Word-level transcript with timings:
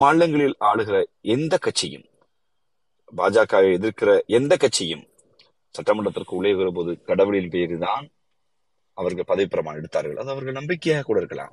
மாநிலங்களில் 0.00 0.54
ஆளுகிற 0.68 0.96
எந்த 1.34 1.54
கட்சியும் 1.64 2.04
பாஜகவை 3.12 3.70
எதிர்க்கிற 3.78 4.10
எந்த 4.38 4.52
கட்சியும் 4.56 5.02
சட்டமன்றத்திற்கு 5.74 6.32
உள்ளே 6.38 6.52
போது 6.78 6.92
கடவுளின் 7.08 7.50
பெயரில் 7.54 7.84
தான் 7.86 8.04
அவர்கள் 8.96 9.28
பதவி 9.30 9.48
பிரமாணம் 9.54 9.80
எடுத்தார்கள். 9.80 10.20
அது 10.22 10.32
அவர்கள் 10.34 10.56
நம்பிக்கையாக 10.58 11.04
கூட 11.08 11.18
இருக்கலாம். 11.22 11.52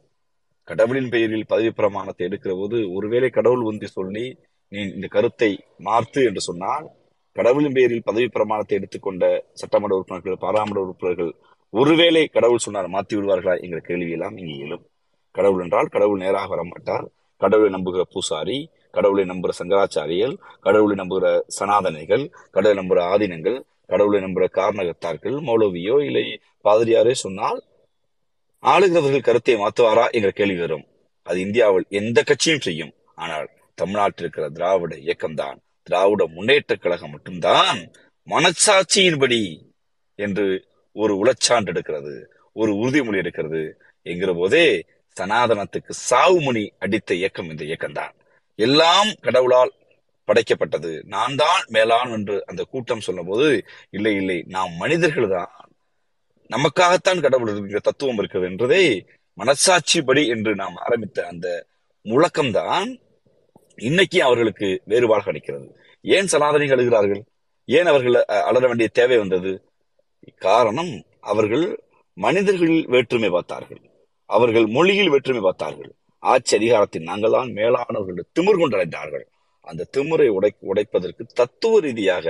கடவுளின் 0.68 1.10
பெயரில் 1.14 1.50
பதவி 1.52 1.72
பிரமாணத்தை 1.80 2.24
எடுக்கிற 2.28 2.54
போது 2.62 2.78
ஒருவேளை 2.96 3.30
கடவுள் 3.38 3.68
வந்து 3.70 3.88
சொல்லி 3.98 4.26
நீ 4.72 4.80
இந்த 4.96 5.08
கருத்தை 5.16 5.52
மாற்று 5.88 6.22
என்று 6.30 6.42
சொன்னால் 6.48 6.88
கடவுளின் 7.36 7.76
பெயரில் 7.78 8.08
பதவி 8.10 8.28
பிரமாணத்தை 8.36 8.76
எடுத்துக்கொண்ட 8.80 9.26
சட்டமன்ற 9.62 9.98
உறுப்பினர்கள் 10.00 10.42
பாராளுமன்ற 10.46 10.82
உறுப்பினர்கள் 10.86 11.32
ஒருவேளை 11.74 12.24
கடவுள் 12.36 12.66
சொன்னார் 12.66 12.94
மாற்றி 12.96 13.16
விடுவார்களா 13.18 13.56
என்கிற 13.64 13.82
கேள்வி 13.90 14.12
எல்லாம் 14.18 14.38
இங்கே 14.42 14.58
எழும். 14.66 14.84
கடவுள் 15.36 15.64
என்றால் 15.66 15.94
கடவுள் 15.96 16.24
நேராக 16.26 16.48
வர 16.54 16.62
மாட்டார் 16.72 17.08
கடவுளை 17.42 17.70
நம்புகிற 17.74 18.04
பூசாரி 18.14 18.58
கடவுளை 18.92 19.24
நம்புகிற 19.26 19.54
சங்கராச்சாரியல் 19.60 20.36
கடவுளை 20.62 20.96
நம்புகிற 20.98 21.28
சனாதனைகள் 21.48 22.24
கடவுளை 22.52 22.78
நம்புகிற 22.80 23.02
ஆதீனங்கள் 23.14 23.58
கடவுளை 23.86 24.20
நம்புகிற 24.22 24.46
காரணகர்த்தார்கள் 24.60 25.38
மௌலவியோ 25.48 25.98
இல்லை 26.06 26.26
பாதிரியாரே 26.66 27.14
சொன்னால் 27.24 27.60
ஆளுகிறவர்கள் 28.64 29.28
கருத்தை 29.28 29.56
மாற்றுவாரா 29.56 30.06
என்ற 30.10 30.30
கேள்வி 30.30 30.60
வரும். 30.60 30.86
அது 31.28 31.38
இந்தியாவில் 31.40 31.86
எந்த 31.90 32.20
கட்சியும் 32.24 32.60
செய்யும். 32.60 32.94
ஆனால் 33.16 33.48
தமிழ்நாட்டில் 33.78 34.24
இருக்கிற 34.24 34.46
திராவிட 34.50 34.94
இயக்கம்தான் 34.96 35.58
திராவிட 35.88 36.22
முன்னேற்ற 36.28 36.76
கழகம் 36.76 37.10
மட்டும்தான் 37.10 37.80
மனச்சாட்சியின்படி 38.28 39.42
என்று 40.20 40.46
ஒரு 40.96 41.14
உளச்சான்று 41.24 41.72
எடுக்கிறது 41.74 42.14
ஒரு 42.56 42.72
உறுதிமொழி 42.74 43.22
எடுக்கிறது 43.24 43.62
என்கிற 44.06 44.32
போதே 44.34 44.66
சனாதனத்துக்கு 45.18 45.94
சாவுமணி 46.10 46.70
அடித்த 46.80 47.14
இயக்கம் 47.14 47.50
இந்த 47.50 47.64
இயக்கம்தான். 47.64 48.12
எல்லாம் 48.56 49.08
கடவுளால் 49.22 49.74
படைக்கப்பட்டது. 50.28 51.04
நான் 51.04 51.36
தான் 51.36 51.64
மேலான் 51.68 52.12
என்று 52.12 52.44
அந்த 52.46 52.64
கூட்டம் 52.64 53.00
சொன்னபோது 53.00 53.66
இல்லை 53.90 54.16
இல்லை 54.16 54.44
நாம் 54.48 54.74
மனிதர்கள் 54.74 55.30
தான் 55.30 55.52
நமக்காகத்தான் 56.50 57.22
கடவுள் 57.22 57.52
இருக்கிற 57.52 57.80
தத்துவம் 57.80 58.18
இருக்கிறது 58.18 58.52
என்றதை 58.52 59.06
மனசாட்சிப்படி 59.38 60.28
என்று 60.28 60.56
நாம் 60.56 60.76
ஆரம்பித்த 60.76 61.28
அந்த 61.28 61.66
முழக்கம்தான் 62.06 63.06
இன்னைக்கு 63.76 64.24
அவர்களுக்கு 64.24 64.82
வேறுபாடு 64.86 65.24
கிடைக்கிறது 65.24 65.80
ஏன் 66.02 66.26
சனாதனிகள் 66.26 66.86
அழுகிறார்கள்? 66.86 67.22
ஏன் 67.66 67.86
அவர்கள் 67.86 68.16
அ- 68.16 68.44
அலற 68.44 68.68
வேண்டிய 68.68 68.88
தேவை 68.88 69.18
வந்தது? 69.18 69.64
காரணம் 70.38 71.04
அவர்கள் 71.20 71.84
மனிதர்களில் 72.14 72.88
வேற்றுமை 72.88 73.30
பார்த்தார்கள். 73.30 73.87
அவர்கள் 74.30 74.68
மொழியில் 74.70 75.10
வெற்றுமை 75.10 75.42
பார்த்தார்கள். 75.42 75.92
ஆட்சி 76.24 76.54
அதிகாரத்தில் 76.56 77.10
நாங்கள் 77.10 77.36
தான் 77.38 77.50
மேலானவர்கள் 77.54 78.30
திமிர் 78.38 78.62
கொண்டடைந்தார்கள். 78.62 79.26
அந்த 79.68 79.88
திமிரை 79.96 80.28
உடை 80.38 80.52
உடைப்பதற்கு 80.72 81.24
தத்துவ 81.34 81.80
ரீதியாக 81.80 82.28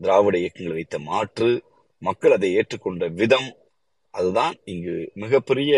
திராவிட 0.00 0.36
இயக்கங்கள் 0.42 0.78
வைத்த 0.78 0.98
மாற்று 1.08 1.50
மக்கள் 2.02 2.32
அதை 2.32 2.50
ஏற்றுக்கொண்ட 2.58 3.04
விதம் 3.20 3.48
அதுதான் 4.14 4.56
இங்கு 4.64 4.94
மிகப்பெரிய 5.14 5.74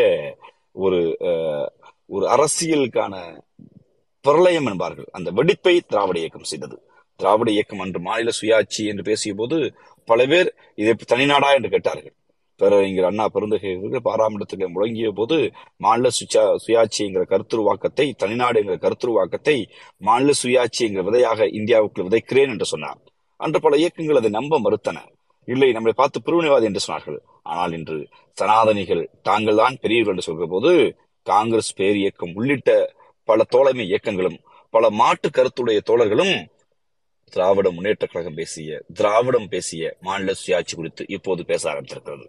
ஒரு 0.84 1.00
அஹ், 1.28 1.69
ஒரு 2.11 2.27
அரசியலுக்கான 2.34 3.15
பிரளயம் 4.25 4.69
என்பார்கள். 4.72 5.09
அந்த 5.12 5.31
வெடிப்பை 5.33 5.75
திராவிட 5.87 6.19
இயக்கம் 6.20 6.50
செய்தது. 6.53 6.77
திராவிட 7.20 7.48
இயக்கம் 7.50 7.83
அன்று 7.84 8.00
மாநில 8.00 8.33
சுயாட்சி 8.41 8.83
என்று 8.91 9.05
பேசிய 9.05 9.34
போது 9.34 9.56
பல 10.09 10.27
பேர் 10.27 10.50
இதை 10.78 10.93
தனிநாடா 11.12 11.50
என்று 11.56 11.70
கேட்டார்கள். 11.70 12.15
பேரறிஞர் 12.61 13.09
அண்ணா 13.09 13.25
பெருந்தகைகள் 13.34 14.01
அவர்கள் 14.06 14.73
முழங்கிய 14.75 15.11
போது 15.11 15.37
மாநில 15.77 16.09
சுயா 16.19 16.42
சுயாட்சி 16.65 17.00
என்கிற 17.06 17.25
கருத்துருவாக்கத்தை 17.33 18.06
தனிநாடு 18.23 18.59
என்கிற 18.61 18.77
கருத்துருவாக்கத்தை 18.84 19.56
மாநில 20.00 20.33
சுயாட்சி 20.42 20.83
என்கிற 20.87 21.03
விதையாக 21.03 21.48
இந்தியாவுக்கு 21.59 22.06
விதைக்கிறேன் 22.09 22.53
என்று 22.55 22.65
சொன்னார். 22.65 23.00
அன்று 23.41 23.59
பல 23.61 23.77
இயக்கங்கள் 23.77 24.17
அதை 24.17 24.31
நம்ப 24.31 24.59
மறுத்தன. 24.59 24.98
இல்லை 25.48 25.69
நம்மளை 25.73 25.95
பார்த்து 25.97 26.25
பிரிவினைவாதி 26.27 26.69
என்று 26.70 26.84
சொன்னார்கள். 26.87 27.19
ஆனால் 27.42 27.73
இன்று 27.73 27.99
சனாதனிகள் 28.37 29.03
தாங்கள் 29.22 29.60
தான் 29.62 29.77
பெரியவர்கள் 29.81 30.15
என்று 30.15 30.27
சொல்கிற 30.28 30.47
போது 30.47 30.72
காங்கிரஸ் 31.27 31.72
பேர் 31.75 31.97
இயக்கம் 31.97 32.34
உள்ளிட்ட 32.34 32.71
பல 33.28 33.44
தோழமை 33.54 33.84
இயக்கங்களும் 33.87 34.38
பல 34.75 34.91
மாட்டு 34.91 35.28
கருத்துடைய 35.28 35.78
தோழர்களும் 35.91 36.34
திராவிட 37.33 37.69
முன்னேற்ற 37.71 38.04
கழகம் 38.06 38.34
பேசிய 38.34 38.78
திராவிடம் 38.94 39.49
பேசிய 39.49 39.91
மாநில 40.00 40.34
சுயாட்சி 40.43 40.75
குறித்து 40.75 41.04
இப்போது 41.16 41.43
பேச 41.44 41.62
ஆரம்பித்திருக்கிறது. 41.72 42.27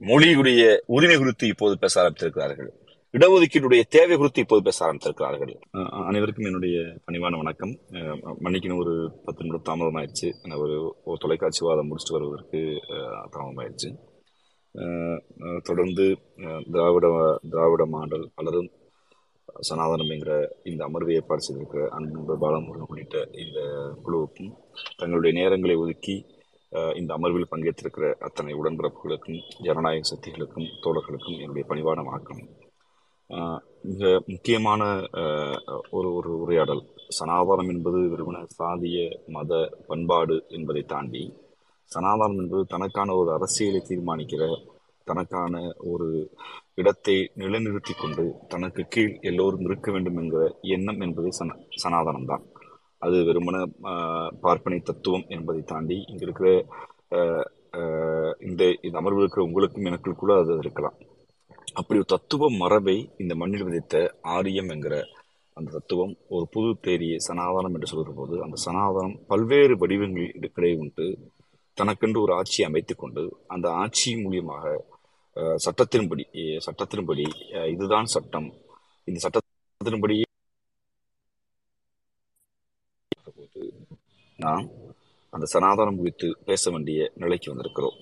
மொழியுடைய 0.00 0.60
உரிமை 0.96 1.16
குறித்து 1.16 1.46
இப்போது 1.52 1.74
பேச 1.82 1.94
ஆரம்பித்திருக்கிறார்கள். 2.02 2.70
இடஒதுக்கீடுடைய 3.14 3.82
தேவை 3.94 4.14
குறித்து 4.16 4.42
இப்போது 4.44 4.62
பேச 4.68 4.78
ஆரம்பித்திருக்கிறார்கள். 4.86 5.52
அனைவருக்கும் 6.08 6.48
என்னுடைய 6.50 6.76
பணிவான 7.06 7.38
வணக்கம். 7.40 7.72
மன்னிக்கணும் 8.44 8.82
ஒரு 8.84 8.94
பத்து 9.24 9.44
நிமிடம் 9.44 9.66
தாமதம் 9.68 9.98
ஆயிடுச்சு 10.00 10.28
நான் 10.46 10.62
ஒரு 10.64 10.76
ஒரு 11.08 11.18
தொலைக்காட்சி 11.24 11.62
வாதம் 11.66 11.88
முடிச்சுட்டு 11.90 12.16
வருவதற்கு 12.16 12.60
தாமதம் 13.34 13.60
ஆயிடுச்சு 13.62 13.90
தொடர்ந்து 15.68 16.06
திராவிட 16.72 17.06
திராவிட 17.52 17.84
மாடல் 17.94 18.26
பலரும் 18.34 18.70
சனாதனம் 19.68 20.12
என்கிற 20.14 20.32
இந்த 20.70 20.82
அமர்வை 20.84 21.14
ஏற்பாடு 21.20 21.44
செய்திருக்கிற 21.46 21.84
அன்பு 21.96 22.36
பாலமுருகன் 22.42 22.90
உள்ளிட்ட 22.92 23.18
இந்த 23.44 23.60
குழுவுக்கும் 24.04 24.52
தங்களுடைய 24.96 25.32
நேரங்களை 25.40 25.76
ஒதுக்கி 25.76 26.16
இந்த 26.72 27.10
அமர்வில் 27.16 27.50
பங்கேற்றிருக்கிற 27.52 28.08
அத்தனை 28.26 28.52
உடன்பிறப்புகளுக்கும் 28.58 29.38
ஜனநாயக 29.58 30.06
சக்திகளுக்கும் 30.10 30.68
தோழர்களுக்கும் 30.84 31.38
என்னுடைய 31.42 31.64
பணிவான 31.70 32.04
வணக்கம். 32.08 32.42
மிக 33.90 34.10
முக்கியமான 34.26 34.82
ஒரு 35.90 36.08
ஒரு 36.18 36.30
உரையாடல். 36.44 36.82
சனாதனம் 37.18 37.70
என்பது 37.74 38.00
வெறுமன 38.12 38.40
சாதிய 38.58 38.98
மத 39.28 39.52
பண்பாடு 39.88 40.36
என்பதை 40.48 40.82
தாண்டி 40.84 41.22
சனாதனம் 41.90 42.38
என்பது 42.42 42.62
தனக்கான 42.74 43.14
ஒரு 43.14 43.30
அரசியலை 43.38 43.80
தீர்மானிக்கிற 43.82 44.42
தனக்கான 45.06 45.54
ஒரு 45.92 46.08
இடத்தை 46.74 47.16
நிலைநிறுத்தி 47.42 47.94
கொண்டு 47.94 48.24
தனக்கு 48.48 48.82
கீழ் 48.88 49.14
எல்லோரும் 49.22 49.66
இருக்க 49.68 49.88
வேண்டும் 49.90 50.18
என்கிற 50.22 50.42
எண்ணம் 50.76 51.00
என்பது 51.00 51.30
சன 51.32 51.56
சனாதனம் 51.82 52.30
தான் 52.32 52.44
அது 53.02 53.16
வெறுமன 53.28 53.56
பார்ப்பனை 54.44 54.78
தத்துவம் 54.88 55.26
என்பதை 55.36 55.62
தாண்டி 55.72 55.98
இங்க 56.10 56.22
இருக்கிற 56.26 56.48
இந்த 58.48 58.62
இந்த 58.86 58.96
அமர்வு 59.00 59.22
இருக்கிற 59.22 59.42
உங்களுக்கும் 59.48 59.88
எனக்கும் 59.88 60.20
கூட 60.22 60.32
அது 60.42 60.52
இருக்கலாம். 60.64 60.96
அப்படி 61.80 61.98
ஒரு 62.02 62.08
தத்துவ 62.14 62.48
மரபை 62.62 62.96
இந்த 63.22 63.32
மண்ணில் 63.40 63.66
விதைத்த 63.68 63.96
ஆரியம் 64.36 64.70
என்கிற 64.74 64.94
அந்த 65.56 65.68
தத்துவம் 65.76 66.14
ஒரு 66.34 66.44
புது 66.54 66.70
தேரியை 66.86 67.18
சனாதனம் 67.26 67.74
என்று 67.76 67.90
சொல்கிற 67.92 68.12
போது 68.18 68.34
அந்த 68.46 68.56
சனாதனம் 68.66 69.16
பல்வேறு 69.30 69.74
வடிவங்களில் 69.82 70.34
இடக்கிடையே 70.38 70.76
உண்டு. 70.82 71.06
தனக்கென்று 71.78 72.22
ஒரு 72.24 72.32
ஆட்சியை 72.38 72.64
அமைத்து 72.68 72.94
கொண்டு 72.96 73.22
அந்த 73.54 73.66
ஆட்சி 73.82 74.10
மூலியமாக 74.24 74.74
சட்டத்தின்படி 75.64 76.24
சட்டத்தின்படி 76.66 77.26
இதுதான் 77.74 78.10
சட்டம். 78.14 78.48
இந்த 79.08 79.18
சட்டத்தின்படி 79.24 80.16
நாம் 84.40 84.68
அந்த 85.30 85.46
சனாதனம் 85.52 85.96
குறித்து 85.96 86.36
பேச 86.44 86.70
வேண்டிய 86.70 87.10
நிலைக்கு 87.14 87.54
வந்திருக்கிறோம். 87.54 87.96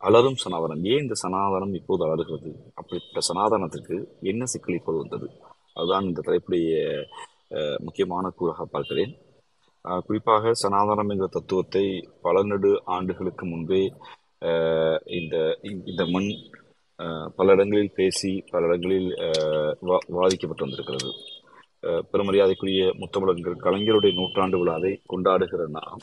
அலரும் 0.00 0.36
சனாதனம். 0.44 0.82
ஏன் 0.82 1.00
இந்த 1.00 1.14
சனாதனம் 1.22 1.74
இப்போது 1.74 2.04
அலறுகிறது? 2.04 2.56
அப்படிப்பட்ட 2.74 3.34
சனாதனத்திற்கு 3.34 4.04
என்ன 4.22 4.44
சிக்கல் 4.44 4.74
இப்போது 4.74 4.98
வந்தது? 4.98 5.30
அதுதான் 5.74 6.04
இந்த 6.04 6.22
தலைப்புடைய 6.26 7.04
முக்கியமான 7.78 8.32
கூறாக 8.40 8.62
பார்க்கிறேன். 8.62 9.18
குறிப்பாக 10.06 10.52
சனாதனம் 10.68 11.10
என்ற 11.10 11.26
தத்துவத்தை 11.26 12.08
பல 12.22 12.44
நெடு 12.44 12.82
ஆண்டுகளுக்கு 12.84 13.46
முன்பே 13.46 13.92
இந்த 15.04 15.58
இந்த 15.62 16.06
மண் 16.06 16.30
பல 17.36 17.52
இடங்களில் 17.52 17.92
பேசி 17.94 18.44
பல 18.50 18.66
இடங்களில் 18.66 19.14
வா- 19.82 20.06
வாதிக்கப்பட்டு 20.08 20.64
வந்திருக்கிறது. 20.64 21.12
பெருமரியாதைக்குரிய 21.82 22.82
முத்தமிழர்கள் 23.00 23.62
கலைஞருடைய 23.64 24.12
நூற்றாண்டு 24.14 24.58
விழாவை 24.58 24.92
கொண்டாடுகிற 25.12 25.64
நாம் 25.68 26.02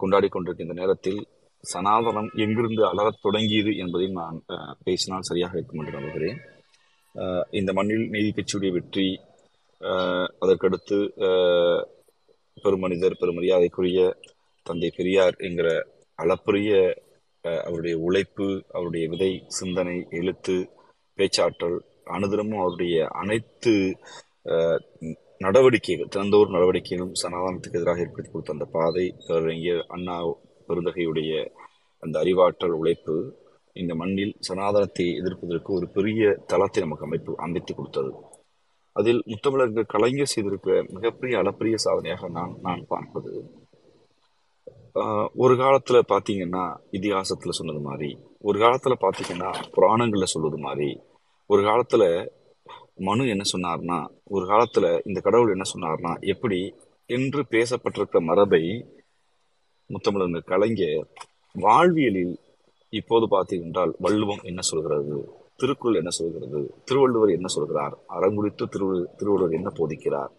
கொண்டாடி 0.00 0.28
கொண்டிருக்கின்ற 0.28 0.74
நேரத்தில் 0.74 1.20
சனாதனம் 1.64 2.30
எங்கிருந்து 2.34 2.82
அலறத் 2.90 3.22
தொடங்கியது 3.22 3.72
என்பதையும் 3.76 4.20
நான் 4.20 4.38
பேசினால் 4.84 5.28
சரியாக 5.30 5.56
இருக்கும் 5.56 5.80
என்று 5.80 5.96
நம்புகிறேன். 5.98 6.38
இந்த 7.50 7.70
மண்ணில் 7.72 8.06
நீதி 8.08 8.30
கட்சியுடைய 8.30 8.72
வெற்றி 8.72 9.08
அதற்கடுத்து 10.40 10.98
பெருமனிதர் 12.56 13.18
பெருமரியாதைக்குரிய 13.20 14.00
தந்தை 14.66 14.90
பெரியார் 14.90 15.36
என்கிற 15.38 15.68
அளப்பரிய 16.18 16.70
அவருடைய 17.44 17.96
உழைப்பு 17.98 18.46
அவருடைய 18.68 19.08
விதை 19.08 19.32
சிந்தனை 19.58 19.96
எழுத்து 20.10 20.56
பேச்சாற்றல் 21.18 21.76
அனுதினமும் 22.06 22.60
அவருடைய 22.60 22.96
அனைத்து 23.20 23.74
நடவடிக்கைகள் 25.38 26.08
திறந்தோர் 26.08 26.50
நடவடிக்கைகளும் 26.50 27.14
சனாதனத்துக்கு 27.22 27.78
எதிராக 27.78 28.00
ஏற்படுத்தி 28.00 28.32
கொடுத்த 28.32 28.52
அந்த 28.52 28.64
பாதை 28.64 29.06
அண்ணா 29.88 30.16
பெருந்தகையுடைய 30.68 31.32
அந்த 32.02 32.18
அறிவாற்றல் 32.18 32.70
உழைப்பு 32.70 33.16
இந்த 33.72 33.94
மண்ணில் 33.94 34.34
சனாதனத்தை 34.40 35.06
எதிர்ப்பதற்கு 35.14 35.72
ஒரு 35.72 35.88
பெரிய 35.88 36.36
தளத்தை 36.46 36.82
நமக்கு 36.82 37.04
அமைப்பு 37.04 37.32
அமைத்து 37.36 37.74
கொடுத்தது. 37.74 38.10
அதில் 38.92 39.22
முத்தமிழர்கள் 39.26 39.86
கலைஞர் 39.86 40.32
செய்திருக்கிற 40.34 40.84
மிகப்பெரிய 40.88 41.38
அளப்பரிய 41.38 41.76
சாதனையாக 41.76 42.28
நான் 42.28 42.54
நான் 42.62 42.86
பார்ப்பது 42.86 43.32
ஒரு 45.34 45.54
காலத்துல 45.54 45.98
பாத்தீங்கன்னா 46.08 46.76
இதிகாசத்துல 46.92 47.50
சொன்னது 47.50 47.80
மாதிரி 47.80 48.16
ஒரு 48.40 48.58
காலத்துல 48.58 48.94
பாத்தீங்கன்னா 49.00 49.50
புராணங்கள்ல 49.76 50.22
சொல்வது 50.22 50.58
மாதிரி 50.58 51.00
ஒரு 51.46 51.62
காலத்துல 51.62 52.04
மனு 52.98 53.26
என்ன 53.26 53.44
சொன்னார்னா 53.52 53.96
ஒரு 54.24 54.46
காலத்துல 54.46 54.86
இந்த 55.04 55.20
கடவுள் 55.20 55.52
என்ன 55.52 55.64
சொன்னார்னா 55.74 56.12
எப்படி 56.26 56.60
என்று 57.08 57.40
பேசப்பட்டிருக்கிற 57.50 58.20
மரபை 58.20 58.62
முத்தமிழர் 59.90 60.44
கலைஞர் 60.44 61.04
வாழ்வியலில் 61.54 62.34
இப்போது 62.92 63.26
பார்த்தீங்கன்றால் 63.26 63.92
வள்ளுவம் 64.00 64.42
என்ன 64.42 64.60
சொல்கிறது 64.60 65.16
திருக்குறள் 65.56 65.94
என்ன 65.94 66.10
சொல்கிறது 66.10 66.60
திருவள்ளுவர் 66.84 67.30
என்ன 67.30 67.46
சொல்கிறார் 67.46 67.94
அறங்குறித்து 68.08 68.64
திரு 68.68 68.86
திருவள்ளுவர் 69.16 69.52
என்ன 69.52 69.70
போதிக்கிறார் 69.78 70.32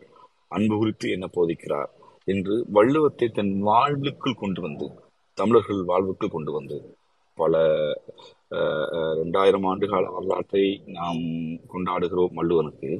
அன்பு 0.47 0.75
குறித்து 0.77 1.09
என்ன 1.09 1.29
போதிக்கிறார் 1.35 1.89
என்று 2.27 2.55
வள்ளுவத்தை 2.73 3.31
தன் 3.31 3.61
வாழ்வுக்குள் 3.61 4.35
கொண்டு 4.35 4.61
வந்து 4.61 4.87
தமிழர்கள் 5.37 5.81
வாழ்வுக்குள் 5.83 6.29
கொண்டு 6.29 6.51
வந்து 6.51 6.77
பல 7.37 7.55
ரெண்டாயிரம் 9.19 9.65
ஆண்டுகால 9.69 10.05
வரலாற்றை 10.15 10.63
நாம் 10.97 11.21
கொண்டாடுகிறோம் 11.73 12.37
வள்ளுவனுக்கு. 12.39 12.91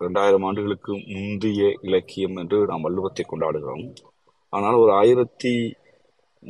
ரெண்டாயிரம் 0.00 0.44
ஆண்டுகளுக்கு 0.48 0.92
முந்தைய 1.14 1.62
இலக்கியம் 1.88 2.36
என்று 2.42 2.58
நாம் 2.70 2.86
வள்ளுவத்தை 2.86 3.24
கொண்டாடுகிறோம். 3.32 3.86
ஆனால் 4.52 4.80
ஒரு 4.82 4.92
ஆயிரத்தி 5.00 5.52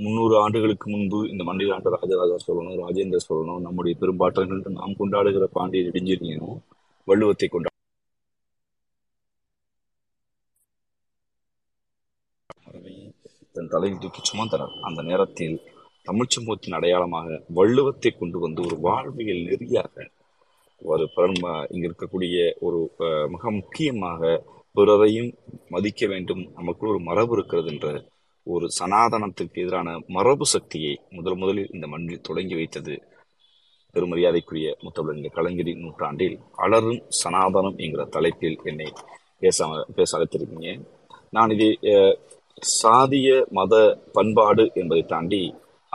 முந்நூறு 0.04 0.34
ஆண்டுகளுக்கு 0.44 0.86
முன்பு 0.94 1.18
இந்த 1.32 1.42
மண்டிலாண்ட 1.48 1.90
ராஜராஜா 1.96 2.36
சோழனும் 2.46 2.80
ராஜேந்திர 2.84 3.20
சோழனும் 3.26 3.64
நம்முடைய 3.66 3.94
பெரும்பாற்றங்கள் 4.00 4.58
என்று 4.60 4.78
நாம் 4.80 4.98
கொண்டாடுகிற 5.00 5.46
பாண்டிய 5.58 5.84
நெடுஞ்செழியனும் 5.88 6.58
வள்ளுவத்தை 7.08 7.48
கொண்டா 7.54 7.70
தன் 13.56 13.70
தலையீட்டுக்கு 13.72 14.20
சுமந்தனர். 14.30 14.74
அந்த 14.88 15.00
நேரத்தில் 15.10 15.56
தமிழ் 16.06 16.32
சமூகத்தின் 16.34 16.76
அடையாளமாக 16.78 17.28
வள்ளுவத்தை 17.54 18.10
கொண்டு 18.16 18.38
வந்து 18.38 18.60
ஒரு 18.62 18.76
வாழ்வியல் 18.78 19.46
நெறியாக 19.46 20.04
ஒரு 20.82 21.04
பரம 21.14 21.52
இங்க 21.70 21.84
இருக்கக்கூடிய 21.88 22.36
ஒரு 22.58 22.78
மிக 23.28 23.50
முக்கியமாக 23.50 24.32
பிறரையும் 24.74 25.30
மதிக்க 25.68 26.06
வேண்டும் 26.06 26.42
நமக்குள் 26.54 26.88
ஒரு 26.88 27.00
மரபு 27.00 27.34
இருக்கிறது 27.36 27.70
என்ற 27.72 27.88
ஒரு 28.46 28.66
சனாதனத்திற்கு 28.78 29.62
எதிரான 29.64 29.88
மரபு 30.06 30.46
சக்தியை 30.46 30.92
முதல் 31.10 31.36
முதலில் 31.36 31.72
இந்த 31.72 31.86
மண்ணில் 31.86 32.26
தொடங்கி 32.28 32.54
வைத்தது. 32.54 32.94
பெருமரியாதைக்குரிய 33.94 34.68
முத்தமிழ் 34.84 35.34
கலைஞரின் 35.36 35.82
நூற்றாண்டில் 35.82 36.36
அலரும் 36.64 37.02
சனாதனம் 37.22 37.76
என்கிற 37.84 38.04
தலைப்பில் 38.04 38.58
என்னை 38.64 38.88
பேச 39.42 39.66
பேச 39.94 40.10
அழைத்திருக்கீங்க. 40.18 40.70
நான் 41.30 41.50
இதை 41.50 41.70
சாதிய 42.82 43.28
மத 43.58 43.74
பண்பாடு 44.12 44.64
என்பதை 44.74 45.04
தாண்டி 45.12 45.42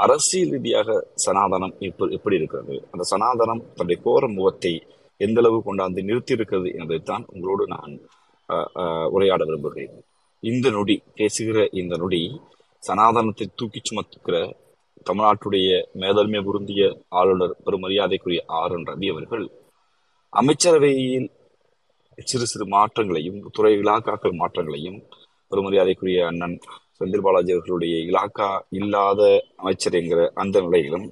அரசியல் 0.04 0.50
ரீதியாக 0.50 0.90
சனாதனம் 1.26 1.76
இப்ப- 1.80 2.08
எப்படி 2.08 2.36
இருக்கிறது? 2.36 2.76
அந்த 2.92 3.04
சனாதனம் 3.14 3.64
தன்னுடைய 3.74 3.98
கோர 4.04 4.28
முகத்தை 4.28 4.74
எந்த 5.20 5.40
அளவு 5.42 5.58
கொண்டாந்து 5.66 6.02
நிறுத்தி 6.04 6.34
இருக்கிறது 6.34 6.70
என்பதைத்தான் 6.76 7.24
உங்களோடு 7.34 7.64
நான் 7.68 7.94
உரையாட 9.10 9.42
விரும்புகிறேன். 9.46 9.96
இந்த 10.44 10.68
நொடி 10.70 10.96
பேசுகிற 11.16 11.68
இந்த 11.72 11.98
நொடி 11.98 12.22
சனாதனத்தை 12.84 13.46
தூக்கி 13.56 13.82
சுமத்துக்கிற 13.82 14.36
தமிழ்நாட்டுடைய 15.10 15.70
மேதன்மை 15.94 16.42
பொருந்திய 16.44 16.84
ஆளுநர் 17.10 17.56
பெருமரியாதைக்குரிய 17.66 18.40
ஆர் 18.60 18.72
என் 18.72 18.88
ரவி 18.88 19.08
அவர்கள் 19.12 19.46
அமைச்சரவையில் 20.34 21.30
சிறு 22.20 22.46
சிறு 22.46 22.66
மாற்றங்களையும் 22.68 23.40
துறை 23.52 23.78
விழாக்காக்கள் 23.78 24.40
மாற்றங்களையும் 24.42 25.00
பெருமரியாதைக்குரிய 25.52 26.26
அண்ணன் 26.26 26.58
செந்தில் 27.02 27.26
பாலாஜி 27.26 27.52
அவர்களுடைய 27.56 27.96
இலாக்கா 28.10 28.48
இல்லாத 28.80 29.22
அமைச்சர் 29.56 29.98
என்கிற 30.00 30.22
அந்த 30.42 30.62
நிலையிலும் 30.62 31.06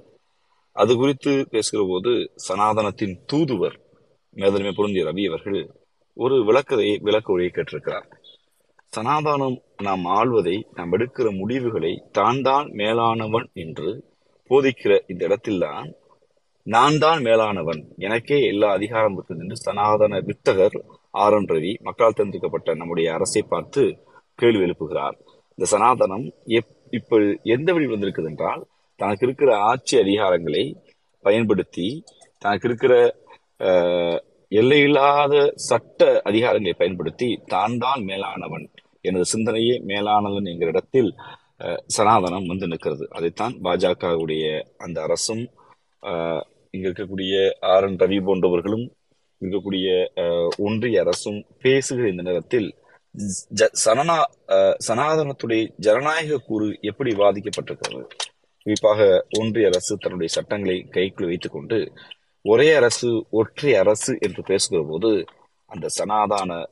அது 0.76 0.92
குறித்து 0.96 1.32
பேசுகிற 1.52 1.82
போது 1.88 2.10
சனாதனத்தின் 2.46 3.14
தூதுவர் 3.30 3.76
மேதன்மை 4.36 4.72
பொருந்திய 4.74 5.04
ரவி 5.08 5.22
அவர்கள் 5.30 5.60
ஒரு 6.16 6.36
விளக்கதை 6.48 6.88
விளக்க 7.06 7.32
உரையை 7.34 7.50
கேட்டிருக்கிறார். 7.54 8.06
சனாதனம் 8.92 9.56
நாம் 9.86 10.04
ஆள்வதை 10.18 10.56
நாம் 10.76 10.92
எடுக்கிற 10.96 11.28
முடிவுகளை 11.40 11.92
தான் 12.18 12.42
தான் 12.48 12.68
மேலானவன் 12.80 13.46
என்று 13.62 13.90
போதிக்கிற 14.50 14.92
இந்த 15.12 15.22
இடத்தில்தான் 15.28 15.88
நான் 16.66 16.98
தான் 17.04 17.20
மேலானவன். 17.28 17.80
எனக்கே 18.06 18.38
எல்லா 18.52 18.68
அதிகாரம் 18.78 19.14
இருக்குது 19.16 19.42
என்று 19.44 19.56
சனாதன 19.66 20.20
வித்தகர் 20.28 20.76
ஆர் 21.24 21.36
என் 21.38 21.50
ரவி 21.52 21.72
மக்களால் 21.88 22.16
தேர்ந்தெடுக்கப்பட்ட 22.18 22.74
நம்முடைய 22.74 23.08
அரசை 23.16 23.42
பார்த்து 23.52 23.82
கேள்வி 24.38 24.64
எழுப்புகிறார். 24.66 25.18
இந்த 25.58 25.66
சனாதனம் 25.70 26.26
எப் 26.46 26.74
இப்ப 26.90 27.18
எந்த 27.42 27.72
வழி 27.72 27.86
வந்திருக்குது 27.86 28.28
என்றால் 28.28 28.62
தனக்கு 29.00 29.24
இருக்கிற 29.26 29.50
ஆட்சி 29.56 29.98
அதிகாரங்களை 29.98 30.62
பயன்படுத்தி 31.24 31.86
தனக்கு 32.38 32.68
இருக்கிற 32.68 32.92
எல்லையில்லாத 34.52 35.34
சட்ட 35.54 36.20
அதிகாரங்களை 36.24 36.74
பயன்படுத்தி 36.78 37.28
தான் 37.46 37.76
தான் 37.76 38.02
மேலானவன் 38.02 38.66
எனது 39.00 39.24
சிந்தனையே 39.32 39.74
மேலானவன் 39.84 40.44
என்கிற 40.44 40.68
இடத்தில் 40.68 41.10
சனாதனம் 41.86 42.46
வந்து 42.46 42.66
நிற்கிறது. 42.66 43.04
அதைத்தான் 43.10 43.54
பாஜகவுடைய 43.64 44.44
அந்த 44.78 45.02
அரசும் 45.02 45.44
இங்க 46.74 46.84
இருக்கக்கூடிய 46.88 47.34
ஆர் 47.60 47.84
என் 47.84 48.00
ரவி 48.00 48.18
போன்றவர்களும் 48.20 48.86
இருக்கக்கூடிய 49.42 49.88
ஒன்றிய 50.58 51.00
அரசும் 51.00 51.40
பேசுகிற 51.60 52.08
இந்த 52.08 52.22
நேரத்தில் 52.22 52.68
சனனா 53.84 54.16
சனாதனத்துடைய 54.86 55.62
ஜனநாயக 55.76 56.40
கூறு 56.46 56.78
எப்படி 56.80 57.10
பாதிக்கப்பட்டிருக்கிறது 57.14 58.04
குறிப்பாக 58.66 59.26
ஒன்றிய 59.38 59.66
அரசு 59.66 59.96
தன்னுடைய 59.96 60.34
சட்டங்களை 60.34 60.76
கைக்குள் 60.90 61.26
வைத்துக் 61.26 61.52
கொண்டு 61.52 61.78
ஒரே 62.44 62.68
அரசு 62.72 63.26
ஒற்றை 63.30 63.74
அரசு 63.74 64.12
என்று 64.20 64.42
பேசுகிற 64.42 64.80
போது 64.88 65.10
அந்த 65.70 65.86
சனாதான 65.98 66.64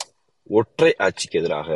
ஒற்றை 0.51 0.95
ஆட்சிக்கு 0.97 1.39
எதிராக 1.39 1.71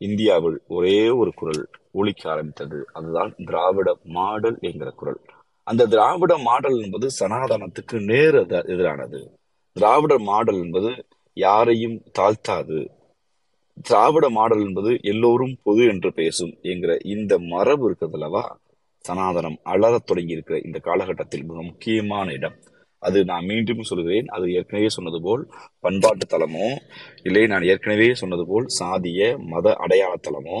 இந்தியாவில் 0.00 0.58
ஒரே 0.68 1.08
ஒரு 1.08 1.32
குரல் 1.34 1.62
ஒழிக்க 1.90 2.30
ஆரம்பித்தது. 2.30 2.78
அதுதான் 2.92 3.32
திராவிட 3.44 3.96
மாடல் 4.02 4.58
என்கிற 4.60 4.90
குரல். 4.90 5.20
அந்த 5.66 5.86
திராவிட 5.86 6.32
மாடல் 6.38 6.78
என்பது 6.82 7.08
சனாதனத்துக்கு 7.20 7.96
நேர் 8.04 8.38
எதிரானது. 8.72 9.20
திராவிட 9.76 10.14
மாடல் 10.18 10.60
என்பது 10.64 10.90
யாரையும் 11.36 11.98
தாழ்த்தாது 12.18 12.78
திராவிட 13.80 14.30
மாடல் 14.30 14.64
என்பது 14.66 14.98
எல்லோரும் 15.02 15.54
பொது 15.62 15.86
என்று 15.86 16.12
பேசும் 16.12 16.52
என்கிற 16.62 16.98
இந்த 17.04 17.38
மரபு 17.38 17.84
இருக்கிறது 17.84 18.16
அல்லவா? 18.18 18.58
சனாதனம் 19.04 19.56
அழகத் 19.62 20.06
தொடங்கி 20.06 20.32
இருக்கிற 20.32 20.58
இந்த 20.64 20.78
காலகட்டத்தில் 20.78 21.44
மிக 21.44 21.62
முக்கியமான 21.62 22.32
இடம். 22.32 22.56
அது 22.98 23.24
நான் 23.24 23.44
மீண்டும் 23.44 23.82
சொல்கிறேன். 23.82 24.26
அது 24.26 24.52
ஏற்கனவே 24.52 24.88
சொன்னது 24.88 25.22
போல் 25.22 25.42
பண்பாட்டு 25.80 26.26
தலமோ 26.26 26.66
இல்லை 27.22 27.46
நான் 27.46 27.62
ஏற்கனவே 27.62 28.14
சொன்னது 28.14 28.46
போல் 28.46 28.66
சாதிய 28.80 29.38
மத 29.46 29.74
அடையாள 29.74 30.14
தலமோ 30.28 30.58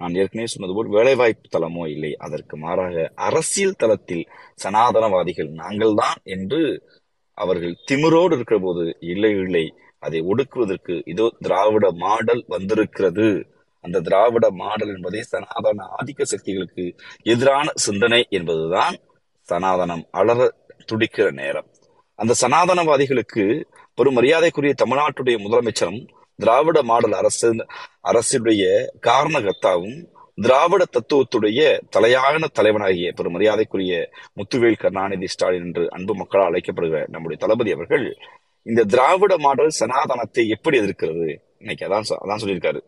நான் 0.00 0.14
ஏற்கனவே 0.14 0.46
சொன்னது 0.46 0.74
போல் 0.74 0.88
வேலைவாய்ப்பு 0.88 1.48
தலமோ 1.58 1.88
இல்லை. 1.88 2.12
அதற்கு 2.16 2.56
மாறாக 2.56 3.12
அரசியல் 3.14 3.78
தளத்தில் 3.78 4.24
சனாதனவாதிகள் 4.64 5.50
நாங்கள்தான் 5.62 6.18
என்று 6.24 6.62
அவர்கள் 7.38 7.76
திமிரோடு 7.90 8.32
இருக்கிற 8.32 8.58
போது 8.58 8.96
இல்லை 9.00 9.30
இல்லை 9.30 9.64
அதை 10.06 10.20
ஒடுக்குவதற்கு 10.30 10.94
இதோ 11.12 11.26
திராவிட 11.38 11.86
மாடல் 12.04 12.42
வந்திருக்கிறது. 12.46 13.28
அந்த 13.84 14.00
திராவிட 14.00 14.46
மாடல் 14.60 14.92
என்பதே 14.94 15.22
சனாதன 15.32 15.86
ஆதிக்க 15.98 16.22
சக்திகளுக்கு 16.24 16.84
எதிரான 17.32 17.66
சிந்தனை 17.86 18.20
என்பதுதான் 18.30 18.96
சனாதனம் 19.48 20.04
அலற 20.10 20.40
துடிக்கிற 20.88 21.26
நேரம். 21.32 21.68
அந்த 22.18 22.32
சனாதனவாதிகளுக்கு 22.42 23.44
பெரும் 23.98 24.16
மரியாதைக்குரிய 24.18 24.74
தமிழ்நாட்டுடைய 24.82 25.36
முதலமைச்சரும் 25.44 26.02
திராவிட 26.38 26.78
மாடல் 26.82 27.12
அரசு 27.12 27.48
அரசுடைய 28.10 28.62
காரணகர்த்தாவும் 29.08 29.98
திராவிட 30.38 30.82
தத்துவத்துடைய 30.86 31.60
தலையான 31.96 32.46
தலைவனாகிய 32.58 33.10
பெரும் 33.12 33.34
மரியாதைக்குரிய 33.36 33.92
முத்துவேல் 34.38 34.80
கருணாநிதி 34.80 35.28
ஸ்டாலின் 35.28 35.66
என்று 35.66 35.84
அன்பு 35.88 36.14
மக்களால் 36.14 36.48
அழைக்கப்படுகிற 36.50 37.02
நம்முடைய 37.06 37.38
தளபதி 37.44 37.72
அவர்கள் 37.72 38.06
இந்த 38.64 38.84
திராவிட 38.84 39.38
மாடல் 39.38 39.68
சனாதனத்தை 39.68 40.48
எப்படி 40.48 40.78
எதிர்க்கிறது? 40.78 41.36
இன்னைக்கு 41.58 41.88
அதான் 41.88 42.02
சொ- 42.08 42.24
அதான் 42.24 42.42
சொல்லியிருக்காரு. 42.42 42.80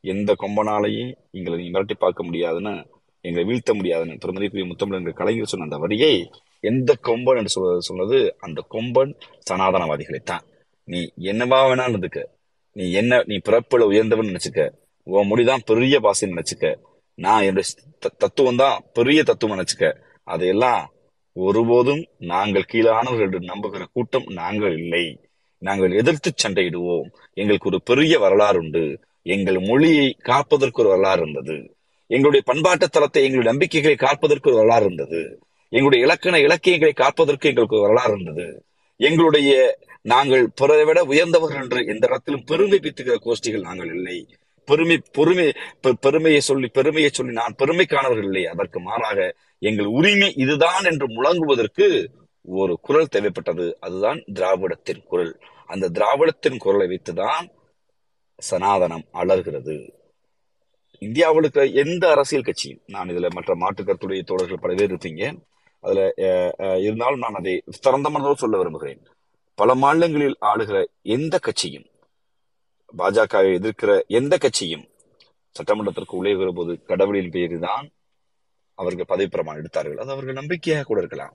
எந்த 0.00 0.34
கொம்பனாலையும் 0.38 1.14
எங்களை 1.30 1.58
நீ 1.58 1.70
மிரட்டி 1.70 1.94
பார்க்க 1.98 2.24
முடியாதுன்னு 2.24 2.86
எங்களை 3.20 3.46
வீழ்த்த 3.46 3.74
முடியாதுன்னு 3.74 4.14
திருமதிக்குரிய 4.14 4.66
முத்தமிழ் 4.66 5.12
கலைஞர் 5.12 5.44
சொன்ன 5.44 5.64
அந்த 5.64 5.86
வரியை 5.86 6.30
எந்த 6.60 6.96
கொம்பன் 7.02 7.36
என்று 7.36 7.48
சொல்வது 7.48 7.82
சொன்னது 7.82 8.36
அந்த 8.38 8.66
கொம்பன் 8.70 9.20
சனாதனவாதிகளைத்தான். 9.50 10.40
நீ 10.84 11.12
என்னவா 11.18 11.68
வேணாலும் 11.68 11.94
இருந்துக்க. 11.94 12.24
நீ 12.72 12.92
என்ன 12.92 13.22
நீ 13.26 13.40
பிறப்புல 13.44 13.78
உயர்ந்தவன் 13.78 14.26
நினைச்சுக்க. 14.26 14.70
உன் 15.02 15.26
முடிதான் 15.26 15.60
பெரிய 15.64 16.00
பாசைன்னு 16.00 16.40
நினைச்சுக்க. 16.40 16.76
நான் 17.14 17.40
என்னுடைய 17.40 17.68
த- 17.98 18.14
தத்துவம் 18.18 18.56
தான் 18.56 18.82
பெரிய 18.92 19.22
தத்துவம் 19.22 19.58
நினைச்சுக்க. 19.58 19.96
அதையெல்லாம் 20.24 20.92
ஒருபோதும் 21.32 22.06
நாங்கள் 22.18 22.64
கீழானவர்கள் 22.72 23.40
நம்புகிற 23.40 23.84
கூட்டம் 23.92 24.24
நாங்கள் 24.26 24.78
இல்லை. 24.78 25.23
நாங்கள் 25.58 25.90
எதிர்த்து 25.90 26.30
சண்டையிடுவோம். 26.34 27.08
எங்களுக்கு 27.34 27.68
ஒரு 27.68 27.82
பெரிய 27.82 28.18
வரலாறு 28.18 28.58
உண்டு. 28.58 29.00
எங்கள் 29.22 29.58
மொழியை 29.58 30.16
காப்பதற்கு 30.22 30.80
ஒரு 30.80 30.88
வரலாறு 30.88 31.20
இருந்தது. 31.20 31.56
எங்களுடைய 32.06 32.42
பண்பாட்டு 32.46 32.88
தளத்தை 32.88 33.22
எங்களுடைய 33.24 33.50
நம்பிக்கைகளை 33.52 33.96
காப்பதற்கு 33.96 34.50
ஒரு 34.50 34.58
வரலாறு 34.58 34.84
இருந்தது. 34.84 35.40
எங்களுடைய 35.68 36.04
இலக்கண 36.04 36.40
இலக்கியங்களை 36.40 36.92
காப்பதற்கு 36.92 37.48
எங்களுக்கு 37.48 37.76
ஒரு 37.76 37.86
வரலாறு 37.86 38.12
இருந்தது. 38.12 38.64
எங்களுடைய 38.96 39.78
நாங்கள் 40.02 40.48
பிறரை 40.54 40.84
விட 40.84 41.04
உயர்ந்தவர்கள் 41.04 41.62
என்று 41.62 41.86
எந்த 41.86 42.06
இடத்திலும் 42.06 42.44
பெருமை 42.44 42.78
பித்துகிற 42.82 43.16
கோஷ்டிகள் 43.24 43.68
நாங்கள் 43.68 43.94
இல்லை. 43.94 44.36
பெருமை 44.64 45.02
பொறுமை 45.12 45.52
பெருமையை 46.00 46.40
சொல்லி 46.40 46.68
பெருமையை 46.68 47.10
சொல்லி 47.12 47.32
நான் 47.32 47.54
பெருமைக்கானவர்கள் 47.58 48.24
இல்லை. 48.24 48.44
அதற்கு 48.46 48.80
மாறாக 48.80 49.34
எங்கள் 49.58 49.86
உரிமை 49.86 50.32
இதுதான் 50.36 50.84
என்று 50.84 51.08
முழங்குவதற்கு 51.08 51.88
ஒரு 52.48 52.80
குரல் 52.80 53.12
தேவைப்பட்டது 53.12 53.72
அதுதான் 53.80 54.20
திராவிடத்தின் 54.34 55.04
குரல். 55.04 55.34
அந்த 55.70 55.90
திராவிடத்தின் 55.90 56.58
குரலை 56.58 56.86
வைத்துதான் 56.88 57.46
சனாதனம் 58.42 59.06
அலர்கிறது. 59.14 59.76
இந்தியாவில் 61.02 61.42
இருக்கிற 61.42 61.64
எந்த 61.82 62.10
அரசியல் 62.10 62.42
கட்சியும் 62.42 62.82
நான் 62.86 63.10
இதுல 63.10 63.30
மற்ற 63.34 63.54
மாற்று 63.54 63.84
கருத்துடைய 63.84 64.24
தோழர்கள் 64.24 64.58
பல 64.58 64.74
பேர் 64.74 64.90
இருப்பீங்க. 64.90 65.24
அதுல 65.84 66.02
அஹ், 66.26 66.52
அஹ், 66.58 66.80
இருந்தாலும் 66.80 67.18
நான் 67.18 67.34
அதை 67.34 67.54
திறந்த 67.80 68.10
மனதோடு 68.10 68.34
சொல்ல 68.34 68.58
விரும்புகிறேன். 68.58 69.02
பல 69.58 69.74
மாநிலங்களில் 69.74 70.38
ஆளுகிற 70.42 70.78
எந்த 71.16 71.38
கட்சியும் 71.38 71.86
பாஜகவை 72.94 73.52
எதிர்க்கிற 73.58 73.92
எந்த 74.10 74.38
கட்சியும் 74.38 74.84
சட்டமன்றத்திற்கு 75.56 76.10
உள்ளே 76.10 76.34
வரும்போது 76.34 76.82
கடவுளின் 76.84 77.30
பெயர் 77.30 77.58
தான் 77.60 77.86
அவர்கள் 78.78 79.04
பதவி 79.04 79.28
பிரமாணம் 79.28 79.60
எடுத்தார்கள். 79.60 79.98
அது 79.98 80.12
அவர்கள் 80.12 80.34
நம்பிக்கையாக 80.34 80.84
கூட 80.84 81.00
இருக்கலாம். 81.00 81.34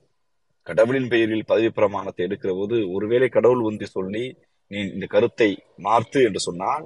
கடவுளின் 0.69 1.09
பெயரில் 1.11 1.47
பதவி 1.49 1.69
பிரமாணத்தை 1.77 2.23
எடுக்கிற 2.25 2.51
போது 2.57 2.77
ஒருவேளை 2.95 3.27
கடவுள் 3.29 3.61
வந்து 3.67 3.85
சொல்லி 3.87 4.23
நீ 4.71 4.79
இந்த 4.95 5.05
கருத்தை 5.13 5.49
மாற்று 5.85 6.19
என்று 6.27 6.41
சொன்னால் 6.47 6.83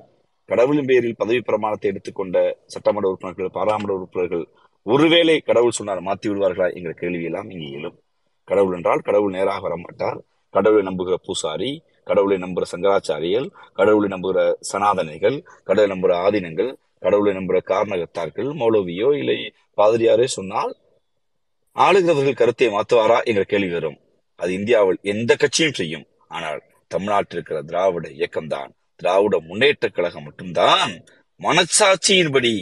கடவுளின் 0.50 0.88
பெயரில் 0.90 1.20
பதவி 1.22 1.42
பிரமாணத்தை 1.50 1.88
எடுத்துக்கொண்ட 1.92 2.38
சட்டமன்ற 2.74 3.10
உறுப்பினர்கள் 3.12 3.56
பாராளுமன்ற 3.58 3.96
உறுப்பினர்கள் 3.98 4.46
ஒருவேளை 4.86 5.36
கடவுள் 5.50 5.78
சொன்னார் 5.78 6.02
மாற்றி 6.08 6.28
விடுவார்களா 6.30 6.68
என்கிற 6.76 6.94
கேள்வி 6.94 7.28
எல்லாம் 7.30 7.50
இங்கே 7.54 7.70
எழும். 7.78 7.98
கடவுள் 8.48 8.76
என்றால் 8.78 9.04
கடவுள் 9.08 9.36
நேராக 9.38 9.62
வர 9.66 9.76
மாட்டார். 9.84 10.18
கடவுளை 10.54 10.84
நம்புகிற 10.88 11.16
பூசாரி 11.28 11.72
கடவுளை 12.08 12.38
நம்புகிற 12.38 12.66
சங்கராச்சாரியர்கள் 12.72 13.48
கடவுளை 13.78 14.08
நம்புகிற 14.14 14.40
சனாதனைகள் 14.72 15.38
கடவுளை 15.68 15.90
நம்புகிற 15.94 16.16
ஆதீனங்கள் 16.26 16.72
கடவுளை 17.06 17.34
நம்புகிற 17.38 17.60
காரணகத்தார்கள் 17.72 18.50
மௌலவியோ 18.62 19.10
இல்லை 19.22 19.38
பாதிரியாரே 19.78 20.28
சொன்னால் 20.38 20.72
ஆளுகிறவர்கள் 21.76 22.40
கருத்தை 22.42 22.68
மாற்றுவாரா 22.70 23.18
என்ற 23.24 23.44
கேள்வி 23.44 23.72
வரும். 23.72 24.00
அது 24.36 24.54
இந்தியாவில் 24.54 25.00
எந்த 25.02 25.36
கட்சியும் 25.36 25.74
செய்யும். 25.74 26.06
ஆனால் 26.28 26.62
தமிழ்நாட்டில் 26.88 27.38
இருக்கிற 27.38 27.62
திராவிட 27.62 28.08
இயக்கம்தான் 28.10 28.72
திராவிட 28.96 29.40
முன்னேற்ற 29.40 29.88
கழகம் 29.90 30.24
மட்டும்தான் 30.24 30.92
மனச்சாட்சியின்படி 31.42 32.56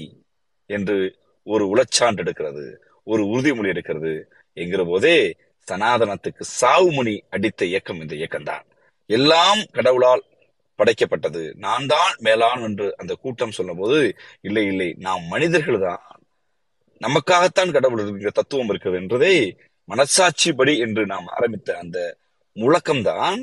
என்று 0.66 0.98
ஒரு 1.44 1.64
உளச்சான்று 1.74 2.24
எடுக்கிறது 2.24 2.66
ஒரு 3.04 3.24
உறுதிமொழி 3.24 3.72
எடுக்கிறது 3.74 4.14
என்கிற 4.54 4.84
போதே 4.86 5.38
சனாதனத்துக்கு 5.68 6.44
சாவுமணி 6.62 7.16
அடித்த 7.30 7.66
இயக்கம் 7.66 8.02
இந்த 8.02 8.16
இயக்கம்தான். 8.16 8.66
எல்லாம் 9.10 9.62
கடவுளால் 9.72 10.24
படைக்கப்பட்டது. 10.80 11.54
நான் 11.56 11.86
தான் 11.86 12.12
மேலான் 12.24 12.62
என்று 12.62 12.98
அந்த 12.98 13.14
கூட்டம் 13.14 13.52
சொன்னபோது 13.52 14.16
இல்லை 14.42 14.66
இல்லை 14.66 14.96
நாம் 14.98 15.24
மனிதர்கள் 15.24 15.80
தான் 15.80 16.02
நமக்காகத்தான் 17.02 17.76
கடவுள் 17.76 18.02
இருக்கிற 18.04 18.32
தத்துவம் 18.32 18.70
இருக்கிறது 18.70 19.00
என்றதை 19.02 19.36
மனசாட்சிப்படி 19.90 20.74
என்று 20.86 21.04
நாம் 21.06 21.28
ஆரம்பித்த 21.36 21.78
அந்த 21.78 21.98
முழக்கம்தான் 22.58 23.40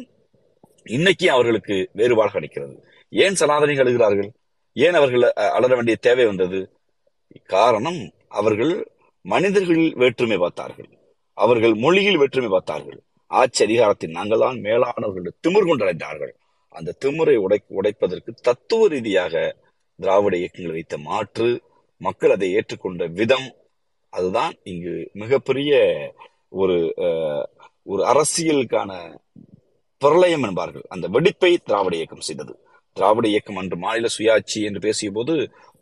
இன்னைக்கு 0.86 1.26
அவர்களுக்கு 1.30 1.76
வேறுபாடு 1.94 2.38
அளிக்கிறது 2.38 2.76
ஏன் 3.12 3.38
சனாதனிகள் 3.40 3.84
அழுகிறார்கள்? 3.84 4.30
ஏன் 4.76 4.96
அவர்கள் 5.00 5.24
அஹ், 5.34 5.52
அலற 5.56 5.72
வேண்டிய 5.76 5.96
தேவை 6.06 6.24
வந்தது? 6.26 6.60
காரணம் 7.50 8.00
அவர்கள் 8.40 8.72
மனிதர்களில் 9.24 9.94
வேற்றுமை 9.94 10.38
பார்த்தார்கள். 10.38 10.90
அவர்கள் 11.38 11.74
மொழியில் 11.76 12.20
வேற்றுமை 12.22 12.50
பார்த்தார்கள். 12.50 12.98
ஆட்சி 13.30 13.60
அதிகாரத்தில் 13.64 14.16
நாங்கள் 14.18 14.42
தான் 14.44 14.58
மேலானவர்கள் 14.60 15.38
திமிர் 15.44 15.68
கொண்டடைந்தார்கள். 15.70 16.32
அந்த 16.74 16.96
திமிரை 17.02 17.36
உடை 17.46 17.58
உடைப்பதற்கு 17.78 18.32
தத்துவ 18.48 18.88
ரீதியாக 18.88 19.34
திராவிட 19.98 20.34
இயக்கங்கள் 20.42 20.76
வைத்த 20.78 20.96
மாற்று 21.08 21.48
மக்கள் 22.00 22.30
அதை 22.30 22.48
ஏற்றுக்கொண்ட 22.56 23.06
விதம் 23.12 23.48
அதுதான். 24.12 24.54
இங்கு 24.64 24.92
மிகப்பெரிய 25.14 25.72
ஒரு 26.62 26.76
அஹ், 27.06 27.46
ஒரு 27.86 28.02
அரசியலுக்கான 28.04 28.92
பிரளயம் 30.02 30.42
என்பார்கள். 30.42 30.84
அந்த 30.88 31.06
வெடிப்பை 31.08 31.52
திராவிட 31.64 31.94
இயக்கம் 31.96 32.26
செய்தது. 32.28 32.54
திராவிட 32.96 33.26
இயக்கம் 33.28 33.56
அன்று 33.56 33.76
மாநில 33.76 34.06
சுயாட்சி 34.18 34.60
என்று 34.64 34.80
பேசிய 34.80 35.10
போது 35.10 35.34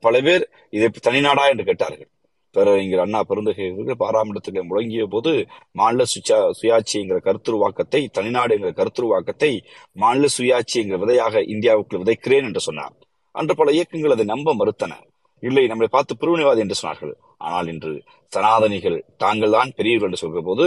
பல 0.02 0.20
பேர் 0.20 0.44
இதை 0.72 0.88
தனிநாடா 1.06 1.44
என்று 1.50 1.64
கேட்டார்கள். 1.64 2.10
பேரறிஞர் 2.54 3.02
அண்ணா 3.04 3.20
பெருந்தகைகள் 3.22 4.00
பாராமண்டத்திலே 4.02 4.62
முழங்கிய 4.68 5.04
போது 5.06 5.32
மாநில 5.72 6.04
சுயா 6.14 6.38
சுயாட்சிங்கிற 6.60 7.18
கருத்துருவாக்கத்தை 7.26 8.02
தனிநாடு 8.18 8.54
என்கிற 8.56 8.72
கருத்துருவாக்கத்தை 8.72 9.50
மாநில 9.96 10.28
சுயாட்சி 10.36 10.78
என்கிற 10.82 10.98
விதையாக 10.98 11.42
இந்தியாவுக்கு 11.54 12.02
விதைக்கிறேன் 12.04 12.48
என்று 12.50 12.60
சொன்னார். 12.60 12.94
அன்று 13.34 13.54
பல 13.56 13.70
இயக்கங்கள் 13.72 14.14
அதை 14.16 14.26
நம்ப 14.26 14.54
மறுத்தன. 14.54 14.94
இல்லை 15.42 15.64
நம்மளை 15.66 15.84
பார்த்து 15.84 16.16
பிரிவினைவாதி 16.20 16.58
என்று 16.58 16.76
சொன்னார்கள். 16.82 17.14
ஆனால் 17.38 17.66
இன்று 17.66 18.02
சனாதனிகள் 18.32 18.98
தாங்கள் 19.16 19.50
தான் 19.50 19.72
பெரியவர்கள் 19.76 20.08
என்று 20.08 20.22
சொல்கிற 20.22 20.42
போது 20.44 20.66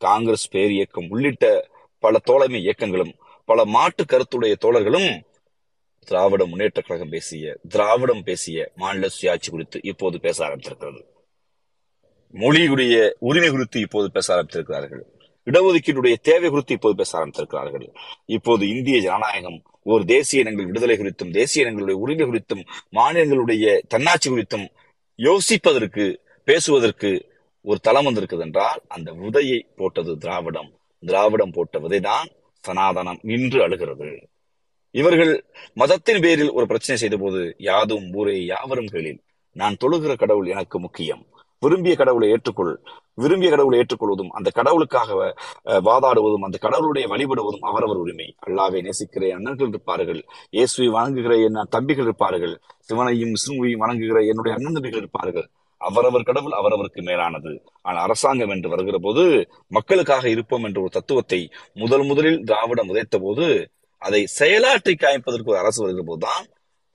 காங்கிரஸ் 0.00 0.50
பேர் 0.50 0.70
இயக்கம் 0.70 1.10
உள்ளிட்ட 1.10 1.44
பல 1.98 2.18
தோழமை 2.18 2.60
இயக்கங்களும் 2.60 3.14
பல 3.44 3.64
மாட்டு 3.64 4.04
கருத்துடைய 4.04 4.54
தோழர்களும் 4.64 5.10
திராவிட 6.08 6.42
முன்னேற்ற 6.46 6.80
கழகம் 6.80 7.08
பேசிய 7.08 7.56
திராவிடம் 7.68 8.22
பேசிய 8.22 8.72
மாநில 8.74 9.06
சுயாட்சி 9.16 9.50
குறித்து 9.50 9.80
இப்போது 9.82 10.20
பேச 10.20 10.38
ஆரம்பித்திருக்கிறது. 10.46 11.00
மொழியுடைய 12.34 13.12
உரிமை 13.18 13.50
குறித்து 13.50 13.80
இப்போது 13.80 14.10
பேச 14.10 14.26
ஆரம்பித்திருக்கிறார்கள். 14.34 15.04
இடஒதுக்கீடுடைய 15.46 16.14
தேவை 16.28 16.48
குறித்து 16.50 16.74
இப்போது 16.74 16.96
பேச 16.96 17.12
ஆரம்பித்திருக்கிறார்கள். 17.18 17.86
இப்போது 18.26 18.68
இந்திய 18.68 19.00
ஜனநாயகம் 19.00 19.58
ஒரு 19.82 20.04
தேசிய 20.04 20.42
இனங்கள் 20.42 20.66
விடுதலை 20.66 20.96
குறித்தும் 20.98 21.30
தேசிய 21.30 21.64
இனங்களுடைய 21.64 21.96
உரிமை 22.04 22.26
குறித்தும் 22.26 22.62
மாநிலங்களுடைய 22.92 23.78
தன்னாட்சி 23.88 24.30
குறித்தும் 24.30 24.66
யோசிப்பதற்கு 25.18 26.04
பேசுவதற்கு 26.44 27.10
ஒரு 27.64 27.78
தளம் 27.80 28.06
வந்திருக்குது 28.06 28.40
என்றால் 28.40 28.80
அந்த 28.88 29.12
விதையை 29.12 29.60
போட்டது 29.76 30.18
திராவிடம். 30.18 30.70
திராவிடம் 31.02 31.50
போட்ட 31.50 31.78
விதைதான் 31.78 32.28
சனாதனம் 32.64 33.20
இன்று 33.34 33.58
அழுகிறது. 33.62 34.10
இவர்கள் 34.94 35.32
மதத்தின் 35.74 36.20
பேரில் 36.20 36.50
ஒரு 36.50 36.66
பிரச்சனை 36.66 36.96
செய்த 37.00 37.16
போது 37.16 37.40
யாதும் 37.58 38.06
ஊரே 38.12 38.36
யாவரும் 38.44 38.86
கேளில் 38.86 39.20
நான் 39.56 39.76
தொழுகிற 39.84 40.12
கடவுள் 40.16 40.46
எனக்கு 40.46 40.76
முக்கியம். 40.80 41.24
விரும்பிய 41.62 41.94
கடவுளை 42.00 42.28
ஏற்றுக்கொள். 42.34 42.72
விரும்பிய 43.22 43.50
கடவுளை 43.52 43.76
ஏற்றுக்கொள்வதும் 43.80 44.32
அந்த 44.38 44.48
கடவுளுக்காக 44.58 45.10
வாதாடுவதும் 45.88 46.46
அந்த 46.46 46.58
கடவுளுடைய 46.64 47.06
வழிபடுவதும் 47.12 47.66
அவரவர் 47.70 48.00
உரிமை. 48.02 48.26
அல்லாவை 48.46 48.80
நேசிக்கிற 48.86 49.30
அண்ணன்கள் 49.36 49.70
இருப்பார்கள். 49.72 50.20
இயேசுவை 50.56 50.88
வணங்குகிற 50.96 51.36
என் 51.46 51.60
தம்பிகள் 51.76 52.08
இருப்பார்கள். 52.08 52.54
சிவனையும் 52.88 53.32
விஷ்ணுவையும் 53.36 53.84
வணங்குகிற 53.84 54.20
என்னுடைய 54.32 54.56
அண்ணன் 54.56 54.76
தம்பிகள் 54.78 55.02
இருப்பார்கள். 55.04 55.46
அவரவர் 55.80 56.28
கடவுள் 56.28 56.58
அவரவருக்கு 56.58 57.00
மேலானது. 57.08 57.50
ஆனால் 57.86 58.02
அரசாங்கம் 58.04 58.52
என்று 58.54 58.68
வருகிற 58.72 58.98
போது 59.06 59.24
மக்களுக்காக 59.76 60.24
இருப்போம் 60.34 60.64
என்ற 60.68 60.78
ஒரு 60.84 60.92
தத்துவத்தை 60.96 61.40
முதல் 61.82 62.04
முதலில் 62.10 62.38
திராவிடம் 62.50 62.90
உதைத்த 62.92 63.18
போது 63.24 63.46
அதை 64.02 64.20
செயலாற்றி 64.38 64.92
காய்ப்பதற்கு 65.02 65.52
ஒரு 65.52 65.60
அரசு 65.62 65.80
வருகிற 65.82 66.04
போதுதான் 66.08 66.44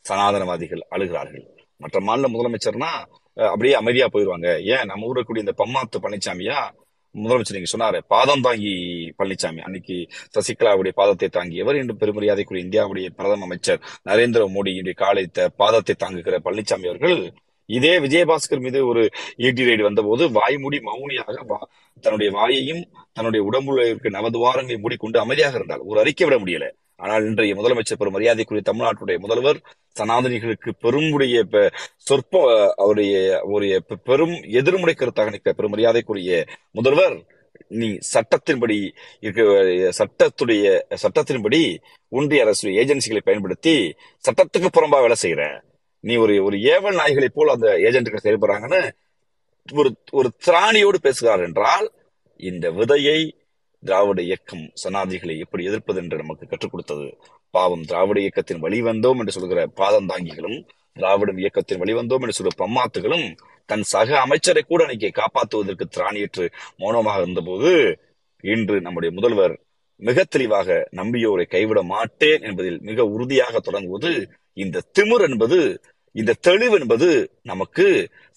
சனாதனவாதிகள் 0.05 0.83
அழுகிறார்கள். 0.95 1.45
மற்ற 1.81 1.99
மாநில 2.07 2.29
முதலமைச்சர்னா 2.33 2.91
அப்படியே 3.37 3.73
அமைதியா 3.73 4.07
போயிருவாங்க. 4.07 4.47
ஏன்? 4.73 4.85
நம்ம 4.85 5.05
ஊர்ல 5.05 5.23
கூடிய 5.23 5.45
இந்த 5.45 5.55
பம்மாத்து 5.63 6.03
பழனிசாமியா 6.03 6.57
முதலமைச்சர் 7.15 7.57
நீங்க 7.57 7.71
சொன்னாரு. 7.75 7.99
பாதம் 8.07 8.41
தாங்கி 8.41 8.73
பழனிசாமி 9.17 9.59
அன்னைக்கு 9.59 9.95
சசிகலாவுடைய 10.35 10.93
பாதத்தை 10.95 11.29
தாங்கியவர் 11.29 11.75
இன்று 11.75 11.95
பெருமரியாதைக்குரிய 11.95 12.65
இந்தியாவுடைய 12.65 13.07
பிரதம 13.09 13.43
அமைச்சர் 13.43 13.81
நரேந்திர 14.09 14.45
மோடியுடைய 14.55 14.93
காலை 14.93 15.23
பாதத்தை 15.57 15.95
தாங்குகிற 15.97 16.39
பழனிசாமி 16.45 16.87
அவர்கள் 16.87 17.17
இதே 17.71 17.99
விஜயபாஸ்கர் 17.99 18.59
மீது 18.59 18.87
ஒரு 18.87 19.03
ஈட்டி 19.37 19.63
ரைடு 19.63 19.81
வந்தபோது 19.81 20.29
வாய்மூடி 20.29 20.79
மௌனியாக 20.81 21.37
வா- 21.49 21.65
தன்னுடைய 22.03 22.29
வாயையும் 22.31 22.83
தன்னுடைய 23.13 23.41
உடம்புல 23.49 23.85
இருக்க 23.85 24.09
நவதுவாரங்களை 24.09 24.77
மூடிக்கொண்டு 24.77 25.19
அமைதியாக 25.19 25.55
இருந்தால் 25.55 25.79
ஒரு 25.81 25.99
அறிக்கை 25.99 26.27
விட 26.27 26.37
முடியல. 26.37 26.67
ஆனால் 26.95 27.25
இன்றைய 27.25 27.55
முதலமைச்சர் 27.55 27.97
பெரும் 27.97 28.13
மரியாதைக்குரிய 28.13 28.63
தமிழ்நாட்டுடைய 28.65 29.17
முதல்வர் 29.17 29.59
சனாதனிகளுக்கு 29.95 30.71
பெருமுடைய 30.79 31.37
சொற்ப 31.97 32.33
அவருடைய 32.75 33.13
அவருடைய 33.39 33.75
பெரும் 34.03 34.35
எதிர்முறை 34.59 34.93
கருத்தாக 34.95 35.29
நிற்க 35.29 35.53
பெரும் 35.53 35.71
மரியாதைக்குரிய 35.71 36.33
முதல்வர் 36.71 37.15
நீ 37.67 37.97
சட்டத்தின்படி 38.13 38.77
இருக்க 39.21 39.41
சட்டத்துடைய 39.99 40.65
சட்டத்தின்படி 41.03 41.61
ஒன்றிய 42.11 42.43
அரசு 42.43 42.69
ஏஜென்சிகளை 42.71 43.21
பயன்படுத்தி 43.23 43.75
சட்டத்துக்கு 44.23 44.69
புறம்பா 44.73 44.99
வேலை 45.01 45.15
செய்யற. 45.21 45.43
நீ 46.03 46.15
ஒரு 46.15 46.43
ஒரு 46.43 46.57
ஏவல் 46.57 46.97
நாய்களை 46.97 47.29
போல் 47.33 47.47
அந்த 47.47 47.67
ஏஜென்ட்கள் 47.77 48.23
செயல்படுறாங்கன்னு 48.23 48.81
ஒரு 49.73 49.95
ஒரு 50.11 50.31
திராணியோடு 50.45 50.95
பேசுகிறார் 51.01 51.39
என்றால் 51.39 51.87
இந்த 52.39 52.71
விதையை 52.71 53.19
திராவிட 53.83 54.21
இயக்கம் 54.21 54.71
சனாதிகளை 54.83 55.37
எப்படி 55.37 55.63
எதிர்ப்பது 55.65 55.99
என்று 56.01 56.17
நமக்கு 56.17 56.47
கற்றுக் 56.47 56.71
கொடுத்தது. 56.71 57.05
பாவம் 57.51 57.83
திராவிட 57.83 58.19
இயக்கத்தின் 58.19 58.61
வழிவந்தோம் 58.61 59.19
என்று 59.19 59.31
சொல்கிற 59.31 59.67
பாதந்தாங்கிகளும் 59.75 60.59
திராவிட 60.93 61.31
இயக்கத்தின் 61.37 61.81
வழிவந்தோம் 61.81 62.21
என்று 62.21 62.31
சொல்கிற 62.31 62.55
பம்மாத்துகளும் 62.57 63.25
தன் 63.65 63.81
சக 63.83 64.19
அமைச்சரை 64.19 64.61
கூட 64.61 64.83
அன்னைக்கு 64.83 65.09
காப்பாற்றுவதற்கு 65.21 65.85
திராணியற்று 65.95 66.45
மௌனமாக 66.77 67.17
இருந்தபோது 67.17 67.71
இன்று 68.43 68.81
நம்முடைய 68.81 69.11
முதல்வர் 69.15 69.55
மிக 69.95 70.23
தெளிவாக 70.23 70.87
நம்பியோரை 70.91 71.45
கைவிட 71.45 71.83
மாட்டேன் 71.83 72.41
என்பதில் 72.41 72.79
மிக 72.81 73.05
உறுதியாக 73.05 73.59
தொடங்குவது 73.59 74.11
இந்த 74.53 74.83
திமிர் 74.99 75.25
என்பது 75.29 75.81
இந்த 76.15 76.33
தெளிவு 76.41 76.79
என்பது 76.79 77.07
நமக்கு 77.41 77.85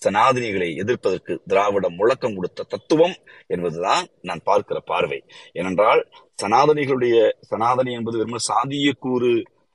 சனாதனிகளை 0.04 0.68
எதிர்ப்பதற்கு 0.76 1.40
திராவிடம் 1.46 1.94
முழக்கம் 1.94 2.34
கொடுத்த 2.34 2.62
தத்துவம் 2.62 3.16
என்பதுதான் 3.46 4.06
நான் 4.22 4.42
பார்க்கிற 4.44 4.80
பார்வை. 4.80 5.24
ஏனென்றால் 5.52 6.08
சனாதனிகளுடைய 6.42 7.16
சனாதனி 7.40 7.92
என்பது 7.92 8.18
வெறுமன 8.18 8.42
சாதிய 8.52 8.92
கூறு 8.98 9.32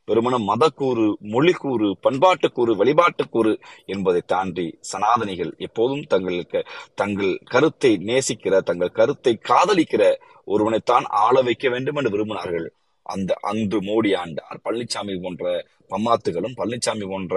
வெறுமன 0.08 0.36
மதக்கூறு 0.48 1.08
மொழிக்கூறு 1.34 1.88
பண்பாட்டுக்கூறு 2.04 2.72
வழிபாட்டுக்கூறு 2.82 3.52
என்பதை 3.86 4.22
தாண்டி 4.26 4.80
சனாதனிகள் 4.92 5.52
எப்போதும் 5.58 6.04
தங்களுக்கு 6.04 6.66
தங்கள் 6.96 7.40
கருத்தை 7.46 7.92
நேசிக்கிற 8.10 8.60
தங்கள் 8.60 8.92
கருத்தை 8.92 9.40
காதலிக்கிற 9.50 10.04
ஒருவனைத்தான் 10.46 11.04
ஆள 11.04 11.42
வைக்க 11.42 11.70
வேண்டும் 11.70 11.96
என்று 11.96 12.14
விரும்பினார்கள். 12.16 12.68
அந்த 13.14 13.32
அன்று 13.50 13.80
மோடி 13.90 14.12
ஆண்டார் 14.22 14.58
பழனிசாமி 14.66 15.16
போன்ற 15.24 15.44
பம்மாத்துகளும் 15.90 16.58
பழனிசாமி 16.60 17.06
போன்ற 17.14 17.36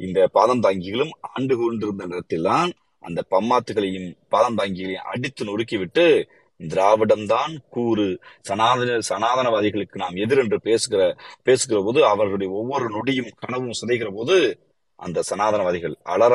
இந்த 0.00 0.18
பாதந்தாங்கிகளும் 0.34 1.14
ஆண்டு 1.34 1.54
கொண்டிருந்த 1.56 2.06
நேரத்தில்தான் 2.06 2.70
அந்த 3.02 3.20
பம்மாத்துகளையும் 3.30 4.10
பாதந்தாங்கிகளையும் 4.30 5.08
அடித்து 5.12 5.42
நொறுக்கிவிட்டு 5.48 6.04
திராவிடம்தான் 6.60 7.52
கூறு. 7.70 8.06
சனாதன 8.40 8.98
சனாதனவாதிகளுக்கு 9.10 10.02
நாம் 10.02 10.20
எதிர் 10.24 10.42
என்று 10.44 10.58
பேசுகிற 10.60 11.02
பேசுகிற 11.46 11.80
போது 11.82 12.00
அவர்களுடைய 12.12 12.50
ஒவ்வொரு 12.60 12.86
நொடியும் 12.96 13.32
கனவும் 13.42 13.78
சிதைகிற 13.80 14.10
போது 14.18 14.36
அந்த 14.98 15.22
சனாதனவாதிகள் 15.30 15.96
அலற 16.14 16.34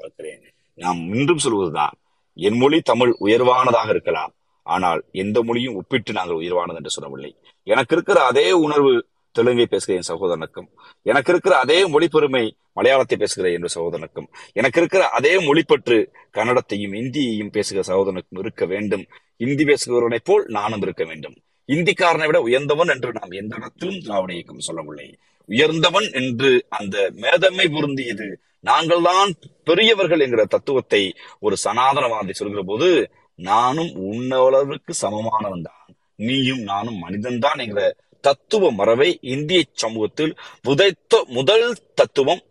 பார்க்கிறேன். 0.00 0.42
நாம் 0.78 1.00
இன்றும் 1.14 1.44
சொல்வதுதான் 1.44 1.94
என் 2.36 2.58
மொழி 2.62 2.78
தமிழ் 2.90 3.12
உயர்வானதாக 3.26 3.88
இருக்கலாம். 3.88 4.32
ஆனால் 4.68 5.00
எந்த 5.22 5.38
மொழியும் 5.42 5.76
ஒப்பிட்டு 5.80 6.12
நாங்கள் 6.12 6.40
உயர்வானது 6.40 6.80
என்று 6.80 6.94
சொல்லவில்லை. 6.96 7.30
எனக்கு 7.66 7.94
இருக்கிற 7.96 8.18
அதே 8.30 8.46
உணர்வு 8.64 8.92
தெலுங்கை 9.34 9.66
பேசுகிற 9.66 9.96
என் 9.98 10.10
சகோதரனுக்கும். 10.10 10.68
எனக்கு 11.06 11.30
இருக்கிற 11.32 11.54
அதே 11.56 11.78
மொழி 11.86 12.06
பெருமை 12.08 12.44
மலையாளத்தை 12.72 13.16
பேசுகிற 13.18 13.48
என்ற 13.50 13.68
சகோதரனுக்கும். 13.76 14.28
எனக்கு 14.52 14.78
இருக்கிற 14.80 15.02
அதே 15.18 15.34
மொழிப்பற்று 15.46 15.98
கன்னடத்தையும் 16.36 16.94
இந்தியையும் 17.02 17.52
பேசுகிற 17.56 17.82
சகோதரனுக்கும் 17.90 18.40
இருக்க 18.42 18.64
வேண்டும். 18.66 19.04
இந்தி 19.46 19.64
பேசுகிறவனைப் 19.64 20.26
போல் 20.28 20.44
நானும் 20.58 20.84
இருக்க 20.86 21.04
வேண்டும். 21.04 21.36
இந்திக்காரனை 21.68 22.26
விட 22.26 22.38
உயர்ந்தவன் 22.40 22.92
என்று 22.94 23.10
நாம் 23.12 23.38
எந்த 23.40 23.54
இடத்திலும் 23.58 24.02
திராவிட 24.04 24.32
இயக்கம் 24.32 24.66
சொல்லவில்லை. 24.68 25.08
உயர்ந்தவன் 25.48 26.08
என்று 26.20 26.50
அந்த 26.78 26.96
மேதமை 27.22 27.66
பொருந்தியது 27.74 28.28
நாங்கள் 28.68 29.02
தான் 29.02 29.30
பெரியவர்கள் 29.64 30.22
என்கிற 30.24 30.42
தத்துவத்தை 30.44 31.02
ஒரு 31.46 31.56
சனாதனவாதி 31.64 32.34
சொல்கிற 32.40 32.62
போது 32.62 32.88
நானும் 33.38 33.86
உன்னளவுக்கு 33.86 34.92
சமமானவன் 35.02 35.62
தான். 35.62 35.96
நீயும் 36.14 36.58
நானும் 36.58 37.08
மனிதன்தான் 37.08 37.58
என்கிற 37.58 37.96
தத்துவ 38.20 38.70
மரபை 38.72 39.18
இந்திய 39.22 39.62
சமூகத்தில் 39.72 40.36
புதைத்த 40.62 41.24
முதல் 41.28 41.76
தத்துவம் 41.94 42.42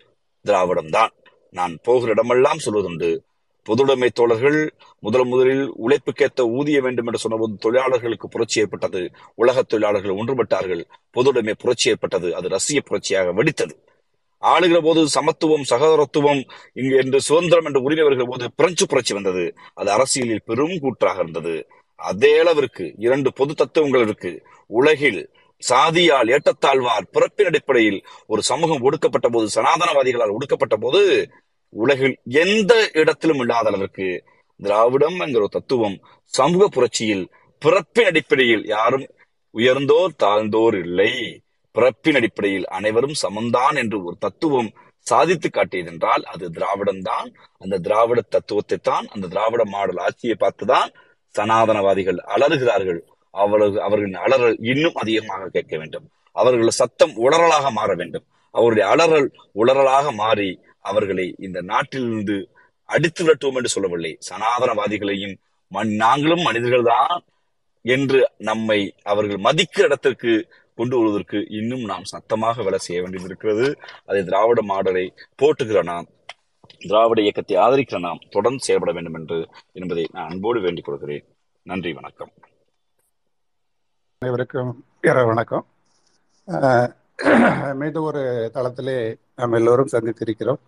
திராவிடம் 0.42 0.90
தான். 0.90 1.14
நான் 1.52 1.80
போகிற 1.84 2.12
இடமெல்லாம் 2.12 2.58
சொல்வதுண்டு. 2.66 3.18
பொதுடைமை 3.66 4.10
தோழர்கள் 4.14 4.74
முதல் 5.00 5.26
முதலில் 5.26 5.74
உழைப்புக்கேத்த 5.78 6.50
ஊதிய 6.50 6.82
வேண்டும் 6.82 7.06
என்று 7.06 7.18
சொன்னபோது 7.18 7.56
தொழிலாளர்களுக்கு 7.58 8.28
புரட்சி 8.28 8.62
ஏற்பட்டது. 8.62 9.12
உலக 9.36 9.64
தொழிலாளர்கள் 9.64 10.16
ஒன்றுபட்டார்கள். 10.16 10.84
பொதுடைமை 11.14 11.52
புரட்சி 11.52 11.90
ஏற்பட்டது. 11.90 12.36
அது 12.36 12.48
ரஷ்ய 12.48 12.82
புரட்சியாக 12.90 13.34
வெடித்தது. 13.34 13.87
ஆளுகிற 14.44 14.82
போது 14.82 15.08
சமத்துவம் 15.08 15.64
சகோதரத்துவம் 15.70 16.42
இங்கு 16.74 16.98
என்று 16.98 17.22
சுதந்திரம் 17.22 17.66
என்ற 17.66 17.80
உரிமை 17.80 18.04
வருகிற 18.04 18.28
போது 18.30 18.52
பிரெஞ்சு 18.56 18.88
புரட்சி 18.88 19.14
வந்தது. 19.14 19.56
அது 19.74 19.92
அரசியலில் 19.92 20.46
பெரும் 20.46 20.80
கூற்றாக 20.80 21.22
இருந்தது. 21.22 21.68
அதே 21.96 22.38
அளவிற்கு 22.38 22.94
இரண்டு 22.98 23.34
பொது 23.34 23.54
தத்துவங்கள் 23.54 24.02
இருக்கு. 24.02 24.44
உலகில் 24.68 25.30
சாதியால் 25.60 26.28
ஏற்றத்தாழ்வார் 26.28 27.06
பிறப்பின் 27.12 27.46
அடிப்படையில் 27.46 28.06
ஒரு 28.28 28.42
சமூகம் 28.42 28.82
ஒடுக்கப்பட்ட 28.82 29.30
போது 29.30 29.62
சனாதனவாதிகளால் 29.62 30.34
ஒடுக்கப்பட்ட 30.34 30.76
போது 30.78 31.30
உலகில் 31.70 32.18
எந்த 32.24 32.90
இடத்திலும் 32.94 33.40
இல்லாத 33.40 33.68
அளவிற்கு 33.68 34.24
திராவிடம் 34.58 35.20
என்கிற 35.20 35.42
ஒரு 35.42 35.50
தத்துவம் 35.50 35.98
சமூக 36.26 36.68
புரட்சியில் 36.68 37.32
பிறப்பின் 37.60 38.06
அடிப்படையில் 38.06 38.66
யாரும் 38.66 39.08
உயர்ந்தோர் 39.52 40.14
தாழ்ந்தோர் 40.18 40.78
இல்லை. 40.80 41.12
பிறப்பின் 41.78 42.18
அடிப்படையில் 42.20 42.68
அனைவரும் 42.78 43.18
சமந்தான் 43.24 43.78
என்று 43.82 43.98
ஒரு 44.08 44.16
தத்துவம் 44.26 44.70
சாதித்து 45.08 45.50
காட்டியதென்றால் 45.50 46.24
அது 46.32 46.46
திராவிடம் 46.56 47.04
தான் 47.10 47.28
அந்த 47.62 47.76
திராவிட 47.86 48.20
தத்துவத்தை 48.36 48.78
தான் 48.90 49.06
அந்த 49.14 49.26
திராவிட 49.34 49.64
மாடல் 49.74 50.02
ஆட்சியை 50.06 50.36
பார்த்துதான் 50.40 50.90
சனாதனவாதிகள் 51.36 52.20
அலறுகிறார்கள். 52.36 53.00
அவர்கள் 53.34 53.74
அவர்களின் 53.86 54.20
அலறல் 54.26 54.58
இன்னும் 54.72 55.00
அதிகமாக 55.02 55.50
கேட்க 55.56 55.74
வேண்டும். 55.78 56.06
அவர்கள் 56.36 56.80
சத்தம் 56.82 57.14
உளறலாக 57.26 57.66
மாற 57.72 57.90
வேண்டும். 58.02 58.26
அவருடைய 58.56 58.86
அலறல் 58.94 59.28
உளறலாக 59.62 60.12
மாறி 60.22 60.50
அவர்களை 60.86 61.26
இந்த 61.46 61.60
நாட்டிலிருந்து 61.72 62.38
அடித்து 62.90 63.22
விரட்டுவோம் 63.24 63.58
என்று 63.60 63.74
சொல்லவில்லை. 63.76 64.12
சனாதனவாதிகளையும் 64.30 65.36
நாங்களும் 66.04 66.46
மனிதர்கள் 66.48 66.90
தான் 66.94 67.18
என்று 67.86 68.20
நம்மை 68.50 68.80
அவர்கள் 69.04 69.42
மதிக்கிற 69.48 69.86
இடத்திற்கு 69.90 70.34
கொண்டு 70.80 70.96
வருவதற்கு 70.98 71.40
இன்னும் 71.60 71.84
நாம் 71.92 72.12
சத்தமாக 72.14 72.64
வேலை 72.68 72.80
செய்ய 72.86 73.00
வேண்டியது 73.02 73.30
இருக்கிறது 73.30 73.68
அதை 74.10 74.22
திராவிட 74.30 74.62
மாடலை 74.72 75.06
போட்டுகிற 75.42 75.82
நாம் 75.92 76.08
திராவிட 76.88 77.20
இயக்கத்தை 77.26 77.56
ஆதரிக்கிற 77.66 78.00
நாம் 78.08 78.26
தொடர்ந்து 78.36 78.68
செயல்பட 78.68 78.92
வேண்டும் 78.98 79.18
என்று 79.20 79.40
என்பதை 79.80 80.04
நான் 80.16 80.30
அன்போடு 80.32 80.60
வேண்டிக் 80.66 80.88
கொள்கிறேன். 80.88 81.26
நன்றி 81.66 81.92
வணக்கம். 82.00 82.32
அனைவருக்கும் 84.22 84.72
வணக்கம். 85.32 85.66
மீண்டும் 87.80 88.08
ஒரு 88.10 88.24
தளத்திலே 88.56 88.98
நாம் 89.40 89.56
எல்லோரும் 89.60 89.94
சந்தித்திருக்கிறோம். 89.94 90.60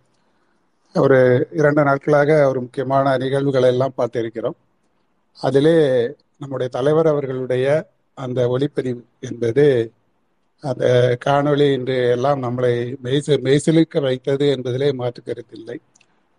ஒரு 0.94 1.18
இரண்டு 1.58 1.82
நாட்களாக 1.88 2.30
ஒரு 2.50 2.60
முக்கியமான 2.60 3.16
நிகழ்வுகளை 3.22 3.68
எல்லாம் 3.74 3.96
பார்த்திருக்கிறோம். 3.98 4.56
அதிலே 5.40 5.76
நம்முடைய 6.40 6.68
தலைவர் 6.76 7.10
அவர்களுடைய 7.12 7.66
அந்த 8.18 8.40
ஒளிப்பதிவு 8.54 9.02
என்பது 9.28 9.66
அந்த 10.62 10.84
காணொளி 11.24 11.66
இன்று 11.76 11.96
எல்லாம் 12.14 12.40
நம்மளை 12.44 12.72
மெய்சு 13.04 13.34
மெய்சிலிக்க 13.46 14.00
வைத்தது 14.06 14.46
என்பதிலே 14.54 14.88
மாற்று 15.00 15.20
கருத்தில்லை 15.22 15.76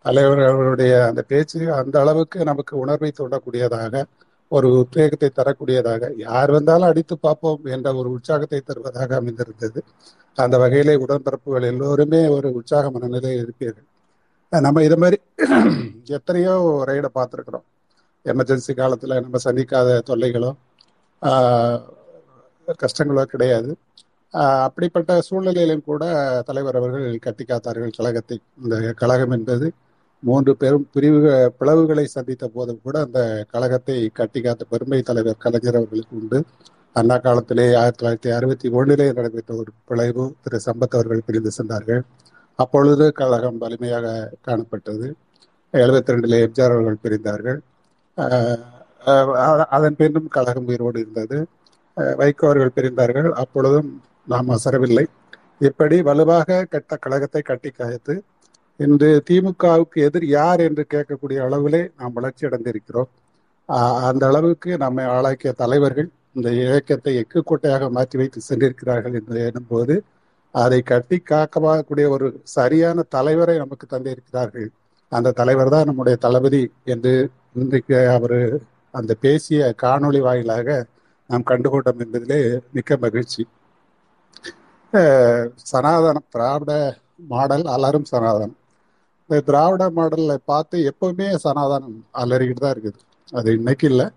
தலைவர் 0.06 0.42
அவருடைய 0.48 0.94
அந்த 1.10 1.22
பேச்சு 1.32 1.60
அந்த 1.80 1.96
அளவுக்கு 2.04 2.40
நமக்கு 2.50 2.74
உணர்வை 2.84 3.10
தூண்டக்கூடியதாக 3.20 4.04
ஒரு 4.52 4.68
உத்வேகத்தை 4.82 5.30
தரக்கூடியதாக 5.32 6.06
யார் 6.24 6.52
வந்தாலும் 6.56 6.90
அடித்து 6.90 7.16
பார்ப்போம் 7.20 7.68
என்ற 7.76 7.88
ஒரு 8.00 8.10
உற்சாகத்தை 8.18 8.60
தருவதாக 8.62 9.12
அமைந்திருந்தது. 9.20 9.80
அந்த 10.38 10.56
வகையிலே 10.64 10.94
உடன்பிறப்புகள் 11.04 11.70
எல்லோருமே 11.72 12.22
ஒரு 12.36 12.50
உற்சாக 12.60 12.92
மனநிலையில் 12.96 13.44
இருப்பீர்கள். 13.44 13.88
நம்ம 14.52 14.84
இது 14.88 14.98
மாதிரி 15.02 15.18
எத்தனையோ 16.18 16.54
ரைடை 16.90 17.10
பார்த்துருக்குறோம். 17.18 17.66
எமர்ஜென்சி 18.26 18.74
காலத்தில் 18.80 19.22
நம்ம 19.26 19.40
சந்திக்காத 19.46 20.00
தொல்லைகளோ 20.10 20.52
கஷ்டங்களோ 22.82 23.24
கிடையாது. 23.34 23.72
அப்படிப்பட்ட 24.34 25.12
சூழ்நிலையிலும் 25.28 25.86
கூட 25.88 26.04
தலைவர் 26.48 26.78
அவர்கள் 26.80 27.08
கட்டி 27.26 27.44
காத்தார்கள் 27.44 27.96
கழகத்தை 27.98 28.38
இந்த 28.63 28.76
கழகம் 29.02 29.34
என்பது. 29.38 29.67
மூன்று 30.24 30.52
பெரும் 30.62 30.86
பிரிவுகள் 30.94 31.54
பிளவுகளை 31.60 32.04
சந்தித்த 32.15 32.48
போதும் 32.56 32.82
கூட 32.86 32.96
அந்த 33.06 33.20
கழகத்தை 33.54 33.96
கட்டி 34.20 34.39
காத்த 34.41 34.63
பெருமை 34.74 35.00
தலைவர் 35.10 35.41
கலைஞர் 35.46 35.78
அவர்களுக்கு 35.80 36.17
உண்டு. 36.22 36.39
அண்ணா 36.96 37.15
காலத்திலே 37.26 37.65
ஆயிரத்தி 37.82 38.02
தொள்ளாயிரத்தி 38.02 38.32
அறுபத்தி 38.38 38.67
ஒன்றிலே 38.78 39.06
நடைபெற்ற 39.17 39.52
ஒரு 39.62 39.72
பிளவு 39.89 40.24
திரு 40.44 40.60
சம்பத் 40.65 40.96
அவர்கள் 40.98 41.26
பிரிந்து 41.28 41.52
சென்றார்கள். 41.58 42.02
அப்பொழுது 42.60 43.06
கழகம் 43.20 43.60
வலிமையாக 43.63 44.08
காணப்பட்டது. 44.48 45.08
எழுபத்தி 45.74 46.13
ரெண்டிலே 46.13 46.39
எம்ஜிஆர் 46.46 46.76
அவர்கள் 46.76 47.04
பிரிந்தார்கள். 47.06 47.60
அதன் 49.76 49.98
பின்னும் 50.00 50.30
கழகம் 50.38 50.67
உயிரோடு 50.72 51.00
இருந்தது. 51.04 51.38
வைகோ 52.22 52.46
அவர்கள் 52.50 52.76
பிரிந்தார்கள். 52.78 53.30
அப்பொழுதும் 53.44 53.89
நாம் 54.28 54.52
அசரவில்லை. 54.56 55.06
இப்படி 55.68 55.98
வலுவாக 56.10 56.66
கட்ட 56.74 56.98
கழகத்தை 57.06 57.42
கட்டி 57.50 57.70
காய்த்து 57.72 58.14
இன்று 58.80 59.10
திமுகவுக்கு 59.28 59.98
எதிர் 60.08 60.26
யார் 60.38 60.62
என்று 60.68 60.84
கேட்கக்கூடிய 60.94 61.40
அளவிலே 61.48 61.82
நாம் 62.00 62.16
வளர்ச்சி 62.18 62.44
அடைந்திருக்கிறோம். 62.48 63.10
அந்த 64.10 64.24
அளவுக்கு 64.32 64.72
நம்மை 64.84 65.04
ஆளாக்கிய 65.16 65.52
தலைவர்கள் 65.62 66.10
இந்த 66.38 66.50
இயக்கத்தை 66.62 67.14
எக்கு 67.22 67.40
கோட்டையாக 67.50 67.90
மாற்றி 67.98 68.18
வைத்து 68.22 68.40
சென்றிருக்கிறார்கள் 68.48 69.16
என்று 69.20 69.38
எண்ணும்போது 69.48 69.96
அதை 70.54 70.80
கட்டி 70.92 71.18
காக்கக்கூடிய 71.32 72.06
ஒரு 72.16 72.28
சரியான 72.58 73.06
தலைவரை 73.16 73.56
நமக்கு 73.64 73.86
தந்திருக்கிறார்கள். 73.94 74.68
அந்த 75.12 75.34
தலைவர் 75.40 75.74
தான் 75.76 75.88
நம்முடைய 75.90 76.18
தளபதி 76.26 76.64
என்று 76.94 77.14
இன்றைக்கு 77.62 77.98
அவர் 78.18 78.40
அந்த 78.94 79.12
பேசிய 79.26 79.62
காணொளி 79.84 80.22
வாயிலாக 80.28 80.70
நாம் 81.30 81.50
கண்டுகொண்டோம் 81.52 82.02
என்பதிலே 82.06 82.40
மிக்க 82.78 82.98
மகிழ்ச்சி. 83.06 83.44
அஹ் 84.94 85.48
சனாதனம் 85.72 86.28
திராவிட 86.30 86.72
மாடல் 87.32 87.65
அலரும் 87.76 88.08
சனாதனம். 88.12 88.56
இந்த 89.30 89.39
திராவிட 89.50 89.84
மாடல்ல 89.98 90.34
பார்த்து 90.52 90.78
எப்பவுமே 90.91 91.28
சனாதனம் 91.46 91.98
அலறிக்கிட்டு 92.22 92.63
தான் 92.65 92.74
இருக்குது. 92.76 93.00
அது 93.34 93.50
இன்னைக்கு 93.60 93.86
இல்லை. 93.91 94.08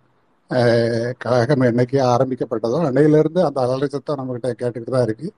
கழகம் 1.24 1.64
என்னைக்கு 1.68 1.98
ஆரம்பிக்கப்பட்டதோ 2.12 2.78
அன்னையிலிருந்து 2.88 3.40
அந்த 3.48 3.58
அலறி 3.66 3.88
சத்தம் 3.94 4.18
நம்மகிட்ட 4.20 4.48
கேட்டுக்கிட்டு 4.62 4.96
தான் 4.96 5.06
இருக்கு. 5.08 5.28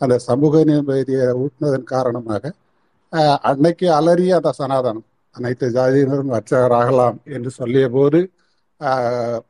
அந்த 0.00 0.14
சமூக 0.28 0.62
நீதியை 0.70 1.26
ஊட்டினதன் 1.42 1.86
காரணமாக 1.94 2.42
அன்னைக்கு 3.50 3.86
அலறிய 3.98 4.32
அந்த 4.40 4.50
சனாதனம். 4.60 5.06
அனைத்து 5.34 5.66
ஜாதியினரும் 5.76 6.34
அர்ச்சகராகலாம் 6.38 7.18
என்று 7.36 7.50
சொல்லிய 7.60 7.86
போது 7.96 8.20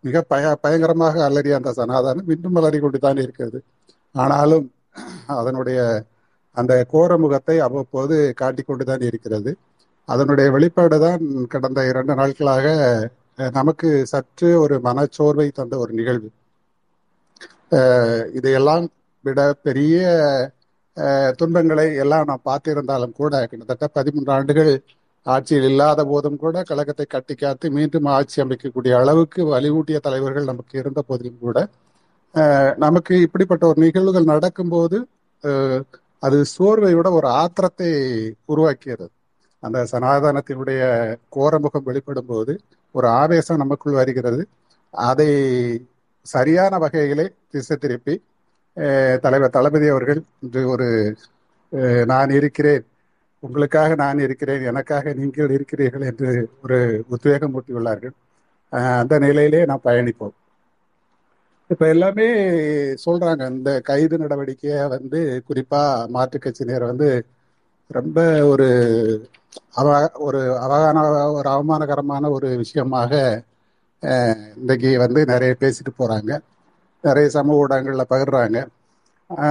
மிக 0.07 0.17
பய 0.33 0.45
பயங்கரமாக 0.65 1.17
அலறிய 1.29 1.59
அந்த 1.61 1.71
சனாதனம் 1.81 2.31
இன்னும் 2.35 2.57
அலறி 2.61 2.79
கொண்டு 2.85 2.99
தான் 3.07 3.21
இருக்கிறது. 3.25 3.59
ஆனாலும் 4.15 4.67
அதனுடைய 5.37 5.81
அந்த 6.57 6.73
கோர 6.93 7.11
முகத்தை 7.23 7.57
அவ்வப்போது 7.67 8.17
காட்டிக்கொண்டு 8.41 8.85
தான் 8.87 9.03
இருக்கிறது. 9.09 9.51
அதனுடைய 10.09 10.47
வெளிப்பாடு 10.55 10.97
தான் 11.05 11.23
கடந்த 11.53 11.81
இரண்டு 11.91 12.15
நாட்களாக 12.21 12.65
அஹ், 13.39 13.53
நமக்கு 13.57 13.89
சற்று 14.11 14.49
ஒரு 14.63 14.77
மனச்சோர்வை 14.87 15.47
தந்த 15.59 15.75
ஒரு 15.83 15.93
நிகழ்வு. 15.99 16.29
அஹ், 17.73 18.25
இதையெல்லாம் 18.39 18.87
விட 19.25 19.39
பெரிய 19.67 19.97
அஹ், 20.97 21.33
துன்பங்களை 21.39 21.85
எல்லாம் 22.03 22.27
நாம் 22.29 22.47
பார்த்திருந்தாலும் 22.47 23.15
கூட 23.19 23.35
கிட்டத்தட்ட 23.45 23.87
பதிமூன்று 23.97 24.33
ஆண்டுகள் 24.37 24.73
ஆட்சியில் 25.27 25.69
இல்லாத 25.71 26.01
போதும் 26.11 26.39
கூட 26.39 26.57
கழகத்தை 26.69 27.07
கட்டி 27.07 27.35
காத்து 27.37 27.67
மீண்டும் 27.77 28.07
ஆட்சி 28.15 28.39
அமைக்கக்கூடிய 28.45 28.93
அளவுக்கு 29.01 29.41
வலிவூட்டிய 29.51 29.99
தலைவர்கள் 30.07 30.51
நமக்கு 30.51 30.75
இருந்த 30.83 31.01
போதிலும் 31.09 31.43
கூட 31.45 31.59
நமக்கு 32.77 33.15
இப்படிப்பட்ட 33.27 33.65
ஒரு 33.67 33.79
நிகழ்வுகள் 33.85 34.33
நடக்கும்போது 34.33 34.99
அது 36.23 36.39
சோர்வையோட 36.55 37.09
ஒரு 37.19 37.29
ஆத்திரத்தை 37.43 37.91
உருவாக்கியது 38.53 39.07
அந்த 39.63 39.79
சனாதனத்தினுடைய 39.93 40.83
கோரமுகம் 41.37 41.87
வெளிப்படும் 41.89 42.29
போது 42.31 42.53
ஒரு 42.95 43.07
ஆவேசம் 43.23 43.63
நமக்குள் 43.63 43.99
வருகிறது. 44.01 44.41
அதை 44.95 45.31
சரியான 46.27 46.73
வகையிலே 46.79 47.27
திசை 47.53 47.77
திருப்பி 47.77 48.15
தலைவர் 49.25 49.55
தளபதி 49.57 49.87
அவர்கள் 49.89 50.21
இன்று 50.45 50.63
ஒரு 50.75 50.89
நான் 52.13 52.31
இருக்கிறேன் 52.39 52.85
உங்களுக்காக 53.43 53.95
நான் 53.95 54.19
இருக்கிறேன் 54.27 54.63
எனக்காக 54.71 55.13
நீங்கள் 55.21 55.55
இருக்கிறீர்கள் 55.57 56.05
என்று 56.11 56.31
ஒரு 56.63 56.79
உத்வேகம் 57.09 57.55
ஊட்டியுள்ளார்கள். 57.59 58.15
அந்த 59.01 59.15
நிலையிலே 59.27 59.61
நாம் 59.71 59.87
பயணிப்போம். 59.89 60.35
இப்ப 61.71 61.89
எல்லாமே 61.89 62.27
சொல்றாங்க. 63.05 63.51
இந்த 63.51 63.81
கைது 63.81 64.17
நடவடிக்கையை 64.19 64.89
வந்து 64.89 65.19
குறிப்பா 65.49 65.83
மாற்று 66.09 66.39
கட்சியினர் 66.39 66.85
வந்து 66.85 67.09
ரொம்ப 67.91 68.19
ஒரு 68.47 68.67
அவ 69.75 69.87
ஒரு 70.21 70.41
அவகான 70.65 70.99
ஒரு 71.33 71.49
அவமானகரமான 71.51 72.31
ஒரு 72.31 72.49
விஷயமாக 72.57 73.13
அஹ், 74.03 74.47
இன்னைக்கு 74.57 74.99
வந்து 74.99 75.21
நிறைய 75.25 75.57
பேசிட்டு 75.61 75.91
போறாங்க. 75.99 76.31
நிறைய 77.05 77.29
சமூக 77.29 77.63
ஊடகங்களில் 77.63 78.11
பகிர்றாங்க. 78.11 78.59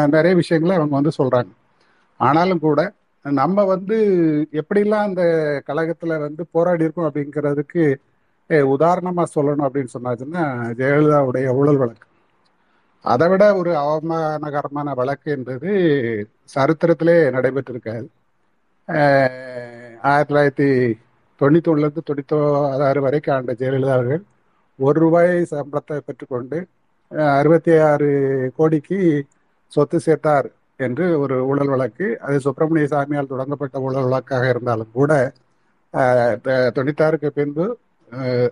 நிறைய 0.08 0.36
விஷயங்களை 0.36 0.75
அவங்க 0.75 0.95
வந்து 0.95 1.17
சொல்றாங்க. 1.17 1.51
ஆனாலும் 2.19 2.60
கூட 2.60 2.79
நம்ம 3.25 3.63
வந்து 3.65 3.97
எப்படிலாம் 4.53 5.08
அந்த 5.08 5.23
கழகத்துல 5.67 6.19
வந்து 6.19 6.43
போராடி 6.51 6.84
இருக்கோம் 6.84 7.08
அப்படிங்கிறதுக்கு 7.10 7.84
உதாரணமா 8.73 9.23
சொல்லணும் 9.36 9.67
அப்படின்னு 9.67 9.95
சொன்னாச்சுன்னா 9.95 10.43
ஜெயலலிதாவுடைய 10.79 11.47
ஊழல் 11.53 11.77
வழக்கு. 11.77 12.05
அதை 13.05 13.27
விட 13.27 13.55
ஒரு 13.55 13.71
அவமானகரமான 13.79 14.93
வழக்கு 14.95 15.31
என்பது 15.31 15.69
சரித்திரத்திலே 16.55 17.15
நடைபெற்றிருக்காது. 17.35 18.07
ஆயிரத்தி 20.01 20.33
தொள்ளாயிரத்தி 20.33 20.69
தொண்ணூத்தி 21.41 21.69
ஒண்ணுலேருந்து 21.71 22.01
தொண்ணூத்தி 22.07 22.38
ஆறு 22.83 23.01
வரைக்கும் 23.01 23.35
ஆண்ட 23.35 23.53
ஜெயலலிதா 23.53 23.91
அவர்கள் 23.91 24.23
ஒரு 24.79 24.99
ரூபாய் 24.99 25.33
சம்பளத்தை 25.51 25.97
பெற்றுக்கொண்டு 25.97 26.57
அறுபத்தி 27.38 27.77
ஆறு 27.81 28.09
கோடிக்கு 28.55 28.99
சொத்து 29.73 29.99
சேர்த்தார் 30.05 30.47
என்று 30.79 31.19
ஒரு 31.19 31.45
ஊழல் 31.45 31.67
வழக்கு. 31.67 32.19
அது 32.19 32.39
சுப்பிரமணிய 32.39 32.88
சாமியால் 32.88 33.27
தொடங்கப்பட்ட 33.27 33.79
ஊழல் 33.79 34.03
வழக்காக 34.03 34.49
இருந்தாலும் 34.49 34.91
கூட 34.93 35.12
அஹ் 35.93 36.35
தொண்ணூத்தாறுக்கு 36.75 37.29
பின்பு 37.29 37.65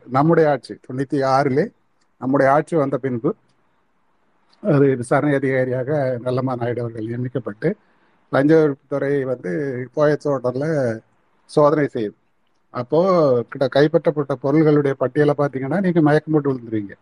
நம்முடைய 0.10 0.49
ஆட்சி 0.49 0.73
தொண்ணூத்தி 0.88 1.17
ஆறிலே 1.36 1.65
நம்முடைய 2.21 2.51
ஆட்சி 2.51 2.75
வந்த 2.75 2.97
பின்பு 2.97 3.29
அது 4.63 4.85
விசாரணை 5.01 5.33
அதிகாரியாக 5.39 5.89
நல்லம்மா 6.25 6.53
நாயுடு 6.61 6.81
அவர்கள் 6.83 7.09
நியமிக்கப்பட்டு 7.09 7.69
லஞ்ச 8.31 8.53
ஒழிப்புத்துறை 8.63 9.11
வந்து 9.31 9.51
கோயச்சோட்டர்ல 9.95 10.65
சோதனை 11.49 11.85
செய்யுது. 11.95 12.17
அப்போது 12.73 13.43
கிட்ட 13.51 13.65
கைப்பற்றப்பட்ட 13.75 14.33
பொருள்களுடைய 14.45 14.93
பட்டியலை 15.03 15.33
பார்த்தீங்கன்னா 15.41 15.79
நீங்கள் 15.85 16.05
மயக்கம் 16.07 16.33
போட்டு 16.35 16.49
விழுந்துருவீங்க. 16.51 16.95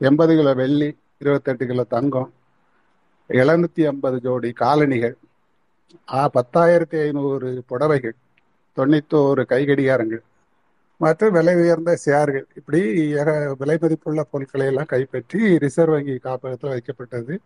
எண்பது 0.00 0.32
கிலோ 0.38 0.52
வெள்ளி 0.62 0.88
இருபத்தெட்டு 1.22 1.64
கிலோ 1.70 1.84
தங்கம் 1.96 2.30
எழுநூத்தி 3.30 3.82
ஐம்பது 3.92 4.18
ஜோடி 4.26 4.50
காலணிகள் 4.62 5.16
பத்தாயிரத்தி 6.36 6.96
ஐநூறு 7.06 7.48
புடவைகள் 7.70 8.16
தொண்ணூத்தோரு 8.76 9.42
கைகடிகாரங்கள் 9.52 10.22
மற்ற 10.98 11.30
விலை 11.30 11.54
உயர்ந்த 11.54 11.98
ஷேர்கள். 12.06 12.42
இப்படி 12.54 13.10
ஏக- 13.12 13.54
விலை 13.58 13.78
மதிப்புள்ள 13.80 14.22
பொருட்களை 14.22 14.66
எல்லாம் 14.66 14.84
கைப்பற்றி 14.84 15.58
ரிசர்வ் 15.58 15.90
வங்கி 15.90 16.16
காப்பகத்தில் 16.16 16.70
வைக்கப்பட்டது. 16.70 17.38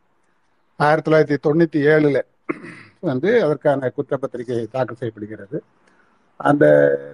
ஆயிரத்தி 0.77 1.13
தொள்ளாயிரத்தி 1.13 1.39
தொண்ணூற்றி 1.43 1.87
ஏழில் 1.87 2.23
வந்து 3.01 3.45
அதற்கான 3.45 3.93
குற்றப்பத்திரிகை 3.97 4.69
தாக்கல் 4.71 4.97
செய்யப்படுகிறது. 4.97 5.63
அந்த 6.37 6.67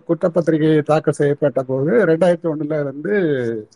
குற்றப்பத்திரிகை 0.08 0.82
தாக்கல் 0.82 1.14
செய்யப்பட்ட 1.14 1.62
போது 1.62 2.06
ரெண்டாயிரத்தி 2.06 2.42
ஒன்றில் 2.42 2.82
வந்து 2.82 3.68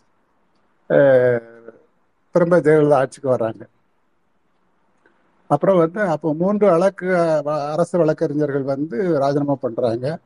திரும்ப 2.31 2.61
ஜெயலலிதா 2.61 2.93
ஆட்சிக்கு 2.93 3.29
வர்றாங்க. 3.29 3.61
அப்புறம் 5.47 5.77
வந்து 5.77 6.01
அப்போ 6.01 6.33
மூன்று 6.33 6.69
வழக்கு 6.69 7.17
அரசு 7.45 7.97
வழக்கறிஞர்கள் 7.97 8.61
வந்து 8.61 9.19
ராஜினாமா 9.19 9.55
பண்ணுறாங்க 9.61 10.17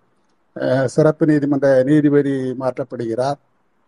சிறப்பு 0.96 1.24
நீதிமன்ற 1.32 1.68
நீதிபதி 1.90 2.36
மாற்றப்படுகிறார். 2.62 3.38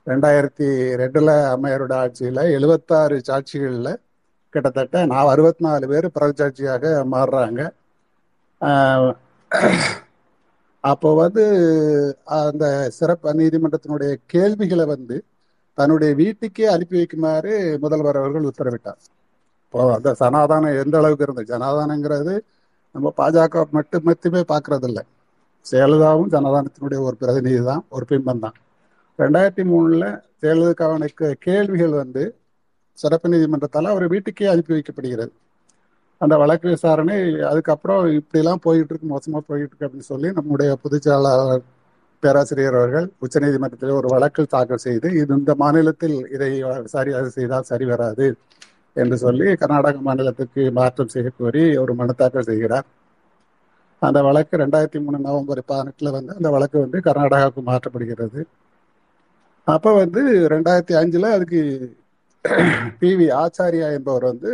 ரெண்டாயிரத்தி 0.07 0.67
ரெண்டுல 1.01 1.31
அம்மையாரோட 1.53 1.93
ஆட்சியில 2.03 2.43
எழுபத்தாறு 2.57 3.17
சாட்சிகள்ல 3.29 3.89
கிட்டத்தட்ட 4.55 5.05
நான் 5.11 5.31
அறுபத்தி 5.33 5.61
நாலு 5.67 5.87
பேர் 5.91 6.07
பிரச்சாட்சியாக 6.17 6.93
மாறுறாங்க. 7.13 7.61
அப்போ 10.91 11.09
வந்து 11.23 11.43
அந்த 12.39 12.65
சிறப்பு 12.97 13.33
நீதிமன்றத்தினுடைய 13.41 14.11
கேள்விகளை 14.33 14.85
வந்து 14.93 15.17
தன்னுடைய 15.77 16.11
வீட்டுக்கே 16.21 16.65
அனுப்பி 16.75 16.95
வைக்குமாறு 16.99 17.53
முதல்வர் 17.83 18.19
அவர்கள் 18.21 18.49
உத்தரவிட்டார். 18.51 19.01
இப்போ 19.65 19.79
அந்த 19.97 20.11
சனாதானம் 20.21 20.79
எந்த 20.83 20.95
அளவுக்கு 21.01 21.25
இருந்தது 21.27 21.51
சனாதானங்கிறது 21.53 22.35
நம்ம 22.95 23.07
பாஜக 23.19 23.63
மட்டும் 23.77 24.07
மட்டுமே 24.09 24.41
பார்க்கறதில்லை. 24.53 25.03
ஜெயலலிதாவும் 25.65 26.31
ஜனதானத்தினுடைய 26.35 26.99
ஒரு 27.01 27.15
பிரதிநிதி 27.21 27.61
தான் 27.63 27.83
ஒரு 27.89 28.05
பிம்பம் 28.09 28.39
தான் 28.39 28.57
ரெண்டாயிரத்தி 29.19 29.63
மூணுல 29.71 30.05
ஜெயலலிதாவுக்கு 30.43 31.29
கேள்விகள் 31.47 31.95
வந்து 32.01 32.23
சிறப்பு 32.97 33.27
நீதிமன்றத்தால் 33.29 33.85
அவர் 33.85 34.05
வீட்டுக்கே 34.07 34.45
அனுப்பி 34.45 34.73
வைக்கப்படுகிறது. 34.73 35.31
அந்த 36.21 36.37
வழக்கு 36.37 36.67
விசாரணை 36.69 37.17
அதுக்கப்புறம் 37.41 38.05
இப்படிலாம் 38.19 38.63
போயிட்டு 38.63 38.91
இருக்கு 38.93 39.07
மோசமா 39.07 39.39
போயிட்டு 39.49 39.71
இருக்கு 39.71 39.85
அப்படின்னு 39.87 40.11
சொல்லி 40.13 40.29
நம்முடைய 40.31 40.69
பொதுச்செயலாளர் 40.83 41.63
பேராசிரியர் 42.23 42.77
அவர்கள் 42.79 43.07
உச்சநீதிமன்றத்தில் 43.19 43.93
ஒரு 43.99 44.07
வழக்கு 44.07 44.41
தாக்கல் 44.45 44.83
செய்து 44.85 45.07
இது 45.11 45.31
இந்த 45.33 45.53
மாநிலத்தில் 45.55 46.17
இதை 46.35 46.49
சரி 46.85 47.11
அது 47.13 47.29
செய்தால் 47.29 47.63
சரி 47.63 47.85
வராது 47.85 48.27
என்று 48.95 49.17
சொல்லி 49.17 49.47
கர்நாடக 49.61 50.01
மாநிலத்துக்கு 50.01 50.63
மாற்றம் 50.71 51.11
செய்ய 51.13 51.29
கோரி 51.37 51.63
ஒரு 51.77 51.93
மனு 51.93 52.13
தாக்கல் 52.15 52.49
செய்கிறார். 52.49 52.87
அந்த 54.01 54.19
வழக்கு 54.27 54.59
ரெண்டாயிரத்தி 54.61 54.99
மூணு 55.05 55.17
நவம்பர் 55.27 55.61
பதினெட்டில் 55.71 56.15
வந்து 56.17 56.31
அந்த 56.39 56.49
வழக்கு 56.55 56.77
வந்து 56.83 56.99
கர்நாடகாவுக்கு 57.07 57.61
மாற்றப்படுகிறது. 57.69 58.41
அப்போ 59.67 59.89
வந்து 60.01 60.21
ரெண்டாயிரத்தி 60.53 60.93
அஞ்சில் 60.99 61.33
அதுக்கு 61.35 61.61
பி 62.99 63.09
வி 63.19 63.27
ஆச்சாரியா 63.41 63.87
என்பவர் 63.97 64.25
வந்து 64.31 64.51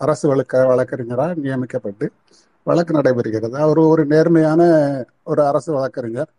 அரசு 0.00 0.24
வழக்க 0.30 0.62
வழக்கறிஞராக 0.70 1.34
நியமிக்கப்பட்டு 1.44 2.06
வழக்கு 2.66 2.92
நடைபெறுகிறது. 2.96 3.54
அவர் 3.64 3.80
ஒரு 3.92 4.02
நேர்மையான 4.12 4.62
ஒரு 5.30 5.42
அரசு 5.50 5.70
வழக்கறிஞர். 5.76 6.30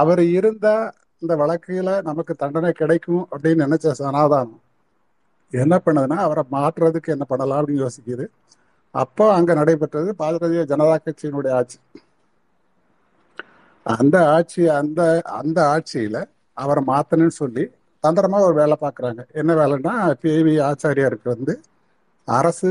அவர் 0.00 0.22
இருந்தால் 0.38 0.86
இந்த 1.22 1.34
வழக்கில் 1.42 1.92
நமக்கு 2.08 2.32
தண்டனை 2.42 2.72
கிடைக்கும் 2.80 3.24
அப்படின்னு 3.32 3.64
நினைச்ச 3.66 3.92
சனாதானம் 4.00 4.58
என்ன 5.52 5.74
பண்ணுதுன்னா 5.84 6.18
அவரை 6.26 6.42
மாற்றுறதுக்கு 6.56 7.14
என்ன 7.14 7.24
பண்ணலாம் 7.30 7.60
அப்படின்னு 7.60 7.84
யோசிக்குது. 7.86 8.24
அப்போ 8.94 9.24
அங்க 9.34 9.54
நடைபெற்றது 9.54 10.10
பாரதிய 10.18 10.62
ஜனதா 10.64 10.96
கட்சியினுடைய 10.98 11.52
ஆட்சி. 11.52 11.78
அந்த 13.86 14.16
ஆட்சி 14.28 14.62
அந்த 14.78 15.00
அந்த 15.38 15.58
ஆட்சியில 15.74 16.16
அவரை 16.56 16.82
மாத்தணும்னு 16.86 17.36
சொல்லி 17.42 17.64
தந்திரமா 18.04 18.38
ஒரு 18.40 18.54
வேலை 18.54 18.76
பார்க்குறாங்க 18.80 19.20
என்ன 19.32 19.52
வேலைன்னா 19.54 19.94
பிவி 20.22 20.54
ஆச்சாரியாருக்கு 20.60 21.28
வந்து 21.28 21.54
அரசு 22.28 22.70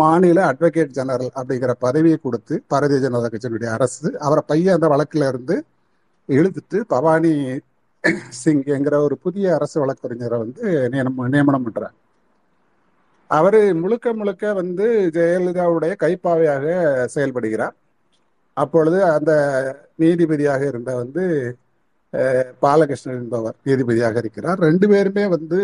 மாநில 0.00 0.40
அட்வொகேட் 0.44 0.96
ஜெனரல் 0.98 1.30
அப்படிங்கிற 1.34 1.72
பதவியை 1.78 2.18
கொடுத்து 2.18 2.54
பாரதிய 2.70 2.98
ஜனதா 2.98 3.28
கட்சியினுடைய 3.28 3.70
அரசு 3.70 4.08
அவரை 4.18 4.42
பையன் 4.46 4.76
அந்த 4.76 4.88
வழக்குல 4.88 5.28
இருந்து 5.28 5.56
இழுத்துட்டு 6.28 6.78
பவானி 6.86 7.32
சிங் 8.40 8.64
என்கிற 8.76 8.94
ஒரு 9.02 9.16
புதிய 9.16 9.54
அரசு 9.54 9.76
வழக்கறிஞரை 9.82 10.38
வந்து 10.38 10.62
நியமனம் 10.92 11.32
நியமனம் 11.34 11.64
பண்றாங்க. 11.64 11.96
அவர் 13.38 13.58
முழுக்க 13.82 14.06
முழுக்க 14.20 14.52
வந்து 14.60 14.86
ஜெயலலிதாவுடைய 15.16 15.92
கைப்பாவையாக 16.02 16.64
செயல்படுகிறார். 17.14 17.74
அப்பொழுது 18.62 18.98
அந்த 19.16 19.32
நீதிபதியாக 20.02 20.62
இருந்த 20.70 20.90
வந்து 21.02 21.22
பாலகிருஷ்ணன் 22.64 23.20
என்பவர் 23.22 23.56
நீதிபதியாக 23.68 24.16
இருக்கிறார். 24.22 24.58
ரெண்டு 24.68 24.86
பேருமே 24.92 25.24
வந்து 25.34 25.58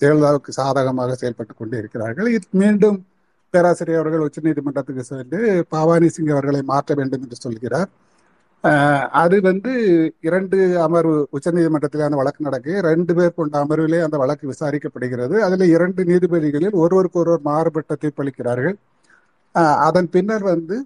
ஜெயலலிதாவுக்கு 0.00 0.50
சாதகமாக 0.60 1.14
செயல்பட்டு 1.20 1.54
கொண்டு 1.60 1.76
இருக்கிறார்கள். 1.82 2.28
இது 2.36 2.46
மீண்டும் 2.62 2.98
பேராசிரியர் 3.54 4.00
அவர்கள் 4.00 4.24
உச்சநீதிமன்றத்துக்கு 4.26 5.04
சென்று 5.12 5.40
பவானி 5.74 6.08
சிங் 6.14 6.34
அவர்களை 6.34 6.62
மாற்ற 6.72 6.94
வேண்டும் 7.00 7.22
என்று 7.24 7.38
சொல்கிறார். 7.44 7.88
அது 9.22 9.36
வந்து 9.48 9.72
இரண்டு 10.28 10.56
அமர்வு 10.86 11.16
உச்சநீதிமன்றத்தில் 11.36 12.06
அந்த 12.06 12.18
வழக்கு 12.20 12.46
நடக்கு. 12.46 12.72
ரெண்டு 12.88 13.12
பேர் 13.18 13.36
கொண்ட 13.38 13.54
அமர்விலே 13.64 13.98
அந்த 14.06 14.16
வழக்கு 14.22 14.44
விசாரிக்கப்படுகிறது. 14.52 15.36
அதில் 15.46 15.72
இரண்டு 15.76 16.02
நீதிபதிகளில் 16.10 16.78
ஒருவருக்கு 16.82 17.20
ஒருவர் 17.22 17.46
மாறுபட்ட 17.50 17.96
தீர்ப்பளிக்கிறார்கள். 18.02 18.76
அதன் 19.88 20.10
பின்னர் 20.16 20.44
வந்து 20.52 20.76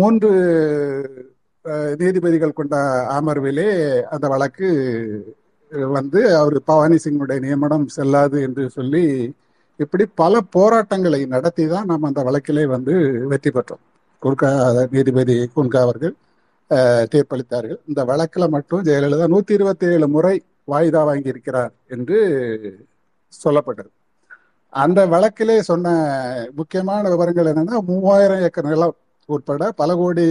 மூன்று 0.00 0.30
நீதிபதிகள் 2.00 2.58
கொண்ட 2.58 2.76
அமர்விலே 3.18 3.68
அந்த 4.14 4.26
வழக்கு 4.32 4.68
வந்து 5.96 6.20
அவர் 6.40 6.56
பவானி 6.70 6.96
சிங்குடைய 7.04 7.40
நியமனம் 7.46 7.86
செல்லாது 7.96 8.38
என்று 8.46 8.64
சொல்லி 8.76 9.04
இப்படி 9.84 10.04
பல 10.22 10.40
போராட்டங்களை 10.56 11.20
நடத்தி 11.34 11.64
தான் 11.74 11.88
நாம் 11.90 12.08
அந்த 12.10 12.22
வழக்கிலே 12.28 12.64
வந்து 12.76 12.94
வெற்றி 13.32 13.50
பெற்றோம். 13.50 13.82
குன்கா 14.22 14.50
நீதிபதி 14.92 15.36
குன்கா 15.54 15.80
அவர்கள் 15.86 16.14
தீர்ப்பளித்தார்கள். 17.12 17.80
இந்த 17.90 18.00
வழக்கில் 18.10 18.52
மட்டும் 18.54 18.84
ஜெயலலிதா 18.88 19.26
நூற்றி 19.32 19.52
இருபத்தி 19.58 19.86
ஏழு 19.94 20.06
முறை 20.14 20.36
வாய்தா 20.72 21.00
வாங்கியிருக்கிறார் 21.08 21.72
என்று 21.94 22.18
சொல்லப்பட்டது. 23.32 23.90
அந்த 24.72 25.00
வழக்கிலே 25.14 25.56
சொன்ன 25.70 25.88
முக்கியமான 26.58 27.02
விவரங்கள் 27.14 27.50
என்னன்னா 27.52 27.78
மூவாயிரம் 27.90 28.42
ஏக்கர் 28.46 28.70
நிலம் 28.72 28.96
உட்பட 29.28 29.64
பல 29.80 29.90
கோடி 30.00 30.26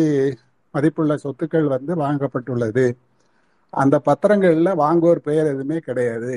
மதிப்புள்ள 0.74 1.14
சொத்துக்கள் 1.24 1.68
வந்து 1.76 1.94
வாங்கப்பட்டுள்ளது. 2.04 2.86
அந்த 3.74 3.96
பத்திரங்கள்ல 4.08 4.70
வாங்குவோர் 4.84 5.26
பெயர் 5.28 5.52
எதுவுமே 5.54 5.78
கிடையாது. 5.88 6.34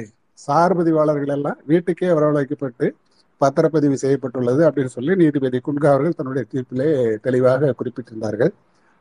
சார்பதிவாளர்கள் 0.47 1.35
எல்லாம் 1.37 1.59
வீட்டுக்கே 1.71 2.11
வரவழைக்கப்பட்டு 2.19 2.87
பத்திரப்பதிவு 3.41 3.95
செய்யப்பட்டுள்ளது 3.95 4.63
அப்படின்னு 4.69 4.95
சொல்லி 4.97 5.15
நீதிபதி 5.15 5.59
குன்கா 5.59 5.89
அவர்கள் 5.89 6.17
தன்னுடைய 6.17 6.45
தீர்ப்பிலே 6.53 6.89
தெளிவாக 7.19 7.75
குறிப்பிட்டிருந்தார்கள். 7.79 8.53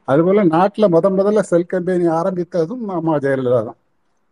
அதுபோல 0.07 0.43
நாட்டில் 0.53 0.93
முத 0.93 1.09
முதல்ல 1.17 1.39
செல் 1.41 1.65
கம்பெனி 1.65 2.07
ஆரம்பித்ததும் 2.11 2.85
அம்மா 2.91 3.17
ஜெயலலிதா 3.17 3.61
தான். 3.63 3.79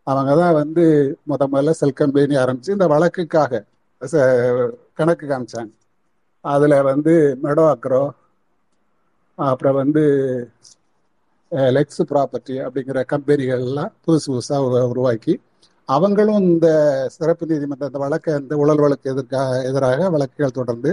அவங்க 0.08 0.32
தான் 0.36 0.54
வந்து 0.54 0.84
முத 1.30 1.44
முதல்ல 1.52 1.70
செல் 1.72 1.94
கம்பெனி 1.94 2.36
ஆரம்பிச்சு 2.36 2.76
இந்த 2.78 2.88
வழக்குக்காக 2.88 3.52
ச- 4.02 4.72
கணக்கு 4.94 5.26
காமிச்சாங்க. 5.28 5.72
அதில் 6.46 6.82
வந்து 6.82 7.14
மெடோ 7.44 7.66
அக்ரோ 7.74 8.04
அப்புறம் 9.40 9.76
வந்து 9.76 10.04
லெக்ஸ் 11.72 12.02
ப்ராப்பர்ட்டி 12.10 12.56
அப்படிங்கிற 12.66 13.00
கம்பெனிகள் 13.06 13.60
எல்லாம் 13.60 13.92
புதுசு 14.06 14.28
புதுசாக 14.28 14.60
உருவாக்கி 14.86 15.34
அவங்களும் 15.92 16.44
இந்த 16.46 16.68
சிறப்பு 17.10 17.44
நீதிமன்ற 17.46 17.88
இந்த 17.88 18.00
வழக்கு 18.00 18.32
இந்த 18.42 18.56
ஊழல் 18.58 18.84
வழக்கு 18.84 19.12
எதிர்க்காக 19.14 19.60
எதிராக 19.64 20.10
வழக்குகள் 20.10 20.58
தொடர்ந்து 20.60 20.92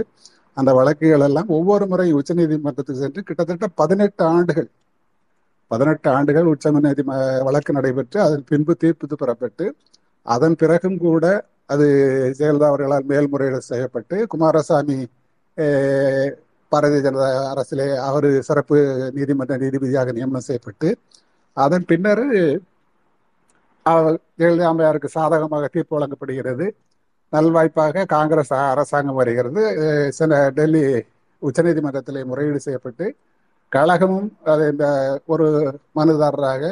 அந்த 0.57 0.71
வழக்குகள் 0.73 1.25
எல்லாம் 1.27 1.49
ஒவ்வொரு 1.49 1.85
முறையும் 1.87 2.17
உச்ச 2.19 2.33
நீதிமன்றத்துக்கு 2.33 3.03
சென்று 3.03 3.21
கிட்டத்தட்ட 3.21 3.67
பதினெட்டு 3.81 4.23
ஆண்டுகள் 4.29 4.69
பதினெட்டு 5.71 6.07
ஆண்டுகள் 6.09 6.47
உச்ச 6.47 6.71
நீதி 6.77 7.03
வழக்கு 7.47 7.71
நடைபெற்று 7.73 8.19
அதன் 8.19 8.43
பின்பு 8.43 8.73
தீர்ப்பு 8.75 9.15
பெறப்பட்டு 9.15 9.65
அதன் 10.25 10.55
பிறகும் 10.55 10.97
கூட 10.97 11.25
அது 11.65 11.85
ஜெயலலிதா 12.39 12.69
அவர்களால் 12.71 13.07
மேல்முறையீடு 13.09 13.59
செய்யப்பட்டு 13.63 14.15
குமாரசாமி 14.27 14.97
பாரதிய 16.71 17.01
ஜனதா 17.01 17.27
அரசிலே 17.51 17.85
அவர் 18.07 18.27
சிறப்பு 18.41 18.77
நீதிமன்ற 19.15 19.55
நீதிபதியாக 19.57 20.11
நியமனம் 20.11 20.47
செய்யப்பட்டு 20.47 20.89
அதன் 21.57 21.85
பின்னர் 21.85 22.23
அவர் 23.91 24.17
ஜெயலலிதா 24.39 24.69
அம்மையாருக்கு 24.71 25.09
சாதகமாக 25.17 25.69
தீர்ப்பு 25.75 25.95
வழங்கப்படுகிறது. 25.97 26.65
நல்வாய்ப்பாக 27.33 28.05
காங்கிரஸ் 28.15 28.53
அரசாங்கம் 28.73 29.19
வருகிறது. 29.21 29.63
சில 30.19 30.39
டெல்லி 30.57 30.83
உச்சநீதிமன்றத்தில் 31.41 32.27
முறையீடு 32.29 32.59
செய்யப்பட்டு 32.65 33.05
கழகமும் 33.71 34.29
அதை 34.51 34.63
இந்த 34.73 34.85
ஒரு 35.33 35.47
மனுதாரராக 35.97 36.71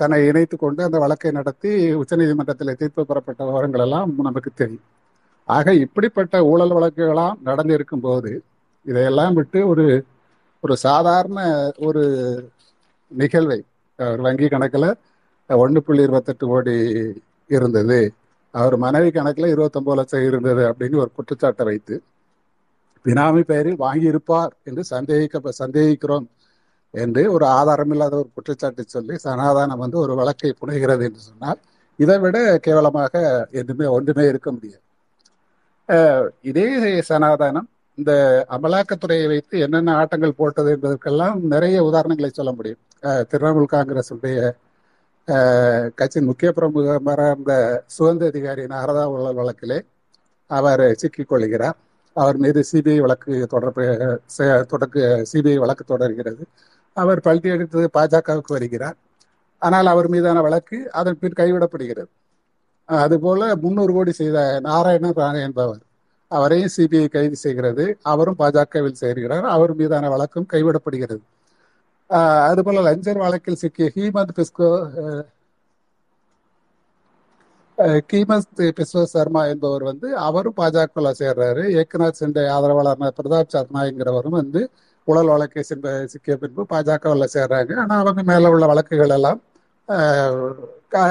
தன்னை 0.00 0.18
இணைத்து 0.30 0.56
கொண்டு 0.56 0.80
அந்த 0.86 0.98
வழக்கை 1.04 1.30
நடத்தி 1.38 1.70
உச்சநீதிமன்றத்தில் 2.02 2.78
தீர்ப்பு 2.80 3.02
பெறப்பட்ட 3.10 3.40
விவரங்கள் 3.48 3.84
எல்லாம் 3.86 4.10
நமக்கு 4.28 4.50
தெரியும். 4.60 4.86
ஆக 5.48 5.74
இப்படிப்பட்ட 5.84 6.36
ஊழல் 6.50 6.74
வழக்குகளாம் 6.76 7.38
நடந்திருக்கும் 7.48 8.04
போது 8.06 8.32
இதையெல்லாம் 8.86 9.36
விட்டு 9.38 9.60
ஒரு 9.72 9.86
ஒரு 10.64 10.74
சாதாரண 10.86 11.40
ஒரு 11.88 12.02
நிகழ்வை 13.12 13.58
ஒரு 13.98 14.22
வங்கி 14.26 14.48
கணக்கில் 14.54 14.88
ஒன்று 15.62 15.80
புள்ளி 15.86 16.02
இருபத்தெட்டு 16.06 16.44
கோடி 16.52 16.74
இருந்தது. 17.50 18.00
அவர் 18.54 18.76
மனைவி 18.84 19.10
கணக்குல 19.16 19.50
இருபத்தொம்பது 19.54 19.98
லட்சம் 19.98 20.26
இருந்தது 20.28 20.62
அப்படின்னு 20.70 21.00
ஒரு 21.04 21.10
குற்றச்சாட்டை 21.16 21.64
வைத்து 21.70 21.96
பினாமி 23.04 23.42
பெயரில் 23.50 23.82
வாங்கியிருப்பார் 23.84 24.52
என்று 24.68 24.82
சந்தேகிக்க 24.92 25.52
சந்தேகிக்கிறோம் 25.62 26.26
என்று 26.94 27.22
ஒரு 27.34 27.44
ஆதாரமில்லாத 27.58 28.14
ஒரு 28.22 28.30
குற்றச்சாட்டை 28.36 28.84
சொல்லி 28.94 29.16
சனாதானம் 29.26 29.82
வந்து 29.84 29.98
ஒரு 30.04 30.14
வழக்கை 30.20 30.52
புனைகிறது 30.60 31.04
என்று 31.08 31.20
சொன்னால் 31.28 31.60
இதை 31.98 32.16
விட 32.24 32.36
கேவலமாக 32.66 33.14
எதுவுமே 33.60 33.86
ஒன்றுமே 33.96 34.24
இருக்க 34.30 34.48
முடியாது. 34.52 34.82
இதே 36.50 36.66
சனாதானம் 37.10 37.68
இந்த 37.98 38.12
அமலாக்கத்துறையை 38.56 39.26
வைத்து 39.32 39.54
என்னென்ன 39.64 39.94
ஆட்டங்கள் 40.00 40.38
போட்டது 40.40 40.70
என்பதற்கெல்லாம் 40.76 41.38
நிறைய 41.54 41.78
உதாரணங்களை 41.88 42.30
சொல்ல 42.38 42.52
முடியும். 42.58 42.82
திரிணாமுல் 43.30 43.72
காங்கிரஸ் 43.74 44.12
உடைய 44.16 44.40
கட்சியின் 45.98 46.28
முக்கிய 46.28 46.50
பிரமுகமாக 46.52 47.26
இருந்த 47.32 47.54
சுதந்திர 47.96 48.30
அதிகாரி 48.32 48.62
நாரதா 48.74 49.04
உள்ள 49.14 49.28
வழக்கிலே 49.38 49.78
அவர் 50.50 50.84
சிக்கிக் 51.02 51.30
கொள்கிறார். 51.32 51.76
அவர் 52.16 52.38
மீது 52.44 52.60
சிபிஐ 52.70 52.98
வழக்கு 53.04 53.34
தொடர்பு 53.54 53.84
தொடக்கு 54.72 55.02
சிபிஐ 55.32 55.56
வழக்கு 55.64 55.84
தொடர்கிறது. 55.84 56.42
அவர் 56.96 57.20
பல்டி 57.26 57.48
எடுத்து 57.56 57.80
பாஜகவுக்கு 57.98 58.52
வருகிறார். 58.56 58.96
ஆனால் 59.62 59.88
அவர் 59.92 60.08
மீதான 60.14 60.38
வழக்கு 60.46 60.78
அதன் 61.00 61.18
பின் 61.20 61.38
கைவிடப்படுகிறது. 61.40 62.10
அதுபோல 62.88 63.50
முன்னூறு 63.64 63.92
கோடி 63.92 64.12
செய்த 64.20 64.38
நாராயணன் 64.68 65.18
ராணே 65.20 65.40
என்பவர் 65.48 65.82
அவரையும் 66.30 66.72
சிபிஐ 66.76 67.06
கைது 67.08 67.36
செய்கிறது. 67.36 67.84
அவரும் 68.12 68.38
பாஜகவில் 68.38 69.00
சேர்கிறார். 69.02 69.46
அவர் 69.54 69.72
மீதான 69.80 70.08
வழக்கும் 70.14 70.50
கைவிடப்படுகிறது. 70.52 71.22
அதுபோல 72.46 72.80
லஞ்சர் 72.86 73.22
வழக்கில் 73.22 73.60
சிக்கிய 73.60 73.88
ஹீமந்த் 73.94 74.34
பிஸ்கோ 74.36 74.68
அஹ், 77.78 78.00
பிஸ்வ 78.78 79.02
சர்மா 79.12 79.42
என்பவர் 79.52 79.84
வந்து 79.88 80.08
அவரும் 80.26 80.56
பாஜகவில் 80.56 81.18
சேர்றாரு 81.20 81.62
ஏக்நாத் 81.80 82.18
சிண்டே 82.18 82.42
ஆதரவாளர் 82.54 82.98
பிரதாப் 83.18 83.52
சர்மாங்கிறவரும் 83.54 84.38
வந்து 84.40 84.62
உடல் 85.08 85.30
வழக்கை 85.32 85.62
சிக்கிய 86.12 86.34
பின்பு 86.42 86.62
பாஜகவில் 86.72 87.32
சேர்றாங்க 87.34 87.72
ஆனால் 87.82 88.02
அவங்க 88.02 88.22
மேல 88.30 88.50
உள்ள 88.50 88.64
வழக்குகள் 88.70 89.14
எல்லாம் 89.16 89.40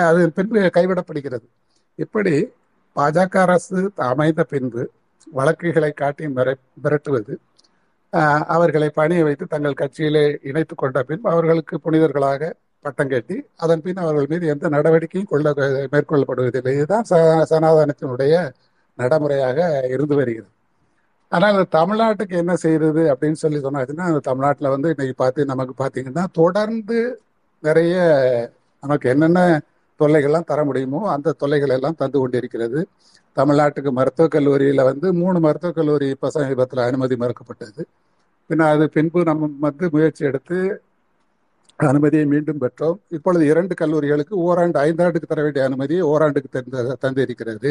அது 0.09 0.21
பின்பு 0.38 0.59
கைவிடப்படுகிறது. 0.75 1.45
இப்படி 1.99 2.33
பாஜக 2.95 3.35
அரசு 3.41 3.79
அமைந்த 4.09 4.41
பின்பு 4.51 4.81
வழக்குகளை 5.27 5.91
காட்டி 5.93 6.25
மிர 6.35 6.49
மிரட்டுவது 6.83 7.33
அவர்களை 8.48 8.89
பணிய 8.89 9.24
வைத்து 9.24 9.45
தங்கள் 9.45 9.74
கட்சியிலே 9.74 10.38
இணைத்துக் 10.43 10.78
கொண்ட 10.78 11.04
பின் 11.04 11.19
அவர்களுக்கு 11.24 11.80
புனிதர்களாக 11.84 12.54
பட்டம் 12.82 13.08
கட்டி 13.08 13.45
அதன் 13.56 13.82
பின் 13.82 13.95
அவர்கள் 13.95 14.26
மீது 14.30 14.48
எந்த 14.48 14.69
நடவடிக்கையும் 14.69 15.30
கொள்ள 15.30 15.52
மேற்கொள்ளப்படுவதில்லை. 15.91 16.74
இதுதான் 16.74 17.06
ச- 17.10 17.43
சனாதனத்தினுடைய 17.50 18.54
நடைமுறையாக 18.95 19.88
இருந்து 19.89 20.15
வருகிறது. 20.15 20.52
ஆனால் 21.30 21.65
தமிழ்நாட்டுக்கு 21.72 22.30
என்ன 22.30 22.56
செய்யறது 22.56 23.15
அப்படின்னு 23.15 23.32
சொல்லி 23.32 23.58
சொன்னாச்சுன்னா 23.58 24.02
அந்த 24.02 24.19
தமிழ்நாட்டில் 24.19 24.69
வந்து 24.69 24.88
இன்னைக்கு 24.88 25.15
பார்த்து 25.17 25.45
நமக்கு 25.45 25.86
பார்த்தீங்கன்னா 25.86 26.26
தொடர்ந்து 26.32 27.22
நிறைய 27.60 27.98
நமக்கு 28.82 29.10
என்னென்ன 29.10 29.62
தொல்லைகள்லாம் 29.99 30.49
தர 30.51 30.59
முடியுமோ 30.63 30.99
அந்த 31.15 31.35
தொல்லைகள் 31.41 31.73
எல்லாம் 31.77 31.97
தந்து 31.97 32.17
கொண்டிருக்கிறது. 32.19 32.79
தமிழ்நாட்டுக்கு 33.38 33.91
மருத்துவக் 33.91 34.31
கல்லூரியில் 34.31 34.83
வந்து 34.89 35.07
மூணு 35.13 35.39
மருத்துவக் 35.39 35.75
கல்லூரி 35.75 36.07
இப்போ 36.09 36.29
சமீபத்தில் 36.29 36.85
அனுமதி 36.88 37.15
மறுக்கப்பட்டது. 37.15 37.81
பின்ன 38.49 38.67
அது 38.73 38.85
பின்பு 38.89 39.19
நம்ம 39.23 39.49
வந்து 39.59 39.89
முயற்சி 39.91 40.23
எடுத்து 40.25 40.57
அனுமதியை 41.79 42.25
மீண்டும் 42.25 42.62
பெற்றோம். 42.62 42.97
இப்பொழுது 43.17 43.43
இரண்டு 43.45 43.73
கல்லூரிகளுக்கு 43.81 44.35
ஓராண்டு 44.47 44.77
ஐந்தாண்டுக்கு 44.79 45.29
தர 45.31 45.41
வேண்டிய 45.41 45.65
அனுமதியை 45.65 46.01
ஓராண்டுக்கு 46.12 46.49
தந்து 46.57 46.97
தந்திருக்கிறது. 47.03 47.69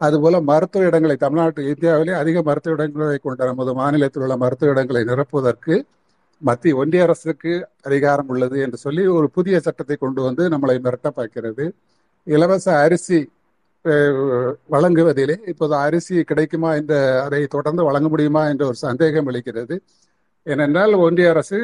அதுபோல 0.00 0.36
மருத்துவ 0.40 0.84
இடங்களை 0.84 1.16
தமிழ்நாட்டு 1.16 1.62
இந்தியாவிலே 1.72 2.12
அதிக 2.12 2.42
மருத்துவ 2.42 2.76
இடங்களை 2.76 3.18
கொண்ட 3.18 3.44
நமது 3.44 3.72
மாநிலத்தில் 3.74 4.22
உள்ள 4.22 4.36
மருத்துவ 4.36 4.72
இடங்களை 4.72 5.02
நிரப்புவதற்கு 5.04 5.74
மத்திய 6.42 6.76
ஒன்றிய 6.82 7.02
அரசுக்கு 7.06 7.52
அதிகாரம் 7.88 8.30
உள்ளது 8.32 8.56
என்று 8.66 8.78
சொல்லி 8.84 9.02
ஒரு 9.18 9.26
புதிய 9.36 9.56
சட்டத்தை 9.66 9.96
கொண்டு 9.96 10.20
வந்து 10.26 10.42
நம்மளை 10.54 10.76
மிரட்ட 10.86 11.08
பார்க்கிறது. 11.18 11.64
இலவச 12.26 12.66
அரிசி 12.84 13.18
வழங்குவதிலே 14.74 15.36
இப்போது 15.52 15.74
அரிசி 15.86 16.16
கிடைக்குமா 16.30 16.70
என்ற 16.80 16.94
அதை 17.26 17.40
தொடர்ந்து 17.56 17.82
வழங்க 17.88 18.08
முடியுமா 18.12 18.42
என்ற 18.52 18.62
ஒரு 18.70 18.78
சந்தேகம் 18.86 19.28
அளிக்கிறது 19.30 19.76
ஏனென்றால் 20.46 20.94
ஒன்றிய 21.06 21.30
அரசு 21.34 21.58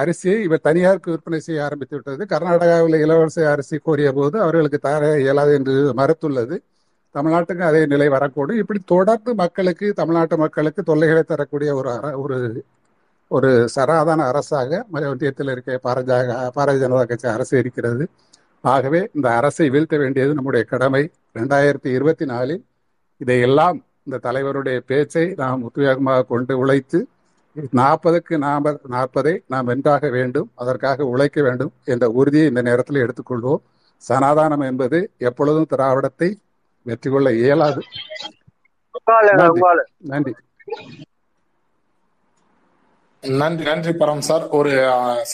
அரிசியை 0.00 0.36
இவர் 0.46 0.66
தனியாருக்கு 0.68 1.12
விற்பனை 1.14 1.38
செய்ய 1.46 1.66
ஆரம்பித்து 1.66 1.96
விட்டது. 1.96 2.22
கர்நாடகாவில் 2.32 2.96
இலவச 3.04 3.36
அரிசி 3.52 3.76
கோரிய 3.88 4.08
போது 4.18 4.36
அவர்களுக்கு 4.44 4.78
தர 4.86 5.02
இயலாது 5.24 5.52
என்று 5.58 5.74
மறுத்துள்ளது. 6.00 6.56
தமிழ்நாட்டுக்கு 7.14 7.64
அதே 7.70 7.82
நிலை 7.92 8.08
வரக்கூடும். 8.14 8.58
இப்படி 8.62 8.80
தொடர்ந்து 8.94 9.30
மக்களுக்கு 9.42 9.86
தமிழ்நாட்டு 10.00 10.36
மக்களுக்கு 10.44 10.82
தொல்லைகளை 10.90 11.22
தரக்கூடிய 11.32 11.70
ஒரு 11.80 11.92
ஒரு 12.24 12.38
ஒரு 13.30 13.50
சராதான 13.74 14.20
அரசாக 14.30 14.80
மத்தியத்தில் 14.94 15.50
இருக்க 15.54 15.78
பாரதிய 15.86 16.18
பாரதிய 16.56 16.82
ஜனதா 16.84 17.04
கட்சி 17.10 17.28
அரசு 17.28 17.54
இருக்கிறது. 17.62 18.04
ஆகவே 18.64 19.00
இந்த 19.16 19.28
அரசை 19.38 19.66
வீழ்த்த 19.74 19.96
வேண்டியது 20.02 20.32
நம்முடைய 20.38 20.64
கடமை. 20.72 21.02
ரெண்டாயிரத்தி 21.38 21.90
இருபத்தி 21.96 22.26
நாலில் 22.32 22.62
இதையெல்லாம் 23.20 23.76
இந்த 24.06 24.20
தலைவருடைய 24.26 24.78
பேச்சை 24.90 25.26
நாம் 25.42 25.64
உத்வேகமாக 25.68 26.26
கொண்டு 26.32 26.54
உழைத்து 26.62 26.98
நாற்பதுக்கு 27.80 28.34
நாம 28.46 28.72
நாற்பதை 28.94 29.34
நாம் 29.52 29.68
வென்றாக 29.70 30.08
வேண்டும் 30.16 30.48
அதற்காக 30.62 31.06
உழைக்க 31.12 31.42
வேண்டும் 31.42 31.72
என்ற 31.92 32.04
உறுதியை 32.20 32.46
இந்த 32.50 32.62
நேரத்தில் 32.68 33.02
எடுத்துக்கொள்வோம். 33.04 33.62
சனாதானம் 34.02 34.64
என்பது 34.70 34.98
எப்பொழுதும் 35.28 35.70
திராவிடத்தை 35.72 36.28
வெற்றி 36.86 37.10
கொள்ள 37.10 37.28
இயலாது 37.42 37.82
நன்றி. 40.12 40.34
நன்றி 43.32 43.64
நன்றி 43.64 43.90
பரம் 43.92 44.18
சார். 44.18 44.48
ஒரு 44.48 44.70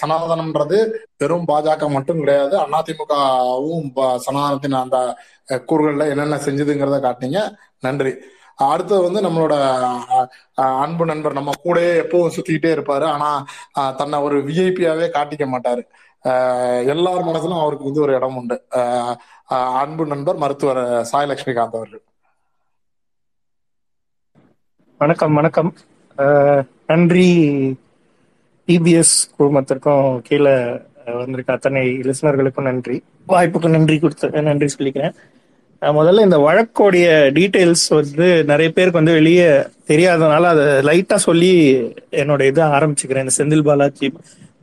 சனாதனம்ன்றது 0.01 0.79
வெறும் 1.19 1.45
பாஜக 1.49 1.89
மட்டும் 1.89 2.19
கிடையாது. 2.19 2.57
அதிமுகவும் 2.59 3.89
சனாதனத்தின் 4.27 4.81
அந்த 4.81 4.99
கூறுகள்ல 5.49 6.09
என்னென்ன 6.09 6.37
செஞ்சதுங்கிறத 6.37 6.99
காட்டினீங்க. 7.01 7.41
நன்றி. 7.81 8.13
அடுத்தது 8.57 9.03
வந்து 9.03 9.21
நம்மளோட 9.21 9.55
அன்பு 10.55 11.05
நண்பர் 11.05 11.33
நம்ம 11.33 11.51
கூடயே 11.65 11.93
எப்பவும் 12.03 12.35
சுத்திக்கிட்டே 12.37 12.71
இருப்பாரு. 12.77 13.05
ஆனா 13.07 13.31
தன்னை 13.97 14.19
ஒரு 14.19 14.39
விஐபியாவே 14.45 15.07
காட்டிக்க 15.09 15.47
மாட்டாரு. 15.47 15.83
எல்லார் 16.87 17.25
மனசுலும் 17.25 17.61
அவருக்கு 17.61 17.85
வந்து 17.85 18.01
ஒரு 18.01 18.15
இடம் 18.15 18.37
உண்டு. 18.37 18.57
அஹ், 18.71 19.15
அன்பு 19.81 20.07
நண்பர் 20.07 20.37
மருத்துவர் 20.37 20.83
சாய் 21.05 21.29
லட்சுமிகாந்த் 21.29 21.75
அவர்கள். 21.75 22.03
வணக்கம் 25.01 25.35
வணக்கம். 25.35 25.71
அஹ், 26.19 26.63
நன்றி. 26.93 27.29
டிபிஎஸ் 28.69 29.17
குழுமத்திற்கும் 29.37 30.07
கீழே 30.23 30.55
வந்திருக்க 31.17 31.53
அத்தனை 31.53 31.83
லிசனர்களுக்கும் 32.03 32.69
நன்றி. 32.69 32.97
வாய்ப்புக்கு 33.29 33.69
நன்றி 33.69 33.97
கொடுத்த 33.99 34.43
நன்றி 34.49 34.69
சொல்லிக்கிறேன். 34.73 35.15
முதல்ல 35.83 36.21
இந்த 36.21 36.39
வழக்கோடைய 36.39 37.07
டீட்டெயில்ஸ் 37.37 37.87
வந்து 37.93 38.27
நிறைய 38.45 38.69
பேருக்கு 38.73 39.01
வந்து 39.01 39.13
வெளியே 39.13 39.47
தெரியாதனால 39.89 40.51
அதை 40.53 40.67
லைட்டா 40.89 41.17
சொல்லி 41.25 41.51
என்னோட 42.21 42.43
இதை 42.47 42.65
ஆரம்பிச்சுக்கிறேன். 42.73 43.25
இந்த 43.27 43.37
செந்தில் 43.39 43.65
பாலாஜி 43.65 44.09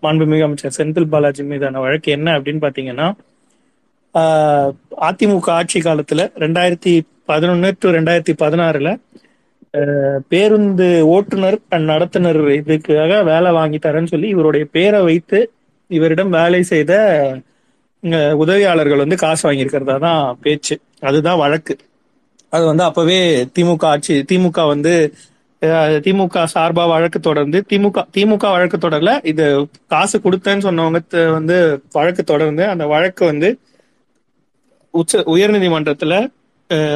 மாண்புமிகு 0.04 0.44
அமைச்சர் 0.44 0.78
செந்தில் 0.78 1.10
பாலாஜி 1.10 1.44
மீதான 1.44 1.80
வழக்கு 1.80 2.10
என்ன 2.12 2.38
அப்படின்னு 2.38 2.64
பாத்தீங்கன்னா 2.66 3.08
ஆஹ், 4.16 4.70
அதிமுக 5.02 5.50
ஆட்சி 5.52 5.80
காலத்துல 5.80 6.22
ரெண்டாயிரத்தி 6.38 6.94
பதினொன்னு 7.28 7.70
டு 7.80 7.90
ரெண்டாயிரத்தி 7.90 8.34
பதினாறுல 8.40 8.90
பேருந்து 10.30 10.88
ஓட்டுநர் 11.12 11.58
நடத்துனர் 11.90 12.40
இதுக்காக 12.56 13.12
வேலை 13.26 13.50
வாங்கி 13.54 13.80
தரேன்னு 13.80 14.12
சொல்லி 14.12 14.28
இவருடைய 14.34 14.66
பேரை 14.74 15.02
வைத்து 15.04 15.40
இவரிடம் 15.90 16.32
வேலை 16.36 16.62
செய்த 16.70 16.94
அஹ், 18.04 18.36
உதவியாளர்கள் 18.42 19.04
வந்து 19.04 19.18
காசு 19.22 19.44
வாங்கியிருக்கிறதா 19.46 19.96
தான் 20.04 20.22
பேச்சு. 20.44 20.76
அதுதான் 21.04 21.40
வழக்கு. 21.42 21.74
அது 22.54 22.64
வந்து 22.66 22.84
அப்பவே 22.86 23.18
திமுக 23.56 23.84
ஆட்சி 23.88 24.16
திமுக 24.30 24.60
வந்து 24.68 24.94
திமுக 26.06 26.44
சார்பா 26.54 26.84
வழக்கு 26.92 27.20
தொடர்ந்து 27.22 27.58
திமுக 27.70 28.06
திமுக 28.16 28.46
வழக்கு 28.54 28.78
தொடரல 28.78 29.12
இது 29.26 29.46
காசு 29.88 30.18
கொடுத்தேன்னு 30.20 30.66
சொன்னவங்க 30.68 31.02
வந்து 31.36 31.58
வழக்கு 31.94 32.24
தொடர்ந்து 32.26 32.64
அந்த 32.72 32.86
வழக்கு 32.94 33.24
வந்து 33.26 33.50
உச்ச 34.94 35.24
உயர்நீதிமன்றத்துல 35.34 36.16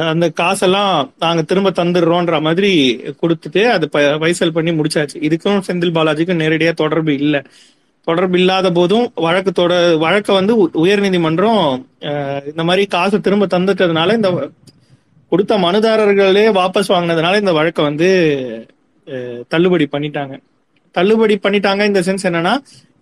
அந்த 0.08 0.28
காசெல்லாம் 0.28 1.12
நாங்க 1.18 1.42
திரும்ப 1.42 1.70
தந்துடுறோன்ற 1.70 2.40
மாதிரி 2.40 3.00
கொடுத்துட்டு 3.22 3.64
அது 3.64 3.88
ப- 3.88 4.18
பைசல் 4.18 4.52
பண்ணி 4.52 4.70
முடிச்சாச்சு. 4.70 5.16
இதுக்கும் 5.20 5.60
செந்தில் 5.66 5.94
பாலாஜிக்கும் 5.94 6.40
நேரடியா 6.42 6.72
தொடர்பு 6.72 7.14
இல்லை. 7.14 7.42
தொடர்பு 8.04 8.38
இல்லாத 8.38 8.72
போதும் 8.72 9.12
வழக்கு 9.14 9.52
தொட 9.52 9.96
வழக்க 9.96 10.32
வந்து 10.32 10.56
உ- 10.56 10.70
உயர்நீதிமன்றம் 10.74 11.84
இந்த 12.46 12.64
மாதிரி 12.64 12.86
காசு 12.86 13.20
திரும்ப 13.20 13.46
தந்துட்டதுனால 13.46 14.14
இந்த 14.14 14.50
கொடுத்த 15.28 15.58
மனுதாரர்களே 15.58 16.46
வாபஸ் 16.52 16.88
வாங்கினதுனால 16.88 17.38
இந்த 17.38 17.52
வழக்கை 17.52 17.84
வந்து 17.84 18.10
தள்ளுபடி 19.48 19.88
பண்ணிட்டாங்க. 19.92 20.40
தள்ளுபடி 20.90 21.38
பண்ணிட்டாங்க 21.42 21.84
இந்த 21.84 22.00
சென்ஸ் 22.00 22.22
என்னன்னா 22.22 22.56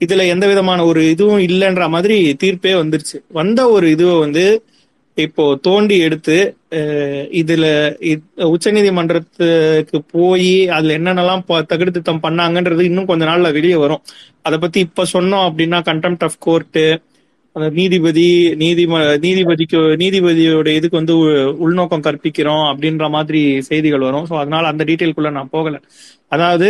இதுல 0.04 0.26
எந்த 0.26 0.46
விதமான 0.46 0.84
ஒரு 0.84 1.10
இதுவும் 1.10 1.38
இல்லைன்ற 1.38 1.88
மாதிரி 1.88 2.36
தீர்ப்பே 2.42 2.72
வந்துருச்சு. 2.82 3.18
வந்த 3.28 3.68
ஒரு 3.68 3.86
இதுவை 3.88 4.18
வந்து 4.18 4.64
இப்போ 5.18 5.44
தோண்டி 5.62 5.98
எடுத்து 5.98 6.36
இதுல 7.40 7.64
உச்ச 8.46 8.70
நீதிமன்றத்துக்கு 8.70 9.98
போய் 10.10 10.46
அதுல 10.68 10.98
என்னென்னலாம் 10.98 11.42
ப- 11.46 11.62
தகுதி 11.62 11.90
திருத்தம் 11.90 12.22
பண்ணாங்கன்றது 12.22 12.80
இன்னும் 12.80 13.06
கொஞ்ச 13.06 13.24
நாள்ல 13.24 13.52
வெளியே 13.52 13.76
வரும். 13.76 14.02
அதை 14.42 14.58
பத்தி 14.58 14.80
இப்ப 14.80 15.04
சொன்னோம் 15.12 15.46
அப்படின்னா 15.48 15.78
கண்டெம்ட் 15.88 16.24
ஆஃப் 16.24 16.38
கோர்ட்டு 16.38 16.84
அந்த 17.56 17.70
நீதிபதி 17.70 18.26
நீதிம 18.54 18.98
நீதிபதிக்கு 19.24 19.78
நீதிபதியோட 20.02 20.68
இதுக்கு 20.70 20.96
வந்து 20.96 21.16
உ- 21.18 21.28
உள்நோக்கம் 21.64 22.02
கற்பிக்கிறோம் 22.02 22.64
அப்படின்ற 22.70 23.10
மாதிரி 23.10 23.40
செய்திகள் 23.62 24.00
வரும். 24.00 24.26
ஸோ 24.26 24.38
அதனால 24.38 24.66
அந்த 24.66 24.84
டீட்டெயிலுக்குள்ள 24.84 25.30
நான் 25.30 25.50
போகல. 25.50 25.76
அதாவது 26.28 26.68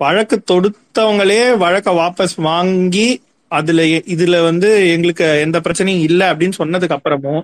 வழக்கு 0.00 0.36
தொடுத்தவங்களே 0.50 1.40
வழக்கை 1.56 1.94
வாபஸ் 1.94 2.36
வாங்கி 2.42 3.08
அதுல 3.50 3.82
இதுல 4.14 4.36
வந்து 4.42 4.68
எங்களுக்கு 4.92 5.26
எந்த 5.46 5.58
பிரச்சனையும் 5.60 6.04
இல்லை 6.08 6.26
அப்படின்னு 6.30 6.58
சொன்னதுக்கு 6.62 6.96
அப்புறமும் 6.98 7.42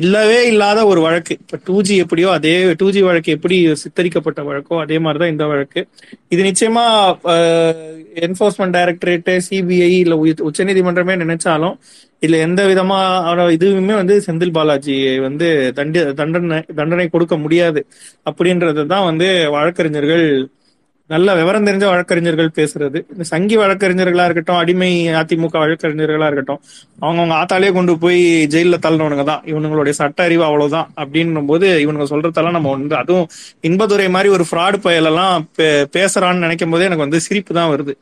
இல்லவே 0.00 0.40
இல்லாத 0.46 0.80
ஒரு 0.86 1.00
வழக்கு. 1.00 1.34
இப்ப 1.42 1.58
டூ 1.66 1.76
ஜி 1.82 1.94
எப்படியோ 1.96 2.28
அதே 2.30 2.52
டூ 2.80 2.86
ஜி 2.90 3.00
வழக்கு 3.02 3.30
எப்படி 3.32 3.56
சித்தரிக்கப்பட்ட 3.82 4.40
வழக்கோ 4.48 4.74
அதே 4.80 4.98
மாதிரிதான் 4.98 5.32
இந்த 5.34 5.44
வழக்கு. 5.46 5.80
இது 6.28 6.42
நிச்சயமா 6.42 6.84
என்போர்ஸ்மெண்ட் 8.26 8.76
டைரக்டரேட் 8.78 9.30
சிபிஐ 9.48 9.92
இல்ல 10.04 10.16
உச்ச 10.24 10.44
உச்சநீதிமன்றமே 10.50 11.16
நினைச்சாலும் 11.24 11.76
இதுல 12.22 12.38
எந்த 12.46 12.62
விதமான 12.66 13.46
இதுவுமே 13.56 13.94
வந்து 14.00 14.16
செந்தில் 14.26 14.52
பாலாஜி 14.52 14.96
வந்து 15.18 15.46
தண்டி 15.76 16.00
தண்டனை 16.20 16.58
தண்டனை 16.80 17.06
கொடுக்க 17.08 17.36
முடியாது. 17.36 17.80
அப்படின்றது 18.30 18.82
தான் 18.86 19.08
வந்து 19.10 19.28
வழக்கறிஞர்கள் 19.50 20.26
நல்ல 21.10 21.30
விவரம் 21.34 21.66
தெரிஞ்ச 21.66 21.84
வழக்கறிஞர்கள் 21.86 22.50
பேசுறது. 22.56 22.98
இந்த 23.12 23.24
சங்கி 23.30 23.56
வழக்கறிஞர்களா 23.56 24.24
இருக்கட்டும் 24.24 24.58
அடிமை 24.58 24.88
அதிமுக 25.20 25.54
வழக்கறிஞர்களா 25.62 26.26
இருக்கட்டும் 26.26 26.60
அவங்கவுங்க 26.98 27.34
ஆத்தாலே 27.38 27.70
கொண்டு 27.72 27.98
போய் 27.98 28.20
ஜெயில 28.52 28.78
தள்ளனவங்க 28.84 29.24
தான். 29.24 29.42
இவனுங்களுடைய 29.50 29.94
சட்ட 29.98 30.22
அறிவு 30.22 30.44
அவ்வளவுதான் 30.44 30.88
அப்படின்னும் 30.96 31.46
போது 31.46 31.68
இவனுங்க 31.84 32.06
சொல்றதெல்லாம் 32.12 32.56
நம்ம 32.58 32.72
வந்து 32.76 32.96
அதுவும் 32.96 33.28
இன்பதுரை 33.64 34.08
மாதிரி 34.10 34.30
ஒரு 34.30 34.46
ஃப்ராடு 34.50 34.78
பயலெல்லாம் 34.84 35.36
பே- 35.58 35.68
பேசுறான்னு 35.96 36.44
நினைக்கும் 36.44 36.72
போதே 36.72 36.86
எனக்கு 36.86 37.06
வந்து 37.06 37.20
சிரிப்பு 37.20 37.54
தான் 37.54 37.72
வருது. 37.72 37.94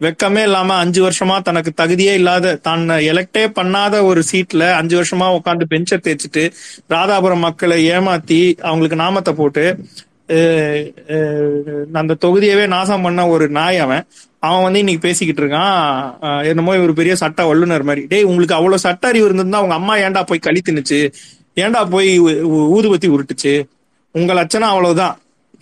வெக்கமே 0.00 0.42
இல்லாம 0.42 0.76
அஞ்சு 0.76 1.00
வருஷமா 1.02 1.42
தனக்கு 1.42 1.70
தகுதியே 1.76 2.14
இல்லாத 2.14 2.54
தான் 2.62 2.80
எலக்டே 3.10 3.44
பண்ணாத 3.58 4.04
ஒரு 4.04 4.22
சீட்ல 4.30 4.64
அஞ்சு 4.78 4.96
வருஷமா 4.96 5.26
உட்காந்து 5.36 5.66
பெஞ்சை 5.70 5.98
தேய்ச்சிட்டு 5.98 6.42
ராதாபுரம் 6.90 7.44
மக்களை 7.44 7.78
ஏமாத்தி 7.90 8.40
அவங்களுக்கு 8.62 8.96
நாமத்தை 8.96 9.34
போட்டு 9.34 9.64
அந்த 12.00 12.16
தொகுதியவே 12.24 12.64
நாசம் 12.74 13.04
பண்ண 13.06 13.22
ஒரு 13.28 13.46
நாய் 13.58 13.78
அவன். 13.78 14.04
அவன் 14.46 14.64
வந்து 14.66 14.80
இன்னைக்கு 14.82 15.06
பேசிக்கிட்டு 15.06 15.42
இருக்கான். 15.42 16.44
என்னமோ 16.50 16.74
இவர் 16.76 16.92
பெரிய 17.00 17.14
சட்ட 17.22 17.44
வல்லுநர் 17.50 17.84
மாதிரி. 17.88 18.02
டேய் 18.12 18.28
உங்களுக்கு 18.30 18.56
அவ்வளவு 18.58 18.84
சட்ட 18.86 19.08
அறிவு 19.08 19.26
இருந்திருந்தா 19.28 19.62
உங்க 19.66 19.76
அம்மா 19.80 19.96
ஏன்டா 19.96 20.22
போய் 20.30 20.46
களி 20.46 20.62
தின்னுச்சு? 20.68 21.00
ஏன்டா 21.62 21.82
போய் 21.94 22.10
ஊதுபத்தி 22.76 23.08
உருட்டுச்சு? 23.16 23.54
உங்க 24.14 24.32
லட்சணம் 24.40 24.72
அவ்வளவுதான். 24.74 25.14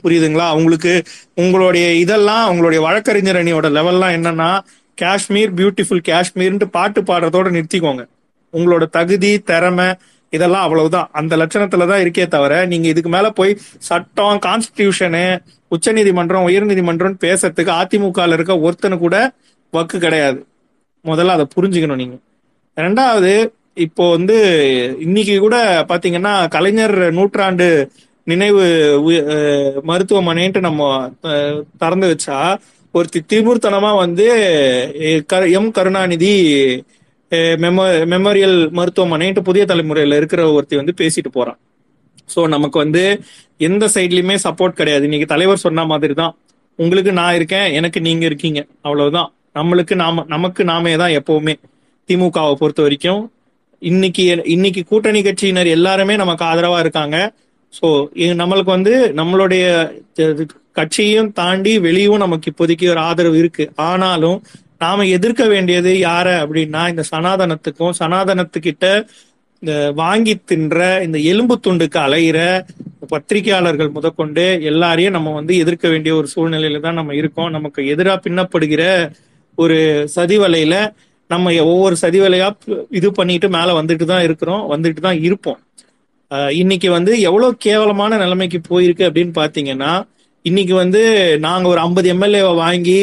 புரியுதுங்களா? 0.05 0.47
உங்களுக்கு 0.59 0.93
உங்களுடைய 1.35 1.87
இதெல்லாம் 2.05 2.49
உங்களுடைய 2.51 2.81
வழக்கறிஞர் 2.87 3.41
அணியோட 3.43 3.67
லெவல்லாம் 3.77 4.15
என்னன்னா 4.19 4.51
காஷ்மீர் 4.99 5.53
பியூட்டிஃபுல் 5.59 6.03
காஷ்மீர்ன்ட்டு 6.09 6.67
பாட்டு 6.77 7.01
பாடுறதோட 7.03 7.49
நிறுத்திக்கோங்க. 7.57 8.03
உங்களோட 8.53 8.85
தகுதி 8.97 9.31
திறமை 9.51 9.87
இதெல்லாம் 10.33 10.63
அவ்வளவுதான். 10.63 11.09
அந்த 11.13 11.37
லட்சணத்துல 11.37 11.87
தான் 11.87 12.03
இருக்கே 12.03 12.27
தவிர 12.29 12.67
நீங்க 12.67 12.89
இதுக்கு 12.89 13.11
மேல 13.11 13.31
போய் 13.31 13.53
சட்டம் 13.83 14.39
கான்ஸ்டிடியூஷனு 14.47 15.25
உச்சநீதிமன்றம் 15.71 16.47
உயர்நீதிமன்றம் 16.49 17.17
பேசுறதுக்கு 17.21 17.73
அதிமுகல 17.81 18.33
இருக்க 18.33 18.55
ஒருத்தனு 18.65 18.99
கூட 18.99 19.17
வக்கு 19.73 19.99
கிடையாது. 19.99 20.39
முதல்ல 21.05 21.35
அதை 21.37 21.47
புரிஞ்சுக்கணும் 21.55 22.01
நீங்க. 22.03 22.17
ரெண்டாவது 22.77 23.33
இப்போ 23.77 24.11
வந்து 24.11 24.37
இன்னைக்கு 25.01 25.39
கூட 25.39 25.57
பாத்தீங்கன்னா 25.89 26.33
கலைஞர் 26.49 26.97
நூற்றாண்டு 27.13 27.69
நினைவு 28.27 28.65
மருத்துவமனைன்ட்டு 29.85 30.61
நம்ம 30.61 30.83
திறந்து 31.79 32.07
வச்சா 32.09 32.39
ஒரு 32.95 33.07
திமுர்த்தனமா 33.31 33.97
வந்து 33.97 34.27
க- 35.27 35.49
எம் 35.51 35.71
கருணாநிதி 35.71 36.33
மெமோ 37.65 37.85
மெமோரியல் 38.13 38.57
மருத்துவமனைன்ட்டு 38.79 39.43
புதிய 39.49 39.63
தலைமுறையில 39.71 40.17
இருக்கிற 40.21 40.43
ஒருத்தி 40.53 40.77
வந்து 40.81 40.95
பேசிட்டு 41.01 41.31
போறான் 41.37 41.59
சோ 42.29 42.41
நமக்கு 42.55 42.79
வந்து 42.79 43.03
எந்த 43.69 43.85
சைட்லயுமே 43.95 44.37
சப்போர்ட் 44.45 44.79
கிடையாது. 44.81 45.07
இன்னைக்கு 45.09 45.29
தலைவர் 45.33 45.65
சொன்ன 45.65 45.85
மாதிரி 45.93 46.15
தான் 46.15 46.35
உங்களுக்கு 46.79 47.13
நான் 47.21 47.37
இருக்கேன் 47.39 47.67
எனக்கு 47.79 47.99
நீங்க 48.01 48.25
இருக்கீங்க. 48.31 48.61
அவ்வளவுதான். 48.87 49.29
நம்மளுக்கு 49.59 49.95
நாம 49.95 50.25
நமக்கு 50.35 50.63
நாமே 50.65 50.93
தான் 51.03 51.15
எப்பவுமே 51.21 51.55
திமுகவை 52.09 52.55
பொறுத்த 52.61 52.83
வரைக்கும். 52.83 53.23
இன்னைக்கு 53.83 54.23
இன்னைக்கு 54.55 54.83
கூட்டணி 54.91 55.21
கட்சியினர் 55.23 55.71
எல்லாருமே 55.77 56.17
நமக்கு 56.23 56.45
ஆதரவா 56.51 56.79
இருக்காங்க. 56.85 57.17
சோ 57.73 57.87
நம்மளுக்கு 58.43 58.71
வந்து 58.77 58.95
நம்மளுடைய 59.21 59.65
கட்சியும் 60.19 60.59
கட்சியையும் 60.79 61.31
தாண்டி 61.33 61.73
வெளியும் 61.87 62.23
நமக்கு 62.25 62.51
இப்போதைக்கு 62.53 62.87
ஒரு 62.93 63.01
ஆதரவு 63.09 63.37
இருக்கு. 63.43 63.65
ஆனாலும் 63.91 64.39
நாம 64.83 65.07
எதிர்க்க 65.17 65.43
வேண்டியது 65.53 65.93
யார 66.09 66.29
அப்படின்னா 66.43 66.83
இந்த 66.93 67.03
சனாதனத்துக்கும் 67.13 67.99
சனாதனத்துக்கிட்ட 68.01 68.87
இந்த 69.63 69.73
வாங்கி 70.01 70.35
தின்ற 70.51 70.79
இந்த 71.07 71.19
எலும்பு 71.33 71.55
துண்டுக்கு 71.65 71.99
அலையிற 72.07 72.39
பத்திரிகையாளர்கள் 73.13 73.95
முதற்கொண்டு 73.97 74.45
எல்லாரையும் 74.71 75.17
நம்ம 75.17 75.33
வந்து 75.39 75.55
எதிர்க்க 75.63 75.87
வேண்டிய 75.93 76.13
ஒரு 76.21 76.29
சூழ்நிலையில 76.35 76.81
தான் 76.87 76.99
நம்ம 77.01 77.15
இருக்கோம். 77.21 77.51
நமக்கு 77.57 77.81
எதிராக 77.95 78.23
பின்னப்படுகிற 78.27 78.83
ஒரு 79.59 79.79
சதிவலையில 80.17 80.75
நம்ம 81.31 81.53
ஒவ்வொரு 81.73 81.97
சதிவலையா 82.03 82.49
இது 82.99 83.09
பண்ணிட்டு 83.19 83.49
மேல 83.57 83.69
வந்துட்டு 83.81 84.07
தான் 84.13 84.25
இருக்கிறோம் 84.29 84.65
வந்துட்டு 84.73 85.01
தான் 85.07 85.21
இருப்போம். 85.27 85.61
இன்னைக்கு 86.63 86.89
வந்து 86.97 87.13
எவ்வளவு 87.29 87.57
கேவலமான 87.67 88.19
நிலைமைக்கு 88.25 88.59
போயிருக்கு 88.71 89.07
அப்படின்னு 89.09 89.35
பாத்தீங்கன்னா 89.41 89.93
இன்னைக்கு 90.45 90.75
வந்து 90.83 91.03
நாங்க 91.47 91.67
ஒரு 91.73 91.81
ஐம்பது 91.87 92.09
எம்எல்ஏவை 92.15 92.53
வாங்கி 92.65 93.01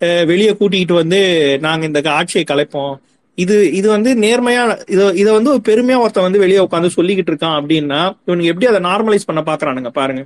வெளியே 0.00 0.52
கூட்டிக்கிட்டு 0.56 0.94
வந்து 0.94 1.20
நாங்க 1.66 1.84
இந்த 1.86 2.00
ஆட்சியை 2.10 2.44
கலைப்போம். 2.50 2.94
இது 3.38 3.56
இது 3.72 3.88
வந்து 3.88 4.10
நேர்மையா 4.14 4.62
இதை 4.94 5.04
இதை 5.22 5.30
வந்து 5.32 5.50
ஒரு 5.50 5.62
பெருமையா 5.68 5.98
ஒருத்தன் 6.04 6.26
வந்து 6.26 6.42
வெளியே 6.44 6.60
உட்காந்து 6.66 6.96
சொல்லிக்கிட்டு 6.96 7.32
இருக்கான் 7.32 7.58
அப்படின்னா 7.60 8.00
இவனுக்கு 8.26 8.50
எப்படி 8.52 8.66
அதை 8.66 8.80
நார்மலைஸ் 8.90 9.28
பண்ண 9.30 9.42
பாக்குறானுங்க 9.50 9.90
பாருங்க. 10.00 10.22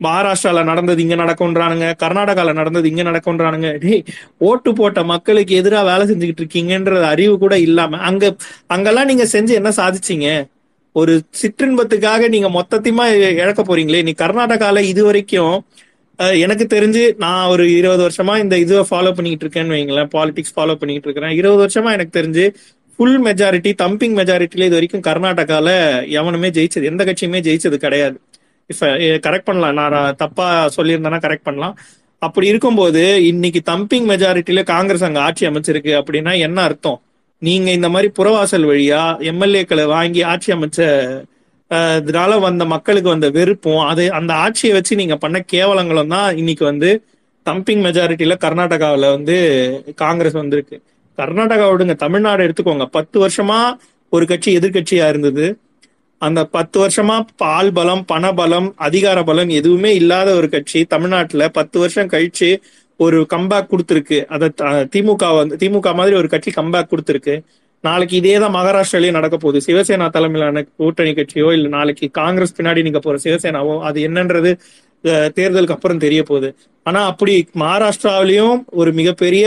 மகாராஷ்டிரால 0.00 0.60
நடந்தது 0.64 1.00
இங்க 1.02 1.16
நடக்கும்ன்றானுங்க 1.22 1.86
கர்நாடகால 2.02 2.52
நடந்தது 2.52 2.86
இங்க 2.88 3.02
நடக்கும்ன்றானுங்க. 3.02 3.70
டேய் 3.78 4.04
ஓட்டு 4.48 4.70
போட்ட 4.74 5.00
மக்களுக்கு 5.04 5.54
எதிராக 5.60 5.84
வேலை 5.90 6.04
செஞ்சுக்கிட்டு 6.10 6.42
இருக்கீங்கன்ற 6.44 7.02
அறிவு 7.14 7.34
கூட 7.38 7.58
இல்லாம 7.58 7.98
அங்க 8.10 8.32
அங்கெல்லாம் 8.66 9.06
நீங்க 9.06 9.26
செஞ்சு 9.26 9.54
என்ன 9.54 9.72
சாதிச்சீங்க? 9.76 10.28
ஒரு 10.96 11.12
சிற்றின்பத்துக்காக 11.40 12.28
நீங்க 12.28 12.48
மொத்தத்தையுமா 12.48 13.04
இழக்க 13.42 13.62
போறீங்களே. 13.62 14.02
நீ 14.02 14.14
கர்நாடகால 14.22 14.80
இது 14.92 15.04
வரைக்கும் 15.04 15.56
எனக்கு 16.20 16.64
தெரிஞ்சு 16.70 17.02
நான் 17.16 17.48
ஒரு 17.48 17.64
இருபது 17.76 18.02
வருஷமா 18.06 18.38
இந்த 18.38 18.58
இதை 18.58 18.78
ஃபாலோ 18.78 19.12
பண்ணிக்கிட்டு 19.12 19.46
இருக்கேன்னு 19.46 19.74
வைங்களேன். 19.76 20.10
பாலிடிக்ஸ் 20.16 20.54
ஃபாலோ 20.56 20.74
பண்ணிக்கிட்டு 20.80 21.08
இருக்கிறேன். 21.08 21.36
இருபது 21.36 21.62
வருஷமா 21.64 21.90
எனக்கு 21.92 22.20
தெரிஞ்சு 22.20 22.44
ஃபுல் 22.96 23.22
மெஜாரிட்டி 23.24 23.72
தம்பிங் 23.82 24.16
மெஜாரிட்டில 24.20 24.66
இது 24.68 24.78
வரைக்கும் 24.78 25.04
கர்நாடகால 25.06 25.68
எவனுமே 26.08 26.48
ஜெயிச்சது 26.50 26.88
எந்த 26.92 27.04
கட்சியுமே 27.04 27.40
ஜெயிச்சது 27.46 27.76
கிடையாது. 27.76 28.20
இப்ப 28.66 28.86
கரெக்ட் 29.26 29.48
பண்ணலாம். 29.50 29.90
நான் 29.90 30.14
தப்பா 30.16 30.48
சொல்லியிருந்தேன்னா 30.76 31.20
கரெக்ட் 31.26 31.46
பண்ணலாம். 31.48 31.78
அப்படி 32.18 32.46
இருக்கும்போது 32.46 33.02
இன்னைக்கு 33.26 33.60
தம்பிங் 33.70 34.06
மெஜாரிட்டில 34.12 34.62
காங்கிரஸ் 34.64 35.04
அங்க 35.04 35.20
ஆட்சி 35.20 35.46
அமைச்சிருக்கு 35.46 35.92
அப்படின்னா 36.00 36.38
என்ன 36.38 36.62
அர்த்தம்? 36.62 37.02
நீங்க 37.38 37.70
இந்த 37.70 37.88
மாதிரி 37.88 38.12
புறவாசல் 38.18 38.66
வழியா 38.70 39.02
எம்எல்ஏக்களை 39.30 39.86
வாங்கி 39.86 40.22
ஆட்சி 40.22 40.52
அமைச்ச 40.52 40.80
இதனால 41.70 42.40
வந்த 42.40 42.64
மக்களுக்கு 42.64 43.08
வந்த 43.08 43.30
வெறுப்பும் 43.30 43.78
அது 43.78 44.12
அந்த 44.12 44.34
ஆட்சியை 44.34 44.74
வச்சு 44.74 44.96
நீங்க 44.96 45.16
பண்ண 45.16 45.44
கேவலங்களும் 45.52 46.06
தான் 46.06 46.36
இன்னைக்கு 46.36 46.64
வந்து 46.64 47.04
தம்பிங் 47.50 47.82
மெஜாரிட்டியில 47.82 48.36
கர்நாடகாவில் 48.40 49.10
வந்து 49.10 49.82
காங்கிரஸ் 49.96 50.32
வந்திருக்கு. 50.32 50.82
கர்நாடகா 51.16 51.66
விடுங்க 51.70 51.96
தமிழ்நாடு 51.96 52.48
எடுத்துக்கோங்க. 52.48 52.84
பத்து 52.84 53.28
வருஷமா 53.28 53.76
ஒரு 54.08 54.26
கட்சி 54.26 54.56
எதிர்க்கட்சியா 54.56 55.08
இருந்தது. 55.08 55.58
அந்த 56.18 56.44
பத்து 56.44 56.86
வருஷமா 56.86 57.24
பால் 57.36 57.72
பலம் 57.72 58.04
பண 58.04 58.32
பலம் 58.32 58.72
அதிகார 58.76 59.22
பலம் 59.22 59.48
எதுவுமே 59.48 59.94
இல்லாத 59.94 60.34
ஒரு 60.34 60.48
கட்சி 60.48 60.84
தமிழ்நாட்டுல 60.84 61.48
பத்து 61.48 61.78
வருஷம் 61.78 62.08
கழிச்சு 62.08 62.60
ஒரு 62.96 63.26
கம்பேக் 63.34 63.66
கொடுத்துருக்கு. 63.70 64.24
அதை 64.24 64.48
த- 64.48 64.88
திமுக 64.96 65.36
வந்து 65.36 65.56
திமுக 65.56 65.94
மாதிரி 65.94 66.16
ஒரு 66.16 66.28
கட்சி 66.28 66.50
கம்பேக் 66.50 66.88
கொடுத்துருக்கு. 66.90 67.42
நாளைக்கு 67.84 68.14
இதே 68.18 68.34
தான் 68.42 68.54
மகாராஷ்டிராலயும் 68.56 69.16
நடக்க 69.18 69.36
போகுது. 69.38 69.58
சிவசேனா 69.66 70.06
தலைமையிலான 70.16 70.62
கூட்டணி 70.78 71.12
கட்சியோ 71.14 71.48
இல்ல 71.56 71.68
நாளைக்கு 71.76 72.06
காங்கிரஸ் 72.18 72.56
பின்னாடி 72.58 72.80
நீங்க 72.86 73.00
போற 73.02 73.18
சிவசேனாவோ 73.24 73.74
அது 73.88 73.98
என்னன்றது 74.08 74.50
அஹ், 75.04 75.28
தேர்தலுக்கு 75.36 75.74
அப்புறம் 75.76 76.02
தெரிய 76.02 76.22
போகுது. 76.24 76.48
ஆனா 76.86 77.00
அப்படி 77.10 77.34
மகாராஷ்டிராவிலயும் 77.62 78.50
ஒரு 78.80 78.90
மிகப்பெரிய 78.98 79.44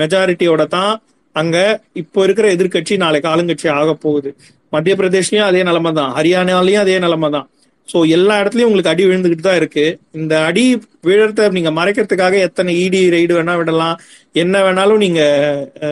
மெஜாரிட்டியோட 0.00 0.62
தான் 0.74 0.92
அங்க 1.36 1.56
இப்போ 2.02 2.20
இருக்கிற 2.26 2.46
எதிர்க்கட்சி 2.54 2.94
நாளைக்கு 3.02 3.28
ஆளுங்கட்சி 3.30 3.68
ஆக 3.76 3.90
போகுது. 4.04 4.30
மத்திய 4.72 4.94
பிரதேஷ்லயும் 4.98 5.48
அதே 5.48 5.62
நிலைமை 5.68 5.90
தான் 5.98 6.10
ஹரியானாலையும் 6.16 6.82
அதே 6.84 6.96
நிலைமை 7.04 7.28
தான் 7.36 7.46
ஸோ 7.92 8.08
எல்லா 8.08 8.40
இடத்துலயும் 8.40 8.62
உங்களுக்கு 8.62 8.90
அடி 8.90 9.06
விழுந்துகிட்டு 9.06 9.40
தான் 9.40 9.56
இருக்கு. 9.56 9.98
இந்த 10.12 10.44
அடி 10.44 10.82
விழுறத 11.06 11.50
நீங்க 11.50 11.70
மறைக்கிறதுக்காக 11.70 12.38
எத்தனை 12.38 12.84
இடி 12.84 13.08
ரைடு 13.08 13.38
வேணா 13.38 13.56
விடலாம். 13.56 14.00
என்ன 14.32 14.58
வேணாலும் 14.60 14.96
நீங்க 14.96 15.20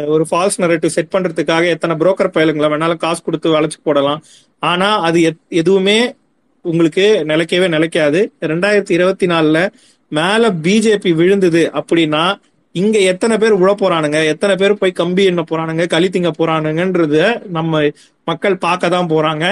ஒரு 0.07 0.26
ஃபால்ஸ் 0.30 0.59
நரேட்டிவ் 0.59 0.86
செட் 0.86 1.12
பண்றதுக்காக 1.12 1.66
எத்தனை 1.66 1.97
புரோக்கர் 1.97 2.34
பயலுங்களை 2.34 2.68
வேணாலும் 2.74 2.97
காசு 2.97 3.22
கொடுத்து 3.22 3.61
வளைச்சு 3.61 3.80
போடலாம். 3.82 4.22
ஆனா 4.59 5.01
அது 5.01 5.20
எத்- 5.20 5.49
எதுவுமே 5.49 6.14
உங்களுக்கு 6.62 7.22
நிலைக்கவே 7.26 7.68
நிலைக்காது. 7.68 8.32
ரெண்டாயிரத்தி 8.41 8.91
இருபத்தி 8.91 9.26
நாலுல 9.26 9.70
மேல 10.09 10.51
பிஜேபி 10.62 11.14
விழுந்தது 11.14 11.70
அப்படின்னா 11.74 12.34
இங்க 12.72 12.99
எத்தனை 12.99 13.38
பேர் 13.38 13.61
உழ 13.61 13.74
போறானுங்க? 13.80 14.26
எத்தனை 14.26 14.57
பேர் 14.57 14.78
போய் 14.78 14.93
கம்பி 14.93 15.24
எண்ண 15.24 15.45
போறானுங்க? 15.51 15.86
களி 15.86 16.09
திங்க 16.09 16.30
போறானுங்கன்றத 16.38 17.47
நம்ம 17.49 17.88
மக்கள் 18.24 18.57
பார்க்க 18.57 18.88
தான் 18.88 19.09
போறாங்க. 19.09 19.45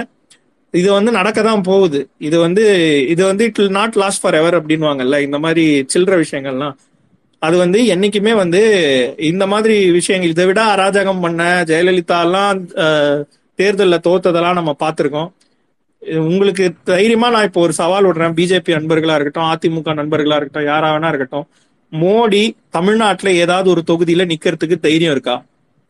இது 0.74 0.88
வந்து 0.92 1.10
நடக்க 1.12 1.38
தான் 1.42 1.62
போகுது. 1.68 1.98
இது 2.20 2.36
வந்து 2.40 2.64
இது 3.12 3.22
வந்து 3.24 3.44
it 3.48 3.58
will 3.60 3.76
not 3.76 3.96
last 3.96 4.22
forever 4.34 4.56
அப்படின்வாங்கல்ல 4.58 5.18
இந்த 5.26 5.38
மாதிரி 5.44 5.64
சில்லற 5.92 6.14
விஷயங்கள்லாம். 6.24 6.74
அது 7.42 7.56
வந்து 7.56 7.78
என்னைக்குமே 7.94 8.32
வந்து 8.36 8.60
இந்த 9.28 9.44
மாதிரி 9.52 9.76
விஷயங்கள் 9.98 10.34
இதை 10.34 10.46
விட 10.46 10.60
அராஜகம் 10.74 11.20
பண்ண 11.20 11.42
ஜெயலலிதா 11.70 12.18
எல்லாம் 12.26 12.52
அஹ், 12.84 13.20
தோத்ததெல்லாம் 14.08 14.58
நம்ம 14.60 14.72
பார்த்துருக்கோம். 14.80 15.30
இது 16.02 16.18
உங்களுக்கு 16.28 16.64
தைரியமா 16.90 17.28
நான் 17.28 17.46
இப்போ 17.48 17.60
ஒரு 17.60 17.74
சவால் 17.80 18.06
விடுறேன். 18.08 18.34
பிஜேபி 18.38 18.76
நண்பர்களா 18.76 19.14
இருக்கட்டும் 19.14 19.48
அதிமுக 19.52 19.94
நண்பர்களா 20.00 20.36
இருக்கட்டும் 20.36 20.68
யாரா 20.68 20.88
வேணா 20.94 21.08
இருக்கட்டும். 21.08 21.46
மோடி 21.92 22.42
தமிழ்நாட்டுல 22.70 23.30
ஏதாவது 23.42 23.68
ஒரு 23.74 23.82
தொகுதியில 23.90 24.24
நிக்கிறதுக்கு 24.32 24.76
தைரியம் 24.80 25.14
இருக்கா? 25.16 25.36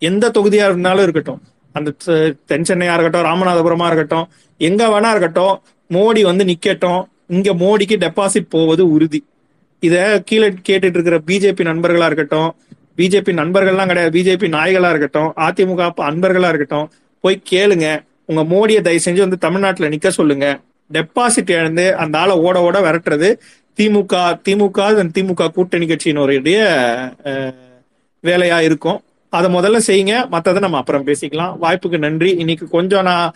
எந்த 0.03 0.31
தொகுதியா 0.37 0.65
இருந்தாலும் 0.71 1.05
இருக்கட்டும். 1.05 1.41
அந்த 1.79 1.91
தென் 2.51 2.67
சென்னையா 2.69 2.95
இருக்கட்டும் 2.97 3.27
ராமநாதபுரமா 3.29 3.87
இருக்கட்டும் 3.91 4.27
எங்க 4.69 4.83
வேணா 4.93 5.11
இருக்கட்டும் 5.15 5.55
மோடி 5.97 6.23
வந்து 6.31 6.45
நிக்கட்டும் 6.51 7.03
இங்க 7.37 7.51
மோடிக்கு 7.63 7.97
டெபாசிட் 8.05 8.53
போவது 8.57 8.83
உறுதி. 8.95 9.21
இத 9.83 9.97
கீழே 10.29 10.49
கேட்டுட்டு 10.69 10.97
இருக்கிற 10.99 11.17
பிஜேபி 11.29 11.65
நண்பர்களா 11.71 12.07
இருக்கட்டும் 12.11 12.51
பிஜேபி 12.99 13.33
நண்பர்கள்லாம் 13.41 13.91
கிடையாது 13.91 14.13
பிஜேபி 14.17 14.47
நாய்களா 14.55 14.89
இருக்கட்டும் 14.93 15.31
அதிமுக 15.47 15.83
அன்பர்களா 16.11 16.49
இருக்கட்டும் 16.53 16.87
போய் 17.25 17.43
கேளுங்க. 17.51 17.89
உங்க 18.31 18.43
மோடியை 18.55 18.81
தயவு 18.87 19.05
செஞ்சு 19.05 19.25
வந்து 19.25 19.39
தமிழ்நாட்டுல 19.45 19.91
நிக்க 19.93 20.09
சொல்லுங்க. 20.19 20.47
டெபாசிட் 20.97 21.53
இழந்து 21.55 21.85
அந்த 22.03 22.15
ஆளை 22.23 22.35
ஓட 22.47 22.57
ஓட 22.67 22.77
விரட்டுறது 22.87 23.29
திமுக 23.79 24.15
திமுக 24.47 24.79
திமுக 25.17 25.49
கூட்டணி 25.57 25.87
கட்சியினுடைய 25.87 26.59
வேலையா 28.25 28.59
இருக்கும். 28.69 28.99
அதை 29.31 29.55
முதல்ல 29.55 29.81
செய்யுங்க 29.87 30.15
மற்றதை 30.35 30.59
நம்ம 30.59 30.77
அப்புறம் 30.77 31.07
பேசிக்கலாம். 31.07 31.57
வாய்ப்புக்கு 31.63 31.99
நன்றி. 31.99 32.31
இன்னைக்கு 32.31 32.69
கொஞ்சம் 32.69 33.05
நான் 33.05 33.33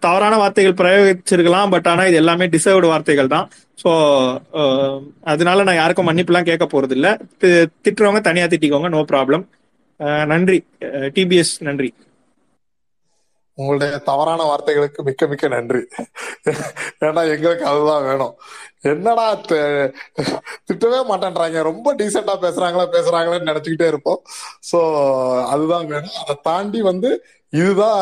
தவறான 0.00 0.36
வார்த்தைகள் 0.36 0.78
பிரயோகிச்சிருக்கலாம் 0.80 1.70
பட் 1.70 1.86
ஆனா 1.86 2.02
இது 2.04 2.16
எல்லாமே 2.16 2.46
டிசர்வ்டு 2.46 2.86
வார்த்தைகள் 2.86 3.26
தான். 3.26 3.50
ஸோ 3.82 3.90
அதனால 5.22 5.62
நான் 5.62 5.74
யாருக்கும் 5.74 6.08
மன்னிப்புலாம் 6.08 6.44
கேட்க 6.44 6.64
போறது 6.72 6.90
இல்லை 6.90 7.12
தி- 7.40 7.66
திட்டுறவங்க 7.84 8.20
தனியா 8.20 8.44
திட்டிக்கோங்க 8.44 8.88
நோ 8.88 9.04
ப்ராப்ளம் 9.12 9.44
நன்றி. 10.26 10.58
டிபிஎஸ் 11.16 11.54
நன்றி. 11.58 11.94
உங்களுடைய 13.62 13.98
தவறான 14.10 14.40
வார்த்தைகளுக்கு 14.50 15.06
மிக்க 15.08 15.26
மிக்க 15.32 15.48
நன்றி. 15.56 15.82
ஏன்னா 17.06 17.22
எங்களுக்கு 17.34 17.64
அதுதான் 17.72 18.06
வேணும். 18.08 18.34
என்னடா 18.92 19.26
திட்டவே 20.68 21.00
மாட்டேன்றாங்க. 21.10 21.58
ரொம்ப 21.70 21.94
டீசெண்டா 22.00 22.34
பேசுறாங்களா 22.44 22.86
பேசுறாங்களேன்னு 22.96 23.50
நினைச்சுக்கிட்டே 23.50 23.90
இருப்போம். 23.92 24.20
சோ 24.70 24.78
அதுதான் 25.54 25.86
வேணும். 25.92 26.16
அதை 26.22 26.36
தாண்டி 26.48 26.80
வந்து 26.90 27.10
இதுதான் 27.62 28.00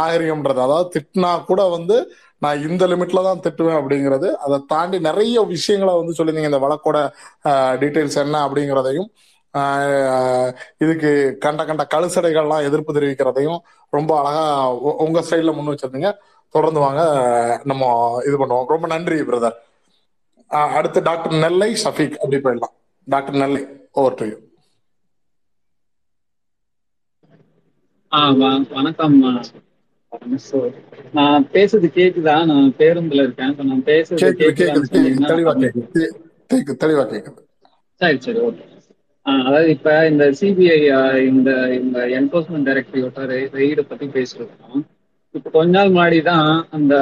நாகரிகம்ன்றது. 0.00 0.60
அதாவது 0.66 0.88
திட்டினா 0.96 1.32
கூட 1.50 1.62
வந்து 1.76 1.96
நான் 2.44 2.62
இந்த 2.68 2.84
லிமிட்ல 2.90 3.22
தான் 3.26 3.42
திட்டுவேன் 3.44 3.78
அப்படிங்கிறது. 3.80 4.28
அதை 4.44 4.56
தாண்டி 4.72 4.98
நிறைய 5.06 5.38
விஷயங்களை 5.54 5.94
வந்து 6.00 6.16
சொல்லியிருந்தீங்க. 6.18 6.50
இந்த 6.52 6.62
வழக்கோட 6.66 6.98
டீட்டெயில்ஸ் 7.82 8.20
என்ன 8.24 8.42
அப்படிங்கிறதையும். 8.46 9.08
இதுக்கு 10.84 11.10
கண்ட 11.44 11.64
கண்ட 11.64 11.86
கழுசடைகள்லாம் 11.94 12.66
எதிர்ப்பு 12.68 12.96
தெரிவிக்கிறதையும் 12.96 13.60
ரொம்ப 13.92 14.10
அழகா 14.20 14.44
உங்க 15.06 15.20
ஸ்டைல்ல 15.20 15.54
முன் 15.58 15.72
வச்சிருந்தீங்க. 15.74 16.10
தொடர்ந்து 16.54 16.80
வாங்க 16.80 17.02
நம்ம 17.70 17.84
இது 18.26 18.36
பண்ணுவோம். 18.40 18.70
ரொம்ப 18.74 18.86
நன்றி 18.94 19.16
பிரதர். 19.30 19.56
அடுத்து 20.78 20.98
டாக்டர் 21.08 21.34
நெல்லை 21.44 21.70
ஷஃபீக் 21.84 22.18
அப்படி 22.22 22.40
போயிடலாம். 22.44 22.74
Doctor 23.08 23.40
Nellai 23.42 23.62
over 24.00 24.18
to 24.20 24.26
you 24.30 24.36
வணக்கம் 28.76 29.16
நான் 31.18 31.44
பேசுறது 31.54 31.88
கேக்குதா? 31.98 32.36
நான் 32.50 32.68
பேருந்துல 32.78 33.22
இருக்கேன். 33.26 33.54
நான் 33.70 33.82
பேசுறது 33.88 34.30
கேக்குது 34.40 34.88
தெளிவா 35.32 37.04
கேக்குது. 37.12 37.42
சரி 38.00 38.18
சரி 38.26 38.38
ஓகே 38.48 38.64
அதாவது 39.30 39.70
இப்ப 39.76 39.90
இந்த 40.10 40.24
சிபிஐ 40.38 40.76
இந்த 41.30 41.50
இந்த 41.78 41.98
என்போர்ஸ்மெண்ட் 42.18 42.68
டைரக்டரியோட 42.68 43.24
ரெய்டு 43.58 43.82
பத்தி 43.90 44.06
பேசிருக்கோம். 44.16 44.80
இப்ப 45.34 45.50
கொஞ்ச 45.56 45.72
நாள் 45.76 45.92
முன்னாடி 45.94 46.18
தான் 46.30 46.46
அந்த 46.76 46.94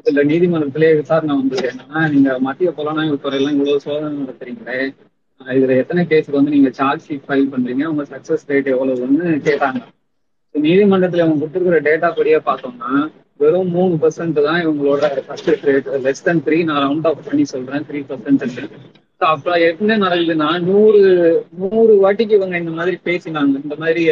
இதுல 0.00 0.22
நீதிமன்றத்திலே 0.30 0.90
விசாரணை 1.00 1.34
வந்தது. 1.40 1.64
என்னன்னா 1.70 2.00
நீங்க 2.14 2.30
மத்திய 2.46 2.70
புலனாய்வு 2.78 3.16
துறையெல்லாம் 3.24 3.56
இவ்வளவு 3.58 3.84
சோதனை 3.86 4.14
நடத்துறீங்களே 4.22 4.78
இதுல 5.40 5.76
எத்தனை 5.82 6.02
கேஸுக்கு 6.10 6.38
வந்து 6.38 6.54
நீங்க 6.56 6.70
சார்ஜ் 6.78 7.06
ஷீட் 7.06 7.26
ஃபைல் 7.26 7.50
பண்றீங்க 7.54 7.84
உங்க 7.92 8.04
சக்சஸ் 8.12 8.44
ரேட் 8.50 8.68
எவ்வளவுன்னு 8.74 9.26
கேட்டாங்க. 9.48 9.80
நீதிமன்றத்துல 10.54 11.24
அவங்க 11.24 11.40
கொடுத்துருக்கிற 11.40 11.78
டேட்டா 11.88 12.08
படியே 12.18 12.38
பார்த்தோம்னா 12.48 12.90
வெறும் 13.40 13.72
மூணு 13.76 13.94
பர்சன்ட் 14.02 14.38
தான் 14.46 14.60
இவங்களோட 14.64 15.04
success 15.30 15.64
rate 15.68 15.88
less 16.06 16.26
then 16.28 16.42
three 16.46 16.58
நான் 16.68 16.82
ரவுண்ட் 16.86 17.08
ஆஃப் 17.10 17.24
பண்ணி 17.28 17.44
சொல்றேன் 17.54 17.86
த்ரீ 17.88 18.00
பர்சன்ட் 18.10 18.44
அப்ப 19.20 19.48
என்ன 19.66 19.96
நடக்குதுன்னா 20.02 20.48
நூறு 20.66 21.00
நூறு 21.60 21.92
வாட்டிக்கு 22.00 22.36
இவங்க 22.38 22.56
இந்த 22.58 22.72
மாதிரி 22.78 22.96
பேசினாங்க. 23.06 23.54
இந்த 23.64 23.76
மாதிரி 23.78 24.02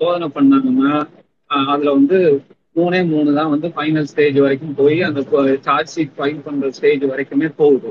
சோதனை 0.00 0.28
பண்ணாங்கன்னா 0.36 0.92
அதுல 1.68 1.92
வந்து 1.98 2.18
மூணே 2.76 3.00
மூணு 3.10 3.30
தான் 3.34 3.52
வந்து 3.52 3.68
ஃபைனல் 3.74 4.08
ஸ்டேஜ் 4.10 4.38
வரைக்கும் 4.44 4.78
போய் 4.80 4.98
அந்த 5.02 5.20
சார்ஜ் 5.66 5.92
ஷீட் 5.94 6.16
ஃபைல் 6.16 6.42
பண்ற 6.46 6.70
ஸ்டேஜ் 6.78 7.04
வரைக்குமே 7.10 7.48
போகுது. 7.60 7.90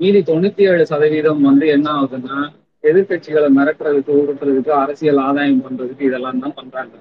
மீதி 0.00 0.20
தொண்ணூத்தி 0.28 0.62
ஏழு 0.70 0.84
சதவீதம் 0.90 1.42
வந்து 1.48 1.66
என்ன 1.74 1.88
ஆகுதுன்னா 1.96 2.38
எதிர்க்கட்சிகளை 2.84 3.48
மிரட்டுறதுக்கு 3.56 4.12
உருட்டுறதுக்கு 4.20 4.72
அரசியல் 4.82 5.20
ஆதாயம் 5.26 5.64
பண்றதுக்கு 5.64 6.06
இதெல்லாம் 6.08 6.40
தான் 6.40 6.56
பண்றாங்க. 6.58 6.94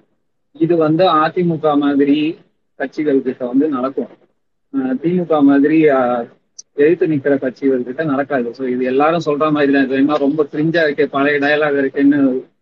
இது 0.56 0.74
வந்து 0.86 1.04
அதிமுக 1.22 1.76
மாதிரி 1.84 2.18
கட்சிகள் 2.80 3.26
கிட்ட 3.26 3.44
வந்து 3.52 3.68
நடக்கும். 3.76 4.12
திமுக 5.02 5.34
மாதிரி 5.44 5.78
அஹ், 5.96 6.24
எதிர்த்து 6.78 7.12
நிக்கிற 7.12 7.34
கட்சிகள் 7.44 7.88
கிட்ட 7.88 8.04
நடக்காது. 8.12 8.50
ஸோ 8.58 8.64
இது 8.74 8.84
எல்லாரும் 8.92 9.26
சொல்ற 9.30 9.46
மாதிரி 9.56 9.72
தான். 9.78 10.22
ரொம்ப 10.26 10.46
கிரிஞ்சா 10.54 10.84
இருக்கு 10.86 11.06
பழைய 11.16 11.40
டயலாக் 11.44 11.80
இருக்குன்னு 11.82 12.20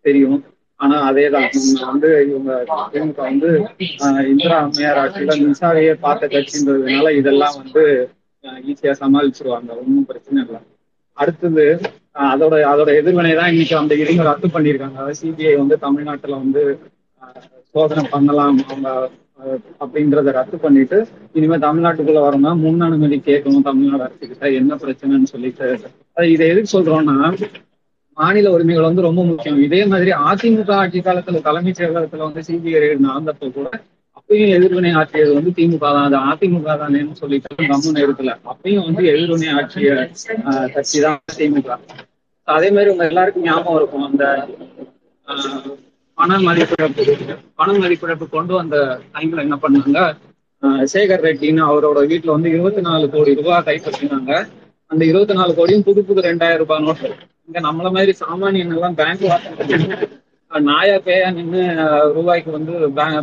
தெரியும். 0.08 0.40
ஆனா 0.80 0.98
அதே 1.10 1.24
தான் 1.34 1.48
நம்ம 1.56 1.86
வந்து 1.92 2.10
இவங்க 2.30 2.52
திமுக 2.92 3.20
வந்து 3.30 3.50
இந்திரா 4.34 4.58
அம்மையார் 4.66 5.00
ஆட்சியில 5.02 5.34
மின்சாரையே 5.42 5.94
பார்த்த 6.06 6.30
கட்சின்றதுனால 6.36 7.12
இதெல்லாம் 7.20 7.58
வந்து 7.62 7.84
ஈஸியா 8.72 8.94
சமாளிச்சிருவாங்க. 9.02 9.70
ஒன்றும் 9.82 10.08
பிரச்சனை 10.12 10.38
இல்லை. 10.46 10.60
அடுத்தது 11.18 11.66
அதோட 12.34 12.56
அதோட 12.72 12.90
எதிர்வினை 13.00 13.34
தான் 13.40 13.52
இன்னைக்கு 13.54 13.76
அந்த 13.82 13.94
இதையும் 14.02 14.28
ரத்து 14.30 14.48
பண்ணியிருக்காங்க. 14.56 15.02
சிபிஐ 15.20 15.54
வந்து 15.62 15.76
தமிழ்நாட்டுல 15.86 16.38
வந்து 16.44 16.64
சோதனை 17.74 18.04
பண்ணலாம். 18.14 18.60
அவங்க 18.70 18.90
அப்படின்றத 19.82 20.32
ரத்து 20.36 20.58
பண்ணிட்டு 20.60 20.98
இனிமே 21.36 21.58
தமிழ்நாட்டுக்குள்ள 21.64 22.22
வரணும்னா 22.24 22.52
முன் 22.62 22.82
அனுமதி 22.86 23.18
கேட்கணும் 23.28 23.68
தமிழ்நாடு 23.68 24.04
அரசுகிட்ட 24.08 24.46
என்ன 24.60 24.78
பிரச்சனைன்னு 24.82 25.32
சொல்லிட்டு 25.32 25.68
இதை 26.30 26.48
எதுக்கு 26.52 26.72
சொல்றோம்னா 26.74 27.18
மாநில 28.18 28.48
உரிமைகள் 28.54 28.88
வந்து 28.88 29.06
ரொம்ப 29.06 29.22
முக்கியம். 29.28 29.60
இதே 29.66 29.82
மாதிரி 29.90 30.12
அதிமுக 30.26 30.72
ஆட்சி 30.78 31.00
காலத்துல 31.04 31.40
தலைமைச் 31.46 31.78
செயலகத்துல 31.78 32.26
வந்து 32.26 32.42
சிபிஐ 32.48 32.80
ரெய்டு 32.84 33.34
கூட 33.54 33.68
அப்பயும் 34.18 34.52
எதிர்வினை 34.56 34.92
ஆற்றியது 35.00 35.32
வந்து 35.38 35.52
திமுக 35.58 35.86
தான். 35.88 36.08
அது 36.08 36.18
அதிமுக 36.32 36.68
தானேன்னு 36.82 37.16
சொல்லிட்டு 37.22 37.50
கம்முன்னு 37.62 37.98
நேரத்துல 37.98 38.34
அப்பயும் 38.52 38.86
வந்து 38.88 39.04
எதிர்வினை 39.12 39.48
ஆற்றிய 39.56 39.94
ஆஹ், 40.46 40.68
கட்சி 40.76 41.00
தான் 41.06 41.20
திமுக 41.40 41.70
அதே 42.48 42.70
மாதிரி 42.72 42.92
உங்க 42.92 43.06
எல்லாருக்கும் 43.10 43.48
ஞாபகம் 43.48 43.80
இருக்கும் 43.80 44.06
அந்த 44.08 44.24
ஆஹ், 45.28 45.72
பண 46.20 46.38
மதிப்பிழப்பு 46.40 47.04
பண 47.56 47.72
மதிப்பிழப்பு 47.74 48.30
கொண்டு 48.30 48.54
வந்த 48.54 48.76
டைம்ல 49.14 49.40
என்ன 49.40 49.56
பண்ணாங்க? 49.62 50.00
ஆஹ், 50.64 50.84
சேகர் 50.94 51.26
ரெட்டின்னு 51.26 51.62
அவரோட 51.66 52.00
வீட்டுல 52.08 52.26
வந்து 52.28 52.50
இருபத்தி 52.50 52.82
நாலு 52.82 53.10
கோடி 53.10 53.34
ரூபாய் 53.34 53.66
கைப்பற்றினாங்க. 53.66 54.32
அந்த 54.92 55.06
இருபத்தி 55.06 55.34
நாலு 55.34 55.54
கோடியும் 55.54 55.84
புது 55.84 56.04
புது 56.04 56.22
ரெண்டாயிரம் 56.22 56.58
ரூபாய் 56.58 56.82
நோட்டு. 56.82 57.10
இங்க 57.48 57.60
நம்மள 57.60 57.92
மாதிரி 57.92 58.14
சாமானியன் 58.20 58.74
எல்லாம் 58.74 58.96
பேங்க் 58.96 59.24
வாசல் 59.24 59.88
நாயா 60.52 60.98
பேயா 61.00 61.32
நின்று 61.32 61.64
ரூபாய்க்கு 62.14 62.52
வந்து 62.52 62.74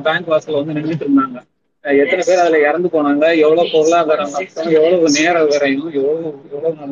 பேங்க் 0.05 0.29
வாசல்ல 0.29 0.61
வந்து 0.61 0.77
நின்றுட்டு 0.77 1.07
இருந்தாங்க. 1.07 1.39
எத்தனை 1.85 2.23
பேர் 2.27 2.43
அதுல 2.43 2.59
இறந்து 2.61 2.89
போனாங்க? 2.89 3.25
எவ்வளவு 3.39 3.73
பொருளாதாரம் 3.73 4.33
எவ்வளவு 4.79 5.11
நேர 5.17 5.35
விரையும் 5.45 5.91
எவ்வளவு 5.93 6.25
எவ்வளவு 6.53 6.87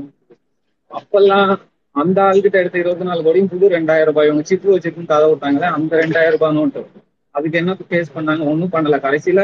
அப்பெல்லாம் 0.90 1.52
அந்த 1.96 2.18
ஆளுகிட்ட 2.24 2.56
எடுத்த 2.56 2.76
இருபத்தி 2.78 3.04
நாலு 3.04 3.20
கோடியும் 3.22 3.50
புது 3.50 3.74
ரெண்டாயிரம் 3.74 4.10
ரூபாய். 4.10 4.28
இவங்க 4.28 4.44
சிப்பு 4.44 4.68
வச்சிருக்குன்னு 4.70 5.12
கதை 5.12 5.26
விட்டாங்களே 5.30 5.68
அந்த 5.76 5.92
ரெண்டாயிரம் 6.02 6.36
ரூபாய் 6.36 6.56
நோட்டு 6.56 6.82
அதுக்கு 7.34 7.58
என்ன 7.58 7.76
கேஸ் 7.88 8.14
பண்ணாங்க? 8.16 8.42
ஒன்றும் 8.52 8.72
பண்ணல. 8.72 8.98
கடைசியில 9.00 9.42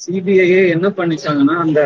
சிபிஐயே 0.00 0.60
என்ன 0.74 0.86
பண்ணிச்சாங்கன்னா 0.98 1.56
அந்த 1.64 1.80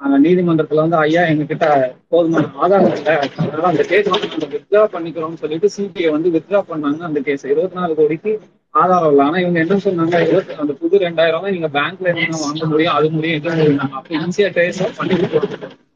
நீதிமன்றத்துல 0.00 0.82
வந்து 0.84 0.96
ஐயா 0.96 1.22
எங்ககிட்ட 1.22 1.66
போதுமான 2.08 2.50
ஆதாரம் 2.54 2.94
இல்லை. 2.96 3.14
அதனால 3.40 3.66
அந்த 3.72 3.82
கேஸ் 3.90 4.08
வந்து 4.08 4.28
நம்ம 4.32 4.48
வித்ரா 4.54 4.82
பண்ணிக்கிறோம்னு 4.94 5.40
சொல்லிட்டு 5.42 5.68
சிபிஐ 5.76 6.10
வந்து 6.10 6.30
வித்ரா 6.36 6.60
பண்ணாங்க 6.70 7.02
அந்த 7.08 7.20
கேஸ் 7.20 7.44
இருபத்தி 7.44 7.74
நாலு 7.74 7.94
கோடிக்கு 7.94 8.32
ஆதாரம் 8.74 9.10
இல்லை. 9.10 9.24
ஆனா 9.26 9.38
இவங்க 9.38 9.58
என்ன 9.58 9.76
சொன்னாங்க? 9.86 10.16
இருபத்தி 10.26 10.54
அந்த 10.54 10.72
புது 10.72 10.98
ரெண்டாயிரம் 10.98 11.48
நீங்க 11.56 11.70
பேங்க்ல 11.78 12.10
இருந்து 12.10 12.44
வாங்க 12.46 12.66
முடியும் 12.66 12.94
அது 12.94 13.10
முடியும் 13.10 13.38
என்ன 13.40 13.54
முடியும் 13.56 13.96
அப்ப 14.00 14.14
ஈஸியா 14.24 14.50
ட்ரேஸ் 14.56 14.82
பண்ணி 14.98 15.16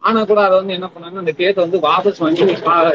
ஆனா 0.09 0.25
கூட 0.25 0.41
அதை 0.47 0.55
வந்து 0.59 0.73
என்ன 0.73 0.89
பண்ணாங்க? 0.95 1.19
அந்த 1.25 1.33
கேஸ் 1.33 1.63
வந்து 1.65 1.79
வாபஸ் 1.79 2.23
வாங்கி 2.25 2.47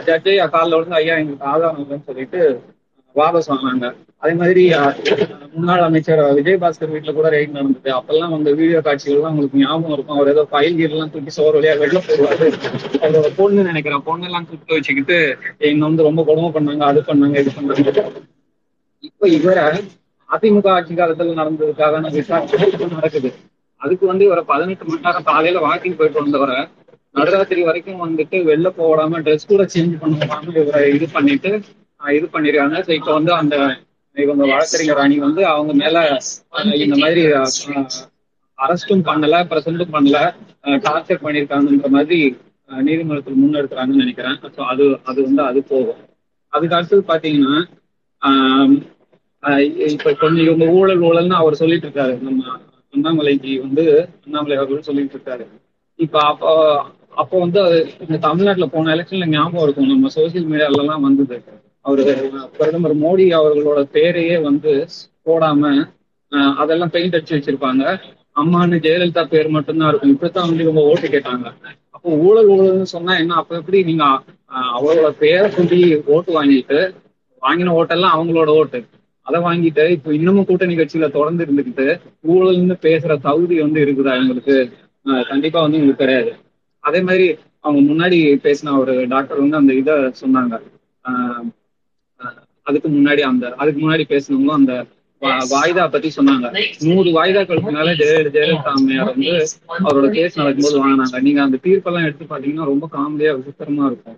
ஜட்ஜை 0.09 0.49
காலில் 0.49 0.79
வந்து 0.81 0.95
ஐயா 0.95 1.15
எங்களுக்கு 1.15 1.49
ஆதாரம் 1.53 1.79
இல்லைன்னு 1.83 2.05
சொல்லிட்டு 2.05 2.41
வாபஸ் 3.15 3.49
வாங்கினாங்க 3.51 3.87
அதே 4.23 4.33
மாதிரி 4.39 4.63
முன்னாள் 5.53 5.83
அமைச்சர் 5.85 6.21
விஜயபாஸ்கர் 6.37 6.91
வீட்டுல 6.93 7.11
கூட 7.13 7.27
ரெய்ட் 7.35 7.55
நடந்தது. 7.57 7.89
அப்பெல்லாம் 7.97 8.33
அந்த 8.37 8.49
வீடியோ 8.59 8.79
காட்சிகள்லாம் 8.87 9.33
உங்களுக்கு 9.33 9.61
ஞாபகம் 9.61 9.93
இருக்கும். 9.95 10.17
அவர் 10.17 10.31
ஏதோ 10.33 10.43
ஃபைல் 10.51 10.77
கீரெல்லாம் 10.79 11.11
தூக்கி 11.13 11.31
சோறு 11.37 11.55
வழியா 11.57 11.73
வெளில 11.81 11.99
போடுவாரு. 12.07 12.47
அவரோட 13.03 13.29
பொண்ணு 13.39 13.69
நினைக்கிறேன். 13.69 14.05
பொண்ணெல்லாம் 14.09 14.47
கூப்பிட்டு 14.49 14.77
வச்சுக்கிட்டு 14.77 15.17
என்ன 15.69 15.87
வந்து 15.89 16.07
ரொம்ப 16.09 16.23
கொடுமை 16.29 16.49
பண்ணாங்க 16.57 16.85
அது 16.91 17.01
பண்ணாங்க 17.09 17.37
இது 17.43 17.53
பண்ணாங்க. 17.57 18.03
இப்ப 19.03 19.27
இவரை 19.37 19.65
அதிமுக 20.29 20.67
ஆட்சி 20.73 20.93
காலத்துல 20.95 21.37
நடந்ததுக்காக 21.39 22.01
விசாரணை 22.17 22.59
நடக்குது. 22.97 23.29
அதுக்கு 23.81 24.05
வந்து 24.05 24.23
இவரை 24.25 24.43
பதினெட்டு 24.47 24.85
மணி 24.87 25.05
நேரம் 25.05 25.27
காலையில 25.29 25.59
வாக்கிங் 25.65 25.97
போயிட்டு 25.99 26.21
வந்தவரை 26.21 26.57
நடுராத்திரி 27.15 27.61
வரைக்கும் 27.67 28.01
வந்துட்டு 28.05 28.37
வெளில 28.49 28.69
போடாம 28.79 29.21
ட்ரெஸ் 29.25 29.49
கூட 29.51 29.63
சேஞ்ச் 29.73 29.95
பண்ணாம 30.01 30.55
இவரை 30.63 30.81
இது 30.97 31.05
பண்ணிட்டு 31.15 31.51
இது 32.01 32.27
பண்ணிருக்காங்க. 32.33 32.77
ஸோ 32.87 32.91
இப்போ 32.99 33.11
வந்து 33.17 33.31
அந்த 33.41 33.55
இவங்க 34.15 34.43
வழக்கறிஞர் 34.51 35.03
அணி 35.03 35.17
வந்து 35.25 35.41
அவங்க 35.53 35.71
மேல 35.81 35.97
இந்த 36.83 36.95
மாதிரி 37.03 37.23
அரெஸ்டும் 38.59 39.03
பண்ணல 39.09 39.35
பிரசண்டும் 39.51 39.93
பண்ணல 39.95 40.19
டார்ச்சர் 40.85 41.23
பண்ணியிருக்காங்கன்ற 41.25 41.89
மாதிரி 41.97 42.19
நீதிமன்றத்தில் 42.69 43.41
முன்னெடுக்கிறாங்கன்னு 43.41 44.03
நினைக்கிறேன். 44.03 44.37
ஸோ 44.55 44.61
அது 44.71 44.85
அது 45.09 45.19
வந்து 45.27 45.43
அது 45.49 45.59
போகும். 45.71 46.01
அதுக்கு 46.53 46.77
அடுத்தது 46.77 47.03
பார்த்தீங்கன்னா 47.11 47.55
இப்போ 49.43 49.51
இப்ப 49.89 50.11
கொஞ்சம் 50.21 50.45
இவங்க 50.47 50.65
ஊழல் 50.77 51.03
ஊழல்னு 51.09 51.35
அவர் 51.41 51.61
சொல்லிட்டு 51.61 51.87
இருக்காரு. 51.87 52.15
நம்ம 52.27 52.41
அண்ணாமலைஜி 52.93 53.51
வந்து 53.65 53.83
அண்ணாமலை 54.25 54.55
அவர்கள் 54.59 54.87
சொல்லிட்டு 54.89 55.15
இருக்காரு. 55.17 55.45
இப்போ 55.99 56.19
அப்போ 56.31 56.51
அப்போ 57.21 57.35
வந்து 57.43 57.59
அது 57.67 57.77
இந்த 58.05 58.17
தமிழ்நாட்டில் 58.27 58.73
போன 58.73 58.91
எலெக்ஷன்ல 58.95 59.27
ஞாபகம் 59.31 59.65
இருக்கும். 59.65 59.91
நம்ம 59.93 60.11
சோசியல் 60.17 60.49
மீடியாலலாம் 60.51 61.05
வந்தது. 61.07 61.37
அவரு 61.89 62.03
பிரதமர் 62.57 62.95
மோடி 62.97 63.25
அவர்களோட 63.37 63.81
பேரையே 63.93 64.41
வந்து 64.41 64.73
போடாம 65.25 65.63
ஆஹ் 66.31 66.55
அதெல்லாம் 66.55 66.89
பெயிண்ட் 66.89 67.15
அடிச்சு 67.15 67.35
வச்சிருப்பாங்க. 67.35 67.83
அம்மான்னு 68.35 68.77
ஜெயலலிதா 68.79 69.23
பேர் 69.25 69.47
மட்டும்தான் 69.49 69.89
இருக்கும். 69.89 70.09
இப்படித்தான் 70.09 70.47
வந்து 70.47 70.63
இவங்க 70.63 70.81
ஓட்டு 70.81 71.07
கேட்டாங்க. 71.07 71.47
அப்போ 71.89 72.09
ஊழல் 72.17 72.49
ஊழல்னு 72.49 72.91
சொன்னா 72.93 73.17
என்ன? 73.17 73.33
அப்ப 73.33 73.55
எப்படி 73.55 73.83
நீங்க 73.83 74.05
அவரோட 74.77 75.09
பேரை 75.19 75.47
சொல்லி 75.51 75.79
ஓட்டு 76.07 76.31
வாங்கிட்டு 76.35 76.79
வாங்கின 77.41 77.73
ஓட்டெல்லாம் 77.79 78.15
அவங்களோட 78.17 78.51
ஓட்டு. 78.59 78.79
அதை 79.27 79.41
வாங்கிட்டு 79.41 79.89
இப்போ 79.89 80.13
இன்னமும் 80.13 80.45
கூட்டணி 80.45 80.75
கட்சியில 80.75 81.11
தொடர்ந்து 81.11 81.45
இருந்துக்கிட்டு 81.45 81.87
ஊழல்னு 82.27 82.75
பேசுற 82.81 83.21
தகுதி 83.21 83.61
வந்து 83.61 83.79
இருக்குதா 83.85 84.13
எங்களுக்கு 84.21 84.55
ஆஹ் 85.05 85.27
கண்டிப்பா 85.27 85.61
வந்து 85.61 85.77
உங்களுக்கு 85.77 86.03
கிடையாது. 86.03 86.31
அதே 86.83 87.01
மாதிரி 87.01 87.27
அவங்க 87.59 87.81
முன்னாடி 87.91 88.17
பேசின 88.45 88.77
ஒரு 88.79 89.07
டாக்டர் 89.07 89.39
வந்து 89.39 89.57
அந்த 89.57 89.73
இதை 89.73 89.93
சொன்னாங்க. 90.21 90.55
ஆஹ் 91.05 91.45
அதுக்கு 92.69 92.89
முன்னாடி 92.91 93.21
அந்த 93.27 93.45
அதுக்கு 93.57 93.79
முன்னாடி 93.79 94.05
பேசினவங்களும் 94.09 94.59
அந்த 94.59 94.73
வாய்தா 95.51 95.83
பத்தி 95.87 96.09
சொன்னாங்க. 96.11 96.47
நூறு 96.85 97.09
வாய்தாக்களுக்கு 97.15 97.71
மேல 97.71 97.93
ஜெய 97.99 98.11
ஜெயலலிதா 98.27 98.71
அம்மையார் 98.73 99.09
வந்து 99.09 99.31
அவரோட 99.81 100.07
கேஸ் 100.13 100.39
நடக்கும்போது 100.39 100.77
வாங்கினாங்க. 100.81 101.17
நீங்க 101.25 101.39
அந்த 101.43 101.59
தீர்ப்பெல்லாம் 101.65 102.05
எடுத்து 102.07 102.25
பாத்தீங்கன்னா 102.29 102.67
ரொம்ப 102.71 102.87
காமெடியா 102.93 103.31
விசித்திரமா 103.39 103.85
இருக்கும். 103.87 104.17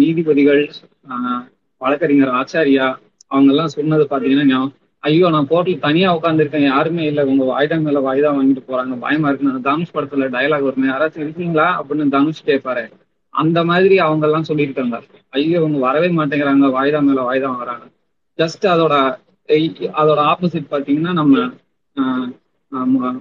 நீதிபதிகள் 0.00 0.62
ஆஹ் 1.10 1.42
வழக்கறிஞர் 1.80 2.34
ஆச்சாரியா 2.38 2.86
அவங்க 3.30 3.50
எல்லாம் 3.52 3.74
சொன்னது 3.74 4.04
பாத்தீங்கன்னா 4.10 4.60
ஐயோ 5.02 5.26
நான் 5.30 5.48
கோர்ட்ல 5.48 5.74
தனியா 5.80 6.08
உட்காந்துருக்கேன் 6.16 6.64
யாருமே 6.66 7.02
இல்ல. 7.06 7.20
உங்க 7.26 7.44
வாய்தா 7.44 7.76
மேல 7.80 7.98
வாய்தா 8.02 8.30
வாங்கிட்டு 8.34 8.62
போறாங்க. 8.66 8.94
பயமா 9.00 9.28
இருக்கு 9.28 9.48
நான் 9.48 9.66
தனுஷ் 9.66 9.94
படத்துல 9.94 10.28
டயலாக் 10.34 10.68
வருமே. 10.68 10.88
யாராச்சும் 10.88 11.24
இருக்கீங்களா? 11.24 11.68
அப்படின்னு 11.80 12.14
தனுஷ் 12.14 12.46
கேட்பாரு 12.46 12.84
அந்த 13.36 13.58
மாதிரி 13.64 13.96
அவங்க 13.98 14.24
எல்லாம் 14.26 14.48
சொல்லிட்டு 14.48 14.80
இருந்தாங்க. 14.82 15.08
ஐயோ 15.32 15.56
இவங்க 15.58 15.78
வரவே 15.80 16.08
மாட்டேங்கிறாங்க. 16.12 16.66
வாய்தா 16.76 17.00
மேல 17.02 17.20
வாய்தா 17.22 17.50
வராங்க 17.58 17.84
ஜஸ்ட் 18.38 18.66
அதோட 18.72 18.94
அதோட 19.98 20.20
ஆப்போசிட் 20.30 20.72
பாத்தீங்கன்னா 20.72 21.12
நம்ம 21.12 21.34
ஆஹ் 21.96 22.28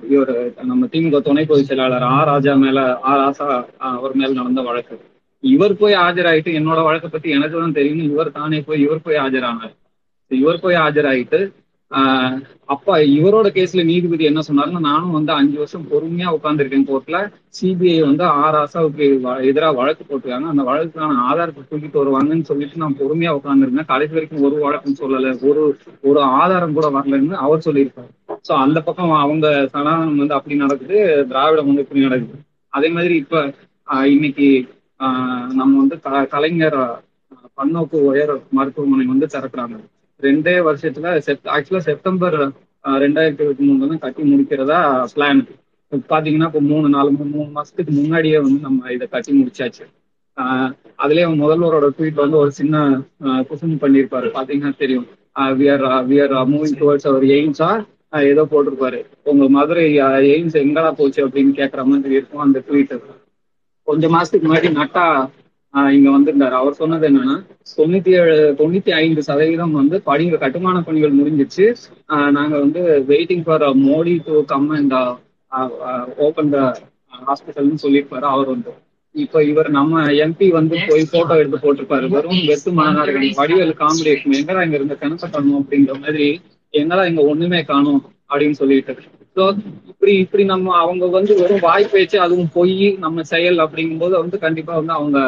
இவரு 0.09 0.35
நம்ம 0.63 0.87
திமுக 0.93 1.19
துணை 1.21 1.43
பொதுச் 1.45 1.65
செயலாளர் 1.65 2.05
ஆ 2.09 2.19
ராஜா 2.29 2.53
மேல 2.57 2.79
ஆ 3.03 3.13
ராசா 3.19 3.47
ஆஹ் 3.79 3.97
அவர் 3.97 4.15
மேல 4.15 4.31
நடந்த 4.33 4.61
வழக்கு. 4.61 4.95
இவர் 5.43 5.73
போய் 5.77 5.95
ஆஜராயிட்டு 5.99 6.51
என்னோட 6.59 6.79
வழக்கை 6.83 7.09
பத்தி 7.09 7.29
எனக்கு 7.29 7.57
தான் 7.57 7.73
தெரியும். 7.73 8.03
இவர் 8.07 8.31
தானே 8.31 8.59
போய் 8.61 8.81
இவர் 8.81 9.01
போய் 9.01 9.17
ஆஜரானார். 9.17 9.75
இவர் 10.31 10.59
போய் 10.59 10.77
ஆஜராயிட்டு 10.85 11.39
அப்ப 12.65 12.97
இவரோட 12.97 13.47
கேஸ்ல 13.47 13.83
நீதிபதி 13.83 14.23
என்ன 14.23 14.39
சொன்னாருன்னா 14.47 14.79
நானும் 14.79 15.11
வந்து 15.11 15.31
அஞ்சு 15.31 15.57
வருஷம் 15.57 15.85
பொறுமையா 15.91 16.37
உட்காந்துருக்கேன் 16.41 16.87
கோர்ட்ல. 16.87 17.31
சிபிஐ 17.61 18.01
வந்து 18.01 18.23
ஆர் 18.23 18.55
ஆசாவுக்கு 18.55 19.39
எதிராக 19.43 19.75
வழக்கு 19.75 20.17
போட்டுருக்காங்க. 20.17 20.47
அந்த 20.47 20.63
வழக்குக்கான 20.63 21.15
ஆதாரத்தை 21.15 21.63
தூக்கிட்டு 21.63 21.97
வருவாங்கன்னு 21.97 22.41
சொல்லிட்டு 22.41 22.77
நான் 22.77 22.95
பொறுமையா 22.99 23.39
உட்காந்துருந்தேன் 23.39 23.85
கடைசி 23.85 24.13
வரைக்கும் 24.13 24.41
ஒரு 24.41 24.59
வழக்கும் 24.59 24.95
சொல்லல. 24.99 25.47
ஒரு 25.49 25.77
ஒரு 26.01 26.21
ஆதாரம் 26.21 26.73
கூட 26.73 26.89
வரலன்னு 26.89 27.33
அவர் 27.33 27.63
சொல்லியிருப்பாரு 27.65 28.13
சோ 28.27 28.51
அந்த 28.51 28.81
பக்கம் 28.81 29.11
அவங்க 29.11 29.69
சனாதனம் 29.73 30.15
வந்து 30.15 30.33
அப்படி 30.33 30.55
நடக்குது. 30.55 31.25
திராவிடம் 31.27 31.65
வந்து 31.65 31.81
இப்படி 31.81 32.01
நடக்குது. 32.01 32.39
அதே 32.69 32.89
மாதிரி 32.89 33.15
இப்ப 33.15 33.53
இன்னைக்கு 34.05 34.67
ஆஹ் 34.99 35.53
நம்ம 35.53 35.77
வந்து 35.77 35.99
க- 35.99 36.25
கலைஞர் 36.25 37.03
பன்னோக்கு 37.57 37.95
உயர் 37.95 38.39
மருத்துவமனை 38.51 39.05
வந்து 39.05 39.25
திறக்கிறாங்க. 39.25 39.79
ரெண்டே 40.27 40.55
வருஷத்துல 40.67 41.13
செப் 41.27 41.49
ஆக்சுவலா 41.55 41.81
செப்டம்பர் 41.87 42.37
ரெண்டாயிரத்தி 42.85 43.41
இருபத்தி 43.41 43.65
மூணுல 43.67 43.89
தான் 43.91 44.03
கட்டி 44.03 44.23
முடிக்கிறதா 44.31 44.79
பிளான் 45.13 45.41
பாத்தீங்கன்னா 46.09 46.47
இப்போ 46.51 46.61
மூணு 46.63 46.87
நாலு 46.89 47.09
மூணு 47.11 47.29
மூணு 47.31 47.49
மாசத்துக்கு 47.51 47.91
முன்னாடியே 47.91 48.37
வந்து 48.39 48.59
நம்ம 48.61 48.91
இதை 48.91 49.05
கட்டி 49.07 49.31
முடிச்சாச்சு. 49.33 49.83
ஆஹ் 50.37 50.71
அதுலயே 51.03 51.27
முதல்வரோட 51.41 51.87
ட்வீட் 51.97 52.23
வந்து 52.23 52.37
ஒரு 52.37 52.51
சின்ன 52.51 52.75
குசும் 53.49 53.81
பண்ணியிருப்பாரு. 53.81 54.29
பாத்தீங்கன்னா 54.37 54.75
தெரியும். 54.77 55.05
We 55.57 55.65
are 55.73 55.83
we 56.09 56.17
are 56.23 56.33
moving 56.51 56.77
towards 56.81 57.09
our 57.11 57.25
எய்ம்ஸா 57.35 57.69
ஏதோ 58.23 58.43
போட்டிருப்பாரு. 58.51 58.99
உங்க 59.31 59.45
மதுரை 59.49 59.85
எய்ம்ஸ் 60.33 60.57
எங்கடா 60.63 60.91
போச்சு 60.99 61.19
அப்படின்னு 61.27 61.53
கேட்கற 61.59 61.83
மாதிரி 61.85 62.15
இருக்கும் 62.15 62.45
அந்த 62.45 62.59
ட்வீட் 62.67 62.93
கொஞ்ச 63.87 64.05
மாசத்துக்கு 64.09 64.47
முன்னாடி 64.47 64.69
நட்டா 64.77 65.05
இங்க 65.95 66.09
வந்திருந்தாரு. 66.15 66.55
அவர் 66.59 66.79
சொன்னது 66.79 67.05
என்னன்னா 67.09 67.35
தொண்ணூத்தி 67.77 68.11
ஏழு 68.19 68.35
தொண்ணூத்தி 68.59 68.91
ஐந்து 69.01 69.21
சதவீதம் 69.27 69.77
வந்து 69.79 69.95
பணிகள் 70.09 70.43
கட்டுமான 70.43 70.81
பணிகள் 70.87 71.17
முடிஞ்சிச்சு. 71.19 71.65
நாங்க 72.37 72.55
வந்து 72.59 72.81
waiting 73.11 73.45
for 73.47 73.65
Modi 73.87 74.15
to 74.27 74.35
come 74.53 74.69
and 74.77 74.95
open 76.27 76.51
the 76.55 76.59
ஹாஸ்பிட்டல்னு 77.27 77.83
சொல்லியிருப்பாரு. 77.85 78.27
அவர் 78.35 78.49
வந்து. 78.55 78.71
இப்ப 79.15 79.41
இவர் 79.49 79.69
நம்ம 79.77 79.99
எம்பி 80.25 80.47
வந்து 80.57 80.75
போய் 80.87 81.11
போட்டோ 81.11 81.35
எடுத்து 81.41 81.59
போட்டிருப்பாரு. 81.65 82.05
வெறும் 82.15 82.41
வெத்து 82.49 82.71
மாநாடு 82.79 83.13
வடிவேல் 83.37 83.79
காமெடி 83.81 84.11
இருக்கும் 84.11 84.37
எங்கடா 84.39 84.63
இங்க 84.67 84.77
இருந்த 84.79 84.97
கணக்க 85.03 85.29
காணும் 85.35 85.59
அப்படிங்கிற 85.61 85.95
மாதிரி 86.01 86.27
எங்கடா 86.73 87.03
இங்க 87.11 87.21
ஒண்ணுமே 87.31 87.61
காணும் 87.71 88.01
அப்படின்னு 88.31 88.57
சொல்லிட்டு. 88.61 88.95
ஸோ 89.37 89.43
இப்படி 89.91 90.13
இப்படி 90.23 90.43
நம்ம 90.51 90.75
அவங்க 90.83 91.05
வந்து 91.17 91.33
வெறும் 91.41 91.65
வாய் 91.67 91.91
பேச்சு 91.93 92.17
அதுவும் 92.25 92.51
பொய் 92.57 92.75
நம்ம 93.05 93.23
செயல் 93.33 93.59
அப்படிங்கும்போது 93.65 94.15
வந்து 94.23 94.37
கண்டிப்பா 94.45 94.73
வந்து 94.81 94.93
அவங்க 94.99 95.19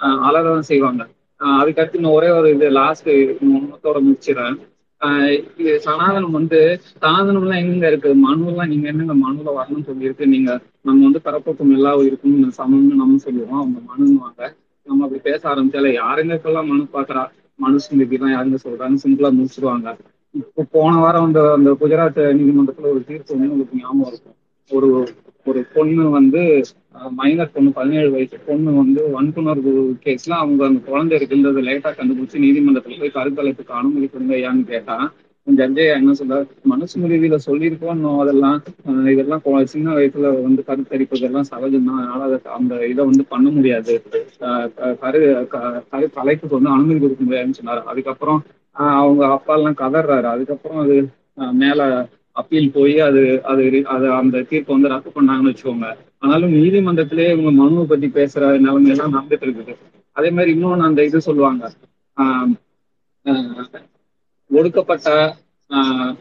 ஆஹ் 0.00 0.20
அழதான் 0.20 0.68
செய்வாங்க. 0.68 1.02
ஆஹ் 1.40 1.58
அதுக்கடுத்து 1.60 1.94
இன்னும் 1.94 2.12
ஒரே 2.12 2.30
ஒரு 2.30 2.54
இது 2.54 2.70
லாஸ்ட் 2.70 3.08
ஒன்னத்தோட 3.08 3.98
முடிச்சிடறேன். 4.04 4.56
ஆஹ் 5.00 5.30
இது 5.56 5.80
சனாதனம் 5.84 6.30
வந்து 6.30 6.58
சனாதனம்லாம் 7.00 7.62
எங்க 7.64 7.86
இருக்கு? 7.86 8.10
மனுலாம் 8.24 8.66
நீங்க 8.66 8.88
என்னங்க 8.88 9.14
மனுல 9.16 9.48
வரணும்னு 9.54 9.88
சொல்லியிருக்கு? 9.88 10.26
நீங்க 10.26 10.50
நம்ம 10.80 11.02
வந்து 11.02 11.20
பிறப்போக்கம் 11.24 11.72
எல்லா 11.72 11.96
உயிருக்கும் 11.96 12.54
சமம்னு 12.58 12.94
நம்ம 12.94 13.16
சொல்லுவோம். 13.18 13.56
அவங்க 13.56 13.80
மனுவாங்க 13.90 14.42
நம்ம 14.86 15.04
அப்படி 15.04 15.22
பேச 15.22 15.42
ஆரம்பிச்சால 15.48 15.92
யாருங்க 15.94 16.34
இப்பெல்லாம் 16.34 16.66
மனு 16.66 16.86
பாக்குறா 16.92 17.22
மனு 17.58 17.80
ஸ்மிருதி 17.80 18.16
தான் 18.16 18.32
யாருங்க 18.32 18.58
சொல்றாங்க 18.64 18.96
சிம்பிளா 19.04 19.30
முடிச்சிருவாங்க 19.34 19.88
இப்போ 20.34 20.62
போன 20.70 20.96
வாரம் 20.96 21.24
அந்த 21.24 21.52
அந்த 21.52 21.70
குஜராத் 21.80 22.20
நீதிமன்றத்துல 22.38 22.90
ஒரு 22.90 23.02
தீர்ப்பு 23.06 23.34
வந்து 23.34 23.50
உங்களுக்கு 23.50 23.78
ஞாபகம் 23.78 24.06
இருக்கும். 24.06 24.36
ஒரு 24.70 24.88
ஒரு 25.44 25.64
பொண்ணு 25.74 26.10
வந்து 26.10 26.42
மைனர் 27.10 27.50
பொண்ணு 27.52 27.72
பதினேழு 27.72 28.10
வயசு 28.10 28.38
பொண்ணு 28.46 28.74
வந்து 28.74 29.10
வன்புணர்வு 29.10 29.72
கேஸ்ல 30.04 30.30
அவங்க 30.30 30.66
அந்த 30.66 30.80
குழந்தை 30.80 31.16
இருக்கின்றது 31.16 31.62
லேட்டா 31.62 31.92
கண்டுபிடிச்சு 31.92 32.42
நீதிமன்றத்துல 32.44 32.98
போய் 33.00 33.14
கருத்தலைப்புக்கு 33.14 33.76
அனுமதி 33.80 34.06
கொடுங்க 34.06 34.34
ஐயான்னு 34.36 34.64
கேட்டா 34.64 34.96
ஜட்ஜே 35.46 35.86
என்ன 35.94 36.12
சொல்ற? 36.12 36.36
மனுஸ்மிருதியில 36.70 37.38
சொல்லியிருக்கோம் 37.46 38.20
அதெல்லாம். 38.20 38.62
இதெல்லாம் 39.06 39.42
சின்ன 39.64 39.94
வயசுல 39.94 40.42
வந்து 40.42 40.62
கருத்தரிப்பதெல்லாம் 40.66 41.48
சகஜம் 41.50 41.84
தான். 41.84 41.98
அதனால 41.98 42.22
அதை 42.24 42.38
அந்த 42.58 42.86
இதை 42.86 43.04
வந்து 43.04 43.24
பண்ண 43.24 43.50
முடியாது. 43.50 43.94
கரு 45.00 45.20
க- 45.48 45.82
கரு 45.90 46.10
கலைப்புக்கு 46.16 46.56
வந்து 46.56 46.70
அனுமதி 46.70 46.98
கொடுக்க 46.98 47.24
முடியாதுன்னு 47.24 47.58
சொன்னாரு. 47.60 47.82
அதுக்கப்புறம் 47.92 48.40
ஆஹ் 48.78 48.96
அவங்க 49.00 49.26
அப்பா 49.30 49.54
எல்லாம் 49.56 49.78
கதறாரு 49.78 50.22
அதுக்கப்புறம் 50.34 50.80
அது 50.84 50.96
மேல 51.52 51.80
அப்பீல் 52.36 52.72
போய் 52.72 53.00
அது 53.00 53.40
அது 53.44 53.82
அது 53.86 54.12
அந்த 54.12 54.42
தீர்ப்பை 54.42 54.74
வந்து 54.74 54.88
ரத்து 54.88 55.10
பண்ணாங்கன்னு 55.10 55.50
வச்சுக்கோங்க. 55.50 55.88
ஆனாலும் 56.18 56.52
நீதிமன்றத்திலே 56.52 57.30
இவங்க 57.30 57.50
மனுவை 57.52 57.84
பத்தி 57.86 58.06
பேசுற 58.08 58.58
நிலைமை 58.58 58.90
எல்லாம் 58.90 59.14
நடந்துட்டு 59.14 59.46
இருக்குது. 59.46 59.74
அதே 60.16 60.30
மாதிரி 60.30 60.52
இன்னொன்னு 60.54 60.80
அந்த 60.80 61.04
இது 61.04 61.20
சொல்லுவாங்க. 61.20 61.72
ஆஹ் 62.16 62.52
ஆஹ் 63.26 63.66
ஒடுக்கப்பட்ட 64.50 65.08
ஆஹ் 65.70 66.12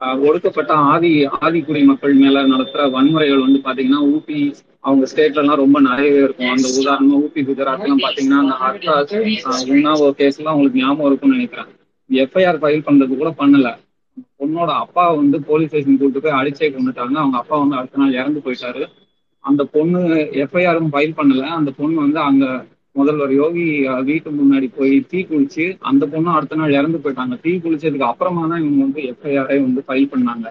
ஆஹ் 0.00 0.28
ஒடுக்கப்பட்ட 0.28 0.72
ஆதி 0.74 1.26
ஆதிக்குடி 1.40 1.84
மக்கள் 1.84 2.14
மேல 2.14 2.46
நடத்துற 2.46 2.90
வன்முறைகள் 2.90 3.40
வந்து 3.40 3.58
பாத்தீங்கன்னா 3.64 4.00
ஊபி 4.08 4.40
அவங்க 4.80 5.06
ஸ்டேட்ல 5.14 5.34
எல்லாம் 5.34 5.56
ரொம்ப 5.56 5.80
நிறையவே 5.80 6.22
இருக்கும். 6.22 6.48
அந்த 6.48 6.68
உதாரணமா 6.80 7.16
ஊபி 7.18 7.40
குஜராத் 7.42 7.82
எல்லாம் 7.82 7.98
பாத்தீங்கன்னா 7.98 8.38
அந்த 8.38 8.54
ஹர்தாஸ் 8.60 9.14
ஆஹ் 9.44 9.64
உன்னாவோ 9.68 10.10
கேஸ் 10.10 10.38
எல்லாம் 10.38 10.54
உங்களுக்கு 10.54 10.80
ஞாபகம் 10.80 11.06
இருக்கும்னு 11.06 11.36
நினைக்கிறேன். 11.36 11.70
எஃப்ஐஆர் 12.10 12.62
ஃபைல் 12.62 12.86
பண்றது 12.86 13.16
கூட 13.16 13.34
பண்ணல. 13.38 13.68
பொண்ணோட 14.40 14.70
அப்பா 14.84 15.04
வந்து 15.12 15.36
போலீஸ் 15.48 15.68
ஸ்டேஷன் 15.68 16.00
கூட்டு 16.00 16.22
போய் 16.24 16.38
அடிச்சே 16.40 16.68
கொண்டுட்டாங்க. 16.74 17.16
அவங்க 17.22 17.36
அப்பா 17.36 17.56
வந்து 17.56 17.76
அடுத்த 17.76 18.00
நாள் 18.02 18.18
இறந்து 18.20 18.40
போயிட்டாரு. 18.46 18.82
அந்த 19.44 19.62
பொண்ணு 19.74 20.00
எஃப்ஐஆரும் 20.44 20.90
ஃபைல் 20.92 21.16
பண்ணல. 21.18 21.44
அந்த 21.58 21.70
பொண்ணு 21.78 21.96
வந்து 22.00 22.20
அங்க 22.20 22.44
முதல்வர் 22.96 23.32
யோகி 23.32 23.64
வீட்டு 24.04 24.30
முன்னாடி 24.38 24.68
போய் 24.78 24.94
தீ 25.10 25.18
குளிச்சு 25.22 25.64
அந்த 25.90 26.04
பொண்ணும் 26.12 26.36
அடுத்த 26.36 26.56
நாள் 26.56 26.76
இறந்து 26.78 26.98
போயிட்டாங்க. 26.98 27.34
தீ 27.44 27.52
குளிச்சதுக்கு 27.64 28.10
அப்புறமா 28.10 28.42
தான் 28.46 28.62
இவங்க 28.62 28.80
வந்து 28.86 29.02
எஃப்ஐஆரை 29.12 29.58
வந்து 29.66 29.82
ஃபைல் 29.86 30.10
பண்ணாங்க. 30.12 30.46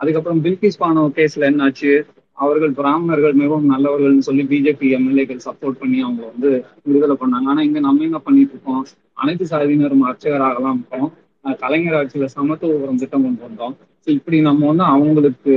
அதுக்கப்புறம் 0.00 0.42
பில்கிஸ் 0.44 0.80
பானோ 0.80 1.02
கேஸ்ல 1.16 1.48
என்னாச்சு? 1.50 1.92
அவர்கள் 2.38 2.72
பிராமணர்கள் 2.72 3.34
மிகவும் 3.34 3.70
நல்லவர்கள்னு 3.72 4.26
சொல்லி 4.28 4.44
பிஜேபி 4.50 4.88
எம்எல்ஏக்கள் 4.98 5.46
சப்போர்ட் 5.46 5.80
பண்ணி 5.80 5.98
அவங்க 6.02 6.22
வந்து 6.30 6.50
விடுதலை 6.86 7.16
பண்ணாங்க. 7.22 7.46
ஆனா 7.46 7.62
இங்க 7.62 7.80
நம்ம 7.80 8.04
என்ன 8.04 8.18
பண்ணிட்டு 8.18 8.54
இருக்கோம்? 8.54 8.84
அனைத்து 9.14 9.44
சாதியினரும் 9.46 10.06
அர்ச்சகராகலாம் 10.08 10.78
இருக்கோம். 10.78 11.08
கலைஞர் 11.60 11.98
ஆட்சியில 11.98 12.28
சமத்துவபுரம் 12.36 13.00
திட்டம் 13.02 13.26
கொண்டு 13.26 13.42
வந்தோம். 13.46 13.74
இப்படி 14.06 14.38
நம்ம 14.40 14.66
வந்து 14.66 14.84
அவங்களுக்கு 14.92 15.54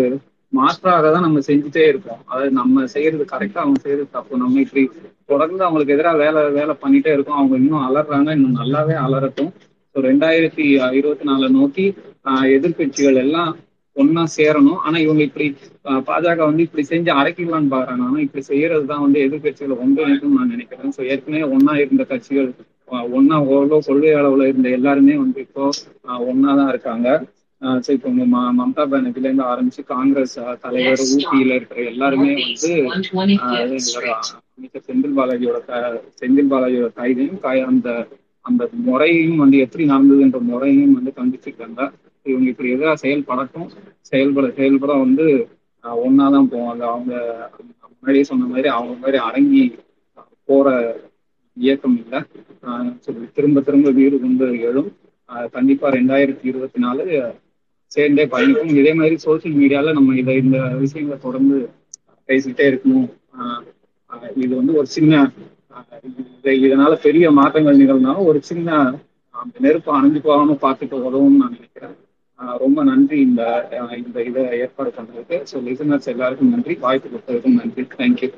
மாற்றாக 0.53 1.09
தான் 1.11 1.25
நம்ம 1.25 1.41
செஞ்சுட்டே 1.47 1.83
இருக்கோம். 1.87 2.21
அதாவது 2.25 2.51
நம்ம 2.51 2.85
செய்யறது 2.93 3.25
கரெக்டா 3.25 3.59
அவங்க 3.63 3.79
செய்யறது 3.79 4.07
தப்பு. 4.11 4.33
நம்ம 4.37 4.59
இப்படி 4.59 4.83
தொடர்ந்து 5.25 5.63
அவங்களுக்கு 5.63 5.95
எதிராக 5.95 6.17
வேலை 6.17 6.41
வேலை 6.51 6.73
பண்ணிட்டே 6.81 7.11
இருக்கோம். 7.13 7.39
அவங்க 7.39 7.55
இன்னும் 7.57 7.85
அலறாங்க 7.87 8.29
இன்னும் 8.31 8.59
நல்லாவே 8.61 8.95
அலறட்டும். 9.05 9.51
ஸோ 9.95 10.01
ரெண்டாயிரத்தி 10.05 10.65
இருபத்தி 10.99 11.25
நாலு 11.25 11.47
நோக்கி 11.51 11.85
எதிர்கட்சிகள் 11.85 12.57
எதிர்க்கட்சிகள் 12.57 13.17
எல்லாம் 13.23 13.51
ஒன்னா 13.95 14.23
சேரணும். 14.35 14.79
ஆனா 14.81 14.97
இவங்க 14.97 15.21
இப்படி 15.27 15.47
பாஜக 16.07 16.39
வந்து 16.41 16.65
இப்படி 16.67 16.83
செஞ்சு 16.91 17.11
அரைக்கலாம்னு 17.19 17.71
பாக்குறாங்க. 17.73 18.03
ஆனா 18.03 18.19
இப்படி 18.25 18.43
செய்யறதுதான் 18.49 19.03
வந்து 19.05 19.19
எதிர்கட்சிகளை 19.25 19.75
ஒன்றிணைக்கும் 19.83 20.37
நான் 20.37 20.53
நினைக்கிறேன். 20.55 20.93
ஸோ 20.97 21.01
ஏற்கனவே 21.11 21.45
ஒன்னா 21.55 21.73
இருந்த 21.83 22.03
கட்சிகள் 22.03 22.49
ஒன்னா 23.11 23.35
ஓரளவு 23.49 23.79
கொள்கை 23.81 24.13
அளவுல 24.15 24.47
இருந்த 24.47 24.69
எல்லாருமே 24.77 25.15
வந்து 25.17 25.39
இப்போ 25.45 25.63
ஒன்னா 26.25 26.51
தான் 26.59 26.71
இருக்காங்க. 26.73 27.07
சரி 27.81 27.95
இப்போ 27.97 28.11
மம்தா 28.59 28.83
பானர்ஜில 28.91 29.27
இருந்து 29.27 29.45
ஆரம்பிச்சு 29.49 29.81
காங்கிரஸ் 29.91 30.33
தலைவர் 30.63 31.03
ஊபியில 31.15 31.57
இருக்கிற 31.57 31.79
எல்லாருமே 31.91 32.31
வந்து 32.37 32.71
அமைச்சர் 34.53 34.85
செந்தில் 34.87 35.15
பாலாஜியோட 35.17 35.59
செந்தில் 36.19 36.51
பாலாஜியோட 36.51 36.89
கைதையும் 36.97 37.39
அந்த 37.69 37.89
அந்த 38.45 38.63
முறையும் 38.85 39.41
வந்து 39.43 39.57
எப்படி 39.65 39.83
நடந்ததுன்ற 39.91 40.39
முறையும் 40.47 40.95
வந்து 40.97 41.11
கண்டிச்சிருக்காங்க 41.17 41.81
இவங்க 42.25 42.47
இப்படி 42.51 42.71
எதிராக 42.73 42.97
செயல்படட்டும். 43.03 43.69
செயல்பட 44.09 44.47
செயல்பட 44.57 44.93
வந்து 45.03 45.25
ஒன்னாதான் 46.01 46.51
போவாங்க 46.51 46.83
அவங்க 46.91 47.13
முன்னாடியே 47.91 48.25
சொன்ன 48.29 48.49
மாதிரி 48.51 48.69
அவங்க 48.69 48.93
மாதிரி 48.99 49.17
அடங்கி 49.27 49.63
போற 50.49 50.67
இயக்கம் 51.57 51.97
இல்லை. 52.01 52.19
திரும்ப 53.35 53.61
திரும்ப 53.61 53.91
வீடு 53.99 54.19
கொண்டு 54.19 54.47
எழும். 54.69 54.89
கண்டிப்பா 55.51 55.87
ரெண்டாயிரத்தி 55.91 56.45
இருபத்தி 56.51 56.79
நாலு 56.79 57.03
சேர்ந்தே 57.91 58.25
பயணிக்கும் 58.33 58.75
இதே 58.81 58.93
மாதிரி 58.93 59.15
சோசியல் 59.25 59.57
மீடியால 59.61 59.93
நம்ம 59.97 60.15
இதை 60.21 60.35
இந்த 60.43 60.57
விஷயங்களை 60.83 61.21
தொடர்ந்து 61.21 61.57
பேசிக்கிட்டே 62.29 62.65
இருக்கணும். 62.71 63.07
ஆஹ் 63.39 63.63
இது 64.35 64.55
வந்து 64.55 64.73
ஒரு 64.73 64.87
சின்ன 64.97 65.31
இதனால 66.43 66.93
பெரிய 67.07 67.31
மாற்றங்கள் 67.31 67.77
நிகழ்ந்தாலும் 67.77 68.27
ஒரு 68.29 68.39
சின்ன 68.41 68.69
அந்த 69.29 69.59
நெருப்பு 69.59 69.91
அணைஞ்சு 69.97 70.19
போகாம 70.27 70.57
பார்த்துட்டு 70.61 70.95
உதவும்னு 71.07 71.41
நான் 71.41 71.55
நினைக்கிறேன். 71.57 71.95
ஆஹ் 72.39 72.57
ரொம்ப 72.63 72.83
நன்றி 72.83 73.19
இந்த 73.27 73.41
இந்த 74.01 74.23
இதை 74.29 74.43
ஏற்பாடு 74.63 74.91
பண்ணதுக்கு. 74.97 75.37
ஸோ 75.51 75.55
லிசனர்ஸ் 75.67 76.11
எல்லாருக்கும் 76.13 76.53
நன்றி. 76.55 76.75
வாய்ப்பு 76.85 77.09
கொடுத்ததுக்கும் 77.09 77.59
நன்றி. 77.61 77.83
தேங்க்யூ 78.01 78.29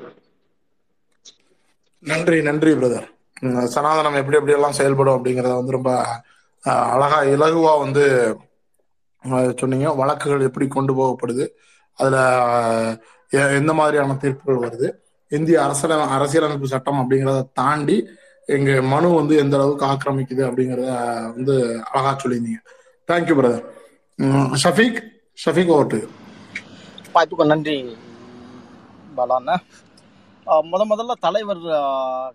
நன்றி 2.04 2.38
நன்றி 2.42 2.72
பிரதர் 2.80 3.08
சனாதனம் 3.42 4.16
எப்படி 4.16 4.36
எப்படி 4.36 4.52
எல்லாம் 4.52 4.72
செயல்படும் 4.72 5.16
அப்படிங்கறத 5.16 5.54
வந்து 5.54 5.70
ரொம்ப 5.70 5.90
அஹ், 6.64 6.90
அழகா 6.90 7.22
இலகுவா 7.24 7.78
வந்து 7.78 8.04
சொன்னீங்க. 9.56 9.92
வழக்குகள் 9.92 10.40
எப்படி 10.40 10.66
கொண்டு 10.68 10.94
போகப்படுது. 10.94 11.44
அதுல 11.98 12.16
எ- 13.32 13.54
எந்த 13.54 13.72
மாதிரியான 13.72 14.14
தீர்ப்புகள் 14.14 14.62
வருது. 14.64 14.88
இந்திய 15.32 15.60
அரசியல 15.60 15.98
அரசியலமைப்பு 16.08 16.66
சட்டம் 16.66 17.00
அப்படிங்கிறத 17.00 17.46
தாண்டி 17.52 17.96
எங்க 18.48 18.82
மனு 18.82 19.08
வந்து 19.10 19.36
எந்த 19.36 19.56
அளவுக்கு 19.56 19.86
ஆக்கிரமிக்குது 19.86 20.42
அப்படிங்கறத 20.48 20.88
வந்து 21.34 21.54
அழகா 21.90 22.18
சொல்லியிருந்தீங்க. 22.22 22.60
தேங்க்யூ 23.08 23.36
பிரதர் 23.38 23.64
ஷஃபீக் 24.64 24.98
ஷஃபீக் 25.38 25.72
ஓட்டு 25.72 25.98
வாய்ப்புக்கு 27.14 27.46
நன்றி 27.46 27.76
பாலாண்ணா. 29.16 29.54
முத 30.46 30.84
முதல்ல 30.88 31.12
தலைவர் 31.12 31.60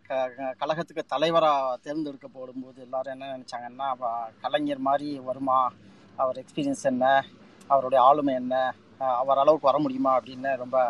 க- 0.07 0.55
கழகத்துக்கு 0.59 1.01
தலைவராக 1.07 1.77
தேர்ந்தெடுக்கப்படும் 1.77 2.63
போது 2.63 2.81
எல்லாரும் 2.81 3.11
என்ன 3.11 3.37
நினைச்சாங்கன்னா 3.37 3.93
கலைஞர் 4.41 4.77
மாதிரி 4.77 5.19
வருமா? 5.19 5.71
அவர் 6.15 6.43
எக்ஸ்பீரியன்ஸ் 6.43 6.83
என்ன? 6.83 7.25
அவருடைய 7.67 8.03
ஆளுமை 8.03 8.33
என்ன? 8.33 8.73
அவர் 8.97 9.37
அளவுக்கு 9.37 9.65
வர 9.65 9.79
முடியுமா? 9.79 10.19
அப்படின்னு 10.19 10.55
ரொம்ப 10.55 10.83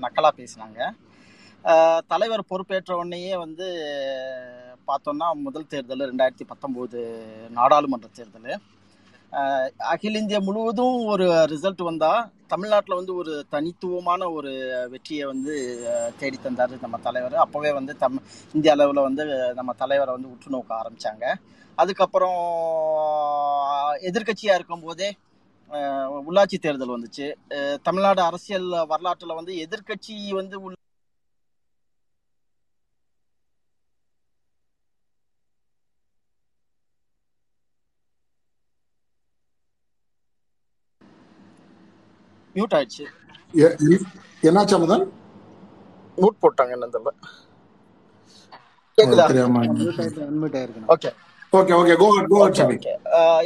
நக்கலாக 0.00 0.28
பேசினாங்க. 0.36 0.90
தலைவர் 2.06 2.44
பொறுப்பேற்ற 2.48 2.92
உடனேயே 2.92 3.36
வந்து 3.36 3.64
பார்த்தோன்னா 4.86 5.32
முதல் 5.32 5.66
தேர்தல் 5.66 6.14
ரெண்டாயிரத்தி 6.14 6.40
பத்தொம்போது 6.44 7.22
நாடாளுமன்ற 7.50 8.08
தேர்தல். 8.12 8.60
அகில 9.90 10.18
இந்தியா 10.18 10.40
முழுவதும் 10.40 10.96
ஒரு 11.04 11.24
ரிசல்ட் 11.52 11.82
வந்தா 11.82 12.10
தமிழ்நாட்டில் 12.46 12.96
வந்து 12.96 13.12
ஒரு 13.14 13.32
தனித்துவமான 13.50 14.28
ஒரு 14.30 14.52
வெற்றியை 14.90 15.24
வந்து 15.26 15.54
தேடி 16.18 16.38
தந்தார் 16.38 16.74
நம்ம 16.80 16.98
தலைவர். 16.98 17.36
அப்போவே 17.44 17.70
வந்து 17.74 17.92
தம் 17.96 18.18
இந்திய 18.54 18.74
அளவில் 18.74 19.06
வந்து 19.08 19.24
நம்ம 19.54 19.74
தலைவரை 19.78 20.12
வந்து 20.14 20.32
உற்று 20.34 20.50
நோக்க 20.50 20.72
ஆரம்பித்தாங்க 20.74 21.24
அதுக்கப்புறம் 21.78 22.38
எதிர்கட்சியாக 24.10 24.58
இருக்கும்போதே 24.58 25.08
உள்ளாட்சி 26.26 26.56
தேர்தல் 26.58 26.94
வந்துச்சு. 26.96 27.26
தமிழ்நாடு 27.82 28.20
அரசியல் 28.22 28.68
வரலாற்றில் 28.92 29.38
வந்து 29.40 29.52
எதிர்க்கட்சி 29.66 30.16
வந்து 30.32 30.56
மியூட் 42.56 42.76
ஆயிடுச்சு. 42.78 43.04
என்னாச்சு 44.48 44.76
முதல் 44.84 45.04
மியூட் 46.20 46.42
போட்டாங்க 46.44 46.72
என்ன 48.98 49.16
தெரியல 49.30 49.46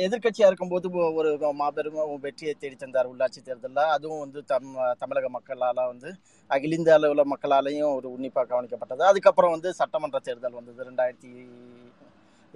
எதிர்கட்சியா 0.05 0.47
இருக்கும்போது 0.49 0.87
ஒரு 1.21 1.31
மாபெரும் 1.61 1.99
வெற்றியை 2.25 2.53
தேடி 2.63 2.77
தந்தார் 2.83 3.11
உள்ளாட்சி 3.13 3.41
தேர்தலில். 3.49 3.83
அதுவும் 3.97 4.23
வந்து 4.25 4.41
தம் 4.53 4.71
தமிழக 5.03 5.29
மக்களால் 5.37 5.89
வந்து 5.93 6.11
அகில 6.55 6.77
இந்திய 6.79 6.97
அளவில் 6.99 7.31
மக்களாலையும் 7.33 7.95
ஒரு 7.99 8.09
உன்னிப்பாக 8.15 8.49
கவனிக்கப்பட்டது. 8.53 9.03
அதுக்கப்புறம் 9.11 9.55
வந்து 9.57 9.71
சட்டமன்ற 9.81 10.21
தேர்தல் 10.29 10.59
வந்தது 10.59 10.89
ரெண்டாயிரத்தி 10.91 11.31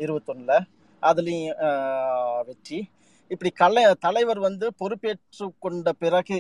இருபத்தொன்னில். 0.05 0.67
அதுலேயும் 1.11 1.59
வெற்றி. 2.51 2.79
இப்படி 3.31 3.51
கலை 3.61 3.85
தலைவர் 4.07 4.41
வந்து 4.49 4.66
பொறுப்பேற்று 4.81 5.47
கொண்ட 5.64 5.93
பிறகு 6.03 6.39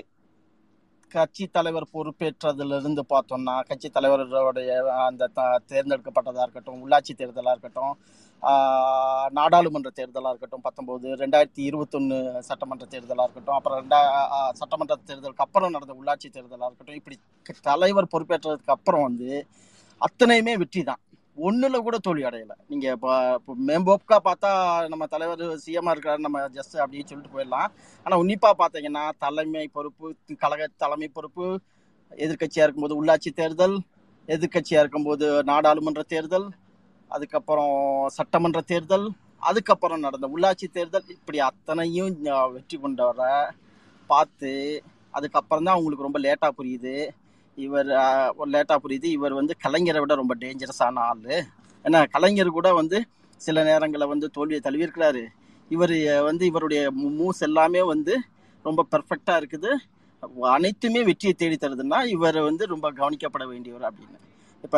கட்சி 1.14 1.44
தலைவர் 1.56 1.86
பொறுப்பேற்றதிலிருந்து 1.94 3.02
பார்த்தோம்னா 3.12 3.54
கட்சி 3.68 3.88
தலைவருடைய 3.96 4.70
அந்த 5.04 5.28
த- 5.36 5.60
தேர்ந்தெடுக்கப்பட்டதாக 5.70 6.46
இருக்கட்டும் 6.46 6.82
உள்ளாட்சி 6.84 7.14
தேர்தலாக 7.20 7.54
இருக்கட்டும் 7.56 7.94
நாடாளுமன்ற 9.38 9.90
தேர்தலாக 9.98 10.32
இருக்கட்டும் 10.32 10.64
பத்தொம்போது 10.66 11.08
ரெண்டாயிரத்தி 11.22 11.62
இருபத்தொன்னு 11.68 12.18
சட்டமன்ற 12.48 12.86
தேர்தலாக 12.94 13.26
இருக்கட்டும் 13.26 13.58
அப்புறம் 13.58 13.78
ரெண்டா 13.82 14.00
சட்டமன்ற 14.60 14.96
தேர்தலுக்கு 15.10 15.46
அப்புறம் 15.46 15.74
நடந்த 15.76 15.96
உள்ளாட்சி 16.00 16.30
தேர்தலாக 16.36 16.70
இருக்கட்டும் 16.70 17.00
இப்படி 17.00 17.18
தலைவர் 17.70 18.12
பொறுப்பேற்றதுக்கு 18.14 18.76
அப்புறம் 18.76 19.06
வந்து 19.08 19.30
அத்தனையுமே 20.00 20.54
வெற்றி 20.62 20.82
தான் 20.84 21.02
ஒண்ணுல 21.36 21.76
கூட 21.86 21.96
தோல்வி 22.06 22.24
அடையல. 22.28 22.54
நீங்க 22.70 22.86
இப்போ 22.96 23.12
இப்போ 23.38 23.52
மேம்போக்கா 23.68 24.16
பார்த்தா 24.28 24.50
நம்ம 24.92 25.06
தலைவர் 25.14 25.42
சிஎம்மா 25.64 25.92
இருக்கிறாரு 25.94 26.20
நம்ம 26.26 26.40
ஜஸ்ட் 26.58 26.76
அப்படின்னு 26.84 27.08
சொல்லிட்டு 27.10 27.34
போயிடலாம். 27.36 27.70
ஆனா 28.06 28.14
உன்னிப்பா 28.22 28.50
பாத்தீங்கன்னா 28.62 29.04
தலைமை 29.24 29.64
பொறுப்பு 29.76 30.06
கழக 30.44 30.68
தலைமை 30.84 31.08
பொறுப்பு 31.16 31.46
எதிர்க்கட்சியா 32.24 32.66
இருக்கும்போது 32.66 32.98
உள்ளாட்சி 33.00 33.32
தேர்தல் 33.40 33.76
எதிர்க்கட்சியா 34.28 34.82
இருக்கும்போது 34.82 35.26
நாடாளுமன்ற 35.50 36.04
தேர்தல் 36.14 36.46
அதுக்கப்புறம் 37.10 37.74
சட்டமன்ற 38.18 38.60
தேர்தல் 38.72 39.06
அதுக்கப்புறம் 39.48 40.04
நடந்த 40.06 40.26
உள்ளாட்சி 40.34 40.66
தேர்தல் 40.76 41.10
இப்படி 41.16 41.38
அத்தனையும் 41.48 42.14
வெற்றி 42.54 42.76
கொண்டவரை 42.84 43.34
பார்த்து 44.10 44.52
அதுக்கப்புறம் 45.18 45.66
தான் 45.66 45.74
அவங்களுக்கு 45.76 46.06
ரொம்ப 46.06 46.20
லேட்டாக 46.26 46.56
புரியுது. 46.58 46.94
இவர் 47.56 47.90
லேட்டா 48.54 48.76
புரியுது. 48.84 49.08
இவர் 49.16 49.38
வந்து 49.40 49.54
கலைஞரை 49.64 50.00
விட 50.02 50.14
ரொம்ப 50.20 50.34
டேஞ்சரஸான 50.42 51.02
ஆளு. 51.10 51.36
ஏன்னா 51.84 52.00
கலைஞர் 52.14 52.56
கூட 52.58 52.68
வந்து 52.80 52.98
சில 53.40 53.62
நேரங்களில் 53.68 54.12
வந்து 54.12 54.26
தோல்வியை 54.36 54.60
தழுவியிருக்கிறாரு. 54.66 55.22
இவர் 55.70 55.96
வந்து 56.28 56.44
இவருடைய 56.50 56.80
மூவ்ஸ் 57.18 57.42
எல்லாமே 57.48 57.82
வந்து 57.92 58.14
ரொம்ப 58.64 58.80
பெர்ஃபெக்டா 58.92 59.34
இருக்குது. 59.40 59.70
அனைத்துமே 60.56 61.00
வெற்றியை 61.08 61.34
தேடி 61.34 61.56
தருதுன்னா 61.62 61.98
இவர் 62.16 62.38
வந்து 62.48 62.64
ரொம்ப 62.74 62.86
கவனிக்கப்பட 63.00 63.44
வேண்டியவர் 63.52 63.88
அப்படின்னு. 63.88 64.18
இப்ப 64.64 64.76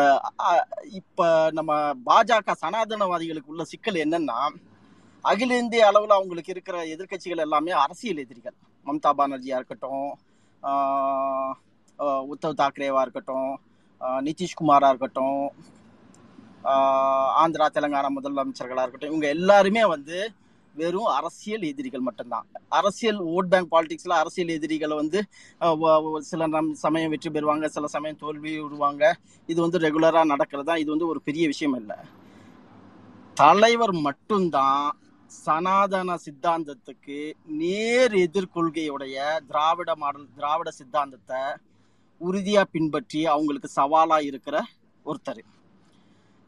இப்போ 0.98 1.00
இப்ப 1.00 1.50
நம்ம 1.58 1.72
பாஜக 2.08 2.54
சனாதனவாதிகளுக்கு 2.62 3.52
உள்ள 3.54 3.64
சிக்கல் 3.72 3.98
என்னன்னா 4.04 4.38
அகில 5.24 5.56
இந்திய 5.62 5.84
அளவில் 5.90 6.16
அவங்களுக்கு 6.16 6.52
இருக்கிற 6.54 6.76
எதிர்க்கட்சிகள் 6.94 7.44
எல்லாமே 7.44 7.72
அரசியல் 7.84 8.22
எதிரிகள். 8.24 8.56
மம்தா 8.86 9.10
பானர்ஜியா 9.20 9.58
இருக்கட்டும் 9.60 10.08
உத்தவ் 12.32 12.60
தாக்கரேவா 12.60 13.00
இருக்கட்டும் 13.00 13.50
ஆஹ் 14.00 14.22
நிதிஷ்குமாரா 14.26 14.88
இருக்கட்டும் 14.88 15.38
ஆந்திரா 17.42 17.66
தெலங்கானா 17.74 18.08
முதலமைச்சர்களா 18.16 18.82
இருக்கட்டும் 18.82 19.12
இவங்க 19.12 19.28
எல்லாருமே 19.28 19.84
வந்து 19.86 20.16
வெறும் 20.74 21.10
அரசியல் 21.18 21.62
எதிரிகள் 21.62 22.00
மட்டும்தான். 22.00 22.46
அரசியல் 22.68 23.20
ஓட் 23.34 23.50
பேங்க் 23.52 23.70
பாலிடிக்ஸ்ல 23.72 24.14
அரசியல் 24.22 24.48
எதிரிகளை 24.48 24.94
வந்து 24.96 25.18
சில 26.20 26.46
நம் 26.46 26.74
சமயம் 26.74 27.10
வெற்றி 27.10 27.30
பெறுவாங்க 27.30 27.66
சில 27.66 27.86
சமயம் 27.86 28.18
தோல்வி 28.18 28.52
விடுவாங்க 28.60 29.04
இது 29.48 29.58
வந்து 29.60 29.78
ரெகுலரா 29.78 30.22
நடக்கிறதா 30.34 30.76
இது 30.76 30.90
வந்து 30.90 31.08
ஒரு 31.08 31.22
பெரிய 31.22 31.46
விஷயம் 31.46 31.76
இல்லை. 31.76 31.98
தலைவர் 33.36 33.92
மட்டும்தான் 34.08 34.84
சனாதன 35.30 36.16
சித்தாந்தத்துக்கு 36.26 37.18
நேர் 37.60 38.14
எதிர்கொள்கையுடைய 38.16 39.16
திராவிட 39.48 39.96
மாடல் 39.96 40.28
திராவிட 40.36 40.70
சித்தாந்தத்தை 40.70 41.40
உறுதியாக 42.20 42.72
பின்பற்றி 42.74 43.20
அவங்களுக்கு 43.34 43.68
சவாலாக 43.78 44.28
இருக்கிற 44.30 44.56
ஒருத்தர். 45.06 45.42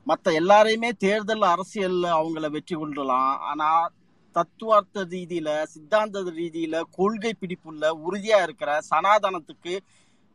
மற்ற 0.06 0.26
எல்லாரையுமே 0.40 0.90
தேர்தல் 1.04 1.44
அரசியலில் 1.54 2.10
அவங்கள 2.18 2.46
வெற்றி 2.54 2.74
கொள்ளலாம் 2.76 3.32
ஆனால் 3.50 3.88
தத்துவார்த்த 4.36 5.04
ரீதியில் 5.12 5.54
சித்தாந்த 5.72 6.22
ரீதியில் 6.38 6.78
கொள்கை 6.98 7.32
பிடிப்புள்ள 7.40 7.90
உறுதியாக 8.06 8.46
இருக்கிற 8.46 8.70
சனாதனத்துக்கு 8.90 9.74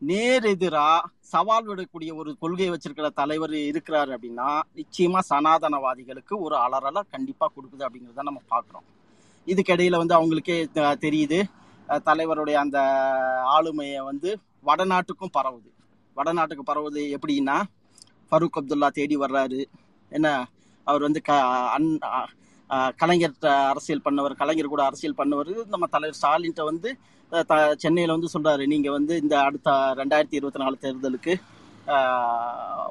நேர் 0.02 0.46
எதிராக 0.52 1.10
சவால் 1.34 1.68
விடக்கூடிய 1.70 2.12
ஒரு 2.22 2.32
கொள்கையை 2.42 2.72
வச்சிருக்கிற 2.72 3.10
தலைவர் 3.20 3.54
இருக்கிறாரு 3.70 4.12
அப்படின்னா 4.16 4.50
நிச்சயமாக 4.80 5.28
சனாதனவாதிகளுக்கு 5.32 6.34
ஒரு 6.46 6.56
அலறலை 6.66 7.02
கண்டிப்பாக 7.14 7.52
கொடுக்குது 7.56 7.86
அப்படிங்கறத 7.88 8.26
நம்ம 8.30 8.42
பார்க்குறோம். 8.54 8.88
இதுக்கிடையில் 9.48 10.02
வந்து 10.02 10.18
அவங்களுக்கே 10.18 10.58
தெரியுது. 11.06 11.40
தலைவருடைய 12.10 12.58
அந்த 12.66 12.80
ஆளுமையை 13.56 14.02
வந்து 14.12 14.32
வடநாட்டுக்கும் 14.66 15.36
பரவுது. 15.38 15.70
வடநாட்டுக்கு 16.18 16.64
பரவுது 16.72 17.02
எப்படின்னா 17.18 17.58
ஃபரூக் 18.32 18.58
அப்துல்லா 18.60 18.90
தேடி 18.98 19.18
வர்றாரு. 19.18 19.60
என்ன 20.12 20.28
அவர் 20.88 21.02
வந்து 21.02 21.22
க 21.22 21.34
அன் 21.76 21.90
கலைஞர் 22.98 23.36
அரசியல் 23.72 24.06
பண்ணவர் 24.06 24.36
கலைஞர் 24.42 24.74
கூட 24.74 24.84
அரசியல் 24.90 25.20
பண்ணவர். 25.22 25.52
நம்ம 25.74 25.88
தலைவர் 25.96 26.20
ஸ்டாலின்ட்ட 26.22 26.64
வந்து 26.72 26.90
த- 27.50 27.76
சென்னையில் 27.84 28.16
வந்து 28.16 28.30
சொல்கிறாரு 28.36 28.66
நீங்கள் 28.74 28.96
வந்து 28.98 29.14
இந்த 29.24 29.36
அடுத்த 29.48 29.70
ரெண்டாயிரத்தி 30.00 30.38
இருபத்தி 30.40 30.62
நாலு 30.64 30.78
தேர்தலுக்கு 30.82 31.34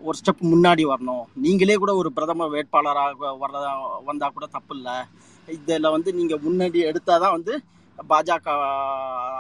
ஒரு 0.03 0.17
ஸ்டெப் 0.21 0.43
முன்னாடி 0.53 0.83
வரணும். 0.93 1.25
நீங்களே 1.45 1.75
கூட 1.83 1.93
ஒரு 1.95 2.13
பிரதம 2.13 2.47
வேட்பாளராக 2.55 3.39
வர 3.43 3.53
வந்தால் 4.05 4.35
கூட 4.37 4.47
தப்பு 4.57 4.77
இல்லை 4.77 4.97
இதில் 5.49 5.93
வந்து 5.97 6.11
நீங்கள் 6.15 6.43
முன்னாடி 6.49 6.79
எடுத்தால் 6.91 7.21
தான் 7.21 7.37
வந்து 7.39 7.55
பாஜக 8.09 8.49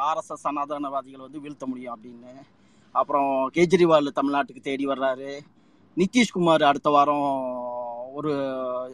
ஆர்எஸ்எஸ் 0.02 0.44
சனாதனவாதிகளை 0.44 1.16
வந்து 1.16 1.40
வீழ்த்த 1.40 1.66
முடியும் 1.66 1.98
அப்படின்னு. 2.02 2.40
அப்புறம் 2.92 3.50
கெஜ்ரிவால் 3.54 4.08
தமிழ்நாட்டுக்கு 4.22 4.60
தேடி 4.60 4.86
வர்றாரு. 4.86 5.38
நிதிஷ்குமார் 5.96 6.62
அடுத்த 6.62 6.90
வாரம் 6.90 7.70
ஒரு 8.14 8.32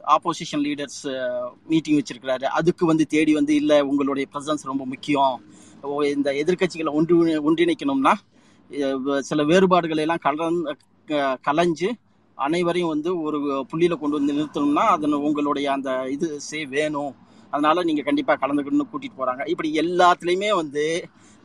ஆப்போசிஷன் 0.06 0.56
லீடர்ஸ் 0.56 1.50
மீட்டிங் 1.66 2.02
வச்சிருக்கிறாரு. 2.02 2.44
அதுக்கு 2.44 2.86
வந்து 2.86 3.06
தேடி 3.06 3.34
வந்து 3.34 3.54
இல்லை 3.54 3.80
உங்களுடைய 3.80 4.28
ப்ரெசன்ஸ் 4.32 4.59
ரொம்ப 4.62 4.84
முக்கியம். 4.84 5.42
ஓ, 5.82 6.02
இந்த 6.02 6.32
எதிர்க்கட்சிகளை 6.32 6.92
ஒன்று 6.92 7.54
ஒன்றிணைக்கணும்னா 7.54 8.14
சில 9.18 9.44
வேறுபாடுகளை 9.44 10.02
எல்லாம் 10.02 10.18
கலந் 10.24 10.76
க- 11.06 11.38
கலைஞ்சு 11.46 11.90
அனைவரையும் 12.34 12.88
வந்து 12.88 13.20
ஒரு 13.20 13.66
புள்ளியில 13.72 13.94
கொண்டு 13.94 14.16
வந்து 14.16 14.32
நிறுத்தணும்னா 14.32 14.86
அதன் 14.86 15.12
உங்களுடைய 15.12 15.72
அந்த 15.72 16.11
இது 16.11 16.40
சே 16.40 16.66
வேணும். 16.66 17.14
அதனால 17.53 17.82
நீங்க 17.88 18.03
கண்டிப்பா 18.09 18.34
கலந்துக்கணும்னு 18.42 18.90
கூட்டிட்டு 18.92 19.20
போறாங்க. 19.20 19.42
இப்படி 19.53 19.70
எல்லாத்துலயுமே 19.84 20.51
வந்து 20.61 20.84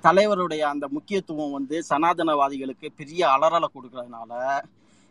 தலைவருடைய 0.03 0.61
அந்த 0.73 0.85
முக்கியத்துவம் 0.95 1.55
வந்து 1.57 1.75
சனாதனவாதிகளுக்கு 1.89 2.87
பெரிய 3.01 3.21
அலறலை 3.35 3.69
கொடுக்கறதுனால 3.75 4.31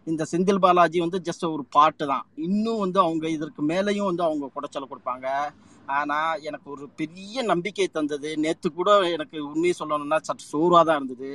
இந்த 0.07 0.22
செந்தில் 0.30 0.62
பாலாஜி 0.62 0.99
வந்து 1.05 1.18
ஜஸ்ட் 1.26 1.45
ஒரு 1.55 1.64
பாட்டு 1.76 2.05
தான். 2.12 2.24
இன்னும் 2.47 2.80
வந்து 2.84 2.99
அவங்க 3.01 3.24
இதற்கு 3.36 3.62
மேலேயும் 3.72 4.09
வந்து 4.11 4.24
அவங்க 4.28 4.47
குடைச்சல் 4.55 4.88
கொடுப்பாங்க. 4.93 5.26
ஆனா 5.99 6.18
எனக்கு 6.49 6.66
ஒரு 6.74 6.84
பெரிய 7.01 7.43
நம்பிக்கை 7.51 7.86
தந்தது. 7.86 8.30
நேத்து 8.45 8.68
கூட 8.72 8.90
எனக்கு 9.16 9.38
உண்மையை 9.51 9.74
சொல்லணும்னா 9.80 10.18
சற்று 10.28 10.47
சோர்வா 10.53 10.80
தான் 10.88 10.99
இருந்தது. 11.01 11.30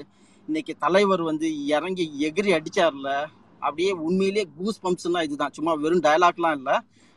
இன்னைக்கு 0.47 0.73
தலைவர் 0.85 1.23
வந்து 1.29 1.47
இறங்கி 1.75 2.05
எகிரி 2.27 2.51
அடிச்சார்ல 2.57 3.11
அப்படியே 3.61 3.91
உண்மையிலேயே 4.07 4.45
கூஸ் 4.57 4.83
பம்ப்ஸ்னா 4.83 5.21
இதுதான். 5.27 5.55
சும்மா 5.57 5.73
வெறும் 5.83 6.05
டயலாக்லாம் 6.07 6.57
இல்லை. 6.59 6.75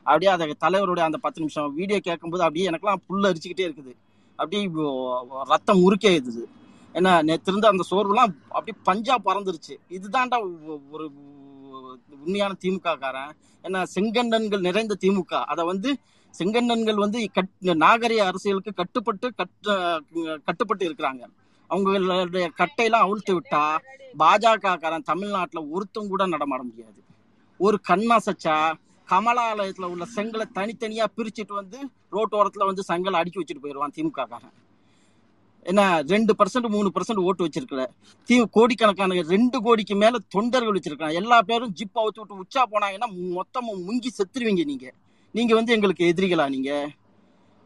அப்படியே 0.09 0.31
அந்த 0.35 0.47
தலைவருடைய 0.65 1.05
அந்த 1.09 1.19
பத்து 1.25 1.43
நிமிஷம் 1.43 1.75
வீடியோ 1.81 1.99
கேட்கும்போது 2.07 2.45
அப்படியே 2.47 2.69
எனக்கெல்லாம் 2.71 3.03
புல் 3.09 3.29
அரிச்சுக்கிட்டே 3.31 3.67
இருக்குது. 3.69 3.93
அப்படியே 4.39 4.63
ரத்தம் 5.53 5.83
முறுக்கே 5.83 6.13
இருக்குது. 6.17 6.45
ஏன்னா 6.99 7.13
நேற்று 7.29 7.51
இருந்த 7.53 7.67
அந்த 7.73 7.85
சோர்வுலாம் 7.91 8.33
அப்படியே 8.57 8.77
பஞ்சா 8.89 9.17
பறந்துருச்சு. 9.27 9.75
இதுதான்டா 9.97 10.39
ஒரு 10.95 11.05
உண்மையான 12.25 12.57
திமுக 12.63 12.95
காரன் 13.03 13.35
ஏன்னா 13.65 13.81
செங்கண்ணன்கள் 13.95 14.67
நிறைந்த 14.69 14.97
திமுக. 15.05 15.35
அதை 15.53 15.63
வந்து 15.73 15.91
செங்கண்ணன்கள் 16.39 17.03
வந்து 17.05 17.19
கட் 17.37 17.53
நாகரிக 17.85 18.25
அரசியலுக்கு 18.31 18.73
கட்டுப்பட்டு 18.81 19.27
கட்டு 19.41 19.73
கட்டுப்பட்டு 20.49 20.85
இருக்கிறாங்க. 20.89 21.23
அவங்களுடைய 21.71 22.47
கட்டையெல்லாம் 22.61 23.07
அவிழ்த்து 23.07 23.33
விட்டா 23.37 23.63
பாஜக 24.23 24.77
காரன் 24.85 25.09
தமிழ்நாட்டில் 25.11 25.69
ஒருத்தம் 25.75 26.11
கூட 26.13 26.23
நடமாட 26.35 26.63
முடியாது. 26.69 27.01
ஒரு 27.61 27.77
கண்ணாசச்சா 27.89 28.57
கமலாலயத்துல 29.11 29.85
உள்ள 29.85 30.05
செங்கலை 30.17 30.45
தனித்தனியா 30.55 31.07
பிரிச்சுட்டு 31.17 31.53
வந்து 31.53 31.79
ரோட்டோரத்துல 32.13 32.65
வந்து 32.65 32.83
செங்கலை 32.89 33.15
அடுக்கி 33.15 33.41
வச்சுட்டு 33.41 33.63
போயிடுவான் 33.63 33.95
திமுக 33.97 34.27
காரன் 34.27 34.57
என்ன 35.67 36.03
ரெண்டு 36.03 36.35
பர்சன்ட் 36.39 36.69
மூணு 36.69 36.91
பர்சன்ட் 36.95 37.23
ஓட்டு 37.23 37.47
வச்சிருக்கல 37.47 37.87
தீ 38.29 38.47
கோடிக்கணக்கான 38.51 39.15
ரெண்டு 39.23 39.61
கோடிக்கு 39.61 39.95
மேல 39.95 40.19
தொண்டர்கள் 40.29 40.77
வச்சிருக்காங்க 40.79 41.13
எல்லா 41.13 41.43
பேரும் 41.43 41.75
ஜிப் 41.75 41.99
அவுத்து 41.99 42.21
விட்டு 42.21 42.37
உச்சா 42.37 42.63
போனாங்கன்னா 42.71 43.09
மொத்தமும் 43.39 43.83
முங்கி 43.89 44.11
செத்துருவீங்க 44.19 44.65
நீங்க. 44.65 44.93
நீங்க 45.35 45.55
வந்து 45.55 45.73
எங்களுக்கு 45.73 46.05
எதிரிகளா 46.05 46.49
நீங்க? 46.49 46.89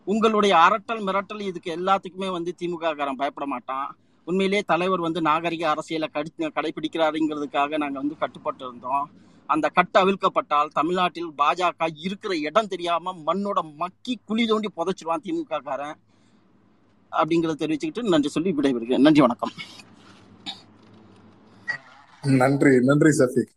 உங்களுடைய 0.04 0.56
அரட்டல் 0.56 1.04
மிரட்டல் 1.04 1.40
இதுக்கு 1.40 1.76
எல்லாத்துக்குமே 1.76 2.30
வந்து 2.30 2.54
திமுக 2.62 2.94
காரன் 2.96 3.16
பயப்பட 3.16 3.46
மாட்டான். 3.46 3.96
உண்மையிலேயே 4.24 4.62
தலைவர் 4.66 5.00
வந்து 5.00 5.20
நாகரிக 5.20 5.70
அரசியலை 5.70 6.08
கடி 6.08 6.32
கடைபிடிக்கிறாருங்கிறதுக்காக 6.38 7.76
நாங்க 7.76 7.98
வந்து 7.98 8.16
கட்டுப்பட்டு 8.18 8.64
இருந்தோம். 8.64 9.10
அந்த 9.46 9.68
கட்டு 9.68 10.00
அவிழ்க்கப்பட்டால் 10.00 10.68
தமிழ்நாட்டில் 10.68 11.32
பாஜக 11.38 11.88
இருக்கிற 11.94 12.36
இடம் 12.36 12.66
தெரியாம 12.66 13.14
மண்ணோட 13.26 13.74
மக்கி 13.76 14.20
குழி 14.24 14.46
தோண்டி 14.46 14.68
புதைச்சிருவான் 14.76 15.22
திமுக 15.24 15.62
காரன் 15.62 15.96
அப்படிங்கறத 17.10 17.62
தெரிவிச்சுக்கிட்டு 17.62 18.02
நன்றி 18.02 18.28
சொல்லி 18.28 18.54
விடைபெறுகிறேன். 18.58 18.98
நன்றி 18.98 19.20
வணக்கம். 19.20 19.50
நன்றி 22.22 22.80
நன்றி 22.80 23.08
சஃபிக். 23.08 23.52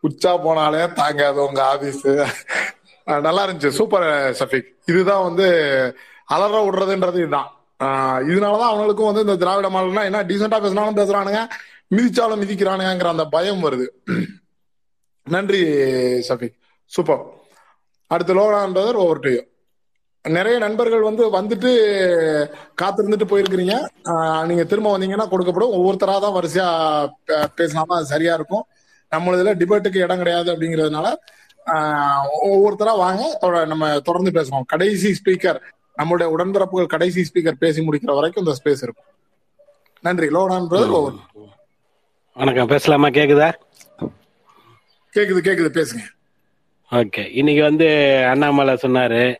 உச்சா 0.00 0.46
போனாலே 0.46 0.92
தாங்காது 0.92 1.46
உங்க 1.46 1.64
ஆபீஸ் 1.64 2.06
நல்லா 3.04 3.46
இருந்துச்சு. 3.46 3.68
சூப்பர் 3.68 4.36
சஃபிக். 4.38 4.76
இதுதான் 4.86 5.22
வந்து 5.22 5.46
அலற 6.24 6.70
விடுறதுன்றது 6.70 7.14
இதுதான். 7.14 7.52
ஆஹ் 7.84 8.22
இதனாலதான் 8.26 8.70
அவங்களுக்கும் 8.70 9.04
வந்து 9.04 9.20
இந்த 9.20 9.36
திராவிட 9.36 9.68
மாடல்னா 9.68 10.04
என்ன 10.04 10.22
டீசெண்டா 10.22 10.60
பேசினாலும் 10.60 10.96
பேசுறானுங்க 10.96 11.48
மிதிச்சாலும் 11.94 12.42
மிதிக்கிறானுங்கிற 12.44 13.06
அந்த 13.06 13.24
பயம் 13.24 13.64
வருது. 13.64 13.86
நன்றி 15.28 15.62
சஃபிக். 16.28 16.58
சூப்பர். 16.84 17.24
அடுத்து 18.06 18.34
லோகான்றதர் 18.34 18.92
ஓவர் 18.92 19.20
டு 19.20 19.40
நிறைய 20.22 20.58
நண்பர்கள் 20.58 21.00
வந்து 21.00 21.42
வந்துட்டு 21.42 21.70
காத்திருந்துட்டு 22.82 23.22
போயிருக்கிறீங்க. 23.28 24.46
நீங்க 24.46 24.64
திரும்ப 24.64 24.98
வந்தீங்கன்னா 24.98 25.28
கொடுக்கப்படும். 25.30 25.80
ஒவ்வொருத்தரா 25.80 26.20
தான் 26.20 26.22
வரிசையா 26.22 27.08
பே- 27.26 27.46
பேசினாதான் 27.56 27.94
அது 27.94 28.04
சரியா 28.04 28.34
இருக்கும். 28.34 28.64
நம்மளதுல 29.16 29.54
டிபேட்டுக்கு 29.54 29.96
இடம் 29.96 30.16
கிடையாது 30.16 30.52
அப்படிங்கிறதுனால 30.52 31.14
ஒவ்வொருத்தரா 32.44 32.96
வாங்க. 32.96 33.38
நம்ம 33.66 34.00
தொடர்ந்து 34.00 34.30
பேசுவோம். 34.30 34.62
கடைசி 34.66 35.20
ஸ்பீக்கர் 35.24 35.60
நம்மளுடைய 35.98 36.24
உடன்பிறப்புகள் 36.24 36.86
கடைசி 36.86 37.30
ஸ்பீக்கர் 37.34 37.52
பேசி 37.52 37.82
முடிக்கிற 37.82 38.14
வரைக்கும் 38.14 38.46
இந்த 38.46 38.58
ஸ்பேஸ் 38.64 38.82
இருக்கும். 38.82 39.04
நன்றி. 40.00 40.26
லோகநாதன் 40.26 40.70
பிரதர் 40.70 40.88
ஓவர் 40.88 41.12
வணக்கம். 42.34 42.66
பேசலாமா? 42.66 43.08
கேக்குதா? 43.08 43.52
கேக்குது 45.16 45.40
கேக்குது 45.40 45.70
பேசுங்க. 45.78 46.04
ஓகே. 46.92 47.30
இன்னைக்கு 47.32 47.62
வந்து 47.62 47.88
அண்ணாமலை 48.26 48.74
சொன்னாரு. 48.74 49.36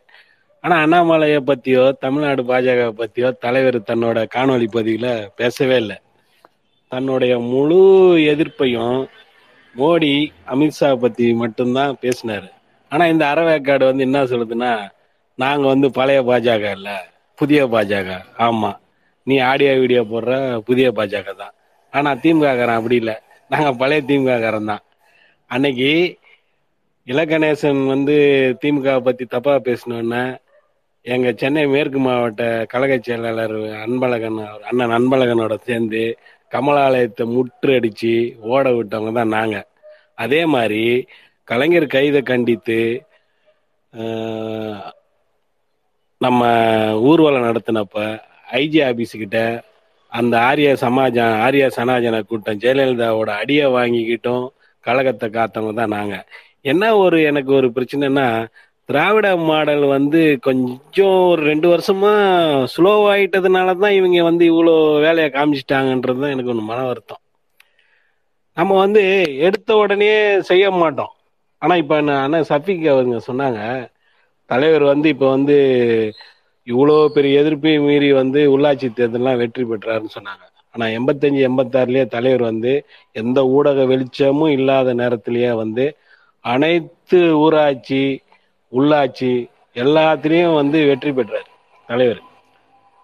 ஆனா 0.61 0.85
அண்ணாமலைய 0.85 1.39
பத்தியோ 1.47 1.91
தமிழ்நாடு 1.91 2.43
பாஜக 2.43 2.91
பத்தியோ 2.91 3.37
தலைவர் 3.37 3.75
தன்னோட 3.75 4.27
காணொலி 4.35 4.67
பதிவுல 4.73 5.27
பேசவே 5.35 5.75
இல்லை. 5.75 5.97
தன்னுடைய 6.87 7.39
முழு 7.39 7.79
எதிர்ப்பையும் 8.19 9.07
மோடி 9.75 10.31
அமித்ஷா 10.47 10.95
பத்தி 10.95 11.33
மட்டும்தான் 11.33 11.97
பேசினாரு. 12.01 12.49
ஆனா 12.89 13.05
இந்த 13.05 13.25
அறவேக்காடு 13.25 13.83
வந்து 13.83 14.03
என்ன 14.03 14.23
சொல்லுதுன்னா 14.23 14.89
நாங்க 15.35 15.67
வந்து 15.67 15.91
பழைய 15.91 16.21
பாஜக 16.21 16.71
இல்ல 16.71 17.11
புதிய 17.35 17.67
பாஜக. 17.67 18.19
ஆமா. 18.37 18.79
நீ 19.23 19.37
ஆடியோ 19.39 19.79
வீடியோ 19.79 20.01
போடுற 20.01 20.59
புதிய 20.59 20.91
பாஜக 20.91 21.35
தான். 21.35 21.53
ஆனா 21.91 22.13
திமுக 22.13 22.57
காரன் 22.57 22.75
அப்படி 22.75 22.95
இல்லை. 22.95 23.13
நாங்க 23.49 23.73
பழைய 23.73 24.03
திமுக 24.07 24.41
காரன் 24.41 24.65
தான். 24.65 24.83
அன்னைக்கு 25.49 25.91
இலகணேசன் 27.07 27.81
வந்து 27.85 28.15
திமுக 28.61 28.97
பத்தி 28.99 29.25
தப்பா 29.25 29.53
பேசினோன்னே 29.65 30.23
எங்க 31.05 31.27
சென்னை 31.33 31.63
மேற்கு 31.67 31.99
மாவட்ட 31.99 32.41
கழக 32.65 32.93
செயலாளர் 32.99 33.55
அன்பழகன் 33.85 34.39
அவர் 34.45 34.63
அண்ணன் 34.63 34.95
அன்பழகனோட 34.97 35.53
சேர்ந்து 35.61 36.01
கமலாலயத்தை 36.51 37.25
முற்று 37.33 37.71
அடிச்சு 37.75 38.13
ஓட 38.49 38.65
விட்டவங்க 38.69 39.11
தான் 39.11 39.35
நாங்க. 39.35 39.57
அதே 40.17 40.41
மாதிரி 40.53 40.83
கலைஞர் 41.47 41.93
கைதை 41.93 42.21
கண்டித்து 42.23 42.79
நம்ம 46.21 46.41
ஊர்வலம் 47.03 47.47
நடத்தினப்ப 47.47 47.97
ஐஜி 48.59 48.79
ஆபீஸ்கிட்ட 48.85 49.39
அந்த 50.11 50.35
ஆரிய 50.41 50.69
சமாஜ 50.81 51.17
ஆரிய 51.43 51.65
சனாஜன 51.75 52.21
கூட்டம் 52.23 52.61
ஜெயலலிதாவோட 52.63 53.29
அடியை 53.41 53.67
வாங்கிக்கிட்டும் 53.75 54.45
கழகத்தை 54.85 55.27
காத்தவங்க 55.37 55.73
தான் 55.81 55.95
நாங்க. 55.97 56.15
என்ன 56.71 56.83
ஒரு 57.03 57.17
எனக்கு 57.29 57.51
ஒரு 57.59 57.67
பிரச்சனைனா 57.75 58.25
திராவிட 58.89 59.27
மாடல் 59.49 59.83
வந்து 59.95 60.21
கொஞ்சம் 60.47 61.17
ஒரு 61.31 61.41
ரெண்டு 61.49 61.67
வருஷமா 61.73 62.13
ஸ்லோ 62.73 62.93
ஆயிட்டதுனால 63.13 63.75
தான் 63.83 63.97
இவங்க 63.99 64.23
வந்து 64.29 64.43
இவ்வளோ 64.51 64.73
வேலையை 65.05 65.29
காமிச்சிட்டாங்கன்றது 65.35 66.23
தான் 66.23 66.33
எனக்கு 66.35 66.51
ஒன்று 66.53 66.69
மன 66.71 66.79
வருத்தம். 66.87 67.21
நம்ம 68.57 68.77
வந்து 68.85 69.03
எடுத்த 69.47 69.77
உடனே 69.83 70.11
செய்ய 70.49 70.65
மாட்டோம். 70.81 71.13
ஆனால் 71.61 71.81
இப்போ 71.83 71.95
நான் 72.01 72.23
ஆனால் 72.25 72.47
சஃபிக் 72.51 72.85
அவங்க 72.93 73.19
சொன்னாங்க 73.29 73.61
தலைவர் 74.49 74.85
வந்து 74.93 75.07
இப்போ 75.13 75.27
வந்து 75.35 75.57
இவ்வளோ 76.67 76.95
பெரிய 77.17 77.41
எதிர்ப்பையும் 77.41 77.87
மீறி 77.89 78.09
வந்து 78.21 78.41
உள்ளாட்சி 78.55 78.87
தேர்தலாம் 78.99 79.39
வெற்றி 79.41 79.63
பெற்றாருன்னு 79.71 80.15
சொன்னாங்க. 80.17 80.43
ஆனா 80.75 80.85
எண்பத்தஞ்சு 80.97 81.41
எண்பத்தாறுலயே 81.47 82.05
தலைவர் 82.07 82.43
வந்து 82.43 82.73
எந்த 83.15 83.39
ஊடக 83.55 83.85
வெளிச்சமும் 83.85 84.55
இல்லாத 84.57 84.93
நேரத்திலேயே 84.93 85.51
வந்து 85.61 85.85
அனைத்து 86.45 87.19
ஊராட்சி 87.39 88.03
உள்ளாட்சி 88.73 89.31
எல்லாத்திலையும் 89.75 90.57
வந்து 90.59 90.77
வெற்றி 90.89 91.11
பெற்றார் 91.11 91.47
தலைவர். 91.89 92.21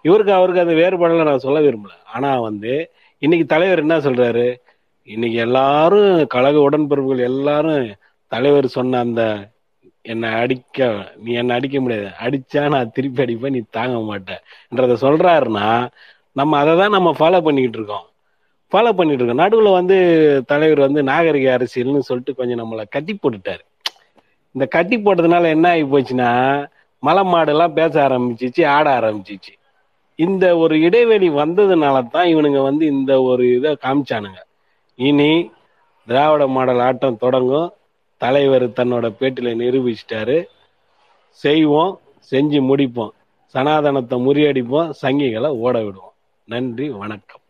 இவருக்கு 0.05 0.33
அவருக்கு 0.33 0.63
அந்த 0.63 0.75
வேறுபாடுல 0.75 1.27
நான் 1.27 1.45
சொல்ல 1.45 1.59
விரும்பல. 1.61 1.93
ஆனா 2.13 2.31
வந்து 2.47 2.73
இன்னைக்கு 3.21 3.45
தலைவர் 3.47 3.83
என்ன 3.83 3.95
சொல்றாரு? 4.05 4.47
இன்னைக்கு 5.07 5.37
எல்லாரும் 5.39 6.03
கழக 6.27 6.57
உடன்பிறப்புகள் 6.67 7.29
எல்லாரும் 7.29 7.83
தலைவர் 8.31 8.67
சொன்ன 8.69 8.99
அந்த 8.99 9.21
என்னை 10.05 10.29
அடிக்க 10.41 10.79
நீ 11.17 11.31
என்னை 11.33 11.53
அடிக்க 11.57 11.77
முடியாது. 11.81 12.09
அடிச்சா 12.25 12.63
நான் 12.73 12.91
திருப்பி 12.91 13.21
அடிப்பேன் 13.23 13.55
நீ 13.55 13.61
தாங்க 13.71 13.97
மாட்டேன்றத 14.09 14.95
சொல்றாருன்னா 15.03 15.67
நம்ம 16.35 16.57
அதை 16.57 16.73
தான் 16.77 16.95
நம்ம 16.97 17.09
ஃபாலோ 17.19 17.39
பண்ணிக்கிட்டு 17.41 17.79
இருக்கோம். 17.79 18.05
ஃபாலோ 18.71 18.91
பண்ணிட்டு 18.93 19.21
இருக்கோம். 19.23 19.41
நடுவில் 19.43 19.77
வந்து 19.79 19.97
தலைவர் 20.45 20.79
வந்து 20.79 21.03
நாகரிக 21.03 21.47
அரசியல்னு 21.57 22.07
சொல்லிட்டு 22.09 22.33
கொஞ்சம் 22.35 22.61
நம்மளை 22.61 22.83
கட்டி 22.89 23.13
போட்டுட்டாரு. 23.13 23.63
இந்த 24.55 24.65
கட்டி 24.65 24.97
போட்டதுனால 24.97 25.49
என்ன 25.49 25.67
ஆகி 25.69 25.83
போச்சுன்னா 25.83 26.29
மலை 26.99 27.23
மாடெல்லாம் 27.23 27.73
பேச 27.73 27.93
ஆரம்பிச்சிச்சு 28.07 28.61
ஆட 28.67 28.87
ஆரம்பிச்சிச்சு. 28.99 29.53
இந்த 30.19 30.45
ஒரு 30.57 30.75
இடைவெளி 30.79 31.29
வந்ததுனால 31.29 31.95
தான் 32.09 32.27
இவனுங்க 32.27 32.61
வந்து 32.61 32.85
இந்த 32.85 33.21
ஒரு 33.21 33.55
இதை 33.55 33.77
காமிச்சானுங்க. 33.85 34.39
இனி 34.99 35.31
திராவிட 36.07 36.47
மாடல் 36.47 36.79
ஆட்டம் 36.79 37.17
தொடங்கும். 37.17 37.69
தலைவர் 38.17 38.65
தன்னோட 38.69 39.05
பேட்டில 39.19 39.49
நிரூபிச்சிட்டாரு. 39.61 40.37
செய்வோம் 41.29 41.93
செஞ்சு 42.31 42.59
முடிப்போம். 42.69 43.13
சனாதனத்தை 43.55 44.17
முறியடிப்போம் 44.25 44.91
சங்கிகளை 45.01 45.47
ஓட 45.47 45.75
விடுவோம். 45.83 46.14
நன்றி 46.47 46.87
வணக்கம். 46.95 47.43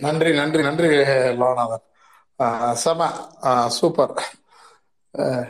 நன்றி 0.00 0.30
நன்றி 0.32 0.62
நன்றி 0.62 0.88
லோகநாதன் 1.40 1.84
ஆஹ் 2.40 2.74
செம 2.74 3.00
ஆஹ் 3.44 3.70
சூப்பர். 3.76 4.14
ஆஹ் 5.14 5.48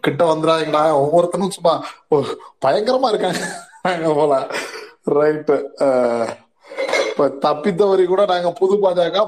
கிட்ட 0.00 0.22
வந்துடாதீங்களா 0.30 0.82
ஒவ்வொருத்தனும் 1.00 1.54
சும்மா 1.56 1.74
பயங்கரமா 2.64 3.10
இருக்காங்க 3.12 3.44
போல. 4.14 4.34
ரைட்டு 5.16 5.56
இப்ப 7.10 7.28
தப்பித்தவரி 7.44 8.04
கூட 8.06 8.22
நாங்க 8.26 8.50
புது 8.52 8.74
பாஜக 8.82 9.22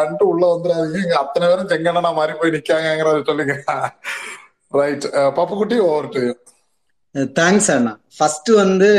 அன்ட்டு 0.00 0.24
உள்ள 0.24 0.44
வந்துடாதீங்க 0.46 0.98
இங்க 0.98 1.16
அத்தனை 1.20 1.46
பேரும் 1.48 1.70
செங்கண்ணனா 1.72 2.10
மாறி 2.14 2.32
போய் 2.34 2.54
நிக்காங்கிறத 2.56 3.22
சொல்லுங்க. 3.22 3.54
Right 4.72 5.06
Pappukutty 5.38 5.78
over 5.86 6.08
to 6.08 6.22
thanks 7.14 7.70
Anna. 7.74 7.92
First 8.16 8.50
வந்து 8.62 8.90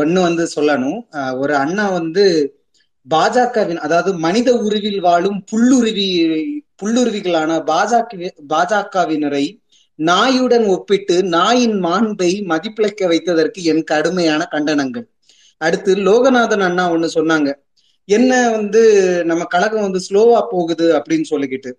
ஒன்னு 0.00 0.20
வந்து 0.20 0.44
சொல்லணும். 0.56 1.00
ஒரு 1.38 1.54
அண்ணா 1.56 1.86
வந்து 1.90 2.24
பாஜகவின் 3.06 3.80
அதாவது 3.86 4.10
மனித 4.18 4.48
உருவில் 4.66 5.00
வாழும் 5.00 5.38
புல்லுருவி 5.50 6.08
புல்லுருவிகளான 6.82 7.50
பாஜக 7.70 8.30
பாஜகவினரை 8.52 9.44
நாயுடன் 9.98 10.64
ஒப்பிட்டு 10.66 11.16
நாயின் 11.34 11.76
மாண்பை 11.84 12.30
மதிப்பிழக்க 12.52 13.02
வைத்ததற்கு 13.12 13.60
என் 13.72 13.84
கடுமையான 13.84 14.42
கண்டனங்கள். 14.50 15.06
அடுத்து 15.60 15.90
லோகநாதன் 16.08 16.64
அண்ணா 16.68 16.84
ஒண்ணு 16.92 17.08
சொன்னாங்க. 17.14 17.50
என்ன 18.08 18.32
வந்து 18.50 18.80
நம்ம 19.24 19.42
கழகம் 19.44 19.86
வந்து 19.86 20.00
ஸ்லோவா 20.08 20.40
போகுது 20.50 20.86
அப்படின்னு 20.96 21.26
சொல்லிக்கிட்டு. 21.30 21.70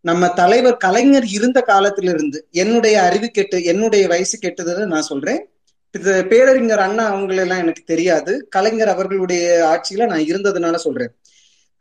நம்ம 0.00 0.28
தலைவர் 0.28 0.76
கலைஞர் 0.76 1.24
இருந்த 1.24 1.64
காலத்துல 1.66 2.08
இருந்து 2.08 2.46
என்னுடைய 2.50 3.02
அறிவு 3.02 3.28
கெட்டு 3.28 3.64
என்னுடைய 3.64 4.08
வயசு 4.08 4.38
கெட்டதுன்னு 4.38 4.84
நான் 4.84 5.02
சொல்றேன். 5.02 5.40
இது 5.90 6.26
பேரறிஞர் 6.26 6.78
அண்ணா 6.78 7.14
அவங்களெல்லாம் 7.14 7.58
எனக்கு 7.58 7.82
தெரியாது. 7.84 8.46
கலைஞர் 8.48 8.88
அவர்களுடைய 8.88 9.44
ஆட்சியில 9.72 10.06
நான் 10.06 10.28
இருந்ததுனால 10.32 10.74
சொல்றேன். 10.74 11.12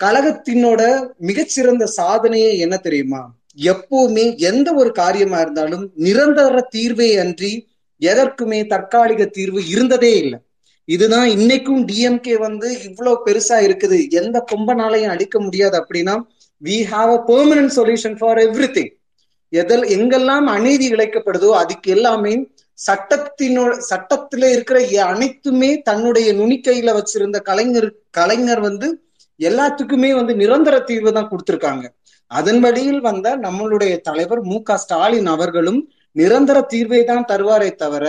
கழகத்தினோட 0.03 1.07
மிகச்சிறந்த 1.17 1.85
சாதனையே 1.97 2.57
என்ன 2.57 2.77
தெரியுமா? 2.77 3.35
எப்பவுமே 3.61 4.37
எந்த 4.37 4.73
ஒரு 4.73 4.91
காரியமா 4.91 5.39
இருந்தாலும் 5.39 5.91
நிரந்தர 5.95 6.61
தீர்வே 6.61 7.17
அன்றி 7.17 7.67
எதற்குமே 8.01 8.67
தற்காலிக 8.67 9.25
தீர்வு 9.25 9.67
இருந்ததே 9.67 10.17
இல்லை. 10.17 10.39
இதுதான் 10.85 11.27
இன்னைக்கும் 11.27 11.85
டிஎம்கே 11.91 12.37
வந்து 12.37 12.83
இவ்வளவு 12.83 13.21
பெருசா 13.25 13.57
இருக்குது. 13.67 14.09
எந்த 14.09 14.45
கொம்பனாலையும் 14.51 15.13
அடிக்க 15.15 15.39
முடியாது 15.39 15.85
அப்படின்னா 15.85 16.15
we 16.61 16.77
have 16.91 17.11
a 17.11 17.23
permanent 17.27 17.73
solution 17.75 18.17
for 18.19 18.39
everything 18.71 18.91
எதில் 19.53 19.85
எங்கெல்லாம் 19.95 20.45
அநீதி 20.47 20.89
இழைக்கப்படுதோ 20.91 21.49
அதுக்கு 21.53 21.91
எல்லாமே 21.91 22.33
சட்டத்தினோ 22.79 23.61
சட்டத்துல 23.89 24.43
இருக்கிற 24.51 24.79
எ- 24.93 25.05
அனைத்துமே 25.05 25.75
தன்னுடைய 25.81 26.33
நுனிக்கையில 26.33 26.93
வச்சிருந்த 26.93 27.37
கலைஞர் 27.41 27.87
கலைஞர் 28.11 28.59
வந்து 28.59 28.87
எல்லாத்துக்குமே 29.39 30.15
வந்து 30.15 30.35
நிரந்தர 30.35 30.79
தீர்வு 30.79 31.11
தான் 31.11 31.29
கொடுத்திருக்காங்க. 31.31 31.85
அதன் 32.31 32.59
வழியில் 32.59 32.99
வந்த 32.99 33.35
நம்மளுடைய 33.37 34.01
தலைவர் 34.01 34.41
மு 34.41 34.63
க 34.63 34.77
ஸ்டாலின் 34.77 35.25
அவர்களும் 35.25 35.79
நிரந்தர 36.15 36.61
தீர்வை 36.73 37.03
தான் 37.03 37.25
தருவாரே 37.25 37.75
தவிர 37.75 38.05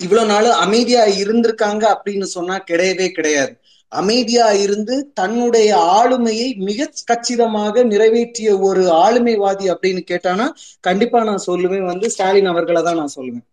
இவ்வளவு 0.00 0.26
நாள் 0.26 0.48
அமைதியா 0.64 1.02
இருந்திருக்காங்க 1.22 1.84
அப்படின்னு 1.94 2.26
சொன்னா 2.28 2.58
கிடையவே 2.70 3.08
கிடையாது. 3.08 3.52
அமைதியா 4.00 4.46
இருந்து 4.64 4.94
தன்னுடைய 5.20 5.70
ஆளுமையை 5.98 6.48
மிக 6.68 6.88
கச்சிதமாக 7.10 7.84
நிறைவேற்றிய 7.92 8.50
ஒரு 8.68 8.84
ஆளுமைவாதி 9.04 9.66
அப்படின்னு 9.74 10.02
கேட்டானா 10.10 10.46
கண்டிப்பா 10.80 11.20
நான் 11.30 11.46
சொல்லுவேன். 11.46 11.84
வந்து 11.90 12.08
ஸ்டாலின் 12.14 12.50
அவர்களை 12.52 12.82
தான் 12.82 13.00
நான் 13.02 13.16
சொல்லுவேன். 13.18 13.44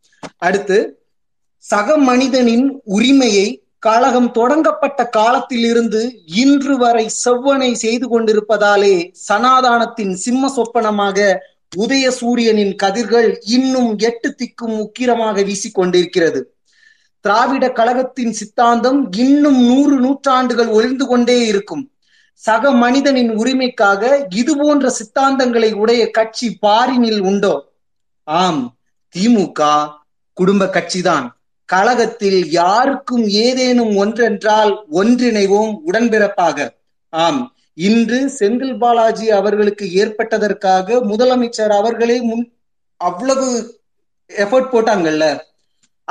அடுத்து 0.47 0.79
சக 1.63 1.97
மனிதனின் 2.09 2.67
உரிமையை 2.97 3.47
கழகம் 3.79 4.31
தொடங்கப்பட்ட 4.31 5.01
காலத்திலிருந்து 5.17 6.01
இன்று 6.43 6.75
வரை 6.77 7.05
செவ்வனை 7.23 7.69
செய்து 7.83 8.07
கொண்டிருப்பதாலே 8.07 8.95
சனாதானத்தின் 9.27 10.13
சிம்ம 10.25 10.51
சொப்பனமாக 10.57 11.17
உதய 11.77 12.05
சூரியனின் 12.19 12.73
கதிர்கள் 12.83 13.29
இன்னும் 13.55 13.91
எட்டு 14.09 14.29
திக்கும் 14.39 14.75
உக்கிரமாக 14.85 15.43
வீசிக்கொண்டிருக்கிறது. 15.49 16.41
திராவிட 17.21 17.71
கழகத்தின் 17.71 18.31
சித்தாந்தம் 18.31 19.11
இன்னும் 19.11 19.59
நூறு 19.65 19.95
நூற்றாண்டுகள் 19.95 20.67
ஒளிர்ந்து 20.67 21.07
கொண்டே 21.07 21.45
இருக்கும். 21.47 21.91
சக 22.33 22.71
மனிதனின் 22.71 23.31
உரிமைக்காக 23.31 24.25
இது 24.35 24.57
போன்ற 24.57 24.89
சித்தாந்தங்களை 24.89 25.73
உடைய 25.73 26.09
கட்சி 26.09 26.57
பாரினில் 26.61 27.19
உண்டோ? 27.19 27.71
ஆம் 28.23 28.77
திமுக 29.15 29.89
குடும்ப 30.33 30.65
கட்சிதான். 30.65 31.27
கழகத்தில் 31.65 32.49
யாருக்கும் 32.49 33.25
ஏதேனும் 33.27 33.93
ஒன்றென்றால் 33.95 34.73
ஒன்றிணைவோம் 34.91 35.73
உடன்பிறப்பாக. 35.85 36.57
ஆம் 37.09 37.55
இன்று 37.73 38.19
செந்தில் 38.39 38.77
பாலாஜி 38.77 39.31
அவர்களுக்கு 39.31 39.85
ஏற்பட்டதற்காக 39.85 40.97
முதலமைச்சர் 41.11 41.73
அவர்களே 41.77 42.21
முன் 42.21 42.43
அவ்வளவு 42.97 43.79
எஃபர்ட் 44.29 44.73
போட்டாங்கல்ல? 44.73 45.25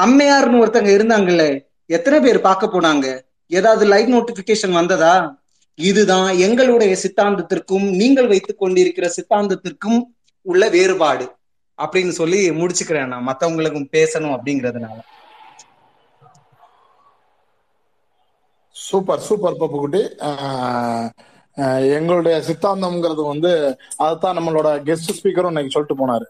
அம்மையார்னு 0.01 0.63
ஒருத்தங்க 0.63 0.91
இருந்தாங்கல்ல 0.97 1.67
எத்தனை 1.87 2.21
பேர் 2.21 2.41
பார்க்க 2.41 2.67
போனாங்க? 2.67 3.21
ஏதாவது 3.47 3.85
லைவ் 3.87 4.11
நோட்டிபிகேஷன் 4.11 4.73
வந்ததா? 4.73 5.39
இதுதான் 5.75 6.37
எங்களுடைய 6.37 6.97
சித்தாந்தத்திற்கும் 7.03 7.97
நீங்கள் 7.97 8.27
வைத்துக் 8.27 8.59
கொண்டிருக்கிற 8.59 9.13
சித்தாந்தத்திற்கும் 9.17 10.03
உள்ள 10.43 10.69
வேறுபாடு. 10.69 11.33
அப்படின்னு 11.83 12.09
சொல்லி 12.09 12.51
முடிச்சுக்கிறேன் 12.51 13.07
நான். 13.07 13.29
மத்தவங்களுக்கும் 13.29 13.89
பேசணும் 13.93 14.37
அப்படிங்கறதுனால. 14.37 14.99
சூப்பர் 18.71 19.21
சூப்பர் 19.21 19.55
பப்புக்குட்டி 19.55 20.11
ஆஹ் 20.19 21.93
எங்களுடைய 21.93 22.43
சித்தாந்தம்ங்கிறது 22.49 23.27
வந்து 23.27 23.79
அதுதான் 23.97 24.37
நம்மளோட 24.39 24.79
கெஸ்ட் 24.85 25.13
ஸ்பீக்கரும் 25.13 25.47
இன்னைக்கு 25.47 25.71
சொல்லிட்டு 25.71 26.07
போனாரு. 26.07 26.25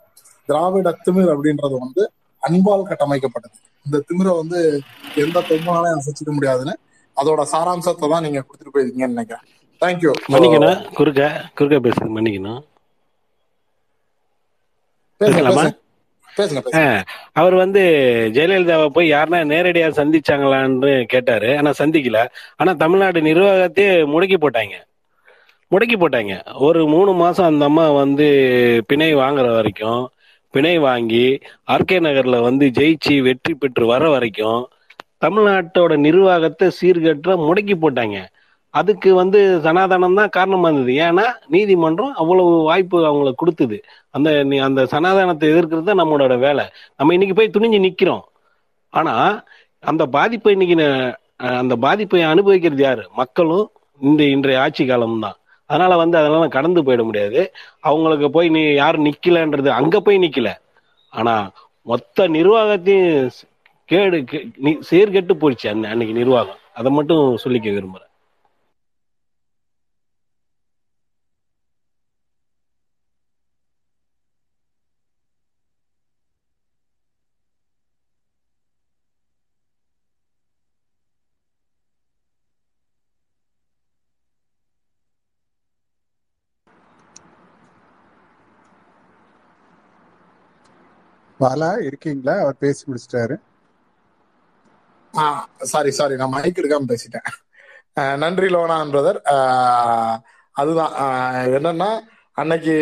திராவிட 0.47 0.97
திமிர் 1.05 1.35
அப்படின்றது 1.35 1.79
வந்து 1.79 2.13
அன்பால் 2.47 2.89
கட்டமைக்கப்பட்டது. 2.91 3.57
இந்த 3.87 3.97
திமிரை 4.09 4.33
வந்து 4.43 4.59
எந்த 5.25 5.39
தொம்பனாலையும் 5.51 6.01
அசைச்சிக்க 6.01 6.33
முடியாதுன்னு 6.39 6.75
அதோட 7.17 7.41
சாராம்சத்தை 7.53 8.09
தான் 8.13 8.25
நீங்க 8.27 8.41
கொடுத்துட்டு 8.47 8.75
போயிருக்கீங்கன்னு 8.75 9.17
நினைக்கிறேன். 9.17 9.47
தேங்க்யூ 9.83 10.13
மன்னிக்கணும். 10.33 10.81
குறுக்க 10.99 11.23
குறுக்க 11.59 11.77
பேசுறது 11.87 12.17
மன்னிக்கணும். 12.17 12.61
பேசலாமா? 15.21 15.65
அவர் 17.41 17.55
வந்து 17.63 17.81
ஜெயலலிதாவை 18.37 18.87
போய் 18.97 19.09
யாருன்னா 19.13 19.41
நேரடியா 19.53 19.89
சந்திச்சாங்களான்னு 19.99 20.93
கேட்டாரு. 21.13 21.49
ஆனா 21.59 21.71
சந்திக்கல. 21.81 22.21
ஆனா 22.61 22.73
தமிழ்நாடு 22.83 23.21
நிர்வாகத்தையே 23.29 23.91
முடக்கி 24.13 24.37
போட்டாங்க. 24.45 24.77
முடக்கி 25.73 25.97
போட்டாங்க. 25.99 26.35
ஒரு 26.67 26.81
மூணு 26.95 27.11
மாசம் 27.23 27.51
அந்த 27.51 27.65
அம்மா 27.71 27.85
வந்து 28.03 28.29
பிணை 28.91 29.11
வாங்குற 29.23 29.49
வரைக்கும் 29.59 30.03
பிணை 30.51 30.79
வாங்கி 30.79 31.39
ஆர்கே 31.71 31.93
நகர்ல 31.93 32.43
வந்து 32.43 32.67
ஜெயிச்சு 32.67 33.23
வெற்றி 33.23 33.55
பெற்று 33.55 33.87
வர 33.87 34.11
வரைக்கும் 34.11 34.69
தமிழ்நாட்டோட 35.27 35.97
நிர்வாகத்தை 35.97 36.71
சீர்கற்ற 36.83 37.37
முடக்கி 37.37 37.75
போட்டாங்க. 37.75 38.27
அதுக்கு 38.71 39.15
வந்து 39.15 39.61
சனாதனம் 39.65 40.15
தான் 40.15 40.29
காரணமா 40.29 40.69
இருந்தது. 40.69 40.93
ஏன்னா 40.93 41.33
நீதிமன்றம் 41.47 42.15
அவ்வளவு 42.15 42.49
வாய்ப்பு 42.49 43.05
அவங்களை 43.05 43.33
கொடுத்தது. 43.33 43.81
அந்த 44.11 44.31
நீ- 44.31 44.63
அந்த 44.63 44.87
சனாதனத்தை 44.87 45.49
எதிர்க்கிறது 45.49 45.83
தான் 45.83 45.99
நம்மளோட 45.99 46.39
வேலை. 46.39 46.65
நம்ம 46.97 47.13
இன்னைக்கு 47.13 47.49
போய் 47.49 47.51
துணிஞ்சு 47.59 47.81
நிக்கிறோம். 47.81 48.21
ஆனா 48.89 49.45
அந்த 49.81 50.07
பாதிப்பை 50.07 50.57
இன்னைக்கு 50.59 51.17
அந்த 51.37 51.77
பாதிப்பை 51.77 52.23
அனுபவிக்கிறது 52.23 52.83
யாரு? 52.83 53.09
மக்களும் 53.17 53.71
இந்த 54.01 54.25
இன்றைய 54.25 54.61
ஆட்சி 54.61 54.87
காலம் 54.87 55.21
தான். 55.21 55.35
அதனால 55.71 55.97
வந்து 55.97 56.19
அதெல்லாம் 56.19 56.49
கடந்து 56.49 56.83
போயிட 56.83 57.03
முடியாது. 57.03 57.53
அவங்களுக்கு 57.81 58.31
போய் 58.31 58.49
நீ 58.49 58.73
யாரும் 58.73 59.05
நிக்கலன்றது 59.05 59.69
அங்க 59.69 60.01
போய் 60.01 60.19
நிக்கல. 60.19 60.53
ஆனா 61.11 61.51
மொத்த 61.83 62.29
நிர்வாகத்தையும் 62.29 63.31
கேடு 63.85 64.17
கே- 64.17 64.51
சீர்கெட்டு 64.63 65.31
போயிடுச்சு 65.41 65.63
அன்னை- 65.63 65.89
அன்னைக்கு 65.89 66.15
நிர்வாகம். 66.15 66.57
அதை 66.75 66.93
மட்டும் 66.93 67.39
சொல்லிக்க 67.45 67.85
விரும்புறேன். 67.85 68.10
பாலா 91.41 91.85
இருக்கீங்களா? 91.85 92.41
அவர் 92.41 92.57
பேசி 92.59 92.85
முடிச்சிட்டாரு. 92.87 93.37
சாரி 95.63 95.91
சாரி 95.91 96.17
நான் 96.17 96.29
மைக் 96.29 96.59
எடுக்காம 96.59 96.89
பேசிட்டேன். 96.89 97.27
நன்றி 98.17 98.47
லோனான் 98.55 98.93
பிரதர் 98.93 99.19
அதுதான். 100.57 100.93
என்னன்னா 101.57 101.91
அன்னைக்கு 102.33 102.75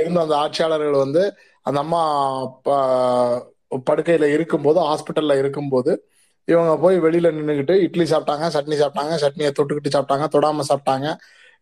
இருந்த 0.00 0.20
அந்த 0.20 0.36
ஆட்சியாளர்கள் 0.36 0.90
வந்து 0.90 1.22
அந்த 1.62 1.80
அம்மா 1.80 2.02
ப- 2.62 3.52
படுக்கையில 3.90 4.24
இருக்கும்போது 4.32 4.80
ஹாஸ்பிட்டல்ல 4.80 5.38
இருக்கும்போது 5.38 5.92
இவங்க 6.44 6.78
போய் 6.78 7.00
வெளியில 7.00 7.28
நின்றுக்கிட்டு 7.32 7.70
இட்லி 7.70 8.04
சாப்பிட்டாங்க 8.10 8.46
சட்னி 8.56 8.76
சாப்பிட்டாங்க 8.80 9.14
சட்னியை 9.24 9.50
தொட்டுக்கிட்டு 9.58 9.92
சாப்பிட்டாங்க 9.92 10.26
தொடாம 10.32 10.60
சாப்பிட்டாங்க. 10.68 11.08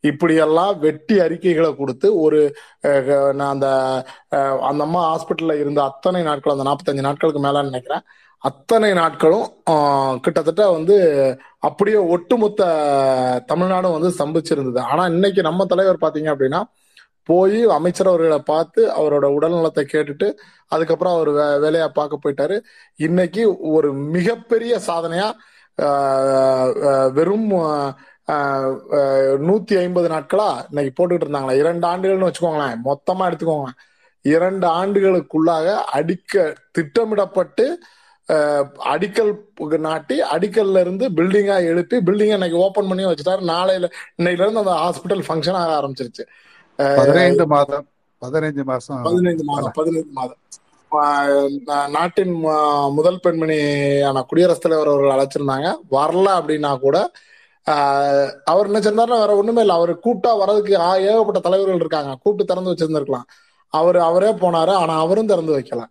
இப்படியெல்லாம் 0.05 0.75
வெட்டி 0.85 1.17
அறிக்கைகளை 1.25 1.71
கொடுத்து 1.81 2.09
ஒரு 2.25 2.41
நான் 3.39 3.53
அந்த 3.55 3.69
அந்த 4.69 4.83
அம்மா 4.87 5.03
ஹாஸ்பிட்டல்ல 5.11 5.57
இருந்த 5.63 5.81
அத்தனை 5.91 6.23
நாட்கள் 6.29 6.55
அந்த 6.55 6.67
நாற்பத்தஞ்சு 6.69 7.07
நாட்களுக்கு 7.09 7.43
மேல 7.47 7.63
நினைக்கிறேன். 7.69 8.05
அத்தனை 8.43 8.91
நாட்களும் 9.01 9.47
கிட்டத்தட்ட 10.25 10.63
வந்து 10.77 10.97
அப்படியே 11.69 11.99
ஒட்டுமொத்த 12.15 12.63
தமிழ்நாடும் 13.51 13.97
வந்து 13.97 14.11
சம்பிச்சிருந்தது 14.21 14.81
ஆனா 14.91 15.03
இன்னைக்கு 15.15 15.43
நம்ம 15.49 15.67
தலைவர் 15.73 16.05
பாத்தீங்க 16.05 16.31
அப்படின்னா 16.35 16.61
போய் 17.31 17.59
அமைச்சர் 17.79 18.11
அவர்களை 18.11 18.39
பார்த்து 18.53 18.83
அவரோட 18.99 19.27
உடல்நலத்தை 19.39 19.83
கேட்டுட்டு 19.93 20.29
அதுக்கப்புறம் 20.73 21.15
அவர் 21.17 21.31
வே 21.39 21.45
வேலையா 21.65 21.89
பார்க்க 21.99 22.23
போயிட்டாரு. 22.23 22.57
இன்னைக்கு 23.07 23.43
ஒரு 23.77 23.89
மிகப்பெரிய 24.17 24.73
சாதனையா 24.89 25.29
வெறும் 27.19 27.51
நூத்தி 28.31 29.79
ஐம்பது 29.79 30.09
நாட்களா 30.09 30.65
இன்னைக்கு 30.69 31.07
போட்டுக்கிட்டு 31.07 31.21
இருந்தாங்களா. 31.21 31.59
இரண்டு 31.59 31.89
ஆண்டுகள்னு 31.89 32.33
வச்சுக்கோங்களேன். 32.33 32.77
மொத்தமா 32.85 33.33
எடுத்துக்கோங்க 33.33 33.69
இரண்டு 34.23 34.69
ஆண்டுகளுக்குள்ளாக 34.69 35.75
அடிக்க 35.75 36.55
திட்டமிடப்பட்டு 36.73 37.79
அடிக்கல் 38.79 39.79
நாட்டி 39.79 40.23
அடிக்கல்ல 40.23 40.81
இருந்து 40.81 41.09
பில்டிங்கா 41.09 41.57
எழுப்பி 41.57 41.97
பில்டிங்கை 41.97 42.33
இன்னைக்கு 42.33 42.59
ஓபன் 42.59 42.89
பண்ணி 42.89 43.05
வச்சுட்டாரு. 43.05 43.51
நாளையில 43.51 43.91
இன்னையில 44.23 44.49
இருந்து 44.49 44.59
அந்த 44.59 44.71
ஹாஸ்பிட்டல் 44.71 45.23
ஃபங்க்ஷன் 45.29 45.53
ஆக 45.53 45.87
ஆரம்பிச்சிருச்சு. 45.87 46.27
பதினைந்து 46.97 47.47
மாதம் 47.47 47.87
மாசம் 48.65 49.03
பதினைந்து 49.03 49.45
மாதம் 49.45 49.73
பதினைந்து 49.75 50.11
மாதம். 50.13 50.37
ஆஹ் 50.91 51.59
நா- 51.67 51.91
நாட்டின் 51.91 52.33
முதல் 52.91 53.21
பெண்மணியான 53.23 54.23
குடியரசுத் 54.23 54.63
தலைவர் 54.63 54.89
அவர்கள் 54.89 55.17
அழைச்சிருந்தாங்க. 55.17 55.77
வரல 55.91 56.43
அப்படின்னா 56.43 56.79
கூட 56.79 57.11
அவர் 58.45 58.71
என்ன 58.71 58.79
செஞ்சாருன்னா 58.79 59.09
வேற 59.09 59.37
ஒண்ணுமே 59.37 59.61
இல்லை. 59.61 59.77
அவர் 59.77 59.99
கூட்டா 59.99 60.39
வர்றதுக்கு 60.39 60.79
ஆ- 60.79 60.97
ஏகப்பட்ட 60.97 61.41
தலைவர்கள் 61.41 61.77
இருக்காங்க. 61.77 62.19
கூப்பிட்டு 62.23 62.55
திறந்து 62.55 62.75
வச்சிருந்திருக்கலாம். 62.75 63.23
அவர் 63.69 63.97
அவரே 63.97 64.33
போனாரு. 64.33 64.71
ஆனா 64.71 64.99
அவரும் 64.99 65.27
திறந்து 65.27 65.59
வைக்கல. 65.59 65.85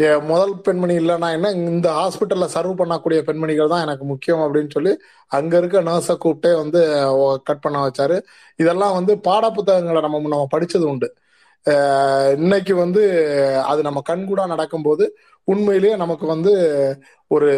ஏ, 0.00 0.18
முதல் 0.18 0.60
பெண்மணி 0.60 0.96
இல்லைன்னா 0.96 1.30
என்ன? 1.30 1.50
இந்த 1.50 1.90
ஹாஸ்பிட்டல்ல 1.90 2.48
சர்வ் 2.54 2.74
பண்ணக்கூடிய 2.78 3.22
பெண்மணிகள் 3.22 3.68
தான் 3.68 3.80
எனக்கு 3.80 4.04
முக்கியம் 4.04 4.40
அப்படின்னு 4.40 4.70
சொல்லி 4.70 4.98
அங்க 5.26 5.58
இருக்க 5.58 5.82
நர்ஸை 5.82 6.16
கூப்பிட்டே 6.24 6.56
வந்து 6.56 7.40
கட் 7.44 7.60
பண்ண 7.60 7.86
வச்சாரு. 7.86 8.22
இதெல்லாம் 8.56 8.92
வந்து 8.92 9.18
பாட 9.18 9.50
புத்தகங்களை 9.50 10.00
நம்ம 10.00 10.18
நம்ம 10.18 10.48
படிச்சது 10.56 10.84
உண்டு. 10.84 11.14
இன்னைக்கு 12.36 12.76
வந்து 12.76 13.02
அது 13.64 13.82
நம்ம 13.82 14.02
கண்கூடா 14.08 14.46
நடக்கும்போது 14.46 15.18
உண்மையிலேயே 15.44 15.96
நமக்கு 15.96 16.26
வந்து 16.26 16.52
ஒரு 17.26 17.50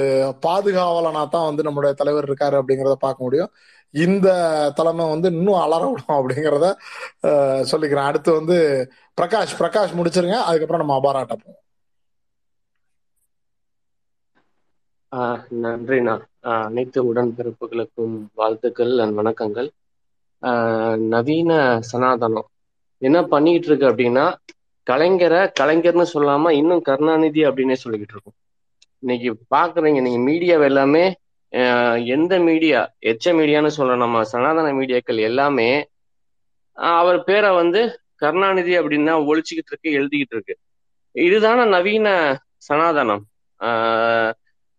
பாதுகாவலனா 0.47 1.29
தான் 1.29 1.55
வந்து 1.55 1.63
நம்மளுடைய 1.63 1.93
தலைவர் 1.93 2.29
இருக்காரு 2.31 2.63
அப்படிங்கிறத 2.63 2.93
பார்க்க 2.93 3.25
முடியும். 3.25 3.51
இந்த 3.91 4.29
தலைமை 4.75 5.09
வந்து 5.09 5.29
இன்னும் 5.33 5.55
அலற 5.55 5.85
விடும் 5.91 6.17
அப்படிங்கிறத 6.17 6.75
சொல்லிக்கிறேன். 7.73 8.09
அடுத்து 8.11 8.33
வந்து 8.33 8.57
பிரகாஷ் 9.21 9.57
பிரகாஷ் 9.59 9.97
முடிச்சிருங்க. 9.99 10.37
அதுக்கப்புறம் 10.49 10.87
நம்ம 10.87 10.95
அபாராட்ட 10.97 11.35
போவோம். 11.43 11.63
ஆஹ் 15.17 15.43
நன்றிண்ணா 15.63 16.17
அனைத்து 16.41 17.15
உடன்பிறப்புகளுக்கும் 17.15 18.17
வாழ்த்துக்கள் 18.35 18.99
அண்ட் 18.99 19.19
வணக்கங்கள். 19.19 19.69
நவீன 20.97 21.81
சனாதனம் 21.93 22.51
என்ன 22.99 23.23
பண்ணிக்கிட்டு 23.23 23.69
இருக்கு 23.69 23.87
அப்படின்னா 23.89 24.35
கலைஞரை 24.91 25.53
கலைஞர்னு 25.61 26.07
சொல்லாம 26.15 26.51
இன்னும் 26.51 26.83
கருணாநிதி 26.83 27.45
அப்படின்னே 27.45 27.77
சொல்லிக்கிட்டு 27.85 28.15
இருக்கோம். 28.17 28.37
இன்னைக்கு 28.99 29.31
பாக்குறீங்க 29.57 30.01
நீங்க 30.01 30.19
மீடியா 30.19 30.63
எல்லாமே 30.63 31.15
ஆஹ் 31.53 32.07
எந்த 32.07 32.39
மீடியா 32.39 32.95
எச்ச 33.01 33.25
மீடியான்னு 33.25 33.71
சொல்ற 33.77 33.97
நம்ம 33.97 34.25
சனாதன 34.25 34.73
மீடியாக்கள் 34.73 35.21
எல்லாமே 35.21 35.89
ஆஹ் 36.77 36.99
அவர் 36.99 37.25
பேரை 37.25 37.51
வந்து 37.55 38.01
கருணாநிதி 38.15 38.79
அப்படின்னு 38.79 39.07
தான் 39.07 39.23
ஒழிச்சுக்கிட்டு 39.23 39.71
இருக்கு 39.71 39.91
எழுதிக்கிட்டு 39.91 40.35
இருக்கு. 40.37 40.59
இதுதான 41.15 41.69
நவீன 41.69 42.07
சனாதனம். 42.69 43.23
ஆஹ் 43.61 44.33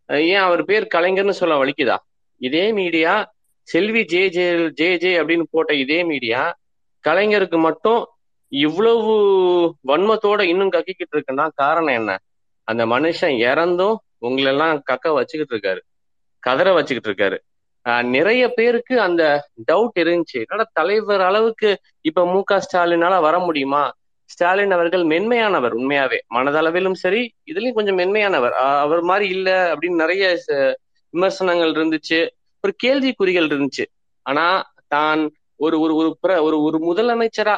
ஏன் 0.05 0.36
அவர் 0.36 0.65
பேர் 0.65 0.88
கலைஞர்னு 0.95 1.30
சொல்ல 1.30 1.55
வலிக்குதா? 1.55 1.97
இதே 2.41 2.72
media 2.72 3.34
Selvi 3.61 4.05
J 4.05 4.30
J 4.30 4.70
J 4.70 4.97
J 4.97 5.20
அப்படின்னு 5.20 5.43
போட்ட 5.51 5.74
இதே 5.74 6.03
மீடியா 6.03 6.41
கலைஞருக்கு 7.08 7.60
மட்டும் 7.60 8.08
இவ்வளவு 8.47 9.12
வன்மத்தோட 9.88 10.41
இன்னும் 10.41 10.72
கக்கிக்கிட்டு 10.72 11.16
இருக்குன்னா 11.16 11.49
காரணம் 11.55 11.95
என்ன? 11.95 12.18
அந்த 12.64 12.86
மனுஷன் 12.86 13.38
இறந்தும் 13.38 13.95
உங்களெல்லாம் 14.22 14.82
கக்க 14.91 15.14
வச்சுக்கிட்டு 15.14 15.55
இருக்காரு. 15.55 15.80
கதற 16.39 16.74
வச்சுக்கிட்டு 16.74 17.24
இருக்காரு. 17.24 17.38
ஆஹ் 17.89 18.03
நிறைய 18.03 18.49
பேருக்கு 18.49 19.01
அந்த 19.01 19.49
டவுட் 19.72 19.99
இருந்துச்சு. 19.99 20.34
என்னடா 20.34 20.70
தலைவர் 20.74 21.22
அளவுக்கு 21.22 21.80
இப்ப 22.01 22.26
மு 22.26 22.43
க 22.43 22.68
ஸ்டாலினால 22.72 23.22
வர 23.22 23.39
முடியுமா? 23.39 23.91
ஸ்டாலின் 24.26 24.72
அவர்கள் 24.72 25.03
மென்மையானவர் 25.03 25.74
உண்மையாவே. 25.74 26.18
மனதளவிலும் 26.36 26.93
சரி 26.93 27.34
இதுலயும் 27.51 27.74
கொஞ்சம் 27.74 27.97
மென்மையானவர். 27.97 28.49
அவர் 28.49 29.01
மாதிரி 29.01 29.30
இல்ல 29.30 29.76
அப்படின்னு 29.76 29.95
நிறைய 29.95 30.38
விமர்சனங்கள் 31.10 31.72
இருந்துச்சு. 31.72 32.30
ஒரு 32.62 32.76
கேள்விக்குறிகள் 32.84 33.47
இருந்துச்சு. 33.47 33.86
ஆனா 34.22 34.72
தான் 34.88 35.36
ஒரு 35.58 35.80
ஒரு 35.82 35.95
ஒரு 35.95 36.43
ஒரு 36.43 36.62
ஒரு 36.62 36.93
முதலமைச்சரா 36.93 37.58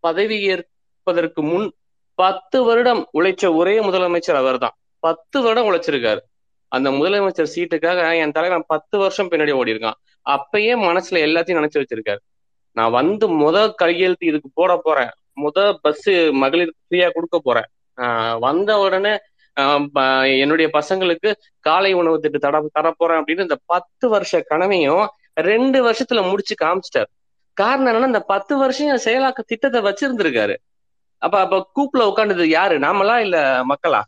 பதவி 0.00 0.40
ஏற்பதற்கு 0.40 1.42
முன் 1.42 1.72
பத்து 2.14 2.62
வருடம் 2.62 3.08
உழைச்ச 3.14 3.54
ஒரே 3.54 3.80
முதலமைச்சர் 3.80 4.34
அவர்தான். 4.34 4.76
பத்து 4.98 5.42
வருடம் 5.42 5.72
உழைச்சிருக்காரு. 5.72 6.18
அந்த 6.68 6.90
முதலமைச்சர் 6.90 7.46
சீட்டுக்காக 7.54 8.18
என் 8.18 8.32
தலைவன் 8.32 8.64
பத்து 8.66 8.98
வருஷம் 8.98 9.30
பின்னாடி 9.30 9.52
ஓடி 9.52 9.72
இருக்கான் 9.72 9.92
அப்பயே 10.30 10.74
மனசுல 10.78 11.10
எல்லாத்தையும் 11.10 11.66
நினைச்சு 11.66 11.84
வச்சிருக்காரு. 11.84 12.18
நான் 12.72 12.90
வந்து 12.90 13.30
முத 13.30 13.72
கையெழுத்து 13.74 14.26
இதுக்கு 14.26 14.50
போட 14.54 14.80
போறேன். 14.82 15.10
முத 15.42 15.74
பஸ் 15.82 16.10
மகளிருக்கு 16.10 16.76
ஃப்ரீயா 16.90 17.10
கொடுக்க 17.10 17.40
போறேன். 17.42 17.64
ஆஹ் 17.96 18.38
வந்த 18.38 18.78
உடனே 18.78 19.18
ஆஹ் 19.60 20.38
என்னுடைய 20.38 20.70
பசங்களுக்கு 20.72 21.32
காலை 21.60 21.92
உணவு 21.92 22.20
திட்டு 22.20 22.36
தட 22.40 22.66
தரப்போறேன் 22.80 23.22
அப்படின்னு 23.22 23.40
இந்த 23.40 23.58
பத்து 23.66 24.08
வருஷ 24.08 24.40
கனவையும் 24.40 25.08
ரெண்டு 25.34 25.90
வருஷத்துல 25.90 26.30
முடிச்சு 26.30 26.54
காமிச்சிட்டாரு. 26.64 27.15
காரணம் 27.56 27.90
என்னன்னா 27.90 28.12
இந்த 28.12 28.24
பத்து 28.30 28.54
வருஷம் 28.56 28.74
செயலாக்க 29.04 29.40
திட்டத்தை 29.46 29.80
வச்சிருந்திருக்காரு. 29.86 30.54
அப்ப 31.22 31.36
அப்ப 31.40 31.56
கூப்புல 31.76 32.02
உட்காந்துது 32.10 32.44
யாரு? 32.50 32.74
நாமளா 32.80 33.16
இல்ல 33.20 33.36
மக்களா? 33.70 34.00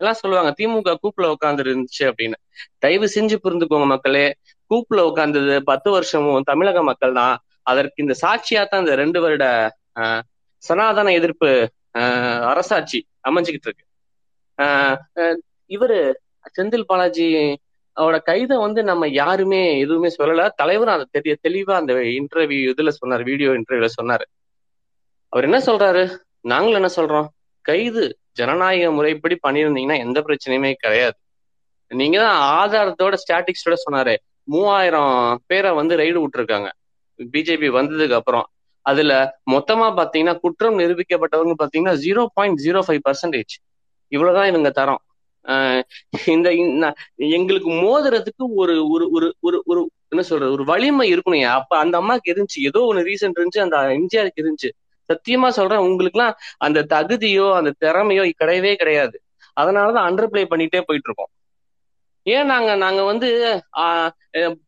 எல்லாம் 0.00 0.18
சொல்லுவாங்க 0.20 0.50
திமுக 0.58 0.92
கூப்புல 1.02 1.26
உட்கார்ந்து 1.34 1.62
இருந்துச்சு 1.64 2.02
அப்படின்னு. 2.10 2.36
தயவு 2.78 3.06
செஞ்சு 3.14 3.36
புரிந்துக்கோங்க 3.44 3.86
மக்களே 3.86 4.26
கூப்புல 4.70 5.04
உட்கார்ந்தது 5.08 5.54
பத்து 5.64 5.88
வருஷமும் 5.90 6.44
தமிழக 6.44 6.82
மக்கள் 6.82 7.14
தான். 7.14 7.36
அதற்கு 7.66 7.98
இந்த 7.98 8.14
சாட்சியா 8.22 8.62
தான் 8.64 8.82
இந்த 8.84 8.94
ரெண்டு 8.96 9.18
வருட 9.20 9.44
ஆஹ், 10.00 10.22
சனாதன 10.62 11.12
எதிர்ப்பு 11.14 11.50
ஆஹ், 11.98 12.42
அரசாட்சி 12.50 12.98
அமைஞ்சுக்கிட்டு 13.24 13.68
இருக்கு. 13.68 13.84
ஆஹ், 14.58 14.96
இவரு 15.70 15.98
செந்தில் 16.56 16.86
பாலாஜி 16.86 17.26
அவரோட 17.98 18.18
கைதை 18.26 18.58
வந்து 18.58 18.82
நம்ம 18.82 19.08
யாருமே 19.08 19.78
எதுவுமே 19.78 20.14
சொல்லல. 20.18 20.48
தலைவரும் 20.56 20.94
அதை 20.94 21.06
தெரிய 21.10 21.36
தெளிவா 21.48 21.72
அந்த 21.72 21.92
இன்டர்வியூ 21.94 22.72
இதுல 22.74 22.88
சொன்னார் 22.88 23.22
வீடியோ 23.22 23.50
இன்டர்வியூல 23.50 23.88
சொன்னாரு. 24.02 24.26
அவர் 25.28 25.44
என்ன 25.44 25.58
சொல்றாரு? 25.58 26.16
நாங்களும் 26.40 26.82
என்ன 26.82 26.88
சொல்றோம்? 26.96 27.26
கைது 27.60 28.18
ஜனநாயக 28.32 28.90
முறைப்படி 28.90 29.38
பண்ணியிருந்தீங்கன்னா 29.46 29.98
எந்த 29.98 30.24
பிரச்சனையுமே 30.26 30.72
கிடையாது. 30.72 31.16
நீங்க 31.88 32.18
தான் 32.18 32.70
ஆதாரத்தோட 32.70 33.14
ஸ்டாட்டிக்ஸோட 33.24 33.74
சொன்னாரு. 33.90 34.16
மூவாயிரம் 34.44 35.40
பேரை 35.46 35.70
வந்து 35.70 35.96
ரைடு 35.96 36.24
விட்டுருக்காங்க. 36.24 36.68
பிஜேபி 37.18 37.68
வந்ததுக்கு 37.68 38.12
அப்புறம். 38.12 38.46
அதுல 38.80 39.38
மொத்தமா 39.50 39.86
பாத்தீங்கன்னா 39.96 40.38
குற்றம் 40.38 40.78
நிரூபிக்கப்பட்டவங்க 40.78 41.52
பாத்தீங்கன்னா 41.58 41.94
zero 41.94 42.26
point 42.34 42.60
zero 42.64 42.80
five 42.88 42.98
percentage 43.08 43.54
இவ்வளவுதான் 44.08 44.48
இவங்க 44.48 44.84
தரோம். 44.84 45.02
இந்த 46.26 46.52
இந்த- 46.54 46.94
எங்களுக்கு 47.14 47.70
மோதுறதுக்கு 47.70 48.46
ஒரு 48.54 48.88
ஒரு 48.88 49.10
ஒரு 49.10 49.36
ஒரு 49.40 49.62
ஒரு 49.66 49.90
என்ன 50.08 50.24
சொல்றது 50.24 50.52
ஒரு 50.52 50.64
வலிமை 50.64 51.14
இருக்கணும். 51.14 51.42
அப்ப 51.42 51.78
அந்த 51.78 51.98
அம்மாக்கு 52.00 52.28
இருந்துச்சு 52.28 52.60
ஏதோ 52.64 52.80
ஒண்ணு 52.92 52.96
ரீசன் 52.96 53.32
இருந்துச்சு 53.38 53.60
அந்த 53.60 53.76
எம்ஜிஆருக்கு 53.76 54.40
இருந்துச்சு 54.40 54.70
சத்தியமா 55.08 55.48
சொல்றேன் 55.48 55.78
உங்களுக்கு 55.78 56.18
எல்லாம் 56.18 56.36
அந்த 56.58 56.82
தகுதியோ 56.82 57.54
அந்த 57.54 57.72
திறமையோ 57.80 58.32
கிடையவே 58.44 58.74
கிடையாது. 58.74 59.22
அதனாலதான் 59.60 60.06
அண்டர் 60.08 60.26
பிளே 60.26 60.42
பண்ணிட்டே 60.42 60.80
போயிட்டு 60.80 60.92
இருக்கோம் 60.92 61.28
ஏன் 62.22 62.46
நாங்க 62.46 62.74
நாங்க 62.74 63.02
வந்து 63.02 63.62
ஆஹ் 63.76 64.10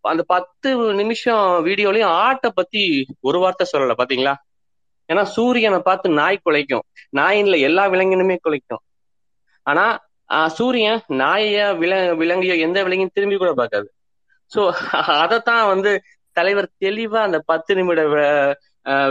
அந்த 0.00 0.22
பத்து 0.26 0.76
நிமிஷம் 0.76 1.66
வீடியோலயும் 1.66 2.12
ஆட்டை 2.24 2.50
பத்தி 2.54 3.06
ஒரு 3.20 3.38
வார்த்தை 3.38 3.66
சொல்லல 3.72 3.92
பாத்தீங்களா? 3.98 4.34
ஏன்னா 5.12 5.22
சூரியனை 5.22 5.78
பார்த்து 5.78 6.08
நாய் 6.10 6.40
குலைக்கும். 6.44 6.80
நாயின்ல 7.16 7.60
எல்லா 7.60 7.86
விலங்கினுமே 7.86 8.36
குலைக்கும். 8.48 8.82
ஆனா 9.62 10.09
சூரியன் 10.56 11.00
நாயையா 11.20 11.66
வில 11.80 11.92
விலங்கையோ 12.20 12.56
எந்த 12.60 12.78
விலங்கையும் 12.84 13.14
திரும்பி 13.14 13.36
கூட 13.36 13.52
பார்க்காது. 13.54 13.88
சோ 14.52 14.60
அதைத்தான் 15.16 15.64
வந்து 15.66 15.90
தலைவர் 16.36 16.68
தெளிவா 16.84 17.20
அந்த 17.28 17.38
பத்து 17.46 17.72
நிமிட 17.76 18.00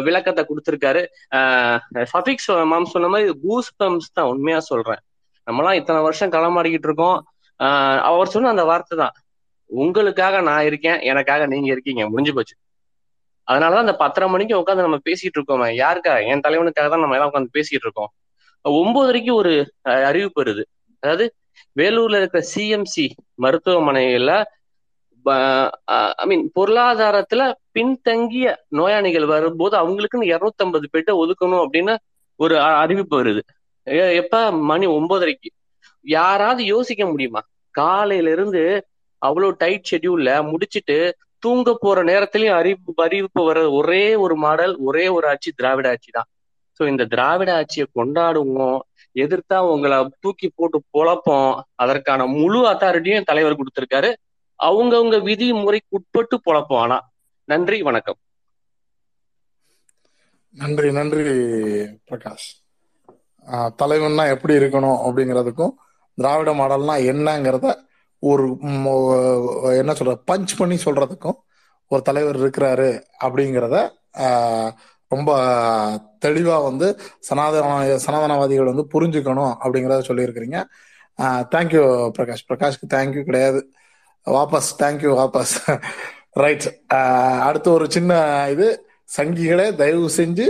விளக்கத்தை 0.06 0.44
கொடுத்திருக்காரு. 0.46 1.02
சஃபிக்ஸ் 2.14 2.50
மாம் 2.72 2.91
சொன்ன 2.94 3.10
மாதிரி 3.14 3.34
கூஸ் 3.44 3.72
பம்ப்ஸ் 3.80 4.14
தான் 4.14 4.30
உண்மையா 4.32 4.60
சொல்றேன். 4.70 5.02
நம்மளாம் 5.48 5.78
இத்தனை 5.80 6.00
வருஷம் 6.02 6.34
களமாடிக்கிட்டு 6.34 6.88
இருக்கோம். 6.90 7.20
ஆஹ் 7.60 8.00
அவர் 8.10 8.34
சொன்ன 8.34 8.50
அந்த 8.50 8.66
வார்த்தை 8.70 8.96
தான் 8.98 9.16
உங்களுக்காக 9.70 10.36
நான் 10.41 10.66
இருக்கேன் 10.70 11.00
எனக்காக 11.10 11.46
நீங்க 11.48 11.68
இருக்கீங்க 11.74 12.04
முடிஞ்சு 12.10 12.34
போச்சு. 12.34 12.56
அதனாலதான் 13.48 13.86
அந்த 13.86 13.96
பத்தரை 13.98 14.28
மணிக்கு 14.30 14.60
உட்காந்து 14.62 14.88
நம்ம 14.88 15.00
பேசிட்டு 15.06 15.38
இருக்கோம் 15.38 15.62
யாருக்கா? 15.80 16.14
என் 16.32 16.44
தலைவனுக்காக 16.46 16.88
தான் 16.90 17.04
நம்ம 17.04 17.16
எல்லாம் 17.18 17.32
உட்காந்து 17.32 17.56
பேசிட்டு 17.58 17.86
இருக்கோம். 17.88 18.12
ஒன்பதரைக்கு 18.66 19.32
ஒரு 19.41 19.54
அஹ், 19.90 20.04
அறிவிப்பு 20.10 20.41
வருது. 20.41 20.64
அதாவது 21.04 21.26
வேலூர்ல 21.76 22.18
இருக்கிற 22.18 22.42
சிஎம்சி 22.54 23.06
மருத்துவமனையில 23.42 24.32
ஐ 26.16 26.26
மீன் 26.26 26.44
பொருளாதாரத்துல 26.56 27.42
பின்தங்கிய 27.72 28.46
நோயாளிகள் 28.70 29.26
வரும்போது 29.26 29.76
அவங்களுக்குன்னு 29.78 30.30
இருநூத்தம்பது 30.32 30.86
பேட்டை 30.94 31.14
ஒதுக்கணும் 31.22 31.64
அப்படின்னு 31.64 31.94
ஒரு 32.40 32.56
அறிவிப்பு 32.82 33.16
வருது. 33.20 33.42
எப்ப? 34.22 34.36
மணி 34.70 34.88
ஒன்பதரைக்கு 34.90 35.50
யாராவது 36.06 36.62
யோசிக்க 36.66 37.04
முடியுமா? 37.06 37.42
காலையில 37.76 38.32
இருந்து 38.32 38.62
அவ்வளவு 39.22 39.56
டைட் 39.58 39.90
ஷெடியூல்ல 39.92 40.32
முடிச்சிட்டு 40.52 40.98
தூங்க 41.44 41.78
போற 41.80 42.04
நேரத்திலயும் 42.04 42.58
அறிவிப்பு 42.60 43.04
அறிவிப்பு 43.04 43.42
வர 43.44 43.60
ஒரே 43.72 44.04
ஒரு 44.16 44.36
மாடல் 44.36 44.74
ஒரே 44.80 45.06
ஒரு 45.08 45.26
ஆட்சி 45.28 45.52
திராவிட 45.52 45.90
ஆட்சி 45.90 46.10
தான். 46.12 46.30
சோ 46.80 46.88
இந்த 46.88 47.06
திராவிட 47.06 47.50
ஆட்சியை 47.56 47.88
கொண்டாடுவோம் 47.96 48.80
எதிர்த்தா 49.20 49.58
உங்களை 49.68 49.98
தூக்கி 50.20 50.52
போட்டு 50.56 50.78
பொழப்போம். 50.94 51.52
அதற்கான 51.76 52.26
முழு 52.32 52.68
அத்தாரிட்டியும் 52.68 53.24
தலைவர் 53.24 53.56
கொடுத்திருக்காரு. 53.56 54.10
விதி 54.60 55.28
விதிமுறைக்கு 55.28 55.90
உட்பட்டு 55.90 56.41
பொழப்போம் 56.46 56.78
ஆனா. 56.78 56.98
நன்றி 57.50 57.82
வணக்கம். 57.82 58.20
நன்றி 60.56 60.91
நன்றி 60.91 61.24
பிரகாஷ். 62.08 62.48
ஆஹ் 63.48 63.72
தலைவன்னா 63.82 64.30
எப்படி 64.30 64.54
இருக்கணும் 64.54 65.00
அப்படிங்கிறதுக்கும் 65.06 65.74
திராவிட 66.18 66.54
மாடல்னா 66.54 66.96
என்னங்கிறத 67.06 67.68
ஒரு 68.24 68.46
என்ன 69.78 69.91
சொல்ற 69.94 70.14
பஞ்ச் 70.28 70.58
பண்ணி 70.58 70.76
சொல்றதுக்கும் 70.86 71.38
ஒரு 71.91 72.02
தலைவர் 72.02 72.40
இருக்கிறாரு 72.40 72.90
அப்படிங்கிறத 73.24 73.76
ஆஹ், 74.20 74.72
ரொம்ப 75.14 75.31
தெளிவா 76.26 76.57
வந்து 76.69 76.88
சனாதன 77.27 77.98
சனாதனவாதிகள் 78.06 78.72
வந்து 78.72 78.86
புரிஞ்சுக்கணும் 78.94 79.53
அப்படிங்கிறத 79.64 80.07
சொல்லியிருக்கிறீங்க. 80.10 80.60
தேங்க்யூ 81.53 81.84
பிரகாஷ். 82.18 82.45
பிரகாஷ்க்கு 82.49 82.94
தேங்க்யூ 82.95 83.23
கிடையாது. 83.30 83.61
வாபஸ் 84.36 84.72
தேங்க்யூ 84.81 85.11
வாபஸ். 85.22 85.56
ரைட் 86.44 86.68
அடுத்து 87.48 87.69
ஒரு 87.77 87.86
சின்ன 87.95 88.14
இது 88.53 88.68
சங்கிகளே 89.18 89.68
தயவு 89.81 90.10
செஞ்சு 90.18 90.48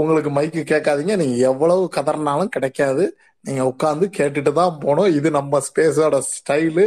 உங்களுக்கு 0.00 0.30
மைக்கு 0.36 0.62
கேட்காதீங்க. 0.72 1.14
நீங்க 1.22 1.36
எவ்வளவு 1.50 1.82
கதறினாலும் 1.96 2.54
கிடைக்காது. 2.56 3.04
நீங்க 3.46 3.62
உட்காந்து 3.72 4.06
கேட்டுட்டு 4.16 4.50
தான் 4.58 4.74
போனோம் 4.82 5.12
இது 5.18 5.28
நம்ம 5.36 5.60
ஸ்பேஸோட 5.66 6.16
ஸ்டைலு 6.32 6.84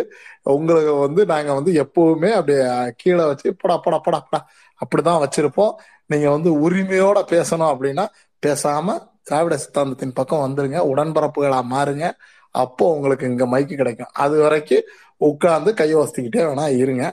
உங்களுக்கு 0.55 0.93
வந்து 1.05 1.21
நாங்க 1.31 1.51
வந்து 1.59 1.71
எப்பவுமே 1.83 2.29
அப்படியே 2.39 2.65
கீழே 3.01 3.23
வச்சு 3.31 3.47
படா 3.61 3.75
படா 3.85 3.99
படா 4.07 4.19
படா. 4.27 4.41
அப்படிதான் 4.81 5.21
வச்சிருப்போம். 5.23 5.73
நீங்க 6.09 6.27
வந்து 6.29 6.49
உரிமையோட 6.61 7.19
பேசணும் 7.31 7.71
அப்படின்னா 7.73 8.05
பேசாம 8.43 8.95
திராவிட 9.21 9.55
சித்தாந்தத்தின் 9.57 10.13
பக்கம் 10.13 10.43
வந்துருங்க. 10.45 10.79
உடன்பரப்புகளா 10.91 11.59
மாறுங்க. 11.69 12.05
அப்போ 12.55 12.93
உங்களுக்கு 12.93 13.25
இங்க 13.25 13.45
மைக்கு 13.47 13.75
கிடைக்கும். 13.75 14.11
அது 14.15 14.35
வரைக்கும் 14.41 14.87
உட்கார்ந்து 15.21 15.71
கையை 15.73 15.95
வசதிக்கிட்டே 15.95 16.41
வேணா 16.45 16.65
இருங்க. 16.77 17.03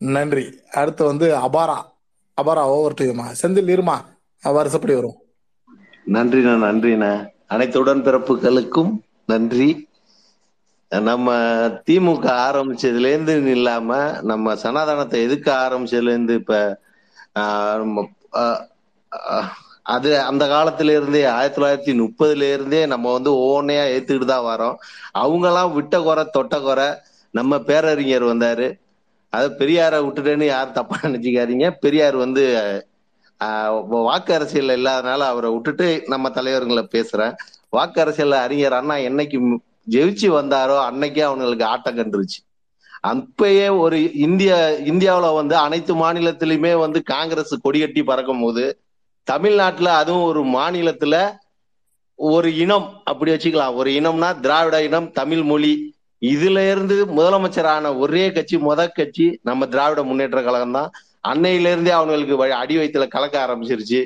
நன்றி. 0.00 0.44
அடுத்து 0.72 1.02
வந்து 1.04 1.26
அபாரா. 1.38 1.78
அபாரா 2.38 2.62
ஓவர் 2.72 2.96
டுமா 2.96 3.26
செந்தில் 3.40 3.72
இருமா. 3.72 3.96
வருஷப்படி 4.42 4.94
வரும் 4.94 5.18
நன்றிண்ணா 6.06 6.54
நன்றிண்ணா. 6.62 7.10
அனைத்து 7.46 7.76
உடன்பிறப்புகளுக்கும் 7.82 8.92
நன்றி. 9.28 9.68
நம்ம 10.92 11.28
திமுக 11.86 12.24
ஆரம்பிச்சதுல 12.44 13.08
இருந்து 13.08 13.34
இல்லாம 13.50 13.90
நம்ம 14.22 14.54
சனாதனத்தை 14.56 15.20
எதுக்க 15.26 15.48
ஆரம்பிச்சதுல 15.64 16.12
இருந்து 16.12 16.34
இப்ப 16.34 16.54
அது 19.94 20.10
அந்த 20.28 20.44
காலத்துல 20.52 20.94
இருந்தே 20.98 21.20
ஆயிரத்தி 21.34 21.58
தொள்ளாயிரத்தி 21.58 21.92
முப்பதுல 22.00 22.46
இருந்தே 22.54 22.80
நம்ம 22.92 23.12
வந்து 23.16 23.30
ஒவ்வொன்னையா 23.42 23.84
ஏத்துக்கிட்டு 23.96 24.28
தான் 24.32 24.48
வரோம். 24.52 24.76
அவங்கெல்லாம் 25.22 25.74
விட்ட 25.76 25.96
குறை 26.06 26.24
தொட்ட 26.36 26.56
குறை 26.60 26.88
நம்ம 27.34 27.58
பேரறிஞர் 27.68 28.30
வந்தாரு. 28.32 28.66
அதை 29.32 29.48
பெரியாரை 29.60 29.98
விட்டுட்டேன்னு 30.04 30.46
யாரும் 30.48 30.76
தப்பா 30.78 30.96
நினைச்சுக்காதீங்க. 31.02 31.68
பெரியார் 31.84 32.16
வந்து 32.24 32.44
வாக்கு 34.06 34.32
அரசியல் 34.34 34.74
இல்லாதனால 34.78 35.22
அவரை 35.32 35.48
விட்டுட்டு 35.54 35.86
நம்ம 36.12 36.30
தலைவர்களை 36.30 36.84
பேசுறேன். 36.94 37.34
வாக்கு 37.76 38.00
அரசியல் 38.04 38.44
அறிஞர் 38.44 38.78
அண்ணா 38.80 38.96
என்னைக்கு 39.08 39.38
ஜெயிச்சு 39.94 40.28
வந்தாரோ 40.38 40.76
அன்னைக்கே 40.88 41.22
அவங்களுக்கு 41.28 41.64
ஆட்டம் 41.72 41.98
கண்டுருச்சு. 41.98 42.38
அப்பயே 43.08 43.78
ஒரு 43.78 44.12
இந்திய 44.12 44.76
இந்தியாவில் 44.84 45.34
வந்து 45.34 45.56
அனைத்து 45.56 45.94
மாநிலத்திலுமே 45.94 46.78
வந்து 46.78 47.02
காங்கிரஸ் 47.02 47.54
கொடிகட்டி 47.64 48.02
பறக்கும் 48.04 48.40
போது 48.40 48.80
தமிழ்நாட்டுல 49.22 49.94
அதுவும் 49.94 50.22
ஒரு 50.22 50.42
மாநிலத்துல 50.44 51.36
ஒரு 52.14 52.56
இனம் 52.56 53.00
அப்படி 53.04 53.30
வச்சுக்கலாம். 53.30 53.74
ஒரு 53.74 53.90
இனம்னா 53.90 54.40
திராவிட 54.40 54.82
இனம் 54.82 55.12
தமிழ் 55.12 55.42
மொழி. 55.42 55.94
இதுல 56.20 56.70
இருந்து 56.70 57.06
முதலமைச்சரான 57.06 57.98
ஒரே 57.98 58.32
கட்சி 58.32 58.56
முத 58.56 58.88
கட்சி 58.88 59.38
நம்ம 59.42 59.66
திராவிட 59.66 60.02
முன்னேற்ற 60.02 60.42
கழகம் 60.42 60.72
தான் 60.72 60.90
அன்னையில 61.28 61.70
இருந்தே 61.70 61.90
அவங்களுக்கு 61.90 62.46
வழி- 62.46 62.58
அடி 62.62 62.76
வயிற்றுல 62.76 63.08
கலக்க 63.08 63.46
ஆரம்பிச்சிருச்சு. 63.46 64.04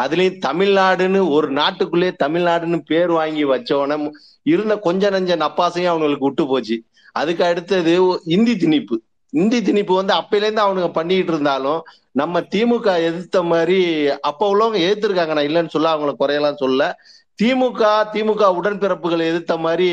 அதுலயும் 0.00 0.40
தமிழ்நாடுன்னு 0.46 1.20
ஒரு 1.28 1.52
நாட்டுக்குள்ளே 1.52 2.10
தமிழ்நாடுன்னு 2.24 2.78
பேர் 2.86 3.10
வாங்கி 3.10 3.44
வச்சவன 3.44 3.98
இருந்த 4.42 4.74
கொஞ்ச 4.78 5.10
நஞ்ச 5.10 5.32
நப்பாசையும் 5.44 5.92
அவங்களுக்கு 5.92 6.24
விட்டு 6.24 6.46
போச்சு. 6.46 6.76
அதுக்கு 7.12 7.44
அடுத்தது 7.44 7.92
இந்தி 8.36 8.54
திணிப்பு. 8.54 8.96
இந்தி 9.32 9.58
திணிப்பு 9.60 9.94
வந்து 9.94 10.14
அப்பையில 10.14 10.46
இருந்து 10.46 10.64
அவனுங்க 10.64 10.88
பண்ணிட்டு 10.92 11.32
இருந்தாலும் 11.32 11.82
நம்ம 12.12 12.40
திமுக 12.40 12.86
எதிர்த்த 13.08 13.42
மாதிரி 13.42 13.78
அப்ப 14.20 14.48
உள்ளவங்க 14.52 14.78
எதிர்த்திருக்காங்க 14.86 15.34
நான் 15.34 15.48
இல்லைன்னு 15.50 15.74
சொல்ல 15.76 15.92
அவங்கள 15.96 16.12
குறையெல்லாம் 16.18 16.62
சொல்ல. 16.64 16.80
திமுக 17.38 17.82
திமுக 18.14 18.42
உடன்பிறப்புகளை 18.60 19.24
எதிர்த்த 19.32 19.56
மாதிரி 19.56 19.88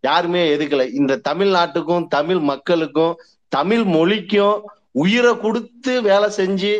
யாருமே 0.00 0.56
எதுக்கல 0.56 0.92
இந்த 0.92 1.20
தமிழ்நாட்டுக்கும் 1.28 2.06
தமிழ் 2.08 2.42
மக்களுக்கும் 2.50 3.14
தமிழ் 3.52 3.84
மொழிக்கும் 3.84 4.56
உயிரை 4.94 5.32
கொடுத்து 5.38 5.92
வேலை 6.02 6.28
செஞ்சு 6.36 6.72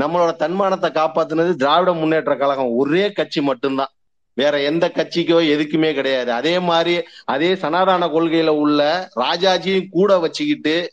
நம்மளோட 0.00 0.36
தன்மானத்தை 0.36 0.90
காப்பாத்துனது 0.90 1.54
திராவிட 1.54 1.92
முன்னேற்ற 1.92 2.36
கழகம். 2.36 2.74
ஒரே 2.74 3.12
கட்சி 3.12 3.40
மட்டும்தான். 3.40 3.92
வேற 4.34 4.60
எந்த 4.60 4.90
கட்சிக்கோ 4.94 5.38
எதுக்குமே 5.54 5.94
கிடையாது. 5.94 6.32
அதே 6.32 6.58
மாதிரி 6.58 7.02
அதே 7.24 7.54
சனாதன 7.54 8.06
கொள்கையில 8.06 8.46
உள்ள 8.46 9.10
ராஜாஜியும் 9.16 9.88
கூட 9.90 10.18
வச்சுக்கிட்டு 10.18 10.92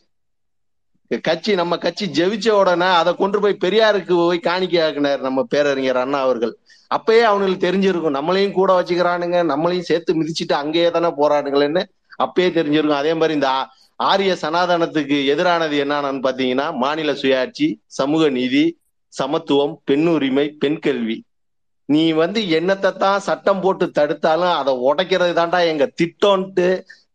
கட்சி 1.22 1.54
நம்ம 1.54 1.76
கட்சி 1.76 2.06
ஜெயிச்ச 2.06 2.48
உடனே 2.50 2.86
அதை 2.86 3.14
கொண்டு 3.14 3.40
போய் 3.40 3.56
பெரியாருக்கு 3.60 4.14
போய் 4.14 4.40
காணிக்கையாக்குனார் 4.42 5.18
நம்ம 5.18 5.42
பேரறிஞர் 5.42 5.96
அண்ணா 5.96 6.20
அவர்கள். 6.20 6.56
அப்பயே 6.94 7.20
அவங்களுக்கு 7.20 7.70
தெரிஞ்சிருக்கும். 7.70 8.16
நம்மளையும் 8.18 8.52
கூட 8.52 8.80
வச்சுக்கிறானுங்க. 8.80 9.38
நம்மளையும் 9.52 9.80
சேர்த்து 9.80 10.22
மிதிச்சிட்டு 10.22 10.52
அங்கேயே 10.52 10.90
தானே 10.90 11.06
போராடுங்களேன்னு 11.06 11.82
அப்பயே 12.18 12.48
தெரிஞ்சிருக்கும். 12.58 13.00
அதே 13.02 13.14
மாதிரி 13.14 13.34
இந்த 13.34 13.66
ஆரிய 13.96 14.36
சனாதனத்துக்கு 14.40 15.16
எதிரானது 15.34 15.76
என்னன்னு 15.84 16.22
பாத்தீங்கன்னா 16.28 16.74
மாநில 16.74 17.12
சுயாட்சி 17.12 17.74
சமூக 17.86 18.28
நீதி 18.28 18.79
சமத்துவம் 19.12 19.74
பெண் 19.84 20.06
உரிமை 20.06 20.46
பெண் 20.58 20.78
கல்வி 20.78 21.24
நீ 21.88 22.12
வந்து 22.12 22.40
என்னத்தை 22.40 22.90
தான் 22.96 23.20
சட்டம் 23.20 23.60
போட்டு 23.60 23.86
தடுத்தாலும் 23.86 24.54
அதை 24.54 24.72
உடைக்கிறது 24.88 25.32
தான்டா 25.38 25.66
எங்க 25.66 25.84
திட்டம்ட்டு 26.02 26.66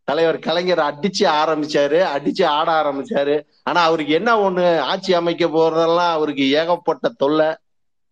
தலைவர் 0.04 0.38
கலைஞர் 0.38 0.78
அடிச்சு 0.78 1.24
ஆரம்பிச்சாரு 1.40 2.00
அடிச்சு 2.14 2.44
ஆட 2.44 2.68
ஆரம்பிச்சாரு. 2.82 3.36
ஆனா 3.62 3.80
அவருக்கு 3.82 4.12
என்ன 4.14 4.50
ஒண்ணு? 4.50 4.78
ஆட்சி 4.78 5.14
அமைக்க 5.14 5.46
போறதெல்லாம் 5.46 6.12
அவருக்கு 6.12 6.50
ஏகப்பட்ட 6.50 7.08
தொல்லை. 7.08 7.48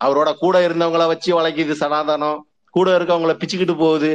அவரோட 0.04 0.34
கூட 0.34 0.68
இருந்தவங்கள 0.68 1.06
வச்சு 1.06 1.30
வளைக்குது 1.36 1.74
சனாதனம். 1.82 2.40
கூட 2.70 2.98
இருக்கவங்கள 2.98 3.34
பிச்சுக்கிட்டு 3.38 3.76
போகுது. 3.78 4.12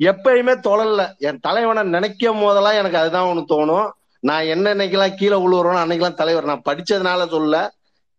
எப்பயுமே 0.00 0.54
தொழல 0.68 1.02
என் 1.18 1.40
தலைவனை 1.40 1.82
நினைக்கும் 1.82 2.40
போதெல்லாம் 2.40 2.74
எனக்கு 2.74 2.98
அதுதான் 2.98 3.28
ஒண்ணு 3.30 3.44
தோணும். 3.48 3.88
நான் 4.22 4.44
என்ன 4.44 4.74
இன்னைக்கெல்லாம் 4.74 5.14
கீழே 5.14 5.36
விழுவுறோம் 5.36 5.82
அன்னைக்கெல்லாம் 5.82 6.20
தலைவர் 6.22 6.50
நான் 6.50 6.66
படிச்சதுனால 6.68 7.28
சொல்ல 7.28 7.56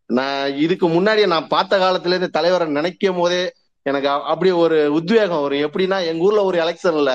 நான் 0.10 0.56
இதுக்கு 0.56 0.88
முன்னாடி 0.90 1.24
நான் 1.28 1.48
பார்த்த 1.48 1.78
காலத்துல 1.78 2.14
இருந்து 2.14 2.30
தலைவரை 2.30 2.68
நினைக்கும் 2.68 3.16
போதே 3.16 3.42
எனக்கு 3.86 4.10
அப்படி 4.32 4.52
ஒரு 4.64 4.78
உத்வேகம் 4.94 5.42
வரும். 5.42 5.64
எப்படின்னா 5.66 5.98
எங்க 6.06 6.24
ஊர்ல 6.24 6.44
ஒரு 6.44 6.58
எலெக்ஷன்ல 6.64 7.12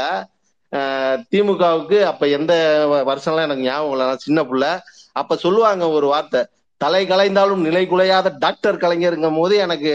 திமுகவுக்கு 1.33 1.99
அப்ப 2.03 2.29
எந்த 2.29 2.53
வ- 2.91 3.05
வருஷம்லாம் 3.11 3.47
எனக்கு 3.47 3.63
ஞாபகம் 3.63 3.93
இல்லை. 3.93 4.07
நான் 4.07 4.25
சின்ன 4.27 4.43
புள்ள. 4.43 4.65
அப்ப 5.13 5.37
சொல்லுவாங்க 5.37 5.89
ஒரு 5.89 6.07
வார்த்தை 6.07 6.41
தலை 6.81 7.03
கலைந்தாலும் 7.07 7.63
நிலை 7.67 7.83
குலையாத 7.91 8.29
டாக்டர் 8.39 8.77
கலைஞருங்கும் 8.77 9.37
போது 9.37 9.57
எனக்கு 9.57 9.93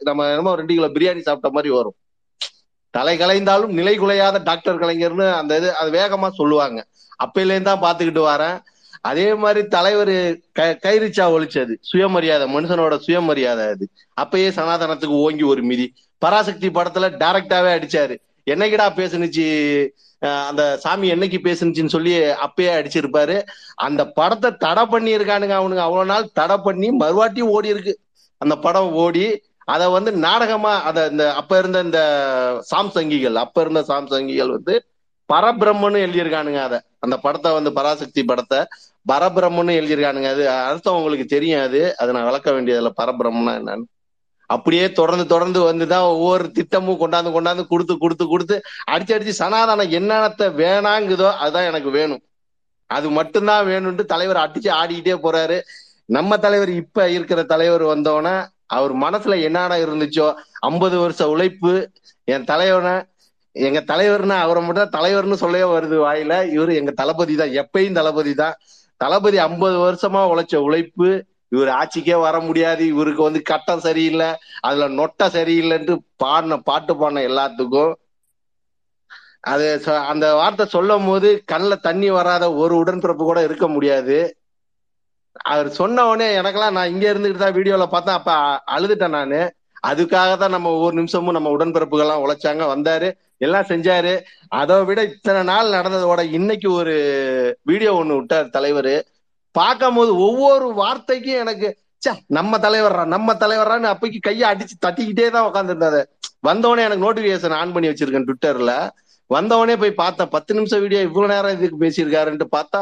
நம்ம 0.00 0.28
என்னமோ 0.28 0.54
ரெண்டு 0.54 0.74
கிலோ 0.74 0.88
பிரியாணி 0.88 1.22
சாப்பிட்ட 1.26 1.50
மாதிரி 1.50 1.70
வரும். 1.74 1.96
தலை 2.94 3.14
கலைந்தாலும் 3.18 3.74
நிலை 3.78 3.94
குலையாத 4.00 4.42
டாக்டர் 4.42 4.80
கலைஞர்னு 4.80 5.26
அந்த 5.40 5.56
இது 5.56 5.68
அது 5.76 5.90
வேகமா 5.98 6.28
சொல்லுவாங்க. 6.30 6.78
அப்பையிலேருந்து 7.24 7.68
தான் 7.70 7.84
பாத்துக்கிட்டு 7.86 8.22
வரேன். 8.30 8.56
அதே 9.02 9.34
மாதிரி 9.34 9.68
தலைவர் 9.68 10.12
கைரிச்சா 10.58 11.24
ஒழிச்சது. 11.34 11.74
சுயமரியாதை 11.80 12.46
மனுஷனோட 12.54 12.96
சுயமரியாதை 12.98 13.66
அது. 13.66 13.88
அப்பயே 14.20 14.48
சனாதனத்துக்கு 14.50 15.16
ஓங்கி 15.24 15.42
ஒரு 15.42 15.62
மிதி. 15.62 15.86
பராசக்தி 16.18 16.68
படத்துல 16.68 17.06
டைரக்டாவே 17.22 17.70
அடிச்சாரு. 17.78 18.16
என்னைக்கிடா 18.50 18.86
பேசுனுச்சு 18.98 19.46
அஹ் 20.22 20.46
அந்த 20.46 20.76
சாமி 20.76 21.12
என்னைக்கு 21.12 21.38
பேசுனுச்சுன்னு 21.42 21.86
சொல்லி 21.86 22.12
அப்பயே 22.16 22.70
அடிச்சிருப்பாரு. 22.70 23.36
அந்த 23.74 24.06
படத்தை 24.08 24.50
தடை 24.56 24.86
பண்ணி 24.86 25.16
இருக்கானுங்க 25.16 25.56
அவனுங்க. 25.60 25.84
அவ்வளவு 25.86 26.04
நாள் 26.04 26.32
தடை 26.32 26.56
பண்ணி 26.64 26.88
மறுவாட்டியும் 26.90 27.50
ஓடி 27.56 27.68
இருக்கு. 27.68 27.94
அந்த 28.38 28.56
படம் 28.56 28.92
ஓடி 28.92 29.24
அத 29.64 29.88
வந்து 29.88 30.12
நாடகமா 30.12 30.82
அத 30.82 31.06
இந்த 31.06 31.32
அப்ப 31.32 31.58
இருந்த 31.58 31.80
இந்த 31.80 32.00
சாம்சங்கிகள் 32.74 33.34
அப்ப 33.34 33.60
இருந்த 33.60 33.80
சாம்சங்கிகள் 33.88 34.50
வந்து 34.50 34.84
பரபிரம்மன்னு 35.28 36.00
எழுதியிருக்கானுங்க 36.06 36.60
அத. 36.60 36.82
அந்த 36.98 37.16
படத்தை 37.16 37.52
வந்து 37.52 37.72
பராசக்தி 37.72 38.24
படத்தை. 38.24 38.58
பரபிரம்மன்னு 39.06 39.78
எழுதியிருக்கானுங்க. 39.78 40.28
அது 40.34 40.42
அர்த்தம் 40.50 40.96
உங்களுக்கு 40.96 41.26
தெரியும் 41.26 41.62
அது. 41.62 41.80
அதை 41.96 42.10
நான் 42.14 42.28
விளக்க 42.30 42.50
வேண்டியதுல 42.50 42.90
பரபிரம்மனா 43.00 43.54
என்னன்னு. 43.60 43.86
அப்படியே 44.46 44.86
தொடர்ந்து 44.92 45.24
தொடர்ந்து 45.26 45.60
வந்துதான் 45.68 46.06
ஒவ்வொரு 46.14 46.44
திட்டமும் 46.50 46.98
கொண்டாந்து 47.02 47.30
கொண்டாந்து 47.36 47.62
கொடுத்து 47.66 47.94
கொடுத்து 47.98 48.24
கொடுத்து 48.26 48.56
அடிச்சு 48.92 49.14
அடிச்சு 49.16 49.34
சனாதனம் 49.42 49.92
என்னென்னத்தை 49.98 50.46
வேணாங்குதோ 50.62 51.28
அதுதான் 51.42 51.68
எனக்கு 51.70 51.90
வேணும். 51.90 52.22
அது 52.90 53.10
மட்டும்தான் 53.10 53.66
வேணும்ட்டு 53.66 54.04
தலைவர் 54.04 54.42
அடிச்சு 54.44 54.70
ஆடிக்கிட்டே 54.80 55.16
போறாரு. 55.26 55.58
நம்ம 56.16 56.38
தலைவர் 56.38 56.72
இப்ப 56.82 57.08
இருக்கிற 57.10 57.40
தலைவர் 57.52 57.84
வந்தோடனே 57.92 58.34
அவர் 58.66 58.92
மனசுல 58.96 59.34
என்னென்ன 59.42 59.78
இருந்துச்சோ 59.84 60.26
ஐம்பது 60.60 60.98
வருஷ 60.98 61.28
உழைப்பு 61.28 61.72
என் 62.24 62.44
தலைவனை 62.44 62.94
எங்க 63.56 63.80
தலைவர்னா 63.92 64.36
அவரை 64.44 64.60
மட்டும் 64.64 64.92
தலைவர்னு 64.98 65.36
சொல்லவே 65.44 65.66
வருது 65.72 65.96
வாயில. 66.04 66.34
இவரு 66.56 66.72
எங்க 66.74 66.92
தளபதி 67.00 67.34
தான். 67.34 67.52
எப்பயும் 67.62 67.98
தளபதி 68.00 68.34
தான். 68.34 68.54
தளபதி 69.02 69.38
ஐம்பது 69.48 69.76
வருஷமா 69.86 70.22
உழைச்ச 70.32 70.54
உழைப்பு 70.66 71.08
இவர் 71.52 71.70
ஆட்சிக்கே 71.78 72.16
வர 72.24 72.36
முடியாது 72.48 72.82
இவருக்கு 72.92 73.22
வந்து 73.26 73.40
கட்டம் 73.50 73.84
சரியில்லை 73.86 74.28
அதுல 74.68 74.86
நொட்டை 74.98 75.26
சரியில்லைன்ட்டு 75.36 75.94
பாடின 76.22 76.58
பாட்டு 76.68 76.92
பாடின 77.00 77.24
எல்லாத்துக்கும். 77.30 77.92
அது 79.52 79.66
அந்த 80.12 80.26
வார்த்தை 80.40 80.64
சொல்லும் 80.74 81.06
போது 81.08 81.28
கண்ணில் 81.52 81.84
தண்ணி 81.86 82.08
வராத 82.16 82.44
ஒரு 82.62 82.74
உடன்பிறப்பு 82.82 83.24
கூட 83.26 83.40
இருக்க 83.48 83.66
முடியாது. 83.74 84.18
அவர் 85.50 85.68
சொன்ன 85.78 86.04
உடனே 86.08 86.28
எனக்கெல்லாம் 86.40 86.76
நான் 86.76 86.92
இங்க 86.94 87.04
இருந்துகிட்டு 87.12 87.42
தான் 87.44 87.56
வீடியோல 87.58 87.84
பார்த்தேன் 87.94 88.18
அப்ப 88.18 88.32
அழுதுட்டேன் 88.74 89.16
நானு. 89.18 89.40
அதுக்காக 89.82 90.30
தான் 90.38 90.54
நம்ம 90.56 90.70
ஒவ்வொரு 90.76 90.94
நிமிஷமும் 91.00 91.36
நம்ம 91.36 91.50
உடன்பிறப்புகள்லாம் 91.56 92.22
உழைச்சாங்க 92.24 92.66
வந்தாரு 92.74 93.08
எல்லாம் 93.38 93.68
செஞ்சாரு. 93.70 94.12
அதை 94.60 94.76
விட 94.88 95.00
இத்தனை 95.12 95.40
நாள் 95.50 95.74
நடந்ததோட 95.76 96.20
இன்னைக்கு 96.38 96.68
ஒரு 96.80 96.94
வீடியோ 97.70 97.92
ஒண்ணு 98.00 98.18
விட்டார் 98.18 98.54
தலைவர். 98.56 98.94
பார்க்கும் 99.54 99.96
போது 99.96 100.10
ஒவ்வொரு 100.26 100.66
வார்த்தைக்கும் 100.80 101.40
எனக்கு 101.44 101.68
ச்சே 102.02 102.12
நம்ம 102.36 102.58
தலைவர்ரா 102.58 103.02
நம்ம 103.14 103.34
தலைவர்றான்னு 103.42 103.88
அப்பைக்கு 103.90 104.20
கையை 104.20 104.44
அடிச்சு 104.50 104.76
தட்டிக்கிட்டே 104.86 105.26
தான் 105.30 105.48
உட்காந்துருந்தாரு 105.48 106.00
வந்தவொடனே 106.48 106.84
எனக்கு 106.86 107.04
நோட்டிபிகேஷன் 107.04 107.56
ஆன் 107.58 107.74
பண்ணி 107.74 107.90
வச்சிருக்கேன் 107.90 108.26
ட்விட்டர்ல 108.28 108.72
வந்தவொடனே 109.30 109.74
போய் 109.82 110.00
பார்த்தேன் 110.00 110.32
பத்து 110.34 110.56
நிமிஷம் 110.56 110.82
வீடியோ 110.84 111.00
இவ்வளவு 111.08 111.32
நேரம் 111.32 111.54
இதுக்கு 111.56 111.76
பேசியிருக்காருன்ட்டு 111.84 112.48
பார்த்தா 112.56 112.80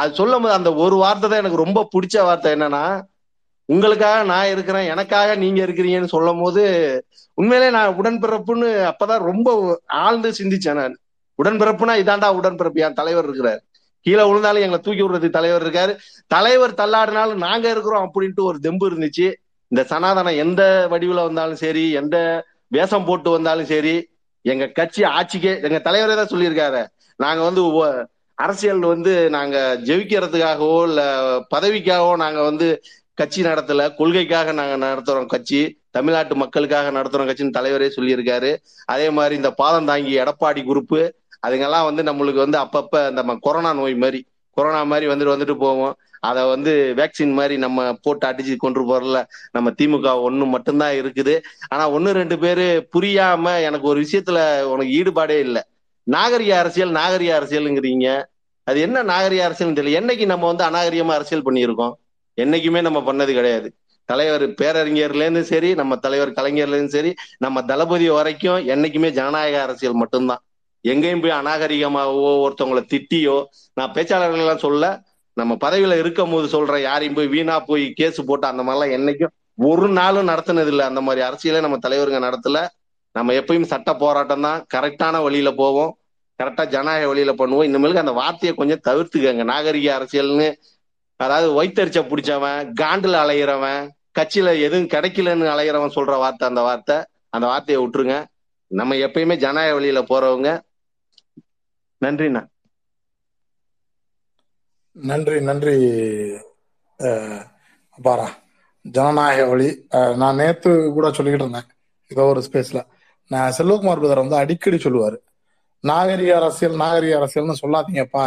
அது 0.00 0.16
சொல்லும் 0.20 0.44
போது 0.44 0.54
அந்த 0.58 0.70
ஒரு 0.84 0.96
வார்த்தை 1.02 1.26
தான் 1.28 1.42
எனக்கு 1.42 1.62
ரொம்ப 1.64 1.80
பிடிச்ச 1.94 2.16
வார்த்தை 2.28 2.52
என்னன்னா 2.56 2.84
உங்களுக்காக 3.68 4.24
நான் 4.24 4.52
இருக்கிறேன் 4.54 4.88
எனக்காக 4.94 5.34
நீங்க 5.34 5.60
இருக்கிறீங்கன்னு 5.66 6.14
சொல்லும் 6.14 6.40
போது 6.42 6.62
உண்மையிலே 7.38 7.68
நான் 7.70 7.96
உடன்பிறப்புன்னு 8.00 8.68
அப்பதான் 8.90 9.26
ரொம்ப 9.30 9.48
ஆழ்ந்து 9.86 10.30
சிந்திச்சேன் 10.38 10.80
நான். 10.80 10.96
உடன்பிறப்புனா 11.38 11.94
இதாண்டா 12.02 12.28
உடன்பிறப்பு 12.40 12.82
என் 12.86 12.98
தலைவர் 13.00 13.24
இருக்கிறார். 13.24 13.60
கீழே 14.06 14.24
விழுந்தாலும் 14.28 14.62
எங்களை 14.62 14.80
தூக்கி 14.82 15.02
விடுறதுக்கு 15.02 15.38
தலைவர் 15.38 15.64
இருக்காரு. 15.66 15.92
தலைவர் 16.26 16.78
தள்ளாடினாலும் 16.80 17.42
நாங்க 17.46 17.66
இருக்கிறோம் 17.70 18.06
அப்படின்ட்டு 18.06 18.42
ஒரு 18.42 18.58
தெம்பு 18.60 18.86
இருந்துச்சு. 18.90 19.28
இந்த 19.68 19.82
சனாதனம் 19.90 20.40
எந்த 20.44 20.62
வடிவுல 20.92 21.22
வந்தாலும் 21.28 21.56
சரி 21.56 21.84
எந்த 22.00 22.16
வேஷம் 22.68 23.04
போட்டு 23.04 23.30
வந்தாலும் 23.30 23.66
சரி 23.66 23.94
எங்க 24.44 24.66
கட்சி 24.66 25.02
ஆட்சிக்கே 25.18 25.52
எங்க 25.66 25.78
தலைவரே 25.88 26.14
தான் 26.16 26.32
சொல்லியிருக்காரு. 26.32 26.82
நாங்க 27.16 27.42
வந்து 27.42 27.62
அரசியல் 28.38 28.84
வந்து 28.94 29.12
நாங்க 29.30 29.56
ஜெயிக்கிறதுக்காகவோ 29.84 30.78
இல்ல 30.88 31.02
பதவிக்காகவோ 31.54 32.12
நாங்க 32.16 32.40
வந்து 32.42 32.68
கட்சி 33.14 33.42
நடத்தல. 33.42 33.94
கொள்கைக்காக 33.94 34.52
நாங்க 34.52 34.76
நடத்துறோம் 34.86 35.26
கட்சி. 35.26 35.80
தமிழ்நாட்டு 35.90 36.34
மக்களுக்காக 36.34 36.90
நடத்துறோம் 36.90 37.28
கட்சின்னு 37.30 37.56
தலைவரே 37.58 37.90
சொல்லியிருக்காரு. 37.96 38.56
அதே 38.84 39.10
மாதிரி 39.10 39.36
இந்த 39.36 39.50
பாதம் 39.50 39.84
தாங்கி 39.84 40.18
எடப்பாடி 40.18 40.62
குரூப்பு 40.62 41.10
அதுங்கெல்லாம் 41.46 41.84
வந்து 41.84 42.02
நம்மளுக்கு 42.02 42.40
வந்து 42.44 42.58
அப்பப்ப 42.58 43.08
இந்த 43.08 43.38
கொரோனா 43.40 43.74
நோய் 43.74 43.94
மாதிரி 43.94 44.26
கொரோனா 44.50 44.82
மாதிரி 44.82 45.06
வந்துட்டு 45.12 45.32
வந்துட்டு 45.34 45.54
போவோம். 45.54 45.96
அதை 46.20 46.48
வந்து 46.48 46.94
வேக்சின் 46.96 47.32
மாதிரி 47.32 47.56
நம்ம 47.56 47.92
போட்டு 48.02 48.26
அடிச்சு 48.26 48.56
கொண்டு 48.56 48.80
போறல 48.88 49.24
நம்ம 49.50 49.70
திமுக 49.70 50.20
ஒன்று 50.20 50.46
மட்டும்தான் 50.46 50.92
இருக்குது. 50.92 51.42
ஆனா 51.68 51.90
ஒன்று 51.90 52.12
ரெண்டு 52.12 52.38
பேரு 52.38 52.88
புரியாம 52.96 53.62
எனக்கு 53.62 53.88
ஒரு 53.88 54.00
விஷயத்துல 54.00 54.62
உனக்கு 54.62 54.92
ஈடுபாடே 55.02 55.38
இல்லை. 55.38 55.62
நாகரிக 56.02 56.58
அரசியல் 56.58 56.90
நாகரிக 56.90 57.40
அரசியலுங்கிறீங்க. 57.40 58.24
அது 58.64 58.80
என்ன 58.80 59.02
நாகரிக 59.02 59.48
அரசியல்னு 59.48 59.78
தெரியல. 59.78 60.00
என்னைக்கு 60.00 60.26
நம்ம 60.26 60.52
வந்து 60.52 60.64
அநாகரிகமா 60.64 61.14
அரசியல் 61.14 61.44
பண்ணியிருக்கோம்? 61.44 61.92
என்னைக்குமே 62.36 62.80
நம்ம 62.80 62.98
பண்ணது 63.12 63.32
கிடையாது. 63.32 63.68
தலைவர் 64.04 64.44
பேரறிஞர்லேருந்து 64.60 65.40
சரி 65.40 65.74
நம்ம 65.74 65.96
தலைவர் 65.96 66.30
கலைஞர்லேருந்து 66.30 66.94
சரி 66.96 67.14
நம்ம 67.38 67.62
தளபதி 67.62 68.08
வரைக்கும் 68.08 68.60
என்னைக்குமே 68.72 69.10
ஜனநாயக 69.10 69.62
அரசியல் 69.62 70.00
மட்டும்தான். 70.02 70.42
எங்கேயும் 70.84 71.20
போய் 71.20 71.38
அநாகரிகமாகவோ 71.40 72.30
ஒருத்தவங்களை 72.44 72.82
திட்டியோ 72.92 73.36
நான் 73.74 73.92
பேச்சாளர்கள்லாம் 73.92 74.64
சொல்ல 74.66 74.84
நம்ம 75.36 75.56
பதவியில 75.60 75.98
இருக்கும் 75.98 76.30
போது 76.30 76.48
சொல்றேன் 76.48 76.82
யாரையும் 76.82 77.14
போய் 77.14 77.26
வீணா 77.26 77.60
போய் 77.60 77.84
கேஸ் 77.92 78.18
போட்டு 78.26 78.46
அந்த 78.46 78.62
மாதிரிலாம் 78.62 78.94
என்னைக்கும் 78.96 79.32
ஒரு 79.56 79.88
நாளும் 79.88 80.28
நடத்தினது 80.28 80.66
இல்லை 80.66 80.84
அந்த 80.86 81.00
மாதிரி 81.00 81.26
அரசியலே 81.28 81.60
நம்ம 81.60 81.78
தலைவருங்க 81.88 82.20
நடத்தல. 82.26 82.58
நம்ம 83.14 83.32
எப்பயும் 83.32 83.70
சட்ட 83.72 83.94
போராட்டம் 83.94 84.40
தான். 84.40 84.66
கரெக்டான 84.74 85.22
வழியில 85.22 85.50
போவோம். 85.50 85.90
கரெக்டா 86.42 86.64
ஜனநாயக 86.66 87.06
வழியில 87.06 87.32
பண்ணுவோம். 87.32 87.66
இனிமேலுக்கு 87.68 88.04
அந்த 88.04 88.12
வார்த்தையை 88.12 88.52
கொஞ்சம் 88.56 88.84
தவிர்த்துக்கங்க. 88.88 89.44
நாகரிக 89.44 89.88
அரசியல்னு 89.98 90.48
அதாவது 91.22 91.48
வைத்தறிச்ச 91.58 92.00
பிடிச்சவன் 92.02 92.70
காண்டுல 92.80 93.16
அலையிறவன் 93.24 93.82
கட்சியில 94.18 94.60
எதுவும் 94.60 94.88
கிடைக்கலன்னு 94.88 95.52
அலையிறவன் 95.54 95.96
சொல்ற 95.96 96.16
வார்த்தை 96.16 96.48
அந்த 96.48 96.60
வார்த்தை. 96.60 96.96
அந்த 97.30 97.46
வார்த்தையை 97.46 97.78
விட்டுருங்க. 97.82 98.16
நம்ம 98.70 98.94
எப்பயுமே 98.96 99.36
ஜனநாயக 99.36 99.74
வழியில 99.74 100.02
போறவங்க. 100.02 100.48
நன்றிண்ணா. 102.02 102.42
நன்றி 104.96 105.40
நன்றி 105.40 105.74
அஹ், 107.00 107.42
ஜனநாயக 108.84 109.44
வழி 109.44 109.68
நான் 110.16 110.34
நேத்து 110.34 110.70
கூட 110.92 111.08
சொல்லிக்கிட்டு 111.08 111.46
இருந்தேன் 111.46 111.68
ஏதோ 112.10 112.22
ஒரு 112.22 112.40
ஸ்பேஸ்ல 112.40 112.80
நான் 113.30 113.54
செல்வகுமார் 113.58 114.00
பிரதர் 114.00 114.24
வந்து 114.24 114.36
அடிக்கடி 114.36 114.76
சொல்லுவாரு. 114.76 115.18
நாகரிக 115.84 116.36
அரசியல் 116.36 116.76
நாகரிக 116.76 117.14
அரசியல்னு 117.18 117.62
சொல்லாதீங்கப்பா. 117.62 118.24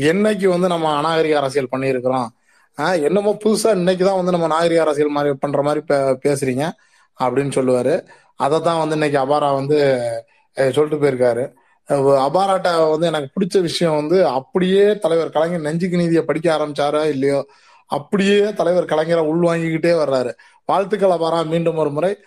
என்னைக்கு 0.00 0.48
வந்து 0.48 0.68
நம்ம 0.68 0.96
அநாகரிக 0.96 1.36
அரசியல் 1.36 1.68
பண்ணியிருக்கிறோம்? 1.72 2.26
ஆஹ் 2.76 3.02
என்னமோ 3.02 3.36
புதுசா 3.44 3.66
இன்னைக்குதான் 3.66 4.14
வந்து 4.14 4.30
நம்ம 4.30 4.46
நாகரிக 4.46 4.80
அரசியல் 4.80 5.10
மாதிரி 5.10 5.34
பண்ற 5.34 5.62
மாதிரி 5.62 5.84
பே- 5.88 6.16
பேசுறீங்க 6.26 6.70
அப்படின்னு 7.20 7.50
சொல்லுவாரு. 7.54 8.06
அதை 8.36 8.60
தான் 8.60 8.78
வந்து 8.78 8.92
இன்னைக்கு 8.92 9.18
அபாரா 9.18 9.54
வந்து 9.54 10.00
சொல்லிட்டு 10.52 10.96
போயிருக்காரு. 10.96 11.52
அபாராட்ட 11.94 12.90
வந்து 12.90 13.06
எனக்கு 13.06 13.40
பிடிச்ச 13.40 13.60
விஷயம் 13.60 13.94
வந்து 13.94 14.26
அப்படியே 14.26 14.98
தலைவர் 14.98 15.30
கலைஞர் 15.30 15.60
நெஞ்சுக்கு 15.60 15.96
நீதியை 15.96 16.22
படிக்க 16.22 16.56
ஆரம்பிச்சாரா 16.56 17.08
இல்லையோ 17.08 17.46
அப்படியே 17.86 18.52
தலைவர் 18.52 18.84
கலைஞரை 18.84 19.22
உள்வாங்கிக்கிட்டே 19.22 19.92
வர்றாரு. 19.92 20.32
வாழ்த்துக்கள் 20.66 21.10
அபாரா 21.10 21.46
மீண்டும் 21.46 21.76
ஒரு 21.76 21.90
முறை. 21.90 22.18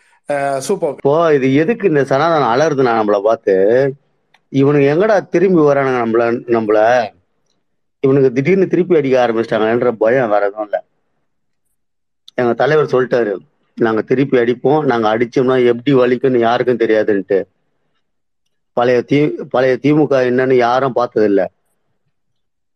சூப்பர். 0.58 0.94
இப்போ 0.94 1.34
இது 1.34 1.54
எதுக்கு 1.54 1.88
இந்த 1.88 2.02
சனாதனம் 2.02 2.54
அலறுதுண்ணா 2.54 3.04
நம்மள 3.04 3.22
பார்த்து? 3.22 3.94
இவனுக்கு 4.50 4.88
எங்கடா 4.88 5.30
திரும்பி 5.30 5.62
வரானுங்க 5.62 6.02
நம்மள 6.04 6.42
நம்மள? 6.48 7.08
இவனுக்கு 8.04 8.32
திடீர்னு 8.32 8.68
திருப்பி 8.68 8.98
அடிக்க 8.98 9.16
ஆரம்பிச்சிட்டாங்கன்ற 9.24 9.92
பயம் 10.02 10.30
வேற 10.30 10.46
எதுவும் 10.46 10.66
இல்லை. 10.66 10.80
எங்க 12.36 12.54
தலைவர் 12.54 12.92
சொல்லிட்டாரு 12.92 13.34
நாங்க 13.78 14.02
திருப்பி 14.02 14.38
அடிப்போம். 14.38 14.84
நாங்க 14.84 15.08
அடிச்சோம்னா 15.14 15.56
எப்படி 15.66 15.94
வலிக்கும்னு 15.94 16.40
யாருக்கும் 16.40 16.80
தெரியாதுன்ட்டு. 16.80 17.40
பழைய 18.78 19.02
தி 19.02 19.20
பழைய 19.50 19.74
திமுக 19.84 20.22
என்னன்னு 20.30 20.54
யாரும் 20.60 20.96
பார்த்ததில்ல. 20.96 21.42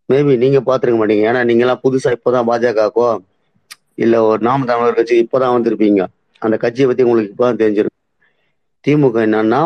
மேபி 0.09 0.37
நீங்க 0.37 0.59
பாத்துருக்க 0.59 0.97
மாட்டீங்க. 0.99 1.27
ஏன்னா 1.29 1.43
நீங்க 1.43 1.63
எல்லாம் 1.63 1.83
புதுசா 1.83 2.09
இப்பதான் 2.15 2.47
பாஜகக்கோ 2.47 3.07
இல்ல 3.95 4.23
ஒரு 4.23 4.41
நாம 4.41 4.65
தமிழர் 4.65 4.93
கட்சி 4.93 5.15
இப்பதான் 5.23 5.55
வந்திருப்பீங்க. 5.55 6.01
அந்த 6.41 6.57
கட்சியை 6.57 6.87
பத்தி 6.87 7.03
உங்களுக்கு 7.03 7.33
இப்பதான் 7.33 7.61
தெரிஞ்சிருக்கும். 7.61 7.99
திமுக 8.85 9.17
என்னன்னா 9.27 9.61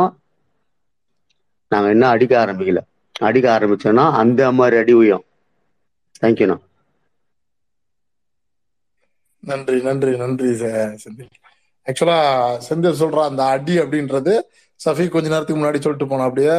நாங்க 1.72 1.90
இன்னும் 1.90 2.10
அடிக்க 2.10 2.46
ஆரம்பிக்கல. 2.46 2.82
அடிக்க 3.20 3.60
ஆரம்பிச்சோம்னா 3.60 4.12
அந்த 4.14 4.52
மாதிரி 4.52 4.78
அடி 4.78 4.94
உயம். 4.94 5.26
தேங்க்யூண்ணா 6.22 6.58
நன்றி 9.44 9.78
நன்றி 9.82 10.12
நன்றி 10.18 10.50
செந்தில் 11.04 11.32
ஆக்சுவலா 11.88 12.20
செந்தில் 12.68 13.00
சொல்ற 13.02 13.20
அந்த 13.30 13.42
அடி 13.46 13.76
அப்படின்றது 13.80 14.34
சஃபி 14.80 15.06
கொஞ்ச 15.10 15.28
நேரத்துக்கு 15.30 15.62
முன்னாடி 15.62 15.80
சொல்லிட்டு 15.80 16.10
போனோம் 16.12 16.28
அப்படியே 16.28 16.56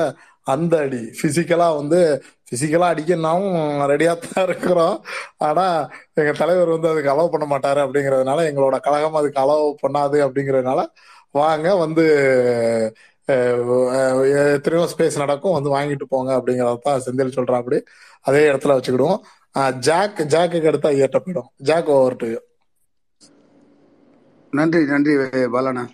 அந்த 0.47 0.75
அடி 0.79 1.01
பிசிக்கலா 1.21 1.69
வந்து 1.77 2.01
பிசிக்கலா 2.51 2.89
அடிக்கனாவும் 2.93 3.57
ரெடியா 3.93 4.13
தான் 4.25 4.45
இருக்கிறோம். 4.49 4.97
ஆனா 5.39 5.65
எங்க 6.15 6.33
தலைவர் 6.33 6.75
வந்து 6.75 6.89
அதுக்கு 6.89 7.13
அலோவ் 7.15 7.33
பண்ண 7.35 7.47
மாட்டாரு 7.53 7.81
அப்படிங்கறதுனால 7.87 8.45
எங்களோட 8.51 8.77
கழகம் 8.81 9.19
அதுக்கு 9.21 9.43
அலோவ் 9.45 9.69
பண்ணாது 9.85 10.19
அப்படிங்கறதுனால 10.27 10.81
வாங்க 11.35 11.69
வந்து 11.77 12.05
எத்தனையோ 14.55 14.85
ஸ்பேஸ் 14.93 15.17
நடக்கும் 15.17 15.57
வந்து 15.57 15.71
வாங்கிட்டு 15.77 16.07
போங்க 16.09 16.31
அப்படிங்கறதான் 16.39 17.05
செந்தில் 17.07 17.37
சொல்றான். 17.37 17.63
அப்படி 17.63 17.79
அதே 18.27 18.43
இடத்துல 18.51 18.77
வச்சுக்கிடுவோம். 18.77 19.21
ஜாக் 19.87 20.19
ஜாக்கு 20.33 20.69
அடுத்தா 20.71 20.91
ஏட்ட 21.05 21.19
போயிடும் 21.25 21.49
ஜாக் 21.69 21.89
ஓவர் 21.95 22.17
டு 22.17 22.29
நன்றி 24.53 24.81
நன்றி 24.91 25.13
பாலண்ணா. 25.55 25.85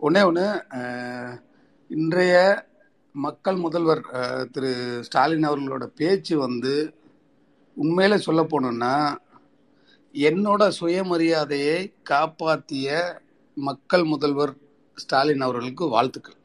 ஒன்னே 0.00 0.22
ஒன்று 0.28 0.44
இன்றைய 1.90 2.34
மக்கள் 3.14 3.58
முதல்வர் 3.64 4.02
திரு 4.54 4.70
ஸ்டாலின் 5.06 5.48
அவர்களோட 5.48 5.84
பேச்சு 6.00 6.34
வந்து 6.44 6.74
உண்மையில 7.76 8.14
சொல்ல 8.26 8.42
போனோம்னா 8.52 8.94
என்னோட 10.14 10.62
சுயமரியாதையை 10.80 11.78
காப்பாற்றிய 12.10 12.88
மக்கள் 13.56 14.04
முதல்வர் 14.12 14.54
ஸ்டாலின் 14.96 15.44
அவர்களுக்கு 15.46 15.84
வாழ்த்துக்கள். 15.94 16.38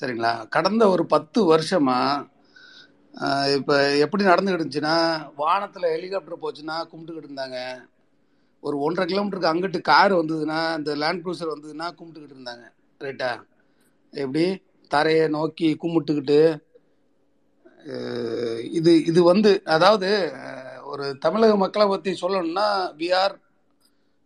சரிங்களா? 0.00 0.32
கடந்த 0.54 0.84
ஒரு 0.94 1.04
பத்து 1.06 1.40
வருஷமாக 1.44 2.26
இப்ப 3.56 3.72
எப்படி 4.04 4.22
நடந்துகிட்டு 4.24 4.60
இருந்துச்சுன்னா 4.60 4.96
வானத்துல 5.42 5.90
ஹெலிகாப்டர் 5.94 6.42
போச்சுன்னா 6.44 6.76
கும்பிட்டுக்கிட்டு 6.90 7.28
இருந்தாங்க. 7.30 7.58
ஒரு 8.62 8.76
ஒன்றரை 8.86 9.04
கிலோமீட்டருக்கு 9.08 9.52
அங்கிட்டு 9.52 9.80
கார் 9.90 10.12
வந்ததுன்னா 10.20 10.60
இந்த 10.78 10.92
லேண்ட் 11.02 11.22
க்ரூசர் 11.24 11.54
வந்ததுன்னா 11.54 11.88
கும்பிட்டுக்கிட்டு 11.98 12.36
இருந்தாங்க. 12.38 12.64
ரைட்டா 13.00 13.30
எப்படி? 14.12 14.44
தரையை 14.90 15.26
நோக்கி 15.36 15.68
கும்பிட்டுக்கிட்டு 15.82 16.40
இது 18.78 18.92
இது 19.10 19.20
வந்து 19.22 19.50
அதாவது 19.76 20.10
ஒரு 20.92 21.06
தமிழக 21.24 21.54
மக்களை 21.56 21.86
பத்தி 21.86 22.10
சொல்லணும்னா 22.22 22.66
விஆர் 23.00 23.34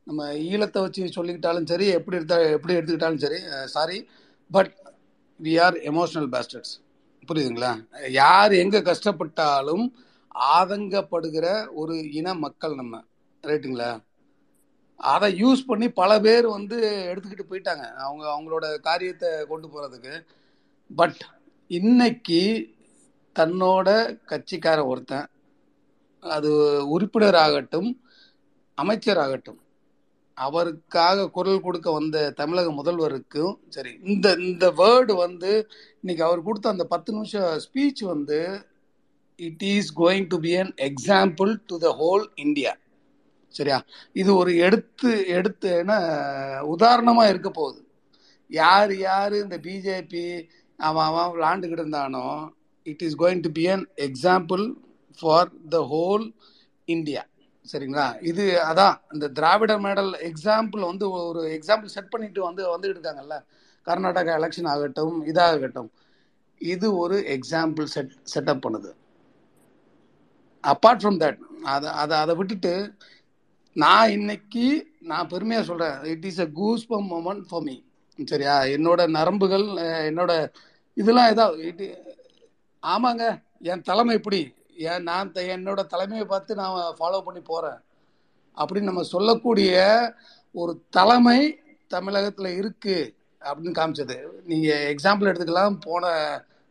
நம்ம 0.06 0.27
ஈழத்தை 0.51 0.81
வச்சு 0.85 1.02
சொல்லிக்கிட்டாலும் 1.16 1.70
சரி 1.73 1.86
எப்படி 1.98 2.19
எடுத்தா 2.19 2.36
எப்படி 2.56 2.77
எடுத்துக்கிட்டாலும் 2.77 3.24
சரி 3.24 3.39
sorry 3.74 3.98
but 4.51 4.73
we 5.40 5.55
are 5.66 5.77
emotional 5.90 6.28
bastards 6.35 6.73
புரியுதுங்களா? 7.28 7.72
யார் 8.20 8.52
எங்க 8.52 8.78
கஷ்டப்பட்டாலும் 8.80 9.86
ஆதங்கப்படுகிற 10.56 11.46
ஒரு 11.72 11.94
இன 12.12 12.34
மக்கள் 12.34 12.74
நம்ம. 12.74 12.94
ரைட்டுங்களா 13.44 13.90
அதை 15.00 15.28
யூஸ் 15.42 15.60
பண்ணி 15.66 15.86
பல 15.90 16.10
பேர் 16.20 16.46
வந்து 16.48 16.76
எடுத்துக்கிட்டு 17.10 17.50
போயிட்டாங்க. 17.50 17.84
அவங்க 18.05 18.24
அவங்களோட 18.34 18.66
காரியத்தை 18.80 19.28
கொண்டு 19.46 19.66
போகிறதுக்கு 19.68 20.14
பட் 20.90 21.20
இன்னைக்கு 21.70 22.40
தன்னோட 23.36 23.88
கட்சிக்கார 24.26 24.78
ஒருத்தன் 24.86 25.28
அது 26.22 26.50
உறுப்பினர் 26.88 27.38
ஆகட்டும் 27.44 27.90
அமைச்சர் 28.78 29.18
ஆகட்டும் 29.18 29.60
அவருக்காக 30.39 31.28
குரல் 31.31 31.60
கொடுக்க 31.60 31.90
வந்த 31.90 32.31
தமிழக 32.31 32.70
முதல்வருக்கும் 32.73 33.55
சரி 33.69 33.93
இந்த 34.05 34.36
இந்த 34.40 34.66
வேர்டு 34.78 35.15
வந்து 35.16 35.52
இன்னைக்கு 36.01 36.24
அவர் 36.24 36.43
கொடுத்த 36.43 36.69
அந்த 36.69 36.86
பத்து 36.86 37.12
நிமிஷம் 37.12 37.60
ஸ்பீச் 37.66 38.02
வந்து 38.05 38.39
it 39.39 39.65
is 39.73 39.90
going 39.97 40.28
to 40.28 40.39
be 40.39 40.52
an 40.56 40.73
example 40.89 41.52
to 41.66 41.78
the 41.78 41.90
whole 41.98 42.24
India 42.36 42.73
சரியா? 43.55 43.78
இது 44.16 44.31
ஒரு 44.36 44.56
எடுத்து 44.56 45.10
எடுத்து 45.28 45.69
என்ன 45.78 45.94
உதாரணமா 46.74 47.23
இருக்க 47.28 47.51
போகுது. 47.51 47.81
யார் 48.51 48.93
யார் 48.98 49.35
இந்த 49.35 49.56
பிஜேபி 49.59 50.24
அவன் 50.78 51.06
அவன் 51.06 51.32
விளாண்டுக்கிட்டு 51.35 51.85
இருந்தானோ 51.85 52.27
it 52.86 53.02
is 53.02 53.16
going 53.19 53.43
to 53.43 53.52
be 53.52 53.65
an 53.66 53.86
example 53.98 54.65
for 55.19 55.51
the 55.69 55.81
whole 55.86 56.27
India 56.89 57.23
சரிங்களா? 57.69 58.07
இது 58.31 58.45
அதான் 58.70 58.97
இந்த 59.15 59.27
திராவிட 59.39 59.73
மேடல் 59.85 60.12
எக்ஸாம்பிள் 60.31 60.82
வந்து 60.90 61.07
ஒரு 61.20 61.40
எக்ஸாம்பிள் 61.57 61.95
செட் 61.97 62.12
பண்ணிட்டு 62.12 62.40
வந்து 62.49 62.62
வந்துகிட்டு 62.74 62.99
இருக்காங்கல்ல? 62.99 63.36
கர்நாடகா 63.86 64.32
எலெக்ஷன் 64.40 64.70
ஆகட்டும் 64.73 65.16
இதாகட்டும். 65.31 65.90
இது 66.61 66.86
ஒரு 67.03 67.16
எக்ஸாம்பிள் 67.36 67.89
செட் 67.95 68.15
செட்டப் 68.32 68.65
பண்ணுது. 68.65 68.90
அப்பார்ட் 70.65 71.03
ஃப்ரம் 71.03 71.20
தட் 71.23 71.40
அதை 71.74 71.89
அதை 72.03 72.15
அதை 72.23 72.32
விட்டுட்டு 72.39 72.73
நான் 73.77 74.12
இன்னைக்கு 74.16 74.65
நான் 75.11 75.31
பெருமையாக 75.32 75.66
சொல்கிறேன் 75.70 75.99
it 76.12 76.27
is 76.31 76.40
a 76.47 76.49
goose 76.61 76.89
bump 76.93 77.09
moment 77.15 77.45
for 77.49 77.65
me 77.69 77.77
சரியா? 78.19 78.55
என்னோட 78.77 79.01
நரம்புகள் 79.16 79.66
என்னோட 80.11 80.32
இதெல்லாம் 80.97 81.31
ஏதா 81.32 81.47
ஆமாங்க 82.82 83.24
என் 83.70 83.86
தலைமை 83.89 84.15
இப்படி 84.20 84.40
ஏன் 84.78 85.02
நான் 85.02 85.32
த- 85.32 85.40
என்னோட 85.40 85.86
தலைமையை 85.86 86.26
பார்த்து 86.26 86.55
நான் 86.55 86.96
ஃபாலோ 86.98 87.20
பண்ணி 87.20 87.40
போகிறேன் 87.40 87.78
அப்படின்னு 88.56 88.82
நம்ம 88.82 89.02
சொல்லக்கூடிய 89.02 89.76
ஒரு 90.52 90.82
தலைமை 90.90 91.60
தமிழகத்தில் 91.88 92.60
இருக்குது 92.60 93.14
அப்படின்னு 93.40 93.72
காமிச்சது. 93.72 94.28
நீங்கள் 94.44 94.94
எக்ஸாம்பிள் 94.94 95.30
எடுத்துக்கலாம். 95.30 95.76
போன 95.80 96.06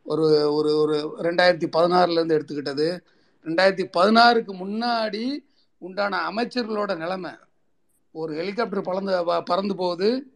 ஒரு 0.04 0.54
ஒரு 0.54 0.78
ஒரு 0.78 1.16
ரெண்டாயிரத்தி 1.22 1.68
பதினாறுலேருந்து 1.78 2.40
எடுத்துக்கிட்டது. 2.40 3.00
ரெண்டாயிரத்தி 3.44 3.90
பதினாறுக்கு 3.98 4.54
முன்னாடி 4.64 5.38
உண்டான 5.78 6.32
அமைச்சர்களோட 6.32 6.96
நிலைமை 6.96 7.32
ஒரு 8.12 8.34
ஹெலிகாப்டர் 8.34 8.82
பறந்து 8.82 9.44
பறந்து 9.44 9.76
போகுது. 9.76 10.32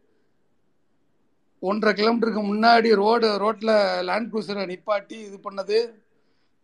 ஒன்றரை 1.60 1.94
கிலோமீட்டருக்கு 1.94 2.44
முன்னாடி 2.44 2.94
ரோடு 2.94 3.38
ரோட்டில் 3.38 4.02
லேண்ட் 4.02 4.34
குரூசரை 4.34 4.66
நிப்பாட்டி 4.66 5.12
இது 5.12 5.40
பண்ணது. 5.50 6.02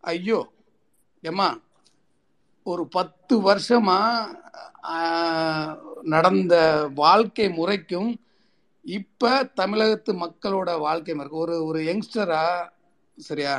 ஐயோ 0.01 0.47
ஏம்மா 1.23 1.47
ஒரு 2.65 2.87
பத்து 2.87 3.35
வருஷமா 3.41 3.99
நடந்த 6.03 6.55
வாழ்க்கை 6.93 7.49
முறைக்கும் 7.49 8.09
இப்ப 8.85 9.43
தமிழகத்து 9.53 10.13
மக்களோட 10.13 10.79
வாழ்க்கை 10.79 11.13
முறை 11.15 11.29
ஒரு 11.39 11.65
ஒரு 11.65 11.79
யங்ஸ்டரா 11.79 12.43
சரியா? 13.17 13.53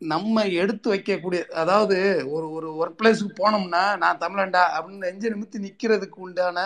நம்ம 0.00 0.44
எடுத்து 0.52 0.94
வைக்கக்கூடிய 0.94 1.40
அதாவது 1.54 1.96
ஒரு 2.28 2.46
ஒரு 2.50 2.68
ஒர்க் 2.80 2.98
பிளேஸுக்கு 2.98 3.32
போனோம்னா 3.40 3.82
நான் 3.96 4.20
தமிழன்டா 4.20 4.62
அப்படின்னு 4.76 5.04
நெஞ்சு 5.06 5.30
நிமித்தி 5.30 5.58
நிற்கிறதுக்கு 5.66 6.18
உண்டான 6.18 6.58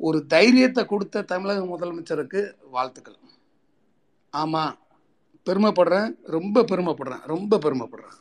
ஒரு 0.00 0.26
தைரியத்தை 0.26 0.86
கொடுத்த 0.86 1.22
தமிழக 1.22 1.60
முதலமைச்சருக்கு 1.64 2.40
வாழ்த்துக்கள். 2.70 3.18
ஆமாம் 4.32 4.74
பெருமைப்படுறேன் 5.46 6.08
ரொம்ப 6.36 6.64
பெருமைப்படுறேன் 6.70 7.22
ரொம்ப 7.32 7.58
பெருமைப்படுறேன். 7.64 8.16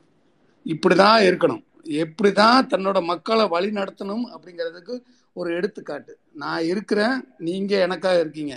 இப்படிதான் 0.73 1.19
இருக்கணும். 1.29 1.63
எப்படி 2.03 2.31
தான் 2.41 2.67
தன்னோட 2.73 2.97
மக்களை 3.11 3.43
வழி 3.55 3.69
நடத்தணும் 3.79 4.25
அப்படிங்கிறதுக்கு 4.33 4.95
ஒரு 5.39 5.49
எடுத்துக்காட்டு. 5.57 6.13
நான் 6.43 6.63
இருக்கிறேன் 6.71 7.17
நீங்கள் 7.47 7.83
எனக்காக 7.85 8.19
இருக்கீங்க. 8.19 8.55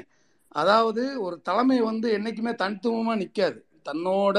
அதாவது 0.60 1.02
ஒரு 1.24 1.36
தலைமை 1.48 1.78
வந்து 1.80 2.08
என்றைக்குமே 2.16 2.52
தனித்துவமாக 2.62 3.20
நிற்காது 3.22 3.58
தன்னோட 3.88 4.38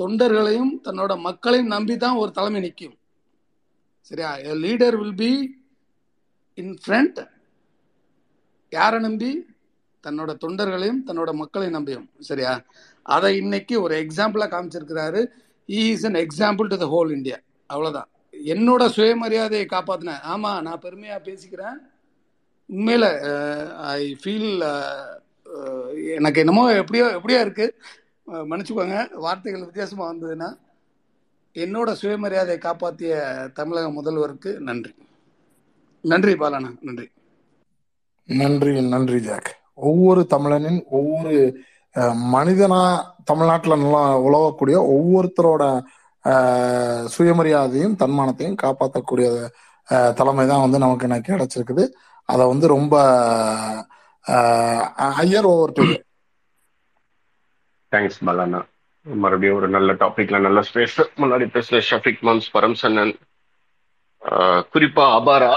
தொண்டர்களையும் 0.00 0.72
தன்னோட 0.86 1.12
மக்களையும் 1.26 1.72
நம்பி 1.74 1.94
தான் 2.04 2.20
ஒரு 2.22 2.30
தலைமை 2.38 2.60
நிற்கும் 2.60 2.96
சரியா? 4.10 4.30
Leader 4.64 4.96
will 5.00 5.20
be 5.22 5.30
in 6.54 6.74
front 6.82 7.18
யாரை 8.72 8.98
நம்பி? 9.00 9.30
தன்னோட 10.04 10.30
தொண்டர்களையும் 10.44 11.00
தன்னோட 11.06 11.30
மக்களையும் 11.42 11.76
நம்பியும். 11.78 12.06
சரியா? 12.28 12.52
அதை 13.14 13.30
இன்னைக்கு 13.42 13.74
ஒரு 13.84 13.94
எக்ஸாம்பிளாக 14.04 14.50
காமிச்சிருக்கிறாரு. 14.54 15.20
Is 15.68 16.06
an 16.08 16.20
example 16.24 16.70
to 16.72 16.76
the 16.82 16.86
whole 16.94 17.10
India 17.16 17.38
அவ்வளோதான் 17.70 18.08
என்னோட 18.52 18.82
சுயமரியாதையை 18.96 19.66
காப்பாற்றினேன் 19.74 20.24
ஆமாம் 20.32 20.62
நான் 20.66 20.82
பெருமையாக 20.84 21.20
பேசிக்கிறேன். 21.28 21.76
உண்மையில் 22.70 23.08
ஐ 23.94 24.02
ஃபீல் 24.22 24.50
எனக்கு 26.18 26.42
என்னமோ 26.42 26.64
எப்படியோ 26.82 27.06
எப்படியோ 27.18 27.40
இருக்குது 27.46 27.74
மன்னிச்சுக்கோங்க 28.50 28.98
வார்த்தைகள் 29.24 29.66
வித்தியாசமாக 29.66 30.10
வந்ததுன்னா 30.12 30.48
என்னோட 31.56 31.90
சுயமரியாதையை 32.00 32.60
காப்பாற்றிய 32.64 33.14
தமிழக 33.58 33.86
முதல்வருக்கு 33.98 34.50
நன்றி. 34.68 34.92
நன்றி 36.04 36.32
பாலண்ணா. 36.40 36.70
நன்றி. 36.88 37.06
நன்றி 38.28 38.72
நன்றி 38.94 39.18
ஜாக். 39.28 39.50
ஒவ்வொரு 39.88 40.22
தமிழனின் 40.34 40.80
ஒவ்வொரு 40.98 41.34
மனிதனா 42.34 42.80
தமிழ்நாட்டுல 43.24 43.76
நல்லா 43.76 44.02
உழவக்கூடிய 44.18 44.76
ஒவ்வொருத்தரோட 44.94 45.64
சுயமரியாதையும் 47.14 47.96
தன்மானத்தையும் 48.02 48.58
காப்பாற்றக்கூடிய 48.62 49.28
தலைமை 50.14 50.46
தான் 50.46 50.60
வந்து 50.60 50.78
நமக்கு 50.78 51.08
எனக்கு 51.08 51.34
கிடைச்சிருக்குது. 51.34 51.84
அதை 52.24 52.46
வந்து 52.46 52.66
ரொம்ப 52.66 52.94
ஹையர் 55.18 55.48
ஓவர் 55.52 55.72
டு 55.72 55.84
தேங்க்ஸ் 57.90 58.22
பலானா 58.26 58.60
மறுபடியும் 59.02 59.56
ஒரு 59.56 59.68
நல்ல 59.68 59.92
டாபிக்ல 59.92 60.40
நல்ல 60.40 60.60
ஸ்பேஸ் 60.60 60.96
முன்னாடி 61.16 61.46
பேசுற 61.56 61.80
ஷஃபிக் 61.90 62.22
மம்ஸ் 62.28 62.48
பரம்சன்னன் 62.54 63.14
ஆஹ் 64.30 64.62
குறிப்பா 64.74 65.04
அபாரா 65.18 65.52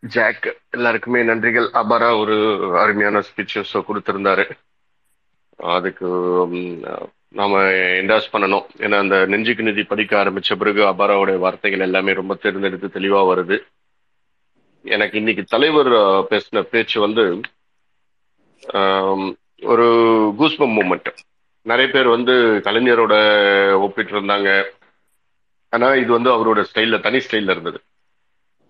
ஜாக். 0.00 0.46
எல்லாருக்குமே 0.70 1.20
நன்றிகள். 1.22 1.68
அபாரா 1.82 2.08
ஒரு 2.20 2.36
அருமையான 2.78 3.22
ஸ்பீச்சஸ் 3.28 3.72
கொடுத்திருந்தாரு. 3.72 4.44
அதுக்கு 5.58 6.08
நாம 7.38 7.60
என்டாஸ் 8.00 8.32
பண்ணணும். 8.32 8.66
ஏன்னா 8.84 8.96
அந்த 9.04 9.16
நெஞ்சுக்கு 9.32 9.66
நிதி 9.68 9.82
படிக்க 9.82 10.12
ஆரம்பிச்ச 10.22 10.56
பிறகு 10.60 10.82
அபாராவுடைய 10.92 11.38
வார்த்தைகள் 11.44 11.86
எல்லாமே 11.88 12.12
ரொம்ப 12.20 12.34
தேர்ந்தெடுத்து 12.42 12.88
தெளிவா 12.96 13.20
வருது. 13.30 13.56
எனக்கு 14.84 15.16
இன்னைக்கு 15.18 15.42
தலைவர் 15.54 15.90
பேசின 16.30 16.62
பேச்சு 16.72 16.96
வந்து 17.06 17.24
ஒரு 19.72 19.86
கூஸ்பம் 20.38 20.74
மூமெண்ட் 20.76 21.10
நிறைய 21.66 21.88
பேர் 21.92 22.08
வந்து 22.14 22.34
கலைஞரோட 22.66 23.14
ஒப்பிட்டு 23.84 24.12
இருந்தாங்க 24.14 24.48
ஆனா 25.72 25.88
இது 26.02 26.10
வந்து 26.12 26.30
அவரோட 26.34 26.60
ஸ்டைல்ல 26.68 26.98
தனி 27.06 27.18
ஸ்டைல்ல 27.24 27.54
இருந்தது. 27.54 27.78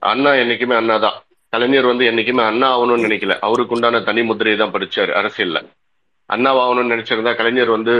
அண்ணா 0.02 0.30
என்னைக்குமே 0.42 0.74
அண்ணா 0.80 0.96
தான் 1.04 1.16
கலைஞர் 1.52 1.90
வந்து 1.90 2.04
என்னைக்குமே 2.10 2.42
அண்ணா 2.50 2.68
ஆகணும்னு 2.76 3.06
நினைக்கல. 3.06 3.34
அவருக்கு 3.48 3.74
உண்டான 3.76 4.00
தனி 4.08 4.22
முதிரையை 4.22 4.58
தான் 4.60 4.74
படிச்சாரு 4.76 5.12
அரசியல்ல. 5.20 5.60
அண்ணாவாகணும்னு 6.34 6.92
நினைச்சிருந்தா 6.94 7.32
கலைஞர் 7.40 7.76
வந்து 7.76 7.94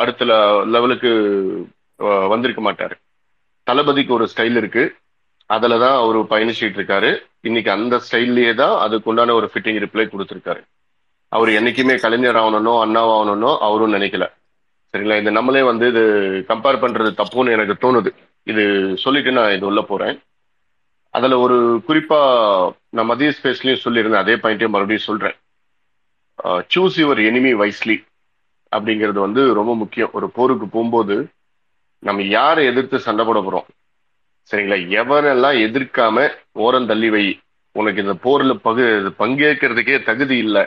அடுத்த 0.00 0.24
லெவலுக்கு 0.74 1.10
வந்திருக்க 2.32 2.62
மாட்டாரு. 2.68 2.94
தளபதிக்கு 3.66 4.12
ஒரு 4.18 4.26
ஸ்டைல் 4.32 4.56
இருக்கு. 4.60 4.84
அதுல 5.54 5.78
தான் 5.84 5.96
அவர் 6.02 6.18
பயணிச்சுட்டு 6.32 6.78
இருக்காரு. 6.80 7.10
இன்னைக்கு 7.48 7.70
அந்த 7.76 7.94
ஸ்டைல்லயே 8.06 8.52
தான் 8.62 8.74
அதுக்கு 8.84 9.10
உண்டான 9.10 9.34
ஒரு 9.40 9.48
ஃபிட்டிங் 9.52 9.80
ரிப்ளை 9.84 10.04
கொடுத்துருக்காரு. 10.12 10.62
அவர் 11.36 11.50
என்னைக்குமே 11.58 11.94
கலைஞர் 12.04 12.40
ஆகணும்னோ 12.42 12.74
அண்ணாவாகணும்னோ 12.84 13.50
அவரும் 13.66 13.94
நினைக்கல. 13.96 14.26
சரிங்களா? 14.94 15.18
இது 15.22 15.30
நம்மளே 15.38 15.62
வந்து 15.70 15.86
இது 15.92 16.02
கம்பேர் 16.50 16.82
பண்றது 16.84 17.10
தப்புன்னு 17.20 17.54
எனக்கு 17.56 17.76
தோணுது. 17.84 18.10
இது 18.50 18.64
சொல்லிட்டு 19.04 19.32
நான் 19.38 19.54
இது 19.56 19.66
உள்ள 19.70 19.82
போறேன். 19.90 20.16
அதுல 21.16 21.38
ஒரு 21.44 21.56
குறிப்பா 21.88 22.20
நான் 22.96 23.10
மதிய 23.12 23.30
ஸ்பேஸ்லயும் 23.38 23.82
சொல்லியிருந்தேன். 23.84 24.24
அதே 24.24 24.34
பாயிண்ட்டையும் 24.42 24.74
மறுபடியும் 24.74 25.08
சொல்றேன். 25.08 25.36
சூஸ் 26.44 26.96
யுவர் 27.02 27.20
எனிமி 27.28 27.52
வைஸ்லி 27.60 27.96
அப்படிங்கிறது 28.72 29.18
வந்து 29.26 29.54
ரொம்ப 29.54 29.76
முக்கியம். 29.76 30.10
ஒரு 30.12 30.30
போருக்கு 30.30 30.66
போகும்போது 30.68 31.28
நம்ம 31.98 32.22
யாரை 32.22 32.66
எதிர்த்து 32.66 32.98
சண்டை 33.00 33.24
போட 33.24 33.40
போறோம்? 33.40 33.66
சரிங்களா? 34.50 34.78
எவனெல்லாம் 35.00 35.56
எதிர்க்காம 35.66 36.30
ஓரம் 36.52 36.86
தள்ளி 36.86 37.10
வை 37.10 37.40
உனக்கு 37.72 38.00
இந்த 38.02 38.14
போரில் 38.14 38.60
பகு 38.60 39.14
பங்கேற்கிறதுக்கே 39.18 40.02
தகுதி 40.02 40.36
இல்லை 40.36 40.64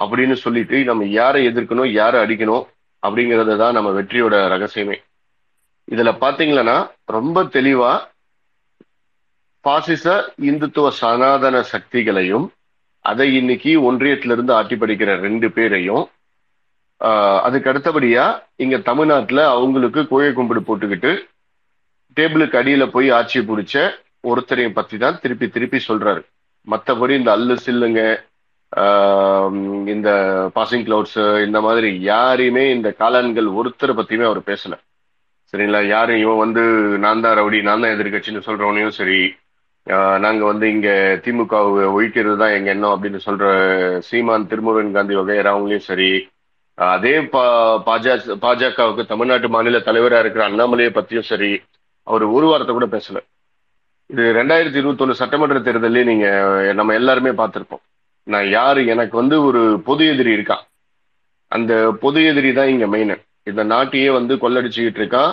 அப்படின்னு 0.00 0.32
சொல்லிட்டு 0.32 0.84
நம்ம 0.84 1.04
யாரை 1.04 1.46
எதிர்க்கணும் 1.48 1.90
யாரை 1.90 2.20
அடிக்கணும் 2.24 2.64
அப்படிங்கிறது 3.02 3.56
தான் 3.56 3.72
நம்ம 3.72 3.90
வெற்றியோட 4.00 4.34
ரகசியமே. 4.54 4.96
இதில் 5.84 6.20
பார்த்தீங்களன்னா 6.22 6.90
ரொம்ப 7.04 7.44
தெளிவாக 7.44 8.08
பாசிச 9.60 10.34
இந்துத்துவ 10.42 10.88
சனாதன 10.88 11.62
சக்திகளையும் 11.62 12.46
அதை 13.10 13.26
இன்னைக்கு 13.38 13.72
ஒன்றியத்திலிருந்து 13.88 14.52
ஆட்டி 14.58 14.76
படிக்கிற 14.82 15.10
ரெண்டு 15.26 15.48
பேரையும் 15.56 16.04
அதுக்கு 17.46 17.70
அடுத்தபடியா 17.70 18.24
இங்க 18.64 18.76
தமிழ்நாட்டுல 18.90 19.40
அவங்களுக்கு 19.54 20.00
கோழை 20.10 20.30
கும்பிடு 20.38 20.60
போட்டுக்கிட்டு 20.68 21.10
டேபிளுக்கு 22.16 22.58
அடியில 22.60 22.84
போய் 22.94 23.08
ஆட்சி 23.18 23.40
பிடிச்ச 23.50 23.74
ஒருத்தரையும் 24.30 24.76
பத்தி 24.78 24.96
தான் 25.02 25.18
திருப்பி 25.22 25.46
திருப்பி 25.56 25.78
சொல்றாரு. 25.88 26.22
மற்றபடி 26.66 27.14
இந்த 27.18 27.30
அல்லு 27.36 27.54
சில்லுங்க 27.64 28.00
இந்த 29.94 30.08
பாசிங் 30.56 30.86
கிளவுட்ஸ் 30.86 31.20
இந்த 31.46 31.58
மாதிரி 31.66 31.90
யாரையுமே 32.10 32.64
இந்த 32.76 32.88
காளான்கள் 33.00 33.48
ஒருத்தரை 33.58 33.92
பத்தியுமே 33.98 34.26
அவர் 34.30 34.40
பேசல. 34.50 34.74
சரிங்களா? 35.52 35.80
யாரும் 35.94 36.22
இவன் 36.24 36.42
வந்து 36.44 36.62
நான் 37.04 37.22
தான் 37.26 37.36
ரவுடி 37.40 37.58
நான் 37.68 37.82
தான் 37.84 37.94
எதிர்கட்சின்னு 37.96 38.46
சொல்றவனையும் 38.48 38.96
சரி 39.00 39.18
நாங்க 40.24 40.42
வந்து 40.44 40.66
இங்க 40.74 40.88
திமுக 41.24 41.56
ஒழிக்கிறது 41.96 42.36
தான் 42.40 42.54
எங்க 42.54 42.68
எண்ணம் 42.74 42.94
அப்படின்னு 42.94 43.20
சொல்ற 43.26 43.44
சீமான் 44.08 44.48
திருமுருகன் 44.50 44.96
காந்தி 44.96 45.14
வகையர் 45.18 45.50
அவங்களையும் 45.52 45.88
சரி 45.90 46.08
அதே 46.78 47.14
பா 47.34 47.44
பாஜகவுக்கு 48.44 49.02
தமிழ்நாட்டு 49.12 49.48
மாநில 49.54 49.78
தலைவரா 49.88 50.18
இருக்கிற 50.22 50.42
அண்ணாமலையை 50.48 50.90
பத்தியும் 50.96 51.28
சரி 51.30 51.52
அவர் 52.06 52.24
ஒரு 52.36 52.46
வாரத்தை 52.50 52.72
கூட 52.74 52.86
பேசல. 52.96 53.18
இது 54.10 54.24
ரெண்டாயிரத்தி 54.38 54.78
இருபத்தொன்னு 54.80 55.20
சட்டமன்ற 55.20 55.60
தேர்தலே 55.68 56.02
நீங்க 56.10 56.26
நம்ம 56.78 56.94
எல்லாருமே 57.00 57.32
பார்த்திருப்போம். 57.40 57.82
நான் 58.26 58.48
யாரு 58.58 58.80
எனக்கு 58.94 59.14
வந்து 59.20 59.36
ஒரு 59.48 59.62
பொது 59.88 60.04
எதிரி 60.12 60.32
இருக்கான் 60.36 60.64
அந்த 61.52 61.72
பொது 62.04 62.20
எதிரி 62.30 62.50
தான் 62.52 62.70
இங்க 62.74 62.86
மெயின் 62.94 63.14
இந்த 63.50 63.62
நாட்டையே 63.72 64.08
வந்து 64.18 64.34
கொள்ளடிச்சுக்கிட்டு 64.44 65.00
இருக்கான் 65.02 65.32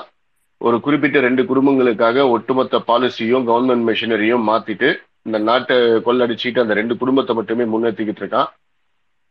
ஒரு 0.65 0.77
குறிப்பிட்ட 0.79 1.19
ரெண்டு 1.19 1.43
குடும்பங்களுக்காக 1.43 2.29
ஒட்டுமொத்த 2.29 2.79
பாலிசியும் 2.87 3.45
கவர்மெண்ட் 3.49 3.85
மிஷினரியும் 3.89 4.45
மாத்திட்டு 4.49 4.89
இந்த 5.21 5.37
நாட்டை 5.37 5.77
கொள்ளடிச்சிட்டு 5.77 6.59
அந்த 6.59 6.73
ரெண்டு 6.73 6.97
குடும்பத்தை 6.97 7.33
மட்டுமே 7.35 7.63
முன்னேற்றிக்கிட்டு 7.63 8.21
இருக்கான். 8.23 8.49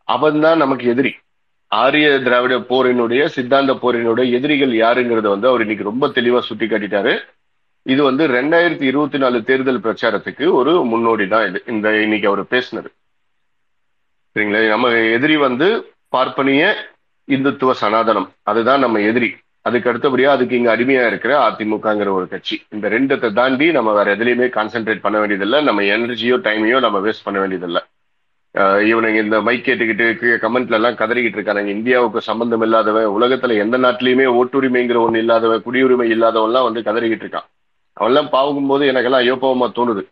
அவன் 0.09 0.41
தான் 0.41 0.61
நமக்கு 0.63 0.87
எதிரி. 0.87 1.13
ஆரிய 1.69 2.07
திராவிட 2.19 2.55
போரினுடைய 2.71 3.25
சித்தாந்த 3.25 3.73
போரினுடைய 3.83 4.27
எதிரிகள் 4.31 4.73
யாருங்கிறத 4.85 5.29
வந்து 5.35 5.49
அவர் 5.49 5.61
இன்னைக்கு 5.61 5.85
ரொம்ப 5.85 6.07
தெளிவா 6.09 6.39
சுட்டி 6.39 6.67
காட்டிட்டாரு 6.67 7.15
இது 7.93 8.03
வந்து 8.03 8.25
ரெண்டாயிரத்தி 8.29 8.83
இருபத்தி 8.83 9.19
நாலு 9.19 9.39
தேர்தல் 9.45 9.81
பிரச்சாரத்துக்கு 9.81 10.45
ஒரு 10.53 10.85
முன்னோடி 10.85 11.29
தான் 11.29 11.47
இது. 11.49 11.63
இந்த 11.67 12.03
இன்னைக்கு 12.03 12.29
அவர் 12.29 12.43
பேசினது. 12.45 12.91
சரிங்களா? 14.37 14.69
நம்ம 14.69 14.91
எதிரி 15.17 15.37
வந்து 15.37 15.69
பார்ப்பனிய 16.09 16.65
இந்துத்துவ 17.29 17.73
சனாதனம். 17.81 18.29
அதுதான் 18.43 18.81
நம்ம 18.81 19.01
எதிரி. 19.01 19.31
அதுக்கு 19.63 19.91
அடுத்தபடியா 19.93 20.31
அதுக்கு 20.35 20.57
இங்க 20.57 20.77
அடிமையா 20.77 21.07
இருக்கிற 21.07 21.33
அதிமுகங்கிற 21.49 22.11
ஒரு 22.19 22.27
கட்சி. 22.29 22.57
இந்த 22.69 22.89
ரெண்டத்தை 22.89 23.33
தாண்டி 23.33 23.67
நம்ம 23.73 23.91
வேற 23.93 24.17
எதுலையுமே 24.17 24.49
கான்சென்ட்ரேட் 24.57 25.05
பண்ண 25.07 25.19
வேண்டியதில்லை. 25.19 25.59
நம்ம 25.69 25.83
எனர்ஜியோ 25.83 26.37
டைமையோ 26.47 26.81
நம்ம 26.81 26.99
வேஸ்ட் 27.07 27.27
பண்ண 27.27 27.39
வேண்டியதில்லை. 27.41 27.83
இவனுங்க 28.91 29.23
இந்த 29.25 29.37
மைக் 29.41 29.67
கேட்டுக்கிட்டு 29.67 30.07
கமெண்ட்ல 30.45 30.79
எல்லாம் 30.79 30.99
கதறிக்கிட்டு 31.03 31.39
இருக்காங்க 31.39 31.71
இந்தியாவுக்கு 31.77 32.21
சம்பந்தம் 32.21 32.63
இல்லாதவன் 32.63 33.07
உலகத்துல 33.19 33.57
எந்த 33.65 33.79
நாட்டிலயுமே 33.79 34.27
ஓட்டுரிமைங்கிற 34.41 34.99
ஒன்று 35.05 35.19
இல்லாதவன் 35.19 35.63
குடியுரிமை 35.67 36.09
இல்லாதவன்லாம் 36.15 36.69
வந்து 36.69 36.83
கதறிக்கிட்டு 36.89 37.27
இருக்கான். 37.27 37.49
அவன்லாம் 38.01 38.29
பார்க்கும்போது 38.31 38.85
எனக்கெல்லாம் 38.93 39.23
ஐயோப்பவமா 39.25 39.69
தோணுது. 39.79 40.03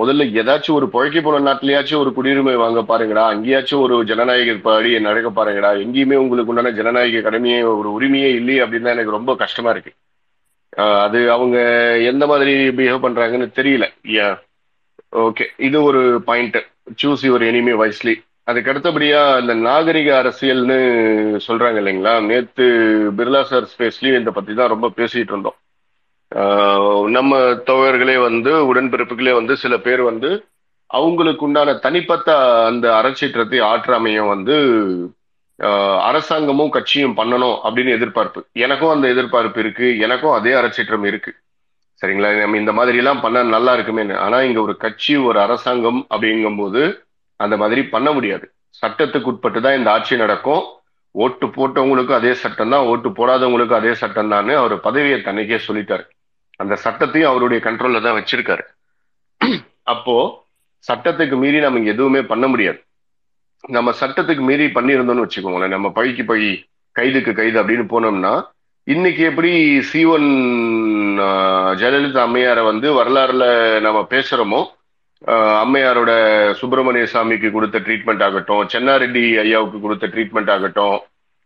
முதல்ல 0.00 0.24
ஏதாச்சும் 0.40 0.78
ஒரு 0.78 0.86
புழைக்க 0.92 1.22
போன 1.22 1.38
நாட்டிலேயாச்சும் 1.46 2.00
ஒரு 2.02 2.10
குடியுரிமை 2.16 2.54
வாங்க 2.62 2.80
பாருங்கடா. 2.88 3.24
அங்கேயாச்சும் 3.34 3.84
ஒரு 3.84 3.94
ஜனநாயக 4.10 4.56
படி 4.66 4.90
நடக்க 5.06 5.28
பாருங்கடா. 5.38 5.70
எங்கேயுமே 5.84 6.16
உங்களுக்கு 6.24 6.52
உண்டான 6.52 6.72
ஜனநாயக 6.80 7.22
கடமையே 7.28 7.62
ஒரு 7.62 7.90
உரிமையே 7.96 8.30
இல்லையே 8.40 8.60
அப்படின்னு 8.64 8.88
தான் 8.88 8.96
எனக்கு 8.98 9.16
ரொம்ப 9.18 9.34
கஷ்டமா 9.44 9.70
இருக்கு. 9.70 9.92
அது 11.04 11.18
அவங்க 11.36 11.58
எந்த 12.10 12.24
மாதிரி 12.26 12.54
பிஹேவ் 12.78 13.04
பண்றாங்கன்னு 13.04 13.48
தெரியல. 13.58 13.86
ஓகே. 15.26 15.44
இது 15.66 15.78
ஒரு 15.82 16.00
point 16.24 16.58
choose 17.02 17.24
your 17.28 17.44
enemy 17.50 17.74
wisely 17.82 18.14
அதுக்கு 18.50 18.70
அடுத்தபடியா 18.72 19.20
இந்த 19.40 19.54
நாகரிக 19.68 20.08
அரசியல்னு 20.22 20.76
சொல்றாங்க 21.46 21.78
இல்லைங்களா? 21.82 22.12
நேத்து 22.30 22.66
பிர்லா 23.18 23.40
சார் 23.50 23.70
ஸ்பேஸ்லயும் 23.72 24.20
இதை 24.20 24.32
பத்தி 24.36 24.54
தான் 24.54 24.72
ரொம்ப 24.74 24.90
பேசிட்டு 24.98 25.32
இருந்தோம். 25.34 25.56
நம்ம 27.08 27.38
தோழர்களே 27.38 28.20
வந்து 28.20 28.74
உடன்பிறப்புகளே 28.74 29.34
வந்து 29.34 29.56
சில 29.56 29.76
பேர் 29.76 30.00
வந்து 30.00 30.46
அவங்களுக்கு 30.86 31.44
உண்டான 31.44 31.74
தனிப்பட்ட 31.74 32.36
அந்த 32.64 32.92
அறச்சீற்றத்தை 32.92 33.60
ஆற்றாமையும் 33.60 34.28
வந்து 34.28 34.56
ஆஹ் 35.62 36.00
அரசாங்கமும் 36.00 36.70
கட்சியும் 36.70 37.16
பண்ணணும் 37.16 37.58
அப்படின்னு 37.64 37.88
எதிர்பார்ப்பு. 37.88 38.46
எனக்கும் 38.52 38.88
அந்த 38.88 39.08
எதிர்பார்ப்பு 39.08 39.60
இருக்கு. 39.60 39.98
எனக்கும் 39.98 40.32
அதே 40.32 40.52
அறச்சீற்றம் 40.52 41.04
இருக்கு. 41.04 41.34
சரிங்களா? 42.00 42.40
நம்ம 42.40 42.56
இந்த 42.56 42.72
மாதிரி 42.72 42.96
எல்லாம் 42.96 43.20
பண்ண 43.20 43.42
நல்லா 43.42 43.72
இருக்குமே. 43.72 44.14
ஆனா 44.14 44.40
இங்க 44.40 44.60
ஒரு 44.60 44.76
கட்சி 44.76 45.16
ஒரு 45.16 45.40
அரசாங்கம் 45.40 46.06
அப்படிங்கும்போது 46.10 47.02
அந்த 47.36 47.56
மாதிரி 47.56 47.84
பண்ண 47.84 48.12
முடியாது. 48.12 48.52
சட்டத்துக்கு 48.86 49.22
உட்பட்டு 49.22 49.60
தான் 49.60 49.76
இந்த 49.76 49.90
ஆட்சி 49.90 50.16
நடக்கும். 50.16 50.62
ஓட்டு 51.10 51.46
போட்டவங்களுக்கும் 51.46 52.12
அதே 52.12 52.34
சட்டம் 52.34 52.70
தான். 52.70 52.86
ஓட்டு 52.86 53.08
போடாதவங்களுக்கும் 53.08 53.74
அதே 53.74 53.94
சட்டம் 53.94 54.28
தான் 54.28 54.48
அவர் 54.48 54.80
பதவியை 54.80 55.20
தன்னைக்கே 55.20 55.58
சொல்லிட்டாரு. 55.68 56.06
அந்த 56.62 56.74
சட்டத்தையும் 56.84 57.30
அவருடைய 57.30 57.60
கண்ட்ரோல்ல 57.66 58.00
தான் 58.06 58.18
வச்சிருக்காரு. 58.18 58.64
அப்போ 59.94 60.16
சட்டத்துக்கு 60.88 61.36
மீறி 61.42 61.58
நம்ம 61.64 61.84
எதுவுமே 61.92 62.20
பண்ண 62.32 62.44
முடியாது. 62.52 62.80
நம்ம 63.76 63.92
சட்டத்துக்கு 64.00 64.42
மீறி 64.48 64.66
பண்ணியிருந்தோம்னு 64.76 65.24
வச்சுக்கோங்களேன். 65.24 65.74
நம்ம 65.76 65.88
பழிக்கு 65.98 66.24
பழி 66.30 66.50
கைதுக்கு 66.96 67.32
கைது 67.38 67.56
அப்படின்னு 67.62 67.86
போனோம்னா 67.94 68.34
இன்னைக்கு 68.86 69.22
எப்படி 69.30 69.52
சீவன் 69.90 70.28
ஜெயலலிதா 71.80 72.20
அம்மையாரை 72.26 72.62
வந்து 72.68 72.88
வரலாறுல 72.98 73.44
நம்ம 73.86 74.00
பேசுறோமோ 74.12 74.60
அம்மையாரோட 75.62 76.12
சுப்பிரமணிய 76.60 77.04
சாமிக்கு 77.14 77.48
கொடுத்த 77.56 77.78
ட்ரீட்மெண்ட் 77.86 78.24
ஆகட்டும் 78.26 78.62
சென்னாரெட்டி 78.74 79.24
ஐயாவுக்கு 79.44 79.78
கொடுத்த 79.84 80.10
ட்ரீட்மெண்ட் 80.14 80.52
ஆகட்டும் 80.54 80.96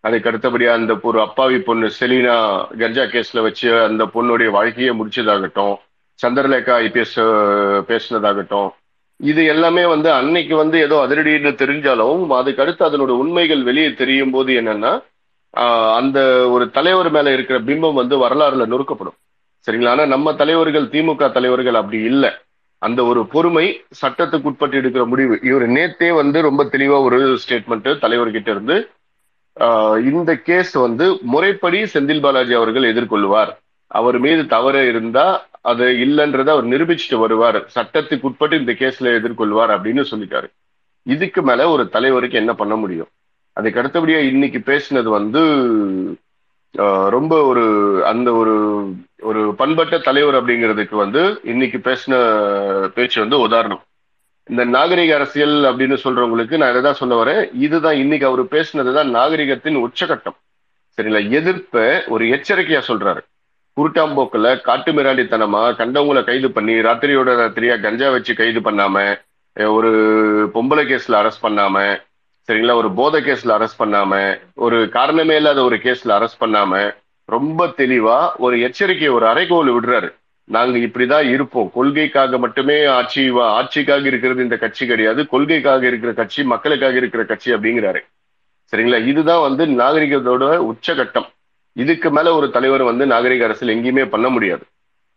அதுக்கு 0.04 0.30
அடுத்தபடியா 0.30 0.72
அந்த 0.80 0.92
ஒரு 1.08 1.18
அப்பாவி 1.20 1.58
பொண்ணு 1.68 1.88
செலீனா 1.98 2.36
கர்ஜா 2.80 3.04
கேஸ்ல 3.14 3.42
வச்சு 3.46 3.68
அந்த 3.88 4.02
பொண்ணுடைய 4.14 4.50
வாழ்க்கையை 4.50 4.92
முடிச்சதாகட்டும் 5.00 5.74
சந்திரலேகா 6.18 6.74
ஐபிஎஸ் 6.84 7.16
பேசினதாகட்டும் 7.90 8.70
இது 9.20 9.42
எல்லாமே 9.54 9.84
வந்து 9.86 10.08
அன்னைக்கு 10.12 10.54
வந்து 10.56 10.76
ஏதோ 10.86 10.96
அதிரடின்னு 11.06 11.50
தெரிஞ்சாலும் 11.62 12.20
அதுக்கு 12.40 12.62
அடுத்து 12.62 12.82
அதனோட 12.88 13.14
உண்மைகள் 13.22 13.62
வெளியே 13.62 13.88
தெரியும் 13.94 14.34
போது 14.36 14.52
என்னன்னா 14.60 14.92
அந்த 15.98 16.18
ஒரு 16.54 16.64
தலைவர் 16.76 17.10
மேல 17.10 17.32
இருக்கிற 17.36 17.58
பிம்பம் 17.68 17.98
வந்து 18.00 18.16
வரலாறுல 18.24 18.66
நொறுக்கப்படும். 18.72 19.16
சரிங்களா? 19.66 19.92
ஆனா 19.94 20.04
நம்ம 20.12 20.34
தலைவர்கள் 20.42 20.86
திமுக 20.92 21.28
தலைவர்கள் 21.32 21.78
அப்படி 21.80 21.98
இல்லை. 22.10 22.30
அந்த 22.82 23.00
ஒரு 23.10 23.20
பொறுமை 23.32 23.66
சட்டத்துக்கு 24.02 24.48
உட்பட்டு 24.50 24.78
எடுக்கிற 24.80 25.04
முடிவு. 25.12 25.34
இவர் 25.48 25.64
நேத்தே 25.76 26.10
வந்து 26.20 26.38
ரொம்ப 26.48 26.64
தெளிவா 26.74 26.98
ஒரு 27.08 27.18
ஸ்டேட்மெண்ட் 27.42 27.88
தலைவர்கிட்ட 28.04 28.50
இருந்து 28.54 28.76
இந்த 30.12 30.36
கேஸ் 30.36 30.72
வந்து 30.72 31.18
முறைப்படி 31.22 31.82
செந்தில் 31.82 32.20
பாலாஜி 32.20 32.52
அவர்கள் 32.52 32.94
எதிர்கொள்வார் 32.94 33.56
அவர் 33.86 34.18
மீது 34.18 34.46
தவறு 34.46 34.88
இருந்தா 34.88 35.46
அது 35.60 35.84
இல்லைன்றதை 35.84 36.48
அவர் 36.48 36.66
நிரூபிச்சுட்டு 36.66 37.18
வருவார். 37.18 37.70
சட்டத்துக்கு 37.74 38.20
உட்பட்டு 38.20 38.58
இந்த 38.58 38.72
கேஸ்ல 38.72 39.02
எதிர்கொள்வார் 39.02 39.74
அப்படின்னு 39.74 40.04
சொல்லிட்டாரு. 40.10 40.50
இதுக்கு 41.02 41.42
மேல 41.42 41.68
ஒரு 41.68 41.88
தலைவருக்கு 41.88 42.36
என்ன 42.36 42.54
பண்ண 42.54 42.76
முடியும்? 42.76 43.06
அதுக்கு 43.52 43.82
அடுத்தபடியா 43.82 44.18
இன்னைக்கு 44.18 44.58
பேசினது 44.58 45.02
வந்து 45.02 45.40
ஆஹ் 46.78 47.08
ரொம்ப 47.08 47.42
ஒரு 47.42 47.64
அந்த 48.06 48.32
ஒரு 48.32 48.86
ஒரு 49.20 49.54
பண்பட்ட 49.54 49.98
தலைவர் 49.98 50.44
அப்படிங்கிறதுக்கு 50.44 50.94
வந்து 50.94 51.40
இன்னைக்கு 51.44 51.78
பேசின 51.78 52.14
பேச்சு 52.88 53.20
வந்து 53.20 53.40
உதாரணம். 53.40 53.82
இந்த 54.50 54.64
நாகரிக 54.64 55.14
அரசியல் 55.14 55.56
அப்படின்னு 55.62 55.96
சொல்றவங்களுக்கு 56.04 56.56
நான் 56.56 56.70
இதை 56.70 56.82
தான் 56.82 57.00
சொல்ல 57.00 57.16
வரேன். 57.24 57.50
இதுதான் 57.54 57.96
இன்னைக்கு 57.96 58.26
அவர் 58.26 58.42
பேசினதுதான் 58.44 59.12
நாகரிகத்தின் 59.16 59.76
உச்சகட்டம். 59.86 60.36
சரிங்களா? 60.96 61.20
எதிர்ப்ப 61.30 62.02
ஒரு 62.08 62.24
எச்சரிக்கையா 62.24 62.80
சொல்றாரு. 62.88 63.20
குருட்டாம்போக்கில் 63.76 64.60
காட்டு 64.60 64.92
மிராண்டித்தனமா 64.92 65.62
கண்டவங்களை 65.80 66.24
கைது 66.24 66.50
பண்ணி 66.50 66.72
ராத்திரியோட 66.72 67.30
ராத்திரியா 67.42 67.80
கஞ்சா 67.80 68.10
வச்சு 68.10 68.34
கைது 68.34 68.60
பண்ணாம 68.60 69.20
ஒரு 69.56 69.90
பொம்பளை 70.54 70.84
கேஸ்ல 70.90 71.14
அரெஸ்ட் 71.20 71.44
பண்ணாம 71.46 71.76
சரிங்களா? 72.48 72.74
ஒரு 72.74 72.90
போதை 72.92 73.20
கேஸ்ல 73.22 73.52
அரெஸ்ட் 73.56 73.80
பண்ணாம 73.82 74.40
ஒரு 74.54 74.88
காரணமே 74.88 75.36
இல்லாத 75.36 75.64
ஒரு 75.64 75.76
கேஸ்ல 75.76 76.12
அரெஸ்ட் 76.18 76.40
பண்ணாம 76.40 76.94
ரொம்ப 77.24 77.66
தெளிவா 77.66 78.18
ஒரு 78.36 78.60
எச்சரிக்கை 78.60 79.08
ஒரு 79.08 79.26
அறைகோல் 79.26 79.72
விடுறாரு. 79.76 80.10
நாங்க 80.44 80.78
இப்படிதான் 80.78 81.28
இருப்போம். 81.28 81.70
கொள்கைக்காக 81.74 82.38
மட்டுமே 82.38 82.84
ஆட்சி 82.84 83.30
ஆட்சிக்காக 83.30 84.04
இருக்கிறது 84.04 84.42
இந்த 84.42 84.56
கட்சி 84.56 84.86
கிடையாது. 84.86 85.26
கொள்கைக்காக 85.26 85.86
இருக்கிற 85.86 86.12
கட்சி 86.12 86.44
மக்களுக்காக 86.44 86.96
இருக்கிற 86.96 87.24
கட்சி 87.24 87.52
அப்படிங்கிறாரு. 87.52 88.00
சரிங்களா? 88.72 89.06
இதுதான் 89.06 89.40
வந்து 89.40 89.66
நாகரிகத்தோட 89.66 90.70
உச்சகட்டம். 90.72 91.26
இதுக்கு 91.72 92.10
மேல 92.10 92.34
ஒரு 92.34 92.50
தலைவர் 92.50 92.82
வந்து 92.82 93.06
நாகரிக 93.06 93.44
அரசியல் 93.44 93.76
எங்கேயுமே 93.76 94.08
பண்ண 94.08 94.28
முடியாது. 94.28 94.64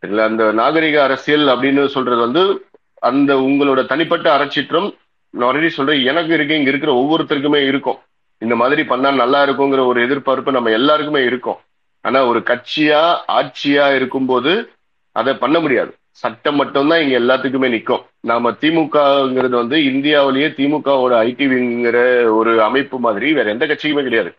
சரிங்களா? 0.01 0.23
அந்த 0.23 0.51
நாகரிக 0.51 1.03
அரசியல் 1.03 1.47
அப்படின்னு 1.47 1.85
சொல்றது 1.85 2.17
வந்து 2.17 2.65
அந்த 2.99 3.35
உங்களோட 3.35 3.85
தனிப்பட்ட 3.85 4.37
அறச்சீற்றம் 4.37 4.95
நான் 5.29 5.55
ஆல்ரெடி 5.55 5.67
சொல்றேன் 5.67 6.05
எனக்கு 6.05 6.33
இருக்கு 6.33 6.55
இங்க 6.55 6.69
இருக்கிற 6.69 6.93
ஒவ்வொருத்தருக்குமே 6.93 7.67
இருக்கும். 7.67 7.97
இந்த 8.37 8.55
மாதிரி 8.55 8.83
பண்ணா 8.83 9.11
நல்லா 9.11 9.45
இருக்குங்கிற 9.45 9.85
ஒரு 9.85 10.01
எதிர்பார்ப்பு 10.01 10.51
நம்ம 10.51 10.69
எல்லாருக்குமே 10.69 11.23
இருக்கும். 11.23 11.55
ஆனா 12.01 12.25
ஒரு 12.25 12.39
கட்சியா 12.39 13.17
ஆட்சியா 13.27 13.95
இருக்கும்போது 13.95 14.69
அதை 15.13 15.33
பண்ண 15.33 15.59
முடியாது. 15.59 15.91
சட்டம் 16.21 16.55
மட்டும்தான் 16.55 17.01
இங்க 17.01 17.19
எல்லாத்துக்குமே 17.19 17.69
நிற்கும் 17.69 18.03
நாம 18.19 18.51
திமுகங்கிறது 18.51 19.55
வந்து 19.61 19.83
இந்தியாவிலேயே 19.83 20.47
திமுகவோட 20.47 21.13
ஐடிவிங்கிற 21.27 21.97
ஒரு 22.35 22.51
அமைப்பு 22.63 22.99
மாதிரி 22.99 23.33
வேற 23.33 23.49
எந்த 23.49 23.65
கட்சிக்குமே 23.65 24.03
கிடையாது. 24.03 24.31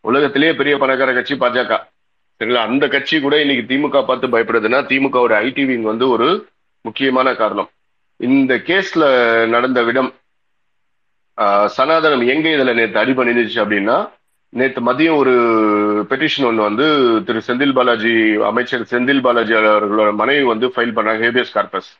உலகத்திலேயே 0.00 0.52
பெரிய 0.54 0.74
பணக்கார 0.78 1.12
கட்சி 1.12 1.34
பாஜக. 1.34 1.78
சரிங்களா? 2.38 2.62
அந்த 2.70 2.88
கட்சி 2.88 3.20
கூட 3.20 3.40
இன்னைக்கு 3.40 3.64
திமுக 3.74 4.04
பார்த்து 4.04 4.26
பயப்படுதுன்னா 4.28 4.80
திமுகவோட 4.90 5.34
ஐடி 5.46 5.64
விங் 5.66 5.82
வந்து 5.82 6.08
ஒரு 6.08 6.28
முக்கியமான 6.80 7.34
காரணம். 7.34 7.68
இந்த 8.16 8.54
கேஸ்ல 8.54 9.04
நடந்த 9.46 9.82
விடம் 9.82 10.10
சனாதனம் 11.78 12.26
எங்க 12.26 12.48
இதுல 12.48 12.74
நேற்று 12.74 13.00
அடிபணிந்துச்சு 13.04 13.62
அப்படின்னா 13.62 13.96
நேற்று 14.58 14.80
மதியம் 14.88 15.18
ஒரு 15.22 15.32
பெட்டிஷன் 16.10 16.46
ஒன்று 16.48 16.62
வந்து 16.68 16.86
திரு 17.26 17.40
செந்தில் 17.48 17.74
பாலாஜி 17.78 18.12
அமைச்சர் 18.50 18.84
செந்தில் 18.92 19.24
பாலாஜி 19.26 19.54
அவர்களோட 19.60 20.10
மனைவி 20.20 20.44
வந்து 20.52 20.66
ஃபைல் 20.74 20.94
பண்ணாங்க 20.96 21.24
ஹேபியஸ் 21.26 21.54
கார்பஸ் 21.56 21.90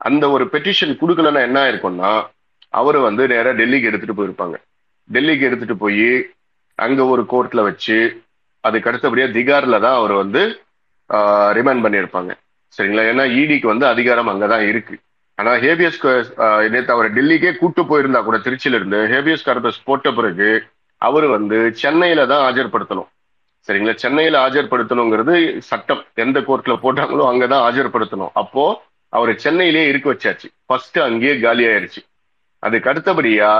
அந்த 0.00 0.24
ஒரு 0.30 0.44
பெட்டிஷன் 0.52 0.92
கொடுக்கலன்னா 1.00 1.40
என்ன 1.48 1.58
ஆயிருக்கும்னா 1.64 2.10
அவரை 2.78 3.00
வந்து 3.00 3.22
நேராக 3.32 3.56
டெல்லிக்கு 3.60 3.88
எடுத்துட்டு 3.90 4.18
போயிருப்பாங்க. 4.18 4.56
டெல்லிக்கு 5.10 5.46
எடுத்துட்டு 5.48 5.76
போய் 5.76 6.08
அங்க 6.78 7.00
ஒரு 7.12 7.22
கோர்ட்ல 7.32 7.60
வச்சு 7.68 7.98
அதுக்கு 8.64 8.90
அடுத்தபடியா 8.90 9.26
திகார்ல 9.36 9.76
தான் 9.86 9.98
அவர் 10.00 10.14
வந்து 10.22 10.42
ரிமைண்ட் 11.58 11.84
பண்ணியிருப்பாங்க. 11.84 12.30
சரிங்களா? 12.74 13.04
ஏன்னா 13.12 13.24
இடிக்கு 13.40 13.66
வந்து 13.72 13.86
அதிகாரம் 13.92 14.30
அங்கதான் 14.32 14.64
இருக்கு. 14.70 14.94
ஆனா 15.38 15.50
ஹேபியஸ் 15.64 16.00
நேற்று 16.72 16.94
அவரை 16.94 17.10
டெல்லிக்கே 17.18 17.52
கூட்டு 17.60 17.82
போயிருந்தா 17.90 18.20
கூட 18.24 18.38
திருச்சியில 18.46 18.78
இருந்து 18.80 19.00
ஹேபியஸ் 19.12 19.46
கார்பஸ் 19.48 19.86
போட்ட 19.88 20.10
பிறகு 20.18 20.48
அவர் 21.02 21.26
வந்து 21.26 21.58
சென்னையில 21.74 22.26
தான் 22.26 22.44
ஆஜர்படுத்தணும். 22.48 23.08
சரிங்களா? 23.68 23.94
சென்னையில 23.96 24.36
ஆஜர்படுத்தணுங்கிறது 24.46 25.34
சட்டம். 25.60 26.02
எந்த 26.16 26.40
கோர்ட்ல 26.40 26.74
போட்டாங்களோ 26.84 27.24
அங்கதான் 27.30 27.66
ஆஜர்படுத்தணும். 27.68 28.32
அப்போ 28.34 28.64
அவரை 29.12 29.34
சென்னையிலேயே 29.38 29.88
இருக்க 29.88 30.08
வச்சாச்சு. 30.12 30.48
ஃபர்ஸ்ட் 30.66 30.98
அங்கேயே 30.98 31.40
காலி 31.40 31.64
ஆயிருச்சு. 31.66 32.02
அதுக்கு 32.62 32.90
அடுத்தபடியா 32.92 33.50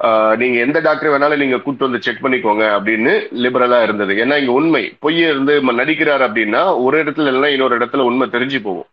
ஆஹ், 0.00 0.34
நீங்க 0.36 0.58
எந்த 0.58 0.78
டாக்டர் 0.80 1.12
வேணாலும் 1.12 1.36
நீங்க 1.36 1.58
கூட்டு 1.58 1.86
வந்து 1.86 2.02
செக் 2.02 2.20
பண்ணிக்கோங்க 2.24 2.64
அப்படின்னு 2.74 3.12
லிபரலா 3.44 3.82
இருந்தது. 3.82 4.12
ஏன்னா 4.14 4.36
இங்க 4.38 4.52
உண்மை. 4.52 4.82
பொய்ய 5.02 5.28
இருந்து 5.28 5.52
நடிக்கிறார் 5.72 6.22
அப்படின்னா 6.26 6.60
ஒரு 6.84 7.02
இடத்துல 7.02 7.30
இல்லைன்னா 7.30 7.46
இன்னொரு 7.46 7.78
இடத்துல 7.78 8.00
உண்மை 8.00 8.26
தெரிஞ்சு 8.30 8.58
போகும். 8.62 8.88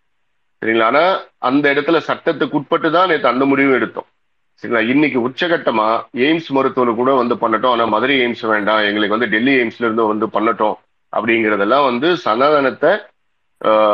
சரிங்களா? 0.61 0.85
ஆனா 0.85 1.03
அந்த 1.39 1.73
இடத்துல 1.73 1.97
சட்டத்துக்கு 2.07 2.57
உட்பட்டு 2.59 2.91
தான் 2.91 3.09
நேற்று 3.09 3.27
அந்த 3.27 3.45
முடிவு 3.45 3.73
எடுத்தோம். 3.73 4.07
சரிங்களா 4.59 4.81
இன்னைக்கு 4.93 5.19
உச்சகட்டமா 5.27 5.87
எய்ம்ஸ் 6.25 6.49
மருத்துவர் 6.55 6.99
கூட 6.99 7.11
வந்து 7.21 7.35
பண்ணட்டும். 7.41 7.73
ஆனா 7.75 7.85
மதுரை 7.93 8.15
எய்ம்ஸ் 8.23 8.43
வேண்டாம். 8.53 8.83
எங்களுக்கு 8.89 9.15
வந்து 9.17 9.31
டெல்லி 9.33 9.53
எய்ம்ஸ்ல 9.61 9.87
இருந்து 9.87 10.05
வந்து 10.11 10.27
பண்ணட்டும். 10.35 10.75
அப்படிங்கறதெல்லாம் 11.13 11.87
வந்து 11.89 12.07
சனாதனத்தை 12.25 12.91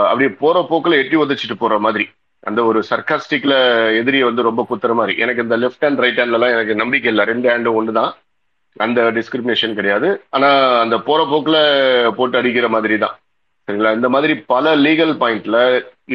அப்படியே 0.09 0.29
போற 0.41 0.57
போக்குல 0.69 0.99
எட்டி 1.01 1.17
உதச்சிட்டு 1.23 1.55
போற 1.63 1.73
மாதிரி. 1.85 2.05
அந்த 2.49 2.59
ஒரு 2.69 2.79
சர்க்காஸ்டிக்ல 2.89 3.55
எதிரியை 3.99 4.25
வந்து 4.27 4.45
ரொம்ப 4.49 4.61
குத்துற 4.69 4.93
மாதிரி. 4.99 5.13
எனக்கு 5.23 5.43
இந்த 5.45 5.57
லெஃப்ட் 5.63 5.85
ஹேண்ட் 5.85 6.01
ரைட் 6.03 6.21
ஹேண்ட்லலாம் 6.21 6.53
எனக்கு 6.55 6.75
நம்பிக்கை 6.83 7.09
இல்லை. 7.11 7.25
ரெண்டு 7.31 7.47
ஹேண்டும் 7.51 7.77
ஒன்று 7.79 7.93
தான். 7.99 8.11
அந்த 8.85 8.99
டிஸ்கிரிமினேஷன் 9.17 9.77
கிடையாது. 9.79 10.09
ஆனா 10.35 10.49
அந்த 10.83 10.97
போற 11.07 11.21
போக்குல 11.31 11.57
போட்டு 12.19 12.39
அடிக்கிற 12.41 12.67
மாதிரி 12.75 12.97
தான். 13.03 13.15
சரிங்களா? 13.67 13.91
இந்த 13.99 14.09
மாதிரி 14.13 14.33
பல 14.53 14.75
லீகல் 14.85 15.13
பாயிண்ட்ல 15.23 15.57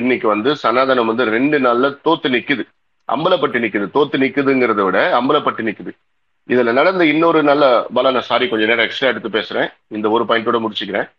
இன்னைக்கு 0.01 0.27
வந்து 0.35 0.53
சனாதனம் 0.63 1.11
வந்து 1.11 1.25
ரெண்டு 1.37 1.59
நாள்ல 1.67 1.89
தோத்து 2.07 2.31
நிக்குது. 2.37 2.65
அம்பலப்பட்டு 3.13 3.59
நிக்குது 3.65 3.87
தோத்து 3.97 4.17
நிக்குதுங்கிறத 4.23 4.85
விட 4.85 5.21
அம்பலப்பட்டு 5.21 5.63
நிக்குது. 5.69 5.93
இதுல 6.49 6.73
நடந்த 6.73 7.07
இன்னொரு 7.07 7.43
நல்ல 7.43 7.87
பல 7.95 8.11
நான் 8.11 8.23
சாரி 8.23 8.49
கொஞ்ச 8.49 8.65
நேரம் 8.67 8.85
எக்ஸ்ட்ரா 8.85 9.09
எடுத்து 9.09 9.29
பேசுறேன். 9.29 9.69
இந்த 9.87 10.11
ஒரு 10.11 10.25
பாயிண்டோட 10.25 10.59
முடிச்சுக்கிறேன். 10.65 11.11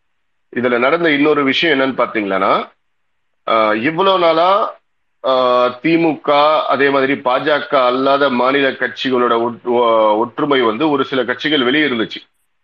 இதுல 0.55 0.79
நடந்த 0.79 1.11
இன்னொரு 1.11 1.43
விஷயம் 1.43 1.79
என்னன்னு 1.79 1.99
பாத்தீங்கன்னா 2.01 2.53
இவ்வளவு 3.81 4.19
நாளா 4.19 4.75
திமுக 5.83 6.29
அதே 6.67 6.89
மாதிரி 6.89 7.13
பாஜக 7.13 7.85
அல்லாத 7.85 8.29
மாநில 8.29 8.71
கட்சிகளோட 8.71 9.33
ஒட்- 9.45 9.63
ஒ- 9.63 10.17
ஒற்றுமை 10.17 10.61
வந்து 10.61 10.89
ஒரு 10.89 11.03
சில 11.05 11.23
கட்சிகள் 11.23 11.63
வெளியே 11.63 11.85
இருந்துச்சு. 11.85 12.19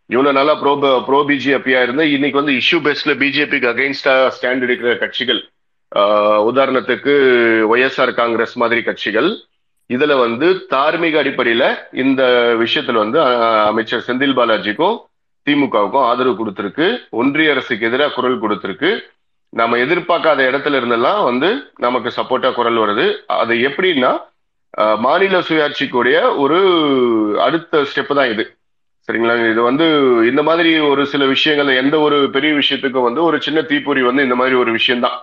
இவ்வளவு 0.05 0.35
நாளா 0.37 0.53
ப்ரோ 0.61 1.03
ப்ரோ 1.07 1.23
பிஜேபியா 1.27 1.81
இருந்த 1.83 2.05
இன்னைக்கு 2.05 2.43
வந்து 2.43 2.51
இஷ்யூ 2.51 2.79
பேஸ்ட்ல 2.85 3.13
பிஜேபிக்கு 3.23 3.69
அகைன்ஸ்டா 3.73 4.13
ஸ்டாண்ட் 4.37 4.63
எடுக்கிற 4.67 4.97
கட்சிகள் 4.97 5.41
உதாரணத்துக்கு 6.49 7.13
ஒய்எஸ்ஆர் 7.73 8.13
காங்கிரஸ் 8.13 8.55
மாதிரி 8.61 8.81
கட்சிகள் 8.83 9.29
இதுல 9.89 10.13
வந்து 10.19 10.47
தார்மீக 10.73 11.23
அடிப்படையில 11.23 11.63
இந்த 12.03 12.21
விஷயத்துல 12.59 13.01
வந்து 13.03 13.21
அமைச்சர் 13.71 14.05
செந்தில் 14.07 14.37
பாலாஜிக்கும் 14.39 14.95
திமுகவுக்கும் 15.47 16.05
ஆதரவு 16.09 16.35
கொடுத்திருக்கு. 16.39 16.85
ஒன்றிய 17.09 17.51
அரசுக்கு 17.51 17.87
எதிராக 17.87 18.13
குரல் 18.13 18.41
கொடுத்திருக்கு. 18.43 18.91
நம்ம 19.49 19.77
எதிர்பார்க்காத 19.77 20.39
இடத்துல 20.49 20.79
இருந்தெல்லாம் 20.81 21.23
வந்து 21.23 21.49
நமக்கு 21.77 22.11
சப்போர்ட்டா 22.17 22.53
குரல் 22.53 22.77
வருது. 22.83 23.05
அது 23.25 23.55
எப்படின்னா 23.69 24.11
மாநில 25.05 25.39
சுயாட்சிக்குடைய 25.39 26.17
ஒரு 26.37 26.59
அடுத்த 27.39 27.81
ஸ்டெப் 27.89 28.15
தான் 28.19 28.31
இது. 28.31 28.45
சரிங்களா? 29.07 29.49
இது 29.51 29.61
வந்து 29.61 29.85
இந்த 30.29 30.43
மாதிரி 30.43 30.79
ஒரு 30.79 31.05
சில 31.05 31.25
விஷயங்கள் 31.25 31.79
எந்த 31.83 31.99
ஒரு 31.99 32.29
பெரிய 32.29 32.53
விஷயத்துக்கும் 32.53 33.07
வந்து 33.09 33.23
ஒரு 33.23 33.41
சின்ன 33.41 33.61
தீப்பொறி 33.61 34.01
வந்து 34.01 34.23
இந்த 34.23 34.35
மாதிரி 34.35 34.55
ஒரு 34.55 34.71
விஷயம்தான். 34.71 35.17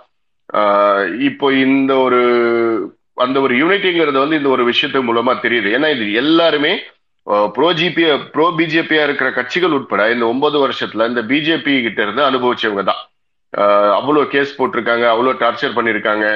இப்போ 1.28 1.46
இந்த 1.64 1.92
ஒரு 2.06 2.20
அந்த 3.24 3.36
ஒரு 3.46 3.54
யூனிட்டிங்கிறது 3.60 4.18
வந்து 4.22 4.38
இந்த 4.40 4.50
ஒரு 4.54 4.62
விஷயத்து 4.70 5.00
மூலமா 5.08 5.32
தெரியுது. 5.44 5.68
ஏன்னா 5.76 5.88
இது 5.96 6.06
எல்லாருமே 6.22 6.72
ப்ரோ 7.56 7.68
ஜிபி 7.78 8.04
ப்ரோ 8.34 8.46
பிஜேபியா 8.58 9.02
இருக்கிற 9.06 9.28
கட்சிகள் 9.38 9.74
உட்பட 9.78 10.02
இந்த 10.14 10.24
ஒன்பது 10.32 10.56
வருஷத்துல 10.64 11.08
இந்த 11.10 11.22
பிஜேபி 11.32 11.74
கிட்ட 11.86 12.00
இருந்து 12.06 12.22
அனுபவிச்சவங்க 12.28 12.84
தான். 12.90 13.02
அவ்வளோ 13.98 14.22
கேஸ் 14.34 14.56
போட்டிருக்காங்க 14.58 15.04
அவ்வளோ 15.12 15.34
டார்ச்சர் 15.42 15.76
பண்ணியிருக்காங்க 15.76 16.26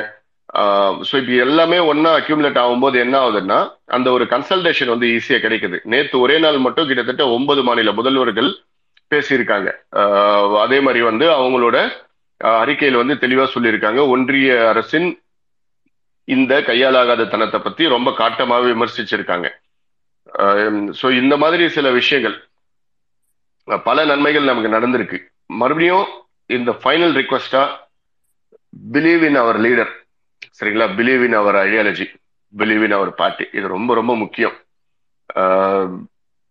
ஸோ 1.09 1.15
இப்போ 1.21 1.35
எல்லாமே 1.45 1.79
ஒன்னா 1.91 2.11
அக்யூமுலேட் 2.19 2.59
ஆகும்போது 2.63 2.97
என்ன 3.05 3.15
ஆகுதுன்னா 3.23 3.59
அந்த 3.97 4.09
ஒரு 4.17 4.25
கன்சல்டேஷன் 4.33 4.93
வந்து 4.93 5.07
ஈஸியா 5.17 5.39
கிடைக்குது. 5.45 5.77
நேற்று 5.93 6.17
ஒரே 6.25 6.37
நாள் 6.45 6.65
மட்டும் 6.67 6.89
கிட்டத்தட்ட 6.91 7.25
ஒன்பது 7.37 7.63
மாநில 7.69 7.93
முதல்வர்கள் 7.99 8.51
பேசியிருக்காங்க. 9.13 9.69
அதே 10.65 10.79
மாதிரி 10.87 11.01
வந்து 11.11 11.27
அவங்களோட 11.39 11.79
அறிக்கையில் 12.41 13.01
வந்து 13.01 13.15
தெளிவா 13.25 13.45
சொல்லியிருக்காங்க. 13.55 14.01
ஒன்றிய 14.15 14.49
அரசின் 14.73 15.09
இந்த 16.29 16.55
கையாலாகாத 16.69 17.29
தனத்தை 17.35 17.59
பத்தி 17.61 17.83
ரொம்ப 17.95 18.11
காட்டமாக 18.21 18.65
விமர்சிச்சிருக்காங்க. 18.73 19.49
ஸோ 21.01 21.07
இந்த 21.21 21.35
மாதிரி 21.43 21.65
சில 21.77 21.87
விஷயங்கள் 22.01 22.37
பல 23.89 23.99
நன்மைகள் 24.11 24.49
நமக்கு 24.51 24.77
நடந்திருக்கு. 24.77 25.19
மறுபடியும் 25.61 26.07
இந்த 26.57 26.71
ஃபைனல் 26.81 27.15
ரிக்வஸ்டா 27.21 27.63
பிலீவ் 28.95 29.23
இன் 29.29 29.39
அவர் 29.43 29.59
லீடர் 29.67 29.93
சரிங்களா? 30.59 30.87
Believe 30.99 31.23
in 31.27 31.37
our 31.41 31.57
ideology 31.67 32.07
believe 32.55 32.85
in 32.87 32.97
our 32.99 33.13
party 33.21 33.45
இது 33.59 33.67
ரொம்ப 33.77 33.91
ரொம்ப 34.01 34.13
முக்கியம். 34.23 34.57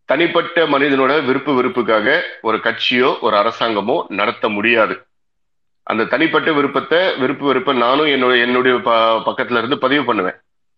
தனிப்பட்ட 0.10 0.66
மனிதனோட 0.74 1.14
விருப்பு 1.28 1.52
விருப்புக்காக 1.58 2.08
ஒரு 2.48 2.58
கட்சியோ 2.68 3.10
ஒரு 3.26 3.36
அரசாங்கமோ 3.42 3.98
நடத்த 4.20 4.50
முடியாது. 4.58 4.96
அந்த 5.84 6.04
தனிப்பட்ட 6.06 6.52
விருப்பத்தை 6.52 7.16
விருப்பு 7.16 7.46
விருப்பம் 7.46 7.78
நானும் 7.78 8.06
என்னுடைய 8.06 8.46
என்னுடைய 8.46 8.78
ப- 8.78 9.22
பக்கத்துல 9.26 9.58
இருந்து 9.58 9.78
பதிவு 9.78 10.06
பண்ணுவேன். 10.06 10.36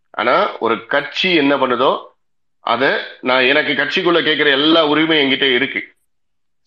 ஆனா 0.10 0.57
ஒரு 0.57 0.86
கட்சி 0.86 1.34
என்ன 1.34 1.57
பண்ணுதோ 1.57 1.99
அதை 2.60 2.90
நான் 3.22 3.44
எனக்கு 3.44 3.73
கட்சிக்குள்ள 3.73 4.23
கேட்கிற 4.23 4.49
எல்லா 4.49 4.88
உரிமையும் 4.88 5.30
என்கிட்ட 5.30 5.56
இருக்கு. 5.56 5.94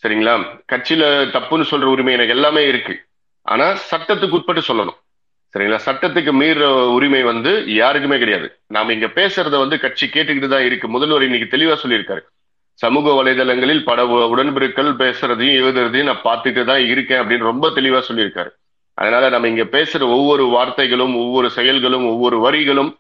சரிங்களா? 0.02 0.62
கட்சியில 0.72 1.02
தப்புன்னு 1.28 1.64
சொல்ற 1.70 1.82
உரிமை 1.82 2.12
எனக்கு 2.12 2.32
எல்லாமே 2.32 2.66
இருக்கு. 2.66 3.04
ஆனா 3.42 3.78
சட்டத்துக்கு 3.90 4.30
உட்பட்டு 4.30 4.74
சொல்லணும். 4.74 4.96
சரிங்களா? 5.54 5.78
சட்டத்துக்கு 5.86 6.32
மீற 6.32 6.88
உரிமை 6.88 7.22
வந்து 7.22 7.74
யாருக்குமே 7.74 8.18
கிடையாது. 8.18 8.60
நாம 8.66 8.92
இங்க 8.92 9.06
பேசுறத 9.06 9.58
வந்து 9.58 9.80
கட்சி 9.80 10.06
கேட்டுக்கிட்டு 10.06 10.48
தான் 10.48 10.64
இருக்கு. 10.64 10.88
முதல்வர் 10.88 11.22
இன்னைக்கு 11.22 11.56
தெளிவா 11.56 11.76
சொல்லியிருக்காரு. 11.82 12.20
சமூக 12.82 13.12
வலைதளங்களில் 13.18 13.86
பட 13.88 14.00
உடன்பிறக்கள் 14.32 14.90
பேசுறதையும் 15.02 15.58
எழுதுறதையும் 15.60 16.08
நான் 16.10 16.26
பார்த்துட்டு 16.28 16.62
தான் 16.70 16.82
இருக்கேன் 16.92 17.20
அப்படின்னு 17.22 17.50
ரொம்ப 17.50 17.68
தெளிவா 17.76 18.00
சொல்லியிருக்காரு. 18.08 18.50
அதனால 18.98 19.24
நம்ம 19.34 19.48
இங்க 19.52 19.64
பேசுற 19.76 20.02
ஒவ்வொரு 20.16 20.44
வார்த்தைகளும் 20.54 21.14
ஒவ்வொரு 21.22 21.48
செயல்களும் 21.56 22.06
ஒவ்வொரு 22.12 22.36
வரிகளும் 22.46 22.90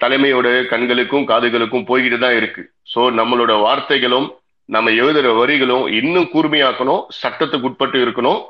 தலைமையோட 0.00 0.48
கண்களுக்கும் 0.72 1.26
காதுகளுக்கும் 1.30 1.88
போய்கிட்டு 1.88 2.18
தான் 2.18 2.36
இருக்கு. 2.40 2.62
சோ 2.92 3.00
நம்மளோட 3.18 3.52
வார்த்தைகளும் 3.66 4.28
நம்ம 4.68 4.90
எழுதுற 5.02 5.28
வரிகளும் 5.40 5.84
இன்னும் 6.00 6.30
கூர்மையாக்கணும் 6.34 7.02
சட்டத்துக்கு 7.20 7.68
உட்பட்டு 7.70 7.98
இருக்கணும். 8.04 8.40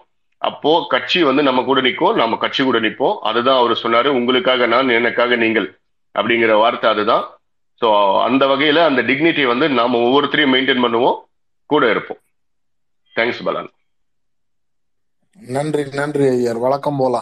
அப்போ 0.43 0.73
கட்சி 0.95 1.20
வந்து 1.28 1.43
நம்ம 1.47 1.61
கூட 1.69 1.81
நிற்கும் 1.87 2.19
நம்ம 2.20 2.37
கட்சி 2.45 2.62
கூட 2.65 2.78
நிற்போம் 2.85 3.16
அதுதான் 3.28 3.61
அவர் 3.62 3.82
சொன்னாரு 3.82 4.09
உங்களுக்காக 4.19 4.66
நான் 4.74 4.97
எனக்காக 4.99 5.37
நீங்கள். 5.45 5.69
அப்படிங்கிற 6.15 6.53
வார்த்தை 6.62 6.89
அதுதான். 6.95 7.24
ஸோ 7.81 7.89
அந்த 8.28 8.43
வகையில 8.52 8.81
அந்த 8.90 9.01
டிக்னிட்டி 9.11 9.43
வந்து 9.52 9.66
நாம 9.81 9.98
ஒவ்வொருத்தரையும் 10.07 10.52
மெயின்டைன் 10.55 10.85
பண்ணுவோம். 10.85 11.19
கூட 11.70 11.82
இருப்போம். 11.93 12.20
தேங்க்ஸ் 13.16 13.44
பலன். 13.48 13.70
நன்றி 15.39 15.82
நன்றி 16.01 16.24
ஐயர். 16.36 16.62
வழக்கம் 16.65 17.01
போல. 17.02 17.16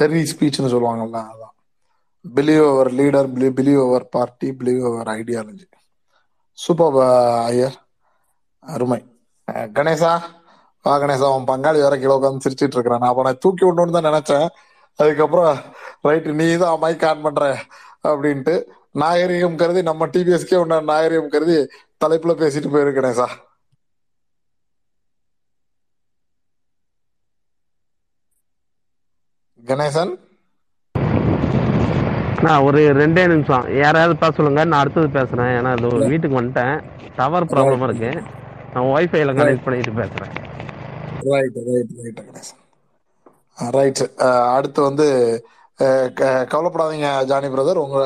தெரி 0.00 0.20
ஸ்பீச்னு 0.30 0.72
சொல்லுவாங்கல்ல 0.74 1.20
அதான். 1.32 1.54
Believe 2.24 2.64
our 2.72 2.90
leader 2.98 3.28
believe 3.58 3.80
our 3.86 4.04
party 4.16 4.48
believe 4.58 4.82
our 4.90 5.08
ideology 5.18 5.66
super 6.58 6.98
Iyer. 7.50 7.76
அருமை. 8.62 9.00
கணேசா. 9.78 10.12
வா 10.84 10.92
கணேசா 11.02 11.26
உன் 11.36 11.48
பங்காளி 11.50 11.78
வேற 11.84 11.94
கிலோ 12.02 12.16
உட்காந்து 12.18 12.44
சிரிச்சிட்டு 12.44 12.76
இருக்கிறான். 12.76 13.02
நான் 13.02 13.12
அப்ப 13.12 13.24
நான் 13.26 13.42
தூக்கி 13.44 13.64
விடணும்னு 13.66 13.96
தான் 13.96 14.08
நினைச்சேன். 14.10 14.46
அதுக்கப்புறம் 14.98 15.50
ரைட்டு 16.08 16.36
நீ 16.40 16.46
தான் 16.62 16.80
மைக் 16.84 17.06
ஆன் 17.10 17.24
பண்ற. 17.26 17.42
அப்படின்ட்டு 18.10 18.54
நாகரிகம் 19.02 19.58
கருதி 19.60 19.82
நம்ம 19.88 20.06
டிபிஎஸ்கே 20.14 20.56
உன்ன 20.62 20.80
நாகரிகம் 20.90 21.32
கருதி 21.34 21.56
தலைப்புல 22.04 22.34
பேசிட்டு 22.42 22.70
போயிரு 22.74 22.92
கணேசா 22.98 23.28
கணேசன்? 29.70 30.12
நான் 32.46 32.64
ஒரு 32.68 32.80
ரெண்டே 33.00 33.24
நிமிஷம். 33.32 33.66
யாராவது 33.82 34.14
பேச 34.22 34.32
சொல்லுங்க 34.36 34.62
நான் 34.70 34.82
அடுத்தது 34.82 35.08
பேசுறேன். 35.18 35.50
ஏன்னா 35.58 35.72
இது 35.78 35.86
ஒரு 35.96 36.08
வீட்டுக்கு 36.12 36.40
வந்துட்டேன். 36.40 36.76
டவர் 37.18 37.50
ப்ராப்ளமா 37.52 37.88
இருக்கு. 37.88 38.10
நான் 38.72 38.90
ஒய்ஃபைல 38.94 39.34
கனெக்ட் 39.38 39.64
பண்ணிட்டு 39.66 39.92
பேசுறேன். 40.00 40.32
ரைட் 41.30 41.58
ரைட் 41.68 41.92
ரைட் 42.02 42.20
ரைட் 43.76 44.02
அடுத்து 44.56 44.80
வந்து 44.88 45.06
கவலைப்படாதீங்க 46.52 47.10
ஜானி 47.30 47.48
பிரதர் 47.54 47.84
உங்க 47.84 48.00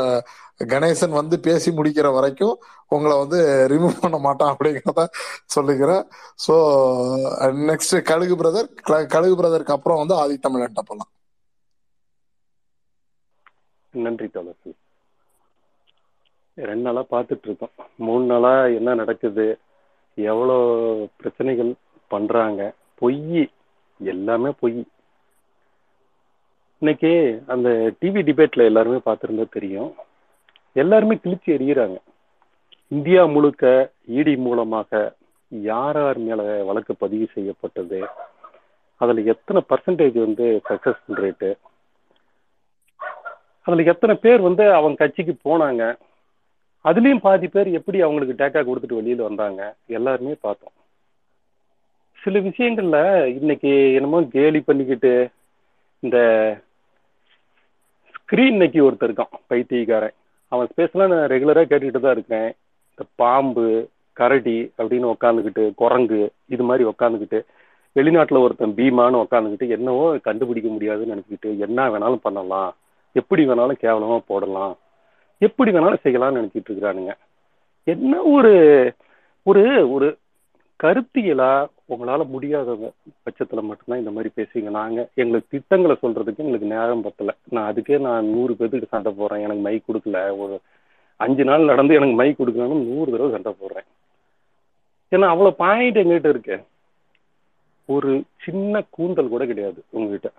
கணேசன் 0.72 1.18
வந்து 1.20 1.36
பேசி 1.46 1.70
முடிக்கிற 1.78 2.08
வரைக்கும் 2.16 2.56
உங்களை 2.94 3.14
வந்து 3.22 3.38
ரிமூவ் 3.72 4.02
பண்ண 4.04 4.18
மாட்டான் 4.26 4.52
அப்படிங்கிறத 4.52 5.02
சொல்லிக்கிறேன். 5.54 6.04
ஸோ 6.44 6.54
நெக்ஸ்ட் 7.70 7.96
கழுகு 8.10 8.36
பிரதர் 8.42 8.68
கழுகு 9.14 9.36
பிரதருக்கு 9.40 9.76
அப்புறம் 9.76 10.00
வந்து 10.02 10.16
ஆதி 10.22 10.36
தமிழன் 10.46 10.88
போலாம். 10.90 11.10
நன்றி 13.94 14.28
தோழர் 14.36 14.74
ரெண்டு 16.58 16.84
நாளா 16.86 17.02
பார்த்துட்டு 17.14 17.46
இருக்கோம். 17.48 17.72
மூணு 18.06 18.24
நாளா 18.32 18.52
என்ன 18.78 18.90
நடக்குது 19.00 19.46
எவ்வளோ 20.18 20.56
பிரச்சனைகள் 21.20 21.70
பண்றாங்க 22.12 22.60
பொய் 23.00 23.20
எல்லாமே 24.00 24.50
பொய். 24.60 24.78
இன்னைக்கு 26.82 27.10
அந்த 27.46 27.68
டிவி 28.00 28.20
டிபேட்ல 28.28 28.64
எல்லாருமே 28.64 28.98
பார்த்துருந்தா 29.04 29.44
தெரியும். 29.50 29.94
எல்லாருமே 30.72 31.14
கிழிச்சு 31.14 31.48
எறிகிறாங்க 31.54 31.96
இந்தியா 32.88 33.26
முழுக்க 33.26 33.92
இடி 34.18 34.36
மூலமாக 34.36 34.90
யார் 35.50 35.98
யார் 36.00 36.18
மேல 36.18 36.42
வழக்கு 36.64 36.94
பதிவு 36.96 37.26
செய்யப்பட்டது? 37.34 38.00
அதுல 39.00 39.20
எத்தனை 39.32 39.62
பர்சன்டேஜ் 39.70 40.18
வந்து 40.24 40.60
சக்சஸ்ஃபுல் 40.68 41.22
ரேட்டு 41.24 41.50
அதுல 43.62 43.82
எத்தனை 43.82 44.16
பேர் 44.16 44.40
வந்து 44.40 44.72
அவங்க 44.72 45.00
கட்சிக்கு 45.02 45.34
போனாங்க? 45.48 45.82
அதுலயும் 46.84 47.24
பாதி 47.26 47.48
பேர் 47.48 47.70
எப்படி 47.78 48.00
அவங்களுக்கு 48.00 48.34
டேட்டா 48.42 48.60
கொடுத்துட்டு 48.66 49.00
வெளியில 49.00 49.22
வந்தாங்க? 49.22 49.76
எல்லாருமே 49.86 50.36
பார்த்தோம். 50.40 50.74
சில 52.22 52.38
விஷயங்கள்ல 52.38 53.26
இன்னைக்கு 53.40 53.92
என்னமோ 53.94 54.22
கேலி 54.36 54.60
பண்ணிக்கிட்டு 54.60 55.14
இந்த 56.00 56.18
ஸ்கிரீன் 58.28 58.54
இன்னைக்கு 58.54 58.90
ஒருத்தர் 58.90 59.08
இருக்கான் 59.08 59.34
பைத்தியக்காரன். 59.46 60.14
அவன் 60.48 60.68
ஸ்பேஸ்லாம் 60.70 61.10
நான் 61.10 61.28
ரெகுலராக 61.32 61.66
கேட்டுக்கிட்டு 61.70 62.00
தான் 62.00 62.16
இருக்கேன். 62.16 62.48
இந்த 62.90 63.02
பாம்பு 63.14 63.66
கரடி 64.12 64.72
அப்படின்னு 64.78 65.12
உக்காந்துக்கிட்டு 65.12 65.64
குரங்கு 65.74 66.32
இது 66.54 66.62
மாதிரி 66.62 66.84
உக்காந்துக்கிட்டு 66.88 67.38
வெளிநாட்டில் 67.96 68.42
ஒருத்தன் 68.44 68.74
பீமான்னு 68.78 69.20
உக்காந்துக்கிட்டு 69.24 69.68
என்னவோ 69.68 70.18
கண்டுபிடிக்க 70.18 70.70
முடியாதுன்னு 70.70 71.14
நினைச்சிக்கிட்டு 71.14 71.52
என்ன 71.66 71.88
வேணாலும் 71.90 72.24
பண்ணலாம். 72.26 72.74
எப்படி 73.12 73.44
வேணாலும் 73.48 73.80
கேவலமாக 73.84 74.20
போடலாம். 74.26 74.74
எப்படி 75.38 75.70
வேணாலும் 75.70 76.04
செய்யலாம்னு 76.04 76.40
நினச்சிட்டு 76.40 76.70
இருக்கிறானுங்க. 76.70 77.14
என்ன 77.84 78.22
ஒரு 78.22 78.54
ஒரு 79.42 79.90
ஒரு 79.90 80.16
கருத்தியலா 80.82 81.66
உங்களால 81.88 82.26
முடியாத 82.26 82.92
பட்சத்துல 83.06 83.62
மட்டும்தான் 83.62 83.98
இந்த 83.98 84.10
மாதிரி 84.10 84.30
பேசுவீங்க. 84.36 84.70
நாங்க 84.70 85.08
எங்களுக்கு 85.14 85.48
திட்டங்களை 85.50 85.96
சொல்றதுக்கு 86.02 86.36
எங்களுக்கு 86.36 86.66
நேரம் 86.66 87.02
பத்தல. 87.02 87.36
நான் 87.48 87.74
அதுக்கே 87.74 88.00
நான் 88.00 88.26
நூறு 88.26 88.54
பேத்துக்கு 88.54 88.86
சண்டை 88.88 89.12
போடுறேன். 89.12 89.40
எனக்கு 89.40 89.60
மை 89.60 89.82
கொடுக்கல. 89.86 90.38
ஒரு 90.38 90.60
அஞ்சு 91.16 91.44
நாள் 91.44 91.64
நடந்து 91.64 91.94
எனக்கு 91.94 92.14
மை 92.14 92.34
கொடுக்கலன்னு 92.38 92.84
நூறு 92.84 93.10
தடவை 93.10 93.32
சண்டை 93.32 93.52
போடுறேன். 93.52 93.86
ஏன்னா 95.10 95.28
அவ்வளவு 95.28 95.54
பாயிண்ட் 95.54 95.98
எங்ககிட்ட 95.98 96.28
இருக்கு. 96.28 96.64
ஒரு 97.86 98.22
சின்ன 98.36 98.84
கூந்தல் 98.90 99.28
கூட 99.28 99.46
கிடையாது 99.46 99.84
உங்ககிட்ட. 99.90 100.30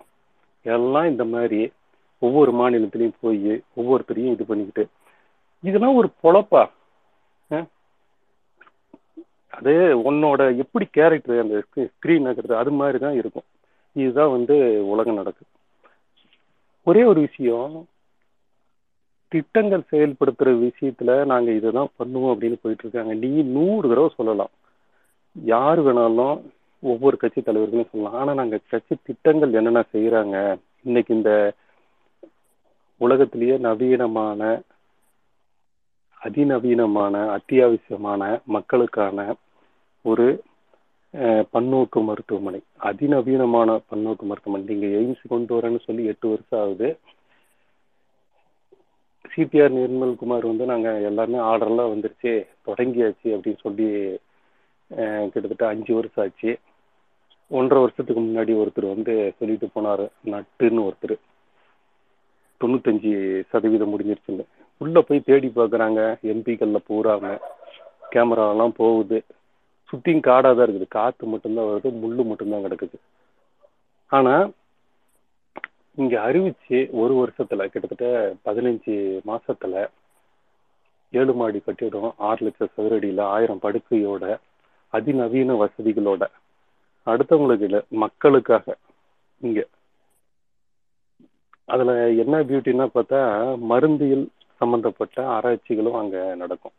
எல்லாம் 0.63 1.07
இந்த 1.07 1.23
மாதிரி 1.23 1.71
ஒவ்வொரு 2.19 2.51
மாநிலத்திலையும் 2.51 3.13
போய் 3.19 3.61
ஒவ்வொருத்தரையும் 3.81 4.31
இது 4.31 4.45
பண்ணிக்கிட்டு. 4.45 4.89
இதெல்லாம் 5.61 5.95
ஒரு 5.95 6.09
பொழப்பா? 6.23 6.69
அது 9.49 9.73
உன்னோட 10.11 10.57
எப்படி 10.57 10.85
கேரக்டர் 10.91 11.39
அந்த 11.39 11.63
ஸ்க்ரீன் 11.75 12.25
இருக்கிறது 12.27 12.55
அது 12.55 12.71
மாதிரி 12.71 12.99
தான் 12.99 13.13
இருக்கும். 13.13 13.47
இதுதான் 13.93 14.31
வந்து 14.31 14.55
உலகம் 14.89 15.15
நடக்குது. 15.15 15.49
ஒரே 16.83 17.03
ஒரு 17.03 17.19
விஷயம் 17.19 17.87
திட்டங்கள் 19.27 19.89
செயல்படுத்துற 19.91 20.49
விஷயத்துல 20.53 21.25
நாங்க 21.25 21.51
இதுதான் 21.51 21.89
பண்ணுவோம் 21.99 22.31
அப்படின்னு 22.33 22.57
போயிட்டு 22.61 22.83
இருக்காங்க. 22.83 23.13
நீ 23.13 23.41
நூறு 23.41 23.89
தடவை 23.89 24.09
சொல்லலாம். 24.15 24.49
யார் 25.43 25.79
வேணாலும் 25.79 26.41
ஒவ்வொரு 26.79 27.17
கட்சி 27.17 27.41
தலைவர்களும் 27.41 27.89
சொல்லலாம். 27.91 28.19
ஆனா 28.19 28.33
நாங்க 28.33 28.59
கட்சி 28.69 28.95
திட்டங்கள் 29.03 29.53
என்னென்ன 29.53 29.83
செய்யறாங்க 29.93 30.57
இன்னைக்கு 30.83 31.15
இந்த 31.15 31.53
உலகத்திலேயே 32.97 33.57
நவீனமான 33.57 34.61
அதிநவீனமான 36.27 37.15
அத்தியாவசியமான 37.37 38.21
மக்களுக்கான 38.55 39.25
ஒரு 40.11 40.25
பன்னோக்கு 41.53 41.99
மருத்துவமனை. 42.07 42.59
அதிநவீனமான 42.89 43.69
பன்னோக்கு 43.91 44.25
மருத்துவமனை. 44.29 44.63
நீங்க 44.69 44.87
எய்ம்ஸ் 44.97 45.31
கொண்டு 45.33 45.51
வரேன்னு 45.57 45.79
சொல்லி 45.85 46.03
எட்டு 46.11 46.27
வருஷம் 46.29 46.61
ஆகுது. 46.63 46.89
சிபிஆர் 49.33 49.73
நிர்மல்குமார் 49.79 50.45
வந்து 50.49 50.65
நாங்க 50.71 50.89
எல்லாமே 51.09 51.37
ஆர்டர்லாம் 51.49 51.91
வந்துருச்சு. 51.93 52.33
தொடங்கியாச்சு 52.67 53.27
அப்படின்னு 53.35 53.61
சொல்லி 53.65 53.87
கிட்டத்தட்ட 55.31 55.67
அஞ்சு 55.73 55.93
வருஷம் 55.99 56.23
ஆச்சு. 56.25 56.51
ஒன்றரை 57.57 57.79
வருஷத்துக்கு 57.83 58.21
முன்னாடி 58.21 58.53
ஒருத்தர் 58.61 58.93
வந்து 58.93 59.15
சொல்லிட்டு 59.39 59.67
போனாரு. 59.75 60.05
நட்டுன்னு 60.33 60.85
ஒருத்தர். 60.89 61.15
தொண்ணூத்தஞ்சு 62.61 63.13
சதவீதம் 63.49 63.91
முடிஞ்சிருச்சுன்னு. 63.93 64.45
உள்ள 64.81 65.01
போய் 65.01 65.27
தேடி 65.29 65.47
பார்க்குறாங்க. 65.55 66.01
எம்பிக்கள்ல 66.33 66.79
பூராங்க 66.89 67.29
கேமராலாம் 68.13 68.77
போகுது. 68.81 69.19
சுத்தியும் 69.89 70.19
காடாக 70.19 70.53
தான் 70.55 70.67
இருக்குது. 70.67 70.87
காத்து 70.87 71.25
மட்டும்தான் 71.25 71.67
வருது 71.69 71.89
முள்ளு 72.03 72.23
மட்டும்தான் 72.25 72.65
கிடக்குது. 72.65 72.97
ஆனா 74.11 74.33
இங்க 75.97 76.15
அறிவிச்சு 76.27 76.79
ஒரு 77.01 77.13
வருஷத்துல 77.13 77.65
கிட்டத்தட்ட 77.67 78.07
பதினஞ்சு 78.45 78.95
மாசத்துல 79.29 79.75
ஏழு 81.13 81.33
மாடி 81.33 81.59
கட்டிடம் 81.59 82.13
ஆறு 82.17 82.45
லட்சம் 82.45 82.71
சதுரடியில 82.75 83.21
ஆயிரம் 83.35 83.61
படுக்கையோட 83.61 84.23
அதிநவீன 84.93 85.55
வசதிகளோட 85.61 86.23
அடுத்தவங்களுக்கு 87.07 87.67
இல்லை 87.69 87.81
மக்களுக்காக 88.03 88.75
இங்க. 89.41 89.59
அதுல 91.65 91.91
என்ன 92.23 92.35
பியூட்டின்னா 92.49 92.87
பார்த்தா 92.95 93.21
மருந்தியல் 93.71 94.25
சம்பந்தப்பட்ட 94.57 95.27
ஆராய்ச்சிகளும் 95.27 95.93
அங்க 95.93 96.35
நடக்கும். 96.35 96.71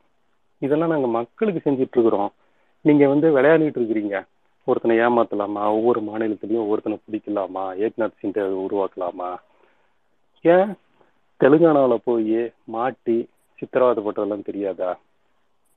இதெல்லாம் 0.59 0.89
நாங்க 0.89 1.07
மக்களுக்கு 1.07 1.71
செஞ்சுட்டு 1.71 1.97
இருக்கிறோம் 1.97 2.33
நீங்க 2.81 3.09
வந்து 3.09 3.37
விளையாடிட்டு 3.39 3.81
இருக்கிறீங்க. 3.81 4.27
ஒருத்தனை 4.65 4.97
ஏமாத்தலாமா? 4.99 5.63
ஒவ்வொரு 5.69 6.01
மாநிலத்திலையும் 6.03 6.65
ஒவ்வொருத்தனை 6.65 6.99
பிடிக்கலாமா? 7.11 7.65
ஏக்நாத் 7.85 8.19
சிண்டை 8.23 8.43
உருவாக்கலாமா? 8.65 9.37
ஏன் 10.41 10.75
தெலுங்கானாவில் 11.41 11.99
போய் 12.05 12.53
மாட்டி 12.65 13.29
சித்திரவதைப்பட்டதெல்லாம் 13.61 14.45
தெரியாதா? 14.45 14.99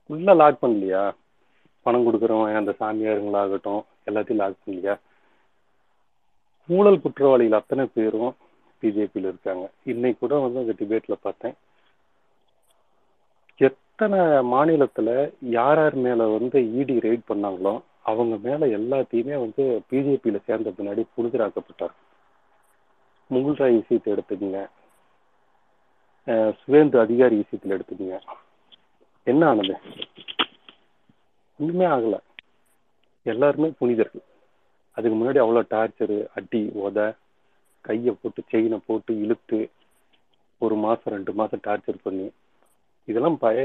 உள்ள 0.06 0.34
லாக் 0.34 0.64
பண்ணலையா? 0.64 1.14
பணம் 1.82 2.06
கொடுக்குறவன் 2.06 2.56
அந்த 2.56 2.74
சாமியாருங்களாகட்டும் 2.80 3.82
எல்லாத்தையும் 4.06 4.34
லாக் 4.34 4.54
பண்ணலையா? 4.66 4.98
ஊழல் 6.66 7.00
குற்றவாளிகள் 7.00 7.58
அத்தனை 7.58 7.88
பேரும் 7.94 8.34
பிஜேபியில் 8.82 9.28
இருக்காங்க. 9.28 9.70
இன்னைக்கு 9.84 10.28
கூட 10.28 10.40
வந்து 10.40 10.58
அந்த 10.58 10.72
டிபேட்டில் 10.72 11.18
பார்த்தேன். 11.22 11.54
எத்தனை 13.60 14.18
மாநிலத்துல 14.52 15.10
யார் 15.56 15.78
யார் 15.78 15.94
மேல 15.94 16.26
வந்து 16.26 16.58
இடி 16.80 16.96
ரெய்ட் 16.98 17.28
பண்ணாங்களோ 17.28 17.74
அவங்க 18.02 18.36
மேல 18.36 18.66
எல்லாத்தையுமே 18.78 19.36
வந்து 19.44 19.64
பிஜேபியில 19.90 20.38
சேர்ந்த 20.46 20.70
பின்னாடி 20.70 21.02
புனிதராக்கப்பட்டார் 21.16 21.94
முகுல்ராய் 23.30 23.76
விஷயத்தை 23.76 24.12
எடுத்துக்கங்க. 24.12 24.60
சுவேந்து 26.60 26.98
அதிகாரி 27.00 27.36
விஷயத்துல 27.36 27.76
எடுத்துக்கங்க. 27.76 28.18
என்ன 29.26 29.46
ஆனது? 29.46 29.74
ஒண்ணுமே 31.60 31.84
ஆகல. 31.84 32.16
எல்லாருமே 33.26 33.68
புனிதர்கள். 33.78 34.24
அதுக்கு 34.96 35.16
முன்னாடி 35.18 35.40
அவ்வளோ 35.42 35.62
டார்ச்சரு 35.74 36.26
அடி 36.34 36.62
உத 36.84 37.16
கையை 37.84 38.16
போட்டு 38.22 38.42
செயினை 38.50 38.78
போட்டு 38.86 39.12
இழுத்து 39.20 39.60
ஒரு 40.58 40.74
மாசம் 40.74 41.12
ரெண்டு 41.14 41.32
மாசம் 41.32 41.64
டார்ச்சர் 41.66 42.02
பண்ணி 42.02 42.26
இதெல்லாம் 43.08 43.38
பய 43.44 43.58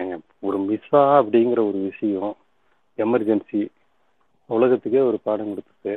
ஏங்க 0.00 0.16
ஒரு 0.48 0.58
மிஸ்ஸா 0.68 1.02
அப்படிங்கிற 1.20 1.60
ஒரு 1.70 1.78
விஷயம் 1.90 2.34
எமர்ஜென்சி 2.98 3.60
உலகத்துக்கே 4.50 5.02
ஒரு 5.10 5.18
பாடம் 5.26 5.50
கொடுத்துட்டு 5.50 5.92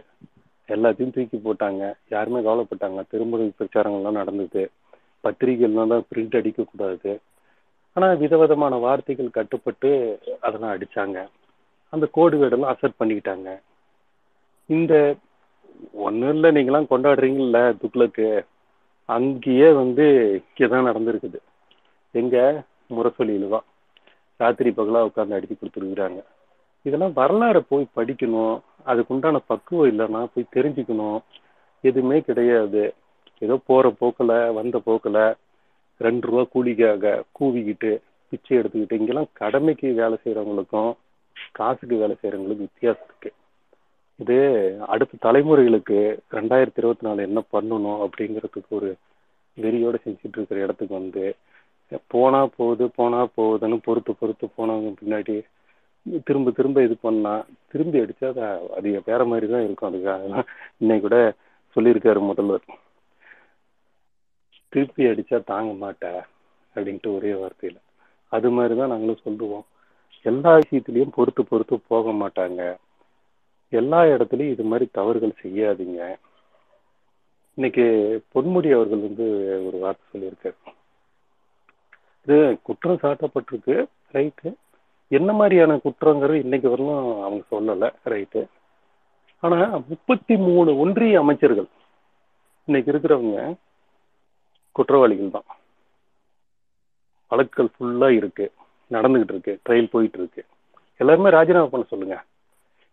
எல்லாத்தையும் 0.69 1.13
தூக்கி 1.15 1.37
போட்டாங்க. 1.45 1.83
யாருமே 2.13 2.39
கவலைப்பட்டாங்க. 2.47 2.99
திருமுறை 3.11 3.45
பிரச்சாரங்கள்லாம் 3.59 4.19
நடந்தது. 4.21 4.63
பத்திரிகைகள்லாம் 5.23 5.91
தான் 5.93 6.05
பிரிண்ட் 6.09 6.37
அடிக்கக்கூடாது. 6.39 7.11
ஆனால் 7.97 8.19
விதவிதமான 8.23 8.73
வார்த்தைகள் 8.85 9.37
கட்டுப்பட்டு 9.37 9.89
அதெல்லாம் 10.45 10.73
அடித்தாங்க 10.75 11.17
அந்த 11.93 12.05
கோடு 12.17 12.35
வேடெல்லாம் 12.41 12.73
அசெப்ட் 12.73 12.99
பண்ணிக்கிட்டாங்க. 13.01 13.49
இந்த 14.69 14.93
ஒன்றும் 16.05 16.33
இல்லை 16.35 16.49
நீங்களாம் 16.57 16.91
கொண்டாடுறீங்கல்ல 16.91 17.59
துக்ளக்கு. 17.81 18.27
அங்கேயே 19.09 19.69
வந்து 19.81 20.05
இங்கே 20.39 20.67
தான் 20.73 20.87
நடந்திருக்குது. 20.89 21.39
எங்க? 22.13 22.63
முரசொலியில 22.89 23.49
தான் 23.49 23.65
ராத்திரி 24.39 24.69
பகலா 24.69 24.99
உட்காந்து 25.09 25.37
அடித்து 25.37 25.55
கொடுத்துருக்குறாங்க. 25.55 26.19
இதெல்லாம் 26.85 27.15
வரலாறை 27.15 27.61
போய் 27.69 27.93
படிக்கணும். 27.95 28.55
அதுக்குண்டான 28.85 29.39
பக்குவம் 29.45 29.89
இல்லைன்னா 29.91 30.21
போய் 30.33 30.53
தெரிஞ்சுக்கணும். 30.55 31.19
எதுவுமே 31.81 32.21
கிடையாது. 32.21 32.93
ஏதோ 33.39 33.55
போற 33.65 33.89
போக்கில் 33.89 34.51
வந்த 34.51 34.79
போக்கில் 34.79 35.21
ரெண்டு 35.97 36.27
ரூபா 36.27 36.43
கூலிக்காக 36.53 37.23
கூவிக்கிட்டு 37.39 37.91
பிச்சை 38.29 38.57
எடுத்துக்கிட்டு 38.57 38.99
இங்கெல்லாம் 38.99 39.31
கடமைக்கு 39.33 39.93
வேலை 39.93 40.17
செய்யறவங்களுக்கும் 40.25 40.91
காசுக்கு 41.51 41.95
வேலை 41.95 42.15
செய்யறவங்களுக்கும் 42.21 42.67
வித்தியாசம் 42.67 43.07
இருக்கு. 43.09 43.31
இது 44.15 44.37
அடுத்த 44.87 45.31
தலைமுறைகளுக்கு 45.31 45.99
ரெண்டாயிரத்தி 46.31 46.81
இருபத்தி 46.81 47.05
நாலு 47.07 47.21
என்ன 47.21 47.39
பண்ணணும் 47.53 48.01
அப்படிங்கிறதுக்கு 48.05 48.69
ஒரு 48.69 48.89
வெறியோட 49.61 49.95
செஞ்சுட்டு 50.05 50.37
இருக்கிற 50.37 50.61
இடத்துக்கு 50.61 50.93
வந்து 50.93 51.35
போனா 52.13 52.39
போகுது 52.57 52.85
போனா 52.97 53.19
போகுதுன்னு 53.37 53.77
பொறுத்து 53.87 54.11
பொறுத்து 54.21 54.45
போனவங்க 54.57 54.91
பின்னாடி 55.01 55.35
திரும்ப 56.27 56.51
திரும்ப 56.57 56.83
இது 56.83 56.95
பண்ணா 57.05 57.33
திரும்பி 57.71 58.01
அடிச்சா 58.03 58.29
அது 58.31 58.41
அது 58.77 58.89
வேற 59.09 59.21
மாதிரி 59.31 59.47
தான் 59.53 59.65
இருக்கும். 59.65 59.89
அதுக்காக 59.89 60.43
இன்னைக்கு 60.81 61.05
கூட 61.07 61.17
சொல்லியிருக்காரு 61.75 62.21
முதல்வர். 62.29 62.65
திருப்பி 64.73 65.03
அடிச்சா 65.11 65.37
தாங்க 65.51 65.71
மாட்ட 65.83 66.05
அப்படின்ட்டு 66.75 67.09
ஒரே 67.17 67.31
வார்த்தையில. 67.41 67.77
அது 68.31 68.49
மாதிரி 68.57 68.73
தான் 68.79 68.93
நாங்களும் 68.93 69.23
சொல்லுவோம். 69.25 69.65
எல்லா 70.25 70.51
விஷயத்திலையும் 70.61 71.15
பொறுத்து 71.17 71.41
பொறுத்து 71.51 71.75
போக 71.91 72.11
மாட்டாங்க. 72.21 72.61
எல்லா 73.73 73.99
இடத்துலையும் 74.13 74.53
இது 74.55 74.63
மாதிரி 74.63 74.85
தவறுகள் 74.97 75.41
செய்யாதீங்க. 75.43 76.01
இன்னைக்கு 77.57 77.85
பொன்முடி 78.33 78.69
அவர்கள் 78.77 79.05
வந்து 79.07 79.25
ஒரு 79.67 79.77
வார்த்தை 79.83 80.05
சொல்லியிருக்காரு. 80.13 80.57
இது 82.27 82.59
குற்றம் 82.63 82.99
சாட்டப்பட்டிருக்கு 82.99 83.75
ரைட்டு 84.13 84.49
என்ன 85.11 85.33
மாதிரியான 85.33 85.75
குற்றங்கிறது 85.75 86.43
இன்னைக்கு 86.45 86.67
வரலும் 86.69 87.23
அவங்க 87.23 87.41
சொல்லலை 87.51 87.89
ரைட்டு 88.05 88.41
ஆனா 89.43 89.57
முப்பத்தி 89.87 90.37
மூணு 90.37 90.77
ஒன்றிய 90.77 91.19
அமைச்சர்கள் 91.19 91.69
இன்னைக்கு 92.67 92.91
இருக்கிறவங்க 92.91 93.39
குற்றவாளிகள் 94.75 95.29
தான். 95.29 95.47
வழக்குகள் 97.31 97.73
ஃபுல்லா 97.73 98.09
இருக்கு 98.09 98.45
நடந்துகிட்டு 98.91 99.33
இருக்கு 99.35 99.59
ட்ரையல் 99.65 99.91
போயிட்டு 99.91 100.17
இருக்கு. 100.17 100.41
எல்லாருமே 100.99 101.29
ராஜினாமா 101.29 101.65
பண்ண 101.65 101.85
சொல்லுங்க. 101.89 102.15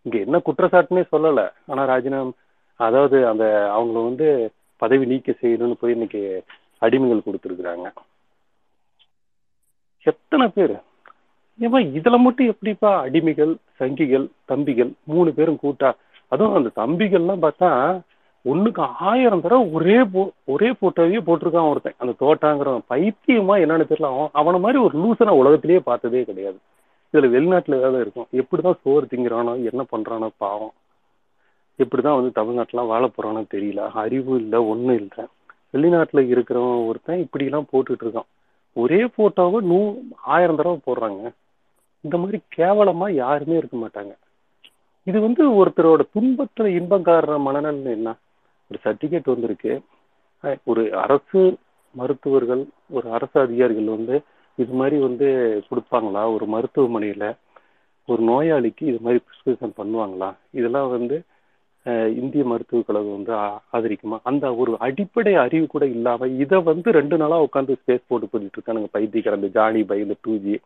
இங்க 0.05 0.17
என்ன 0.17 0.37
குற்றச்சாட்டுன்னே 0.37 1.03
சொல்லல. 1.11 1.41
ஆனா 1.67 1.83
ராஜினாமா 1.85 2.31
அதாவது 2.79 3.27
அந்த 3.27 3.45
அவங்கள 3.77 4.03
வந்து 4.03 4.27
பதவி 4.77 5.05
நீக்க 5.05 5.31
செய்யணும்னு 5.41 5.73
போய் 5.73 5.91
இன்னைக்கு 5.91 6.21
அடிமைகள் 6.81 7.25
கொடுத்துருக்குறாங்க. 7.25 7.87
எத்தனை 10.03 10.47
பேர்? 10.47 10.75
ஏமா 11.59 11.79
இதுல 11.97 12.17
மட்டும் 12.17 12.47
எப்படிப்பா 12.47 13.05
அடிமைகள் 13.05 13.55
சங்கிகள் 13.79 14.29
தம்பிகள் 14.45 14.91
மூணு 15.03 15.33
பேரும் 15.33 15.59
கூட்டா? 15.63 15.93
அதுவும் 16.27 16.55
அந்த 16.55 16.71
தம்பிகள்லாம் 16.75 17.49
பார்த்தா 17.49 18.01
ஒண்ணுக்கு 18.45 18.87
ஆயிரம் 18.99 19.41
தடவை 19.41 19.69
ஒரே 19.71 20.03
போ 20.03 20.31
ஒரே 20.45 20.71
போட்டோவையே 20.71 21.19
போட்டிருக்கான் 21.25 21.69
ஒருத்தன். 21.69 21.93
அந்த 21.97 22.13
தோட்டாங்கிறவன் 22.19 22.85
பைத்தியமா 22.89 23.55
என்னன்னு 23.63 23.87
தெரியல. 23.89 24.05
அவன் 24.05 24.29
அவனை 24.31 24.59
மாதிரி 24.59 24.79
ஒரு 24.79 24.99
லூசனை 24.99 25.29
உலகத்திலேயே 25.29 25.79
பார்த்ததே 25.79 26.23
கிடையாது. 26.23 26.57
இதுல 27.13 27.29
வெளிநாட்டுல 27.35 27.77
ஏதாவது 27.77 28.01
இருக்கும். 28.01 28.27
எப்படிதான் 28.31 28.79
சோறு 28.81 29.07
திங்கிறானோ 29.09 29.53
என்ன 29.71 29.85
பண்றானோ 29.91 30.29
பாவம். 30.37 30.73
எப்படிதான் 31.79 32.19
வந்து 32.21 32.41
தமிழ்நாட்டுலாம் 32.41 32.87
வாழ 32.87 33.07
போறானோ 33.07 33.43
தெரியல. 33.53 33.89
அறிவு 33.91 34.35
இல்லை 34.35 34.59
ஒண்ணும் 34.59 34.95
இல்லை. 34.95 35.25
வெளிநாட்டுல 35.73 36.21
இருக்கிறவன் 36.33 36.87
ஒருத்தன் 36.87 37.19
இப்படி 37.19 37.43
எல்லாம் 37.43 37.67
போட்டுட்டு 37.71 38.03
இருக்கான். 38.03 38.29
ஒரே 38.73 39.05
போட்டோவை 39.17 39.59
நூ 39.61 39.79
ஆயிரம் 40.23 40.55
தடவை 40.55 40.79
போடுறாங்க. 40.85 41.31
இந்த 42.01 42.17
மாதிரி 42.17 42.39
கேவலமா 42.57 43.11
யாருமே 43.11 43.57
இருக்க 43.57 43.77
மாட்டாங்க. 43.77 44.13
இது 45.03 45.19
வந்து 45.19 45.65
ஒருத்தரோட 45.65 46.01
துன்பத்துல 46.15 46.65
இன்பம் 46.65 47.03
காரண 47.03 47.51
மனநலன் 47.51 47.83
என்ன? 47.83 48.15
ஒரு 48.69 48.79
சர்டிபிகேட் 48.83 49.31
வந்திருக்கு. 49.33 49.81
ஒரு 50.63 50.95
அரசு 50.95 51.57
மருத்துவர்கள் 51.91 52.65
ஒரு 52.89 53.11
அரசு 53.11 53.39
அதிகாரிகள் 53.39 53.83
வந்து 53.83 54.21
இது 54.55 54.73
மாதிரி 54.73 54.97
வந்து 55.01 55.27
கொடுப்பாங்களா? 55.69 56.23
ஒரு 56.35 56.45
மருத்துவமனையில 56.55 57.37
ஒரு 58.05 58.23
நோயாளிக்கு 58.23 58.83
இது 58.91 58.99
மாதிரி 59.01 59.19
ப்ரிஸ்கிரிப்ஷன் 59.27 59.77
பண்ணுவாங்களா? 59.77 60.35
இதெல்லாம் 60.51 60.89
வந்து 60.89 61.23
இந்திய 61.85 62.43
மருத்துவக் 62.43 62.85
கழகம் 62.85 63.23
வந்து 63.23 63.33
ஆதரிக்குமா? 63.73 64.19
அந்த 64.23 64.55
ஒரு 64.55 64.75
அடிப்படை 64.79 65.35
அறிவு 65.35 65.67
கூட 65.67 65.85
இல்லாம 65.85 66.27
இதை 66.27 66.61
வந்து 66.61 66.91
ரெண்டு 66.91 67.17
நாளா 67.17 67.41
உட்காந்து 67.41 67.75
ஸ்பேஸ் 67.87 68.01
போட்டு 68.07 68.29
போட்டுட்டு 68.33 68.51
இருக்கானுங்க 68.57 68.87
பைத்தியக்கார 68.91 69.35
இந்த 69.35 69.47
ஜானி 69.47 69.83
பை 69.83 69.99
இந்த 69.99 70.15
டூ 70.21 70.37
ஜி 70.37 70.59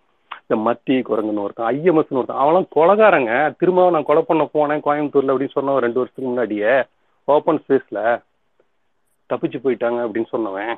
இந்த 0.47 0.71
மத்தி 0.71 0.89
குரங்குன்னு 0.89 1.39
ஒருத்தன் 1.39 1.75
ஐஎம்எஸ்னு 1.75 2.09
ஒருத்தன். 2.09 2.37
அவெல்லாம் 2.37 2.67
கொலகாரங்க. 2.75 3.55
திரும்ப 3.57 3.89
நான் 3.89 4.03
கொலை 4.03 4.21
பண்ண 4.21 4.49
போனேன் 4.53 4.79
கோயம்புத்தூர்ல 4.79 5.33
அப்படின்னு 5.33 5.49
சொன்ன 5.49 5.79
ரெண்டு 5.79 5.99
வருஷத்துக்கு 5.99 6.21
முன்னாடியே. 6.21 6.85
ஓப்பன் 7.23 7.63
ஸ்பேஸ்ல 7.67 8.21
தப்பிச்சு 9.33 9.59
போயிட்டாங்க 9.63 10.07
அப்படின்னு 10.07 10.25
சொன்னவன். 10.31 10.75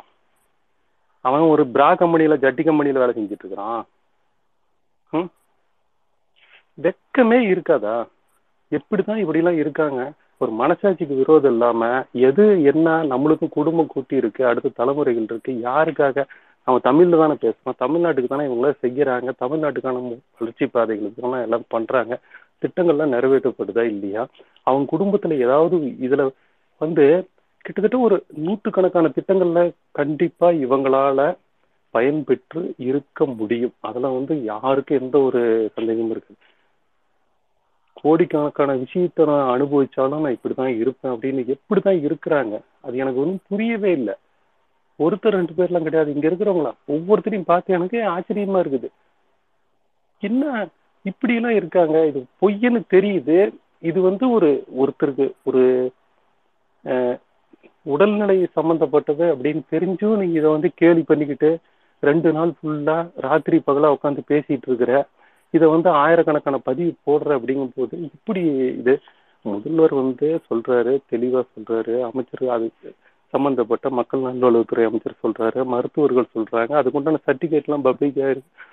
அவன் 1.22 1.40
ஒரு 1.40 1.68
பிரா 1.74 1.98
கம்பெனியில 2.00 2.38
ஜட்டி 2.38 2.62
கம்பெனியில 2.66 2.92
வேலை 2.92 3.10
செஞ்சுட்டு 3.10 3.26
இருக்கிறான். 3.26 3.86
ம்? 5.12 5.30
வெக்கமே 6.84 7.40
இருக்காதா? 7.48 8.08
எப்படிதான் 8.72 9.26
இப்படிலாம் 9.26 9.56
இருக்காங்க? 9.56 10.14
ஒரு 10.42 10.52
மனசாட்சிக்கு 10.54 11.16
விரோதம் 11.16 11.52
இல்லாம 11.52 11.84
எது 12.28 12.44
என்ன 12.72 12.88
நம்மளுக்கும் 13.12 13.56
குடும்பம் 13.56 13.88
கூட்டி 13.88 14.16
இருக்கு 14.16 14.42
அடுத்த 14.46 14.76
தலைமுறைகள் 14.76 15.24
இருக்கு 15.24 15.52
யாருக்காக? 15.62 16.26
அவன் 16.68 16.86
தமிழ்ல 16.86 17.18
தானே 17.18 17.36
பேசுவான் 17.42 17.80
தமிழ்நாட்டுக்கு 17.80 18.28
தானே 18.28 18.48
இவங்கள 18.50 18.70
செய்யறாங்க. 18.82 19.30
தமிழ்நாட்டுக்கான 19.44 20.02
வளர்ச்சி 20.40 20.66
பாதைகளுக்கு 20.68 21.22
எல்லாம் 21.42 21.66
பண்றாங்க. 21.70 22.14
திட்டங்கள்லாம் 22.62 23.14
நிறைவேற்றப்படுதா 23.16 23.84
இல்லையா? 23.92 24.24
அவங்க 24.68 24.86
குடும்பத்துல 24.94 25.38
ஏதாவது 25.46 25.76
இதுல 26.08 26.24
வந்து 26.82 27.06
கிட்டத்தட்ட 27.66 27.98
ஒரு 28.00 28.16
நூற்றுக்கணக்கான 28.38 29.12
திட்டங்கள்ல 29.16 29.62
கண்டிப்பா 29.92 30.50
இவங்களால 30.66 31.22
பயன்பெற்று 31.94 32.62
இருக்க 32.88 33.26
முடியும். 33.38 33.74
அதுல 33.82 34.12
வந்து 34.18 34.34
யாருக்கும் 34.44 35.00
எந்த 35.02 35.18
ஒரு 35.22 35.42
சந்தேகமும் 35.76 36.12
இருக்கு 36.12 36.34
கோடிக்கணக்கான 38.02 38.72
விஷயத்த 38.84 39.26
நான் 39.30 39.52
அனுபவிச்சாலும் 39.54 40.24
நான் 40.24 40.38
இப்படிதான் 40.38 40.74
இருப்பேன் 40.82 41.14
அப்படின்னு 41.14 41.44
எப்படிதான் 41.56 42.00
இருக்கிறாங்க? 42.08 42.56
அது 42.86 42.96
எனக்கு 43.04 43.22
ஒன்றும் 43.24 43.46
புரியவே 43.50 43.92
இல்லை. 44.00 44.16
ஒருத்தர் 45.00 45.38
ரெண்டு 45.40 45.54
பேர்லாம் 45.58 45.86
கிடையாது. 45.88 46.14
இங்க 46.16 46.28
இருக்கிறவங்களா? 46.30 46.72
ஒவ்வொருத்தரையும் 46.94 47.50
பார்த்து 47.52 47.76
எனக்கு 47.78 47.98
ஆச்சரியமா 48.16 48.60
இருக்குது. 48.64 48.90
என்ன 50.24 50.68
இப்படி 51.02 51.34
எல்லாம் 51.40 51.58
இருக்காங்க? 51.60 51.98
இது 52.10 52.20
பொய்ன்னு 52.42 52.82
தெரியுது. 52.96 53.38
இது 53.90 54.00
வந்து 54.10 54.26
ஒரு 54.38 54.50
ஒருத்தருக்கு 54.82 55.26
ஒரு 55.44 55.64
உடல்நிலை 57.94 58.38
சம்பந்தப்பட்டது 58.58 59.26
அப்படின்னு 59.34 59.62
தெரிஞ்சும் 59.74 60.20
நீங்க 60.22 60.38
இதை 60.40 60.50
வந்து 60.56 60.70
கேலி 60.82 61.04
பண்ணிக்கிட்டு 61.10 61.50
ரெண்டு 62.04 62.30
நாள் 62.32 62.52
ஃபுல்லா 62.58 62.98
ராத்திரி 63.26 63.58
பகலா 63.68 63.90
உட்காந்து 63.96 64.24
பேசிட்டு 64.32 64.68
இருக்கிற 64.70 64.94
இதை 65.54 65.68
வந்து 65.74 65.90
ஆயிரக்கணக்கான 66.02 66.58
பதிவு 66.66 66.92
போடுற 67.06 67.30
அப்படிங்கும் 67.38 67.76
போது 67.76 67.96
இப்படி 68.10 68.42
இது 68.80 68.94
முதல்வர் 69.46 69.94
வந்து 70.00 70.28
சொல்றாரு 70.48 70.94
தெளிவா 71.12 71.42
சொல்றாரு 71.52 71.96
அமைச்சர் 72.08 72.46
அது 72.56 72.68
சம்பந்தப்பட்ட 73.34 73.88
மக்கள் 74.00 74.26
நல்வாழ்வுத்துறை 74.26 74.84
அமைச்சர் 74.88 75.22
சொல்றாரு 75.24 75.62
மருத்துவர்கள் 75.74 76.34
சொல்றாங்க 76.36 76.74
அதுக்குண்டான 76.80 77.22
சர்டிபிகேட் 77.26 77.68
எல்லாம் 77.68 77.88
பப்ளிக் 77.88 78.20
ஆயிருக்கு 78.24 78.66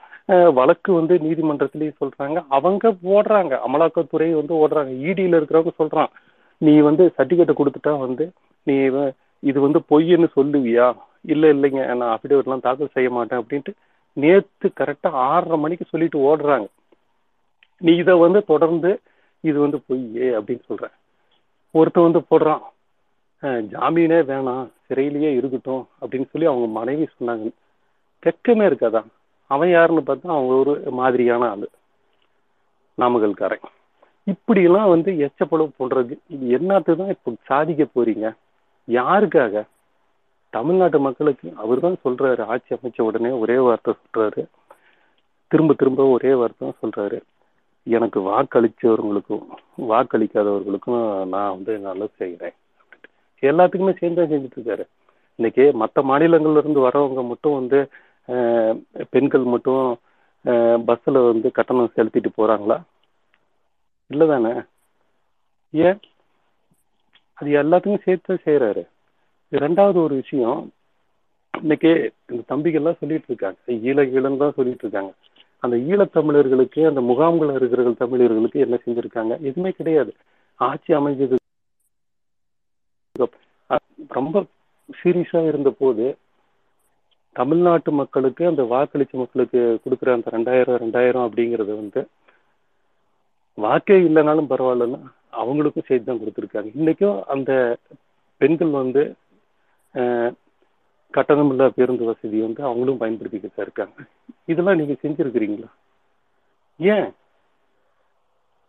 வழக்கு 0.58 0.90
வந்து 0.92 1.14
நீதிமன்றத்திலேயே 1.24 1.92
சொல்றாங்க. 1.98 2.36
அவங்க 2.56 2.84
ஓடுறாங்க 3.14 3.54
அமலாக்கத்துறை 3.66 4.28
வந்து 4.38 4.54
ஓடுறாங்க 4.60 4.92
இடியில 5.08 5.38
இருக்கிறவங்க 5.38 5.72
சொல்றான் 5.80 6.12
நீ 6.60 6.74
வந்து 6.80 7.04
சர்டிபிகேட்டை 7.16 7.54
கொடுத்துட்டா 7.56 7.92
வந்து 8.04 8.24
நீ 8.66 8.76
இது 9.42 9.58
வந்து 9.66 9.80
பொய்ன்னு 9.90 10.28
சொல்லுவியா? 10.36 10.86
இல்ல 11.24 11.44
இல்லைங்க 11.54 11.82
நான் 11.92 12.12
affidavit 12.14 12.46
எல்லாம் 12.46 12.64
தாக்கல் 12.66 12.94
செய்ய 12.94 13.08
மாட்டேன் 13.10 13.40
அப்படின்ட்டு 13.40 13.72
நேத்து 14.14 14.72
கரெக்டா 14.80 15.10
ஆறரை 15.28 15.58
மணிக்கு 15.58 15.84
சொல்லிட்டு 15.84 16.18
ஓடுறாங்க. 16.28 16.66
நீ 17.78 17.92
இதை 17.96 18.14
வந்து 18.18 18.40
தொடர்ந்து 18.44 18.90
இது 19.40 19.58
வந்து 19.60 19.78
பொய் 19.86 20.04
அப்படின்னு 20.38 20.62
சொல்ற. 20.68 20.84
ஒருத்தன் 21.70 22.06
வந்து 22.08 22.22
போடுறான் 22.30 22.62
ஜாமீனே 23.72 24.18
வேணாம் 24.30 24.68
சிறையிலேயே 24.88 25.30
இருக்கட்டும் 25.38 25.82
அப்படின்னு 26.00 26.28
சொல்லி 26.32 26.46
அவங்க 26.48 26.66
மனைவி 26.66 27.06
சொன்னாங்க. 27.18 27.50
வெக்கமே 28.22 28.64
இருக்காதான் 28.70 29.08
அவன் 29.46 29.70
யாருன்னு 29.70 30.00
பார்த்தா 30.00 30.34
அவங்க 30.36 30.54
ஒரு 30.54 30.72
மாதிரியான 31.00 31.48
ஆளு 31.48 31.68
நாமக்கல்காரன். 32.98 33.66
இப்படியெல்லாம் 34.24 34.88
வந்து 34.88 35.10
எச்சப்பளவு 35.26 35.70
போடுறது 35.78 36.14
இது 36.34 36.44
என்னத்துக்கு 36.48 37.02
தான் 37.02 37.14
இப்போ 37.14 37.32
சாதிக்க 37.44 37.86
போறீங்க? 37.94 38.26
யாருக்காக? 38.88 39.64
தமிழ்நாட்டு 40.56 40.98
மக்களுக்கு 41.06 41.48
அவர் 41.62 41.84
தான் 41.84 42.02
சொல்றாரு. 42.04 42.42
ஆட்சி 42.52 42.70
அமைச்ச 42.76 43.06
உடனே 43.08 43.30
ஒரே 43.42 43.56
வார்த்தை 43.66 43.92
சொல்றாரு. 44.02 44.42
திரும்ப 45.50 45.74
திரும்ப 45.80 46.06
ஒரே 46.16 46.32
வார்த்தை 46.40 46.62
தான் 46.66 46.80
சொல்றாரு. 46.82 47.18
எனக்கு 47.86 48.18
வாக்களிச்சவர்களுக்கும் 48.30 49.44
வாக்களிக்காதவர்களுக்கும் 49.92 51.02
நான் 51.32 51.54
வந்து 51.56 51.72
நல்லது 51.88 52.12
செய்கிறேன். 52.22 52.56
எல்லாத்துக்குமே 53.42 53.92
சேர்ந்து 53.98 54.20
தான் 54.20 54.32
செஞ்சுட்டு 54.32 54.58
இருக்காரு. 54.58 54.84
இன்னைக்கு 55.38 55.64
மற்ற 55.82 56.02
மாநிலங்கள்ல 56.10 56.62
இருந்து 56.62 56.80
வரவங்க 56.86 57.22
மட்டும் 57.30 57.58
வந்து 57.60 57.78
பெண்கள் 59.14 59.44
மட்டும் 59.54 59.84
பஸ்ஸில் 60.88 61.26
வந்து 61.30 61.48
கட்டணம் 61.56 61.94
செலுத்திட்டு 61.96 62.30
போறாங்களா? 62.40 62.76
இல்லை 64.10 64.26
தானே 64.32 64.52
ஏன்? 65.74 66.00
அது 67.38 67.50
எல்லாத்துக்கும் 67.62 68.04
சேர்த்து 68.06 68.28
தான் 68.32 68.44
ரெண்டாவது 69.52 69.98
ஒரு 70.06 70.14
விஷயம் 70.14 70.60
இன்னைக்கு 71.60 71.90
இந்த 72.32 72.42
தம்பிகள்லாம் 72.52 73.00
சொல்லிட்டு 73.00 73.28
இருக்காங்க. 73.30 73.58
ஈழ 73.88 73.98
ஈழம் 74.16 74.40
தான் 74.42 74.56
சொல்லிட்டு 74.56 74.84
இருக்காங்க. 74.84 75.12
அந்த 75.64 75.76
ஈழத்தமிழர்களுக்கு 75.90 76.80
அந்த 76.90 77.00
முகாம்கள் 77.10 77.54
இருக்கிற 77.54 77.92
தமிழர்களுக்கு 78.02 78.58
என்ன 78.66 78.76
செஞ்சிருக்காங்க? 78.84 79.32
எதுவுமே 79.48 79.70
கிடையாது. 79.70 80.12
ஆட்சி 80.68 80.92
அமைஞ்சது 80.94 81.36
ரொம்ப 84.18 84.44
சீரியஸா 84.88 85.40
இருந்த 85.48 85.70
போது 85.78 86.06
தமிழ்நாட்டு 87.32 87.90
மக்களுக்கு 87.92 88.42
அந்த 88.46 88.62
வாக்களிச்ச 88.72 89.12
மக்களுக்கு 89.20 89.60
கொடுக்குற 89.84 90.10
அந்த 90.16 90.28
ரெண்டாயிரம் 90.36 90.80
ரெண்டாயிரம் 90.84 91.24
அப்படிங்கறது 91.26 91.72
வந்து 91.80 92.00
வாக்கே 93.58 93.96
இல்லைனாலும் 94.08 94.50
பரவாயில்லன்னா 94.52 95.00
அவங்களுக்கும் 95.42 95.86
சேர்த்து 95.88 96.08
தான் 96.08 96.20
கொடுத்துருக்காங்க. 96.22 96.70
இன்னைக்கும் 96.80 97.18
அந்த 97.34 97.52
பெண்கள் 98.40 98.72
வந்து 98.82 99.02
கட்டணம் 99.94 100.36
கட்டணமில்லா 101.12 101.68
பேருந்து 101.68 102.04
வசதி 102.04 102.40
வந்து 102.40 102.62
அவங்களும் 102.62 103.00
பயன்படுத்திக்கிட்டு 103.00 103.54
தான் 103.54 103.66
இருக்காங்க. 103.66 103.92
இதெல்லாம் 104.46 104.76
நீங்க 104.76 104.92
செஞ்சிருக்கிறீங்களா? 104.92 105.70
ஏன்? 106.78 107.10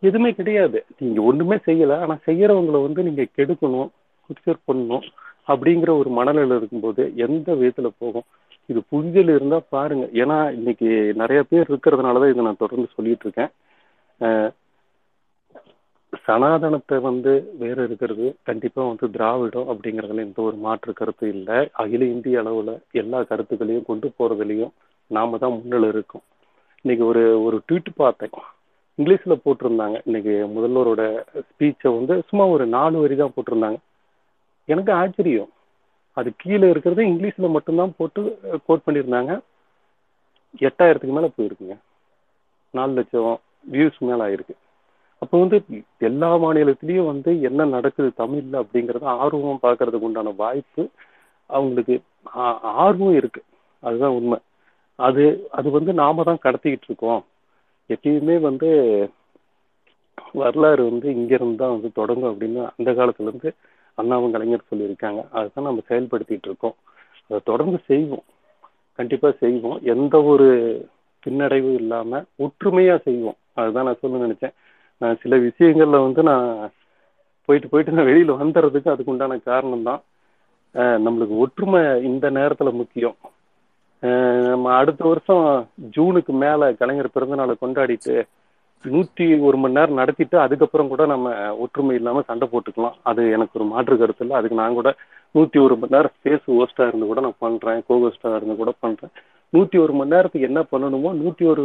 எதுவுமே 0.00 0.32
கிடையாது. 0.32 0.84
நீங்க 0.98 1.22
ஒண்ணுமே 1.22 1.56
செய்யல. 1.56 2.00
ஆனா 2.00 2.18
செய்யறவங்களை 2.26 2.82
வந்து 2.82 3.02
நீங்க 3.02 3.26
கெடுக்கணும் 3.36 3.88
குடிசர் 4.26 4.66
பண்ணணும் 4.72 5.02
அப்படிங்கிற 5.48 5.98
ஒரு 5.98 6.10
மனநிலை 6.10 6.56
இருக்கும்போது 6.56 7.12
எந்த 7.16 7.54
விதத்துல 7.54 7.90
போகும்? 7.98 8.22
இது 8.66 8.82
புரிதல் 8.88 9.34
இருந்தா 9.34 9.60
பாருங்க. 9.68 10.08
ஏன்னா 10.12 10.52
இன்னைக்கு 10.52 11.12
நிறைய 11.14 11.42
பேர் 11.42 11.70
இருக்கிறதுனாலதான் 11.70 12.30
இதை 12.30 12.44
நான் 12.44 12.56
தொடர்ந்து 12.58 12.88
சொல்லிட்டு 12.94 13.30
இருக்கேன். 13.30 13.52
சனாதனத்தை 16.26 16.96
வந்து 16.98 17.32
வேறு 17.58 17.80
இருக்கிறது 17.84 18.26
கண்டிப்பாக 18.42 18.88
வந்து 18.88 19.10
திராவிடம் 19.10 19.68
அப்படிங்கிறதுல 19.72 20.24
எந்த 20.28 20.42
ஒரு 20.42 20.56
மாற்று 20.56 20.92
கருத்து 20.92 21.26
இல்லை. 21.28 21.58
அகில 21.82 22.04
இந்திய 22.04 22.38
அளவில் 22.38 22.72
எல்லா 23.00 23.22
கருத்துக்களையும் 23.22 23.88
கொண்டு 23.90 24.12
போகிறதுலையும் 24.18 24.72
நாம 25.06 25.38
தான் 25.38 25.54
முன்னில் 25.56 25.88
இருக்கோம். 25.92 26.24
இன்னைக்கு 26.82 27.04
ஒரு 27.06 27.22
ஒரு 27.44 27.62
ட்வீட் 27.68 27.90
பார்த்தேன். 27.96 28.34
இங்கிலீஷில் 28.98 29.42
போட்டிருந்தாங்க. 29.44 29.96
இன்னைக்கு 30.04 30.34
முதல்வரோட 30.56 31.02
ஸ்பீச்சை 31.48 31.90
வந்து 31.98 32.22
சும்மா 32.28 32.46
ஒரு 32.46 32.66
நாலு 32.66 32.98
வரி 32.98 33.16
தான் 33.16 33.34
போட்டிருந்தாங்க. 33.36 33.78
எனக்கு 34.72 34.92
ஆச்சரியம். 34.92 35.50
அது 36.12 36.28
கீழே 36.36 36.66
இருக்கிறது 36.70 37.02
இங்கிலீஷில் 37.12 37.54
மட்டும்தான் 37.56 37.96
போட்டு 37.96 38.22
கோட் 38.66 38.86
பண்ணியிருந்தாங்க. 38.86 39.32
எட்டாயிரத்துக்கு 40.68 41.16
மேலே 41.18 41.30
போயிருக்குங்க. 41.38 41.76
நாலு 42.70 42.92
லட்சம் 42.92 43.34
வியூஸ் 43.72 43.98
மேலே 44.10 44.22
ஆயிருக்கு. 44.26 44.56
அப்போ 45.18 45.38
வந்து 45.38 45.62
எல்லா 45.98 46.36
மாநிலத்திலயும் 46.36 47.06
வந்து 47.06 47.40
என்ன 47.40 47.64
நடக்குது 47.64 48.24
தமிழ்ல 48.24 48.64
அப்படிங்கறத 48.64 49.02
ஆர்வம் 49.02 49.58
பார்க்கறதுக்கு 49.62 50.00
உண்டான 50.00 50.34
வாய்ப்பு 50.36 50.88
அவங்களுக்கு 51.46 52.00
ஆ- 52.36 52.60
ஆர்வம் 52.60 53.14
இருக்கு. 53.14 53.42
அதுதான் 53.80 54.10
உண்மை. 54.10 54.38
அது 54.94 55.48
அது 55.50 55.70
வந்து 55.70 55.92
நாம 55.92 56.22
தான் 56.22 56.38
கடத்திக்கிட்டு 56.44 56.84
இருக்கோம். 56.84 57.24
எப்பயுமே 57.88 58.40
வந்து 58.40 59.10
வரலாறு 60.32 60.84
வந்து 60.84 61.10
இங்கிருந்து 61.10 61.56
தான் 61.56 61.70
வந்து 61.70 61.92
தொடங்கும் 61.92 62.40
அப்படின்னு 62.40 62.68
அந்த 62.78 62.92
காலத்துல 62.92 63.22
இருந்து 63.22 63.54
அண்ணாவும் 63.94 64.32
கலைஞர் 64.32 64.64
சொல்லியிருக்காங்க. 64.74 65.30
அதுதான் 65.30 65.64
நம்ம 65.64 65.82
செயல்படுத்திட்டு 65.88 66.44
இருக்கோம். 66.44 66.74
அதை 67.24 67.40
தொடர்ந்து 67.44 67.80
செய்வோம். 67.84 68.22
கண்டிப்பா 68.92 69.30
செய்வோம். 69.30 69.80
எந்த 69.82 70.22
ஒரு 70.22 70.80
பின்னடைவும் 71.26 71.74
இல்லாம 71.74 72.24
ஒற்றுமையா 72.38 73.02
செய்வோம். 73.02 73.36
அதுதான் 73.54 73.84
நான் 73.84 73.98
சொல்ல 74.00 74.26
நினைச்சேன். 74.26 74.52
நான் 75.00 75.20
சில 75.22 75.36
விஷயங்கள்ல 75.48 75.98
வந்து 76.06 76.22
நான் 76.30 76.46
போயிட்டு 77.48 77.68
போயிட்டு 77.72 77.96
நான் 77.96 78.10
வெளியில 78.10 78.34
வந்துடுறதுக்கு 78.42 78.92
அதுக்கு 78.92 79.12
உண்டான 79.14 79.38
காரணம் 79.50 79.88
தான் 79.88 80.02
நம்மளுக்கு 81.04 81.34
ஒற்றுமை 81.44 81.80
இந்த 82.10 82.26
நேரத்துல 82.38 82.70
முக்கியம். 82.80 83.16
நம்ம 84.50 84.72
அடுத்த 84.80 85.02
வருஷம் 85.10 85.44
ஜூனுக்கு 85.96 86.32
மேல 86.44 86.70
கலைஞர் 86.80 87.14
பிறந்தநாளை 87.14 87.54
கொண்டாடிட்டு 87.62 88.16
நூத்தி 88.84 89.26
ஒரு 89.48 89.56
மணி 89.60 89.76
நேரம் 89.76 90.00
நடத்திட்டு 90.00 90.36
அதுக்கப்புறம் 90.42 90.90
கூட 90.92 91.02
நம்ம 91.12 91.28
ஒற்றுமை 91.62 91.94
இல்லாம 91.98 92.22
சண்டை 92.28 92.46
போட்டுக்கலாம். 92.52 92.96
அது 93.10 93.22
எனக்கு 93.36 93.56
ஒரு 93.58 93.66
மாற்று 93.70 93.94
கருத்து 94.00 94.24
இல்லை. 94.24 94.36
அதுக்கு 94.38 94.60
நான் 94.60 94.76
கூட 94.78 94.90
நூத்தி 95.34 95.58
ஒரு 95.66 95.74
மணி 95.80 95.94
நேரம் 95.96 96.14
ஸ்பேஸ் 96.16 96.44
ஹோஸ்டா 96.50 96.86
இருந்து 96.90 97.08
கூட 97.10 97.20
நான் 97.26 97.42
பண்றேன். 97.46 97.80
கோ 97.88 97.96
ஹோஸ்டா 98.02 98.34
இருந்து 98.38 98.56
கூட 98.62 98.72
பண்றேன். 98.84 99.12
நூத்தி 99.52 99.76
ஒரு 99.84 99.94
மணி 99.98 100.14
நேரத்துக்கு 100.14 100.48
என்ன 100.50 100.62
பண்ணணுமோ 100.72 101.12
நூத்தி 101.22 101.46
ஒரு 101.52 101.64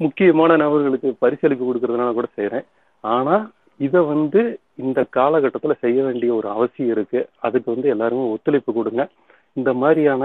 முக்கியமான 0.00 0.56
நபர்களுக்கு 0.62 1.10
பரிசளிப்பு 1.22 1.64
கொடுக்கறதுனால 1.66 2.12
கூட 2.12 2.28
செய்யறேன் 2.36 2.66
ஆனா 3.04 3.36
இதை 3.80 4.00
வந்து 4.12 4.40
இந்த 4.84 5.00
காலகட்டத்தில் 5.16 5.82
செய்ய 5.84 5.98
வேண்டிய 6.02 6.30
ஒரு 6.34 6.48
அவசியம் 6.56 6.92
இருக்கு. 6.94 7.20
அதுக்கு 7.46 7.68
வந்து 7.74 7.88
எல்லாருமே 7.94 8.24
ஒத்துழைப்பு 8.34 8.72
கொடுங்க. 8.72 9.02
இந்த 9.58 9.70
மாதிரியான 9.82 10.22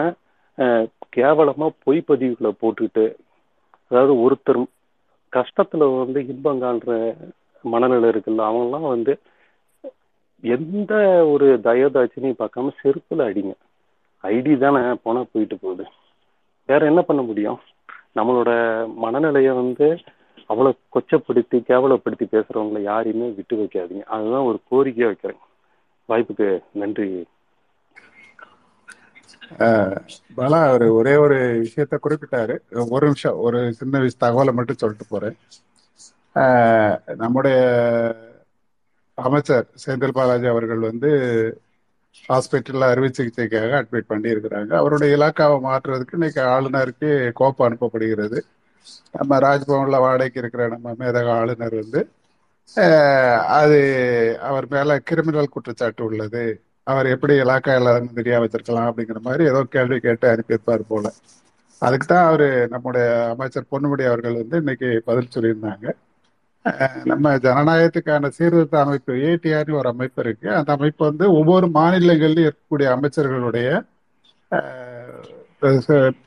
கேவலமா 1.17 1.67
பொய் 1.85 1.99
பதிவுகளை 2.07 2.51
போட்டுக்கிட்டு 2.61 3.05
அதாவது 3.91 4.13
ஒருத்தர் 4.23 4.59
கஷ்டத்துல 5.33 5.87
வந்து 6.01 6.19
இன்பம் 6.31 6.61
காண்ற 6.63 6.97
மனநிலை 7.63 8.07
இருக்குல்ல 8.09 8.47
அவங்கெல்லாம் 8.49 8.87
வந்து 8.93 9.13
எந்த 10.43 10.93
ஒரு 11.31 11.47
தயதாட்சினையும் 11.63 12.39
பார்க்காம 12.41 12.73
செருப்புல 12.81 13.27
அடிங்க. 13.29 13.53
ஐடி 14.23 14.53
தானே 14.57 14.81
போனா 15.03 15.21
போயிட்டு 15.31 15.55
போகுது. 15.57 15.85
வேற 16.69 16.81
என்ன 16.91 17.01
பண்ண 17.01 17.21
முடியும்? 17.21 17.59
நம்மளோட 18.15 18.51
மனநிலையை 18.95 19.53
வந்து 19.53 19.87
அவ்வளவு 20.47 20.77
கொச்சப்படுத்தி 20.93 21.57
கேவலப்படுத்தி 21.69 22.25
பேசுறவங்களை 22.31 22.81
யாரையுமே 22.81 23.27
விட்டு 23.29 23.55
வைக்காதீங்க. 23.57 24.05
அதுதான் 24.15 24.47
ஒரு 24.49 24.59
கோரிக்கையா 24.71 25.09
வைக்கிறேன். 25.11 25.41
வாய்ப்புக்கு 26.09 26.47
நன்றி. 26.73 27.09
பாலா 30.37 30.59
அவர் 30.67 30.85
ஒரே 30.99 31.13
ஒரு 31.15 31.37
விஷயத்த 31.65 31.95
குறிப்பிட்டாரு. 32.03 32.55
ஒரு 32.95 33.05
நிமிஷம் 33.05 33.37
ஒரு 33.37 33.59
சின்ன 33.73 33.99
விஷ 33.99 34.15
தகவலை 34.21 34.53
மட்டும் 34.53 34.81
சொல்லிட்டு 34.81 35.05
போறேன். 35.09 35.37
நம்முடைய 37.23 37.57
அமைச்சர் 39.17 39.65
செந்தில் 39.85 40.17
பாலாஜி 40.17 40.47
அவர்கள் 40.47 40.79
வந்து 40.79 41.11
ஹாஸ்பிட்டல்ல 42.29 42.89
அறுவை 42.91 43.09
சிகிச்சைக்காக 43.09 43.71
அட்மிட் 43.81 44.11
பண்ணியிருக்கிறாங்க. 44.13 44.71
அவருடைய 44.81 45.09
இலாக்காவை 45.17 45.57
மாற்றுறதுக்கு 45.67 46.17
இன்னைக்கு 46.19 46.41
ஆளுநருக்கு 46.55 47.09
கோப்பம் 47.39 47.67
அனுப்பப்படுகிறது. 47.67 48.39
நம்ம 49.17 49.39
ராஜ்பவன்ல 49.47 49.97
வாடகைக்கு 50.05 50.41
இருக்கிற 50.43 50.63
நம்ம 50.75 50.93
மேதக 51.01 51.27
ஆளுநர் 51.41 51.75
வந்து 51.81 52.01
அது 53.59 53.77
அவர் 54.49 54.65
மேல 54.73 54.97
கிரிமினல் 55.09 55.53
குற்றச்சாட்டு 55.53 56.03
உள்ளது. 56.07 56.43
அவர் 56.87 57.07
எப்படி 57.13 57.33
இலாக்கா 57.43 57.71
எல்லாரும் 57.79 58.17
தெரியாம 58.19 58.43
வச்சிருக்கலாம் 58.45 58.89
அப்படிங்கிற 58.89 59.19
மாதிரி 59.27 59.43
ஏதோ 59.51 59.61
கேள்வி 59.75 59.97
கேட்டு 60.05 60.27
அனுப்பியிருப்பார் 60.33 60.83
போல. 60.91 61.07
அதுக்கு 61.81 62.05
தான் 62.07 62.27
அவர் 62.29 62.45
நம்முடைய 62.73 63.05
அமைச்சர் 63.33 63.71
பொன்முடி 63.73 64.05
அவர்கள் 64.11 64.39
வந்து 64.41 64.57
இன்னைக்கு 64.63 64.89
பதில் 65.09 65.33
சொல்லியிருந்தாங்க. 65.35 65.87
நம்ம 67.09 67.31
ஜனநாயகத்துக்கான 67.45 68.29
சீர்திருத்த 68.37 68.75
அமைப்பு 68.85 69.13
ஏடிஆர்னு 69.29 69.77
ஒரு 69.81 69.89
அமைப்பு 69.93 70.19
இருக்கு. 70.25 70.47
அந்த 70.59 70.69
அமைப்பு 70.77 71.01
வந்து 71.09 71.25
ஒவ்வொரு 71.39 71.67
மாநிலங்களிலும் 71.77 72.47
இருக்கக்கூடிய 72.47 72.87
அமைச்சர்களுடைய 72.95 73.67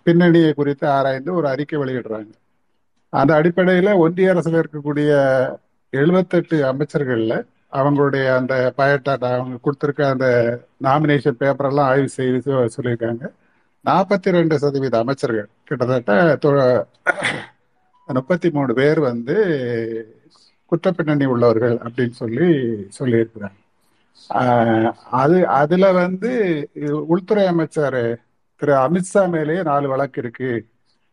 பின்னணியை 0.07 0.51
குறித்து 0.61 0.87
ஆராய்ந்து 0.97 1.31
ஒரு 1.39 1.47
அறிக்கை 1.53 1.77
வெளியிடுறாங்க. 1.83 2.33
அந்த 3.13 3.33
அடிப்படையில 3.41 3.91
ஒன்றிய 4.05 4.33
அரசுல 4.35 4.63
இருக்கக்கூடிய 4.63 5.11
எழுபத்தெட்டு 5.93 6.57
அமைச்சர்கள்ல 6.71 7.35
அவங்களுடைய 7.79 8.25
அந்த 8.39 8.55
பயோடாட்டா 8.79 9.29
அவங்க 9.37 9.59
கொடுத்துருக்க 9.67 10.03
அந்த 10.15 10.27
நாமினேஷன் 10.87 11.39
பேப்பர் 11.43 11.69
எல்லாம் 11.71 11.91
ஆய்வு 11.93 12.09
செய்து 12.17 12.53
சொல்லியிருக்காங்க. 12.77 13.25
நாற்பத்தி 13.85 14.37
ரெண்டு 14.39 14.57
சதவீத 14.65 14.97
அமைச்சர்கள் 15.05 15.49
கிட்டத்தட்ட 15.69 16.11
முப்பத்தி 18.09 18.49
மூணு 18.57 18.73
பேர் 18.79 19.01
வந்து 19.11 19.37
குற்றப்பின்னணி 20.73 21.27
உள்ளவர்கள் 21.35 21.77
அப்படின்னு 21.85 22.17
சொல்லி 22.23 22.49
சொல்லியிருக்கிறாங்க. 22.99 23.59
அது 25.23 25.37
அதுல 25.61 25.87
வந்து 26.03 26.31
உள்துறை 27.15 27.45
அமைச்சர் 27.53 28.01
திரு 28.61 28.75
அமித்ஷா 28.85 29.23
மேலேயே 29.35 29.63
நாலு 29.71 29.87
வழக்கு 29.93 30.21
இருக்கு 30.23 30.51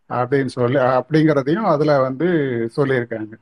அப்படின்னு 0.10 0.52
சொல்லி 0.58 0.80
அப்படிங்கிறதையும் 0.98 1.70
அதுல 1.74 1.92
வந்து 2.08 2.28
சொல்லியிருக்காங்க. 2.78 3.34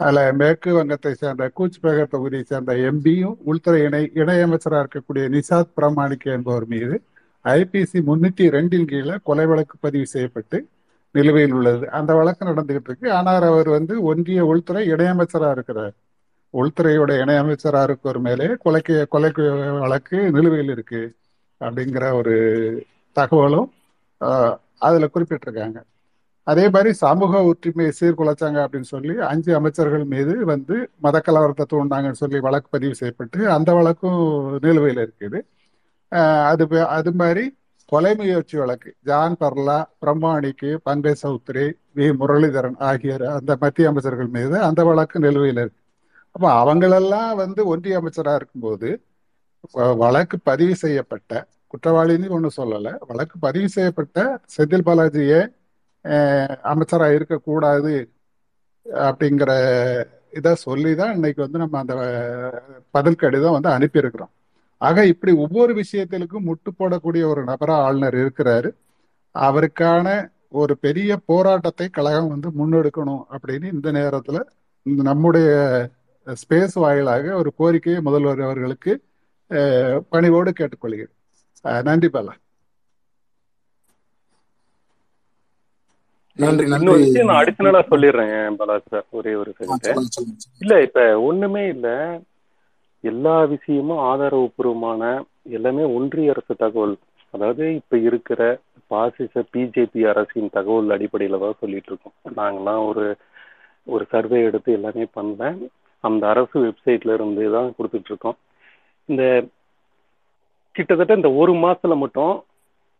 அதுல 0.00 0.20
மேற்கு 0.40 0.70
வங்கத்தை 0.76 1.12
சேர்ந்த 1.20 1.44
கூச்பேகர் 1.58 2.12
தொகுதியை 2.14 2.44
சேர்ந்த 2.46 2.72
எம்பியும் 2.88 3.36
உள்துறை 3.50 3.78
இணை 3.86 4.02
இணையமைச்சராக 4.22 4.82
இருக்கக்கூடிய 4.84 5.24
நிசாத் 5.34 5.74
பிரமாணிக்க 5.78 6.36
என்பவர் 6.38 6.66
மீது 6.74 6.96
ஐபிசி 7.44 7.98
முன்னூத்தி 8.08 8.46
ரெண்டின் 8.56 8.88
கீழே 8.90 9.16
கொலை 9.28 9.46
வழக்கு 9.50 9.76
பதிவு 9.80 10.06
செய்யப்பட்டு 10.14 10.58
நிலுவையில் 11.18 11.54
உள்ளது. 11.58 11.84
அந்த 11.98 12.10
வழக்கு 12.18 12.48
நடந்துகிட்டு 12.50 12.90
இருக்கு. 12.90 13.08
ஆனால் 13.18 13.46
அவர் 13.50 13.68
வந்து 13.76 13.94
ஒன்றிய 14.10 14.40
உள்துறை 14.52 14.82
இணையமைச்சரா 14.94 15.50
இருக்கிறார். 15.56 15.94
உள்துறையோட 16.54 17.12
இணையமைச்சரா 17.24 17.80
இருக்கிற 17.88 18.18
மேலே 18.26 18.46
கொலைக்கு 18.64 18.94
கொலைக்கு 19.14 19.44
வழக்கு 19.84 20.18
நிலுவையில் 20.36 20.72
இருக்கு 20.76 21.02
அப்படிங்கிற 21.60 22.04
ஒரு 22.20 22.34
தகவலும் 23.16 23.68
அதில் 24.20 24.56
அதுல 24.86 25.06
குறிப்பிட்டிருக்காங்க. 25.14 25.78
அதே 26.46 26.64
மாதிரி 26.74 26.90
சமூக 27.04 27.38
ஒற்றுமையை 27.50 27.92
சீர்குலைச்சாங்க 28.00 28.58
அப்படின்னு 28.64 28.88
சொல்லி 28.94 29.14
அஞ்சு 29.30 29.50
அமைச்சர்கள் 29.58 30.04
மீது 30.12 30.34
வந்து 30.52 30.74
மத 31.04 31.22
கலவரத்தை 31.28 31.64
தூண்டாங்கன்னு 31.72 32.20
சொல்லி 32.22 32.38
வழக்கு 32.46 32.68
பதிவு 32.76 32.94
செய்யப்பட்டு 33.00 33.38
அந்த 33.56 33.70
வழக்கும் 33.78 34.20
நிலுவையில் 34.66 35.02
இருக்குது. 35.06 35.38
அது 36.50 36.64
அது 36.98 37.12
மாதிரி 37.22 37.44
கொலை 37.92 38.12
முயற்சி 38.20 38.56
வழக்கு. 38.60 38.90
ஜான் 39.08 39.36
பர்லா 39.42 39.78
பிரம்மாணிக்கு 40.02 40.70
பங்கஜ் 40.86 41.22
சௌத்ரி 41.24 41.66
வி. 41.96 42.06
முரளிதரன் 42.20 42.78
ஆகியோர் 42.88 43.24
அந்த 43.38 43.52
மத்திய 43.62 43.90
அமைச்சர்கள் 43.90 44.30
மீது 44.36 44.56
அந்த 44.68 44.80
வழக்கு 44.88 45.16
நிலுவையில் 45.26 45.60
இருக்கு. 45.64 45.80
அப்போ 46.34 46.48
அவங்களெல்லாம் 46.62 47.30
வந்து 47.42 47.60
ஒன்றிய 47.72 48.00
அமைச்சராக 48.00 48.38
இருக்கும்போது 48.40 48.88
வழக்கு 50.02 50.36
பதிவு 50.48 50.74
செய்யப்பட்ட 50.82 51.32
குற்றவாளின்னு 51.72 52.34
ஒன்றும் 52.36 52.58
சொல்லலை 52.58 52.92
வழக்கு 53.10 53.36
பதிவு 53.46 53.68
செய்யப்பட்ட 53.76 54.18
செந்தில் 54.54 54.86
பாலாஜியே 54.88 55.40
அமைச்சராக 56.72 57.16
இருக்கக்கூடாது 57.18 57.94
அப்படிங்கிற 59.08 59.50
இதை 60.38 60.52
சொல்லி 60.66 60.90
தான் 61.00 61.14
இன்னைக்கு 61.16 61.40
வந்து 61.44 61.62
நம்ம 61.62 61.78
அந்த 61.84 61.94
பதில் 62.96 63.20
கடிதம் 63.22 63.56
வந்து 63.56 63.70
அனுப்பியிருக்கிறோம். 63.76 64.32
ஆக 64.80 65.06
இப்படி 65.12 65.32
ஒவ்வொரு 65.44 65.72
விஷயத்திற்கும் 65.80 66.46
முட்டு 66.48 66.70
போடக்கூடிய 66.78 67.24
ஒரு 67.26 67.42
நபரா 67.50 67.76
ஆளுநர் 67.86 68.16
இருக்கிறாரு. 68.22 68.70
அவருக்கான 69.34 70.06
ஒரு 70.54 70.74
பெரிய 70.84 71.10
போராட்டத்தை 71.30 71.86
கழகம் 71.90 72.32
வந்து 72.34 72.48
முன்னெடுக்கணும் 72.58 73.22
அப்படின்னு 73.34 73.66
இந்த 73.74 73.88
நேரத்துல 73.98 74.38
நம்முடைய 75.06 75.48
ஸ்பேஸ் 76.26 76.76
வாயிலாக 76.82 77.34
ஒரு 77.40 77.50
கோரிக்கையை 77.58 78.00
முதல்வர் 78.06 78.42
அவர்களுக்கு 78.42 78.92
அஹ், 79.50 79.98
பணிவோடு 80.10 80.50
கேட்டுக்கொள்கிறேன். 80.52 81.12
நன்றி 81.88 82.08
பாலா. 82.08 82.34
நன்றி 86.38 86.64
நன்றி. 86.64 86.80
இன்னொரு 86.80 87.02
விஷயம் 87.04 87.28
நான் 87.28 87.40
அடிஷனலா 87.42 87.82
சொல்லிடுறேன் 87.90 88.32
பாலா 88.60 88.76
சார் 88.86 89.06
ஒரே 89.18 89.32
ஒரு. 89.36 89.52
இல்ல 90.62 90.74
இப்ப 90.86 91.00
ஒண்ணுமே 91.28 91.64
இல்ல. 91.68 91.88
எல்லா 93.10 93.36
விஷயமும் 93.54 94.02
ஆதாரபூர்வமான 94.10 95.02
எல்லாமே 95.56 95.84
ஒன்றிய 95.96 96.32
அரசு 96.34 96.54
தகவல். 96.64 96.94
அதாவது 97.34 97.64
இப்ப 97.80 97.98
இருக்கிற 98.08 98.40
பாசிச 98.90 99.42
பிஜேபி 99.54 100.02
அரசின் 100.12 100.54
தகவல் 100.56 100.94
அடிப்படையில 100.96 101.40
தான் 101.44 101.60
சொல்லிட்டு 101.62 101.90
இருக்கோம். 101.92 102.16
நாங்கெல்லாம் 102.38 102.82
ஒரு 102.90 103.04
ஒரு 103.86 104.04
சர்வே 104.12 104.38
எடுத்து 104.48 104.70
எல்லாமே 104.78 105.04
பண்ணேன் 105.18 105.58
அந்த 106.04 106.22
அரசு 106.32 106.56
வெப்சைட்ல 106.64 107.14
இருந்து 107.18 107.44
தான் 107.56 107.68
கொடுத்துட்டு 107.76 108.10
இருக்கோம். 108.12 108.36
இந்த 109.08 109.22
கிட்டத்தட்ட 110.74 111.20
இந்த 111.20 111.30
ஒரு 111.42 111.52
மாசத்துல 111.64 111.94
மட்டும் 112.00 112.34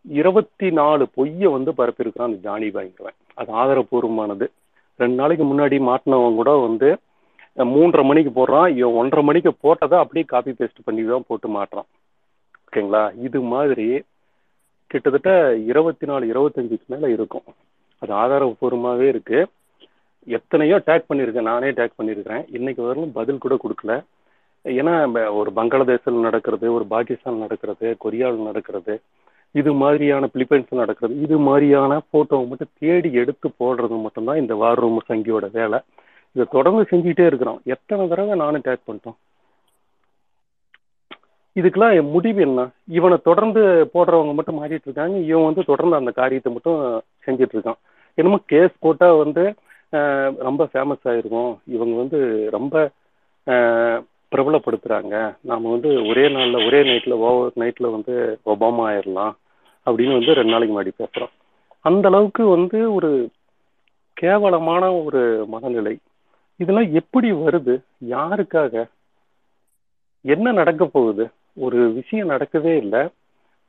இருபத்தி 0.05 0.69
நாலு 0.79 1.05
பொய்ய 1.17 1.51
வந்து 1.57 1.71
பரப்பியிருக்கிறான் 1.79 2.31
அந்த 2.31 2.41
ஜானி 2.47 2.69
பாய்ங்கிறவன் 2.75 3.19
அது 3.41 3.51
ஆதாரபூர்வமானது 3.63 4.47
ரெண்டு 5.01 5.17
நாளைக்கு 5.21 5.45
முன்னாடி 5.45 5.77
மாட்டினவங்க 5.89 6.39
கூட 6.41 6.53
வந்து 6.67 6.89
மூன்றரை 7.65 8.05
மணிக்கு 8.05 8.31
போடுறான். 8.31 8.69
இவன் 8.77 8.93
ஒன்றரை 8.93 9.25
மணிக்கு 9.25 9.51
போட்டதை 9.63 9.97
அப்படியே 9.99 10.25
காப்பி 10.27 10.51
பேஸ்ட் 10.51 10.85
பண்ணி 10.85 11.05
தான் 11.05 11.25
போட்டு 11.27 11.49
மாட்டுறான். 11.49 11.89
ஓகேங்களா 12.67 13.03
இது 13.23 13.41
மாதிரி 13.41 14.03
கிட்டத்தட்ட 14.87 15.57
இருபத்தி 15.57 16.07
நாலு 16.07 16.25
இருபத்தஞ்சுக்கு 16.33 16.87
மேலே 16.87 17.13
இருக்கும். 17.13 17.43
அது 17.99 18.13
ஆதாரபூர்வமாகவே 18.15 19.07
இருக்கு. 19.09 19.47
எத்தனையோ 20.27 20.83
டேக் 20.87 21.09
பண்ணியிருக்கேன். 21.09 21.51
நானே 21.53 21.71
டேக் 21.71 21.99
பண்ணியிருக்கிறேன். 21.99 22.45
இன்னைக்கு 22.53 22.83
வரலும் 22.83 23.11
பதில் 23.13 23.39
கூட 23.39 23.57
கொடுக்கல. 23.65 23.95
ஏன்னா 24.65 24.95
ஒரு 25.35 25.53
பங்களாதேஷில் 25.53 26.25
நடக்கிறது 26.29 26.73
ஒரு 26.73 26.87
பாகிஸ்தான் 26.87 27.43
நடக்கிறது 27.45 27.97
கொரியாவில் 28.05 28.49
நடக்கிறது 28.49 29.01
இது 29.51 29.73
மாதிரியான 29.73 30.29
பிலிப்பைன்ஸ்ல 30.35 30.81
நடக்கிறது 30.83 31.21
இது 31.21 31.39
மாதிரியான 31.39 31.99
போட்டோவை 32.13 32.47
மட்டும் 32.49 32.73
தேடி 32.79 33.13
எடுத்து 33.13 33.49
போடுறது 33.61 34.03
மட்டும்தான் 34.03 34.37
இந்த 34.37 34.55
வார் 34.55 34.79
ரூம் 34.79 34.99
சங்கியோட 35.09 35.51
வேலை. 35.53 35.79
இதை 36.37 36.47
தொடர்ந்து 36.57 36.83
செஞ்சுக்கிட்டே 36.91 37.27
இருக்கிறோம். 37.31 37.61
எத்தனை 37.75 38.03
தடவை 38.09 38.35
நானும் 38.41 38.65
டேக் 38.67 38.87
பண்ணிட்டோம். 38.89 39.19
இதுக்கெல்லாம் 41.59 41.95
என் 41.99 42.11
முடிவு 42.15 42.41
என்ன? 42.47 42.63
இவனை 42.97 43.17
தொடர்ந்து 43.29 43.63
போடுறவங்க 43.93 44.33
மட்டும் 44.39 44.59
மாறிட்டு 44.59 44.87
இருக்காங்க. 44.89 45.17
இவன் 45.29 45.47
வந்து 45.49 45.63
தொடர்ந்து 45.71 45.99
அந்த 46.01 46.11
காரியத்தை 46.19 46.51
மட்டும் 46.53 46.81
செஞ்சுட்டு 47.27 47.55
இருக்கான். 47.57 47.79
என்னமோ 48.19 48.39
கேஸ் 48.53 48.75
போட்டா 48.85 49.09
வந்து 49.23 49.45
ரொம்ப 50.49 50.63
ஃபேமஸ் 50.73 51.07
ஆயிருக்கும் 51.11 51.53
இவங்க 51.77 51.95
வந்து 52.03 52.19
ரொம்ப 52.57 52.75
பிரபலப்படுத்துறாங்க. 54.35 55.15
நாம 55.51 55.71
வந்து 55.75 55.91
ஒரே 56.11 56.25
நாள்ல 56.37 56.59
ஒரே 56.67 56.81
நைட்ல 56.91 57.17
ஓவர் 57.27 57.59
நைட்ல 57.63 57.91
வந்து 57.97 58.15
ஒபாமா 58.53 58.85
ஆயிடலாம் 58.91 59.35
அப்படின்னு 59.87 60.17
வந்து 60.19 60.37
ரெண்டு 60.39 60.55
நாளைக்கு 60.55 60.75
முன்னாடி 60.75 60.93
பேசுறோம். 61.01 61.33
அந்த 61.89 62.07
அளவுக்கு 62.11 62.45
வந்து 62.57 62.79
ஒரு 62.99 63.13
கேவலமான 64.23 64.85
ஒரு 65.07 65.23
மனநிலை. 65.55 65.95
இதெல்லாம் 66.57 66.93
எப்படி 66.93 67.33
வருது? 67.33 67.83
யாருக்காக? 68.09 68.89
என்ன 70.21 70.53
நடக்க 70.53 70.85
போகுது? 70.85 71.31
ஒரு 71.55 71.93
விஷயம் 71.93 72.31
நடக்கவே 72.31 72.77
இல்லை. 72.77 73.09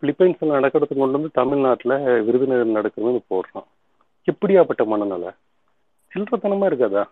பிலிப்பைன்ஸ்ல 0.02 0.46
நடக்கிறது 0.46 0.96
கொண்டு 0.96 1.12
வந்து 1.12 1.30
தமிழ்நாட்டுல 1.34 2.22
விருதுநகர் 2.22 2.68
நடக்கணும்னு 2.68 3.20
போடுறான். 3.30 3.66
எப்படியாப்பட்ட 4.26 4.86
மனநிலை? 4.86 5.30
சில்லறத்தனமா 6.14 6.42
இருக்காதா? 6.42 7.10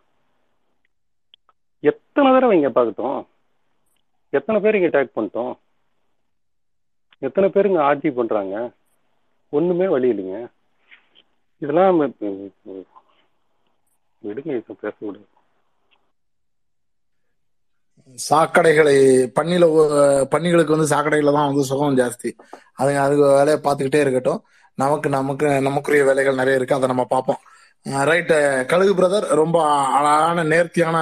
எத்தனை 1.80 2.32
தடவை 2.32 2.62
இங்க 2.62 2.82
பார்த்துட்டோம் 2.82 3.26
எத்தனை 4.30 4.62
பேர் 4.62 4.76
இங்க 4.76 4.88
டேக் 4.88 5.10
பண்ணிட்டோம். 5.16 5.54
எத்தனை 7.20 7.50
பேர் 7.50 7.66
இங்க 7.66 7.84
ஆட்சி 7.84 8.12
பண்றாங்க? 8.12 8.72
ஒண்ணுமே 9.50 9.88
வழி 9.88 10.12
இல்லைங்க. 10.12 10.48
இதெல்லாம் 11.58 12.02
விடுங்க 12.02 14.72
பேச 14.82 14.82
விடுங்க. 14.82 15.26
சாக்கடைகளை 18.30 18.96
பண்ணில 19.38 19.66
பண்ணிகளுக்கு 19.68 20.26
பன்னிகளுக்கு 20.34 20.76
வந்து 20.76 20.92
சாக்கடையில 20.94 21.34
தான் 21.38 21.50
வந்து 21.50 21.64
சுகம் 21.70 21.98
ஜாஸ்தி. 21.98 22.30
அதுங்க 22.80 23.02
அதுக்கு 23.06 23.26
வேலையை 23.38 23.58
பார்த்துக்கிட்டே 23.64 24.02
இருக்கட்டும். 24.06 24.42
நமக்கு 24.76 25.10
நமக்கு 25.10 25.48
நமக்குரிய 25.68 26.04
வேலைகள் 26.04 26.40
நிறைய 26.42 26.60
இருக்கு. 26.60 26.76
அதை 26.76 26.88
நம்ம 26.92 27.06
பார்ப்போம். 27.14 27.42
ரைட் 28.10 28.34
கழுகு 28.72 28.94
பிரதர் 29.00 29.28
ரொம்ப 29.42 29.58
அழகான 29.98 30.44
நேர்த்தியான 30.44 30.98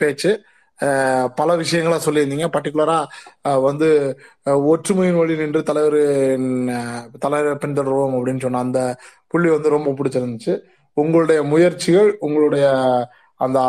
பேச்சு. 0.00 0.32
பல 1.38 1.56
விஷயங்களா 1.56 1.98
சொல்லியிருந்தீங்க. 2.06 2.46
பர்டிகுலரா 2.56 2.98
வந்து 3.66 3.88
ஒற்றுமையின் 4.72 5.18
வழி 5.20 5.34
நின்று 5.36 5.62
தலைவர் 5.62 6.00
தலைவரை 7.24 7.56
பின்தொடர்வோம் 7.64 8.16
அப்படின்னு 8.18 8.44
சொன்ன 8.44 8.62
அந்த 8.66 8.80
புள்ளி 9.28 9.50
வந்து 9.50 9.74
ரொம்ப 9.76 9.90
பிடிச்சிருந்துச்சு. 9.90 10.54
உங்களுடைய 10.94 11.42
முயற்சிகள் 11.42 12.10
உங்களுடைய 12.26 12.66
அந்த 13.44 13.60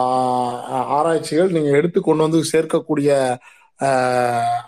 ஆராய்ச்சிகள் 0.97 1.55
நீங்க 1.57 1.71
எடுத்து 1.79 1.99
கொண்டு 2.01 2.25
வந்து 2.25 2.41
சேர்க்கக்கூடிய 2.53 3.11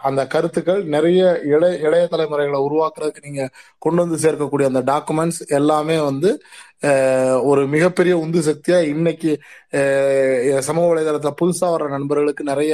அந்த 0.01 0.21
கருத்துக்கள் 0.27 0.79
நிறைய 0.95 1.21
இளைய 1.45 1.75
இளைய 1.88 2.05
தலைமுறைகளை 2.07 2.59
உருவாக்குறதுக்கு 2.59 3.21
நீங்க 3.21 3.43
கொண்டு 3.85 4.01
வந்து 4.03 4.17
சேர்க்கக்கூடிய 4.25 4.65
அந்த 4.71 4.81
டாக்குமெண்ட்ஸ் 4.91 5.41
எல்லாமே 5.57 5.97
வந்து 6.09 6.29
ஒரு 7.43 7.61
மிகப்பெரிய 7.67 8.13
உந்து 8.17 8.39
சக்தியா 8.49 8.79
இன்னைக்கு 8.93 9.31
சமூக 10.67 10.88
வலைதளத்துல 10.89 11.31
புதுசா 11.41 11.69
வர 11.75 11.88
நண்பர்களுக்கு 11.88 12.43
நிறைய 12.51 12.73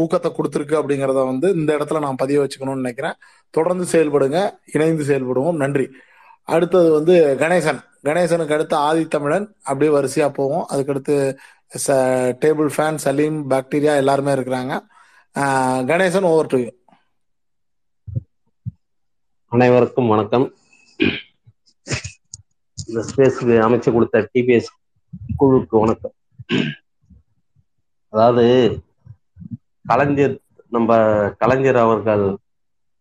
ஊக்கத்தை 0.00 0.30
கொடுத்துருக்கு 0.30 0.76
அப்படிங்கிறத 0.80 1.24
வந்து 1.30 1.48
இந்த 1.60 1.70
இடத்துல 1.78 2.04
நான் 2.06 2.20
பதிய 2.22 2.40
வச்சுக்கணும்னு 2.42 2.82
நினைக்கிறேன். 2.84 3.16
தொடர்ந்து 3.54 3.86
செயல்படுங்க 3.94 4.38
இணைந்து 4.74 5.04
செயல்படுவோம். 5.10 5.60
நன்றி. 5.64 5.86
அடுத்தது 6.54 6.88
வந்து 6.96 7.14
கணேசன். 7.42 7.78
கணேசனுக்கு 8.06 8.56
அடுத்து 8.56 8.76
ஆதித்தமிழன். 8.88 9.46
அப்படியே 9.68 9.90
வரிசையா 9.94 10.28
போவோம் 10.38 10.66
அதுக்கடுத்து 10.72 11.14
டேபிள் 12.42 12.68
ஃபேன் 12.74 12.98
சலீம் 13.04 13.38
பாக்டீரியா 13.52 13.92
எல்லாருமே 14.02 14.32
இருக்கிறாங்க. 14.36 14.74
கணேசன் 15.90 16.28
ஓவர் 16.32 16.50
டு 16.52 16.60
அனைவருக்கும் 19.52 20.10
வணக்கம். 20.12 20.46
இந்த 22.78 23.00
ஸ்பேஸ்க்கு 23.08 23.54
அமைச்சு 23.66 23.90
கொடுத்த 23.96 24.22
டிபிஎஸ் 24.32 24.70
குழுவுக்கு 25.40 25.76
வணக்கம். 25.84 26.14
அதாவது 28.12 28.44
கலைஞர் 29.92 30.36
நம்ம 30.76 30.98
கலைஞர் 31.42 31.78
அவர்கள் 31.86 32.24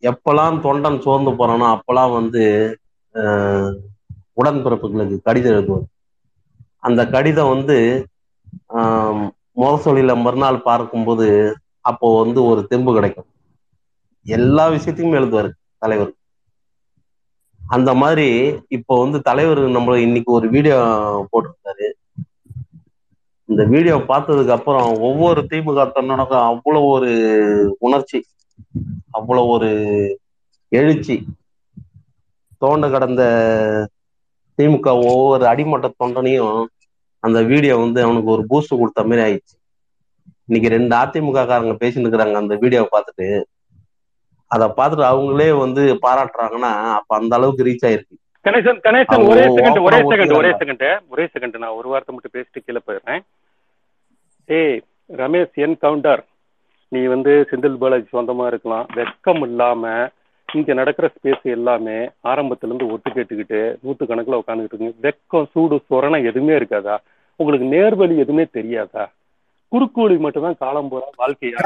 எப்பெல்லாம் 0.10 0.58
தொண்டன் 0.66 1.00
சோர்ந்து 1.06 1.32
போறானோ 1.40 1.68
அப்பெல்லாம் 1.76 2.16
வந்து 2.20 2.44
உடன்பிறப்புகளுக்கு 4.38 5.18
கடிதம் 5.22 5.54
எழுதுவது. 5.54 5.86
அந்த 6.84 7.08
கடிதம் 7.08 7.50
வந்து 7.50 7.78
ஆஹ், 8.78 9.24
முரசொலியில 9.58 10.22
மறுநாள் 10.22 10.58
பார்க்கும்போது 10.62 11.28
அப்போ 11.82 12.24
வந்து 12.24 12.40
ஒரு 12.44 12.68
தெம்பு 12.68 12.92
கிடைக்கும். 12.94 13.28
எல்லா 14.26 14.68
விஷயத்தையும் 14.68 15.14
எழுதுவார் 15.14 15.50
தலைவர். 15.78 16.14
அந்த 17.62 17.94
மாதிரி 17.94 18.28
இப்போ 18.70 19.04
வந்து 19.04 19.22
தலைவர் 19.22 19.62
நம்ம 19.70 19.98
இன்னைக்கு 20.00 20.32
ஒரு 20.32 20.48
வீடியோ 20.50 20.78
போட்டிருந்தாரு 21.32 21.88
இந்த 23.50 23.64
வீடியோ 23.66 23.96
பார்த்ததுக்கு 24.08 24.50
அப்புறம் 24.50 24.88
ஒவ்வொரு 25.00 25.42
திமுக 25.50 25.84
தன்னோட 25.92 26.22
அவ்வளவு 26.46 26.88
ஒரு 26.88 27.12
உணர்ச்சி 27.80 28.20
அவ்வளவு 29.12 29.48
ஒரு 29.48 29.70
எழுச்சி. 30.72 31.16
தோண்ட 32.66 32.88
கடந்த 32.96 33.24
திமுக 34.60 34.90
ஒவ்வொரு 35.10 35.46
அடிமட்ட 35.54 35.88
தொண்டனையும் 36.02 36.58
அந்த 37.28 37.40
வீடியோ 37.52 37.76
வந்து 37.84 38.00
அவனுக்கு 38.06 38.30
ஒரு 38.34 38.44
பூஸ்ட் 38.50 38.80
கொடுத்த 38.80 39.04
மாதிரி 39.10 39.24
ஆயிடுச்சு. 39.26 39.56
இன்னைக்கு 40.48 40.70
ரெண்டு 40.74 40.94
அதிமுக 41.02 41.44
காரங்க 41.50 41.74
பேசிட்டு 41.82 42.06
இருக்கிறாங்க 42.06 42.38
அந்த 42.42 42.56
வீடியோவை 42.64 42.88
பார்த்துட்டு. 42.96 43.28
அதை 44.52 44.66
பார்த்துட்டு 44.78 45.06
அவங்களே 45.12 45.48
வந்து 45.64 45.84
பாராட்டுறாங்கன்னா 46.04 46.72
அப்ப 46.98 47.16
அந்த 47.20 47.34
அளவுக்கு 47.38 47.66
ரீச் 47.68 47.86
ஆயிருக்கு. 47.88 48.16
கணேசன் 48.46 48.80
கணேசன் 48.86 49.24
ஒரே 49.32 49.46
செகண்ட் 49.58 49.80
ஒரே 49.88 50.00
செகண்ட் 50.12 50.34
ஒரே. 50.40 50.52
செகண்ட் 50.62 50.84
ஒரே 51.14 51.24
செகண்ட் 51.36 51.56
நான் 51.64 51.78
ஒரு 51.80 51.88
வார்த்தை 51.92 52.14
மட்டும் 52.16 52.36
பேசிட்டு 52.36 52.64
கீழே 52.66 52.82
போயிடுறேன். 52.88 53.22
ஏய் 54.50 54.78
ரமேஷ் 55.22 55.58
என் 55.66 55.78
கவுண்டர் 55.86 56.24
நீ 56.92 57.02
வந்து 57.14 57.34
செந்தில் 57.52 57.80
பாலாஜி 57.84 58.08
சொந்தமா 58.18 58.46
இருக்கலாம். 58.52 58.86
வெக்கம் 59.00 59.44
இல்லாம 59.48 59.94
இங்க 60.50 60.74
நடக்கிற 60.74 61.12
ஸ்பேஸ் 61.16 61.46
எல்லாமே 61.50 61.96
ஆரம்பத்துல 62.24 62.70
இருந்து 62.70 62.88
ஒட்டு 62.88 63.10
கேட்டுக்கிட்டு 63.10 63.60
நூத்து 63.84 64.04
கணக்குல 64.04 64.40
உட்காந்துக்கிட்டு 64.42 64.76
இருக்கீங்க. 64.76 64.96
வெக்கம் 65.02 65.50
சூடு 65.54 65.82
சொரணம் 65.90 66.26
எதுவுமே 66.26 66.54
இருக்காதா? 66.58 66.96
உங்களுக்கு 67.40 67.68
நேர்வழி 67.68 68.18
எதுவுமே 68.18 68.46
தெரியாதா? 68.52 69.06
குறுக்கு 69.72 70.02
வழி 70.02 70.18
மட்டும்தான் 70.18 70.58
காலம் 70.58 70.90
போற 70.90 71.04
வாழ்க்கையா? 71.18 71.58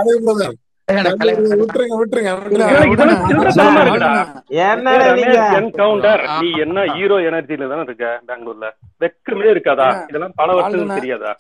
நீ 6.42 6.50
என்ன 6.60 6.86
ஹீரோ 6.94 7.18
எனர்ஜில 7.30 7.68
தானே 7.68 7.82
இருக்க 7.82 8.06
பெங்களூர்ல. 8.30 8.68
வெக்கமே 9.02 9.48
இருக்காதா? 9.54 9.88
இதெல்லாம் 10.10 10.36
பல 10.36 10.54
வருஷத்துக்கு 10.54 11.00
தெரியாதா? 11.00 11.34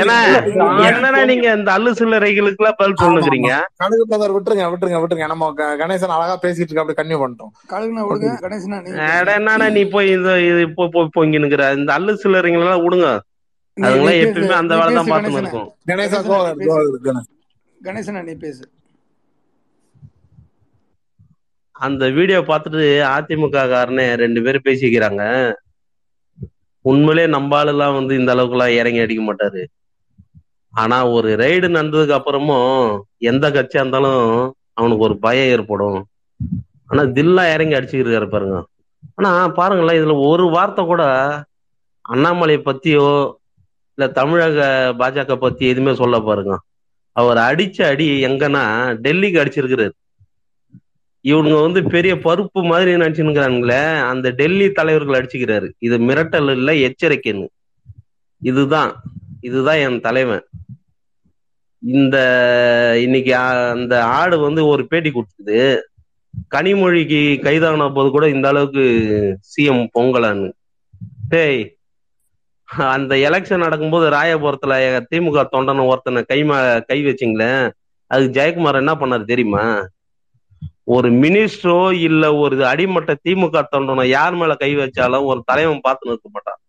என்னன்னா 0.00 1.20
நீங்க 1.30 1.46
இந்த 1.58 1.70
அல்லு 1.76 1.90
சில்லறைகளுக்கு 1.98 2.62
எல்லாம் 2.62 2.78
பதில் 2.80 2.96
கழுகு 3.80 4.04
பிரதர் 4.10 4.34
விட்டுருங்க 4.36 4.66
விட்டுருங்க 4.72 5.00
விட்டுருங்க. 5.02 5.28
நம்ம 5.32 5.50
கணேசன் 5.80 6.14
அழகா 6.16 6.36
பேசிட்டு 6.44 6.68
இருக்க 6.70 6.84
அப்படி 6.84 6.98
கன்னியூ 7.00 7.18
பண்ணிட்டோம். 7.22 7.52
கழுகுனா 7.72 8.04
விடுங்க 8.08 8.32
கணேசனா 8.44 9.66
நீ 9.76 9.82
போய் 9.94 10.08
இந்த 10.16 10.30
இது 10.50 10.60
இப்போ 10.68 10.86
போய் 10.96 11.12
பொங்கி 11.18 11.42
நிக்கிற 11.44 11.66
இந்த 11.80 11.92
அல்லு 11.98 12.14
சில்லறைங்க 12.24 12.60
எல்லாம் 12.62 12.84
விடுங்க 12.86 13.08
பேசு 13.76 14.14
எப்பயுமே 14.24 14.54
அந்த 14.62 14.72
வேலை 14.78 14.90
தான் 14.96 15.08
இருக்கும். 15.42 15.68
கணேசா. 15.90 16.18
கணேசனா 17.86 18.22
நீ 18.28 18.34
பேசு. 18.46 18.64
அந்த 21.86 22.04
வீடியோ 22.16 22.38
பார்த்துட்டு 22.50 22.86
அதிமுக 23.16 23.58
காரனே 23.72 24.06
ரெண்டு 24.22 24.40
பேரும் 24.44 24.64
பேசிக்கிறாங்க. 24.68 25.22
உண்மையிலே 26.90 27.24
நம்பாலெல்லாம் 27.36 27.96
வந்து 27.98 28.12
இந்த 28.20 28.30
அளவுக்கு 28.32 28.56
எல்லாம் 28.56 28.76
இறங்கி 28.80 29.00
அடிக்க 29.04 29.22
மாட்டாரு. 29.22 29.62
ஆனா 30.74 30.96
ஒரு 31.10 31.28
ரைடு 31.42 31.68
நடந்ததுக்கு 31.76 32.14
அப்புறமும் 32.18 32.74
எந்த 33.30 33.46
கட்சியா 33.50 33.82
இருந்தாலும் 33.82 34.24
அவனுக்கு 34.72 35.04
ஒரு 35.04 35.16
பயம் 35.18 35.50
ஏற்படும். 35.54 35.98
ஆனா 36.86 37.02
தில்லா 37.16 37.44
இறங்கி 37.54 37.76
அடிச்சுக்கிட்டு 37.78 38.32
பாருங்க. 38.34 38.58
ஆனா 39.14 39.30
பாருங்களேன் 39.58 39.98
இதுல 40.00 40.14
ஒரு 40.28 40.44
வார்த்தை 40.50 40.82
கூட 40.84 41.02
அண்ணாமலை 42.04 42.56
பத்தியோ 42.58 43.06
இல்ல 43.98 44.06
தமிழக 44.18 44.58
பாஜக 44.98 45.34
பத்தி 45.36 45.64
எதுவுமே 45.68 45.92
சொல்ல 45.94 46.16
பாருங்க. 46.20 46.54
அவர் 47.16 47.38
அடிச்ச 47.48 47.78
அடி 47.92 48.06
எங்கன்னா 48.24 48.62
டெல்லிக்கு 49.04 49.40
அடிச்சிருக்கிறாரு. 49.42 49.94
இவனுங்க 51.28 51.60
வந்து 51.60 51.80
பெரிய 51.84 52.14
பருப்பு 52.14 52.62
மாதிரி 52.70 52.90
நினைச்சுக்கிறானுங்களே 52.94 54.02
அந்த 54.02 54.30
டெல்லி 54.30 54.72
தலைவர்கள் 54.72 55.18
அடிச்சுக்கிறாரு. 55.18 55.68
இது 55.78 55.98
மிரட்டல் 55.98 56.50
இல்ல 56.52 56.72
எச்சரிக்கைன்னு. 56.72 57.46
இதுதான். 58.42 59.02
இதுதான் 59.40 59.76
என் 59.76 60.00
தலைவன். 60.00 60.44
இந்த 61.78 62.16
இன்னைக்கு 63.02 63.36
அந்த 63.36 64.04
ஆடு 64.04 64.38
வந்து 64.38 64.66
ஒரு 64.66 64.86
பேட்டி 64.86 65.10
கொடுத்தது 65.10 65.88
கனிமொழிக்கு 66.54 67.42
கைதான 67.42 67.92
போது 67.94 68.10
கூட 68.10 68.28
இந்த 68.28 68.48
அளவுக்கு 68.48 68.84
சிஎம் 69.50 69.86
பொங்கலான்னு. 69.98 70.52
டேய் 71.28 71.76
அந்த 72.64 73.14
எலெக்ஷன் 73.14 73.64
நடக்கும்போது 73.66 74.06
ராயபுரத்துல 74.16 74.72
திமுக 75.14 75.44
தொண்டனை 75.52 75.86
ஒருத்தனை 75.86 76.22
கை 76.22 76.44
மா 76.44 76.78
கை 76.78 77.04
வச்சிங்களேன். 77.04 77.70
அதுக்கு 78.06 78.40
ஜெயக்குமார் 78.40 78.74
என்ன 78.74 78.94
பண்ணாரு 78.94 79.24
தெரியுமா? 79.24 79.88
ஒரு 80.88 81.10
மினிஸ்டரோ 81.10 81.92
இல்ல 81.92 82.34
ஒரு 82.34 82.66
அடிமட்ட 82.66 83.16
திமுக 83.28 83.62
தொண்டனோ 83.76 84.04
யார் 84.06 84.34
மேல 84.34 84.54
கை 84.54 84.76
வச்சாலும் 84.76 85.24
ஒரு 85.24 85.42
தலைவன் 85.44 85.80
பார்த்து 85.80 86.06
நிறுத்த 86.06 86.28
மாட்டான். 86.32 86.60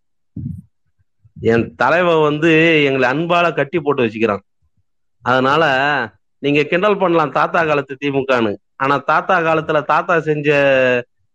என் 1.41 1.76
தலைவன் 1.76 2.22
வந்து 2.22 2.84
எங்களை 2.86 3.10
அன்பால 3.10 3.54
கட்டி 3.54 3.80
போட்டு 3.80 4.04
வச்சுக்கிறான். 4.04 4.44
அதனால 5.22 5.64
நீங்க 6.38 6.64
கிண்டல் 6.64 6.98
பண்ணலாம் 6.98 7.32
தாத்தா 7.32 7.66
காலத்து 7.66 7.98
திமுகன்னு. 8.02 8.56
ஆனா 8.76 8.98
தாத்தா 8.98 9.40
காலத்துல 9.40 9.84
தாத்தா 9.84 10.20
செஞ்ச 10.20 10.50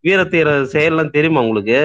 வீரத்தீர 0.04 0.48
செயல்லாம் 0.72 1.10
தெரியுமா 1.10 1.40
உங்களுக்கு? 1.40 1.78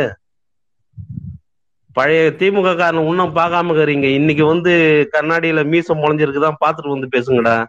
பழைய 1.94 2.36
திமுக 2.40 2.78
காரன் 2.78 3.08
இன்னும் 3.08 3.36
பார்க்காம 3.36 3.74
இருக்கிறீங்க 3.74 4.04
இன்னைக்கு 4.04 4.46
வந்து 4.46 4.74
கண்ணாடியில 5.12 5.64
மீசம் 5.68 6.02
முளைஞ்சிருக்குதான் 6.02 6.62
பார்த்துட்டு 6.66 6.96
வந்து 6.98 7.08
பேசுங்கடா. 7.18 7.66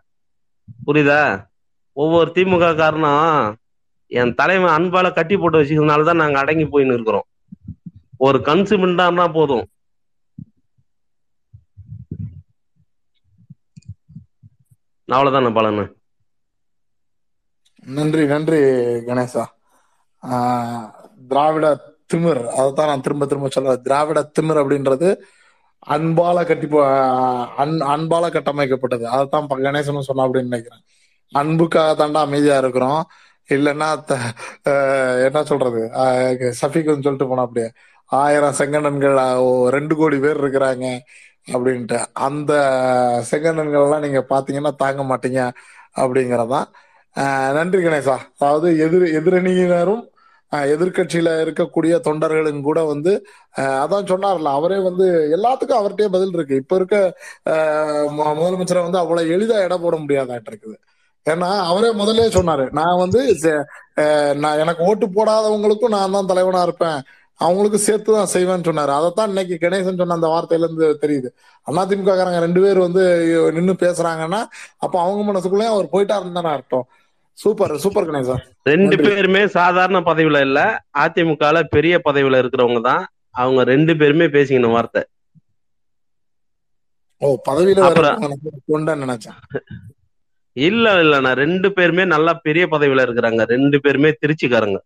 புரியுதா? 0.87 1.50
ஒவ்வொரு 2.01 2.31
திமுக 2.31 2.77
காரணம் 2.77 3.57
என் 4.07 4.35
தலைவன் 4.35 4.83
அன்பால 4.83 5.15
கட்டி 5.15 5.37
போட்டு 5.37 5.63
வச்சுக்கிறதுனால 5.63 6.05
தான் 6.05 6.17
நாங்க 6.17 6.39
அடங்கி 6.39 6.65
போயின்னு 6.65 6.93
இருக்கிறோம். 6.93 7.25
ஒரு 8.17 8.39
கன்சிமெண்டானா 8.39 9.33
போதும். 9.33 9.69
அவ்வளவுதான் 15.07 15.65
பலனு? 15.65 15.93
நன்றி 17.87 18.27
நன்றி 18.27 18.59
கணேசா. 19.07 19.45
திராவிட 21.29 21.95
திமிர். 22.15 22.47
அதைத்தான் 22.47 22.87
நான் 22.87 23.01
திரும்ப 23.01 23.27
திரும்ப 23.27 23.49
சொல்றேன். 23.49 23.83
திராவிட 23.83 24.31
திமிர் 24.41 24.45
அப்படின்றது 24.45 25.17
அன்பால 25.87 26.47
கட்டி 26.47 26.67
போ- 26.67 27.47
அன் 27.47 27.81
அன்பால 27.81 28.31
கட்டமைக்கப்பட்டது. 28.31 29.03
அதைத்தான் 29.03 29.47
கணேசனும் 29.47 30.01
சொன்னா 30.01 30.27
அப்படின்னு 30.27 30.43
நினைக்கிறேன். 30.43 30.83
அன்புக்காக 31.33 32.05
தாண்டா 32.05 32.13
அமைதியா 32.13 32.59
இருக்கிறோம். 32.59 33.05
இல்லைன்னா 33.49 34.05
த- 34.05 34.35
அஹ் 34.69 35.25
என்ன 35.25 35.45
சொல்றது? 35.45 35.91
அஹ் 35.93 36.53
சஃபிக்குன்னு 36.61 37.03
சொல்லிட்டு 37.03 37.29
போனா 37.29 37.43
அப்படியே 37.43 37.71
ஆயிரம் 38.07 38.55
செங்கண்ணன்கள் 38.59 39.69
ரெண்டு 39.69 39.97
கோடி 39.97 40.19
பேர் 40.19 40.45
இருக்கிறாங்க 40.45 40.99
அப்படின்ட்டு. 41.53 42.05
அந்த 42.13 42.55
செங்கண்ணன்கள் 43.31 43.83
எல்லாம் 43.83 44.01
நீங்க 44.01 44.27
பாத்தீங்கன்னா 44.29 44.75
தாங்க 44.77 45.03
மாட்டீங்க 45.03 45.53
அப்படிங்கறதான். 45.97 46.65
நன்றி 47.53 47.79
கணேசா. 47.79 48.17
அதாவது 48.39 48.79
எதிர் 48.79 49.03
எதிரணியினரும் 49.03 50.09
எதிர்கட்சியில 50.53 51.31
எதிர்க்கட்சியில 51.31 51.31
இருக்கக்கூடிய 51.47 52.01
தொண்டர்களும் 52.01 52.63
கூட 52.63 52.85
வந்து 52.85 53.27
அதான் 53.57 54.09
சொன்னார்ல 54.11 54.43
அவரே 54.43 54.83
வந்து 54.83 55.37
எல்லாத்துக்கும் 55.37 55.79
அவர்கிட்டயே 55.79 56.07
பதில் 56.07 56.33
இருக்கு. 56.33 56.55
இப்ப 56.55 56.77
இருக்க 56.77 57.19
முதலமைச்சரை 57.47 58.83
வந்து 58.83 58.99
அவ்வளவு 58.99 59.29
எளிதா 59.29 59.63
எடை 59.63 59.79
போட 59.79 59.97
முடியாதாட்டு 59.97 60.47
இருக்குது 60.51 60.77
ஏன்னா 61.27 61.49
அவரே 61.71 61.89
முதல்ல 62.01 62.27
சொன்னாரு 62.39 62.65
நான் 62.79 63.01
வந்து 63.05 63.21
நான் 64.43 64.61
எனக்கு 64.65 64.83
ஓட்டு 64.91 65.07
போடாதவங்களுக்கும் 65.17 65.97
நான் 65.97 66.15
தான் 66.17 66.31
தலைவனா 66.31 66.63
இருப்பேன் 66.69 67.01
அவங்களுக்கு 67.41 67.79
சேர்த்து 67.87 68.11
தான் 68.17 68.31
செய்வேன்னு 68.33 68.67
சொன்னாரு. 68.69 68.93
அதைத்தான் 68.97 69.31
இன்னைக்கு 69.33 69.55
கணேசன் 69.61 70.01
சொன்ன 70.01 70.17
அந்த 70.19 70.29
வார்த்தையில 70.33 70.67
இருந்து 70.67 70.87
தெரியுது. 71.03 71.29
அதிமுக 71.67 72.15
காரங்க 72.19 72.41
ரெண்டு 72.45 72.61
பேர் 72.65 72.79
வந்து 72.87 73.03
நின்னு 73.57 73.75
பேசுறாங்கன்னா 73.85 74.41
அப்ப 74.85 74.95
அவங்க 75.05 75.23
மனசுக்குள்ளேயும் 75.29 75.75
அவர் 75.77 75.93
போயிட்டாருன்னு 75.95 76.39
தானே 76.39 76.51
அர்த்தம். 76.57 76.87
சூப்பர் 77.39 77.73
சூப்பர் 77.85 78.09
கணேசா 78.09 78.37
ரெண்டு 78.73 78.97
பேருமே 79.07 79.43
சாதாரண 79.59 80.01
பதவியில 80.11 80.43
இல்ல 80.49 80.61
அதிமுகல 81.05 81.63
பெரிய 81.77 81.95
பதவியில 82.09 82.41
இருக்கிறவங்க 82.43 82.83
தான். 82.91 83.05
அவங்க 83.43 83.61
ரெண்டு 83.73 83.93
பேருமே 84.01 84.27
பேசிக்கணும் 84.37 84.77
வார்த்தை. 84.77 85.03
ஓ 87.23 87.29
பதவியில 87.49 88.99
நினைச்சேன். 89.05 89.39
இல்ல 90.57 90.93
இல்ல 91.03 91.21
நான் 91.21 91.41
ரெண்டு 91.41 91.69
பேருமே 91.77 92.05
நல்லா 92.07 92.33
பெரிய 92.47 92.67
பதவியில 92.73 93.07
இருக்கிறாங்க. 93.07 93.41
ரெண்டு 93.55 93.77
பேருமே 93.85 94.13
திருச்சிக்காரங்க. 94.17 94.79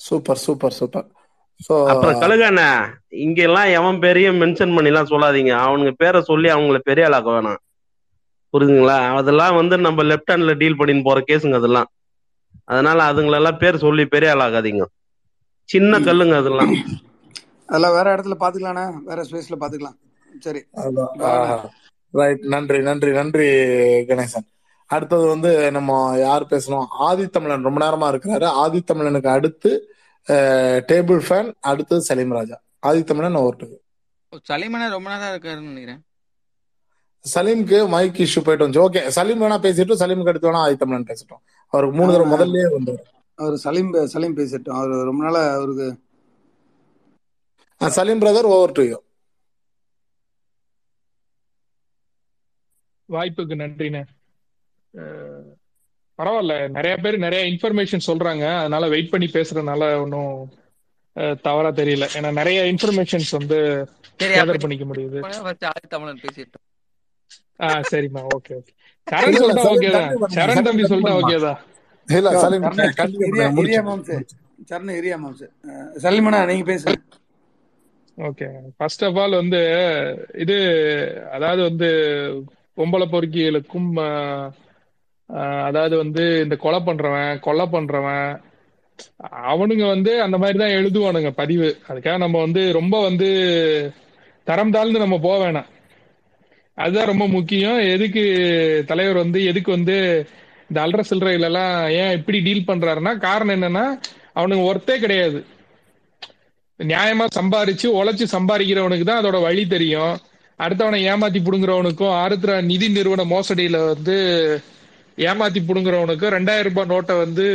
Super 0.00 0.40
super 0.44 0.76
super. 0.78 1.08
சோ 1.60 1.74
அப்புறம் 1.92 2.18
கழுகாண்ண 2.20 2.60
இங்க 3.26 3.38
எல்லாம் 3.46 3.70
எவன் 3.78 4.00
பேரையும் 4.02 4.40
மென்ஷன் 4.42 4.74
பண்ணி 4.76 4.90
எல்லாம் 4.92 5.10
சொல்லாதீங்க. 5.12 5.52
அவனுங்க 5.64 5.92
பேரை 6.02 6.20
சொல்லி 6.30 6.48
அவங்கள 6.54 6.80
பெரிய 6.88 7.08
ஆளாக்க 7.08 7.30
வேணாம். 7.36 7.60
புரியுதுங்களா 8.54 8.96
அதெல்லாம் 9.18 9.58
வந்து 9.58 9.76
நம்ம 9.86 10.04
லெப்ட் 10.10 10.32
ஹேண்ட்ல 10.32 10.54
டீல் 10.60 10.78
பண்ணின்னு 10.78 11.06
போற 11.06 11.20
கேஸுங்க 11.28 11.58
அதெல்லாம். 11.60 11.88
அதனால 12.68 12.98
அதுங்களெல்லாம் 13.10 13.60
பேர் 13.62 13.82
சொல்லி 13.84 14.04
பெரிய 14.14 14.34
ஆளாகாதீங்க 14.34 14.84
சின்ன 15.68 16.00
கல்லுங்க 16.06 16.34
அதெல்லாம். 16.42 16.72
அதெல்லாம் 17.68 17.96
வேற 17.96 18.08
இடத்துல 18.14 18.36
பாத்துக்கலாண்ணே. 18.40 18.84
வேற 19.08 19.20
ஸ்பேஸ்ல 19.28 19.56
பாத்துக்கலாம். 19.62 19.98
சரி. 20.42 20.60
ரைட் 22.20 22.44
நன்றி 22.54 22.78
நன்றி 22.88 23.10
நன்றி 23.18 23.48
கணேசன். 24.10 24.46
அடுத்தது 24.90 25.24
வந்து 25.32 25.50
நம்ம 25.76 25.92
யார் 26.18 26.50
பேசணும்? 26.52 26.86
ஆதித்தமிழன். 27.08 27.66
ரொம்ப 27.66 27.78
நேரமா 27.84 28.06
இருக்கிறாரு. 28.12 28.46
ஆதித்தமிழனுக்கு 28.64 29.30
அடுத்து 29.36 29.70
டேபிள் 30.90 31.20
ஃபேன் 31.28 31.50
அடுத்து 31.70 31.96
சலீம் 32.08 32.34
ராஜா. 32.38 32.56
ஆதித்தமிழன் 32.88 33.42
ஓட்டுக்கு 33.46 33.78
சலிமனா 34.48 34.86
ரொம்ப 34.94 35.08
நேரம் 35.10 35.30
இருக்காருன்னு 35.32 35.70
நினைக்கிறேன். 35.72 36.00
சலீம்க்கு 37.24 37.78
மைக் 37.94 38.18
இஷ்யூ 38.24 38.40
போயிட்டு 38.46 38.64
வந்துச்சு. 38.64 38.82
ஓகே 38.86 39.00
சலீம் 39.16 39.40
வேணா 39.42 39.58
பேசிட்டு 39.66 40.00
சலீமுக்கு 40.02 40.32
அடுத்து 40.32 40.50
வேணா 40.50 40.64
ஆதித்தமிழன் 40.66 41.08
பேசட்டும். 41.10 41.42
அவருக்கு 41.72 41.96
மூணு 41.98 42.12
தடவை 42.12 42.30
முதல்லயே 42.32 42.66
வந்தாரு 42.74 43.02
அவர் 43.38 43.56
சலீம் 43.64 43.90
சலீம் 44.14 44.36
பேசட்டும். 44.38 44.76
அவர் 44.80 45.08
ரொம்ப 45.10 45.20
நாளா 45.24 45.42
அவருக்கு 45.58 45.88
Saleem 47.98 48.22
brother 48.22 48.48
over 48.54 48.76
to 48.78 48.84
you 48.90 48.98
வாய்ப்புக்கு 53.08 53.54
நன்றிண்ணே. 53.54 54.02
பரவாயில்ல. 56.18 56.54
நிறைய 56.68 56.96
பேர் 56.96 57.18
நிறைய 57.18 57.42
இன்ஃபர்மேஷன் 57.50 58.06
சொல்றாங்க. 58.06 58.44
அதனால 58.58 58.88
வெயிட் 58.88 59.10
பண்ணி 59.10 59.26
பேசுறதுனால 59.26 60.00
ஒன்றும் 60.02 60.32
தவறா 61.42 61.70
தெரியல. 61.80 62.06
ஏன்னா 62.18 62.32
நிறைய 62.32 62.58
இன்ஃபர்மேஷன்ஸ் 62.72 63.30
வந்து 63.38 63.58
கேதர் 64.22 64.62
பண்ணிக்க 64.64 64.84
முடியுது. 64.84 65.18
தமிழன் 65.88 66.20
பேசிட்டோம். 66.24 66.64
ஆ 67.60 67.68
சரிம்மா. 67.90 68.22
ஓகே 68.36 68.52
ஓகே 68.58 68.72
சரண் 69.06 69.38
சொல்லிட்டா 69.40 69.64
ஓகே 69.72 69.90
தான். 69.96 70.10
சரண் 70.36 70.66
தம்பி 70.66 70.82
சொல்லிட்டா 70.82 71.12
பண்ணுமா 71.12 71.22
ஓகே 71.22 71.40
தான். 71.46 71.60
இல்ல 72.08 72.30
சரண 72.42 72.58
மாம்சு. 75.22 75.46
அஹ் 75.70 75.90
சலீமண்ணா 76.04 76.40
நீங்க 76.50 76.66
பேசுங்க. 76.70 77.00
ஓகே 78.18 78.46
ஃபர்ஸ்ட் 78.76 79.04
ஆஃப் 79.04 79.18
ஆல் 79.22 79.34
வந்து 79.40 79.60
இது 80.44 80.56
அதாவது 81.32 81.62
வந்து 81.62 81.90
பொம்பளை 82.78 83.06
பொறுக்கிகளுக்கும் 83.14 83.90
அதாவது 85.68 85.94
வந்து 86.02 86.24
இந்த 86.44 86.56
கொலை 86.64 86.80
பண்றவன் 86.86 87.32
கொலை 87.46 87.66
பண்றவன் 87.72 88.28
அவனுங்க 89.52 89.84
வந்து 89.94 90.12
அந்த 90.26 90.36
மாதிரி 90.42 90.58
தான் 90.58 90.76
எழுதுவானுங்க 90.78 91.30
பதிவு. 91.40 91.68
அதுக்காக 91.88 92.18
நம்ம 92.24 92.36
வந்து 92.44 92.62
ரொம்ப 92.78 92.96
வந்து 93.08 93.28
தரம் 94.46 94.72
தாழ்ந்து 94.76 95.04
நம்ம 95.04 95.16
போக 95.26 95.36
வேணாம். 95.42 95.68
அதுதான் 96.78 97.10
ரொம்ப 97.12 97.24
முக்கியம். 97.36 97.78
எதுக்கு 97.94 98.22
தலைவர் 98.90 99.22
வந்து 99.24 99.40
எதுக்கு 99.50 99.70
வந்து 99.76 99.96
இந்த 100.70 100.78
அல்ற 100.84 101.02
சில்லறைகளெல்லாம் 101.10 101.74
ஏன் 102.00 102.16
இப்படி 102.18 102.38
டீல் 102.46 102.68
பண்றாருன்னா 102.70 103.12
காரணம் 103.26 103.54
என்னன்னா 103.56 103.84
அவனுங்க 104.38 104.64
ஒர்த்தே 104.70 104.96
கிடையாது. 105.04 105.38
நியாயமா 106.80 107.26
சம்பாரிச்சு 107.38 107.86
உழைச்சு 107.98 108.26
சம்பாதிக்கிறவனுக்கு 108.36 109.06
தான் 109.08 109.20
அதோட 109.22 109.38
வழி 109.46 109.64
தெரியும். 109.66 110.16
அடுத்தவனை 110.58 111.00
ஏமாத்தி 111.10 111.40
புடுங்குறவனுக்கும் 111.42 112.14
ஆருத்ரா 112.22 112.62
நிதி 112.62 112.88
நிறுவன 112.88 113.24
மோசடியில 113.24 113.86
வந்து 113.86 114.16
ஏமாத்தி 115.18 115.60
புடுங்குறவனுக்கும் 115.68 116.34
ரெண்டாயிரம் 116.36 116.68
ரூபாய் 116.68 116.90
நோட்டை 116.92 117.18
வந்து 117.18 117.46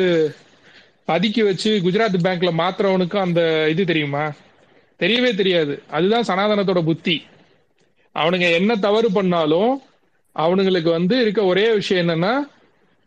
பதுக்கி 1.08 1.44
வச்சு 1.44 1.82
குஜராத் 1.84 2.24
பேங்க்ல 2.24 2.52
மாத்துறவனுக்கும் 2.58 3.18
அந்த 3.18 3.70
இது 3.70 3.86
தெரியுமா? 3.86 4.32
தெரியவே 5.00 5.36
தெரியாது. 5.36 5.84
அதுதான் 5.90 6.28
சனாதனத்தோட 6.28 6.84
புத்தி. 6.84 7.16
அவனுங்க 8.16 8.54
என்ன 8.54 8.76
தவறு 8.76 9.12
பண்ணாலும் 9.12 9.82
அவனுங்களுக்கு 10.36 10.90
வந்து 10.90 11.22
இருக்க 11.22 11.44
ஒரே 11.44 11.74
விஷயம் 11.74 12.08
என்னன்னா 12.08 12.34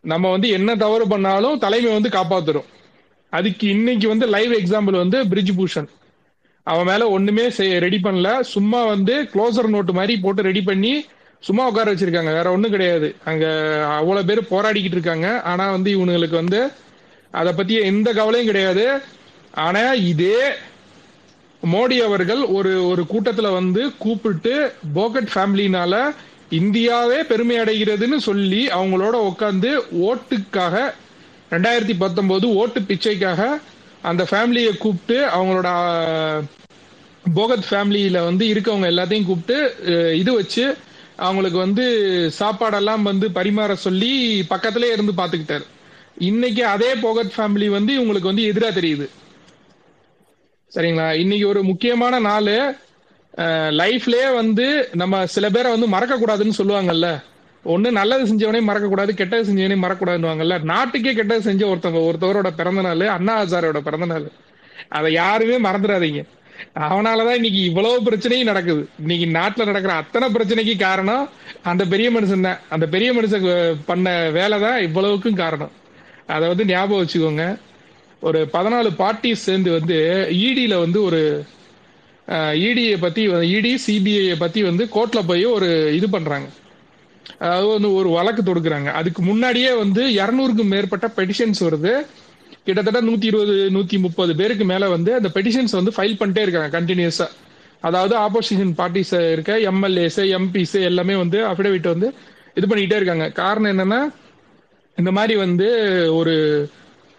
நம்ம 0.03 0.29
வந்து 0.29 0.49
என்ன 0.49 0.75
தவறு 0.75 1.07
பண்ணாலும் 1.07 1.57
தலைமை 1.57 1.93
வந்து 1.93 2.09
காப்பாத்துறோம் 2.09 2.67
அதுக்கு 3.33 3.67
இன்னைக்கு 3.67 4.07
வந்து 4.07 4.25
லைவ் 4.25 4.53
எக்ஸாம்பிள் 4.53 4.97
வந்து 4.97 5.27
பிரிட்ஜ் 5.27 5.51
பூஷன் 5.51 5.89
அவன் 6.71 6.89
மேல 6.89 7.03
ஒண்ணுமே 7.15 7.45
ரெடி 7.85 7.99
பண்ணல. 8.03 8.29
சும்மா 8.53 8.79
வந்து 8.93 9.15
க்ளோசர் 9.33 9.73
நோட்டு 9.75 9.93
மாதிரி 9.99 10.15
போட்டு 10.23 10.47
ரெடி 10.49 10.61
பண்ணி 10.69 10.93
சும்மா 11.39 11.63
உட்கார 11.69 11.93
வச்சிருக்காங்க. 11.93 12.31
வேற 12.37 12.47
ஒண்ணும் 12.51 12.73
கிடையாது. 12.75 13.09
அங்க 13.29 13.45
அவ்வளவு 13.97 14.27
பேர் 14.29 14.51
போராடிக்கிட்டு 14.53 14.97
இருக்காங்க. 14.97 15.27
ஆனா 15.51 15.65
வந்து 15.71 15.91
இவனுங்களுக்கு 15.97 16.41
வந்து 16.43 16.61
அதை 17.31 17.51
பத்தி 17.53 17.75
எந்த 17.91 18.07
கவலையும் 18.19 18.51
கிடையாது. 18.51 18.85
ஆனா 19.65 19.83
இதே 20.11 20.41
மோடி 21.73 21.95
அவர்கள் 22.07 22.41
ஒரு 22.57 22.71
ஒரு 22.87 23.03
கூட்டத்துல 23.13 23.51
வந்து 23.53 23.81
கூப்பிட்டு 23.97 24.53
போகட் 24.95 25.29
ஃபேமிலினால 25.33 25.93
இந்தியாவே 26.49 27.19
பெருமை 27.31 27.55
அடைகிறதுன்னு 27.59 28.17
சொல்லி 28.27 28.61
அவங்களோட 28.67 29.15
உட்காந்து 29.29 29.71
ஓட்டுக்காக 30.07 30.75
ரெண்டாயிரத்தி 31.51 31.95
பத்தொன்பது 32.03 32.45
ஓட்டு 32.61 32.79
பிச்சைக்காக 32.79 33.41
அந்த 34.09 34.23
ஃபேமிலியை 34.29 34.77
கூப்பிட்டு 34.77 35.17
அவங்களோட 35.29 35.69
போகத் 37.33 37.67
ஃபேமிலியில 37.69 38.17
வந்து 38.23 38.45
இருக்கவங்க 38.53 38.87
எல்லாத்தையும் 38.91 39.25
கூப்பிட்டு 39.25 39.57
இது 40.21 40.31
வச்சு 40.33 40.65
அவங்களுக்கு 41.17 41.57
வந்து 41.57 41.85
சாப்பாடெல்லாம் 42.39 43.01
வந்து 43.01 43.27
பரிமாற 43.29 43.73
சொல்லி 43.85 44.11
பக்கத்திலே 44.49 44.91
இருந்து 44.91 45.13
பாத்துக்கிட்டாரு. 45.13 45.65
இன்னைக்கு 46.29 46.63
அதே 46.65 46.91
போகத் 47.05 47.33
ஃபேமிலி 47.35 47.67
வந்து 47.69 47.91
இவங்களுக்கு 47.97 48.31
வந்து 48.31 48.47
எதிரா 48.51 48.69
தெரியுது. 48.77 49.05
சரிங்களா? 50.71 51.07
இன்னைக்கு 51.15 51.47
ஒரு 51.47 51.63
முக்கியமான 51.63 52.19
நாள் 52.19 52.51
லைஃப்லயே 53.79 54.27
வந்து 54.35 54.65
நம்ம 54.93 55.25
சில 55.35 55.49
பேரை 55.49 55.71
வந்து 55.71 55.87
மறக்க 55.87 56.15
கூடாதுன்னு 56.15 56.59
சொல்லுவாங்கல்ல? 56.59 57.09
ஒண்ணு 57.73 57.89
நல்லது 57.99 58.23
செஞ்சவனே 58.29 58.59
மறக்க 58.67 58.87
கூடாது 58.89 59.11
கெட்டது 59.19 59.47
செஞ்சவனே 59.49 59.77
மறக்கக்கூடாதுன்னு 59.83 60.71
நாட்டுக்கே 60.73 61.13
கெட்டது 61.19 61.47
செஞ்ச 61.49 61.63
ஒருத்தவங்க 61.71 62.01
ஒருத்தவரோட 62.09 62.49
பிறந்த 62.59 62.83
நாள் 62.87 63.05
அண்ணா 63.17 63.35
ஆச்சாரியோட 63.43 63.81
பிறந்த 63.87 64.07
நாள் 64.13 64.27
அதை 64.97 65.09
யாருமே 65.21 65.57
மறந்துடாதீங்க. 65.67 66.21
அவனாலதான் 66.87 67.37
இன்னைக்கு 67.39 67.61
இவ்வளவு 67.69 67.97
பிரச்சனையும் 68.07 68.49
நடக்குது. 68.49 68.83
இன்னைக்கு 69.03 69.25
நாட்டுல 69.37 69.65
நடக்கிற 69.69 69.93
அத்தனை 70.01 70.27
பிரச்சனைக்கு 70.35 70.75
காரணம் 70.85 71.23
அந்த 71.71 71.83
பெரிய 71.93 72.07
மனுஷன் 72.15 72.45
தான். 72.47 72.61
அந்த 72.75 72.85
பெரிய 72.93 73.09
மனுஷன் 73.17 73.45
பண்ண 73.89 74.15
வேலை 74.37 74.57
தான் 74.65 74.77
இவ்வளவுக்கும் 74.87 75.41
காரணம். 75.43 75.73
அதை 76.35 76.45
வந்து 76.51 76.65
ஞாபகம் 76.71 77.01
வச்சுக்கோங்க. 77.01 77.45
ஒரு 78.27 78.39
பதினாலு 78.55 78.89
பார்ட்டிஸ் 79.01 79.45
சேர்ந்து 79.47 79.71
வந்து 79.77 79.97
இடியில 80.45 80.77
வந்து 80.85 80.99
ஒரு 81.07 81.21
இடியை 82.67 82.95
பத்தி 83.03 83.23
இடி 83.57 83.73
சிபிஐ 83.83 84.23
பத்தி 84.43 84.61
வந்து 84.69 84.85
கோர்ட்ல 84.95 85.19
போய் 85.29 85.45
ஒரு 85.57 85.69
இது 85.97 86.09
பண்றாங்க. 86.15 86.47
வந்து 87.39 87.93
ஒரு 87.93 88.09
வழக்கு 88.09 88.41
தொடுக்குறாங்க. 88.41 88.85
அதுக்கு 88.85 89.21
முன்னாடியே 89.21 89.73
வந்து 89.73 90.07
இரநூறுக்கும் 90.07 90.71
மேற்பட்ட 90.73 91.07
பெட்டிஷன்ஸ் 91.07 91.59
வருது. 91.59 92.05
கிட்டத்தட்ட 92.65 93.01
நூத்தி 93.01 93.23
இருபது 93.23 93.69
நூத்தி 93.73 93.99
முப்பது 93.99 94.35
பேருக்கு 94.35 94.65
மேல 94.65 94.89
வந்து 94.89 95.13
அந்த 95.13 95.29
பெட்டிஷன்ஸ் 95.33 95.71
வந்து 95.71 95.91
ஃபைல் 95.97 96.17
பண்ணிட்டே 96.19 96.37
இருக்காங்க 96.37 96.81
கண்டினியூஸா 96.81 97.27
அதாவது 97.79 98.17
ஆப்போசிஷன் 98.17 98.73
பார்ட்டிஸ் 98.77 99.31
இருக்க 99.31 99.59
எம்எல்ஏஸ் 99.59 100.19
எம்பிஸ் 100.37 100.81
எல்லாமே 100.81 101.15
வந்து 101.15 101.47
அஃபிடவிட் 101.47 101.87
வந்து 101.87 102.13
இது 102.53 102.67
பண்ணிக்கிட்டே 102.67 102.95
இருக்காங்க. 102.95 103.31
காரணம் 103.31 103.79
என்னன்னா 103.79 104.09
இந்த 104.95 105.11
மாதிரி 105.11 105.35
வந்து 105.35 105.67
ஒரு 106.15 106.69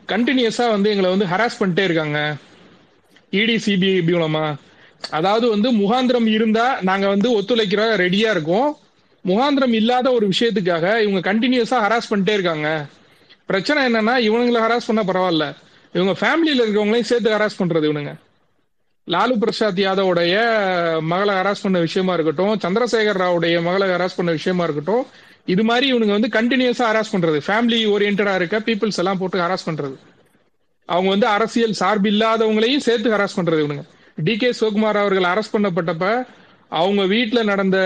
கண்டினியூஸா 0.09 0.71
வந்து 0.71 0.91
எங்களை 0.91 1.11
வந்து 1.11 1.27
ஹராஸ் 1.27 1.61
பண்ணிட்டே 1.61 1.85
இருக்காங்க. 1.85 2.37
இடி 3.31 3.55
சிபிஐ 3.55 4.03
மூலமா. 4.11 4.55
அதாவது 5.11 5.49
வந்து 5.49 5.73
முகாந்திரம் 5.73 6.27
இருந்தா 6.27 6.79
நாங்க 6.81 7.09
வந்து 7.09 7.41
ஒத்துழைக்கிற 7.41 7.83
ரெடியா 7.97 8.31
இருக்கோம். 8.31 8.77
முகாந்திரம் 9.29 9.73
இல்லாத 9.73 10.13
ஒரு 10.13 10.29
விஷயத்துக்காக 10.29 11.01
இவங்க 11.01 11.35
கண்டினியூஸா 11.35 11.79
ஹராஸ் 11.85 12.11
பண்ணிட்டே 12.11 12.33
இருக்காங்க. 12.33 12.87
பிரச்சனை 13.47 13.83
என்னன்னா 13.83 14.15
இவனுங்களை 14.31 14.61
ஹராஸ் 14.63 14.87
பண்ண 14.87 15.03
பரவாயில்ல. 15.03 15.55
இவங்க 15.93 16.15
ஃபேமிலியில 16.21 16.59
இருக்கவங்களையும் 16.59 17.11
சேர்த்து 17.11 17.37
ஹராஸ் 17.37 17.59
பண்றது 17.59 17.87
இவனுங்க. 17.91 18.15
லாலு 19.07 19.37
பிரசாத் 19.37 19.79
யாதவோடைய 19.79 20.35
மகளை 21.01 21.35
ஹராஸ் 21.35 21.63
பண்ண 21.63 21.79
விஷயமா 21.79 22.13
இருக்கட்டும் 22.13 22.59
சந்திரசேகர் 22.65 23.21
ராவுடைய 23.23 23.63
மகளை 23.63 23.89
ஹராஸ் 23.89 24.17
பண்ண 24.17 24.31
விஷயமா 24.31 24.65
இருக்கட்டும் 24.65 25.07
இது 25.47 25.63
மாதிரி 25.65 25.93
இவனுங்க 25.93 26.21
வந்து 26.21 26.31
கண்டினியூஸா 26.41 26.87
ஹராஸ் 26.91 27.13
பண்றது. 27.13 27.41
ஃபேமிலி 27.47 27.79
ஓரியன்டா 27.95 28.35
இருக்க 28.35 28.59
பீப்புள்ஸ் 28.59 28.97
எல்லாம் 28.97 29.19
போட்டு 29.19 29.39
ஹராஸ் 29.39 29.67
பண்றது. 29.67 29.97
அவங்க 30.87 31.09
வந்து 31.09 31.27
அரசியல் 31.27 31.73
சார்பு 31.73 32.11
இல்லாதவங்களையும் 32.11 32.85
சேர்த்து 32.89 33.11
ஹராஸ் 33.11 33.37
பண்றது 33.37 33.63
இவனுங்க. 33.65 33.83
டி 34.17 34.37
கே 34.37 34.51
சிவகுமார் 34.61 34.99
அவர்கள் 34.99 35.31
அரஸ்ட் 35.33 35.55
பண்ணப்பட்டப்ப 35.57 36.27
அவங்க 36.69 37.03
வீட்டுல 37.03 37.45
நடந்த 37.45 37.79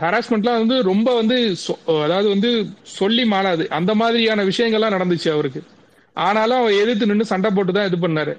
ஹராஸ்மெண்ட்லாம் 0.00 0.58
வந்து 0.58 0.82
ரொம்ப 0.82 1.14
வந்து 1.14 1.54
சொ- 1.68 2.02
அதாவது 2.02 2.28
வந்து 2.28 2.66
சொல்லி 2.82 3.24
மாறாது. 3.24 3.70
அந்த 3.70 3.94
மாதிரியான 3.94 4.44
விஷயங்கள்லாம் 4.44 4.94
நடந்துச்சு 4.94 5.32
அவருக்கு. 5.32 5.62
ஆனாலும் 6.14 6.58
அவர் 6.58 6.72
எதிர்த்து 6.72 7.06
நின்று 7.06 7.24
சண்டை 7.24 7.50
போட்டு 7.54 7.72
தான் 7.72 7.92
இது 7.92 8.08
பண்ணாரு. 8.08 8.36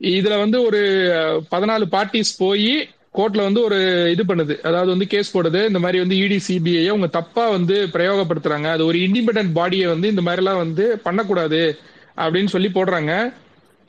இதுல 0.00 0.38
வந்து 0.38 0.62
ஒரு 0.62 0.78
பதினாலு 1.50 1.82
பார்ட்டிஸ் 1.92 2.34
போய் 2.38 2.88
கோர்ட்ல 3.14 3.42
வந்து 3.42 3.62
ஒரு 3.62 4.10
இது 4.10 4.24
பண்ணுது. 4.24 4.60
அதாவது 4.60 4.88
வந்து 4.88 5.06
கேஸ் 5.06 5.38
போடுது. 5.38 5.66
இந்த 5.66 5.78
மாதிரி 5.78 5.98
வந்து 5.98 6.16
இடி 6.16 6.40
சிபிஐ 6.48 6.86
அவங்க 6.86 7.06
தப்பா 7.06 7.48
வந்து 7.48 7.86
பிரயோகப்படுத்துறாங்க. 7.92 8.64
அது 8.64 8.86
ஒரு 8.86 8.98
இண்டிபெண்டன்ட் 8.98 9.52
பாடியை 9.54 9.86
வந்து 9.86 10.08
இந்த 10.08 10.22
மாதிரி 10.22 10.44
எல்லாம் 10.44 10.56
வந்து 10.56 10.98
பண்ணக்கூடாது 10.98 11.78
அப்படின்னு 12.16 12.46
சொல்லி 12.46 12.68
போடுறாங்க. 12.68 13.32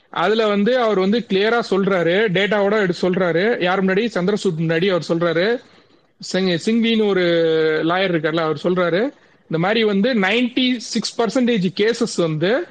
அதுல 0.10 0.48
வந்து 0.48 0.80
அவர் 0.80 0.99
வந்து 0.99 1.26
கிளியரா 1.30 1.61
சொல்றாரு 1.69 2.15
டேட்டாவோட 2.34 2.80
எடுத்து 2.80 3.10
சொல்றாரு. 3.10 3.61
யார் 3.61 3.86
முன்னாடி? 3.86 4.10
சந்திரசூட் 4.14 4.60
முன்னாடி 4.60 4.90
அவர் 4.90 5.07
சொல்றாரு. 5.10 5.61
சிங் 6.19 6.60
சிங்வின்னு 6.65 7.07
ஒரு 7.07 7.22
லாயர் 7.84 8.11
இருக்கார்ல 8.11 8.40
அவர் 8.40 8.61
சொல்றாரு. 8.64 9.02
இந்த 9.41 9.57
மாதிரி 9.57 9.84
வந்து 9.84 10.14
96% 10.14 10.77
சிக்ஸ் 10.77 11.22
பர்சன்டேஜ் 11.22 11.68
கேசஸ் 11.80 12.22
வந்து 12.22 12.68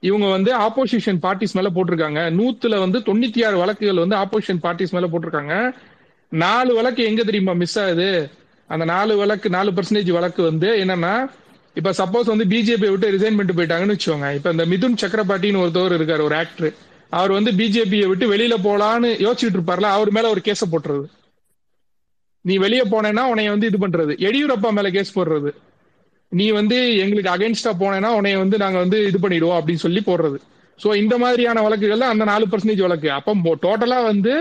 இவங்க 0.00 0.26
வந்து 0.26 0.58
ஆப்போசிஷன் 0.58 1.18
பார்ட்டிஸ் 1.22 1.52
மேல 1.52 1.68
போட்டிருக்காங்க. 1.74 2.20
நூத்துல 2.32 2.78
வந்து 2.78 2.98
தொண்ணூத்தி 2.98 3.46
ஆறு 3.46 3.58
வழக்குகள் 3.58 4.06
வந்து 4.06 4.16
ஆப்போசிஷன் 4.16 4.60
பார்ட்டிஸ் 4.62 4.90
மேல 4.90 5.06
போட்டிருக்காங்க. 5.06 5.72
நாலு 6.28 6.74
வழக்கு 6.74 7.04
எங்க 7.04 7.22
தெரியுமா 7.22 7.52
மிஸ் 7.52 7.78
ஆகுது? 7.78 8.30
அந்த 8.66 8.84
நாலு 8.84 9.16
வழக்கு 9.16 9.50
நாலு 9.50 9.70
பர்சன்டேஜ் 9.70 10.10
வழக்கு 10.10 10.42
வந்து 10.42 10.76
என்னன்னா 10.76 11.30
இப்ப 11.78 11.90
சப்போஸ் 11.98 12.30
வந்து 12.32 12.44
பிஜேபி 12.44 12.88
விட்டு 12.90 13.12
ரிசைன் 13.14 13.36
பண்ணிட்டு 13.38 13.58
போயிட்டாங்கன்னு 13.58 13.96
வச்சுக்கோங்க. 13.96 14.34
இப்ப 14.34 14.50
இந்த 14.50 14.64
மிதுன் 14.66 15.00
சக்கரபாட்டின்னு 15.02 15.62
ஒருத்தவர் 15.64 15.96
இருக்காரு 15.98 16.22
ஒரு 16.28 16.36
ஆக்டர் 16.36 16.72
அவர் 17.10 17.32
வந்து 17.36 17.50
பிஜேபியை 17.52 18.06
விட்டு 18.06 18.26
வெளியில 18.32 18.54
போலான்னு 18.66 19.10
யோசிச்சுட்டு 19.26 19.58
இருப்பார்ல 19.58 19.88
அவர் 19.96 20.10
மேல 20.10 20.28
ஒரு 20.28 20.40
கேஸ 20.44 20.64
போட்டுறது. 20.72 21.06
நீ 22.44 22.56
வெளியே 22.56 22.82
போனேன்னா 22.82 23.22
உனைய 23.32 23.48
வந்து 23.48 23.66
இது 23.66 23.78
பண்றது. 23.86 24.12
எடியூரப்பா 24.28 24.70
மேல 24.70 24.90
கேஸ் 24.90 25.16
போடுறது. 25.18 25.50
நீ 26.28 26.50
வந்து 26.50 26.96
எங்களுக்கு 26.96 27.34
அகைன்ஸ்டா 27.34 27.72
போனேன்னா 27.82 28.10
உன்னைய 28.18 28.36
வந்து 28.36 28.56
நாங்க 28.58 28.78
வந்து 28.78 28.98
இது 29.06 29.18
பண்ணிடுவோம் 29.22 29.58
அப்படின்னு 29.58 29.84
சொல்லி 29.86 30.00
போடுறது. 30.06 30.38
சோ 30.80 30.88
இந்த 31.02 31.14
மாதிரியான 31.18 31.62
வழக்குகள்ல 31.68 32.08
அந்த 32.14 32.24
நாலு 32.24 32.46
பர்சன்டேஜ் 32.50 32.84
வழக்கு. 32.86 33.10
அப்போ 33.10 33.54
டோட்டலா 33.66 33.98
வந்து 34.02 34.34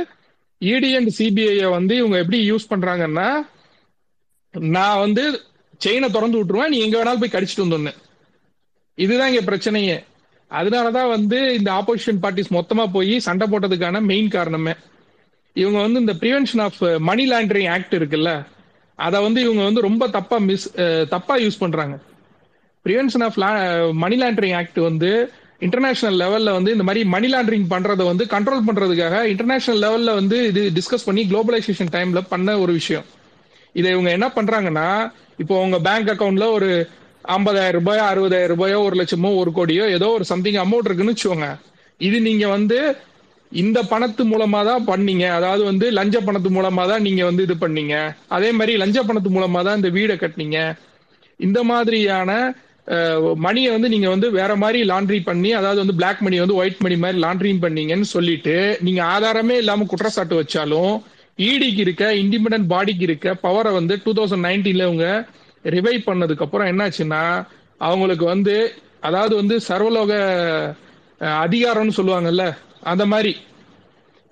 இடி 0.61 0.95
அண்ட் 0.95 1.11
சிபிஐ 1.17 1.69
வந்து 1.69 1.93
இவங்க 2.01 2.17
எப்படி 2.17 2.39
யூஸ் 2.51 2.71
பண்றாங்கன்னா 2.73 3.29
நான் 4.77 4.99
வந்து 4.99 5.23
செயினை 5.85 6.09
திறந்து 6.09 6.39
விட்டுருவேன். 6.39 6.73
நீ 6.73 6.77
எங்க 6.85 6.95
வேணாலும் 6.97 7.23
போய் 7.23 7.35
கடிச்சிட்டு 7.35 7.65
வந்தோன்னு 7.65 7.93
இதுதான் 8.97 9.31
இங்க 9.31 9.43
பிரச்சனையே. 9.49 9.97
அதனாலதான் 10.51 11.09
வந்து 11.15 11.37
இந்த 11.57 11.69
ஆப்போசிஷன் 11.79 12.21
பார்ட்டிஸ் 12.23 12.53
மொத்தமா 12.57 12.83
போய் 12.95 13.15
சண்டை 13.27 13.45
போட்டதுக்கான 13.51 14.01
மெயின் 14.11 14.29
காரணமே. 14.35 14.73
இவங்க 15.55 15.79
வந்து 15.85 15.99
இந்த 15.99 16.13
prevention 16.21 16.61
of 16.65 16.79
money 17.09 17.23
laundering 17.31 17.69
act 17.75 17.95
இருக்குல்ல 17.95 18.31
அதை 18.99 19.17
வந்து 19.25 19.39
இவங்க 19.45 19.63
வந்து 19.63 19.81
ரொம்ப 19.87 20.03
தப்பா 20.17 20.37
மிஸ் 20.49 20.69
uh, 20.83 21.03
தப்பா 21.07 21.35
யூஸ் 21.43 21.59
பண்றாங்க. 21.63 21.95
Prevention 22.85 23.23
of 23.27 23.37
money 24.03 24.15
laundering 24.21 24.55
act 24.55 24.79
வந்து 24.89 25.11
இன்டர்நேஷனல் 25.65 26.17
லெவல்ல 26.21 26.49
வந்து 26.57 26.71
இந்த 26.75 26.85
மாதிரி 26.87 27.01
மணி 27.13 27.27
லாண்டரிங் 27.33 27.67
பண்றதை 27.69 28.03
வந்து 28.05 28.25
கண்ட்ரோல் 28.33 28.65
பண்றதுக்காக 28.67 29.21
இன்டர்நேஷனல் 29.33 29.81
லெவல்ல 29.85 30.13
வந்து 30.13 30.39
இது 30.47 30.63
டிஸ்கஸ் 30.77 31.05
பண்ணி 31.05 31.23
குளோபலைசேஷன் 31.31 31.93
டைம்ல 31.95 32.21
பண்ண 32.33 32.57
ஒரு 32.59 32.73
விஷயம். 32.79 33.05
இதை 33.79 33.91
இவங்க 33.91 34.09
என்ன 34.17 34.27
பண்றாங்கன்னா 34.35 34.87
இப்போ 35.39 35.55
உங்க 35.65 35.77
பேங்க் 35.87 36.11
அக்கௌண்ட்ல 36.13 36.45
ஒரு 36.57 36.69
ஐம்பதாயிரம் 37.35 37.77
ரூபாயோ 37.79 38.03
அறுபதாயிரம் 38.11 38.53
ரூபாயோ 38.53 38.77
ஒரு 38.87 38.95
லட்சமோ 38.99 39.29
ஒரு 39.41 39.51
கோடியோ 39.57 39.85
ஏதோ 39.97 40.07
ஒரு 40.17 40.25
சம்திங் 40.31 40.59
அமௌண்ட் 40.63 40.87
இருக்குன்னு 40.87 41.13
வச்சுக்கோங்க. 41.13 41.49
இது 42.07 42.17
நீங்க 42.27 42.45
வந்து 42.57 42.79
இந்த 43.51 43.79
பணத்து 43.91 44.23
மூலமா 44.31 44.61
தான் 44.69 44.85
பண்ணீங்க. 44.91 45.25
அதாவது 45.37 45.63
வந்து 45.71 45.85
லஞ்ச 45.97 46.17
பணத்து 46.27 46.49
மூலமா 46.57 46.83
தான் 46.91 47.05
நீங்க 47.07 47.21
வந்து 47.29 47.43
இது 47.47 47.55
பண்ணீங்க. 47.63 47.95
அதே 48.35 48.49
மாதிரி 48.59 48.73
லஞ்ச 48.83 49.01
பணத்து 49.09 49.29
மூலமா 49.35 49.59
தான் 49.67 49.77
இந்த 49.79 49.89
வீடை 49.97 50.15
கட்டினீங்க. 50.23 50.59
இந்த 51.39 51.59
மாதிரியான 51.71 52.31
மணியை 53.45 53.69
வந்து 53.75 53.89
நீங்க 53.93 54.07
வந்து 54.13 54.27
வேற 54.39 54.51
மாதிரி 54.61 54.79
லாண்ட்ரி 54.91 55.17
பண்ணி 55.29 55.49
அதாவது 55.59 55.79
வந்து 55.83 55.95
பிளாக் 55.99 56.21
மணி 56.25 56.37
வந்து 56.43 56.57
ஒயிட் 56.59 56.83
மணி 56.85 56.95
மாதிரி 57.03 57.17
லாண்ட்ரிங் 57.23 57.59
பண்ணீங்கன்னு 57.63 58.07
சொல்லிட்டு 58.15 58.55
நீங்க 58.85 59.01
ஆதாரமே 59.15 59.55
இல்லாம 59.63 59.87
குற்றச்சாட்டு 59.91 60.35
வச்சாலும் 60.39 60.93
இடிக்கு 61.37 61.81
இருக்க 61.85 62.05
இண்டிபெண்டன்ட் 62.21 62.69
பாடிக்கு 62.73 63.01
இருக்க 63.01 63.33
பவரை 63.43 63.71
வந்து 63.73 63.93
டூ 64.05 64.11
தௌசண்ட் 64.13 64.45
நைன்டீன்ல 64.47 64.87
இவங்க 64.89 65.07
ரிவைவ் 65.75 66.07
பண்ணதுக்கு 66.09 66.45
அப்புறம் 66.45 66.69
என்னாச்சுன்னா 66.71 67.21
அவங்களுக்கு 67.77 68.25
வந்து 68.25 68.55
அதாவது 68.99 69.33
வந்து 69.35 69.55
சர்வலோக 69.69 70.13
அதிகாரம்னு 71.43 71.97
சொல்லுவாங்கல்ல 71.97 72.45
அந்த 72.91 73.05
மாதிரி. 73.05 73.33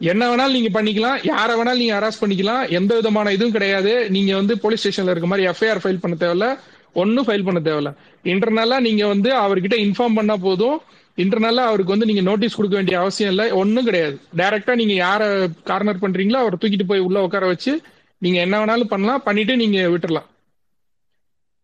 என்ன 0.02 0.24
வேணாலும் 0.30 0.56
நீங்க 0.58 0.72
பண்ணிக்கலாம் 0.78 1.20
யாரை 1.24 1.54
வேணாலும் 1.60 1.82
நீங்க 1.84 1.96
அரெஸ்ட் 2.00 2.22
பண்ணிக்கலாம் 2.24 2.64
எந்த 2.70 2.92
விதமான 2.96 3.32
இதுவும் 3.32 3.52
கிடையாது. 3.52 4.10
நீங்க 4.10 4.32
வந்து 4.36 4.54
போலீஸ் 4.64 4.82
ஸ்டேஷன்ல 4.82 5.14
இருக்க 5.14 5.28
மாதிரி 5.28 5.48
எஃப்ஐஆர் 5.52 5.82
ஃபைல் 5.84 6.02
பண்ண 6.02 6.16
தேவையில்ல 6.24 6.48
ஒன்னும் 6.94 7.28
ஃபைல் 7.28 7.46
பண்ண 7.48 7.60
தேவையில்ல. 7.60 7.92
இன்டர்னலா 8.24 8.80
நீங்க 8.80 9.08
வந்து 9.08 9.30
அவர்கிட்ட 9.36 9.78
இன்ஃபார்ம் 9.86 10.18
பண்ணா 10.20 10.38
போதும். 10.48 10.78
இன்டர்னலா 11.18 11.64
அவருக்கு 11.70 11.92
வந்து 11.92 12.06
நீங்க 12.06 12.22
நோட்டீஸ் 12.22 12.56
கொடுக்க 12.56 12.76
வேண்டிய 12.76 13.00
அவசியம் 13.00 13.32
இல்லை. 13.34 13.52
ஒன்றும் 13.52 13.84
கிடையாது. 13.84 14.20
டைரக்டா 14.38 14.76
நீங்க 14.76 14.96
யார 15.06 15.50
கார்னர் 15.64 16.02
பண்றீங்களோ 16.02 16.40
அவரை 16.44 16.58
தூக்கிட்டு 16.62 16.88
போய் 16.88 17.00
உள்ள 17.00 17.22
உட்கார 17.22 17.46
வச்சு 17.46 17.82
நீங்க 18.18 18.40
என்ன 18.40 18.66
வேணாலும் 18.66 18.92
பண்ணலாம். 18.94 19.24
பண்ணிட்டு 19.24 19.58
நீங்க 19.58 19.80
விட்டுறலாம். 19.94 20.28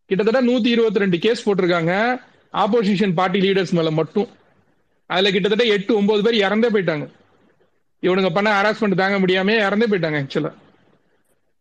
கிட்டத்தட்ட 0.05 0.51
நூத்தி 0.51 0.65
இருபத்தி 0.65 0.99
ரெண்டு 0.99 1.17
கேஸ் 1.17 1.49
போட்டிருக்காங்க. 1.49 2.21
ஆப்போசிஷன் 2.53 3.13
பார்ட்டி 3.13 3.39
லீடர்ஸ் 3.39 3.71
மேல 3.71 3.91
மட்டும். 3.91 4.29
அதுல 5.05 5.31
கிட்டத்தட்ட 5.31 5.73
எட்டு 5.73 5.95
ஒன்பது 5.95 6.21
பேர் 6.23 6.41
இறந்தே 6.47 6.69
போயிட்டாங்க. 6.69 7.05
இவனுங்க 8.03 8.29
பண்ண 8.33 8.49
ஹராஸ்மெண்ட் 8.61 9.01
தாங்க 9.01 9.17
முடியாம 9.19 9.55
இறந்தே 9.67 9.87
போயிட்டாங்க 9.91 10.19
ஆக்சுவலா 10.21 10.51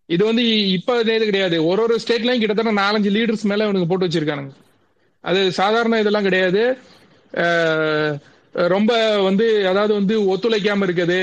இது 0.07 0.25
வந்து 0.25 0.45
இப்ப 0.69 1.01
இது 1.01 1.25
கிடையாது. 1.25 1.67
ஒரு 1.67 1.83
ஒரு 1.83 1.99
ஸ்டேட்லயும் 2.05 2.39
கிட்டத்தட்ட 2.39 2.73
நாலஞ்சு 2.81 3.11
லீடர்ஸ் 3.17 3.43
மேல 3.43 3.67
இவனுக்கு 3.67 3.89
போட்டு 3.89 4.07
வச்சிருக்கானுங்க. 4.07 4.53
அது 5.21 5.53
சாதாரண 5.53 6.01
இதெல்லாம் 6.01 6.23
கிடையாது. 6.23 6.63
ரொம்ப 8.55 8.93
வந்து 9.23 9.47
அதாவது 9.69 9.93
வந்து 9.95 10.15
ஒத்துழைக்காம 10.33 10.87
இருக்குது. 10.87 11.21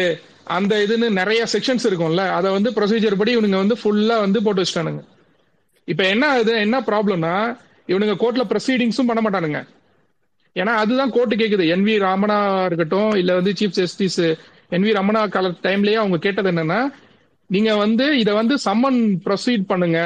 அந்த 0.49 0.73
இதுன்னு 0.85 1.07
நிறைய 1.11 1.41
செக்ஷன்ஸ் 1.53 1.87
இருக்கும்ல. 1.87 2.23
அதை 2.37 2.49
வந்து 2.51 2.69
ப்ரொசீஜர் 2.71 3.19
படி 3.19 3.31
இவனுங்க 3.35 3.57
வந்து 3.57 3.77
ஃபுல்லா 3.81 4.17
வந்து 4.19 4.39
போட்டு 4.45 4.63
வச்சிட்டானுங்க. 4.63 5.01
இப்ப 5.87 6.03
என்ன 6.07 6.23
ஆகுது 6.27 6.53
என்ன 6.59 6.77
ப்ராப்ளம்னா 6.87 7.33
இவனுங்க 7.89 8.15
கோர்ட்ல 8.19 8.43
ப்ரொசீடிங்ஸும் 8.49 9.09
பண்ண 9.09 9.21
மாட்டானுங்க. 9.21 9.59
ஏன்னா 10.55 10.73
அதுதான் 10.75 11.11
கோர்ட்டு 11.11 11.35
கேக்குது. 11.35 11.65
என் 11.67 11.85
வி 11.85 11.95
ராமனா 11.99 12.37
இருக்கட்டும் 12.65 13.11
இல்ல 13.15 13.31
வந்து 13.35 13.51
chief 13.59 13.77
justice 13.77 14.21
N 14.71 14.85
V 14.85 14.91
Ramana 14.93 15.21
கால 15.27 15.51
டைம்லயே 15.63 15.97
அவங்க 15.97 16.17
கேட்டது 16.19 16.51
என்னன்னா 16.51 16.79
நீங்க 17.49 17.71
வந்து 17.77 18.05
இதை 18.19 18.33
வந்து 18.33 18.55
சம்மன் 18.65 18.99
ப்ரொசீட் 19.25 19.69
பண்ணுங்க. 19.69 19.99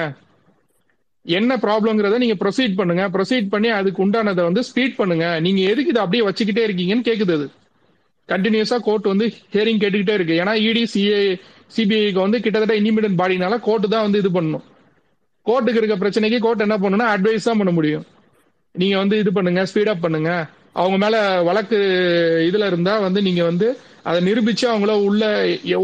என்ன 1.26 1.57
ப்ராப்ளம்ங்கிறத 1.65 2.18
நீங்க 2.18 2.35
ப்ரொசீட் 2.43 2.77
பண்ணுங்க. 2.77 3.03
ப்ரொசீட் 3.15 3.49
பண்ணி 3.49 3.69
அதுக்கு 3.69 4.03
உண்டானதை 4.06 4.43
வந்து 4.49 4.61
ஸ்பீட் 4.69 4.95
பண்ணுங்க. 4.99 5.26
நீங்க 5.45 5.61
எதுக்கு 5.72 5.91
இதை 5.93 6.02
அப்படியே 6.03 6.23
வச்சுக்கிட்டே 6.27 6.64
இருக்கீங்கன்னு 6.68 7.07
கேக்குது 7.10 7.34
அது. 7.38 7.48
கண்டினியூஸா 8.30 8.77
கோர்ட் 8.88 9.11
வந்து 9.14 9.26
ஹியரிங் 9.53 9.81
கேட்டுக்கிட்டே 9.84 10.15
இருக்கு. 10.18 10.35
ஏன்னா 10.41 10.53
இடி 10.68 10.84
சிஏ 10.93 11.19
சிபிஐக்கு 11.76 12.19
வந்து 12.26 12.39
கிட்டத்தட்ட 12.45 12.76
இண்டிபெண்டன்ட் 12.81 13.19
பாடினால 13.22 13.60
கோர்ட் 13.68 13.88
தான் 13.93 14.06
வந்து 14.07 14.22
இது 14.23 14.30
பண்ணணும். 14.30 14.65
கோர்ட்டுக்கு 15.45 15.81
இருக்க 15.81 15.95
பிரச்சனைக்கு 16.03 16.39
கோர்ட் 16.39 16.65
என்ன 16.65 16.77
பண்ணணும்னா 16.77 17.07
அட்வைஸ் 17.15 17.48
தான் 17.49 17.60
பண்ண 17.61 17.72
முடியும். 17.72 18.06
நீங்க 18.72 18.98
வந்து 18.98 19.15
இது 19.18 19.31
பண்ணுங்க 19.31 19.61
ஸ்பீடப் 19.72 20.03
பண்ணுங்க. 20.06 20.31
அவங்க 20.73 20.98
மேல 20.98 21.15
வழக்கு 21.43 21.77
இதுல 22.49 22.68
இருந்தா 22.72 22.99
வந்து 22.99 23.22
நீங்க 23.22 23.43
வந்து 23.43 23.68
அதை 24.10 24.19
நிரூபிச்சு 24.28 24.65
அவங்கள 24.72 24.94
உள்ள 25.07 25.23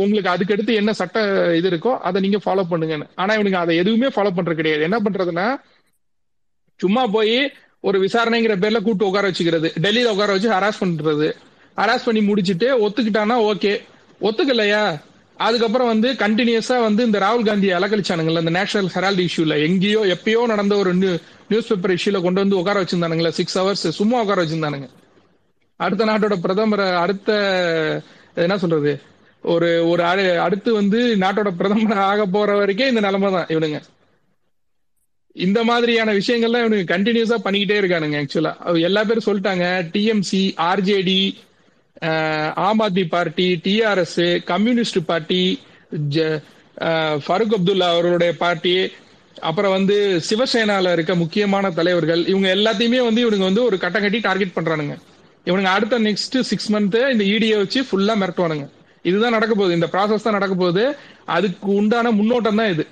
உங்களுக்கு 0.04 0.30
அதுக்கு 0.34 0.54
அடுத்து 0.56 0.74
என்ன 0.82 0.94
சட்ட 1.00 1.20
இது 1.60 1.70
இருக்கோ 1.70 1.94
அதை 2.08 2.22
நீங்க 2.26 2.40
ஃபாலோ 2.46 2.64
பண்ணுங்கன்னு. 2.72 3.08
ஆனா 3.16 3.32
இவனுக்கு 3.38 3.62
அதை 3.64 3.76
எதுவுமே 3.84 4.08
ஃபாலோ 4.16 4.32
பண்றது 4.38 4.60
கிடையாது. 4.62 4.88
என்ன 4.90 5.00
பண்றதுன்னா 5.06 5.48
சும்மா 6.80 7.04
போய் 7.18 7.38
ஒரு 7.88 7.98
விசாரணைங்கிற 8.06 8.56
பேர்ல 8.64 8.80
கூட்டு 8.84 9.08
உட்கார 9.10 9.28
வச்சுக்கிறது. 9.30 9.70
டெல்லியில 9.84 10.14
உட்கார 10.16 10.32
வச்சு 10.36 10.50
ஹராஸ் 10.56 10.82
பண்றது. 10.84 11.28
ஹராஸ் 11.82 12.08
பண்ணி 12.08 12.22
முடிச்சுட்டு 12.30 12.68
ஒத்துக்கிட்டானா 12.86 13.36
ஓகே 13.52 13.74
ஒத்துக்கலையா? 14.28 14.84
அதுக்கப்புறம் 15.48 15.90
வந்து 15.92 16.10
கண்டினியூஸா 16.22 16.78
வந்து 16.86 17.02
இந்த 17.08 17.18
ராகுல் 17.24 17.48
காந்தியை 17.48 17.74
அலக்கழிச்சானுங்களா 17.80 18.44
இந்த 18.44 18.54
நேஷனல் 18.60 18.90
ஹெரால்டு 18.94 19.26
இஷ்யூல 19.28 19.56
எங்கேயோ 19.66 20.00
எப்பயோ 20.14 20.40
நடந்த 20.52 20.74
ஒரு 20.82 20.92
நியூஸ் 21.02 21.70
பேப்பர் 21.72 21.94
இஷ்யூல 21.98 22.22
கொண்டு 22.26 22.42
வந்து 22.44 22.60
உட்கார 22.62 22.82
வச்சிருந்தானுங்களா 22.84 23.32
சிக்ஸ் 23.40 23.58
ஹவர்ஸ் 23.60 23.86
சும்மா 24.00 24.22
உட்கார 24.24 24.40
வச்சிருந்தானுங்க. 24.44 24.88
அடுத்த 25.80 26.06
நாட்டோட 26.06 26.36
பிரதமர் 26.36 26.80
அடுத்த 26.96 27.32
என்ன 28.38 28.58
சொல்றது 28.58 28.92
ஒரு 29.44 29.90
ஒரு 29.90 30.04
அடு- 30.04 30.38
அடுத்து 30.38 30.74
வந்து 30.74 31.16
நாட்டோட 31.16 31.50
பிரதமர் 31.58 31.98
ஆக 32.06 32.26
போற 32.28 32.56
வரைக்கும் 32.56 32.88
இந்த 32.88 33.02
நிலைமை 33.02 33.32
தான் 33.32 33.48
இவனுங்க. 33.48 33.80
இந்த 35.36 35.64
மாதிரியான 35.64 36.14
விஷயங்கள்லாம் 36.14 36.64
இவனுக்கு 36.64 36.94
கண்டினியூஸா 36.94 37.38
பண்ணிக்கிட்டே 37.44 37.78
இருக்கானுங்க 37.78 38.18
ஆக்சுவலா 38.22 38.54
எல்லா 38.82 39.04
பேரும் 39.04 39.28
சொல்லிட்டாங்க 39.28 39.66
TMC 39.94 40.42
RJD 40.66 41.20
Aam 42.62 42.80
Aadmi 42.80 43.08
party 43.08 43.62
TRS 43.64 44.20
communist 44.44 44.98
party 45.06 45.42
Farooq 47.26 47.56
Abdullah 47.58 47.88
அவர்களுடைய 47.90 48.36
பார்ட்டி 48.38 48.74
அப்புறம் 49.42 49.72
வந்து 49.72 49.96
சிவசேனால 50.30 50.92
இருக்க 50.92 51.16
முக்கியமான 51.16 51.70
தலைவர்கள் 51.72 52.26
இவங்க 52.26 52.56
எல்லாத்தையுமே 52.56 53.04
வந்து 53.04 53.24
இவனுங்க 53.24 53.48
வந்து 53.50 53.64
ஒரு 53.64 53.78
கட்டம் 53.78 54.02
கட்டி 54.02 54.20
டார்கெட் 54.20 54.56
பண்றானுங்க. 54.56 54.96
இவனுங்க 55.48 55.72
அடுத்த 55.78 56.00
நெக்ஸ்ட் 56.08 56.38
சிக்ஸ் 56.50 56.70
மந்த் 56.74 56.98
இந்த 57.14 57.24
இடியை 57.34 57.56
வச்சு 57.62 57.82
ஃபுல்லா 57.88 58.16
மிரட்டுவானுங்க. 58.22 58.66
இதுதான் 59.10 59.36
நடக்க 59.38 59.54
போகுது. 59.56 59.78
இந்த 59.80 59.88
ப்ராசஸ் 59.94 60.26
தான் 60.26 60.38
நடக்க 60.38 60.56
போகுது. 60.62 60.84
அதுக்கு 61.36 61.70
உண்டான 61.80 62.12
முன்னோட்டம் 62.20 62.60
தான் 62.62 62.72
இது. 62.76 62.86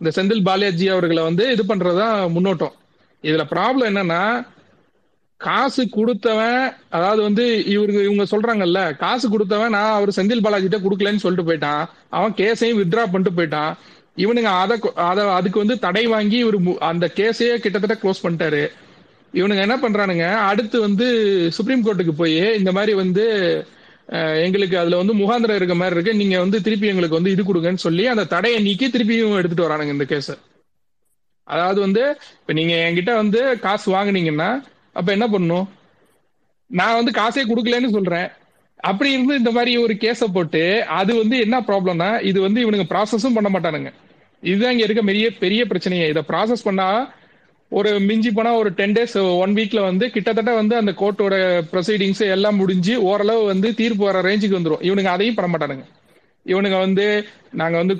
இந்த 0.00 0.10
செந்தில் 0.16 0.44
பாலாஜி 0.48 0.86
அவர்களை 0.94 1.22
வந்து 1.28 1.44
இது 1.54 1.62
பண்றதுதான் 1.68 2.16
முன்னோட்டம். 2.36 2.74
இதுல 3.28 3.44
ப்ராப்ளம் 3.52 3.88
என்னன்னா 3.90 4.22
காசு 5.40 5.82
கொடுத்தவன் 5.96 6.62
அதாவது 6.96 7.20
வந்து 7.26 7.44
இவருக்கு 7.74 8.02
இவங்க 8.08 8.24
சொல்றாங்கல்ல 8.32 8.80
காசு 9.02 9.26
கொடுத்தவன் 9.32 9.74
நான் 9.76 9.96
அவர் 9.96 10.16
செந்தில் 10.18 10.44
பாலாஜிட்ட 10.46 10.78
கொடுக்கலன்னு 10.84 11.22
சொல்லிட்டு 11.24 11.48
போயிட்டான். 11.48 11.82
அவன் 12.16 12.36
கேஸையும் 12.40 12.80
வித்ரா 12.82 13.04
பண்ணிட்டு 13.12 13.38
போயிட்டான். 13.38 13.72
இவனுங்க 14.24 14.50
அதை 14.62 14.76
அதை 15.10 15.24
அதுக்கு 15.38 15.62
வந்து 15.62 15.76
தடை 15.86 16.04
வாங்கி 16.14 16.38
இவர் 16.44 16.58
அந்த 16.90 17.06
கேஸையே 17.18 17.56
கிட்டத்தட்ட 17.64 17.96
க்ளோஸ் 18.02 18.24
பண்ணிட்டாரு. 18.26 18.62
இவனுங்க 19.34 19.62
என்ன 19.66 19.76
பண்றானுங்க? 19.82 20.26
அடுத்து 20.50 20.76
வந்து 20.86 21.06
சுப்ரீம் 21.56 21.84
கோர்ட்டுக்கு 21.86 22.14
போய் 22.20 22.38
இந்த 22.60 22.70
மாதிரி 22.76 22.92
வந்து 23.02 23.24
எங்களுக்கு 24.46 24.76
அதுல 24.80 24.98
வந்து 25.00 25.14
முகாந்திரம் 25.20 25.58
இருக்க 25.60 25.74
மாதிரி 25.78 25.96
இருக்கு. 25.96 26.12
நீங்க 26.20 26.36
வந்து 26.44 26.58
திருப்பி 26.66 26.90
எங்களுக்கு 26.90 27.18
வந்து 27.18 27.32
இது 27.34 27.42
கொடுங்கன்னு 27.48 27.84
சொல்லி 27.86 28.04
அந்த 28.12 28.24
தடையை 28.34 28.58
நீக்கி 28.66 28.86
திருப்பியும் 28.94 29.38
எடுத்துட்டு 29.40 29.66
வரானுங்க 29.66 29.96
இந்த 29.96 30.06
கேஸ 30.12 30.28
அதாவது 31.48 31.78
வந்து 31.86 32.02
இப்ப 32.40 32.52
நீங்க 32.58 32.74
என்கிட்ட 32.86 33.12
வந்து 33.22 33.40
காசு 33.64 33.86
வாங்கினீங்கன்னா 33.96 34.48
அப்ப 34.98 35.08
என்ன 35.16 35.26
பண்ணணும்? 35.34 35.66
நான் 36.70 36.98
வந்து 36.98 37.12
காசே 37.18 37.42
கொடுக்கலன்னு 37.50 37.90
சொல்றேன். 37.96 38.28
அப்படி 38.88 39.10
இருந்து 39.16 39.34
இந்த 39.40 39.50
மாதிரி 39.56 39.72
ஒரு 39.84 39.94
கேஸ 40.04 40.24
போட்டு 40.36 40.62
அது 41.00 41.12
வந்து 41.20 41.36
என்ன 41.44 41.56
ப்ராப்ளம்னா 41.68 42.08
இது 42.30 42.38
வந்து 42.46 42.62
இவனுங்க 42.64 42.86
ப்ராசஸும் 42.92 43.36
பண்ண 43.38 43.48
மாட்டானுங்க. 43.54 43.90
இதுதான் 44.42 44.72
இங்க 44.74 44.84
இருக்க 44.86 45.02
பெரிய 45.10 45.26
பெரிய 45.44 45.62
பிரச்சனையே. 45.70 46.06
இதை 46.12 46.22
ப்ராசஸ் 46.30 46.66
பண்ணா 46.68 46.88
ஒரு 47.72 47.90
மிஞ்சி 48.00 48.30
போனா 48.30 48.50
ஒரு 48.56 48.70
டென் 48.78 48.94
டேஸ் 48.96 49.16
ஒன் 49.44 49.54
வீக்ல 49.54 49.80
வந்து 49.80 50.10
கிட்டத்தட்ட 50.10 50.54
வந்து 50.54 50.74
அந்த 50.76 50.92
கோர்ட்டோட 51.00 51.34
ப்ரொசீடிங்ஸ் 51.72 52.22
எல்லாம் 52.36 52.60
முடிஞ்சு 52.62 52.94
ஓரளவு 53.02 53.42
வந்து 53.52 53.74
தீர்ப்பு 53.74 54.04
வர 54.04 54.20
ரேஞ்சுக்கு 54.28 54.58
வந்துரும். 54.58 54.84
இவனுங்க 54.88 55.10
அதையும் 55.14 55.38
பண்ண 55.38 55.48
மாட்டானுங்க. 55.52 55.84
இவனுங்க 56.46 56.78
வந்து 56.78 57.06
நாங்க 57.60 57.76
வந்து 57.82 57.96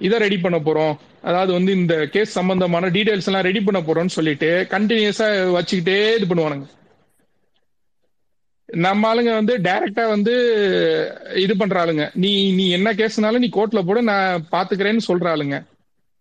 இதை 0.00 0.16
ரெடி 0.18 0.38
பண்ண 0.38 0.58
போறோம். 0.58 0.94
அதாவது 1.28 1.52
வந்து 1.52 1.72
இந்த 1.72 1.94
கேஸ் 2.14 2.36
சம்பந்தமான 2.38 2.90
டீடைல்ஸ் 2.96 3.28
எல்லாம் 3.30 3.46
ரெடி 3.48 3.60
பண்ண 3.60 3.80
போறோம்னு 3.86 4.16
சொல்லிட்டு 4.18 4.50
கண்டினியூஸா 4.74 5.28
வச்சுக்கிட்டே 5.56 5.96
இது 6.18 6.28
பண்ணுவானுங்க. 6.30 6.66
நம்ம 8.68 9.08
ஆளுங்க 9.10 9.32
வந்து 9.40 9.54
டைரக்டா 9.66 10.04
வந்து 10.08 10.32
இது 11.44 11.56
பண்ற 11.56 11.76
ஆளுங்க. 11.84 12.04
நீ 12.14 12.32
நீ 12.52 12.64
என்ன 12.70 12.92
கேஸ்னாலும் 12.92 13.44
நீ 13.44 13.48
கோர்ட்ல 13.54 13.82
போட 13.86 14.00
நான் 14.00 14.44
பாத்துக்கிறேன்னு 14.52 15.08
சொல்ற 15.08 15.26
ஆளுங்க. 15.34 15.58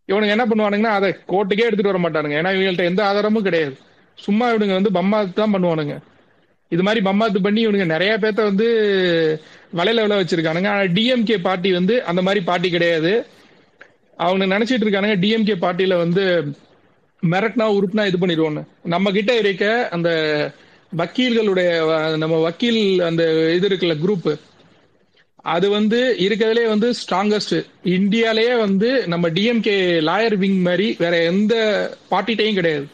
இவனுங்க 0.10 0.36
என்ன 0.36 0.46
பண்ணுவானுங்கன்னா 0.50 0.94
அதை 0.98 1.10
கோர்ட்டுக்கே 1.32 1.68
எடுத்துட்டு 1.68 1.92
வர 1.94 2.00
மாட்டானுங்க. 2.04 2.36
ஏன்னா 2.42 2.52
இவங்கள்ட்ட 2.56 2.92
எந்த 2.92 3.02
ஆதாரமும் 3.10 3.48
கிடையாது. 3.48 3.74
சும்மா 4.18 4.46
இவனுங்க 4.52 4.76
வந்து 4.80 4.92
பம்மாத்து 5.00 5.40
தான் 5.40 5.56
பண்ணுவானுங்க. 5.56 5.96
இது 6.72 6.84
மாதிரி 6.86 7.02
பம்மாத்து 7.08 7.40
பண்ணி 7.48 7.62
இவனுங்க 7.66 7.86
நிறைய 7.94 8.14
பேர்த்த 8.22 8.50
வந்து 8.52 8.68
வலையில 9.80 10.04
விளை 10.06 10.16
வச்சிருக்கானுங்க. 10.22 10.70
ஆனா 10.74 10.86
டிஎம்கே 10.98 11.38
பார்ட்டி 11.48 11.70
வந்து 11.80 11.96
அந்த 12.12 12.22
மாதிரி 12.28 12.42
பார்ட்டி 12.50 12.70
கிடையாது. 12.76 13.12
அவங்க 14.18 14.46
நினைச்சிட்டு 14.54 14.86
இருக்கானுங்க 14.86 15.18
டிஎம்கே 15.24 15.56
பார்ட்டியில 15.66 15.98
வந்து 16.04 16.24
மிரட்னா 17.24 17.66
உருட்னா 17.78 18.04
இது 18.10 18.18
பண்ணிடுவோன்னு 18.22 18.62
நம்ம 18.94 19.12
கிட்ட 19.12 19.32
இருக்க 19.38 19.66
அந்த 19.96 20.10
வக்கீல்களுடைய 20.92 21.70
நம்ம 22.24 22.36
வக்கீல் 22.48 22.82
அந்த 23.08 23.24
இது 23.58 23.68
இருக்குல்ல 23.70 23.96
குரூப் 24.04 24.30
அது 25.54 25.68
வந்து 25.70 26.00
இருக்கிறதுலே 26.26 26.64
வந்து 26.72 26.88
ஸ்ட்ராங்கஸ்ட் 27.00 27.56
இந்தியாலயே 27.98 28.54
வந்து 28.66 28.90
நம்ம 29.14 29.30
டிஎம்கே 29.38 29.76
லாயர் 30.10 30.36
விங் 30.44 30.62
மாதிரி 30.68 30.88
வேற 31.04 31.16
எந்த 31.32 31.54
பார்ட்டிட்டையும் 32.12 32.58
கிடையாது. 32.60 32.86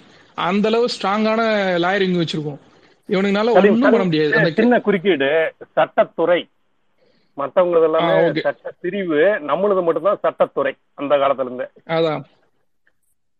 அந்த 0.47 0.67
அளவு 0.71 0.85
ஸ்ட்ராங்கான 0.95 1.41
லாயர் 1.83 2.03
விங் 2.05 2.19
வச்சிருக்கோம். 2.21 2.59
இவனுங்கனால 3.09 3.53
சலீம், 3.55 3.73
ஒண்ணும் 3.73 3.93
பண்ண 3.93 4.05
முடியாது. 4.09 4.33
அந்த 4.39 4.51
சின்ன 4.59 4.79
குறுக்கீடு 4.87 5.29
சட்டத்துறை. 5.77 6.41
மத்தவங்களது 7.37 7.87
எல்லாமே. 7.87 8.41
சட்ட 8.47 8.71
பிரிவு 8.83 9.19
நம்மளது 9.49 9.83
மட்டும்தான் 9.85 10.21
சட்டத்துறை 10.25 10.73
அந்த 11.01 11.13
காலத்துல 11.23 11.47
இருந்து 11.47 11.67
அதான் 11.97 12.23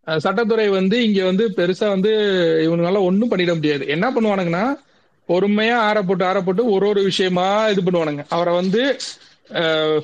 சட்டத்துறை 0.08 0.66
வந்து 0.78 0.96
இங்க 1.08 1.20
வந்து 1.28 1.44
பெருசா 1.58 1.88
வந்து 1.96 2.12
இவனுங்களால 2.66 3.02
ஒண்ணும் 3.10 3.32
பண்ணிட 3.32 3.52
முடியாது. 3.60 3.84
என்ன 3.96 4.06
பண்ணுவானுங்கன்னா 4.16 4.64
பொறுமையா 5.30 5.76
ஆற 5.90 5.98
போட்டு 6.08 6.26
ஆற 6.30 6.38
போட்டு 6.46 6.64
ஒரு 6.76 6.86
ஒரு 6.92 7.02
விஷயமா 7.10 7.46
இது 7.74 7.82
பண்ணுவானுங்க. 7.86 8.24
அவரை 8.36 8.54
வந்து 8.62 8.82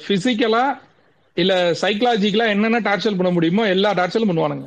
பிசிக்கலா 0.08 0.66
இல்ல 1.42 1.54
சைக்கலாஜிக்கலா 1.82 2.48
என்னென்ன 2.54 2.80
டார்ச்சர் 2.88 3.18
பண்ண 3.20 3.32
முடியுமோ 3.36 3.64
எல்லா 3.76 3.90
டார்ச்சரும் 4.00 4.32
பண்ணுவானுங்க. 4.32 4.66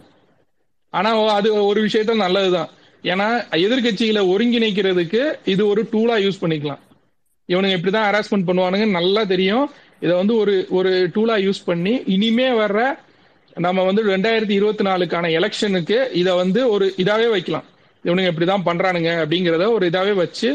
ஆனா 0.99 1.11
அது 1.39 1.49
ஒரு 1.71 1.81
விஷயத்த 1.87 2.15
நல்லதுதான். 2.25 2.71
ஏன்னா 3.13 3.27
எதிர்கட்சிகளை 3.65 4.23
ஒருங்கிணைக்கிறதுக்கு 4.33 5.23
இது 5.53 5.63
ஒரு 5.73 5.83
டூலா 5.93 6.17
யூஸ் 6.25 6.43
பண்ணிக்கலாம். 6.43 6.83
இவனுங்க 7.49 7.77
இப்படிதான் 7.79 8.09
ஹராஸ்மெண்ட் 8.09 8.49
பண்ணுவானுங்க 8.49 8.87
நல்லா 8.99 9.23
தெரியும். 9.33 9.67
இதை 10.05 10.15
வந்து 10.21 10.35
ஒரு 10.43 10.55
ஒரு 10.79 10.93
டூலா 11.15 11.37
யூஸ் 11.47 11.67
பண்ணி 11.71 11.95
இனிமே 12.15 12.49
வர்ற 12.61 12.81
நம்ம 13.65 13.81
வந்து 13.89 14.03
ரெண்டாயிரத்தி 14.13 14.55
இருபத்தி 14.59 14.85
நாலுக்கான 14.89 15.31
எலெக்ஷனுக்கு 15.39 15.99
இதை 16.21 16.33
வந்து 16.43 16.61
ஒரு 16.75 16.87
இதாவே 17.03 17.27
வைக்கலாம். 17.35 17.67
இவனுங்க 18.05 18.31
இப்படிதான் 18.33 18.67
பண்றானுங்க 18.69 19.11
அப்படிங்கிறத 19.23 19.67
ஒரு 19.73 19.85
இதாவே 19.91 20.15
வச்சு 20.15 20.49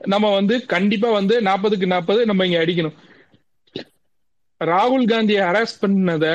நம்ம 0.00 0.30
வந்து 0.34 0.54
கண்டிப்பா 0.66 1.08
வந்து 1.10 1.34
நாற்பதுக்கு 1.40 1.86
நாற்பது 1.86 2.26
நம்ம 2.26 2.46
இங்க 2.46 2.58
அடிக்கணும். 2.64 2.96
ராகுல் 4.60 5.08
காந்தியை 5.08 5.42
அரெஸ்ட் 5.50 5.82
பண்ணத 5.82 6.26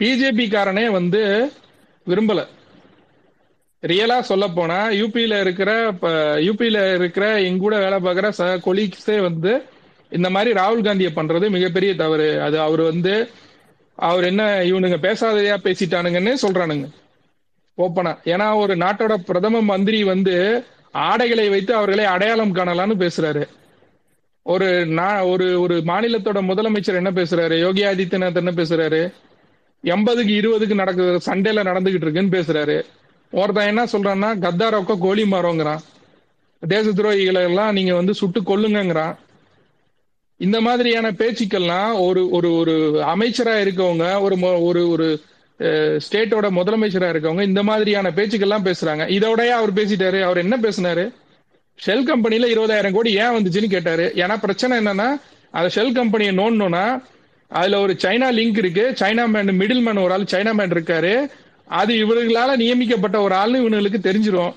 பிஜேபி 0.00 0.46
காரனே 0.54 0.86
வந்து 0.90 1.20
விரும்பல. 2.06 2.40
ரியலா 3.82 4.20
சொல்ல 4.20 4.48
போனா 4.48 4.78
யூபியில 5.00 5.40
இருக்கிற 5.40 5.70
யூபியில 6.46 6.78
இருக்கிற 6.94 7.24
எங்க 7.40 7.58
கூட 7.58 7.78
வேலை 7.78 7.98
பார்க்குற 7.98 8.28
ச 8.38 8.46
கொலீக்ஸே 8.66 9.18
வந்து 9.20 9.52
இந்த 10.12 10.30
மாதிரி 10.30 10.50
ராகுல் 10.60 10.84
காந்தியை 10.84 11.12
பண்றது 11.12 11.46
மிகப்பெரிய 11.50 11.92
தவறு. 11.94 12.40
அது 12.46 12.56
அவர் 12.60 12.82
வந்து 12.82 13.14
அவர் 13.98 14.24
என்ன 14.24 14.42
இவனுங்க 14.70 14.98
பேசாததையா 15.06 15.56
பேசிட்டானுங்கன்னு 15.66 16.34
சொல்றானுங்க. 16.44 16.86
ஓப்பனா. 17.78 18.18
ஏன்னா 18.24 18.56
ஒரு 18.56 18.76
நாட்டோட 18.76 19.14
பிரதம 19.14 19.60
மந்திரி 19.60 20.04
வந்து 20.04 20.64
ஆடைகளை 20.92 21.48
வைத்து 21.48 21.74
அவர்களை 21.74 22.04
அடையாளம் 22.04 22.54
காணலாம்னு 22.54 23.08
பேசுறாரு. 23.08 23.48
ஒரு 24.42 24.86
நான் 24.86 25.20
ஒரு 25.20 25.60
ஒரு 25.60 25.76
மாநிலத்தோட 25.76 26.40
முதலமைச்சர் 26.40 26.94
என்ன 26.94 27.10
பேசுறாரு? 27.10 27.58
யோகி 27.58 27.82
ஆதித்யநாத் 27.82 28.34
என்ன 28.34 28.50
பேசுறாரு? 28.50 29.12
எண்பதுக்கு 29.84 30.34
இருபதுக்கு 30.34 30.74
நடக்குது 30.74 31.32
சண்டேல 31.32 31.64
நடந்துகிட்டு 31.64 32.08
இருக்குன்னு 32.08 32.38
பேசுறாரு. 32.38 32.84
ஒருத்தன் 33.30 33.66
என்ன 33.66 33.84
சொல்றான்னா 33.84 34.38
கத்தாரோக்க 34.38 34.98
கோலி 34.98 35.22
மாறோங்கிறான் 35.22 35.78
தேச 36.68 36.90
துரோகிகளை 36.90 37.42
எல்லாம் 37.42 37.72
நீங்க 37.72 37.94
வந்து 37.94 38.14
சுட்டு 38.14 38.40
கொல்லுங்கிறான் 38.40 39.16
இந்த 40.36 40.60
மாதிரியான 40.60 41.10
பேச்சுக்கள்லாம் 41.10 42.00
ஒரு 42.00 42.30
ஒரு 42.30 42.54
ஒரு 42.54 43.02
அமைச்சரா 43.06 43.60
இருக்கவங்க 43.60 44.20
ஒரு 44.20 44.36
மொ- 44.36 44.62
ஒரு 44.62 44.90
ஒரு 44.90 45.20
ஸ்டேட்டோட 46.04 46.46
முதலமைச்சரா 46.58 47.08
இருக்கவங்க 47.12 47.42
இந்த 47.42 47.62
மாதிரியான 47.62 48.10
பேச்சுக்கெல்லாம் 48.10 48.66
பேசுறாங்க. 48.68 49.04
இதோடய 49.08 49.48
அவர் 49.48 49.72
பேசிட்டாரு. 49.72 50.22
அவர் 50.22 50.38
என்ன 50.38 50.56
பேசினாரு? 50.56 51.04
ஷெல் 51.78 52.04
கம்பெனில 52.04 52.46
இருபதாயிரம் 52.46 52.92
கோடி 52.92 53.10
ஏன் 53.14 53.34
வந்துச்சுன்னு 53.36 53.74
கேட்டாரு. 53.74 54.12
ஏன்னா 54.14 54.36
பிரச்சனை 54.36 54.78
என்னன்னா 54.78 55.08
அந்த 55.50 55.68
ஷெல் 55.74 55.92
கம்பெனியை 55.92 56.36
நோண்டணும்னா 56.36 57.02
அதுல 57.50 57.80
ஒரு 57.80 57.96
சைனா 58.02 58.28
லிங்க் 58.38 58.58
இருக்கு. 58.58 58.84
சைனா 59.00 59.24
மேன் 59.28 59.60
மிடில் 59.60 59.82
மேன் 59.82 59.96
ஒரு 59.96 60.12
ஆள் 60.12 60.30
சைனா 60.32 60.52
மேன் 60.52 60.74
இருக்காரு. 60.76 61.12
அது 61.64 61.92
இவர்களால 61.94 62.56
நியமிக்கப்பட்ட 62.56 63.20
ஒரு 63.20 63.34
ஆள்னு 63.34 63.62
இவனுங்களுக்கு 63.62 64.00
தெரிஞ்சிடும் 64.08 64.54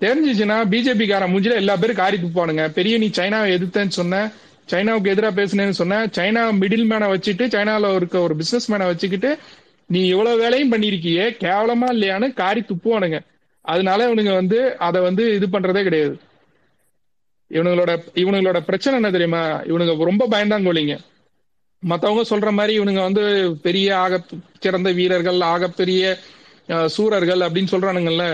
தெரிஞ்சிச்சுன்னா 0.00 0.56
பிஜேபி 0.72 1.06
காரன் 1.08 1.32
மூஞ்சில 1.32 1.54
எல்லா 1.54 1.76
பேரும் 1.76 1.96
காரி 1.96 2.16
துப்பானுங்க 2.16 2.64
பெரிய 2.68 2.98
நீ 2.98 3.08
சைனாவை 3.18 3.48
எதிர்த்தேன்னு 3.56 3.96
சொன்ன 3.98 4.20
சைனாவுக்கு 4.70 5.12
எதிராக 5.14 5.32
பேசுனேன்னு 5.42 5.76
சொன்ன 5.80 6.06
சைனா 6.06 6.42
மிடில் 6.60 6.86
மேனை 6.90 7.06
வச்சுட்டு 7.12 7.44
சைனால 7.54 7.94
இருக்க 7.96 8.20
ஒரு 8.20 8.36
பிசினஸ் 8.36 8.72
மேனை 8.72 8.86
வச்சுக்கிட்டு 8.86 9.30
நீ 9.90 10.00
இவ்வளவு 10.12 10.40
வேலையும் 10.42 10.72
பண்ணிருக்கியே 10.72 11.24
கேவலமா 11.44 11.88
இல்லையான்னு 11.94 12.26
காரி 12.40 12.60
துப்புவானுங்க. 12.60 13.18
அதனால 13.64 14.06
இவனுங்க 14.08 14.32
வந்து 14.40 14.58
அதை 14.86 14.98
வந்து 15.06 15.22
இது 15.36 15.46
பண்றதே 15.46 15.82
கிடையாது. 15.88 16.14
இவனுங்களோட 17.50 17.92
இவனுங்களோட 18.22 18.58
பிரச்சனை 18.68 18.96
என்ன 19.00 19.10
தெரியுமா? 19.16 19.42
இவனுங்க 19.70 20.10
ரொம்ப 20.10 20.26
பயந்தாங்கோலிங்க. 20.34 20.96
மத்தவங்க 21.82 22.22
சொல்ற 22.30 22.48
மாதிரி 22.58 22.72
இவனுங்க 22.78 23.02
வந்து 23.08 23.22
பெரிய 23.66 23.88
ஆக 24.04 24.14
சிறந்த 24.64 24.88
வீரர்கள் 24.98 25.40
ஆகப்பெரிய 25.54 26.04
சூரர்கள் 26.94 27.40
அப்படின்னு 27.44 27.72
சொல்றானுங்கல்ல 27.72 28.24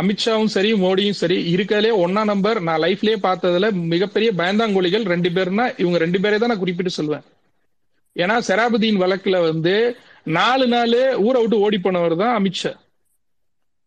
அமித்ஷாவும் 0.00 0.52
சரி 0.54 0.70
மோடியும் 0.84 1.18
சரி 1.20 1.36
இருக்கறதுலே 1.54 1.90
ஒன்னா 2.04 2.22
நம்பர். 2.30 2.58
நான் 2.68 2.82
லைஃப்லயே 2.84 3.18
பார்த்ததுல 3.26 3.68
மிகப்பெரிய 3.92 4.30
பயந்தாங்கோலிகள் 4.40 5.04
ரெண்டு 5.12 5.30
பேர்னா 5.36 5.66
இவங்க 5.82 5.98
ரெண்டு 6.04 6.20
பேரே 6.24 6.38
தான் 6.38 6.52
நான் 6.52 6.62
குறிப்பிட்டு 6.62 6.96
சொல்லுவேன் 6.98 7.24
ஏன்னா 8.16 8.36
செராபுதீன் 8.48 9.00
வழக்குல 9.02 9.36
வந்து 9.50 9.74
நாலு 10.26 10.66
நாள் 10.66 11.16
ஊரை 11.16 11.40
விட்டு 11.40 11.58
ஓடி 11.58 11.78
போனவர் 11.78 12.16
தான் 12.16 12.42
அமித்ஷா 12.42 12.72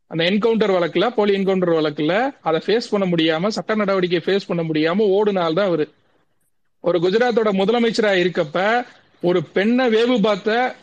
அந்த 0.07 0.23
என்கவுண்டர் 0.23 0.71
வழக்குல 0.71 1.09
போலி 1.09 1.33
என்கவுண்டர் 1.33 1.69
வழக்குல 1.69 2.31
அதை 2.41 2.61
ஃபேஸ் 2.65 2.89
பண்ண 2.89 3.05
முடியாம 3.05 3.47
சட்ட 3.47 3.75
நடவடிக்கை 3.75 4.21
ஃபேஸ் 4.25 4.47
பண்ண 4.47 4.63
முடியாம 4.63 5.07
ஓடுனாள் 5.07 5.53
தான் 5.53 5.65
அவரு. 5.65 5.85
ஒரு 6.81 6.99
குஜராத்தோட 6.99 7.51
முதலமைச்சரா 7.51 8.11
இருக்கப்ப 8.23 8.85
ஒரு 9.21 9.43
பெண்ணை 9.43 9.87
வேவு 9.87 10.21
பார்த்த 10.21 10.75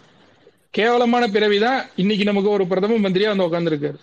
கேவலமான 0.70 1.28
பிறவிதான் 1.28 1.90
இன்னைக்கு 1.96 2.24
நமக்கு 2.24 2.50
ஒரு 2.50 2.66
பிரதம 2.66 3.08
மந்திரியா 3.08 3.36
வந்து 3.36 3.46
உட்காந்துருக்காரு 3.48 3.98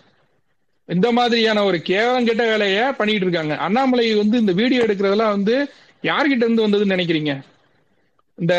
இந்த 0.89 1.11
மாதிரியான 1.11 1.63
ஒரு 1.63 1.81
கேவலம் 1.81 2.25
கெட்ட 2.25 2.43
வேலையை 2.45 2.91
பண்ணிட்டு 2.91 3.25
இருக்காங்க. 3.25 3.57
அண்ணாமலை 3.57 4.15
வந்து 4.15 4.37
இந்த 4.37 4.51
வீடியோ 4.51 4.83
எடுக்கிறதெல்லாம் 4.83 5.35
வந்து 5.37 5.71
யார்கிட்ட 6.03 6.45
இருந்து 6.45 6.67
வந்ததுன்னு 6.67 6.95
நினைக்கிறீங்க? 6.95 7.41
இந்த 8.37 8.53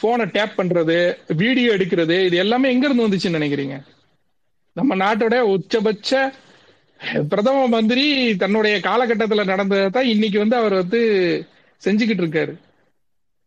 போனை 0.00 0.24
டேப் 0.36 0.58
பண்றது 0.58 0.96
வீடியோ 1.42 1.68
எடுக்கிறது 1.76 2.16
இது 2.28 2.36
எல்லாமே 2.44 2.70
எங்க 2.74 2.84
இருந்து 2.86 3.06
வந்துச்சுன்னு 3.06 3.38
நினைக்கிறீங்க? 3.38 3.76
நம்ம 4.76 4.96
நாட்டோட 5.02 5.36
உச்சபட்ச 5.54 6.10
பிரதம 7.30 7.60
மந்திரி 7.74 8.04
தன்னுடைய 8.42 8.74
காலகட்டத்துல 8.86 9.44
நடந்ததை 9.50 9.86
தான் 9.96 10.10
இன்னைக்கு 10.14 10.38
வந்து 10.42 10.56
அவர் 10.60 10.74
வந்து 10.82 11.00
செஞ்சுக்கிட்டு 11.82 12.22
இருக்காரு. 12.24 12.52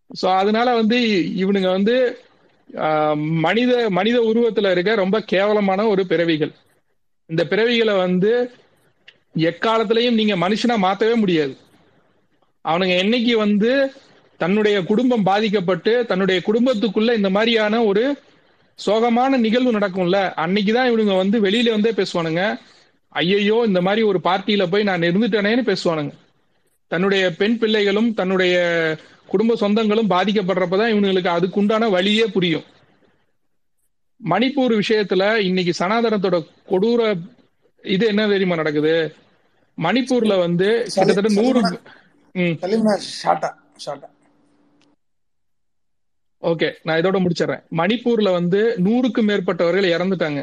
ஸோ 0.09 0.27
அதனால 0.41 0.69
வந்து 0.79 0.97
இவனுங்க 1.43 1.69
வந்து 1.77 1.95
மனித 3.45 3.71
மனித 3.97 4.17
உருவத்துல 4.29 4.71
இருக்க 4.73 4.91
ரொம்ப 5.03 5.17
கேவலமான 5.33 5.85
ஒரு 5.93 6.03
பிறவிகள். 6.11 6.53
இந்த 7.29 7.43
பிறவிகளை 7.51 7.95
வந்து 8.05 8.31
எக்காலத்திலையும் 9.49 10.17
நீங்க 10.19 10.35
மனுஷனா 10.45 10.75
மாத்தவே 10.85 11.15
முடியாது. 11.23 11.53
அவனுங்க 12.65 12.95
என்னைக்கு 13.03 13.33
வந்து 13.45 13.71
தன்னுடைய 14.39 14.77
குடும்பம் 14.83 15.23
பாதிக்கப்பட்டு 15.23 15.91
தன்னுடைய 16.05 16.39
குடும்பத்துக்குள்ள 16.41 17.11
இந்த 17.13 17.29
மாதிரியான 17.29 17.83
ஒரு 17.85 18.03
சோகமான 18.79 19.37
நிகழ்வு 19.37 19.71
நடக்கும்ல 19.71 20.19
அன்னைக்குதான் 20.35 20.89
இவனுங்க 20.89 21.15
வந்து 21.17 21.37
வெளியில 21.41 21.71
வந்தே 21.71 21.91
பேசுவானுங்க 21.91 22.43
ஐயையோ 23.15 23.57
இந்த 23.67 23.79
மாதிரி 23.81 24.01
ஒரு 24.01 24.19
பார்ட்டியில 24.23 24.63
போய் 24.69 24.83
நான் 24.83 25.09
இருந்துட்டேனேன்னு 25.09 25.63
பேசுவானுங்க 25.63 26.13
தன்னுடைய 26.91 27.23
பெண் 27.31 27.57
பிள்ளைகளும் 27.57 28.09
தன்னுடைய 28.13 28.55
குடும்ப 29.27 29.55
சொந்தங்களும் 29.55 30.11
பாதிக்கப்படுறப்பதான் 30.11 30.91
இவனுங்களுக்கு 30.91 31.29
அதுக்கு 31.29 31.59
உண்டான 31.59 31.89
வழியே 31.89 32.25
புரியும் 32.25 32.65
மணிப்பூர் 34.21 34.73
விஷயத்துல 34.73 35.23
இன்னைக்கு 35.41 35.73
சனாதனத்தோட 35.79 36.37
கொடூர 36.69 37.01
இது 37.83 38.03
என்ன 38.07 38.27
தெரியுமா 38.27 38.55
நடக்குது 38.55 38.95
மணிப்பூர்ல 39.77 40.33
வந்து 40.39 40.67
கிட்டத்தட்ட 40.93 41.31
நூறு 41.33 41.61
ம் 42.35 42.55
சலீம்னா 42.61 42.95
ஷார்ட்டா 43.13 43.49
ஷார்ட்டா 43.85 44.09
ஓகே 46.43 46.73
நான் 46.83 47.01
இதோட 47.01 47.25
முடிச்சிடுறேன். 47.25 47.63
மணிப்பூர்ல 47.77 48.31
வந்து 48.31 48.75
நூறுக்கும் 48.83 49.27
மேற்பட்டவர்கள் 49.29 49.91
இறந்துட்டாங்க. 49.95 50.41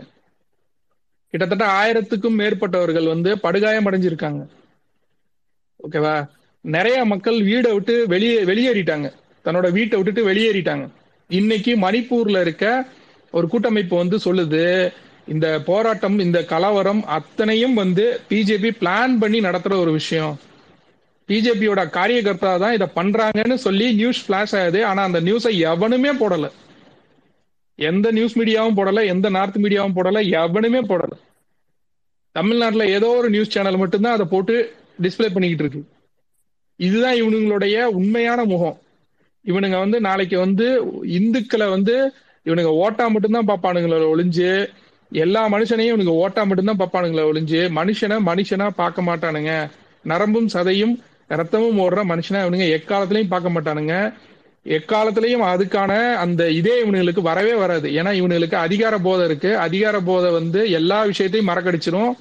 கிட்டத்தட்ட 1.30 1.66
ஆயிரத்துக்கும் 1.80 2.38
மேற்பட்டவர்கள் 2.40 3.06
வந்து 3.06 3.38
படுகாயம் 3.38 3.86
அடைஞ்சிருக்காங்க. 3.86 4.46
ஓகேவா 5.88 6.28
நிறைய 6.60 7.04
மக்கள் 7.04 7.38
வீடை 7.42 7.72
விட்டு 7.72 8.06
வெளியே 8.06 8.42
வெளியேறிட்டாங்க. 8.44 9.12
தன்னோட 9.44 9.72
வீட்டை 9.72 10.02
விட்டுட்டு 10.02 10.30
வெளியேறிட்டாங்க. 10.30 10.88
இன்னைக்கு 11.28 11.76
மணிப்பூர்ல 11.76 12.40
இருக்க 12.40 12.88
ஒரு 13.30 13.48
கூட்டமைப்பு 13.48 13.96
வந்து 13.96 14.16
சொல்லுது 14.16 14.92
இந்த 15.28 15.62
போராட்டம் 15.66 16.18
இந்த 16.18 16.44
கலவரம் 16.44 17.04
அத்தனையும் 17.04 17.74
வந்து 17.74 18.20
பிஜேபி 18.28 18.70
பிளான் 18.80 19.18
பண்ணி 19.18 19.40
நடத்துற 19.40 19.76
ஒரு 19.80 19.92
விஷயம். 19.92 20.38
பிஜேபியோட 21.30 21.80
காரியகர்த்தா 21.96 22.52
தான் 22.62 22.74
இதை 22.76 22.88
பண்றாங்கன்னு 22.94 23.56
சொல்லி 23.66 23.86
நியூஸ் 23.94 24.22
பிளாஷ் 24.28 24.54
ஆகுது. 24.60 24.80
ஆனா 24.84 25.02
அந்த 25.02 25.20
நியூஸை 25.20 25.52
எவனுமே 25.72 26.12
போடல. 26.22 26.46
எந்த 27.78 28.06
நியூஸ் 28.10 28.38
மீடியாவும் 28.38 28.76
போடல 28.78 29.04
எந்த 29.06 29.28
நார்த் 29.28 29.58
மீடியாவும் 29.64 29.96
போடல 29.98 30.20
எவனுமே 30.40 30.80
போடல. 30.80 31.14
தமிழ்நாட்டுல 32.36 32.84
ஏதோ 32.96 33.08
ஒரு 33.08 33.30
நியூஸ் 33.30 33.50
சேனல் 33.50 33.76
மட்டும்தான் 33.76 34.12
அதை 34.12 34.26
போட்டு 34.30 34.56
டிஸ்ப்ளே 35.02 35.28
பண்ணிக்கிட்டு 35.34 35.64
இருக்கு. 35.64 35.82
இதுதான் 36.76 37.16
இவனுங்களுடைய 37.22 37.84
உண்மையான 37.98 38.44
முகம். 38.44 38.78
இவனுங்க 39.44 39.78
வந்து 39.78 40.00
நாளைக்கு 40.00 40.38
வந்து 40.38 40.66
இந்துக்களை 41.18 41.68
வந்து 41.68 41.94
இவனுங்க 42.46 42.72
ஓட்டா 42.84 43.06
மட்டும்தான் 43.08 43.48
பார்ப்பானுங்கள 43.50 43.96
ஒளிஞ்சு 44.14 44.50
எல்லா 45.12 45.42
மனுஷனையும் 45.48 45.92
இவனுங்க 45.92 46.14
ஓட்டா 46.24 46.42
மட்டும்தான் 46.46 46.80
பார்ப்பானுங்கள 46.82 47.22
ஒளிஞ்சு 47.30 47.62
மனுஷனை 47.78 48.18
மனுஷனா 48.30 48.68
பார்க்க 48.82 49.02
மாட்டானுங்க. 49.02 49.52
நரம்பும் 50.04 50.50
சதையும் 50.52 50.94
ரத்தமும் 51.30 51.80
ஓடுற 51.84 52.00
மனுஷனா 52.12 52.40
இவனுங்க 52.44 52.66
எக்காலத்திலையும் 52.76 53.32
பார்க்க 53.32 53.54
மாட்டானுங்க. 53.54 53.94
எக்காலத்திலையும் 54.66 55.44
அதுக்கான 55.52 55.92
அந்த 56.24 56.42
இதே 56.60 56.74
இவனுங்களுக்கு 56.82 57.22
வரவே 57.28 57.54
வராது. 57.54 57.88
ஏன்னா 57.98 58.10
இவனுங்களுக்கு 58.20 58.56
அதிகார 58.66 58.94
போதை 58.98 59.24
இருக்கு. 59.24 59.50
அதிகார 59.66 59.96
போதை 60.00 60.30
வந்து 60.32 60.62
எல்லா 60.70 60.98
விஷயத்தையும் 61.02 61.50
மறக்கடிச்சிடும் 61.50 62.12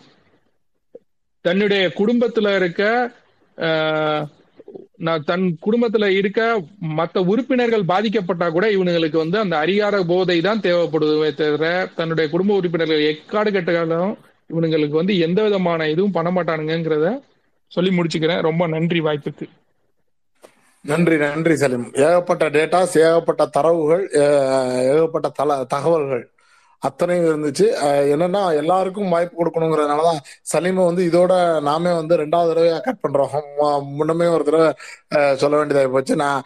தன்னுடைய 1.45 1.83
குடும்பத்துல 1.99 2.47
இருக்க 2.59 2.83
நான் 4.97 5.23
தன் 5.23 5.45
குடும்பத்துல 5.65 6.05
இருக்க 6.19 6.39
மற்ற 6.97 7.21
உறுப்பினர்கள் 7.31 7.83
பாதிக்கப்பட்டா 7.91 8.47
கூட 8.51 8.65
இவனுங்களுக்கு 8.71 9.17
வந்து 9.17 9.37
அந்த 9.39 9.55
அதிகார 9.57 10.01
போதை 10.03 10.37
தான் 10.41 10.63
தேவைப்படுதுவே 10.65 11.29
தவிர 11.33 11.65
தன்னுடைய 11.95 12.25
குடும்ப 12.29 12.57
உறுப்பினர்கள் 12.59 13.07
எக்காடு 13.11 13.51
கெட்டாலும் 13.51 14.11
இவனுங்களுக்கு 14.49 14.95
வந்து 15.01 15.15
எந்த 15.17 15.39
விதமான 15.43 15.87
இதுவும் 15.89 16.15
பண்ண 16.17 16.29
மாட்டானுங்கிறத 16.31 17.09
சொல்லி 17.75 17.91
முடிச்சுக்கிறேன். 17.97 18.41
ரொம்ப 18.49 18.63
நன்றி 18.75 18.99
வாய்ப்புக்கு. 19.07 19.47
நன்றி 20.89 21.15
நன்றி 21.23 21.55
சலீம். 21.61 21.87
ஏகப்பட்ட 22.07 22.43
டேட்டாஸ் 22.55 22.93
ஏகப்பட்ட 23.05 23.45
தரவுகள் 23.55 24.03
ஏகப்பட்ட 24.91 25.29
தல 25.39 25.57
தகவல்கள் 25.73 26.25
அத்தனையும் 26.83 27.25
இருந்துச்சு. 27.29 27.65
என்னன்னா 28.13 28.41
எல்லாருக்கும் 28.59 29.11
வாய்ப்பு 29.13 29.35
கொடுக்கணுங்கிறதுனாலதான் 29.39 30.21
சலீமை 30.51 30.83
வந்து 30.89 31.03
இதோட 31.09 31.33
நாமே 31.67 31.91
வந்து 31.97 32.15
ரெண்டாவது 32.21 32.51
தடவை 32.51 32.69
கட் 32.85 33.01
பண்றோம். 33.05 33.35
முன்னமே 33.97 34.27
ஒரு 34.35 34.43
தடவை 34.49 34.69
சொல்ல 35.41 35.57
வேண்டியதாக 35.57 35.91
போச்சு. 35.95 36.15
நான் 36.23 36.41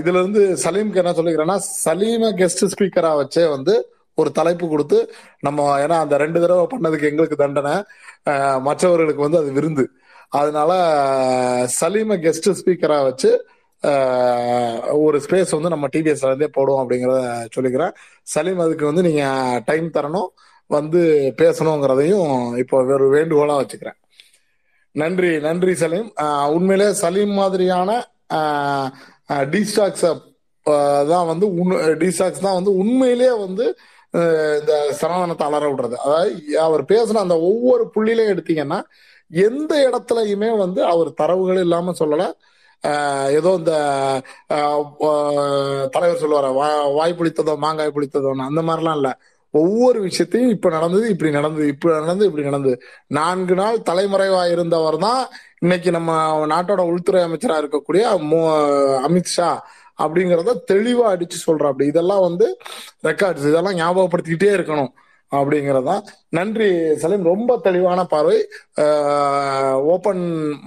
இதுல 0.00 0.20
இருந்து 0.22 0.42
சலீமுக்கு 0.64 1.02
என்ன 1.02 1.14
சொல்லிக்கிறேன்னா 1.18 1.56
சலீமை 1.84 2.30
கெஸ்ட் 2.40 2.70
ஸ்பீக்கரா 2.74 3.12
வச்சே 3.22 3.44
வந்து 3.56 3.74
ஒரு 4.18 4.30
தலைப்பு 4.38 4.64
கொடுத்து 4.68 4.98
நம்ம 5.46 5.66
ஏன்னா 5.84 5.96
அந்த 6.04 6.14
ரெண்டு 6.24 6.38
தடவை 6.44 6.64
பண்ணதுக்கு 6.72 7.10
எங்களுக்கு 7.10 7.36
தண்டனை. 7.44 7.74
மற்றவர்களுக்கு 8.68 9.26
வந்து 9.26 9.40
அது 9.42 9.50
விருந்து. 9.58 9.86
அதனால 10.40 10.72
சலீமை 11.80 12.16
கெஸ்ட் 12.24 12.48
ஸ்பீக்கரா 12.60 12.98
வச்சு 13.08 13.30
ஒரு 15.04 15.16
ஸ்பேஸ் 15.24 15.54
வந்து 15.56 15.72
நம்ம 15.74 15.86
டிவிஎஸ்ல 15.94 16.30
இருந்தே 16.30 16.48
போடுவோம் 16.56 16.82
அப்படிங்கிறத 16.82 17.20
சொல்லிக்கிறேன். 17.54 17.94
சலீம் 18.34 18.62
அதுக்கு 18.64 18.84
வந்து 18.90 19.02
நீங்க 19.08 19.24
டைம் 19.70 19.88
தரணும் 19.96 20.30
வந்து 20.76 21.00
பேசணுங்கிறதையும் 21.40 22.30
இப்போ 22.62 22.76
ஒரு 22.96 23.06
வேண்டுகோளா 23.16 23.56
வச்சுக்கிறேன். 23.60 23.98
நன்றி 24.94 25.32
நன்றி 25.48 25.74
சலீம். 25.82 26.08
உண்மையிலே 26.56 26.88
சலீம் 27.02 27.32
மாதிரியான 27.40 27.90
டிஸ்டாக்ஸ 29.54 30.04
தான் 31.12 31.28
வந்து 31.32 31.46
டிஸ்டாக்ஸ் 32.02 32.44
தான் 32.46 32.58
வந்து 32.58 32.72
உண்மையிலேயே 32.82 33.32
வந்து 33.46 33.64
இந்த 34.60 34.72
சனாதனத்தை 35.00 35.44
அலற 35.48 35.64
விடுறது. 35.72 35.96
அதாவது 36.04 36.58
அவர் 36.66 36.82
பேசின 36.92 37.22
அந்த 37.26 37.36
ஒவ்வொரு 37.50 37.84
புள்ளிலையும் 37.94 38.32
எடுத்தீங்கன்னா 38.34 38.80
எந்த 39.32 39.72
இடத்துலயுமே 39.88 40.56
வந்து 40.58 40.84
அவர் 40.84 41.12
தரவுகள் 41.12 41.60
இல்லாம 41.60 41.92
சொல்லல. 41.98 42.32
ஏதோ 43.30 43.54
இந்த 43.58 43.72
தலைவர் 45.90 46.20
சொல்லுவார 46.22 46.46
வாய் 46.92 47.16
புளித்ததோ 47.18 47.56
மாங்காய் 47.56 47.92
புளித்ததோன்னு 47.94 48.46
அந்த 48.48 48.62
மாதிரிலாம் 48.62 48.94
இல்ல. 48.94 49.18
ஒவ்வொரு 49.50 50.00
விஷயத்தையும் 50.00 50.50
இப்ப 50.50 50.68
நடந்தது 50.70 51.08
இப்படி 51.08 51.30
நடந்தது 51.30 51.66
இப்படி 51.66 51.94
நடந்தது 51.94 52.24
இப்படி 52.24 52.44
நடந்தது. 52.44 52.82
நான்கு 53.06 53.54
நாள் 53.54 53.78
தலைமறைவா 53.78 54.50
இருந்தவர் 54.50 54.96
தான் 54.96 55.26
இன்னைக்கு 55.58 55.90
நம்ம 55.90 56.12
நாட்டோட 56.46 56.80
உள்துறை 56.80 57.22
அமைச்சரா 57.22 57.58
இருக்கக்கூடிய 57.62 58.04
மோ- 58.32 58.98
அமித்ஷா 59.08 59.58
அப்படிங்கிறத 60.02 60.54
தெளிவா 60.72 61.06
அடிச்சு 61.06 61.38
சொல்ற 61.46 61.66
அப்படி 61.66 61.86
இதெல்லாம் 61.86 62.20
வந்து 62.20 62.58
ரெக்கார்ட்ஸ் 63.02 63.48
இதெல்லாம் 63.48 63.76
ஞாபகப்படுத்திக்கிட்டே 63.76 64.52
இருக்கணும். 64.58 64.92
அப்படிங்கறதுதான் 65.36 66.02
நன்றி 66.36 66.68
சலீம். 67.02 67.28
ரொம்ப 67.30 67.58
தெளிவான 67.66 68.04
பார்வை. 68.12 68.38
ஓப்பன் 69.92 70.22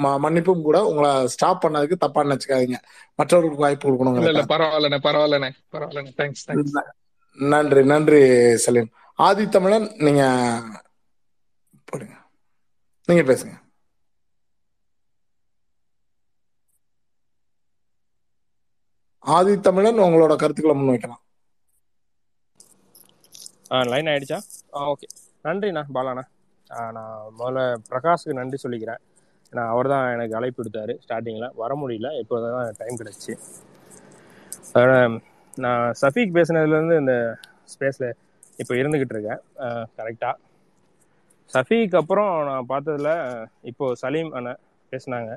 மன்னிப்பும் 0.06 0.66
கூட 0.68 0.78
உங்களை 0.86 1.28
ஸ்டாப் 1.34 1.62
பண்ணதுக்கு 1.66 2.02
தப்பா 2.04 2.24
நினைச்சுக்காதீங்க. 2.24 2.80
மற்றவர்களுக்கு 3.16 3.64
வாய்ப்பு 3.66 3.90
கொடுக்கணும் 3.90 4.20
பரவாயில்லண்ணே 4.54 5.00
பரவாயில்லண்ணே 5.04 5.52
பரவாயில்லண்ணே. 5.76 6.14
தேங்க்ஸ் 6.22 6.86
நன்றி 7.54 7.84
நன்றி 7.86 8.22
சலீம். 8.66 8.90
ஆதி 9.28 9.44
தமிழன் 9.50 9.88
நீங்க 10.08 10.24
போடுங்க. 11.86 12.16
நீங்க 13.06 13.24
பேசுங்க. 13.32 13.56
ஆதித்தமிழன் 19.36 20.02
உங்களோட 20.06 20.34
கருத்துக்களை 20.36 20.74
முன்வைக்கலாம். 20.80 21.22
லைன் 23.92 24.10
ஆயிடுச்சா? 24.12 24.40
ஆ 24.76 24.82
ஓகே 24.92 25.08
நன்றிண்ணா 25.46 25.84
பாலாண்ணா. 25.96 26.24
ஆ, 26.70 26.78
நான் 26.92 27.16
முதல்ல 27.40 27.60
பிரகாஷுக்கு 27.90 28.40
நன்றி 28.40 28.58
சொல்லிக்கிறேன். 28.64 29.02
ஏன்னா 29.54 29.64
அவர் 29.74 29.88
தான் 29.94 30.06
எனக்கு 30.16 30.38
அழைப்பு 30.38 30.60
விடுத்தாரு 30.62 30.94
ஸ்டார்டிங்கில் 31.04 31.56
வர 31.62 31.74
முடியல 31.82 32.10
இப்போ 32.22 32.36
தான் 32.46 32.78
டைம் 32.82 33.00
கிடச்சி. 33.02 33.34
நான் 35.58 35.84
சஃபீக் 36.02 36.36
பேசுனதுலேருந்து 36.38 36.96
இந்த 37.02 37.14
ஸ்பேஸில் 37.74 38.10
இப்போ 38.60 38.74
இருந்துக்கிட்டு 38.80 39.16
இருக்கேன். 39.16 39.42
கரெக்டாக 39.98 40.36
சஃபீக் 41.54 41.96
அப்புறம் 42.02 42.32
நான் 42.50 42.70
பார்த்ததுல 42.72 43.10
இப்போ 43.72 43.86
சலீம் 44.02 44.32
அண்ணன் 44.38 44.62
பேசுனாங்க. 44.92 45.32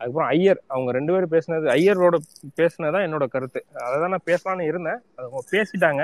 அதுக்கப்புறம் 0.00 0.30
ஐயர் 0.34 0.60
அவங்க 0.74 0.90
ரெண்டு 0.98 1.12
பேரும் 1.14 1.32
பேசுனது 1.34 1.66
ஐயரோட 1.76 2.16
பேசுனது 2.60 2.94
தான் 2.96 3.06
என்னோட 3.06 3.26
கருத்து. 3.34 3.60
அதை 3.86 3.96
தான் 4.02 4.14
நான் 4.14 4.28
பேசலான்னு 4.30 4.68
இருந்தேன். 4.70 5.00
அது 5.16 5.26
அவங்க 5.28 5.42
பேசிட்டாங்க. 5.54 6.02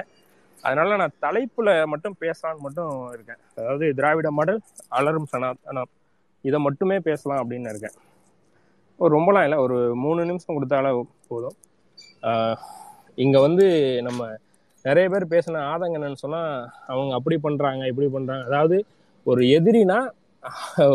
அதனால 0.67 0.97
நான் 1.01 1.19
தலைப்புல 1.25 1.69
மட்டும் 1.93 2.17
பேசலான்னு 2.23 2.65
மட்டும் 2.67 2.93
இருக்கேன். 3.15 3.41
அதாவது 3.59 3.87
திராவிட 3.99 4.31
மாடல் 4.39 4.61
அலரும் 4.99 5.31
சனாதனம் 5.33 5.91
இதை 6.45 6.59
மட்டுமே 6.67 6.97
பேசலாம் 7.09 7.41
அப்படின்னு 7.43 7.71
இருக்கேன். 7.73 7.97
ஒரு 9.01 9.11
ரொம்பலாம் 9.17 9.47
இல்லை 9.47 9.59
ஒரு 9.67 9.79
மூணு 10.05 10.21
நிமிஷம் 10.31 10.57
கொடுத்தாலே 10.57 10.91
போதும். 11.31 11.57
இங்கே 13.23 13.39
இங்க 13.39 13.39
வந்து 13.47 13.67
நம்ம 14.07 14.23
நிறைய 14.85 15.07
பேர் 15.13 15.33
பேசின 15.33 15.63
ஆதங்கம் 15.73 15.99
என்னன்னு 15.99 16.23
சொன்னா 16.25 16.41
அவங்க 16.93 17.13
அப்படி 17.19 17.37
பண்றாங்க 17.47 17.83
இப்படி 17.91 18.09
பண்றாங்க. 18.17 18.45
அதாவது 18.51 18.77
ஒரு 19.27 19.43
எதிரினா 19.57 19.99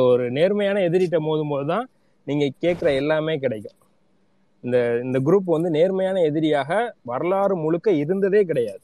ஒரு 0.09 0.25
நேர்மையான 0.37 0.81
எதிரிட்ட 0.87 1.17
மோதும் 1.27 1.51
போது 1.53 1.65
தான் 1.73 1.85
நீங்க 2.27 2.45
கேட்குற 2.63 2.87
எல்லாமே 3.01 3.33
கிடைக்கும். 3.43 3.77
இந்த 4.63 4.77
இந்த 5.05 5.17
குரூப் 5.27 5.55
வந்து 5.55 5.69
நேர்மையான 5.77 6.17
எதிரியாக 6.29 6.71
வரலாறு 7.11 7.55
முழுக்க 7.63 7.91
இருந்ததே 8.03 8.41
கிடையாது. 8.51 8.83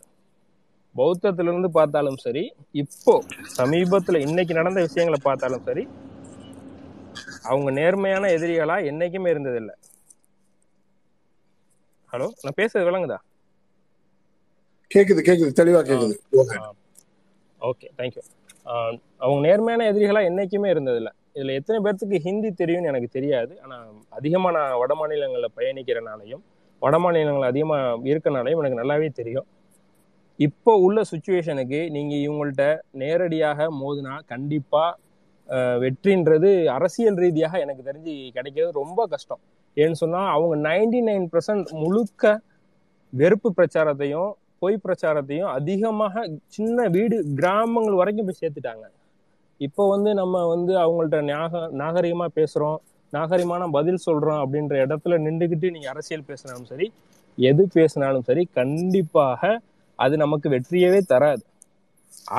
பௌத்தத்திலிருந்து 0.95 1.69
பார்த்தாலும் 1.77 2.19
சரி 2.25 2.43
இப்போ 2.81 3.13
சமீபத்துல 3.59 4.19
இன்னைக்கு 4.27 4.53
நடந்த 4.59 4.79
விஷயங்களை 4.87 5.19
பார்த்தாலும் 5.27 5.65
சரி 5.67 5.83
அவங்க 7.49 7.69
நேர்மையான 7.79 8.29
எதிரிகளா 8.37 8.75
என்னைக்குமே 8.89 9.31
இருந்ததில்லை. 9.33 9.75
ஹலோ 12.13 12.27
நான் 12.43 12.57
பேசுறது 12.59 12.87
விளங்குதா? 12.87 13.17
கேக்குது 14.91 15.21
கேக்குது 15.27 15.51
தெளிவா 15.59 15.81
கேக்குது. 15.89 16.15
ஓகே 17.69 17.87
தேங்க்யூ 17.99 18.23
அவங்க 19.23 19.39
நேர்மையான 19.47 19.85
எதிரிகளா 19.91 20.21
என்னைக்குமே 20.29 20.69
இருந்ததில்லை. 20.73 21.11
இதுல 21.35 21.55
எத்தனை 21.59 21.77
பேர்த்துக்கு 21.85 22.17
ஹிந்தி 22.27 22.49
தெரியும்னு 22.61 22.91
எனக்கு 22.91 23.09
தெரியாது. 23.17 23.53
ஆனா 23.63 23.75
அதிகமா 24.17 24.49
நான் 24.57 24.79
வட 24.81 24.93
மாநிலங்களில் 25.01 25.55
பயணிக்கிறனாலையும் 25.59 26.43
வட 26.81 26.97
மாநிலங்கள் 27.03 27.51
அதிகமா 27.51 27.77
இருக்கனாலையும் 28.11 28.61
எனக்கு 28.63 28.81
நல்லாவே 28.81 29.09
தெரியும். 29.21 29.47
இப்போ 30.39 30.71
உள்ள 30.85 30.99
சுச்சுவேஷனுக்கு 31.11 31.79
நீங்க 31.95 32.13
இவங்கள்ட்ட 32.25 32.65
நேரடியாக 33.01 33.65
மோதினா 33.79 34.13
கண்டிப்பா 34.33 34.83
வெற்றின்றது 35.83 36.49
அரசியல் 36.75 37.17
ரீதியாக 37.23 37.59
எனக்கு 37.65 37.83
தெரிஞ்சு 37.87 38.13
கிடைக்கிறது 38.35 38.71
ரொம்ப 38.81 38.99
கஷ்டம். 39.13 39.41
ஏன்னு 39.77 39.99
சொன்னா 40.03 40.21
அவங்க 40.35 40.55
நைன்டி 40.67 40.99
நைன் 41.07 41.25
பர்சன்ட் 41.33 41.69
முழுக்க 41.81 42.23
வெறுப்பு 43.13 43.49
பிரச்சாரத்தையும் 43.57 44.29
பொய் 44.63 44.83
பிரச்சாரத்தையும் 44.85 45.51
அதிகமாக 45.57 46.23
சின்ன 46.55 46.87
வீடு 46.95 47.17
கிராமங்கள் 47.39 47.99
வரைக்கும் 48.01 48.27
போய் 48.27 48.41
சேர்த்துட்டாங்க. 48.41 48.85
இப்போ 49.61 49.83
வந்து 49.93 50.09
நம்ம 50.21 50.41
வந்து 50.53 50.73
அவங்கள்ட்ட 50.83 51.19
நாக 51.31 51.61
நாகரிகமாக 51.81 52.31
பேசுகிறோம் 52.39 52.77
நாகரிகமான 53.13 53.63
பதில் 53.77 54.03
சொல்கிறோம் 54.07 54.41
அப்படின்ற 54.43 54.75
இடத்துல 54.85 55.17
நின்றுக்கிட்டு 55.25 55.73
நீங்கள் 55.75 55.93
அரசியல் 55.93 56.27
பேசினாலும் 56.29 56.69
சரி 56.71 56.87
எது 57.37 57.63
பேசினாலும் 57.77 58.27
சரி 58.29 58.43
கண்டிப்பாக 58.59 59.41
அது 60.03 60.15
நமக்கு 60.17 60.47
வெற்றியவே 60.49 60.99
தராது. 61.11 61.43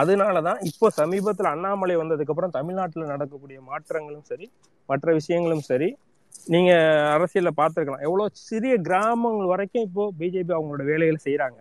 அதனாலதான் 0.00 0.60
இப்போ 0.70 0.86
சமீபத்துல 0.96 1.50
அண்ணாமலை 1.54 1.96
வந்ததுக்கு 1.96 2.32
அப்புறம் 2.32 2.56
தமிழ்நாட்டுல 2.58 3.06
நடக்கக்கூடிய 3.06 3.58
மாற்றங்களும் 3.70 4.26
சரி 4.30 4.46
மற்ற 4.88 5.12
விஷயங்களும் 5.12 5.66
சரி 5.70 5.88
நீங்க 6.46 6.72
அரசியல்ல 7.14 7.50
பார்த்துருக்கலாம். 7.60 8.04
எவ்வளவு 8.08 8.30
சிறிய 8.48 8.74
கிராமங்கள் 8.86 9.50
வரைக்கும் 9.52 9.86
இப்போ 9.88 10.04
பிஜேபி 10.18 10.52
அவங்களோட 10.56 10.84
வேலைகளை 10.90 11.20
செய்யறாங்க 11.24 11.58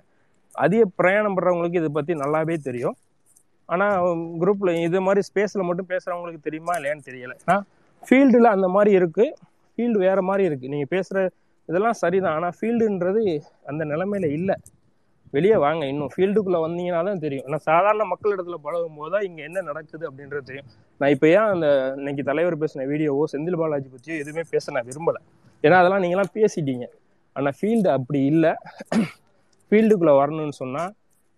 அதிக 0.56 0.84
பிரயாணம் 1.00 1.36
பண்றவங்களுக்கு 1.36 1.82
இதை 1.82 1.92
பத்தி 1.98 2.14
நல்லாவே 2.14 2.56
தெரியும். 2.68 2.96
ஆனா 3.70 3.88
குரூப்ல 4.42 4.70
இது 4.84 5.00
மாதிரி 5.08 5.22
ஸ்பேஸ்ல 5.30 5.64
மட்டும் 5.64 5.90
பேசுறவங்களுக்கு 5.90 6.42
தெரியுமா 6.42 6.74
இல்லையான்னு 6.78 7.08
தெரியல. 7.10 7.34
ஏன்னா 7.44 7.58
ஃபீல்டுல 8.04 8.50
அந்த 8.56 8.68
மாதிரி 8.76 8.92
இருக்கு. 9.00 9.26
ஃபீல்டு 9.74 9.98
வேற 10.08 10.20
மாதிரி 10.22 10.44
இருக்கு. 10.50 10.72
நீங்க 10.74 10.88
பேசுற 10.96 11.18
இதெல்லாம் 11.70 12.00
சரிதான். 12.04 12.36
ஆனா 12.38 12.50
ஃபீல்டுன்றது 12.58 13.24
அந்த 13.66 13.84
நிலைமையில 13.86 14.30
இல்லை. 14.40 14.56
வெளியே 15.36 15.58
வாங்க. 15.66 15.84
இன்னும் 15.92 16.12
ஃபீல்டுக்குள்ள 16.14 16.60
வந்தீங்கன்னா 16.66 17.14
தெரியும். 17.26 17.46
ஆனால் 17.48 17.64
சாதாரண 17.70 18.06
மக்கள் 18.12 18.34
இடத்துல 18.36 18.58
பழகும் 18.66 18.98
போது 19.00 19.12
தான் 19.16 19.26
இங்கே 19.28 19.44
என்ன 19.50 19.64
நடக்குது 19.70 20.04
அப்படின்றது 20.10 20.48
தெரியும். 20.50 20.70
நான் 21.02 21.14
இப்போ 21.16 21.28
ஏன் 21.36 21.50
அந்த 21.54 21.68
இன்னைக்கு 22.00 22.24
தலைவர் 22.30 22.62
பேசின 22.64 22.86
வீடியோவோ 22.92 23.26
செந்தில் 23.34 23.60
பாலாஜி 23.62 23.90
பற்றியோ 23.96 24.18
எதுவுமே 24.24 24.44
பேச 24.54 24.72
நான் 24.78 24.88
விரும்பலை. 24.92 25.22
ஏன்னா 25.64 25.80
அதெல்லாம் 25.82 26.04
நீங்களாம் 26.06 26.34
பேசிட்டீங்க. 26.40 26.86
ஆனால் 27.36 27.56
ஃபீல்டு 27.60 27.90
அப்படி 27.98 28.22
இல்லை. 28.32 28.54
ஃபீல்டுக்குள்ளே 29.72 30.16
வரணும்னு 30.22 30.58
சொன்னால் 30.62 30.92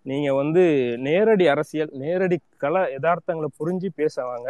நீங்கள் 0.05 0.37
வந்து 0.41 0.61
நேரடி 1.07 1.45
அரசியல் 1.53 1.91
நேரடி 2.03 2.37
கல 2.63 2.75
யதார்த்தங்களை 2.95 3.49
புரிஞ்சு 3.59 3.89
பேசுவாங்க 4.01 4.49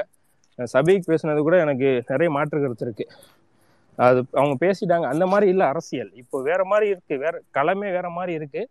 சபைக்கு 0.74 1.06
பேசுனது 1.12 1.42
கூட 1.48 1.58
எனக்கு 1.66 1.90
நிறைய 2.12 2.30
மாற்று 2.36 2.62
கருத்து 2.64 2.86
இருக்கு. 2.88 3.06
அது 4.06 4.20
அவங்க 4.40 4.56
பேசிட்டாங்க. 4.66 5.06
அந்த 5.14 5.26
மாதிரி 5.32 5.48
இல்லை 5.54 5.66
அரசியல். 5.74 6.12
இப்போ 6.22 6.38
வேற 6.50 6.62
மாதிரி 6.72 6.88
இருக்கு. 6.94 7.16
வேற 7.24 7.36
களமே 7.58 7.90
வேற 7.98 8.08
மாதிரி 8.18 8.34
இருக்கு. 8.40 8.62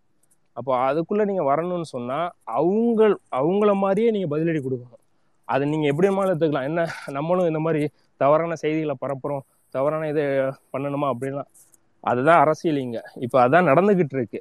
அப்போ 0.56 0.72
அதுக்குள்ளே 0.88 1.24
நீங்கள் 1.30 1.48
வரணும்னு 1.50 1.88
சொன்னால் 1.94 2.28
அவங்க 2.58 3.00
அவங்கள 3.40 3.70
மாதிரியே 3.84 4.10
நீங்கள் 4.16 4.32
பதிலடி 4.34 4.60
கொடுக்கணும். 4.66 5.02
அதை 5.48 5.64
நீங்கள் 5.72 5.90
எப்படி 5.92 6.08
வேணாலும் 6.08 6.32
எடுத்துக்கலாம். 6.32 6.66
என்ன 6.70 6.80
நம்மளும் 7.16 7.48
இந்த 7.50 7.60
மாதிரி 7.66 7.82
தவறான 8.22 8.56
செய்திகளை 8.62 8.94
பரப்புகிறோம் 9.04 9.44
தவறான 9.74 10.08
இதை 10.12 10.24
பண்ணணுமா 10.74 11.08
அப்படின்லாம் 11.12 11.50
அதுதான் 12.10 12.40
அரசியல் 12.44 12.80
இங்கே. 12.84 13.02
இப்போ 13.24 13.38
அதான் 13.44 13.68
நடந்துக்கிட்டு 13.70 14.16
இருக்கு. 14.18 14.40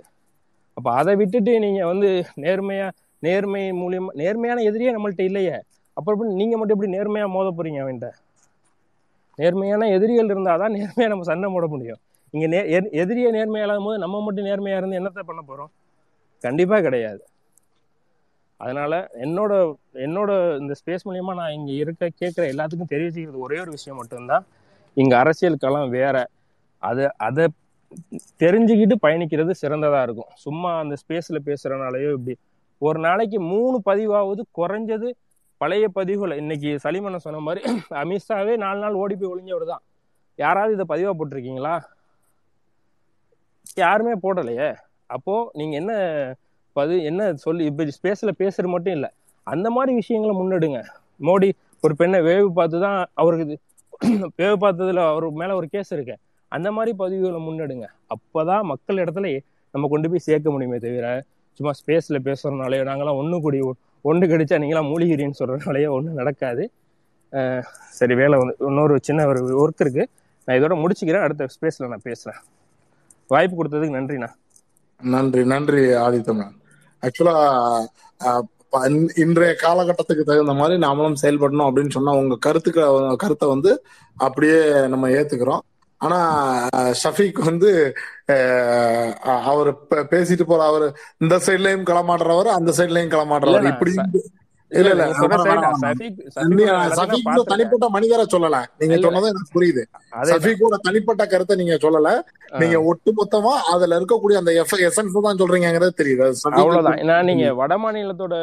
அப்போ 0.78 0.90
அதை 1.00 1.14
விட்டுட்டு 1.22 1.54
நீங்கள் 1.66 1.90
வந்து 1.92 2.10
நேர்மையாக 2.44 2.92
நேர்மை 3.28 3.64
மூலியமாக 3.80 4.14
நேர்மையான 4.22 4.62
எதிரியே 4.70 4.92
நம்மள்ட்ட 4.96 5.24
இல்லையே. 5.30 5.56
அப்புறம் 5.98 6.38
நீங்கள் 6.42 6.60
மட்டும் 6.60 6.76
எப்படி 6.78 6.92
நேர்மையாக 6.98 7.30
மோத 7.36 7.48
போறீங்க 7.58 7.80
அவன்கிட்ட? 7.84 8.10
நேர்மையான 9.40 9.88
எதிரிகள் 9.96 10.32
இருந்தால் 10.34 10.62
தான் 10.64 10.74
நேர்மையாக 10.78 11.12
நம்ம 11.14 11.26
சண்டை 11.32 11.50
போட 11.56 11.66
முடியும். 11.74 12.00
இங்கே 12.34 12.48
நே 12.54 12.60
எதிரியை 13.04 13.30
நேர்மையாக 13.38 13.66
இல்லாத 13.68 13.84
போது 13.88 13.98
நம்ம 14.04 14.22
மட்டும் 14.28 14.48
நேர்மையாக 14.50 14.82
இருந்து 14.82 15.00
என்னத்த 15.00 15.22
பண்ண 15.30 15.42
போகிறோம் 15.50 15.72
கண்டிப்பா 16.44 16.82
கிடையாது. 16.82 17.22
அதனால 18.58 19.10
என்னோட 19.14 19.52
என்னோட 20.06 20.60
இந்த 20.60 20.74
ஸ்பேஸ் 20.80 21.06
மூலியமா 21.06 21.34
நான் 21.34 21.52
இங்க 21.52 21.72
இருக்க 21.72 22.10
கேட்குற 22.22 22.44
எல்லாத்துக்கும் 22.54 22.92
தெரிவிச்சுக்கிறது 22.94 23.46
ஒரே 23.48 23.60
ஒரு 23.60 23.72
விஷயம் 23.72 23.98
மட்டும்தான். 23.98 24.46
இங்க 24.98 25.18
அரசியல் 25.18 25.58
களம் 25.58 25.90
வேற. 25.90 26.16
அதை 26.84 27.06
அதை 27.18 27.46
தெரிஞ்சுக்கிட்டு 28.40 28.96
பயணிக்கிறது 29.02 29.52
சிறந்ததா 29.62 30.02
இருக்கும். 30.02 30.32
சும்மா 30.36 30.80
அந்த 30.80 30.96
ஸ்பேஸ்ல 31.02 31.40
பேசுறனாலயோ 31.46 32.12
இப்படி. 32.14 32.36
ஒரு 32.82 33.00
நாளைக்கு 33.00 33.40
மூணு 33.40 33.82
பதிவாவது 33.86 34.42
குறைஞ்சது 34.58 35.10
பழைய 35.62 35.90
பதிவுகளை 35.96 36.36
இன்னைக்கு 36.36 36.80
சலிமனை 36.84 37.16
சொன்ன 37.16 37.40
மாதிரி 37.40 37.62
அமித்ஷாவே 38.02 38.58
நாலு 38.58 38.80
நாள் 38.80 38.94
ஓடி 38.94 39.16
போய் 39.16 39.32
ஒளிஞ்சவர் 39.34 39.66
தான். 39.66 39.84
யாராவது 40.40 40.74
இதை 40.74 40.86
பதிவா 40.90 41.12
போட்டிருக்கீங்களா? 41.20 41.74
யாருமே 43.78 44.14
போடலையே. 44.24 44.70
அப்போ 45.10 45.36
நீங்க 45.60 45.74
என்ன 45.82 45.94
பது 46.76 46.96
என்ன 47.10 47.22
சொல்லி 47.46 47.64
இப்ப 47.70 47.86
ஸ்பேஸ்ல 47.98 48.32
பேசுறது 48.42 48.70
மட்டும் 48.74 48.96
இல்ல. 48.98 49.08
அந்த 49.48 49.68
மாதிரி 49.76 49.92
விஷயங்களை 50.02 50.34
முன்னெடுங்க. 50.40 50.80
மோடி 51.28 51.50
ஒரு 51.84 51.94
பெண்ணை 52.02 52.20
வேவு 52.28 52.50
பார்த்து 52.60 52.78
தான் 52.86 53.00
அவருக்கு 53.22 53.46
இது 53.48 53.58
வேவு 54.40 54.58
பார்த்ததுல 54.64 55.02
அவர் 55.12 55.26
மேல 55.42 55.56
ஒரு 55.60 55.68
கேஸ் 55.74 55.92
இருக்கு. 55.96 56.16
அந்த 56.52 56.68
மாதிரி 56.76 56.92
பதிவுகளை 57.02 57.40
முன்னெடுங்க. 57.48 57.86
அப்பதான் 58.14 58.64
மக்கள் 58.72 59.02
இடத்துல 59.04 59.30
நம்ம 59.74 59.88
கொண்டு 59.94 60.08
போய் 60.12 60.26
சேர்க்க 60.28 60.54
முடியுமே 60.54 60.78
தவிர 60.86 61.08
சும்மா 61.60 61.72
ஸ்பேஸ்ல 61.80 62.18
பேசுறதுனாலயோ 62.28 62.84
நாங்களாம் 62.90 63.20
ஒன்று 63.22 63.38
கூடி 63.46 63.60
ஒன்று 64.06 64.26
கிடைச்சா 64.32 64.58
நீங்களாம் 64.64 64.90
மூலிகிரின்னு 64.92 65.40
சொல்றதுனாலயோ 65.42 65.90
ஒன்றும் 65.98 66.20
நடக்காது. 66.22 66.64
சரி 68.00 68.14
வேலை 68.22 68.36
வந்து 68.42 68.56
இன்னொரு 68.70 68.96
சின்ன 69.08 69.26
ஒரு 69.32 69.42
ஒர்க் 69.64 69.84
இருக்கு. 69.86 70.04
நான் 70.48 70.58
இதோட 70.60 70.76
முடிச்சுக்கிறேன். 70.84 71.26
அடுத்த 71.26 71.48
ஸ்பேஸ்ல 71.56 71.90
நான் 71.94 72.06
பேசுறேன். 72.10 72.40
வாய்ப்பு 73.32 73.56
கொடுத்ததுக்கு 73.60 73.98
நன்றிண்ணா. 73.98 74.30
நன்றி 75.02 75.42
நன்றி 75.46 75.82
ஆதித்தமன் 76.06 76.56
ஆக்சுவலா 77.04 77.36
இன்றைய 79.24 79.52
காலகட்டத்துக்கு 79.62 80.24
தகுந்த 80.26 80.54
மாதிரி 80.54 80.76
நாமளும் 80.82 81.22
செயல்படணும் 81.22 81.68
அப்படின்னு 81.68 81.96
சொன்னா 81.96 82.12
உங்க 82.22 82.36
கருத்துக்க 82.46 83.16
கருத்தை 83.24 83.48
வந்து 83.50 83.72
அப்படியே 84.18 84.60
நம்ம 84.94 85.10
ஏத்துக்கிறோம். 85.20 85.64
ஆனா 86.02 86.20
ஷஃபீக் 87.02 87.40
வந்து 87.48 87.70
அவர் 89.52 89.70
பேசிட்டு 90.12 90.46
போற 90.48 90.62
அவர் 90.66 90.86
இந்த 91.18 91.38
சைட்லயும் 91.46 91.88
களமாடுறவர் 91.90 92.50
அந்த 92.58 92.74
சைட்லயும் 92.78 93.14
களமாடுறவர். 93.16 93.68
இப்படி 93.74 93.94
இல்ல 94.72 94.90
இல்ல 94.94 95.06
நீங்க 96.50 96.66
தனிப்பட்ட 97.52 97.86
மனிதரை 97.96 98.26
சொல்லல. 98.34 98.58
நீங்க 98.82 98.98
சொன்னது 99.06 99.30
எனக்கு 99.32 99.54
புரியுது. 99.56 99.84
அதேதான் 100.18 100.32
சஃபீக்கோட 100.34 100.78
தனிப்பட்ட 100.88 101.24
கருத்தை 101.32 101.56
நீங்க 101.62 101.76
சொல்லல. 101.86 102.10
நீங்க 102.62 102.78
ஒட்டு 102.92 103.12
மொத்தமா 103.20 103.54
அதுல 103.74 103.98
இருக்கக்கூடிய 104.00 104.42
அந்த 104.42 104.52
எசன்ஸ் 104.90 105.18
தான் 105.28 105.42
சொல்றீங்கிறது 105.42 106.00
தெரியுது. 106.02 106.28
அவ்வளவுதான். 106.60 107.02
நான் 107.12 107.30
நீங்க. 107.32 107.48
வட 107.62 107.78
மாநிலத்தோட 107.84 108.36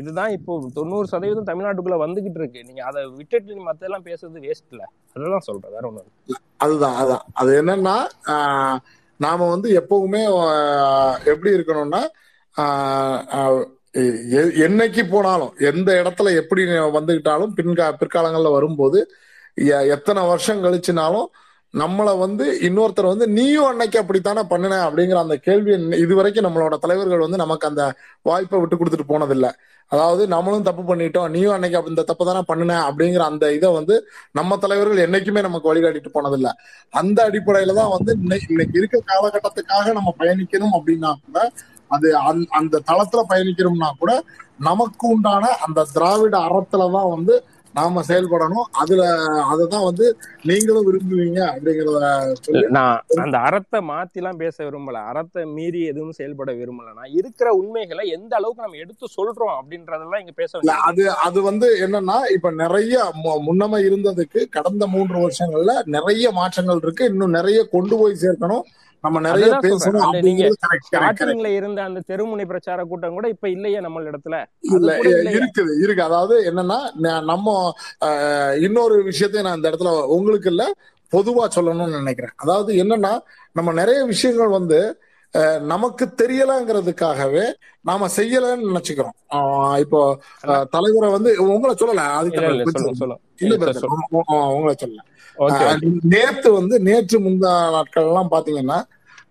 இதுதான் 0.00 0.32
இப்போ 0.36 0.52
தொண்ணூறு 0.74 1.06
சதவீதம் 1.12 1.48
தமிழ்நாட்டுக்குள்ள 1.48 1.96
வந்துகிட்டு 2.02 2.40
இருக்கு. 2.40 2.60
நீங்க 2.66 2.82
அதை 2.88 3.00
விட்டுட்டு 3.18 3.56
நீ 3.56 3.62
மத்தெல்லாம் 3.68 4.06
பேசுறது 4.08 4.44
வேஸ்ட் 4.44 4.72
இல்ல 4.74 4.84
அததான் 5.14 5.46
சொல்றேன் 5.48 5.74
வேற 5.76 5.84
இல்ல. 5.90 6.02
அதுதான் 6.64 6.96
அதான் 7.02 7.24
அது 7.40 7.50
என்னன்னா 7.62 7.96
நாம 9.20 9.48
வந்து 9.48 9.68
எப்பவுமே 9.80 10.22
எப்படி 11.32 11.50
இருக்கணும்னா 11.56 12.02
என்னைக்கு 14.64 15.10
போனாலும் 15.10 15.54
எந்த 15.58 16.02
இடத்துல 16.02 16.34
எப்படி 16.34 16.62
வந்துகிட்டாலும் 16.64 17.52
பின்கா 17.56 17.86
பிற்காலங்கள்ல 18.00 18.50
வரும்போது 18.50 18.98
எ- 19.54 19.86
எத்தனை 19.86 20.26
வருஷம் 20.26 20.64
கழிச்சுனாலும் 20.64 21.26
நம்மளை 21.74 22.18
வந்து 22.18 22.58
இன்னொருத்தர் 22.62 23.06
வந்து 23.06 23.28
நீயும் 23.28 23.64
அன்னைக்கு 23.64 23.98
அப்படித்தானே 23.98 24.42
பண்ணின? 24.42 24.90
அப்படிங்கிற 24.90 25.14
அந்த 25.14 25.36
கேள்வி 25.36 25.72
இதுவரைக்கும் 25.98 26.44
நம்மளோட 26.44 26.78
தலைவர்கள் 26.78 27.18
வந்து 27.18 27.36
நமக்கு 27.36 27.68
அந்த 27.68 27.94
வாய்ப்பை 28.22 28.60
விட்டு 28.60 28.76
கொடுத்துட்டு 28.76 29.08
போனதில்லை. 29.08 29.50
அதாவது 29.86 30.26
நம்மளும் 30.26 30.62
தப்பு 30.62 30.82
பண்ணிட்டோம். 30.82 31.30
நீயும் 31.30 31.52
அன்னைக்கு 31.52 31.78
அப்படி 31.78 31.94
இந்த 31.94 32.02
தப்பு 32.02 32.26
தானே 32.26 32.40
பண்ணின? 32.46 32.90
அப்படிங்கிற 32.90 33.18
அந்த 33.18 33.52
இதை 33.52 33.72
வந்து 33.72 34.08
நம்ம 34.32 34.56
தலைவர்கள் 34.56 35.10
என்னைக்குமே 35.10 35.40
நமக்கு 35.40 35.74
வழிகாட்டிட்டு 35.74 36.10
போனதில்லை. 36.14 36.52
அந்த 36.90 37.30
அடிப்படையில 37.30 37.74
தான் 37.74 37.90
வந்து 37.90 38.16
இன்னைக்கு 38.20 38.54
இருக்க 38.72 39.02
காலகட்டத்துக்காக 39.06 39.92
நம்ம 39.92 40.14
பயணிக்கணும் 40.18 40.76
அப்படின்னா 40.78 41.14
கூட 41.26 41.50
அது 41.90 42.08
அந்த- 42.50 42.82
தளத்துல 42.86 43.22
பயணிக்கிறோம்னா 43.28 43.90
கூட 43.98 44.12
நமக்கு 44.58 45.08
உண்டான 45.08 45.48
அந்த 45.66 45.86
திராவிட 45.92 46.38
அறத்துல 46.48 46.92
தான் 46.92 47.08
வந்து 47.08 47.34
நாம 47.74 48.02
செயல்படணும். 48.08 48.64
அதுல 48.72 49.02
அததான் 49.52 49.84
வந்து 49.84 50.06
நீங்களும் 50.42 50.86
விரும்புவீங்க 50.86 51.40
அப்படிங்கிறத 51.50 52.00
நான் 52.68 53.02
அந்த 53.16 53.38
அறத்தை 53.38 53.80
மாத்திலாம் 53.88 54.36
பேச 54.36 54.56
விரும்பல. 54.64 55.04
அறத்தை 55.04 55.44
மீறி 55.48 55.84
எதுவும் 55.84 56.12
செயல்பட 56.12 56.52
விரும்பல. 56.52 56.94
நான் 56.94 57.12
இருக்கிற 57.12 57.50
உண்மைகளை 57.52 58.08
எந்த 58.08 58.36
அளவுக்கு 58.36 58.62
நம்ம 58.62 58.76
எடுத்து 58.76 59.06
சொல்றோம் 59.16 59.54
அப்படின்றதெல்லாம் 59.58 60.20
இங்க 60.20 60.32
பேச 60.32 60.58
அது 60.82 61.04
அது 61.20 61.42
வந்து 61.42 61.68
என்னன்னா 61.86 62.18
இப்ப 62.34 62.50
நிறைய 62.54 62.96
முன்னமே 63.40 63.80
இருந்ததுக்கு 63.80 64.48
கடந்த 64.48 64.86
மூன்று 64.86 65.18
வருஷங்கள்ல 65.18 65.82
நிறைய 65.88 66.30
மாற்றங்கள் 66.32 66.82
இருக்கு. 66.82 67.04
இன்னும் 67.04 67.30
நிறைய 67.30 67.64
கொண்டு 67.68 67.96
போய் 67.98 68.22
சேர்க்கணும். 68.22 68.64
நம்ம 69.04 69.20
நிறைய 69.26 69.50
பேசணும் 69.66 70.16
நீங்க 70.26 70.44
ஸ்டார்டிங்ல 70.84 71.50
இருந்த 71.58 71.80
அந்த 71.88 72.00
தெருமுனை 72.10 72.44
பிரச்சார 72.50 72.80
கூட்டம் 72.84 73.16
கூட 73.18 73.26
இப்ப 73.34 73.48
இல்லையே 73.48 73.80
நம்ம 73.86 74.02
இடத்துல. 74.10 74.36
இல்ல 74.76 74.96
இருக்குது 75.34 75.74
இருக்கு. 75.84 76.02
அதாவது 76.08 76.36
என்னன்னா 76.50 76.78
நம்ம 77.30 77.54
இன்னொரு 78.66 78.96
விஷயத்தையும் 79.10 79.48
நான் 79.48 79.58
இந்த 79.60 79.70
இடத்துல 79.70 79.92
உங்களுக்கு 80.16 80.50
இல்ல 80.54 80.64
பொதுவா 81.12 81.44
சொல்லணும்னு 81.56 82.00
நினைக்கிறேன். 82.02 82.34
அதாவது 82.36 82.72
என்னன்னா 82.82 83.12
நம்ம 83.52 83.70
நிறைய 83.72 84.00
விஷயங்கள் 84.04 84.56
வந்து 84.58 84.80
நமக்கு 85.72 86.04
தெரியலங்கிறதுக்காகவே 86.22 87.44
நாம 87.80 88.08
செய்யலன்னு 88.16 88.68
நினைச்சுக்கிறோம். 88.70 89.16
இப்போ 89.84 90.00
தலைவரை 90.70 91.10
வந்து 91.10 91.30
உங்களை 91.54 91.74
சொல்லல 91.82 92.06
ஆதித்தமிழ் 92.18 92.56
இல்ல 93.44 93.54
உங்களை 94.56 94.74
சொல்லல. 94.82 95.00
நேத்து 96.14 96.48
வந்து 96.52 96.80
நேற்று 96.88 97.18
முந்தா 97.20 97.52
நாட்கள் 97.76 98.08
எல்லாம் 98.08 98.32
பாத்தீங்கன்னா 98.34 98.78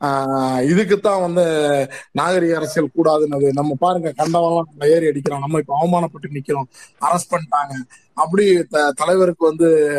இதுக்குத்தான் 0.01 1.21
வந்து 1.21 1.87
நாகரிக 2.11 2.55
அரசியல் 2.55 2.89
கூடாதுன்னு 2.97 3.49
நம்ம 3.53 3.75
பாருங்க 3.79 4.09
கண்டவெல்லாம் 4.09 4.63
நம்ம 4.65 4.87
ஏறி 4.87 5.07
அடிக்கிறோம். 5.07 5.39
நம்ம 5.39 5.57
இப்ப 5.57 5.87
அவமானப்பட்டு 5.87 6.33
நிக்கிறோம். 6.33 6.63
அரஸ்ட் 7.01 7.31
பண்ணிட்டாங்க. 7.31 7.89
அப்படி 8.13 8.63
த- 8.63 8.91
தலைவருக்கு 8.95 9.45
வந்து 9.45 9.91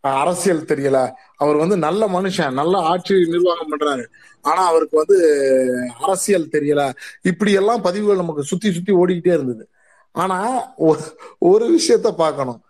அரசியல் 0.00 0.64
தெரியல. 0.64 1.12
அவர் 1.36 1.56
வந்து 1.56 1.76
நல்ல 1.76 2.08
மனுஷன் 2.08 2.52
நல்ல 2.52 2.78
ஆட்சி 2.78 3.14
நிர்வாகம் 3.14 3.78
பண்றாரு. 3.78 4.06
ஆனா 4.40 4.66
அவருக்கு 4.66 4.96
வந்து 4.96 5.90
அரசியல் 6.00 6.48
தெரியல. 6.52 6.92
இப்படி 7.22 7.52
எல்லாம் 7.52 7.82
பதிவுகள் 7.82 8.16
நமக்கு 8.16 8.42
சுத்தி 8.42 8.72
சுத்தி 8.72 8.92
ஓடிக்கிட்டே 8.92 9.28
இருந்தது. 9.28 9.68
ஆனா 10.12 10.72
ஒரு 11.38 11.78
விஷயத்த 11.78 12.10
பார்க்கணும். 12.10 12.60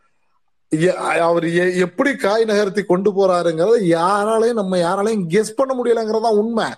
அவர் 1.21 1.47
எ- 1.57 1.77
எப்படி 1.77 2.17
காய் 2.17 2.45
நகர்த்தி 2.45 2.85
கொண்டு 2.85 3.11
போறாருங்கிறத 3.13 3.79
யாராலையும் 3.91 4.53
நம்ம 4.53 4.77
யாராலையும் 4.79 5.27
கெஸ் 5.29 5.57
பண்ண 5.57 5.75
முடியலங்கிறதா 5.75 6.33
உண்மை 6.35 6.69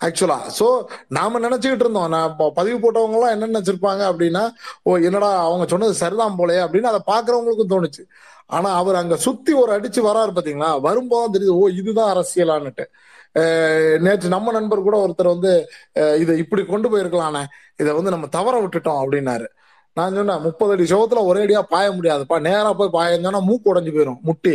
ஆக்சுவலா 0.00 0.38
சோ 0.58 0.66
நாம 1.08 1.40
நினைச்சுக்கிட்டு 1.40 1.84
இருந்தோம் 1.84 2.08
நான் 2.08 2.36
ப- 2.38 2.52
பதிவு 2.52 2.78
போட்டவங்க 2.78 3.16
எல்லாம் 3.18 3.30
என்ன 3.30 3.48
நினைச்சிருப்பாங்க 3.48 4.02
அப்படின்னா 4.10 4.42
ஓ 4.82 4.96
என்னடா 4.98 5.44
அவங்க 5.44 5.66
சொன்னது 5.66 5.94
சரிதான் 5.94 6.38
போலயே 6.38 6.60
அப்படின்னு 6.64 6.90
அதை 6.92 7.00
பாக்குறவங்களுக்கும் 7.06 7.72
தோணுச்சு. 7.74 8.02
ஆனா 8.50 8.74
அவர் 8.74 8.94
அங்க 8.94 9.16
சுத்தி 9.16 9.52
ஒரு 9.52 9.80
அடிச்சு 9.80 10.00
வராரு 10.00 10.32
பாத்தீங்களா? 10.36 10.80
வரும்போது 10.80 11.32
தெரியுது 11.34 11.54
ஓ 11.56 11.68
இதுதான் 11.72 12.10
அரசியலான்னுட்டு. 12.14 12.84
நேற்று 13.98 14.28
நம்ம 14.28 14.52
நண்பர் 14.52 14.82
கூட 14.82 14.96
ஒருத்தர் 15.04 15.32
வந்து 15.34 15.52
இதை 16.18 16.38
இப்படி 16.38 16.64
கொண்டு 16.64 16.88
போயிருக்கலானே 16.90 17.42
இதை 17.76 17.92
வந்து 17.92 18.10
நம்ம 18.10 18.26
தவற 18.26 18.60
விட்டுட்டோம் 18.62 19.00
அப்படின்னாரு. 19.02 19.46
நான் 19.96 20.14
சொன்னேன் 20.14 20.44
முப்பது 20.46 20.72
அடி 20.74 20.84
சோகத்துல 20.92 21.22
ஒரே 21.30 21.40
அடியா 21.46 21.62
பாய 21.74 21.86
முடியாதுப்பா. 21.90 22.36
நேரா 22.48 22.70
போய் 22.72 22.96
பாயந்தோன்னா 22.98 23.40
மூக்கு 23.48 23.70
உடஞ்சு 23.72 23.92
போயிடும் 23.96 24.20
முட்டி. 24.28 24.54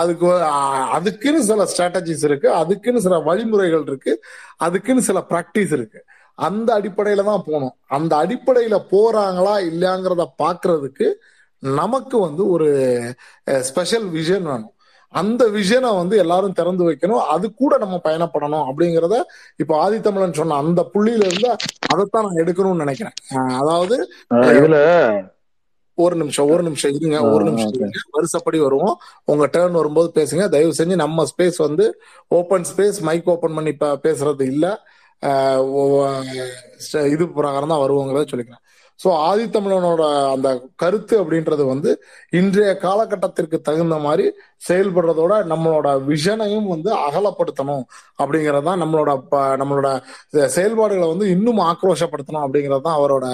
அதுக்கு 0.00 0.30
அதுக்குன்னு 0.96 1.42
சில 1.50 1.64
ஸ்ட்ராட்டஜிஸ் 1.72 2.24
இருக்கு 2.28 2.48
அதுக்குன்னு 2.60 3.00
சில 3.00 3.18
வழிமுறைகள் 3.28 3.84
இருக்கு 3.90 4.12
அதுக்குன்னு 4.56 5.02
சில 5.08 5.18
ப்ராக்டிஸ் 5.30 5.72
இருக்கு. 5.78 6.00
அந்த 6.38 6.68
அடிப்படையில 6.80 7.24
தான் 7.30 7.44
போகணும். 7.46 7.74
அந்த 7.96 8.12
அடிப்படையில 8.22 8.76
போறாங்களா 8.92 9.54
இல்லையாங்கிறத 9.70 10.24
பாக்குறதுக்கு 10.42 11.08
நமக்கு 11.62 12.16
வந்து 12.20 12.42
ஒரு 12.54 12.68
ஸ்பெஷல் 13.68 14.06
விஷன் 14.18 14.46
வேணும். 14.50 14.72
அந்த 15.20 15.42
விஷனை 15.56 15.90
வந்து 15.98 16.14
எல்லாரும் 16.22 16.56
திறந்து 16.58 16.82
வைக்கணும். 16.88 17.22
அது 17.34 17.46
கூட 17.60 17.72
நம்ம 17.82 17.96
பயணப்படணும் 18.06 18.66
அப்படிங்கிறத 18.70 19.16
இப்ப 19.62 19.72
ஆதித்தமிழன் 19.84 20.38
சொன்ன 20.40 20.58
அந்த 20.62 20.80
புள்ளியில 20.94 21.26
இருந்து 21.28 21.50
அதைத்தான் 21.92 22.26
நான் 22.26 22.40
எடுக்கணும்னு 22.44 22.84
நினைக்கிறேன். 22.84 23.16
அதாவது 23.60 23.96
இதுல 24.56 24.78
ஒரு 25.98 26.14
நிமிஷம் 26.20 26.50
ஒரு 26.52 26.62
நிமிஷம் 26.66 26.94
இருங்க 26.98 27.18
ஒரு 27.32 27.42
நிமிஷம் 27.48 27.72
வருஷப்படி 28.16 28.58
வருவோம். 28.66 28.94
உங்க 29.32 29.44
டேர்ன் 29.54 29.78
வரும்போது 29.80 30.08
பேசுங்க. 30.18 30.44
தயவு 30.54 30.78
செஞ்சு 30.78 30.96
நம்ம 31.02 31.26
ஸ்பேஸ் 31.32 31.58
வந்து 31.66 31.86
ஓப்பன் 32.38 32.66
ஸ்பேஸ் 32.70 32.98
மைக் 33.08 33.30
ஓபன் 33.34 33.56
பண்ணி 33.58 33.72
பேசுறது 34.06 34.46
இல்ல. 34.52 34.66
இது 37.14 37.24
பிரகாரம் 37.36 37.72
தான் 37.72 37.82
வருவோங்கிறத 37.82 38.24
சொல்லிக்கிறேன். 38.30 38.64
ஸோ 39.02 39.10
ஆதித்தமிழனோட 39.28 40.02
அந்த 40.34 40.48
கருத்து 40.82 41.14
அப்படின்றது 41.22 41.62
வந்து 41.72 41.90
இன்றைய 42.40 42.72
காலகட்டத்திற்கு 42.84 43.58
தகுந்த 43.68 43.96
மாதிரி 44.06 44.26
செயல்படுறதோட 44.68 45.32
நம்மளோட 45.52 45.88
விஷனையும் 46.10 46.68
வந்து 46.74 46.90
அகலப்படுத்தணும் 47.06 47.84
அப்படிங்கிறது 48.22 48.66
தான் 48.68 48.82
நம்மளோட 48.82 49.12
நம்மளோட 49.62 49.88
செயல்பாடுகளை 50.56 51.08
வந்து 51.14 51.28
இன்னும் 51.36 51.62
ஆக்ரோஷப்படுத்தணும் 51.70 52.44
அப்படிங்கிறது 52.44 52.86
தான் 52.88 52.98
அவரோட 53.00 53.26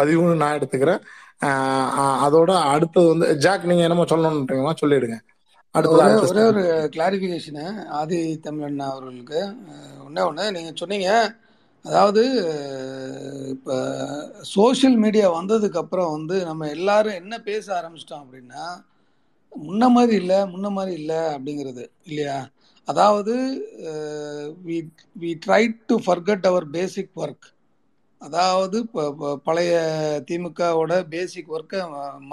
பதிவுன்னு 0.00 0.42
நான் 0.42 0.58
எடுத்துக்கிறேன். 0.58 1.00
அதோட 2.26 2.50
அடுத்தது 2.74 3.08
வந்து 3.14 3.26
ஜாக் 3.44 3.66
நீங்க 3.70 3.82
என்னமோ 3.86 4.06
சொல்லணும்ன்றீங்களா 4.12 4.74
சொல்லிடுங்க. 4.82 5.16
அடுத்தது 5.74 6.02
ஒரே 6.02 6.12
அடுத்த 6.18 6.44
ஒரே 6.50 6.62
கிளாரிஃபிகேஷனு 6.94 7.64
ஆதி 7.98 8.20
தமிழன் 8.44 8.86
அவர்களுக்கு. 8.92 9.40
ஒண்ணே 10.06 10.22
ஒன்று 10.28 10.44
நீங்கள் 10.56 10.80
சொன்னீங்க 10.82 11.10
அதாவது 11.86 12.22
இப்போ 13.54 13.76
சோஷியல் 14.54 14.96
மீடியா 15.04 15.26
வந்ததுக்கப்புறம் 15.38 16.12
வந்து 16.16 16.36
நம்ம 16.44 16.68
எல்லாரும் 16.76 17.18
என்ன 17.22 17.34
பேச 17.48 17.66
ஆரம்பிச்சிட்டோம் 17.78 18.24
அப்படின்னா 18.24 18.64
முன்ன 19.52 19.88
மாதிரி 19.96 20.14
இல்லை 20.22 20.38
முன்ன 20.52 20.70
மாதிரி 20.78 20.94
இல்லை 21.00 21.20
அப்படிங்கிறது 21.34 21.84
இல்லையா? 22.08 22.38
அதாவது 22.88 23.34
we 24.66 24.78
we 25.22 25.30
try 25.44 25.62
to 25.90 25.94
forget 26.06 26.48
our 26.50 26.66
basic 26.76 27.14
work 27.22 27.46
அதாவது 28.20 28.76
இப்போ 28.84 29.30
பழைய 29.46 29.72
திமுகவோட 30.28 30.92
பேசிக் 31.14 31.50
ஒர்க்கை 31.56 31.80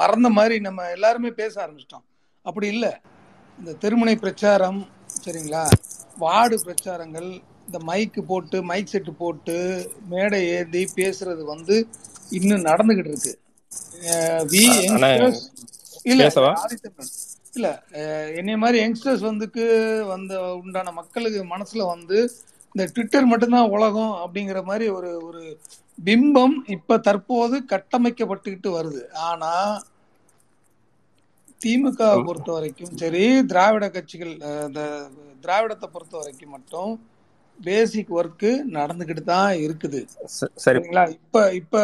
மறந்த 0.02 0.28
மாதிரி 0.38 0.56
நம்ம 0.68 0.90
எல்லாருமே 0.98 1.32
பேச 1.42 1.54
ஆரம்பிச்சிட்டோம். 1.64 2.06
அப்படி 2.46 2.68
இல்லை. 2.76 2.92
இந்த 3.60 3.72
தெருமுனை 3.84 4.16
பிரச்சாரம் 4.26 4.80
சரிங்களா? 5.24 5.64
வார்டு 6.24 6.56
பிரச்சாரங்கள் 6.66 7.30
இந்த 7.68 7.80
மைக்கு 7.90 8.22
போட்டு 8.24 8.58
மைக் 8.70 8.92
செட்டு 8.92 9.14
போட்டு 9.18 9.56
மேடை 10.12 10.40
ஏறி 10.56 10.84
பேசுறது 10.96 11.44
வந்து 11.46 11.76
இன்னும் 12.32 12.68
நடந்துகிட்டு 12.70 13.12
இருக்கு. 13.14 13.34
இல்ல 16.12 16.24
இல்ல 17.56 17.68
என்னைய 18.40 18.58
மாதிரி 18.58 18.78
யங்ஸ்டர்ஸ் 18.84 19.28
வந்துக்கு 19.30 19.66
வந்த 20.08 20.34
உண்டான 20.62 20.92
மக்களுக்கு 20.92 21.42
மனசுல 21.54 21.86
வந்து 21.88 22.18
இந்த 22.76 22.86
ட்விட்டர் 22.94 23.30
மட்டும்தான் 23.32 23.74
உலகம் 23.76 24.14
அப்படிங்கிற 24.24 24.60
மாதிரி 24.64 24.86
ஒரு 24.98 25.12
ஒரு 25.28 25.42
பிம்பம் 26.00 26.56
இப்ப 26.76 26.98
தற்போது 27.08 27.56
கட்டமைக்கப்பட்டுக்கிட்டு 27.74 28.70
வருது. 28.78 29.02
ஆனா 29.28 29.52
திமுக 31.62 32.00
பொறுத்த 32.28 32.50
வரைக்கும் 32.52 32.96
சரி 33.02 33.22
திராவிட 33.52 33.86
கட்சிகள் 33.90 34.34
திராவிடத்தை 35.44 35.88
பொறுத்த 35.94 36.16
வரைக்கும் 36.18 36.54
மட்டும் 36.56 36.92
பேசிக் 37.60 38.16
ஒர்க்கு 38.20 38.52
நடந்துகிட்டு 38.78 39.24
தான் 39.36 39.52
இருக்குது. 39.66 40.02
சரிங்களா? 40.66 41.04
இப்ப 41.20 41.46
இப்ப 41.62 41.84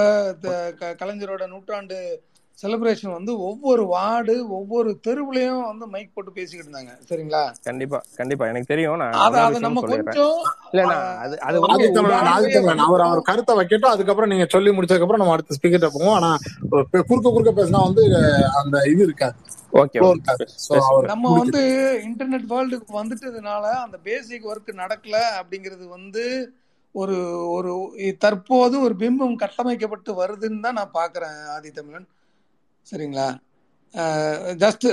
கலைஞரோட 1.02 1.46
நூற்றாண்டு 1.54 2.00
செலிப்ரேஷன் 2.58 3.14
வந்து 3.18 3.34
ஒவ்வொரு 3.40 3.84
வார்டு 3.94 4.34
ஒவ்வொரு 4.58 4.90
தெருவுலயும் 5.06 5.62
வந்து 5.70 5.86
மைக் 5.94 6.10
போட்டு 6.16 6.32
பேசிக்கிட்டு 6.38 6.68
இருந்தாங்க. 6.68 6.94
சரிங்களா? 7.10 7.44
கண்டிப்பா 7.68 8.00
கண்டிப்பா. 8.18 8.48
எனக்கு 8.52 8.72
தெரியும். 8.72 8.98
நான் 9.02 9.14
அத 9.26 9.60
நம்ம 9.66 9.82
கொஞ்சம் 9.82 10.42
இல்ல 10.72 10.82
நான் 10.92 11.20
அது 11.26 11.36
அது 11.46 11.60
அவர் 12.88 13.06
அவர் 13.06 13.22
கருத்தை 13.30 13.56
வைக்கட்டும். 13.60 13.94
அதுக்கப்புறம் 13.96 14.32
நீங்க 14.34 14.48
சொல்லி 14.56 14.74
முடிச்சதுக்கு 14.78 15.08
அப்புறம் 15.08 15.24
நம்ம 15.24 15.36
அடுத்த 15.38 15.58
ஸ்பீக்கர்ட்ட 15.60 15.92
போவோம். 15.96 16.16
ஆனா 16.20 16.32
குறுக்க 17.10 17.30
குறுக்க 17.30 17.54
பேசினா 17.62 17.86
வந்து 17.90 18.04
அந்த 18.62 18.84
இது 18.94 19.02
இருக்காது. 19.10 19.38
நம்ம 21.12 21.32
வந்து 21.34 21.62
இன்டர்நெட் 22.08 22.48
வேர்ல்டுக்கு 22.52 22.92
வந்துட்டதுனால 23.00 23.66
அந்த 23.84 23.98
பேசிக் 24.08 24.48
ஒர்க் 24.52 24.72
நடக்கல 24.82 25.18
அப்படிங்கிறது 25.40 25.86
வந்து 25.90 26.24
ஒரு 26.96 27.18
ஒரு 27.56 27.72
தற்போது 28.24 28.76
ஒரு 28.86 28.96
பிம்பம் 29.02 29.36
கட்டமைக்கப்பட்டு 29.44 30.12
வருதுன்னு 30.22 30.64
தான் 30.66 30.78
நான் 30.80 30.96
பாக்குறேன் 30.96 31.38
ஆதித்தமிழன். 31.56 32.08
சரிங்களா? 32.88 33.28
ஜஸ்ட் 34.64 34.86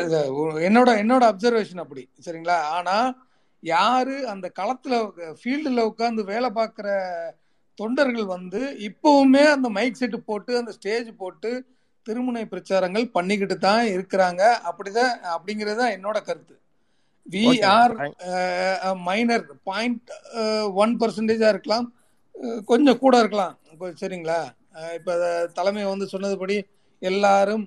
என்னோட 0.67 0.91
என்னோட 1.03 1.25
அப்சர்வேஷன் 1.33 1.83
அப்படி 1.85 2.03
சரிங்களா? 2.27 2.59
ஆனா 2.77 2.97
யாரு 3.63 4.17
அந்த 4.33 4.47
களத்துல 4.59 4.95
ஃபீல்டுல 5.39 5.83
உட்காந்து 5.91 6.23
வேலை 6.33 6.51
பார்க்குற 6.59 6.89
தொண்டர்கள் 7.79 8.27
வந்து 8.37 8.61
இப்பவுமே 8.89 9.43
அந்த 9.55 9.69
மைக் 9.71 10.01
செட்டு 10.01 10.19
போட்டு 10.29 10.53
அந்த 10.61 10.73
ஸ்டேஜ் 10.79 11.11
போட்டு 11.19 11.51
திருமுனை 12.07 12.43
பிரச்சாரங்கள் 12.53 13.07
பண்ணிக்கிட்டு 13.17 13.57
தான் 13.67 13.85
இருக்கிறாங்க. 13.95 14.43
அப்படிதான் 14.69 15.15
அப்படிங்கிறது 15.35 15.79
தான் 15.83 15.95
என்னோட 15.97 16.19
கருத்து. 16.29 16.55
We 17.27 17.45
are 17.77 17.95
minor 19.09 19.47
point 19.69 20.11
one 20.83 20.95
பர்சன்டேஜா 21.01 21.49
இருக்கலாம். 21.55 21.87
அஹ் 22.35 22.63
கொஞ்சம் 22.71 23.01
கூட 23.05 23.15
இருக்கலாம். 23.23 23.55
இப்போ 23.73 23.87
சரிங்களா? 24.03 24.39
அஹ் 24.79 24.95
இப்ப 24.99 25.13
தலைமை 25.59 25.85
வந்து 25.93 26.07
சொன்னதுபடி 26.15 26.57
எல்லாரும் 27.03 27.65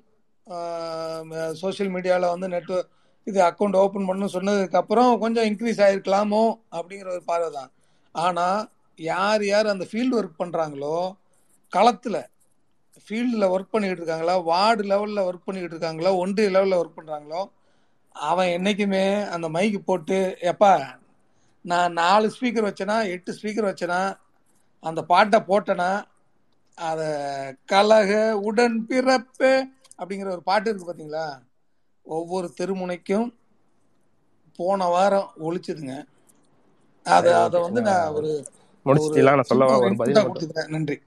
சோஷியல் 1.62 1.92
மீடியாவில் 1.96 2.34
வந்து 2.34 2.48
நெட்வொர்க் 2.54 2.90
இது 3.28 3.40
அக்கௌண்ட் 3.48 3.78
ஓப்பன் 3.82 4.08
பண்ணணும் 4.08 4.36
சொன்னதுக்கு 4.36 4.80
அப்புறம் 4.82 5.10
கொஞ்சம் 5.24 5.48
இன்க்ரீஸ் 5.50 5.82
ஆயிருக்கலாமோ 5.86 6.44
அப்படிங்கிற 6.78 7.08
ஒரு 7.16 7.24
பார்வை 7.30 7.50
தான். 7.58 7.70
ஆனால் 8.16 8.62
யார் 9.00 9.44
யார் 9.46 9.74
அந்த 9.74 9.86
ஃபீல்டு 9.90 10.18
ஒர்க் 10.20 10.40
பண்ணுறாங்களோ 10.42 10.96
களத்தில் 11.74 12.20
ஃபீல்டில் 13.10 13.52
ஒர்க் 13.54 13.72
பண்ணிக்கிட்டு 13.72 14.04
இருக்காங்களா? 14.04 14.36
வார்டு 14.44 14.84
லெவலில் 14.84 15.26
ஒர்க் 15.26 15.46
பண்ணிக்கிட்டு 15.46 15.76
இருக்காங்களோ? 15.76 16.12
ஒன்றிய 16.18 16.50
லெவலில் 16.50 16.80
ஒர்க் 16.82 16.98
பண்ணுறாங்களோ 16.98 17.42
அவன் 18.16 18.50
என்னைக்குமே 18.50 19.04
அந்த 19.30 19.48
மைக்கு 19.50 19.80
போட்டு 19.82 20.18
எப்பா 20.52 20.72
நான் 21.66 21.94
நாலு 21.94 22.28
ஸ்பீக்கர் 22.36 22.68
வச்சேனா 22.68 22.98
எட்டு 23.10 23.32
ஸ்பீக்கர் 23.34 23.70
வச்சேனா 23.70 24.00
அந்த 24.84 25.02
பாட்டை 25.04 25.40
போட்டேனா 25.42 25.90
அத 26.78 27.02
கலக 27.66 28.12
உடன் 28.42 28.78
பிறப்பே 28.88 29.54
அப்படிங்கிற 30.00 30.30
ஒரு 30.32 30.44
பாட்டு 30.44 30.70
இருக்கு 30.70 30.90
பாத்தீங்களா? 30.90 31.26
ஒவ்வொரு 32.06 32.48
தெருமுனைக்கும் 32.58 33.28
போன 34.60 34.88
வாரம் 34.88 35.30
ஒழிச்சுதுங்க. 35.46 35.96
அத 37.06 37.26
அத 37.38 37.60
வந்து 37.60 37.82
நான் 37.82 38.14
ஒரு 38.16 38.32
முடிச்சிட்டீங்களா? 38.86 39.36
நான் 39.36 39.52
சொல்லவா? 39.52 39.78
பதில் 40.02 40.24
நன்றி. 40.76 40.98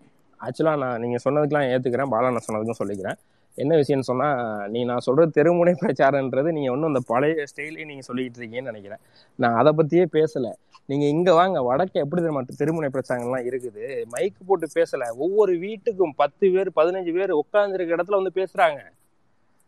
ஆக்சுவலாக 0.46 0.80
நான் 0.84 1.00
நீங்கள் 1.04 1.22
சொன்னதுக்கெலாம் 1.26 1.68
ஏற்றுக்கிறேன் 1.72 2.12
பாலா 2.14 2.32
நான் 2.34 2.46
சொன்னதுக்கும் 2.48 2.80
சொல்லிக்கிறேன். 2.82 3.18
என்ன 3.62 3.72
விஷயம்னு 3.80 4.08
சொன்னால் 4.08 4.38
நீ 4.74 4.80
நான் 4.90 5.04
சொல்கிறது 5.06 5.36
தெருமுனை 5.38 5.72
பிரச்சாரன்றது 5.80 6.50
நீங்கள் 6.56 6.72
ஒன்றும் 6.74 6.90
அந்த 6.92 7.02
பழைய 7.10 7.44
ஸ்டைலே 7.50 7.84
நீங்கள் 7.90 8.06
சொல்லிக்கிட்டு 8.08 8.38
இருக்கீங்கன்னு 8.40 8.72
நினைக்கிறேன். 8.72 9.02
நான் 9.42 9.56
அதை 9.60 9.70
பற்றியே 9.78 10.04
பேசலை. 10.18 10.52
நீங்கள் 10.90 11.10
இங்கே 11.14 11.32
வாங்க. 11.40 11.58
வடக்கு 11.68 11.98
எப்படி 12.04 12.20
தெரியுமா 12.22 12.42
தெருமுனை 12.60 12.88
பிரச்சாரங்கள்லாம் 12.94 13.46
இருக்குது? 13.50 13.84
மைக் 14.14 14.40
போட்டு 14.48 14.68
பேசலை. 14.78 15.08
ஒவ்வொரு 15.24 15.52
வீட்டுக்கும் 15.66 16.14
பத்து 16.22 16.44
பேர் 16.54 16.70
பதினஞ்சு 16.78 17.12
பேர் 17.18 17.32
உட்காந்துருக்க 17.42 17.96
இடத்துல 17.96 18.20
வந்து 18.20 18.34
பேசுகிறாங்க 18.40 18.80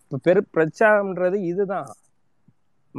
இப்போ 0.05 0.19
பெரு 0.28 0.41
பிரச்சாரம்ன்றது 0.57 1.39
இதுதான். 1.51 1.91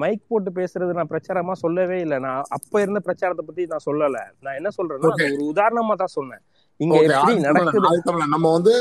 மைக் 0.01 0.29
போட்டு 0.31 0.51
பேசுறது 0.59 0.93
நான் 0.99 1.11
பிரச்சாரமா 1.11 1.53
சொல்லவே 1.65 1.97
இல்லை. 2.05 2.17
நான் 2.25 2.41
அப்ப 2.57 2.81
இருந்த 2.85 2.99
பிரச்சாரத்தை 3.07 3.43
பத்தி 3.49 3.65
நான் 3.73 3.87
சொல்லல. 3.89 4.21
நான் 4.45 4.57
என்ன 4.59 4.69
சொல்றேன்னா 4.77 5.11
ஒரு 5.35 5.45
உதாரணமா 5.51 5.95
தான் 6.03 6.15
சொன்னேன். 6.17 6.43
இங்க 6.83 6.95
எப்படி 7.07 7.33
நடக்குது? 7.47 8.13
நம்ம 8.35 8.47
வந்து 8.57 8.73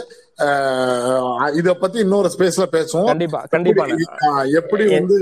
இத 1.60 1.74
பத்தி 1.82 1.98
இன்னொரு 2.04 2.28
ஸ்பேஸ்ல 2.34 2.66
பேசுவோம். 2.76 3.10
கண்டிப்பா 3.12 3.40
கண்டிப்பா. 3.54 3.84
எப்படி 4.60 4.86
வந்து 4.94 5.18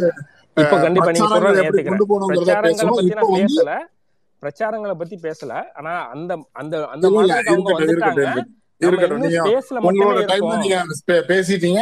இப்ப 0.62 0.76
கண்டிப்பா 0.86 1.10
நீங்க 1.16 1.32
சொல்றத 1.34 1.66
பிரச்சாரங்களை 2.32 2.94
பத்தி 2.98 3.14
பேசல. 3.40 3.72
பிரச்சாரங்களை 4.42 4.94
பத்தி 5.02 5.16
பேசல. 5.26 5.52
ஆனா 5.78 5.92
அந்த 6.14 6.32
அந்த 6.62 6.74
அந்த 6.94 7.04
பேசிட்டீங்க. 11.28 11.80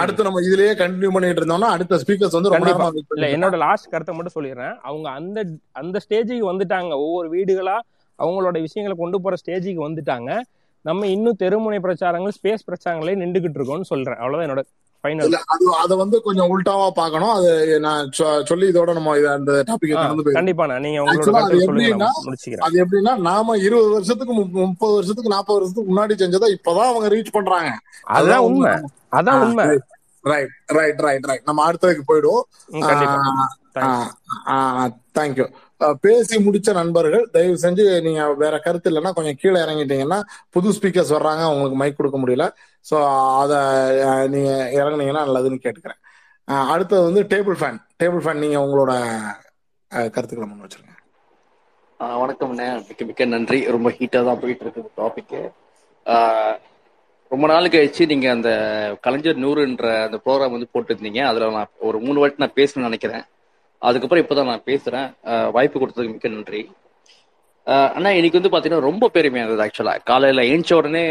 அடுத்து 0.00 0.26
நம்ம 0.26 0.40
இதுலயே 0.48 0.72
கண்டினியூ 0.80 1.10
பண்ணிட்டு 1.14 1.40
இருந்தோம்னா 1.42 1.70
அடுத்த 1.76 2.00
ஸ்பீக்கர்ஸ் 2.02 2.36
வந்து 2.38 2.52
ரொம்ப 2.54 2.90
இல்ல 3.16 3.26
என்னோட 3.36 3.56
லாஸ்ட் 3.64 3.90
கருத்தை 3.92 4.14
மட்டும் 4.16 4.36
சொல்லிடுறேன். 4.36 4.76
அவங்க 4.88 5.08
அந்த 5.18 5.38
அந்த 5.82 5.96
ஸ்டேஜுக்கு 6.04 6.50
வந்துட்டாங்க. 6.52 6.92
ஒவ்வொரு 7.06 7.28
வீடுகளா 7.36 7.76
அவங்களோட 8.22 8.60
விஷயங்களை 8.60 8.94
கொண்டு 8.96 9.20
போற 9.20 9.36
ஸ்டேஜுக்கு 9.46 9.88
வந்துட்டாங்க. 9.88 10.40
நம்ம 10.80 11.06
இன்னும் 11.06 11.36
தெருமுனை 11.38 11.78
பிரச்சாரங்கள் 11.78 12.30
ஸ்பேஸ் 12.42 12.66
பிரச்சாரங்களே 12.66 13.14
நின்றுகிட்டு 13.14 13.54
இருக்கோம்னு 13.54 13.82
சொல்றேன். 13.82 14.16
அவ்வளவுதான் 14.16 14.56
என்னோட 14.56 14.62
ஃபைனல் 15.02 15.32
அது 15.44 15.74
அத 15.82 15.96
வந்து 15.96 16.22
கொஞ்சம் 16.22 16.58
உல்டாவா 16.58 16.90
பார்க்கணும். 16.90 17.28
அது 17.28 17.80
நான் 17.80 18.10
சொல்லி 18.44 18.70
இதோட 18.70 18.92
நம்ம 18.92 19.28
அந்த 19.28 19.64
டாபிக் 19.66 19.90
போயிடும் 19.90 20.14
கண்டிப்பாண்ணா 20.34 20.80
நீங்க 20.80 21.00
உங்களோட 21.00 21.30
அது 22.58 22.86
எப்படின்னா 22.86 23.16
நாம 23.16 23.56
இருபது 23.56 23.90
வருஷத்துக்கு 23.90 24.34
முப்ப- 24.34 24.60
முப்பது 24.60 24.92
வருஷத்துக்கு 24.92 25.30
நாற்பது 25.30 25.60
வருஷத்துக்கு 25.60 25.96
முன்னாடி 25.96 26.28
செஞ்சதை 26.28 26.54
இப்பதான் 26.54 26.88
அவங்க 26.88 27.08
ரீச் 27.08 27.32
பண்றாங்க. 27.32 27.78
அதுதான் 28.02 28.38
உண்மை. 28.38 28.72
அதான் 29.12 29.40
உண்மை. 29.40 29.80
ரைட் 30.20 30.48
ரைட் 30.66 31.00
ரைட் 31.00 31.24
ரைட் 31.24 31.42
நம்ம 31.44 31.70
அடுத்ததுக்கு 31.70 32.00
போயிடுவோம். 32.08 32.42
தேங்க்யூ 35.18 35.52
பேசி 36.04 36.36
முடிச்ச 36.46 36.72
நண்பர்கள் 36.78 37.24
தயவு 37.34 37.56
செஞ்சு 37.64 37.84
நீங்க 38.06 38.22
வேற 38.42 38.54
கருத்து 38.64 38.90
இல்லைன்னா 38.90 39.12
கொஞ்சம் 39.18 39.38
கீழே 39.40 39.58
இறங்கிட்டீங்கன்னா 39.64 40.18
புது 40.54 40.74
ஸ்பீக்கர்ஸ் 40.76 41.14
வர்றாங்க 41.16 41.44
உங்களுக்கு 41.52 41.80
மைக் 41.82 41.98
கொடுக்க 42.00 42.18
முடியல. 42.22 42.46
ஸோ 42.90 42.96
அதை 43.42 43.58
நீங்க 44.34 44.50
இறங்குனீங்கன்னா 44.78 45.24
நல்லதுன்னு 45.28 45.62
கேட்டுக்கிறேன். 45.64 46.00
அடுத்தது 46.72 47.02
வந்து 47.08 47.22
டேபிள் 47.32 47.58
ஃபேன் 47.60 47.78
டேபிள் 48.02 48.22
ஃபேன் 48.24 48.42
நீங்க 48.44 48.58
உங்களோட 48.66 48.92
கருத்துக்களை 50.14 50.48
முன் 50.48 50.64
வச்சிருங்க. 50.64 50.94
வணக்கம்ண்ணே 52.22 52.68
மிக்க 52.86 53.02
மிக்க 53.08 53.24
நன்றி. 53.34 53.58
ரொம்ப 53.74 53.88
ஹீட்டாக 53.98 54.26
தான் 54.28 54.40
போயிட்டு 54.44 54.64
இருக்குது 54.66 54.90
டாபிக்கு 55.00 55.42
ரொம்ப 57.32 57.44
நாள் 57.50 57.74
கழிச்சு 57.74 58.02
நீங்க 58.12 58.26
அந்த 58.36 58.50
கலைஞர் 59.04 59.42
நூறுன்ற 59.44 59.86
அந்த 60.06 60.18
ப்ரோக்ராம் 60.24 60.54
வந்து 60.54 60.72
போட்டுருந்தீங்க. 60.72 61.20
அதுல 61.28 61.50
நான் 61.58 61.70
ஒரு 61.88 61.98
மூணு 62.06 62.20
வாட்டி 62.22 62.42
நான் 62.44 62.58
பேசணும்னு 62.58 62.88
நினைக்கிறேன். 62.90 63.24
அதுக்கப்புறம் 63.82 64.22
இப்போதான் 64.24 64.50
நான் 64.52 64.68
பேசுறேன். 64.70 65.08
வாய்ப்பு 65.56 65.80
கொடுத்ததுக்கு 65.80 66.14
மிக்க 66.14 66.28
நன்றி. 66.36 66.62
அண்ணா 67.96 68.10
இன்னைக்கு 68.18 68.38
வந்து 68.38 68.52
பாத்தீங்கன்னா 68.52 68.86
ரொம்ப 68.88 69.08
பெருமையா 69.16 69.42
இருந்தது 69.42 69.64
ஆக்சுவலா 69.64 69.92
காலையில 70.10 70.44
ஏஞ்ச 70.52 70.70
உடனே 70.78 71.02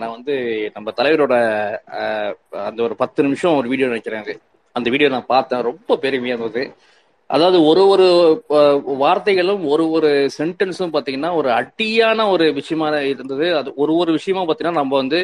நான் 0.00 0.14
வந்து 0.16 0.34
நம்ம 0.76 0.92
தலைவரோட 0.98 1.34
அந்த 2.68 2.80
ஒரு 2.86 2.94
பத்து 3.02 3.20
நிமிஷம் 3.26 3.58
ஒரு 3.60 3.68
வீடியோ 3.72 3.88
நினைக்கிறேன். 3.92 4.24
அது 4.24 4.34
அந்த 4.76 4.88
வீடியோ 4.94 5.08
நான் 5.14 5.32
பார்த்தேன். 5.34 5.66
ரொம்ப 5.70 5.98
பெருமையா 6.04 6.34
இருந்தது 6.36 6.64
அதாவது 7.30 7.58
ஒரு 7.70 7.82
ஒரு 7.92 8.06
வார்த்தைகளும் 9.02 9.62
ஒரு 9.72 9.84
ஒரு 9.96 10.08
சென்டென்ஸும் 10.38 10.94
பாத்தீங்கன்னா 10.96 11.30
ஒரு 11.40 11.50
அட்டியான 11.60 12.26
ஒரு 12.34 12.46
விஷயமா 12.58 12.88
இருந்தது. 13.12 13.46
அது 13.60 13.70
ஒரு 13.82 13.92
ஒரு 14.02 14.10
விஷயமா 14.18 14.42
பாத்தீங்கன்னா 14.48 14.80
நம்ம 14.80 14.96
வந்து 15.02 15.20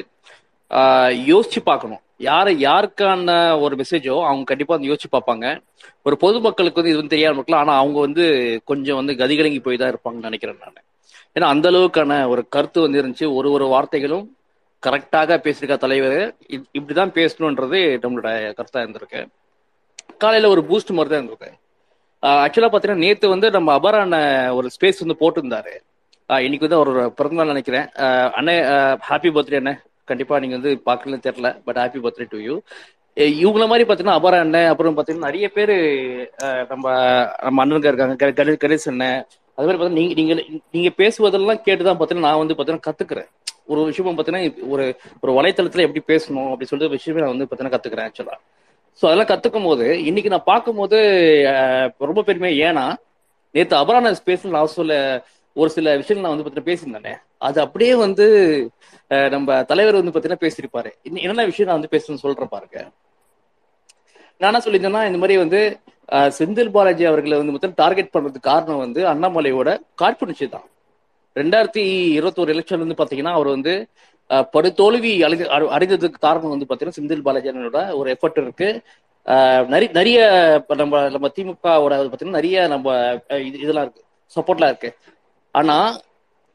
யோசிச்சு 0.70 1.60
பார்க்கணும். 1.64 1.98
யாரு 2.16 2.50
யாருக்கான 2.50 3.60
ஒரு 3.60 3.76
மெசேஜோ 3.76 4.24
அவங்க 4.24 4.44
கண்டிப்பா 4.44 4.76
வந்து 4.76 4.92
யோசிச்சு 4.92 5.16
பார்ப்பாங்க. 5.16 5.62
ஒரு 6.02 6.16
பொதுமக்களுக்கு 6.16 6.82
வந்து 6.82 6.88
இது 6.88 6.98
வந்து 6.98 7.14
தெரியாம 7.16 7.34
இருக்கலாம் 7.34 7.68
ஆனா 7.68 7.78
அவங்க 7.78 8.00
வந்து 8.00 8.60
கொஞ்சம் 8.64 8.96
வந்து 8.96 9.12
கதிகலங்கி 9.12 9.62
போய் 9.62 9.76
தான் 9.76 9.92
இருப்பாங்கன்னு 9.92 10.22
நினைக்கிறேன் 10.22 10.58
நான். 10.60 10.74
ஏன்னா 11.38 11.50
அந்த 11.50 11.70
அளவுக்கான 11.70 12.28
ஒரு 12.28 12.48
கருத்து 12.48 12.80
வந்து 12.80 13.02
இருந்துச்சு. 13.02 13.34
ஒரு 13.34 13.50
ஒரு 13.50 13.66
வார்த்தைகளும் 13.66 14.26
கரெக்டாக 14.86 15.52
பேசியிருக்கா 15.52 15.76
தலைவர். 15.76 16.34
இப்- 16.48 16.64
இப்படிதான் 16.78 17.12
பேசணுன்றது 17.12 17.98
நம்மளோட 17.98 18.56
கருத்தா 18.56 18.76
இருந்திருக்கு. 18.76 19.26
காலையில 20.18 20.50
ஒரு 20.50 20.60
பூஸ்ட் 20.60 20.90
மாதிரி 20.90 21.14
தான் 21.14 21.28
இருந்திருக்கு. 21.28 21.52
ஆக்சுவலா 22.26 22.60
பாத்தீங்கன்னா 22.60 22.94
நேத்து 22.94 23.28
வந்து 23.28 23.50
நம்ம 23.50 23.78
அபரான 23.78 24.54
ஒரு 24.54 24.70
ஸ்பேஸ் 24.80 25.06
வந்து 25.06 25.30
போட்டிருந்தாரு. 25.30 25.80
இன்னைக்கு 26.40 26.68
வந்து 26.68 26.84
அவரோட 26.84 27.08
பிறந்தநாள் 27.08 27.46
நினைக்கிறேன். 27.46 27.86
அண்ணே 28.10 28.66
ஹாப்பி 29.08 29.30
பர்த்டே 29.30 29.56
அண்ணே. 29.56 29.86
கண்டிப்பா 30.08 30.38
நீங்க 30.38 30.56
வந்து 30.58 30.72
பார்க்கலன்னு 30.86 31.26
தெரியல 31.26 31.50
but 31.64 31.78
happy 31.78 32.00
birthday 32.04 32.26
to 32.28 32.40
you 32.40 32.54
இவங்கள 33.40 33.64
மாதிரி 33.68 33.84
பாத்தீங்கன்னா 33.86 34.18
அபரா 34.18 34.38
அண்ணன் 34.38 34.68
அப்புறம் 34.68 34.96
பாத்தீங்கன்னா 34.96 35.28
நிறைய 35.28 35.46
பேரு 35.50 35.76
நம்ம 36.70 36.84
நம்ம 37.44 37.62
அண்ணனுங்க 37.64 37.90
இருக்காங்க 37.90 38.16
கணே- 38.34 38.60
கணேஷ் 38.62 38.88
அண்ணன். 38.88 39.18
அது 39.58 39.66
மாதிரி 39.66 39.78
பாத்தீங்கன்னா 39.78 40.00
நீங்க 40.00 40.14
நீங்க 40.18 40.34
நீங்க 40.70 40.90
பேசுவதெல்லாம் 40.98 41.62
கேட்டுதான் 41.64 41.98
பாத்தீங்கன்னா 42.00 42.28
நான் 42.28 42.42
வந்து 42.42 42.54
பாத்தீங்கன்னா 42.54 42.86
கத்துக்கிறேன். 42.86 43.28
ஒரு 43.66 43.80
விஷயம் 43.84 44.18
பாத்தீங்கன்னா 44.18 44.42
ஒரு 44.68 44.84
ஒரு 45.22 45.32
வலைத்தளத்துல 45.32 45.84
எப்படி 45.86 46.02
பேசணும் 46.08 46.48
அப்படி 46.48 46.68
சொல்லிட்டு 46.68 46.90
ஒரு 46.90 46.98
விஷயமே 46.98 47.20
நான் 47.20 47.34
வந்து 47.34 47.46
பாத்தீங்கன்னா 47.46 47.74
கத்துக்கிறேன் 47.74 48.08
ஆக்சுவலா 48.08 48.36
ஸோ 49.02 49.06
அதெல்லாம் 49.08 49.30
கத்துக்கும் 49.32 49.64
போது 49.64 49.86
இன்னைக்கு 50.02 50.30
நான் 50.30 50.46
பார்க்கும்போது 50.46 50.98
ரொம்ப 52.02 52.22
பெருமையாக 52.22 52.64
ஏன்னா 52.68 52.86
நேற்று 53.54 53.76
அபரான 53.76 54.14
ஸ்பேஸ்ல 54.18 54.50
நான் 54.50 54.72
சொல்ல 54.72 54.94
ஒரு 55.58 55.70
சில 55.70 55.96
விஷயங்கள் 55.96 56.30
நான் 56.30 56.42
வந்து 56.42 56.50
பார்த்தீங்கன்னா 56.50 56.74
பேசியிருந்தேனே. 56.74 57.14
அது 57.38 57.60
அப்படியே 57.60 57.94
வந்து 57.94 58.26
நம்ம 59.08 59.62
தலைவர் 59.62 60.02
வந்து 60.02 60.10
பார்த்தீங்கன்னா 60.10 60.40
பேசியிருப்பாரு. 60.40 60.90
என்னென்ன 61.02 61.44
விஷயம் 61.44 61.70
நான் 61.70 61.80
வந்து 61.80 61.98
பேசணும்னு 61.98 62.18
சொல்றேன் 62.18 62.48
பாருங்க. 62.48 62.90
நான் 64.38 64.62
என்ன 64.62 64.64
சொல்லியிருந்தேன்னா 64.64 65.06
இந்த 65.06 65.18
மாதிரி 65.18 65.38
வந்து 65.38 65.78
செந்தில் 66.10 66.70
பாலாஜி 66.70 67.04
அவர்களை 67.04 67.38
வந்து 67.38 67.52
பார்த்தீங்கன்னா 67.52 67.72
டார்கெட் 67.76 68.10
பண்றதுக்கு 68.12 68.40
காரணம் 68.40 68.78
வந்து 68.78 69.06
அண்ணாமலையோட 69.06 69.78
காழ்ப்புணர்ச்சி 69.94 70.48
தான். 70.48 70.64
ரெண்டாயிரத்தி 71.34 71.82
இருபத்தோரு 72.18 72.52
எலெக்ஷன் 72.54 72.86
வந்து 72.86 73.04
பாத்தீங்கன்னா 73.04 73.32
அவர் 73.32 73.46
வந்து 73.46 73.86
படுதோல்வி 74.28 75.22
அழி 75.22 75.38
அடை- 75.38 75.68
அடைந்ததுக்கு 75.68 76.18
காரணம் 76.20 76.48
வந்து 76.48 76.66
பாத்தீங்கன்னா 76.68 77.00
செந்தில் 77.00 77.24
பாலாஜியோட 77.24 77.94
ஒரு 77.94 78.16
எஃபர்ட் 78.20 78.40
இருக்கு. 78.40 78.82
நிறைய 79.66 79.88
நிறைய 79.92 80.18
நம்ம 80.68 81.08
நம்ம 81.08 81.28
திமுகவோட 81.28 82.12
பாத்தீங்கன்னா 82.12 82.36
நிறைய 82.38 82.66
நம்ம 82.66 82.94
இது- 83.28 83.54
இதெல்லாம் 83.54 83.82
இருக்கு. 83.82 84.02
சப்போர்ட்லாம் 84.36 84.64
இருக்கு. 84.64 84.96
ஆனா 85.54 85.76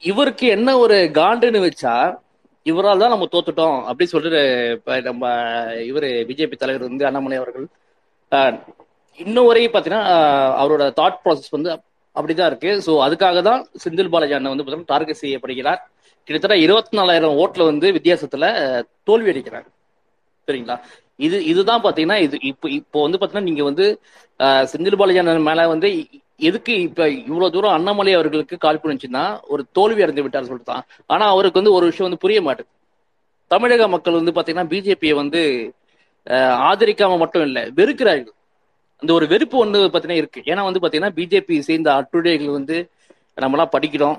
இவருக்கு 0.04 0.46
என்ன 0.56 0.70
ஒரு 0.84 0.98
காண்டுன்னு 1.20 1.60
வச்சா 1.66 1.96
இவரால் 2.66 3.02
தான் 3.04 3.14
நம்ம 3.14 3.26
தோத்துட்டோம் 3.34 3.78
அப்படின்னு 3.90 4.14
சொல்லிட்டு 4.16 4.42
இப்ப 4.78 5.00
நம்ம 5.08 5.24
இவரு 5.90 6.10
பிஜேபி 6.30 6.58
தலைவர் 6.62 6.88
வந்து 6.90 7.08
அண்ணாமலை 7.10 7.40
அவர்கள் 7.42 7.66
இன்னும் 9.20 9.48
வரையும் 9.50 9.74
பாத்தீங்கன்னா 9.74 10.04
அவரோட 10.62 10.84
தாட் 11.00 11.20
ப்ராசஸ் 11.24 11.56
வந்து 11.56 11.70
அப்படிதான் 12.16 12.50
இருக்கு. 12.52 12.72
ஸோ 12.86 12.92
அதுக்காக 13.06 13.42
தான் 13.50 13.62
செந்தில் 13.84 14.12
பாலாஜி 14.14 14.36
அண்ணன் 14.38 14.54
வந்து 14.54 14.64
பார்த்தீங்கன்னா 14.64 14.94
டார்கெட் 14.94 15.22
செய்யப்படுகிறார். 15.24 15.80
கிட்டத்தட்ட 16.28 16.56
இருபத்தி 16.66 16.98
நாலாயிரம் 17.00 17.38
ஓட்டுல 17.44 17.66
வந்து 17.72 17.88
வித்தியாசத்துல 17.98 18.46
தோல்வி 19.10 19.32
அடைக்கிறார். 19.34 19.68
சரிங்களா? 20.48 20.76
இது 21.20 21.38
இதுதான் 21.52 21.84
பாத்தீங்கன்னா 21.86 22.18
இது 22.26 22.36
இப்போ 22.52 22.68
இப்போ 22.80 22.98
வந்து 23.06 23.20
பாத்தீங்கன்னா 23.20 23.50
நீங்க 23.50 23.64
வந்து 23.70 23.86
செந்தில் 24.72 25.00
பாலாஜி 25.02 25.22
அண்ணன் 25.24 25.48
மேல 25.50 25.68
வந்து 25.74 25.90
எதுக்கு 26.40 26.74
இப்ப 26.88 27.02
இவ்வளவு 27.30 27.54
தூரம் 27.56 27.76
அண்ணாமலை 27.78 28.14
அவர்களுக்கு 28.18 28.56
கால் 28.66 28.82
புரிஞ்சுன்னா 28.84 29.24
ஒரு 29.54 29.64
தோல்வி 29.78 30.04
அடைந்து 30.06 30.24
விட்டார் 30.26 30.48
சொல்லிட்டு 30.50 30.72
தான். 30.72 30.86
ஆனா 31.14 31.26
அவருக்கு 31.34 31.60
வந்து 31.62 31.76
ஒரு 31.78 31.86
விஷயம் 31.90 32.08
வந்து 32.08 32.24
புரிய 32.24 32.40
மாட்டேங்குது 32.48 32.80
தமிழக 33.52 33.88
மக்கள் 33.96 34.20
வந்து 34.20 34.34
பாத்தீங்கன்னா 34.36 34.72
பிஜேபியை 34.74 35.16
வந்து 35.22 35.42
ஆதரிக்காம 36.70 37.18
மட்டும் 37.24 37.46
இல்லை 37.48 37.64
வெறுக்கிறார்கள். 37.80 38.36
அந்த 39.02 39.12
ஒரு 39.18 39.26
வெறுப்பு 39.32 39.56
ஒன்று 39.64 39.80
பார்த்தீங்கன்னா 39.84 40.22
இருக்கு. 40.22 40.42
ஏன்னா 40.52 40.62
வந்து 40.68 40.82
பார்த்தீங்கன்னா 40.82 41.16
பிஜேபி 41.18 41.56
சேர்ந்த 41.68 41.90
அட்டுடைகள் 42.00 42.56
வந்து 42.58 42.78
நம்மலாம் 43.44 43.74
படிக்கிறோம். 43.76 44.18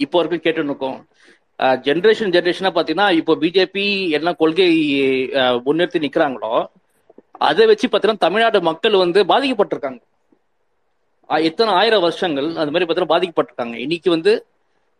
இப்போ 0.00 0.16
வரைக்கும் 0.18 0.44
கேட்டு 0.44 0.70
இருக்கோம். 0.70 0.98
ஜென்ரேஷன் 1.86 2.32
ஜென்ரேஷனா 2.36 2.70
பார்த்தீங்கன்னா 2.76 3.08
இப்போ 3.20 3.32
பிஜேபி 3.42 3.84
என்ன 4.18 4.32
கொள்கை 4.42 4.68
முன்னிறுத்தி 5.66 6.04
நிற்கிறாங்களோ 6.04 6.54
அதை 7.48 7.66
வச்சு 7.70 7.86
பார்த்தீங்கன்னா 7.86 8.24
தமிழ்நாடு 8.26 8.58
மக்கள் 8.70 9.02
வந்து 9.04 9.20
பாதிக்கப்பட்டிருக்காங்க. 9.32 10.00
எத்தனை 11.48 11.70
ஆயிரம் 11.80 12.04
வருஷங்கள் 12.06 12.48
அது 12.60 12.72
மாதிரி 12.72 12.86
பார்த்தீங்கன்னா 12.86 13.14
பாதிக்கப்பட்டிருக்காங்க. 13.14 13.76
இன்னைக்கு 13.84 14.08
வந்து 14.16 14.32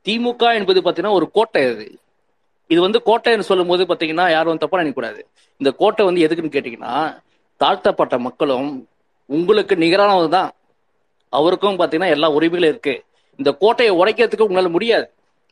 திமுக 0.07 0.45
என்பது 0.59 0.79
பார்த்தீங்கன்னா 0.81 1.19
ஒரு 1.19 1.27
கோட்டை 1.37 1.63
அது. 1.73 1.87
இது 2.71 2.81
வந்து 2.87 2.99
கோட்டைன்னு 3.09 3.49
சொல்லும் 3.51 3.71
போது 3.73 3.83
பார்த்தீங்கன்னா 3.91 4.27
யாரும் 4.37 4.63
தப்பா 4.65 4.81
நினைக்கக்கூடாது. 4.81 5.21
இந்த 5.61 5.71
கோட்டை 5.81 6.03
வந்து 6.09 6.25
எதுக்குன்னு 6.27 6.55
கேட்டிங்கன்னா 6.57 6.95
தாழ்த்தப்பட்ட 7.61 8.17
மக்களும் 8.27 8.71
உங்களுக்கு 9.31 9.75
நிகரானவர் 9.85 10.35
தான். 10.37 10.51
அவருக்கும் 11.33 11.79
பார்த்தீங்கன்னா 11.81 12.15
எல்லா 12.17 12.29
உரிமைகளும் 12.37 12.73
இருக்கு. 12.73 12.95
இந்த 13.39 13.51
கோட்டையை 13.63 13.93
உடைக்கிறதுக்கு 14.01 14.47
உங்களால 14.47 14.71
முடியாது. 14.77 15.07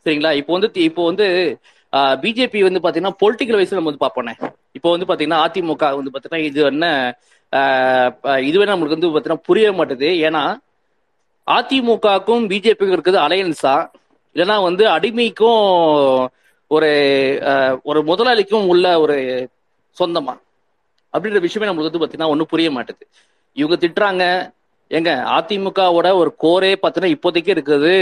சரிங்களா? 0.06 0.32
இப்போ 0.40 0.52
வந்து 0.56 0.68
இப்போ 0.88 1.02
வந்து 1.10 1.26
பிஜேபி 2.22 2.58
வந்து 2.66 2.80
பார்த்தீங்கன்னா 2.82 3.18
பொலிட்டிக்கல் 3.22 3.58
வைஸ் 3.58 3.76
நம்ம 3.76 3.90
வந்து 3.90 4.02
பார்ப்போனே 4.04 4.32
இப்போ 4.78 4.88
வந்து 4.94 5.06
பார்த்தீங்கன்னா 5.08 5.40
அதிமுக 5.46 5.84
வந்து 5.98 6.10
பார்த்தீங்கன்னா 6.12 6.44
இது 6.48 6.60
என்ன 6.72 6.86
ஆஹ் 7.52 8.10
இதுவே 8.48 8.66
நம்மளுக்கு 8.70 8.96
வந்து 8.96 9.08
பார்த்தீங்கன்னா 9.08 9.46
புரிய 9.48 9.70
மாட்டேது. 9.78 10.08
ஏன்னா 10.28 10.42
அதிமுகவுக்கும் 11.56 12.44
பிஜேபிக்கும் 12.50 12.96
இருக்குது 12.96 13.18
அலையன்ஸா? 13.26 13.74
இல்லைன்னா 14.36 14.56
வந்து 14.68 14.84
அடிமைக்கும் 14.96 15.62
ஒரு 16.70 16.90
ஒரு 17.90 18.00
முதலாளிக்கும் 18.10 18.68
உள்ள 18.72 18.86
ஒரு 19.04 19.16
சொந்தமா? 19.96 20.34
அப்படின்ற 21.14 21.40
விஷயமே 21.46 21.68
நம்மளுக்கு 21.68 21.90
வந்து 21.90 22.00
பார்த்தீங்கன்னா 22.00 22.32
ஒன்றும் 22.32 22.50
புரிய 22.52 22.68
மாட்டேது. 22.76 23.04
இவங்க 23.56 23.76
திட்டுறாங்க. 23.82 24.24
ஏங்க 24.90 25.10
அதிமுகவோட 25.36 26.08
ஒரு 26.20 26.30
கோரே 26.44 26.70
பார்த்தீங்கன்னா 26.82 27.14
இப்போதைக்கு 27.16 27.50
இருக்கிறது 27.54 27.92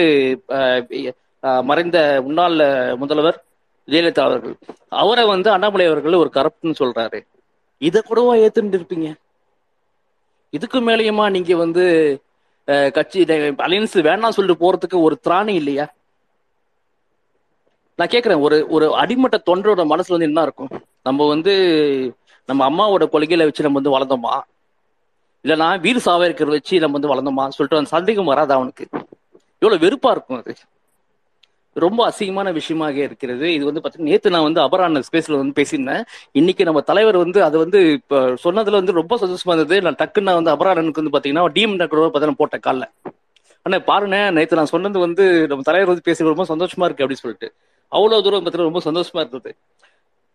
மறைந்த 1.70 1.98
முன்னாள் 2.26 2.56
முதல்வர் 3.02 3.38
ஜெயலலிதா 3.88 4.22
அவர்கள். 4.28 4.54
அவரை 5.02 5.24
வந்து 5.32 5.48
அண்ணாமலை 5.54 5.86
அவர்கள் 5.90 6.20
ஒரு 6.22 6.30
கரப்ட்னு 6.36 6.80
சொல்றாரு. 6.82 7.18
இதை 7.88 8.00
கூடவா 8.08 8.32
ஏத்துட்டு 8.44 8.78
இருப்பீங்க? 8.78 9.08
இதுக்கு 10.56 10.78
மேலேயுமா 10.88 11.26
நீங்க 11.34 11.56
வந்து 11.64 11.84
கட்சி 12.92 13.24
அலையன்ஸ் 13.58 13.96
வேணாம் 14.08 14.28
சொல்லிட்டு 14.28 14.64
போறதுக்கு 14.64 15.02
ஒரு 15.02 15.20
திராணி 15.28 15.54
இல்லையா? 15.54 15.86
நான் 17.98 18.08
கேக்குறேன் 18.08 18.40
ஒரு 18.40 18.66
ஒரு 18.68 18.96
அடிமட்ட 18.96 19.42
தொண்டரோட 19.46 19.82
மனசுல 19.84 20.14
வந்து 20.16 20.26
என்ன 20.26 20.42
இருக்கும்? 20.42 20.70
நம்ம 21.02 21.26
வந்து 21.28 21.52
நம்ம 22.48 22.70
அம்மாவோட 22.70 23.04
கொள்கையில 23.12 23.44
வச்சு 23.44 23.62
நம்ம 23.62 23.80
வந்து 23.80 23.94
வளர்ந்தோமா? 23.94 24.34
இல்லைன்னா 25.44 25.80
வீடு 25.80 26.00
சாவ 26.00 26.28
இருக்கிறத 26.28 26.50
வச்சு 26.50 26.80
நம்ம 26.80 26.98
வந்து 26.98 27.12
வளர்ந்தோமா? 27.14 27.48
சொல்லிட்டு 27.48 27.76
அந்த 27.76 27.90
சந்தேகம் 27.90 28.24
வராது 28.24 28.52
அவனுக்கு? 28.52 28.86
எவ்வளவு 29.62 29.84
வெறுப்பா 29.86 30.10
இருக்கும் 30.10 30.38
அது. 30.38 30.54
ரொம்ப 31.86 32.00
அசிங்கமான 32.10 32.52
விஷயமாக 32.58 32.96
இருக்கிறது. 33.06 33.46
இது 33.56 33.64
வந்து 33.68 33.82
பாத்தீங்கன்னா 33.82 34.10
நேத்து 34.12 34.32
நான் 34.34 34.46
வந்து 34.48 34.60
அபரான 34.66 35.02
ஸ்பேஸ்ல 35.08 35.38
வந்து 35.40 35.54
பேசியிருந்தேன். 35.60 36.02
இன்னைக்கு 36.40 36.62
நம்ம 36.68 36.80
தலைவர் 36.90 37.18
வந்து 37.24 37.40
அது 37.48 37.56
வந்து 37.64 37.80
இப்ப 37.98 38.20
சொன்னதுல 38.44 38.80
வந்து 38.80 38.98
ரொம்ப 39.00 39.16
சந்தோஷமா 39.22 39.54
இருந்தது. 39.54 39.78
நான் 39.86 39.98
டக்குன்னு 40.02 40.28
நான் 40.30 40.40
வந்து 40.40 40.54
அபரானனுக்கு 40.54 41.02
வந்து 41.02 41.14
பாத்தீங்கன்னா 41.16 41.46
டிஎம் 41.56 41.76
கூட 41.94 42.08
பார்த்தா 42.14 42.38
போட்ட 42.42 42.58
காலைல. 42.66 42.86
அண்ணா 43.66 43.78
பாருங்க 43.90 44.18
நேத்து 44.36 44.58
நான் 44.60 44.72
சொன்னது 44.74 44.98
வந்து 45.06 45.24
நம்ம 45.50 45.64
தலைவர் 45.68 45.92
வந்து 45.92 46.06
பேசி 46.08 46.30
ரொம்ப 46.32 46.46
சந்தோஷமா 46.52 46.86
இருக்கு 46.88 47.04
அப்படின்னு 47.04 47.24
சொல்லிட்டு. 47.24 47.48
அவ்வளவு 47.92 48.24
தூரம் 48.26 48.42
பார்த்தீங்கன்னா 48.42 48.70
ரொம்ப 48.72 48.82
சந்தோஷமா 48.88 49.20
இருந்தது. 49.24 49.52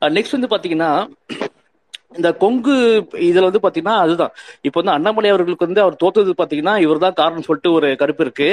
நெக்ஸ்ட் 0.01 0.37
வந்து 0.37 0.53
பாத்தீங்கன்னா 0.53 0.91
இந்த 2.17 2.29
கொங்கு 2.41 2.73
இதுல 3.27 3.47
வந்து 3.49 3.61
பாத்தீங்கன்னா 3.63 3.95
அதுதான். 4.05 4.33
இப்போ 4.67 4.77
வந்து 4.79 4.93
அண்ணாமலை 4.95 5.29
அவர்களுக்கு 5.33 5.67
வந்து 5.67 5.81
அவர் 5.83 5.95
தோத்தது 6.03 6.33
பாத்தீங்கன்னா 6.41 6.75
இவர் 6.85 7.03
தான் 7.05 7.19
காரணம் 7.21 7.45
சொல்லிட்டு 7.47 7.71
ஒரு 7.77 7.87
கருப்பு 8.01 8.23
இருக்கு. 8.25 8.49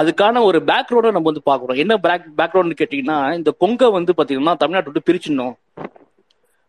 அதுக்கான 0.00 0.42
ஒரு 0.42 0.58
பேக்ரவுண்டை 0.58 1.10
நம்ம 1.16 1.30
வந்து 1.30 1.46
பாக்குறோம் 1.50 1.76
என்ன 1.76 1.96
பேக் 1.96 2.26
பேக்ரவுண்ட் 2.38 2.76
கேட்டீங்கன்னா 2.80 3.34
இந்த 3.36 3.50
கொங்கை 3.58 3.90
வந்து 3.90 4.12
பாத்தீங்கன்னா 4.16 4.54
தமிழ்நாட்டை 4.62 4.90
விட்டு 4.90 5.08
பிரிச்சிடணும். 5.08 5.54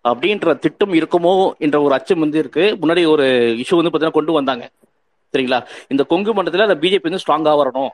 அப்படின்ற 0.06 0.60
திட்டம் 0.60 0.94
இருக்குமோ 0.94 1.52
என்ற 1.58 1.82
ஒரு 1.82 1.94
அச்சம் 1.94 2.20
வந்து 2.20 2.38
இருக்கு. 2.38 2.78
முன்னாடி 2.82 3.08
ஒரு 3.08 3.26
இஷ்யூ 3.62 3.76
வந்து 3.76 3.94
பாத்தீங்கன்னா 3.94 4.18
கொண்டு 4.20 4.32
வந்தாங்க. 4.32 4.66
சரிங்களா? 5.34 5.60
இந்த 5.88 6.04
கொங்கு 6.04 6.34
மண்டலத்துல 6.34 6.68
அந்த 6.68 6.78
பிஜேபி 6.82 7.10
வந்து 7.10 7.24
ஸ்ட்ராங்கா 7.24 7.54
வரணும். 7.62 7.92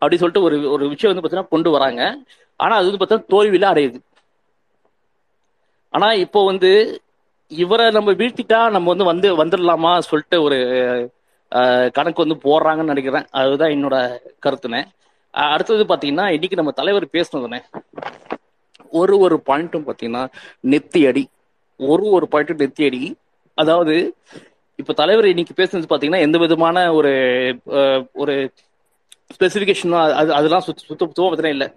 அப்படின்னு 0.00 0.22
சொல்லிட்டு 0.22 0.42
ஒரு 0.42 0.70
ஒரு 0.70 0.88
விஷயம் 0.88 1.14
வந்து 1.14 1.24
பாத்தீங்கன்னா 1.24 1.48
கொண்டு 1.48 1.70
வராங்க. 1.70 2.18
ஆனா 2.56 2.76
அது 2.76 2.90
வந்து 2.90 3.02
பாத்தீங்கன்னா 3.02 3.32
தோல்வியில 3.34 3.68
அடையுது. 3.72 3.98
ஆனா 5.88 6.12
இப்போ 6.12 6.44
வந்து 6.44 7.02
இவரை 7.48 7.90
நம்ம 7.90 8.12
வீழ்த்திட்டா 8.12 8.70
நம்ம 8.70 8.94
வந்து 8.94 9.04
வந்து 9.04 9.28
வந்துடலாமா 9.44 9.98
சொல்லிட்டு 9.98 10.42
ஒரு 10.42 10.58
கணக்கு 11.96 12.24
வந்து 12.24 12.36
போடுறாங்கன்னு 12.44 12.92
நினைக்கிறேன். 12.92 13.26
அதுதான் 13.40 13.74
என்னோட 13.76 13.96
கருத்துனே 14.44 14.80
அடுத்தது 15.54 15.84
பார்த்தீங்கன்னா 15.90 16.26
இன்னைக்கு 16.36 16.58
நம்ம 16.60 16.72
தலைவர் 16.80 17.06
பேசினதுனே 17.16 17.60
ஒரு 19.00 19.14
ஒரு 19.24 19.36
பாயிண்ட்டும் 19.48 19.86
பார்த்தீங்கன்னா 19.86 20.24
நெத்தி 20.72 21.00
அடி 21.10 21.24
ஒரு 21.80 22.04
ஒரு 22.16 22.26
பாயிண்ட்டும் 22.32 22.62
நெத்தி 22.62 22.82
அடி. 22.88 23.00
அதாவது 23.58 23.94
இப்போ 24.80 24.92
தலைவர் 25.00 25.32
இன்னைக்கு 25.32 25.54
பேசுனது 25.60 25.88
பார்த்தீங்கன்னா 25.88 26.24
எந்த 26.26 26.36
விதமான 26.44 26.76
ஒரு 26.98 27.12
ஒரு 28.22 28.34
ஸ்பெசிஃபிகேஷனும் 29.34 30.02
அது 30.20 30.30
அதெல்லாம் 30.38 30.64
சுத்த 30.66 30.86
சுத்த 30.90 31.02
சுத்தமா 31.08 31.26
பார்த்தீங்கன்னா 31.28 31.56
இல்லை. 31.56 31.68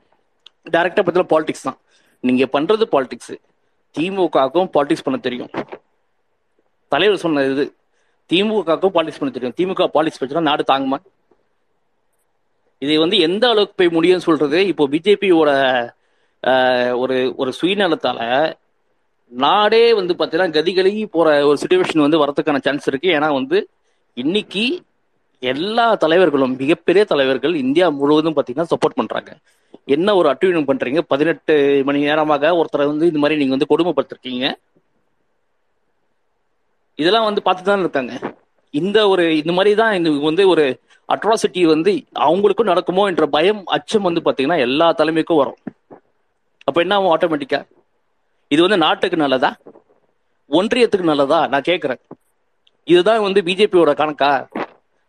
டேரக்டாக 0.75 1.01
பார்த்தீங்கன்னா 1.01 1.33
பாலிடிக்ஸ் 1.33 1.67
தான். 1.67 1.79
நீங்கள் 2.23 2.51
பண்ணுறது 2.55 2.85
பாலிடிக்ஸ் 2.93 3.33
திமுகவுக்கும் 3.95 4.69
பாலிடிக்ஸ் 4.75 5.05
பண்ண 5.07 5.17
தெரியும். 5.27 5.51
தலைவர் 6.91 7.23
சொன்ன 7.25 7.43
இது. 7.53 7.65
திமுகவுக்கும் 8.31 8.95
பாலிடிக்ஸ் 8.95 9.21
பண்ண 9.21 9.33
தெரியும் 9.37 9.57
திமுக 9.59 9.87
பாலிடிக்ஸ் 9.95 10.21
பண்ணா 10.21 10.47
நாடு 10.49 10.63
தாங்குமா? 10.71 10.99
இதை 12.83 12.97
வந்து 12.97 13.17
எந்த 13.27 13.43
அளவுக்கு 13.49 13.77
போய் 13.79 13.95
முடியும்னு 13.97 14.27
சொல்றது? 14.29 14.59
இப்போ 14.71 14.83
பிஜேபியோட 14.93 15.51
ஒரு 17.03 17.17
ஒரு 17.41 17.51
சுயநலத்தால 17.59 18.19
நாடே 19.31 19.93
வந்து 19.99 20.13
பார்த்தீங்கன்னா 20.13 20.55
கதிகலகி 20.57 21.05
போற 21.15 21.29
ஒரு 21.49 21.57
சுச்சுவேஷன் 21.61 22.05
வந்து 22.05 22.21
வரதுக்கான 22.23 22.59
சான்ஸ் 22.65 22.87
இருக்கு. 22.87 23.07
ஏன்னா 23.17 23.29
வந்து 23.39 23.57
இன்னைக்கு 24.23 24.65
எல்லா 25.39 25.85
தலைவர்களும் 26.03 26.53
மிகப்பெரிய 26.61 27.03
தலைவர்கள் 27.11 27.55
இந்தியா 27.63 27.87
முழுவதும் 27.89 28.35
பார்த்தீங்கன்னா 28.35 28.71
சப்போர்ட் 28.73 28.99
பண்றாங்க. 28.99 29.31
என்ன 29.95 30.15
ஒரு 30.15 30.27
அட்டுவீனம் 30.31 30.69
பண்றீங்க? 30.69 31.01
பதினெட்டு 31.11 31.55
மணி 31.87 31.99
நேரமாக 32.09 32.53
ஒருத்தரை 32.59 32.85
வந்து 32.91 33.09
இந்த 33.11 33.19
மாதிரி 33.23 33.39
நீங்க 33.41 33.55
வந்து 33.57 33.71
கொடுமைப்படுத்திருக்கீங்க. 33.71 34.45
இதெல்லாம் 37.01 37.27
வந்து 37.27 37.41
பார்த்து 37.45 37.69
தான் 37.69 37.83
இருக்காங்க. 37.85 38.13
இந்த 38.79 38.97
ஒரு 39.13 39.23
இந்த 39.41 39.51
மாதிரி 39.57 39.71
தான் 39.81 39.93
இது 39.99 40.09
வந்து 40.29 40.43
ஒரு 40.53 40.65
அட்ராசிட்டி 41.13 41.61
வந்து 41.73 41.91
அவங்களுக்கும் 42.27 42.71
நடக்குமோ 42.71 43.03
என்ற 43.11 43.25
பயம் 43.35 43.61
அச்சம் 43.75 44.07
வந்து 44.07 44.21
பார்த்தீங்கன்னா 44.25 44.59
எல்லா 44.67 44.87
தலைமைக்கும் 44.99 45.41
வரும். 45.41 45.59
அப்போ 46.67 46.79
என்ன 46.83 46.95
ஆகும் 46.97 47.13
ஆட்டோமேட்டிக்கா 47.15 47.59
இது 48.53 48.61
வந்து 48.65 48.79
நாட்டுக்கு 48.85 49.17
நல்லதா? 49.23 49.51
ஒன்றியத்துக்கு 50.57 51.11
நல்லதா? 51.11 51.39
நான் 51.51 51.67
கேட்குறேன். 51.69 52.01
இதுதான் 52.93 53.25
வந்து 53.27 53.39
பிஜேபியோட 53.47 53.91
கணக்கா? 54.01 54.31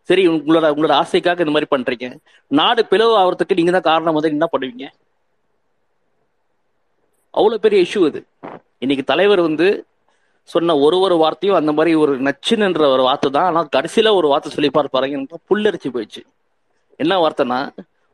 சரி 0.09 0.23
உங்களோட 0.33 0.67
உங்களோட 0.75 0.95
ஆசைக்காக 1.03 1.45
இந்த 1.45 1.55
மாதிரி 1.55 1.69
பண்றீங்க. 1.73 2.07
நாடு 2.51 2.83
பிளவு 2.91 3.15
ஆகிறதுக்கு 3.21 3.59
நீங்க 3.59 3.73
தான் 3.77 3.89
காரணம் 3.91 4.17
வந்து 4.17 4.33
என்ன 4.35 4.47
பண்ணுவீங்க? 4.53 4.87
அவ்வளோ 7.39 7.59
பெரிய 7.65 7.81
இஷ்யூ 7.87 8.03
இது 8.11 8.21
இன்னைக்கு 8.85 9.05
தலைவர் 9.13 9.47
வந்து 9.49 9.67
சொன்ன 10.49 10.77
ஒரு 10.87 10.97
ஒரு 11.05 11.17
வார்த்தையும் 11.23 11.59
அந்த 11.61 11.73
மாதிரி 11.73 11.93
ஒரு 12.03 12.13
நச்சுன்னுன்ற 12.27 12.85
ஒரு 12.95 13.03
வார்த்தை 13.09 13.29
தான். 13.31 13.49
ஆனால் 13.51 13.69
கடைசியில 13.77 14.13
ஒரு 14.19 14.27
வார்த்தை 14.33 14.51
சொல்லிப்பார் 14.57 14.87
பார்ப்பாருங்க 14.87 15.39
புல்லரிச்சு 15.51 15.89
போயிடுச்சு. 15.95 16.23
என்ன 17.01 17.15
வார்த்தைனா 17.23 17.61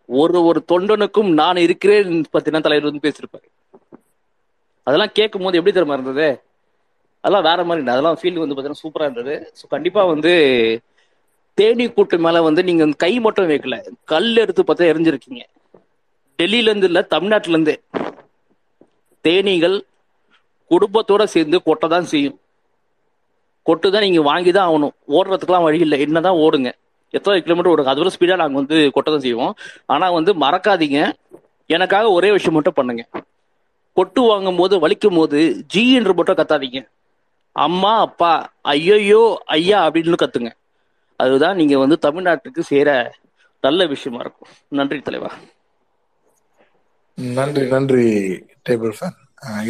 ஒரு 0.09 0.39
ஒரு 0.49 0.61
தொண்டனுக்கும் 0.73 1.31
நான் 1.41 1.65
இருக்கிறேன் 1.67 2.15
பத்தினா 2.35 2.61
தலைவர் 2.67 2.89
வந்து 2.91 3.05
பேசியிருப்பாரு. 3.07 3.47
அதெல்லாம் 4.86 5.12
கேட்கும் 5.19 5.44
போது 5.44 5.59
எப்படி 5.59 5.75
தெரியுமா 5.75 5.99
இருந்தது? 5.99 6.28
அதெல்லாம் 7.25 7.47
வேற 7.49 7.61
மாதிரி 7.65 7.78
இருந்தது. 7.78 7.97
அதெல்லாம் 7.97 8.19
ஃபீல் 8.20 8.41
வந்து 8.43 8.55
பார்த்தீங்கன்னா 8.55 8.83
சூப்பராக 8.85 9.09
இருந்தது. 9.09 9.35
ஸோ 9.59 9.65
கண்டிப்பாக 9.75 10.11
வந்து 10.12 10.33
தேனி 11.59 11.85
கூட்டு 11.97 12.17
மேலே 12.27 12.41
வந்து 12.49 12.62
நீங்க 12.69 12.85
கை 13.05 13.12
மட்டும் 13.27 13.51
வைக்கல. 13.52 13.77
கல் 14.12 14.31
எடுத்து 14.44 14.62
பார்த்தா 14.62 14.91
எரிஞ்சிருக்கீங்க. 14.93 15.43
டெல்லியிலேருந்து 16.39 16.89
இல்லை 16.91 17.02
தமிழ்நாட்டிலேருந்து 17.15 17.75
தேனீகள் 19.25 19.77
குடும்பத்தோட 20.73 21.23
சேர்ந்து 21.34 21.59
கொட்டை 21.68 21.86
தான் 21.94 22.10
செய்யும். 22.12 22.36
கொட்டு 23.68 23.89
தான் 23.94 24.05
நீங்க 24.07 24.23
வாங்கி 24.28 24.52
தான் 24.57 24.68
ஆகணும். 24.68 24.94
ஓடுறதுக்குலாம் 25.17 25.67
வழி 25.67 25.84
இல்லை. 25.86 25.99
என்னதான் 26.07 26.41
ஓடுங்க. 26.44 26.70
எத்தனை 27.17 27.41
கிலோமீட்டர் 27.47 27.73
ஓடுங்க. 27.73 27.92
அது 27.92 28.02
ஒரு 28.05 28.12
ஸ்பீடா 28.15 28.36
நாங்க 28.41 28.57
வந்து 28.60 28.76
கொட்டை 28.94 29.10
தான் 29.15 29.26
செய்வோம். 29.26 29.52
ஆனா 29.94 30.07
வந்து 30.18 30.33
மறக்காதீங்க. 30.44 31.01
எனக்காக 31.76 32.07
ஒரே 32.17 32.31
விஷயம் 32.36 32.57
மட்டும் 32.57 32.78
பண்ணுங்க. 32.78 33.05
கொட்டு 33.99 34.20
வாங்கும் 34.31 34.59
போது 34.60 34.75
வலிக்கும் 34.84 35.18
போது 35.20 35.39
ஜி 35.73 35.83
என்று 35.99 36.12
மட்டும் 36.18 36.39
கத்தாதீங்க. 36.41 36.81
அம்மா 37.67 37.92
அப்பா 38.07 38.33
ஐயோயோ 38.75 39.23
ஐயா 39.57 39.78
அப்படின்னு 39.86 40.23
கத்துங்க. 40.23 40.52
அதுதான் 41.20 41.59
நீங்க 41.60 41.75
வந்து 41.83 41.97
தமிழ்நாட்டுக்கு 42.07 42.62
சேர 42.70 42.89
நல்ல 43.67 43.86
விஷயமா 43.92 44.20
இருக்கும். 44.25 44.51
நன்றி 44.78 44.99
தலைவா. 45.09 45.31
நன்றி 47.39 47.65
நன்றி 47.75 48.07
டேபிள் 48.68 48.94
ஃபேன். 48.99 49.18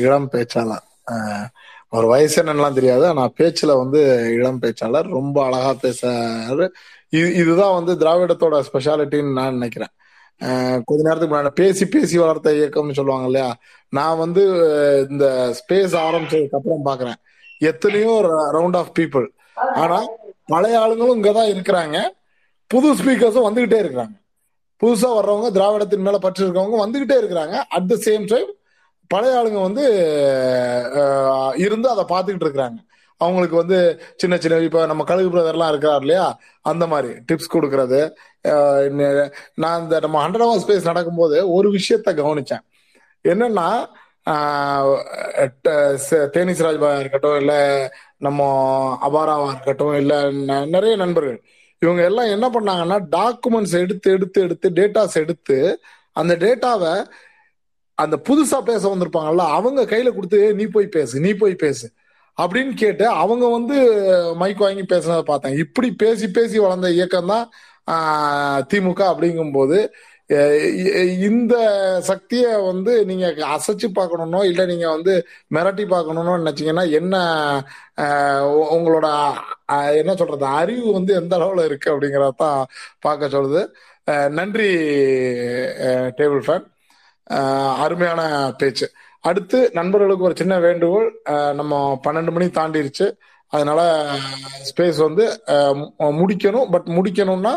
இளம் 0.05 0.31
பேச்சாளர். 0.33 0.87
அஹ், 1.07 1.47
அவர் 1.89 2.07
வயசு 2.07 2.43
என்னெல்லாம் 2.43 2.73
தெரியாது. 2.73 3.07
ஆனா 3.07 3.25
பேச்சுல 3.39 3.77
வந்து 3.77 4.01
இளம் 4.35 4.61
பேச்சாளர் 4.63 5.09
ரொம்ப 5.11 5.45
அழகா 5.45 5.73
பேசாரு 5.83 6.67
இது 7.13 7.35
இதுதான் 7.35 7.75
வந்து 7.75 7.93
திராவிடத்தோட 7.99 8.63
ஸ்பெஷாலிட்டின்னு 8.69 9.33
நான் 9.33 9.53
நினைக்கிறேன். 9.53 9.93
கொஞ்ச 10.85 11.01
நேரத்துக்கு 11.03 11.35
முன்னாடி 11.35 11.55
பேசி 11.55 11.85
பேசி 11.87 12.19
வளர்த்த 12.19 12.53
இயக்கம்னு 12.53 12.93
சொல்லுவாங்க 12.93 13.27
இல்லையா? 13.27 13.51
நான் 13.93 14.19
வந்து 14.19 14.43
இந்த 15.11 15.27
ஸ்பேஸ் 15.59 15.95
ஆரம்பிச்சதுக்கு 16.03 16.59
அப்புறம் 16.59 16.87
பாக்குறேன். 16.87 17.19
எத்தனையோ 17.61 18.13
ரவுண்ட் 18.57 18.77
ஆஃப் 18.77 18.95
பீப்புள் 18.99 19.27
ஆனா 19.77 19.99
பழைய 20.47 20.79
ஆளுங்களும் 20.79 21.19
இங்கதான் 21.19 21.53
இருக்கிறாங்க. 21.53 21.97
புது 22.71 22.89
ஸ்பீக்கர்ஸும் 22.95 23.49
வந்துகிட்டே 23.49 23.79
இருக்கிறாங்க. 23.83 24.15
புதுசா 24.81 25.09
வர்றவங்க 25.13 25.49
திராவிடத்தின் 25.51 26.07
மேல 26.07 26.19
பற்று 26.19 26.47
இருக்கவங்க 26.47 26.79
வந்துகிட்டே 26.85 27.17
இருக்கிறாங்க. 27.21 27.57
அட் 27.69 27.89
த 27.89 27.97
சேம் 28.07 28.25
டைம் 28.27 28.51
பழைய 29.13 29.35
ஆளுங்க 29.39 29.61
வந்து 29.69 29.85
இருந்து 31.59 31.89
அதை 31.93 32.05
பார்த்துக்கிட்டு 32.09 32.47
இருக்கிறாங்க. 32.47 32.79
அவங்களுக்கு 33.21 33.57
வந்து 33.57 33.79
சின்ன 34.17 34.37
சின்ன 34.37 34.59
இப்போ 34.59 34.87
நம்ம 34.87 35.05
கழுகு 35.05 35.31
பிரதர்லாம் 35.33 35.69
இருக்கிறார் 35.69 36.01
இல்லையா? 36.01 36.27
அந்த 36.65 36.85
மாதிரி 36.87 37.11
டிப்ஸ் 37.29 37.53
கொடுக்கறது. 37.53 38.01
நான் 39.55 39.83
இந்த 39.83 40.01
நம்ம 40.05 40.17
ஹண்ட்ரட் 40.23 40.47
ஹவர் 40.47 40.63
ஸ்பேஸ் 40.65 40.91
நடக்கும்போது 40.91 41.37
ஒரு 41.53 41.69
விஷயத்த 41.71 42.11
கவனிச்சேன். 42.21 42.65
என்னன்னா 43.29 43.69
ஆஹ், 44.31 44.97
தேனிஸ் 46.35 46.61
இருக்கட்டும் 47.01 47.37
இல்லை 47.37 47.61
நம்ம 48.19 48.41
அபாராவா 49.03 49.47
இருக்கட்டும் 49.49 49.95
இல்லை 49.97 50.17
ந- 50.49 50.69
நிறைய 50.69 50.97
நண்பர்கள். 50.97 51.39
இவங்க 51.83 52.03
எல்லாம் 52.05 52.33
என்ன 52.35 52.47
பண்ணாங்கன்னா 52.49 52.99
டாக்குமெண்ட்ஸ் 53.17 53.79
எடுத்து 53.79 54.11
எடுத்து 54.11 54.43
எடுத்து 54.43 54.71
டேட்டாஸ் 54.71 55.15
எடுத்து 55.15 55.59
அந்த 56.17 56.37
டேட்டாவை 56.37 56.93
அந்த 58.05 58.17
புதுசா 58.29 58.59
பேச 58.71 58.83
வந்திருப்பாங்கல்ல 58.93 59.47
அவங்க 59.57 59.83
கையில 59.93 60.13
கொடுத்து 60.15 60.41
நீ 60.61 60.65
போய் 60.77 60.95
பேசு 60.97 61.21
நீ 61.27 61.33
போய் 61.43 61.57
பேசு 61.65 61.87
அப்படின்னு 62.39 62.75
கேட்டு 62.83 63.05
அவங்க 63.23 63.45
வந்து 63.57 63.77
மைக் 64.43 64.65
வாங்கி 64.65 64.85
பேசுனதை 64.93 65.25
பார்த்தேன். 65.31 65.59
இப்படி 65.65 65.89
பேசி 66.03 66.27
பேசி 66.39 66.57
வளர்ந்த 66.65 66.89
இயக்கம் 66.99 67.33
தான் 67.35 67.47
திமுக 68.71 69.01
அப்படிங்கும்போது 69.13 69.79
இந்த 71.29 71.55
சக்தியை 72.11 72.51
வந்து 72.69 72.93
நீங்க 73.09 73.27
அசைச்சு 73.57 73.89
பார்க்கணும்னோ 73.99 74.41
இல்ல 74.51 74.63
நீங்க 74.71 74.87
வந்து 74.97 75.15
மிரட்டி 75.57 75.85
பார்க்கணும்னு 75.95 76.39
நினைச்சீங்கன்னா 76.43 76.85
என்ன 77.01 77.15
உங்களோட 78.77 79.09
என்ன 80.01 80.15
சொல்றது 80.21 80.47
அறிவு 80.61 80.87
வந்து 80.99 81.15
எந்த 81.21 81.35
அளவுல 81.39 81.65
இருக்கு 81.71 81.93
அப்படிங்கறத 81.95 82.35
தான் 82.45 82.61
பார்க்க 83.07 83.35
சொல்லுது. 83.37 83.63
நன்றி 84.39 84.71
டேபிள் 86.21 86.45
ஃபேன். 86.47 86.65
அருமையான 87.85 88.23
பேச்சு. 88.61 88.87
அடுத்து 89.29 89.59
நண்பர்களுக்கு 89.79 90.27
ஒரு 90.29 90.37
சின்ன 90.41 90.55
வேண்டுகோள் 90.67 91.09
நம்ம 91.61 91.83
பன்னெண்டு 92.07 92.33
மணி 92.37 92.47
தாண்டிருச்சு. 92.59 93.07
அதனால 93.53 93.81
ஸ்பேஸ் 94.69 94.99
வந்து 95.07 95.25
முடிக்கணும். 96.21 96.69
பட் 96.75 96.89
முடிக்கணும்னா 96.99 97.55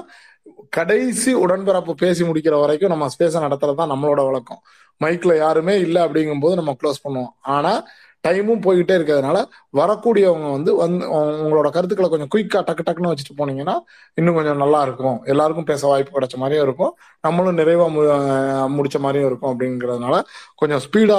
கடைசி 0.77 1.31
உடன்பிறப்பு 1.43 1.93
பேசி 2.03 2.21
முடிக்கிற 2.29 2.55
வரைக்கும் 2.63 2.93
நம்ம 2.93 3.07
ஸ்பேஸை 3.13 3.39
நடத்துறது 3.45 3.79
தான் 3.81 3.93
நம்மளோட 3.93 4.21
வழக்கம். 4.29 4.61
மைக்ல 5.03 5.33
யாருமே 5.37 5.75
இல்லை 5.85 6.01
அப்படிங்கும்போது 6.05 6.59
நம்ம 6.59 6.73
க்ளோஸ் 6.81 7.03
பண்ணுவோம். 7.05 7.33
ஆனால் 7.55 7.81
டைமும் 8.27 8.61
போய்கிட்டே 8.61 8.95
இருக்கிறதுனால 8.95 9.45
வரக்கூடியவங்க 9.73 10.51
வந்து 10.51 10.75
வந்து 10.75 11.05
உங்களோட 11.13 11.69
கருத்துக்களை 11.69 12.09
கொஞ்சம் 12.09 12.27
குயிக்காக 12.35 12.65
டக்கு 12.65 12.79
டக்குன்னு 12.85 13.11
வச்சுட்டு 13.11 13.37
போனீங்கன்னா 13.37 13.79
இன்னும் 14.13 14.33
கொஞ்சம் 14.33 14.57
நல்லா 14.57 14.81
இருக்கும். 14.81 15.23
எல்லாருக்கும் 15.23 15.63
பேச 15.63 15.87
வாய்ப்பு 15.87 16.19
கிடைச்ச 16.19 16.35
மாதிரியும் 16.35 16.65
இருக்கும். 16.65 16.97
நம்மளும் 17.21 17.57
நிறைவா 17.57 17.99
மு- 17.99 18.79
முடிச்ச 18.79 18.99
மாதிரியும் 18.99 19.29
இருக்கும் 19.29 19.59
அப்படிங்கிறதுனால 19.59 20.21
கொஞ்சம் 20.55 20.79
ஸ்பீடா 20.79 21.17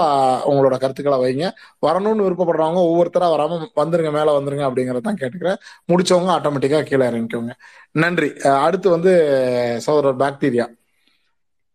உங்களோட 0.51 0.79
கருத்துக்களை 0.79 1.19
வைங்க. 1.19 1.51
வரணும்னு 1.87 2.25
விருப்பப்படுறவங்க 2.27 2.81
ஒவ்வொருத்தரா 2.81 3.27
வராம 3.27 3.67
வந்துருங்க 3.77 4.13
மேல 4.13 4.41
வந்துருங்க 4.41 4.71
அப்படிங்கறத 4.71 5.01
தான் 5.01 5.17
கேட்டுக்கிறேன். 5.21 5.57
முடிச்சவங்க 5.89 6.41
ஆட்டோமேட்டிக்கா 6.41 6.83
கீழே 6.83 7.07
இறங்கிக்கோங்க. 7.07 7.51
நன்றி. 7.91 8.37
அடுத்து 8.41 8.91
வந்து 8.91 9.81
சோதரர் 9.81 10.17
bacteria. 10.17 10.67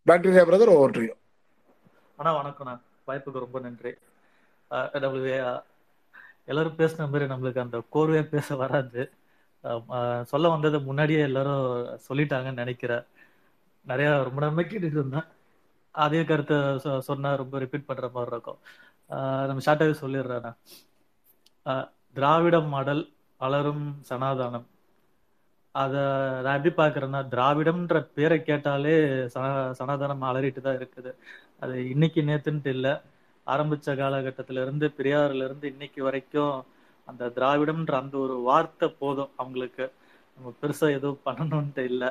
Bacteria 0.06 0.44
brother 0.44 0.66
over 0.66 0.90
to 0.90 1.02
அண்ணா 2.16 2.40
வணக்கம்ண்ணா. 2.40 2.80
வாய்ப்புக்கு 3.06 3.38
ரொம்ப 3.38 3.60
நன்றி. 3.60 3.94
நம்மளுக்கு 4.72 5.62
எல்லாரும் 6.44 6.76
பேசின 6.76 6.98
மாதிரி 6.98 7.24
நம்மளுக்கு 7.24 7.58
அந்த 7.58 7.82
கோர்வையா 7.92 8.28
பேச 8.28 8.56
வராது. 8.56 9.10
சொல்ல 10.24 10.48
வந்ததை 10.48 10.80
முன்னாடியே 10.80 11.20
எல்லாரும் 11.20 11.98
சொல்லிட்டாங்கன்னு 12.08 12.52
நினைக்கிறேன். 12.52 13.04
நிறைய 13.86 14.22
ரொம்ப 14.22 14.40
நேரமே 14.40 14.62
கேட்டுட்டு 14.62 14.96
இருந்தேன். 14.96 15.24
அதே 15.90 16.24
கருத்தை 16.24 16.56
சொ- 16.56 16.98
சொன்னா 16.98 17.34
ரொம்ப 17.34 17.58
ரிப்பீட் 17.58 17.86
பண்ற 17.86 18.08
மாதிரி 18.08 18.32
இருக்கும். 18.32 18.58
நம்ம 19.46 19.58
ஷார்ட்டாவே 19.66 19.94
சொல்லிடுறேன் 20.00 21.88
திராவிட 22.14 22.60
மாடல் 22.60 23.12
வளரும் 23.38 24.02
சனாதானம். 24.08 24.64
அத 25.70 25.96
நான் 26.42 26.64
எப்படி 26.64 26.82
பாக்குறேன்னா 26.82 27.26
திராவிடம்ன்ற 27.28 28.08
பேரை 28.14 28.42
கேட்டாலே 28.42 29.04
சனா 29.06 29.72
சனாதானம் 29.78 30.24
அலறிட்டு 30.24 30.60
தான் 30.60 30.76
இருக்குது. 30.76 31.14
அது 31.60 31.88
இன்னைக்கு 31.88 32.20
நேத்துன்ட்டு 32.20 32.66
இல்ல. 32.66 33.02
ஆரம்பிச்ச 33.46 33.94
காலகட்டத்தில 33.94 34.62
இருந்து 34.62 34.92
பெரியாறுல 34.96 35.44
இருந்து 35.44 35.68
இன்னைக்கு 35.68 36.02
வரைக்கும் 36.02 36.64
அந்த 37.08 37.32
திராவிடம்ன்ற 37.34 37.92
அந்த 37.92 38.18
ஒரு 38.18 38.34
வார்த்தை 38.40 38.88
போதும் 38.98 39.30
அவங்களுக்கு. 39.36 39.92
நம்ம 40.36 40.52
பெருசா 40.62 40.90
எதுவும் 40.90 41.20
பண்ணணும்ட்டு 41.24 41.78
இல்ல. 41.78 42.04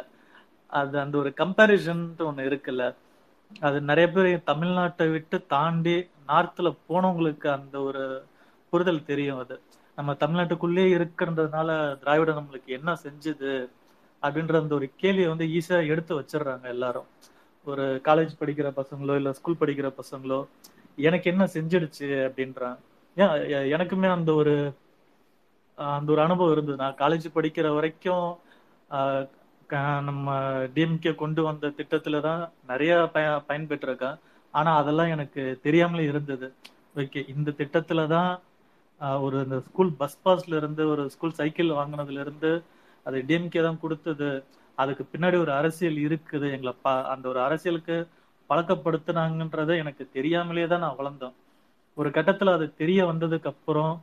அது 0.67 0.99
அந்த 0.99 1.17
ஒரு 1.17 1.33
கம்பேரிசன் 1.37 2.03
ஒண்ணு 2.17 2.43
இருக்குல்ல. 2.49 2.83
அது 3.59 3.81
நிறைய 3.81 4.11
பேர் 4.11 4.43
தமிழ்நாட்டை 4.45 5.11
விட்டு 5.11 5.45
தாண்டி 5.45 5.95
நார்த்ல 6.27 6.77
போனவங்களுக்கு 6.89 7.47
அந்த 7.47 7.81
ஒரு 7.81 8.03
புரிதல் 8.69 9.05
தெரியும் 9.05 9.39
அது. 9.39 9.55
நம்ம 9.95 10.13
தமிழ்நாட்டுக்குள்ளேயே 10.13 10.89
இருக்கிறதுனால 10.97 11.99
திராவிடம் 11.99 12.37
நம்மளுக்கு 12.37 12.65
என்ன 12.65 12.93
செஞ்சுது 13.03 13.53
அப்படின்ற 14.23 14.55
அந்த 14.61 14.75
ஒரு 14.75 14.89
கேள்வியை 14.95 15.29
வந்து 15.29 15.45
ஈஸியா 15.45 15.87
எடுத்து 15.87 16.21
வச்சிடுறாங்க 16.21 16.63
எல்லாரும். 16.63 17.07
ஒரு 17.67 18.01
காலேஜ் 18.03 18.39
படிக்கிற 18.39 18.67
பசங்களோ 18.75 19.15
இல்ல 19.15 19.33
ஸ்கூல் 19.33 19.59
படிக்கிற 19.59 19.93
பசங்களோ 19.97 20.39
எனக்கு 20.97 21.31
என்ன 21.31 21.43
செஞ்சிடுச்சு 21.53 22.07
அப்படின்றான். 22.27 22.77
ஏன் 23.17 23.29
எனக்குமே 23.75 24.09
அந்த 24.11 24.33
ஒரு 24.33 24.73
அந்த 25.77 26.11
ஒரு 26.11 26.21
அனுபவம் 26.21 26.51
இருந்தது. 26.51 26.77
நான் 26.77 26.99
காலேஜ் 26.99 27.27
படிக்கிற 27.35 27.73
வரைக்கும் 27.73 28.37
ஆஹ் 28.91 29.27
நம்ம 30.01 30.35
டிஎம்கே 30.75 31.15
கொண்டு 31.15 31.43
வந்த 31.43 31.67
திட்டத்துல 31.67 32.21
தான் 32.21 32.51
நிறைய 32.67 33.09
பய 33.13 33.43
பயன்பெற்றிருக்கேன். 33.47 34.17
ஆனா 34.51 34.75
அதெல்லாம் 34.75 35.07
எனக்கு 35.07 35.59
தெரியாமலே 35.63 36.03
இருந்தது. 36.03 36.53
ஓகே 36.95 37.29
இந்த 37.35 37.51
திட்டத்துல 37.51 38.07
தான் 38.07 38.39
ஆஹ் 39.01 39.21
ஒரு 39.21 39.43
இந்த 39.43 39.59
ஸ்கூல் 39.59 39.91
பஸ் 39.93 40.17
பாஸ்ல 40.25 40.55
இருந்து 40.55 40.89
ஒரு 40.89 41.09
ஸ்கூல் 41.09 41.31
சைக்கிள் 41.31 41.69
வாங்கினதுல 41.69 42.19
இருந்து 42.19 42.63
அது 43.03 43.23
டிஎம்கே 43.27 43.61
தான் 43.63 43.79
கொடுத்தது. 43.79 44.43
அதுக்கு 44.75 45.03
பின்னாடி 45.13 45.37
ஒரு 45.39 45.51
அரசியல் 45.51 45.95
இருக்குது. 45.95 46.51
எங்களை 46.51 46.73
பா 46.81 47.01
அந்த 47.03 47.29
ஒரு 47.29 47.39
அரசியலுக்கு 47.41 48.07
பழக்கப்படுத்துனாங்கன்றதை 48.51 49.75
எனக்கு 49.77 50.09
தெரியாமலே 50.13 50.67
தான் 50.67 50.79
நான் 50.79 50.99
வளர்ந்தேன். 50.99 51.35
ஒரு 51.97 52.09
கட்டத்துல 52.09 52.53
அது 52.53 52.65
தெரிய 52.75 53.05
வந்ததுக்கு 53.05 53.45
அப்புறம் 53.45 53.93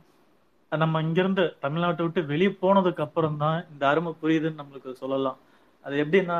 நம்ம 0.71 1.01
இங்கிருந்து 1.01 1.55
தமிழ்நாட்டை 1.61 2.01
விட்டு 2.01 2.25
வெளியே 2.25 2.51
போனதுக்கு 2.61 3.01
அப்புறம் 3.01 3.37
தான் 3.37 3.65
இந்த 3.71 3.87
அருமை 3.87 4.11
புரியுதுன்னு 4.21 4.61
நம்மளுக்கு 4.61 4.91
சொல்லலாம். 4.93 5.39
அது 5.85 5.95
எப்படின்னா 6.03 6.39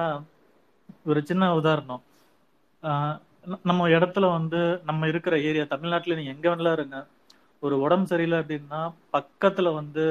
ஒரு 1.05 1.25
சின்ன 1.25 1.53
உதாரணம். 1.55 2.01
ஆஹ் 2.83 3.17
நம்ம 3.63 3.87
இடத்துல 3.89 4.31
வந்து 4.31 4.59
நம்ம 4.85 5.07
இருக்கிற 5.07 5.35
ஏரியா 5.41 5.63
தமிழ்நாட்டுல 5.63 6.15
நீ 6.15 6.23
எங்க 6.25 6.45
வேணாலும் 6.49 6.71
இருங்க. 6.71 6.97
ஒரு 7.63 7.75
உடம்பு 7.81 8.07
சரியில்லை 8.07 8.39
அப்படின்னா 8.39 8.81
பக்கத்துல 9.13 9.73
வந்து 9.73 10.05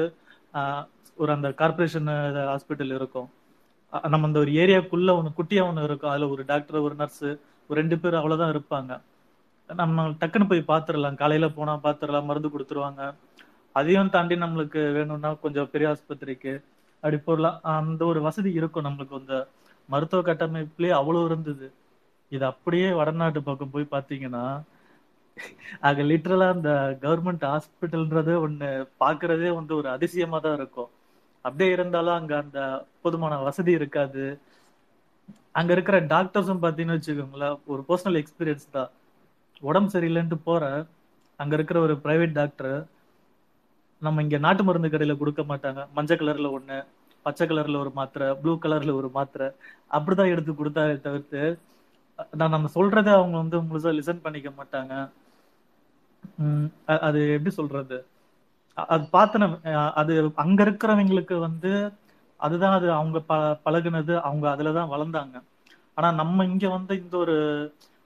ஆஹ் 0.53 0.85
ஒரு 1.17 1.31
அந்த 1.31 1.49
கார்பரேஷன் 1.49 2.09
ஹாஸ்பிட்டல் 2.51 2.95
இருக்கும். 2.95 3.29
நம்ம 4.09 4.25
அந்த 4.27 4.39
ஒரு 4.39 4.51
ஏரியாக்குள்ள 4.53 5.11
ஒன்று 5.17 5.31
குட்டியா 5.39 5.63
ஒன்று 5.67 5.83
இருக்கும். 5.83 6.11
அதுல 6.11 6.27
ஒரு 6.29 6.43
டாக்டர் 6.45 6.79
ஒரு 6.79 6.95
நர்ஸ் 6.95 7.25
ஒரு 7.69 7.77
ரெண்டு 7.81 7.95
பேர் 8.01 8.19
அவ்வளவுதான் 8.19 8.53
இருப்பாங்க. 8.53 8.91
நம்ம 9.69 10.05
டக்குன்னு 10.21 10.49
போய் 10.51 10.69
பார்த்துடலாம் 10.71 11.19
காலையில 11.21 11.47
போனா 11.57 11.73
பார்த்துடலாம் 11.85 12.27
மருந்து 12.29 12.49
கொடுத்துருவாங்க. 12.53 13.01
அதையும் 13.75 14.13
தாண்டி 14.15 14.35
நம்மளுக்கு 14.43 14.81
வேணும்னா 14.97 15.31
கொஞ்சம் 15.43 15.69
பெரிய 15.73 15.89
ஆஸ்பத்திரிக்கு 15.93 16.53
அப்படி 17.03 17.17
போடலாம் 17.27 17.57
அந்த 17.73 18.01
ஒரு 18.11 18.19
வசதி 18.27 18.51
இருக்கும் 18.59 18.87
நம்மளுக்கு. 18.87 19.19
அந்த 19.21 19.35
மருத்துவ 19.89 20.21
கட்டமைப்புலயே 20.29 20.93
அவ்வளவு 20.99 21.27
இருந்தது. 21.29 21.67
இது 22.31 22.45
அப்படியே 22.51 22.89
வடநாட்டு 22.99 23.39
பக்கம் 23.47 23.73
போய் 23.75 23.93
பார்த்தீங்கன்னா 23.95 24.43
அங்க 25.87 26.01
லிட்டரலா 26.09 26.47
அந்த 26.55 26.71
கவர்மெண்ட் 27.03 27.45
ஹாஸ்பிட்டல்ன்றது 27.51 28.33
ஒண்ணு 28.45 28.69
பாக்குறதே 29.03 29.49
வந்து 29.59 29.73
ஒரு 29.79 29.87
அதிசயமாக 29.95 30.41
தான் 30.45 30.57
இருக்கும். 30.59 30.89
அப்படியே 31.45 31.69
இருந்தாலும் 31.75 32.17
அங்க 32.19 32.33
அந்த 32.43 32.59
போதுமான 33.03 33.37
வசதி 33.47 33.71
இருக்காது. 33.79 34.23
அங்க 35.55 35.71
இருக்கிற 35.75 35.97
டாக்டர்ஸும் 36.09 36.63
பாத்தீங்கன்னு 36.63 36.97
வச்சுக்கோங்களேன் 36.97 37.55
ஒரு 37.67 37.81
பர்சனல் 37.89 38.19
எக்ஸ்பீரியன்ஸ் 38.21 38.67
தான். 38.71 38.89
உடம்பு 39.63 39.93
சரியில்லைன்ட்டு 39.93 40.37
போற 40.43 40.63
அங்க 41.39 41.53
இருக்கிற 41.57 41.77
ஒரு 41.81 41.95
பிரைவேட் 42.03 42.33
டாக்டர் 42.33 42.73
நம்ம 44.01 44.21
இங்க 44.23 44.37
நாட்டு 44.43 44.63
மருந்து 44.63 44.89
கடையில 44.89 45.13
கொடுக்க 45.17 45.41
மாட்டாங்க. 45.49 45.79
மஞ்சள் 45.95 46.19
கலர்ல 46.19 46.49
ஒண்ணு 46.55 46.77
பச்சை 47.25 47.45
கலர்ல 47.45 47.79
ஒரு 47.79 47.91
மாத்திரை 47.95 48.27
ப்ளூ 48.41 48.53
கலர்ல 48.59 48.91
ஒரு 48.99 49.09
மாத்திரை 49.13 49.47
அப்படிதான் 49.91 50.31
எடுத்து 50.33 50.51
கொடுத்தாரு 50.55 50.93
தவிர்த்து 51.01 51.41
நான் 52.37 52.53
நம்ம 52.55 52.69
சொல்றதை 52.73 53.11
அவங்க 53.15 53.35
வந்து 53.41 53.57
முழுசா 53.67 53.91
லிசன் 53.97 54.23
பண்ணிக்க 54.23 54.49
மாட்டாங்க. 54.53 54.93
உம் 56.39 56.67
அது 57.05 57.19
எப்படி 57.33 57.51
சொல்றது? 57.55 57.97
அது 58.89 59.05
பார்த்தன 59.13 59.47
அஹ் 59.71 59.93
அது 60.01 60.13
அங்க 60.43 60.59
இருக்கிறவங்களுக்கு 60.65 61.35
வந்து 61.47 61.71
அதுதான் 62.39 62.71
அது 62.71 62.87
அவங்க 62.91 63.19
ப 63.21 63.33
பழகுனது 63.65 64.13
அவங்க 64.21 64.45
அதுலதான் 64.53 64.91
வளர்ந்தாங்க. 64.91 65.35
ஆனா 65.97 66.09
நம்ம 66.13 66.45
இங்க 66.45 66.67
வந்து 66.69 66.93
இந்த 67.01 67.15
ஒரு 67.17 67.35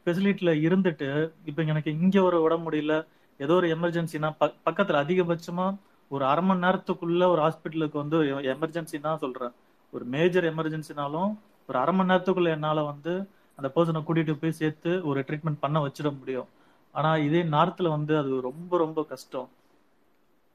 ஃபெசிலிட்டில 0.07 0.51
இருந்துட்டு 0.65 1.09
இப்ப 1.45 1.63
எனக்கு 1.63 1.91
இங்க 1.97 2.15
ஒரு 2.23 2.37
உடம்பு 2.41 2.65
முடியல 2.65 2.95
ஏதோ 3.39 3.53
ஒரு 3.53 3.67
எமர்ஜென்சினா 3.75 4.29
பக்கத்துல 4.67 5.01
அதிகபட்சமா 5.03 5.65
ஒரு 6.11 6.23
அரை 6.25 6.43
மணி 6.43 6.63
நேரத்துக்குள்ள 6.63 7.23
ஒரு 7.27 7.41
ஹாஸ்பிட்டலுக்கு 7.41 7.97
வந்து 7.97 8.17
எமர்ஜென்சி 8.53 8.97
தான் 9.01 9.21
சொல்றேன். 9.21 9.53
ஒரு 9.93 10.05
மேஜர் 10.05 10.45
எமர்ஜென்சினாலும் 10.45 11.31
ஒரு 11.69 11.77
அரை 11.77 11.93
மணி 11.93 12.11
நேரத்துக்குள்ள 12.11 12.49
என்னால 12.49 12.81
வந்து 12.83 13.13
அந்த 13.59 13.67
பர்சனை 13.75 13.99
கூட்டிட்டு 14.03 14.33
போய் 14.35 14.59
சேர்த்து 14.59 14.91
ஒரு 15.05 15.19
ட்ரீட்மெண்ட் 15.27 15.59
பண்ண 15.59 15.79
வச்சிட 15.85 16.09
முடியும். 16.17 16.49
ஆனா 16.95 17.11
இதே 17.25 17.41
நார்த்ல 17.49 17.87
வந்து 17.89 18.13
அது 18.17 18.41
ரொம்ப 18.41 18.77
ரொம்ப 18.77 18.99
கஷ்டம். 19.05 19.49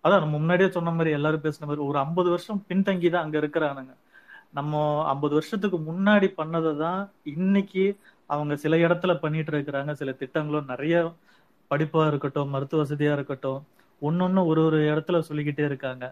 அதான் 0.05 0.23
நம்ம 0.23 0.36
முன்னாடியே 0.36 0.68
சொன்ன 0.77 0.93
மாதிரி 0.97 1.10
எல்லாரும் 1.18 1.44
பேசின 1.44 1.67
மாதிரி 1.68 1.83
ஒரு 1.89 1.99
ஐம்பது 2.05 2.28
வருஷம் 2.35 2.60
பின்தங்கி 2.68 3.09
தான் 3.10 3.25
அங்க 3.25 3.36
இருக்கிறானுங்க. 3.43 3.93
நம்ம 4.59 4.75
ஐம்பது 5.12 5.35
வருஷத்துக்கு 5.39 5.78
முன்னாடி 5.89 6.28
பண்ணதை 6.39 6.73
தான் 6.85 7.01
இன்னைக்கு 7.35 7.85
அவங்க 8.31 8.55
சில 8.65 8.77
இடத்துல 8.86 9.12
பண்ணிட்டு 9.25 9.52
இருக்கிறாங்க. 9.55 9.93
சில 10.01 10.12
திட்டங்களும் 10.23 10.70
நிறைய 10.73 10.94
படிப்பா 11.70 12.02
இருக்கட்டும் 12.10 12.52
மருத்துவ 12.55 12.83
வசதியா 12.83 13.12
இருக்கட்டும் 13.18 13.60
ஒன்னொன்னு 14.02 14.43
ஒரு 14.51 14.60
ஒரு 14.68 14.78
இடத்துல 14.91 15.18
சொல்லிக்கிட்டே 15.28 15.65
இருக்காங்க. 15.70 16.05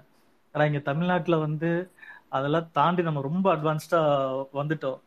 ஆனா 0.55 0.65
இங்க 0.71 0.81
தமிழ்நாட்டுல 0.91 1.37
வந்து 1.47 1.71
அதெல்லாம் 2.37 2.69
தாண்டி 2.79 3.03
நம்ம 3.09 3.21
ரொம்ப 3.29 3.47
அட்வான்ஸ்டா 3.57 4.01
வந்துட்டோம். 4.61 4.99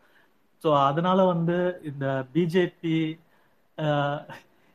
ஸோ 0.64 0.70
அதனால 0.90 1.20
வந்து 1.34 1.58
இந்த 1.90 2.06
பிஜேபி 2.34 2.96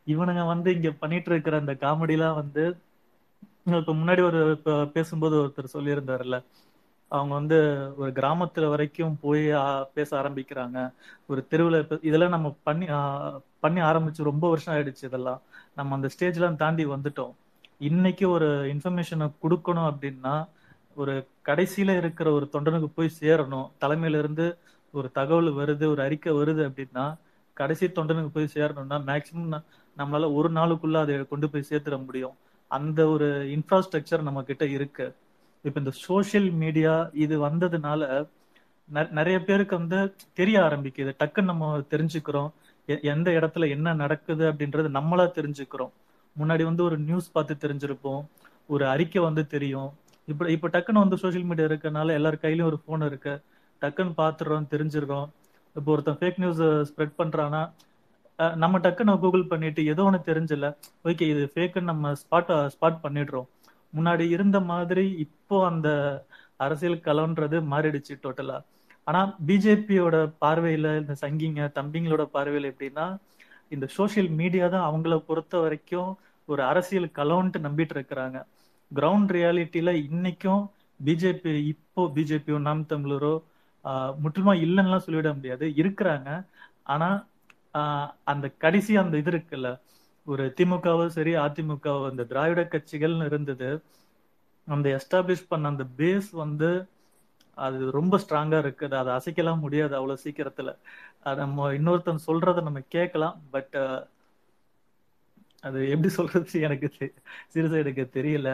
இவனுங்க 0.06 0.42
வந்து 0.52 0.68
இங்க 0.76 0.90
பண்ணிட்டு 1.02 1.30
இருக்கிற 1.32 1.54
இந்த 1.62 1.74
காமெடிலாம் 1.84 2.38
வந்து 2.42 2.64
இப்ப 3.66 3.92
முன்னாடி 3.92 4.22
ஒரு 4.22 4.40
பேசும்போது 4.94 5.36
ஒருத்தர் 5.42 5.74
சொல்லியிருந்தாருல்ல. 5.74 6.36
அவங்க 7.12 7.32
வந்து 7.34 7.58
ஒரு 7.96 8.10
கிராமத்துல 8.12 8.68
வரைக்கும் 8.68 9.16
போய் 9.20 9.44
பேச 9.94 10.10
ஆரம்பிக்கிறாங்க. 10.22 10.78
ஒரு 11.26 11.40
தெருவுல 11.50 11.78
இதெல்லாம் 12.08 12.34
நம்ம 12.36 12.48
பண்ணி 12.68 12.86
பண்ணி 13.64 13.80
ஆரம்பிச்சு 13.90 14.28
ரொம்ப 14.30 14.44
வருஷம் 14.48 14.74
ஆயிடுச்சு 14.74 15.04
இதெல்லாம். 15.10 15.40
நம்ம 15.74 15.94
அந்த 15.94 16.08
ஸ்டேஜ்லாம் 16.14 16.60
தாண்டி 16.62 16.86
வந்துட்டோம். 16.86 17.32
இன்னைக்கு 17.80 18.24
ஒரு 18.30 18.48
இன்ஃபர்மேஷனை 18.72 19.28
கொடுக்கணும் 19.44 19.88
அப்படின்னா 19.92 20.34
ஒரு 20.96 21.14
கடைசியில 21.46 21.96
இருக்கிற 21.96 22.28
ஒரு 22.32 22.46
தொண்டனுக்கு 22.52 22.88
போய் 22.94 23.16
சேரணும். 23.20 23.68
தலைமையில 23.80 24.20
இருந்து 24.22 24.46
ஒரு 24.94 25.08
தகவல் 25.10 25.50
வருது 25.60 25.84
ஒரு 25.94 26.00
அறிக்கை 26.02 26.32
வருது 26.32 26.62
அப்படின்னா 26.68 27.06
கடைசி 27.56 27.86
தொண்டனுக்கு 27.86 28.30
போய் 28.36 28.54
சேரணும்னா 28.54 28.96
மேக்சிமம் 29.10 29.60
நம்மளால 29.96 30.28
ஒரு 30.38 30.48
நாளுக்குள்ள 30.52 30.96
அதை 31.00 31.14
கொண்டு 31.32 31.48
போய் 31.50 31.68
சேர்த்துட 31.70 31.96
முடியும். 32.04 32.36
அந்த 32.66 33.06
ஒரு 33.06 33.44
இன்ஃப்ராஸ்ட்ரக்சர் 33.44 34.22
நம்ம 34.22 34.42
கிட்ட 34.42 34.66
இருக்கு. 34.66 35.14
இப்ப 35.62 35.80
இந்த 35.80 35.92
சோசியல் 36.08 36.52
மீடியா 36.52 37.10
இது 37.12 37.46
வந்ததுனால 37.46 38.28
நெ- 38.94 39.10
நிறைய 39.10 39.40
பேருக்கு 39.40 39.78
வந்து 39.78 40.14
தெரிய 40.32 40.60
ஆரம்பிக்குது. 40.60 41.12
டக்குன்னு 41.18 41.42
நம்ம 41.42 41.78
தெரிஞ்சுக்கிறோம். 41.78 42.50
எ- 42.88 43.00
எந்த 43.00 43.30
இடத்துல 43.30 43.68
என்ன 43.68 43.94
நடக்குது 43.94 44.52
அப்படின்றது 44.52 44.88
நம்மளா 44.88 45.30
தெரிஞ்சுக்கிறோம். 45.34 45.90
முன்னாடி 46.38 46.64
வந்து 46.64 46.84
ஒரு 46.84 46.98
நியூஸ் 46.98 47.32
பார்த்து 47.32 47.68
தெரிஞ்சிருப்போம். 47.68 48.26
ஒரு 48.66 48.88
அறிக்கை 48.88 49.22
வந்து 49.22 49.46
தெரியும். 49.46 49.92
இப்ப 50.24 50.50
இப்ப 50.50 50.68
டக்குன்னு 50.68 50.92
வந்து 50.92 51.16
சோசியல் 51.16 51.44
மீடியா 51.44 51.68
இருக்கனால 51.68 52.10
எல்லார் 52.10 52.34
கையிலயும் 52.34 52.64
ஒரு 52.64 52.78
போன் 52.78 53.02
இருக்கு. 53.02 53.40
டக்குன்னு 53.80 54.12
பாத்துறோம் 54.16 54.66
தெரிஞ்சிடுறோம். 54.70 55.28
இப்போ 55.74 55.92
ஒருத்தன் 55.92 56.16
ஃபேக் 56.16 56.34
நியூஸ் 56.36 56.62
ஸ்ப்ரெட் 56.62 57.12
பண்றானா 57.18 57.72
நம்ம 58.38 58.78
டக்குன்னு 58.78 59.18
கூகுள் 59.18 59.46
பண்ணிட்டு 59.46 59.84
ஏதோ 59.84 60.04
ஒன்று 60.04 60.28
தெரிஞ்சல 60.30 60.68
ஓகே 61.04 61.26
இது 61.32 61.42
ஃபேக்குன்னு 61.54 61.90
நம்ம 61.92 62.12
ஸ்பாட் 62.22 62.52
ஸ்பாட் 62.74 63.02
பண்ணிடுறோம். 63.02 63.48
முன்னாடி 63.96 64.24
இருந்த 64.28 64.60
மாதிரி 64.60 65.04
இப்போ 65.16 65.66
அந்த 65.66 65.88
அரசியல் 66.56 67.04
கலன்றது 67.04 67.56
மாறிடுச்சு 67.72 68.14
டோட்டலா 68.22 68.58
ஆனா 69.06 69.20
பிஜேபியோட 69.46 70.16
பார்வையில 70.40 70.90
இந்த 71.00 71.14
சங்கிங்க 71.20 71.62
தம்பிங்களோட 71.78 72.24
பார்வையில 72.34 72.70
எப்படின்னா 72.72 73.06
இந்த 73.68 73.86
சோஷியல் 73.86 74.30
மீடியா 74.40 74.68
தான் 74.68 74.86
அவங்கள 74.90 75.16
பொறுத்த 75.18 75.58
வரைக்கும் 75.58 76.10
ஒரு 76.48 76.62
அரசியல் 76.62 77.08
களம்ன்ட்டு 77.18 77.64
நம்பிட்டு 77.66 77.94
இருக்கிறாங்க. 77.96 78.38
கிரவுண்ட் 78.92 79.30
ரியாலிட்டியில 79.36 79.90
இன்னைக்கும் 80.06 80.62
பிஜேபி 81.00 81.52
இப்போ 81.72 82.02
பிஜேபியோ 82.16 82.58
நாம் 82.58 82.82
தமிழரோ 82.88 83.34
ஆஹ் 83.84 84.12
முற்றிலுமா 84.22 84.54
இல்லைன்னுலாம் 84.64 85.04
சொல்லிவிட 85.06 85.32
முடியாது. 85.34 85.66
இருக்கிறாங்க. 85.82 86.28
ஆனா 86.84 87.08
அந்த 88.24 88.48
கடைசி 88.48 88.96
அந்த 88.96 89.16
இது 89.16 89.30
இருக்குல்ல 89.30 89.80
ஒரு 90.26 90.54
திமுகவும் 90.56 91.06
சரி 91.06 91.34
அதிமுகவோ 91.36 92.10
அந்த 92.10 92.24
திராவிட 92.24 92.62
கட்சிகள்னு 92.62 93.24
இருந்தது 93.24 93.82
அந்த 94.66 94.88
எஸ்டாப்ளிஷ் 94.90 95.46
பண்ண 95.48 95.68
அந்த 95.68 95.84
பேஸ் 95.96 96.28
வந்து 96.32 96.88
அது 97.58 97.90
ரொம்ப 97.90 98.18
ஸ்ட்ராங்கா 98.18 98.58
இருக்குது. 98.60 98.94
அதை 98.94 99.12
அசைக்கலாம் 99.18 99.58
முடியாது 99.58 99.94
அவ்வளவு 99.96 100.20
சீக்கிரத்துல. 100.24 100.70
நம்ம 101.36 101.72
இன்னொருத்தன் 101.72 102.24
சொல்றத 102.26 102.62
நம்ம 102.62 102.80
கேட்கலாம். 102.88 103.42
பட் 103.50 103.76
அது 105.60 105.88
எப்படி 105.88 106.08
சொல்றது 106.08 106.60
எனக்கு 106.60 106.92
சீரியஸா 106.98 107.78
எனக்கு 107.78 108.10
தெரியல. 108.12 108.48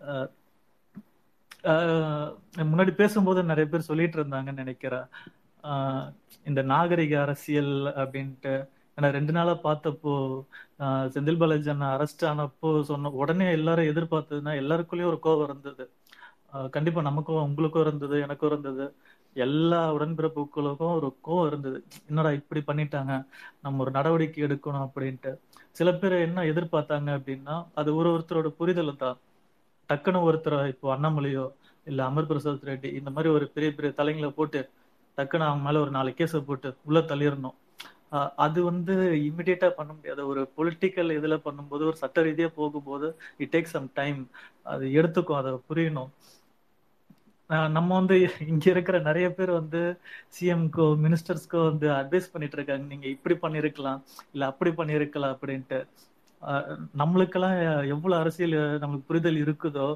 ஆஹ் 0.00 0.30
முன்னாடி 2.56 2.94
பேசும்போது 2.94 3.42
நிறைய 3.44 3.70
பேர் 3.70 3.80
சொல்லிட்டு 3.80 4.24
இருந்தாங்கன்னு 4.24 4.52
நினைக்கிறேன். 4.52 5.06
இந்த 6.46 6.62
நாகரிக 6.64 7.20
அரசியல் 7.20 7.72
அப்படின்ட்டு 7.94 8.54
ஏன்னா 8.98 9.08
ரெண்டு 9.10 9.32
நாளா 9.32 9.52
பார்த்தப்போ 9.62 10.12
ஆஹ் 10.80 11.08
செந்தில் 11.08 11.36
பாலாஜி 11.36 11.70
அண்ணா 11.70 11.88
அரெஸ்ட் 11.94 12.24
ஆனப்போ 12.24 12.70
சொன்ன 12.82 13.12
உடனே 13.20 13.50
எல்லாரும் 13.50 13.90
எதிர்பார்த்ததுன்னா 13.92 14.52
எல்லாருக்குள்ளயும் 14.62 15.10
ஒரு 15.12 15.18
கோபம் 15.18 15.44
இருந்தது. 15.44 15.84
ஆஹ் 16.52 16.68
கண்டிப்பா 16.68 17.00
நமக்கும் 17.02 17.42
உங்களுக்கும் 17.42 17.82
இருந்தது 17.82 18.20
எனக்கும் 18.20 18.50
இருந்தது. 18.50 18.86
எல்லா 19.36 19.94
உடன்பிறப்புகளுக்கும் 19.94 20.94
ஒரு 20.94 21.18
கோவம் 21.22 21.46
இருந்தது. 21.46 21.78
என்னடா 22.08 22.30
இப்படி 22.32 22.60
பண்ணிட்டாங்க? 22.66 23.12
நம்ம 23.62 23.80
ஒரு 23.80 23.90
நடவடிக்கை 23.90 24.44
எடுக்கணும் 24.44 24.86
அப்படின்ட்டு. 24.86 25.32
சில 25.72 25.92
பேர் 25.94 26.16
என்ன 26.20 26.44
எதிர்பார்த்தாங்க 26.50 27.10
அப்படின்னா 27.18 27.56
அது 27.74 27.90
ஒரு 27.96 28.10
ஒருத்தரோட 28.14 28.48
புரிதல் 28.58 28.96
தான். 28.96 29.18
டக்குன்னு 29.90 30.20
ஒருத்தர் 30.24 30.68
இப்போ 30.68 30.96
அண்ணாமலையோ 30.96 31.44
இல்ல 31.86 32.00
அமர் 32.04 32.26
பிரசாத் 32.26 32.62
ரெட்டி 32.62 32.90
இந்த 32.92 33.10
மாதிரி 33.10 33.28
ஒரு 33.34 33.46
பெரிய 33.48 33.70
பெரிய 33.74 33.92
தலைங்களை 33.96 34.30
போட்டு 34.30 34.60
டக்குன்னு 35.18 35.46
அவங்க 35.46 35.64
மேல 35.64 35.80
ஒரு 35.80 35.90
நாலு 35.90 36.10
கேஸை 36.16 36.40
போட்டு 36.44 36.70
உள்ள 36.82 37.00
தள்ளிடணும். 37.02 37.56
அது 38.36 38.64
வந்து 38.64 38.94
இமிடியேட்டா 39.24 39.68
பண்ண 39.70 39.92
முடியாது. 39.92 40.22
ஒரு 40.26 40.42
பொலிட்டிக்கல் 40.56 41.10
இதுல 41.16 41.36
பண்ணும்போது 41.44 41.84
ஒரு 41.84 41.96
சட்ட 41.96 42.22
ரீதியா 42.22 42.48
போகும்போது 42.54 43.08
இட் 43.38 43.52
டேக் 43.52 43.72
சம் 43.72 43.90
டைம் 43.94 44.20
அது 44.66 44.86
எடுத்துக்கும் 44.98 45.40
அதை 45.40 45.52
புரியணும். 45.68 46.10
ஆஹ் 47.50 47.70
நம்ம 47.70 47.94
வந்து 47.94 48.16
இங்க 48.46 48.70
இருக்கிற 48.70 48.98
நிறைய 49.00 49.26
பேர் 49.30 49.50
வந்து 49.50 49.80
சிஎம்க்கோ 50.36 50.86
மினிஸ்டர்ஸ்க்கோ 51.02 51.60
வந்து 51.64 51.86
அட்வைஸ் 51.92 52.32
பண்ணிட்டு 52.32 52.56
இருக்காங்க. 52.56 52.84
நீங்க 52.86 53.06
இப்படி 53.08 53.34
பண்ணிருக்கலாம் 53.36 54.00
இல்ல 54.32 54.46
அப்படி 54.46 54.70
பண்ணிருக்கலாம் 54.72 55.34
அப்படின்ட்டு. 55.34 55.80
ஆஹ் 56.42 56.68
நம்மளுக்கெல்லாம் 56.98 57.56
எவ்வளவு 57.88 58.20
அரசியல் 58.20 58.56
நம்மளுக்கு 58.82 59.06
புரிதல் 59.06 59.42
இருக்குதோ 59.44 59.86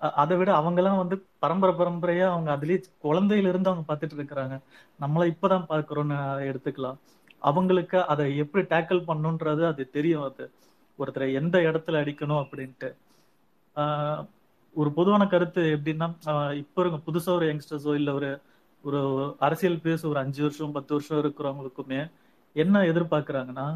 அதை 0.00 0.36
விட 0.36 0.58
அவங்கெல்லாம் 0.58 0.96
வந்து 0.96 1.26
பரம்பரை 1.38 1.74
பரம்பரையா 1.76 2.26
அவங்க 2.26 2.56
அதுலயே 2.56 2.78
குழந்தையில 3.02 3.48
இருந்து 3.48 3.70
அவங்க 3.70 3.94
பார்த்துட்டு 3.94 4.18
இருக்கிறாங்க. 4.18 4.54
நம்மள 5.00 5.22
இப்பதான் 5.32 5.66
பாக்குறோம்னு 5.68 6.18
எடுத்துக்கலாம். 6.50 6.98
அவங்களுக்கு 7.38 8.06
அதை 8.06 8.36
எப்படி 8.36 8.64
டேக்கிள் 8.66 9.06
பண்ணுன்றது 9.06 9.66
அது 9.66 9.90
தெரியும் 9.90 10.22
அது. 10.22 10.50
ஒருத்தரை 10.98 11.32
எந்த 11.32 11.58
இடத்துல 11.58 12.00
அடிக்கணும் 12.02 12.42
அப்படின்ட்டு. 12.44 12.88
ஆஹ் 13.76 14.22
ஒரு 14.74 14.92
பொதுவான 14.92 15.26
கருத்து 15.26 15.80
எப்படின்னா 15.80 16.06
இப்போ 16.14 16.34
இப்ப 16.54 16.82
இருக்க 16.82 16.98
புதுசா 17.06 17.34
ஒரு 17.34 17.46
யங்ஸ்டர்ஸோ 17.46 17.94
இல்ல 17.94 18.14
ஒரு 18.14 18.30
ஒரு 18.84 19.00
அரசியல் 19.38 19.80
பேச 19.80 20.08
ஒரு 20.08 20.18
அஞ்சு 20.18 20.42
வருஷம் 20.42 20.72
பத்து 20.72 20.94
வருஷம் 20.94 21.22
இருக்கிறவங்களுக்குமே 21.22 22.10
என்ன 22.56 22.80
எதிர்பார்க்குறாங்கன்னா 22.80 23.66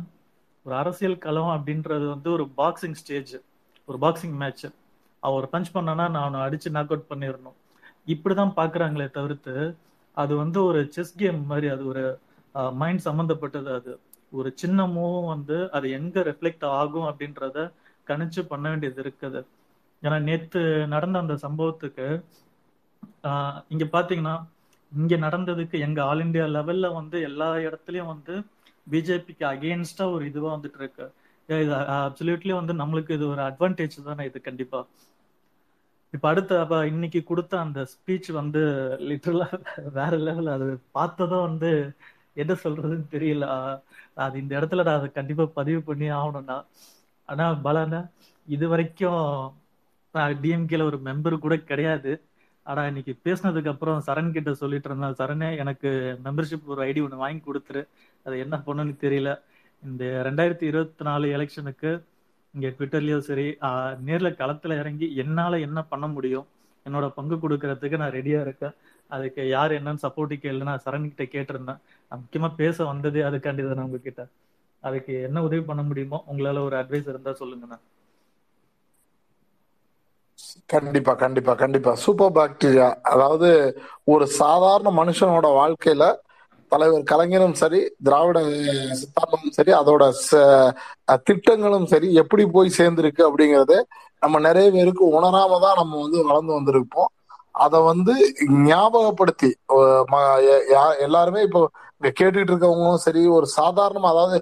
ஒரு 0.66 0.76
அரசியல் 0.76 1.18
களம் 1.18 1.52
அப்படின்றது 1.56 2.08
வந்து 2.08 2.32
ஒரு 2.32 2.48
பாக்ஸிங் 2.56 2.92
ஸ்டேஜ் 2.92 3.34
ஒரு 3.88 3.98
பாக்ஸிங் 3.98 4.36
மேட்ச் 4.36 4.66
அவர் 5.24 5.46
பஞ்ச் 5.52 5.74
பண்ணனா 5.74 6.04
நான் 6.08 6.22
அவனை 6.22 6.40
அடிச்சு 6.46 6.68
நாக் 6.70 6.92
அவுட் 6.92 7.10
பண்ணிடணும் 7.10 7.58
இப்படிதான் 8.14 8.56
பாக்குறாங்களே 8.58 9.06
தவிர்த்து 9.10 9.54
அது 10.16 10.32
வந்து 10.36 10.58
ஒரு 10.68 10.80
செஸ் 10.96 11.14
கேம் 11.14 11.38
மாதிரி 11.46 11.68
அது 11.74 11.84
ஒரு 11.92 12.02
மைண்ட் 12.74 13.06
சம்மந்தப்பட்டது 13.06 13.70
அது. 13.78 13.92
ஒரு 14.32 14.48
சின்ன 14.56 14.86
மூவும் 14.88 15.30
வந்து 15.32 15.56
அது 15.76 15.86
எங்க 15.98 16.22
ரெஃப்ளெக்ட் 16.28 16.66
ஆகும் 16.78 17.08
அப்படின்றத 17.10 17.58
கணிச்சு 18.06 18.40
பண்ண 18.50 18.64
வேண்டியது 18.68 19.00
இருக்குது. 19.04 19.40
ஏன்னா 20.02 20.18
நேத்து 20.28 20.60
நடந்த 20.94 21.18
அந்த 21.24 21.34
சம்பவத்துக்கு 21.44 22.06
ஆஹ் 23.24 23.60
இங்க 23.68 23.84
பாத்தீங்கன்னா 23.92 24.34
இங்க 24.92 25.14
நடந்ததுக்கு 25.16 25.76
எங்க 25.86 26.00
ஆல் 26.04 26.24
இந்தியா 26.26 26.44
லெவல்ல 26.56 26.86
வந்து 26.94 27.16
எல்லா 27.28 27.48
இடத்துலயும் 27.66 28.12
வந்து 28.12 28.34
பிஜேபிக்கு 28.86 29.44
அகேன்ஸ்டா 29.52 30.04
ஒரு 30.14 30.24
இதுவா 30.30 30.50
வந்துட்டு 30.54 30.80
இருக்கு. 30.82 31.06
இது 31.48 31.72
அப்சல்யூட்லி 31.96 32.52
வந்து 32.52 32.74
நம்மளுக்கு 32.74 33.16
இது 33.18 33.26
ஒரு 33.28 33.42
அட்வான்டேஜ் 33.48 33.96
தானே 34.06 34.24
இது 34.30 34.38
கண்டிப்பா. 34.40 34.80
இப்ப 36.14 36.28
அடுத்த 36.28 36.60
அப்ப 36.60 36.86
இன்னைக்கு 36.86 37.20
கொடுத்த 37.24 37.60
அந்த 37.60 37.80
ஸ்பீச் 37.92 38.28
வந்து 38.32 38.60
லிட்டரலா 39.08 39.46
வேற 39.92 40.16
லெவல் 40.16 40.50
அது 40.56 40.66
பார்த்ததும் 40.92 41.46
வந்து 41.48 41.70
என்ன 42.34 42.52
சொல்றதுன்னு 42.64 43.06
தெரியல. 43.10 43.46
அது 44.14 44.40
இந்த 44.40 44.52
இடத்துல 44.60 44.84
நான் 44.84 44.98
அதை 44.98 45.10
கண்டிப்பா 45.12 45.44
பதிவு 45.54 45.80
பண்ணி 45.88 46.10
ஆகணும்னா. 46.10 46.58
ஆனா 47.28 47.44
பலானா 47.64 48.00
இது 48.46 48.68
வரைக்கும் 48.68 49.54
நான் 50.12 50.38
டிஎம்கேல 50.42 50.82
ஒரு 50.82 50.98
மெம்பர் 51.04 51.38
கூட 51.38 51.56
கிடையாது. 51.70 52.12
ஆனா 52.62 52.86
இன்னைக்கு 52.86 53.14
பேசினதுக்கு 53.24 53.68
அப்புறம் 53.68 54.02
சரண் 54.06 54.32
கிட்ட 54.32 54.54
சொல்லிட்டு 54.54 54.88
இருந்தேன். 54.90 55.18
சரணே 55.20 55.56
எனக்கு 55.56 55.90
மெம்பர்ஷிப் 56.24 56.64
ஒரு 56.64 56.80
ஐடி 56.88 57.02
ஒன்று 57.02 57.16
வாங்கி 57.16 57.42
கொடுத்துரு. 57.46 57.82
அது 58.24 58.38
என்ன 58.38 58.56
பண்ணுன்னு 58.66 58.94
தெரியல. 59.06 59.30
இந்த 59.84 60.04
ரெண்டாயிரத்தி 60.26 60.62
இருபத்தி 60.62 61.04
நாலு 61.04 61.26
எலெக்ஷனுக்கு 61.36 61.90
இங்க 62.54 62.68
ட்விட்டர்லயும் 62.70 63.26
சரி 63.26 63.44
நேரில் 63.58 64.06
நேர்ல 64.06 64.28
களத்துல 64.40 64.78
இறங்கி 64.80 65.06
என்னால 65.22 65.58
என்ன 65.66 65.78
பண்ண 65.90 66.06
முடியும்? 66.08 66.46
என்னோட 66.86 67.06
பங்கு 67.16 67.36
கொடுக்கறதுக்கு 67.36 68.00
நான் 68.02 68.16
ரெடியா 68.16 68.40
இருக்கேன். 68.42 68.74
அதுக்கு 69.10 69.42
யார் 69.48 69.76
என்னன்னு 69.76 70.04
சப்போர்ட்டு 70.04 70.36
கேளுன்னா 70.38 70.70
நான் 70.70 70.84
சரண் 70.84 71.08
கிட்ட 71.08 71.24
கேட்டிருந்தேன். 71.34 71.80
முக்கியமா 72.12 72.50
பேச 72.60 72.76
வந்ததே 72.90 73.22
அதுக்காண்டி 73.28 73.64
தான் 73.64 73.84
உங்ககிட்ட. 73.86 74.22
அதுக்கு 74.84 75.12
என்ன 75.26 75.42
உதவி 75.46 75.62
பண்ண 75.64 75.82
முடியுமோ 75.88 76.18
உங்களால 76.26 76.64
ஒரு 76.68 76.76
அட்வைஸ் 76.82 77.10
இருந்தா 77.12 77.34
சொல்லுங்கண்ணா 77.40 77.78
கண்டிப்பா 80.70 81.12
கண்டிப்பா 81.16 81.52
கண்டிப்பா. 81.54 81.92
சூப்பர் 82.02 82.34
பாக்டீரியா 82.36 82.88
அதாவது 83.12 83.50
ஒரு 84.12 84.24
சாதாரண 84.40 84.90
மனுஷனோட 85.00 85.46
வாழ்க்கையில 85.58 86.04
தலைவர் 86.74 87.10
கலைஞரும் 87.10 87.58
சரி 87.60 87.80
திராவிட 88.04 88.38
சித்தாந்தமும் 89.00 89.56
சரி 89.56 89.72
அதோட 89.80 90.04
ச- 90.22 90.70
திட்டங்களும் 91.28 91.88
சரி 91.92 92.08
எப்படி 92.22 92.44
போய் 92.54 92.76
சேர்ந்திருக்கு 92.78 93.22
அப்படிங்கறது 93.28 93.78
நம்ம 94.22 94.38
நிறைய 94.46 94.68
பேருக்கு 94.72 95.04
உணராம 95.16 95.58
தான் 95.64 95.80
நம்ம 95.80 95.94
வந்து 96.02 96.18
வளர்ந்து 96.28 96.52
வந்திருப்போம். 96.54 97.10
அதை 97.54 97.78
வந்து 97.88 98.14
ஞாபகப்படுத்தி 98.68 99.48
யா- 100.72 100.96
எல்லாருமே 101.04 101.40
இப்போ 101.42 101.60
இங்க 101.96 102.10
கேட்டுட்டு 102.12 102.50
இருக்கவங்களும் 102.52 103.04
சரி 103.04 103.22
ஒரு 103.34 103.46
சாதாரணமா 103.54 104.08
அதாவது 104.12 104.36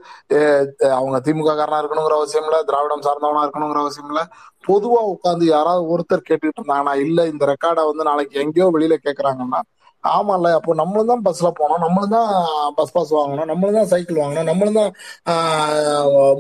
அவங்க 0.95 1.19
திமுக 1.27 1.53
காரனா 1.53 1.81
இருக்கணுங்கிற 1.83 2.17
அவசியம் 2.19 2.47
இல்ல 2.47 2.61
திராவிடம் 2.69 3.05
சார்ந்தவனா 3.07 3.43
இருக்கணுங்கிற 3.45 3.81
அவசியம் 3.81 4.09
இல்ல 4.09 4.23
பொதுவா 4.65 5.01
உட்காந்து 5.13 5.45
யாராவது 5.49 5.85
ஒருத்தர் 5.93 6.27
கேட்டுட்டு 6.29 6.59
இருந்தாங்கன்னா 6.59 6.95
இல்ல 7.05 7.27
இந்த 7.33 7.45
ரெக்கார்டை 7.53 7.85
வந்து 7.91 8.09
நாளைக்கு 8.11 8.41
எங்கேயோ 8.45 8.69
வெளியில 8.75 8.97
கேக்குறாங்கன்னா 9.05 9.61
ஆமால 10.05 10.53
அப்போ 10.59 10.73
நம்மளும் 10.81 11.11
தான் 11.11 11.25
பஸ்ல 11.27 11.49
போனோம். 11.59 11.83
நம்மளும் 11.85 12.15
தான் 12.17 12.31
பஸ் 12.79 12.95
பாஸ் 12.95 13.13
வாங்கணும் 13.17 13.51
நம்மளும் 13.53 13.79
தான் 13.79 13.91
சைக்கிள் 13.93 14.23
வாங்கணும் 14.23 14.49
நம்மளும் 14.51 14.79
தான் 14.79 14.91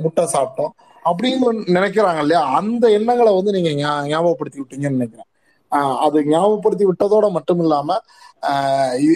முட்டை 0.04 0.24
சாப்பிட்டோம். 0.34 0.72
அப்படின்னு 1.04 1.46
நினைக்கிறாங்க 1.76 2.20
இல்லையா? 2.24 2.42
அந்த 2.58 2.84
எண்ணங்களை 2.98 3.30
வந்து 3.38 3.54
நீங்க 3.56 3.70
ஞாபகப்படுத்தி 4.10 4.60
விட்டீங்கன்னு 4.60 4.98
நினைக்கிறேன். 4.98 5.28
ஆஹ், 5.72 5.96
அது 6.06 6.18
ஞாபகப்படுத்தி 6.32 6.84
விட்டதோட 6.88 7.26
மட்டும் 7.36 7.62
இல்லாம 7.64 7.98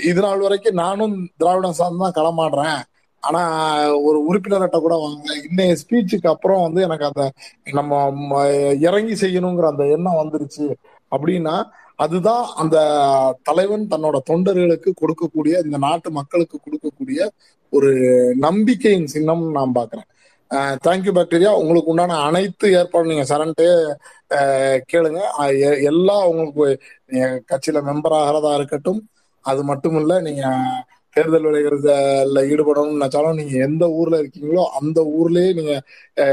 இது 0.08 0.20
நாள் 0.24 0.44
வரைக்கும் 0.44 0.80
நானும் 0.82 1.16
திராவிடம் 1.40 1.78
சார்ந்து 1.78 2.02
தான் 2.04 2.16
களமாடுறேன். 2.18 2.80
ஆனா 3.22 3.40
ஒரு 4.08 4.18
உறுப்பினர்கிட்ட 4.28 4.78
கூட 4.84 4.94
வாங்க 5.02 5.16
இன்னைய 5.48 5.72
ஸ்பீச்சுக்கு 5.82 6.28
அப்புறம் 6.34 6.64
வந்து 6.66 6.80
எனக்கு 6.86 7.06
அந்த 7.08 7.22
நம்ம 7.78 7.92
இறங்கி 8.86 9.14
செய்யணுங்கிற 9.22 9.66
அந்த 9.72 9.84
எண்ணம் 9.96 10.20
வந்துருச்சு. 10.22 10.66
அப்படின்னா 11.12 11.54
அதுதான் 11.98 12.44
அந்த 12.54 12.76
தலைவன் 13.42 13.90
தன்னோட 13.90 14.16
தொண்டர்களுக்கு 14.30 14.90
கொடுக்கக்கூடிய 15.00 15.54
இந்த 15.64 15.78
நாட்டு 15.84 16.08
மக்களுக்கு 16.12 16.56
கொடுக்கக்கூடிய 16.58 17.20
ஒரு 17.72 17.90
நம்பிக்கையின் 18.38 19.08
சின்னம் 19.14 19.44
நான் 19.52 19.76
பாக்குறேன் 19.76 20.08
தேங்க்யூ 20.84 21.12
பாக்டீரியா 21.12 21.52
உங்களுக்கு 21.60 21.90
உண்டான 21.90 22.18
அனைத்து 22.26 22.66
ஏற்பாடும் 22.78 23.12
நீங்க 23.12 23.24
சரண்டே 23.30 23.68
கேளுங்க. 24.90 25.20
எல்லாம் 25.38 25.56
எ- 25.64 25.80
எல்லா 25.84 26.16
உங்களுக்கு 26.30 26.66
நீங்க 27.10 27.26
கட்சியில 27.50 27.80
மெம்பர் 27.88 28.16
ஆகிறதா 28.20 28.52
இருக்கட்டும் 28.54 29.00
அது 29.44 29.62
மட்டும் 29.64 29.96
இல்ல 29.96 30.20
நீங்க 30.20 30.44
தேர்தல் 31.16 31.46
விளைகிறதுல 31.46 32.40
ஈடுபடணும்னு 32.50 32.98
நினைச்சாலும் 32.98 33.38
நீங்க 33.38 33.54
எந்த 33.64 33.84
ஊர்ல 33.98 34.16
இருக்கீங்களோ 34.22 34.64
அந்த 34.78 34.98
ஊர்லயே 35.18 35.50
நீங்க 35.54 35.74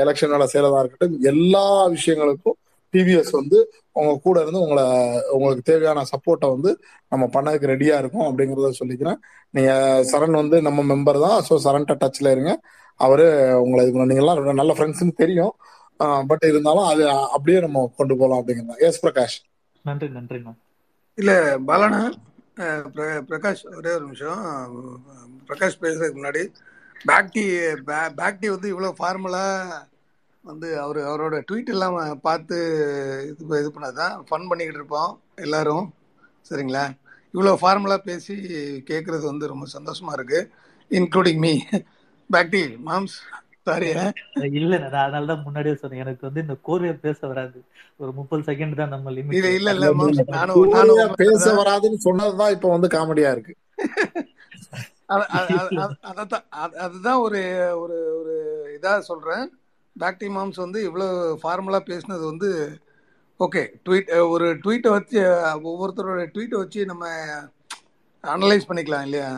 எலெக்ஷன் 0.01 0.33
வேலை 0.33 0.47
செய்யறதா 0.47 0.81
இருக்கட்டும் 0.81 1.17
எல்லா 1.31 1.65
விஷயங்களுக்கும் 1.95 2.57
டிவிஎஸ் 2.93 3.31
வந்து 3.31 3.73
உங்க 3.91 4.19
கூட 4.23 4.41
இருந்து 4.41 4.61
உங்களை 4.61 4.83
உங்களுக்கு 5.31 5.61
தேவையான 5.61 6.03
சப்போர்ட்டை 6.03 6.49
வந்து 6.49 6.79
நம்ம 7.09 7.25
பண்ணதுக்கு 7.25 7.59
ரெடியா 7.59 7.97
இருக்கும் 7.97 8.37
அப்படிங்கறத 8.37 8.73
சொல்லிக்கிறேன். 8.79 9.15
நீங்க 9.49 9.71
சரண் 10.11 10.31
வந்து 10.31 10.61
நம்ம 10.61 10.95
மெம்பர் 10.95 11.21
தான். 11.21 11.43
ஸோ 11.49 11.51
சரண்ட 11.51 11.97
டச்ல 11.99 12.31
இருங்க. 12.31 12.59
அவரு 12.95 13.59
உங்களை 13.63 13.87
இது 13.87 13.97
பண்ண- 13.97 14.13
நீங்க 14.13 14.33
எல்லாம் 14.33 14.55
நல்ல 14.55 14.73
ஃப்ரெண்ட்ஸ்னு 14.73 15.11
தெரியும். 15.11 15.55
பட் 16.27 16.43
இருந்தாலும் 16.43 16.83
அது 16.83 17.09
அப்படியே 17.09 17.59
நம்ம 17.59 17.91
கொண்டு 17.97 18.17
போகலாம் 18.17 18.47
அப்படிங்கிறது 18.47 18.77
எஸ் 18.77 19.05
பிரகாஷ். 19.05 19.45
நன்றி 19.83 20.07
நன்றிண்ணா 20.07 20.53
இல்ல 21.15 21.59
பாலனா 21.67 22.11
பிரகாஷ் 22.99 23.75
ஒரே 23.75 23.93
ஒரு 23.93 24.01
நிமிஷம். 24.01 24.69
பிரகாஷ் 25.47 25.83
பேசுறதுக்கு 25.83 26.17
முன்னாடி 26.17 26.47
பேக்டி 27.07 27.75
பேக்டி 28.17 28.49
வந்து 28.49 28.67
இவ்வளவு 28.67 28.95
ஃபார்மலா 28.99 29.67
வந்து 30.43 30.67
அவர் 30.79 30.99
அவரோட 31.09 31.35
ட்வீட் 31.47 31.73
எல்லாம் 31.73 31.95
பார்த்து 32.21 32.55
இது 33.29 33.59
இது 33.59 33.69
பண்ணாதான் 33.69 34.15
ஃபன் 34.27 34.49
பண்ணிக்கிட்டு 34.49 34.81
இருப்போம் 34.81 35.11
எல்லாரும் 35.37 35.85
சரிங்களா 36.51 36.83
இவ்வளோ 37.33 37.53
ஃபார்மலாக 37.61 38.07
பேசி 38.09 38.33
கேட்குறது 38.89 39.23
வந்து 39.23 39.45
ரொம்ப 39.47 39.67
சந்தோஷமா 39.73 40.13
இருக்கு 40.13 40.39
இன்க்ளூடிங் 40.91 41.39
மீ 41.39 41.53
பேக்டி 42.29 42.63
மாம்ஸ் 42.85 43.15
சாரி 43.67 43.87
இல்ல 44.59 44.73
நான் 44.83 44.97
அதனால 45.03 45.25
தான் 45.25 45.43
முன்னாடியே 45.45 45.75
சொன்னேன் 45.81 46.03
எனக்கு 46.03 46.27
வந்து 46.27 46.43
இந்த 46.43 46.55
கோர்வையா 46.67 46.95
பேச 47.05 47.19
வராது 47.27 47.59
ஒரு 47.99 48.11
முப்பது 48.11 48.43
செகண்ட் 48.49 48.79
தான் 48.81 48.93
நம்ம 48.95 49.11
லிமிட் 49.11 49.49
இல்ல 49.51 49.71
இல்ல 49.75 49.89
நானும் 50.35 50.73
நானும் 50.75 51.15
பேச 51.23 51.39
தான் 51.45 51.59
வராதுன்னு 51.61 51.99
சொன்னதுதான் 52.07 52.53
இப்ப 52.57 52.69
வந்து 52.69 52.89
காமெடியா 52.95 53.31
இருக்கு 53.31 53.55
அது- 55.13 55.29
அது- 55.37 55.55
அது- 55.55 55.79
அது- 55.79 55.97
அதத்தான் 56.11 56.45
அது- 56.61 56.77
அதுதான் 56.83 57.19
ஒரு 57.23 57.39
ஒரு 57.81 57.97
ஒரு 58.19 58.35
இதா 58.75 58.93
சொல்றேன் 59.09 59.43
டாக்டி 59.95 60.27
மாம்ஸ் 60.35 60.59
வந்து 60.65 60.79
இவ்வளோ 60.89 61.07
ஃபார்மலாக 61.41 61.87
பேசினது 61.89 62.23
வந்து 62.25 62.49
ஓகே 63.39 63.61
ட்வீட் 63.85 64.09
ஒரு 64.29 64.47
ட்வீட்டை 64.63 64.89
வச்சு 64.89 65.19
ஒவ்வொருத்தரோட 65.69 66.23
ட்வீட்டை 66.33 66.57
வச்சு 66.57 66.81
நம்ம 66.85 67.05
அனலைஸ் 68.23 68.69
பண்ணிக்கலாம் 68.69 69.05
இல்லையா? 69.07 69.29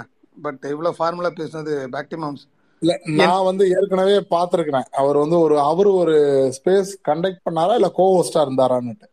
பட் 0.42 0.64
இவ்வளோ 0.74 0.92
ஃபார்முலாக 0.98 1.38
பேசினது 1.40 1.74
பேக்டி 1.96 2.18
மாம்ஸ் 2.24 2.46
இல்லை 2.82 2.96
நான் 3.20 3.48
வந்து 3.50 3.64
ஏற்கனவே 3.70 4.16
பார்த்துருக்குறேன். 4.36 4.88
அவர் 4.92 5.18
வந்து 5.18 5.38
ஒரு 5.40 5.56
அவர் 5.60 5.90
ஒரு 6.02 6.16
ஸ்பேஸ் 6.58 6.90
கண்டக்ட் 7.10 7.46
பண்ணாரா 7.50 7.74
இல்லை 7.74 7.92
கோஹோஸ்டாக 8.00 8.46
இருந்தாரான்னுட்டு? 8.48 9.08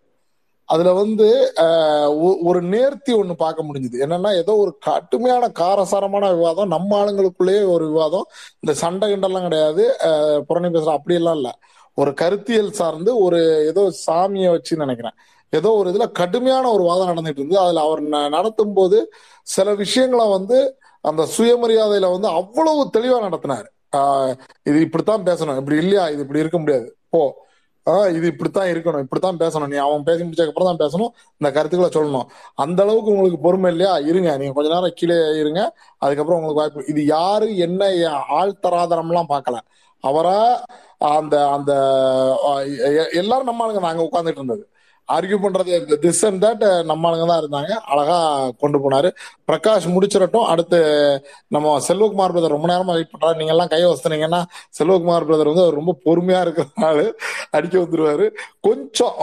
அதுல 0.65 0.93
வந்து 0.93 1.53
ஒ- 2.19 2.39
ஒரு 2.43 2.63
நேர்த்தி 2.63 3.11
ஒண்ணு 3.11 3.33
பார்க்க 3.33 3.63
முடிஞ்சுது. 3.63 4.01
என்னன்னா 4.01 4.37
ஏதோ 4.37 4.57
ஒரு 4.57 4.77
கடுமையான 4.81 5.49
காரசாரமான 5.49 6.35
விவாதம் 6.35 6.69
நம்ம 6.69 7.05
ஆளுங்களுக்குள்ளேயே 7.05 7.69
ஒரு 7.69 7.87
விவாதம். 7.87 8.27
இந்த 8.61 8.79
சண்டை 8.79 9.13
கிண்டெல்லாம் 9.13 9.43
கிடையாது. 9.43 9.97
புறணி 10.49 10.69
பேசுற 10.73 10.93
அப்படியெல்லாம் 10.93 11.35
இல்ல. 11.35 11.59
ஒரு 11.95 12.15
கருத்தியல் 12.15 12.73
சார்ந்து 12.73 13.19
ஒரு 13.19 13.67
ஏதோ 13.67 13.93
சாமியை 14.07 14.51
வச்சு 14.51 14.77
நினைக்கிறேன். 14.77 15.13
ஏதோ 15.51 15.71
ஒரு 15.71 15.91
இதுல 15.91 16.11
கடுமையான 16.11 16.71
ஒரு 16.71 16.83
வாதம் 16.83 17.09
நடந்துட்டு 17.09 17.29
இருந்தது. 17.29 17.59
அதுல 17.59 17.81
அவர் 17.81 18.03
ந- 18.03 18.29
நடத்தும் 18.29 18.75
போது 18.75 19.13
சில 19.43 19.75
விஷயங்களை 19.75 20.29
வந்து 20.29 20.77
அந்த 21.01 21.29
சுயமரியாதையில 21.39 22.11
வந்து 22.11 22.29
அவ்வளவு 22.29 22.91
தெளிவா 22.97 23.23
நடத்தினாரு. 23.23 23.67
ஆஹ் 23.97 24.39
இது 24.63 24.81
இப்படித்தான் 24.81 25.23
பேசணும். 25.23 25.57
இப்படி 25.57 25.77
இல்லையா? 25.77 26.09
இது 26.09 26.21
இப்படி 26.21 26.39
இருக்க 26.39 26.59
முடியாது. 26.59 26.97
போ. 27.09 27.47
ஆஹ் 27.91 28.15
இது 28.15 28.27
இப்படித்தான் 28.27 28.67
இருக்கணும் 28.69 28.99
இப்படித்தான் 28.99 29.37
பேசணும். 29.37 29.67
நீ 29.67 29.77
அவன் 29.77 30.03
பேசி 30.03 30.23
முடிச்சதுக்கு 30.23 30.49
அப்புறம் 30.49 30.77
தான் 30.77 30.89
பேசணும். 30.89 31.09
இந்த 31.39 31.53
கருத்துக்களை 31.53 31.89
சொல்லணும். 31.89 32.27
அந்த 32.55 32.83
அளவுக்கு 32.83 33.11
உங்களுக்கு 33.11 33.39
பொறுமை 33.39 33.71
இல்லையா? 33.71 33.99
இருங்க 33.99 34.37
நீங்க 34.37 34.53
கொஞ்ச 34.53 34.75
நேரம் 34.75 34.93
கீழே 34.95 35.39
இருங்க. 35.39 35.77
அதுக்கப்புறம் 35.99 36.43
உங்களுக்கு 36.43 36.61
வாய்ப்பு 36.61 36.93
இது 36.95 37.05
யாரு 37.07 37.57
என்ன 37.57 37.87
எ- 37.87 37.91
எல்லாம் 37.91 38.59
தராதரம்லாம் 38.63 39.25
பார்க்கல. 39.29 39.59
அவரா 40.01 40.65
அந்த 40.99 41.49
அந்த 41.49 41.73
எல்லாரும் 43.13 43.45
நம்ம 43.45 43.67
ஆளுங்க 43.67 43.79
நாங்க 43.79 44.03
உட்கார்ந்துட்டு 44.03 44.31
இருந்தது. 44.31 44.72
ஆர்கியூ 45.13 45.37
பண்றது 45.43 46.13
திஸ் 46.13 46.27
அண்ட் 46.27 46.45
தட் 46.45 46.85
நம்ம 46.85 47.11
ஆளுங்க 47.11 47.27
தான் 47.27 47.43
இருந்தாங்க. 47.43 47.71
அழகா 47.71 48.51
கொண்டு 48.59 48.91
போனாரு. 48.91 49.11
பிரகாஷ் 49.53 49.97
முடிச்சிடட்டும். 49.97 50.45
அடுத்து 50.45 50.79
நம்ம 51.47 51.81
செல்வகுமார் 51.89 52.33
பிரதர் 52.33 52.47
ரொம்ப 52.47 52.69
நேரமா 52.69 52.85
வெயிட் 52.85 53.11
பண்றாரு. 53.19 53.37
நீங்க 53.37 53.53
எல்லாம் 53.53 53.67
கை 53.67 53.85
வச்சுனீங்கன்னா 53.85 54.43
செல்வகுமார் 54.79 55.25
பிரதர் 55.25 55.45
வந்து 55.45 55.63
அவர் 55.63 55.75
ரொம்ப 55.75 55.97
பொறுமையா 56.05 56.41
இருக்கிற 56.41 56.69
ஆளு. 56.75 57.17
அடிக்க 57.51 57.79
வந்துருவாரு. 57.79 58.31
கொஞ்சம் 58.61 59.15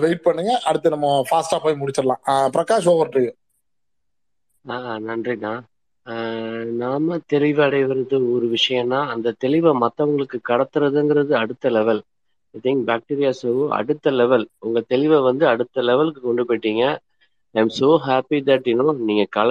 வெயிட் 0.00 0.22
பண்ணுங்க. 0.22 0.60
அடுத்து 0.64 0.90
நம்ம 0.90 1.22
ஃபாஸ்டா 1.30 1.58
போய் 1.62 1.76
முடிச்சிடலாம். 1.80 2.26
ஆஹ் 2.26 2.50
பிரகாஷ் 2.52 2.88
ஓவர் 2.88 3.08
டு 3.08 3.30
ஆஹ் 4.68 5.00
நன்றிண்ணா. 5.08 5.60
ஆஹ் 6.06 6.64
நாம 6.64 7.16
தெளிவடைவது 7.32 8.32
ஒரு 8.32 8.56
விஷயம்னா 8.56 9.06
அந்த 9.06 9.34
தெளிவை 9.44 9.76
மத்தவங்களுக்கு 9.80 10.38
கடத்துறதுங்கிறது 10.48 11.32
அடுத்த 11.32 11.68
லெவல் 11.68 12.02
ஐ 12.56 12.60
திங்க் 12.64 12.82
பாக்டீரியா 12.90 13.30
அடுத்த 13.78 14.10
லெவல் 14.20 14.44
உங்க 14.66 14.80
தெளிவை 14.92 15.18
வந்து 15.28 15.44
அடுத்த 15.52 15.82
லெவலுக்கு 15.88 16.20
கொண்டு 16.28 16.44
போயிட்டீங்க. 16.48 16.84
I 17.54 17.60
am 17.62 17.72
so 17.78 17.88
happy 18.06 18.38
that 18.48 18.68
you know 18.70 18.92
நீங்க 19.08 19.24
கள 19.36 19.50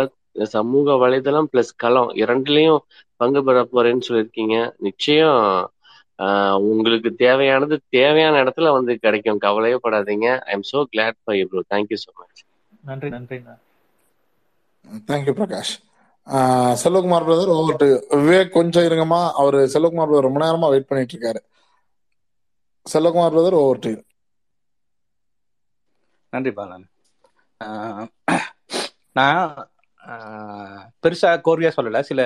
சமூக 0.55 0.95
வலைதளம் 1.03 1.49
பிளஸ் 1.51 1.71
களம் 1.83 2.09
இரண்டுலயும் 2.23 2.81
பங்கு 3.21 3.41
பெற 3.47 3.59
போறேன்னு 3.73 4.05
சொல்லியிருக்கீங்க. 4.07 4.55
நிச்சயம் 4.87 5.39
உங்களுக்கு 6.69 7.09
தேவையானது 7.23 7.75
தேவையான 7.97 8.35
இடத்துல 8.43 8.71
வந்து 8.77 8.93
கிடைக்கும். 9.05 9.41
கவலையே 9.45 9.79
படாதீங்க. 9.85 10.27
I 10.49 10.53
am 10.57 10.67
so 10.71 10.81
glad 10.93 11.13
for 11.23 11.35
you 11.39 11.47
bro 11.51 11.63
thank you 11.73 11.99
so 12.05 12.11
much 12.19 12.43
நன்றி 12.89 13.09
நன்றிண்ணா 13.15 13.55
thank you 15.09 15.33
Prakash 15.39 15.73
Selvakumar 16.83 17.25
brother 17.27 17.51
over 17.55 17.79
to 17.81 17.87
Vivek. 18.21 18.55
கொஞ்சம் 18.57 18.85
இருங்கம்மா. 18.87 19.21
அவரு 19.41 19.59
செல்வகுமார் 19.73 20.09
பிரதர் 20.09 20.27
ரொம்ப 20.27 20.39
நேரமா 20.45 20.69
வெயிட் 20.73 20.89
பண்ணிட்டு 20.89 21.15
இருக்காரு. 21.15 21.41
செல்வகுமார் 22.85 23.33
பிரதர் 23.35 23.55
ஓவர் 23.59 23.79
டு 23.83 23.91
நன்றி 26.33 26.51
பாலன். 26.57 26.85
நான் 29.17 29.53
பெருசா 31.03 31.31
கோர்வையா 31.45 31.71
சொல்லல. 31.77 31.99
சில 32.09 32.21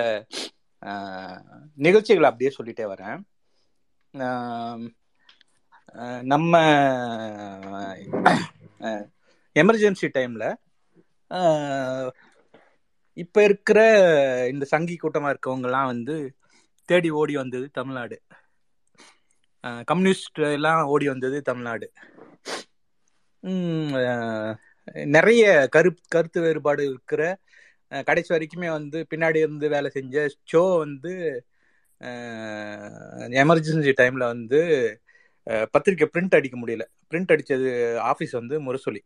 நிகழ்ச்சிகளை 1.85 1.87
நிகழ்ச்சிகள் 1.87 2.29
அப்படியே 2.29 2.51
சொல்லிட்டே 2.57 2.85
வரேன். 2.93 3.19
நம்ம 6.33 6.61
எமர்ஜென்சி 9.55 10.09
டைம்ல 10.17 10.45
இப்ப 13.17 13.43
இருக்கிற 13.43 13.79
இந்த 14.53 14.65
சங்கி 14.73 14.97
கூட்டமா 15.01 15.29
இருக்கவங்கலாம் 15.33 15.91
வந்து 15.93 16.17
தேடி 16.89 17.09
ஓடி 17.21 17.35
வந்தது 17.35 17.65
தமிழ்நாடு. 17.71 18.17
கம்யூனிஸ்ட் 19.63 20.39
எல்லாம் 20.39 20.81
ஓடி 20.93 21.07
வந்தது 21.07 21.37
தமிழ்நாடு. 21.41 21.87
நிறைய 25.15 25.67
கரு 25.71 25.89
கருத்து 26.07 26.39
வேறுபாடு 26.41 26.83
இருக்கிற 26.89 27.23
கடைசி 28.05 28.29
வரைக்குமே 28.35 28.69
வந்து 28.77 28.99
பின்னாடி 29.11 29.39
இருந்து 29.43 29.69
வேலை 29.69 29.89
செஞ்ச 29.89 30.25
ஷோ 30.51 30.63
வந்து 30.77 31.13
எமர்ஜென்சி 33.43 33.93
டைம்ல 34.01 34.25
வந்து 34.33 34.61
பத்திரிக்கை 35.71 36.07
பிரிண்ட் 36.11 36.37
அடிக்க 36.37 36.55
முடியல. 36.59 36.83
பிரிண்ட் 37.09 37.31
அடித்தது 37.33 37.69
ஆஃபீஸ் 38.09 38.35
வந்து 38.39 38.55
முரசொலி. 38.65 39.01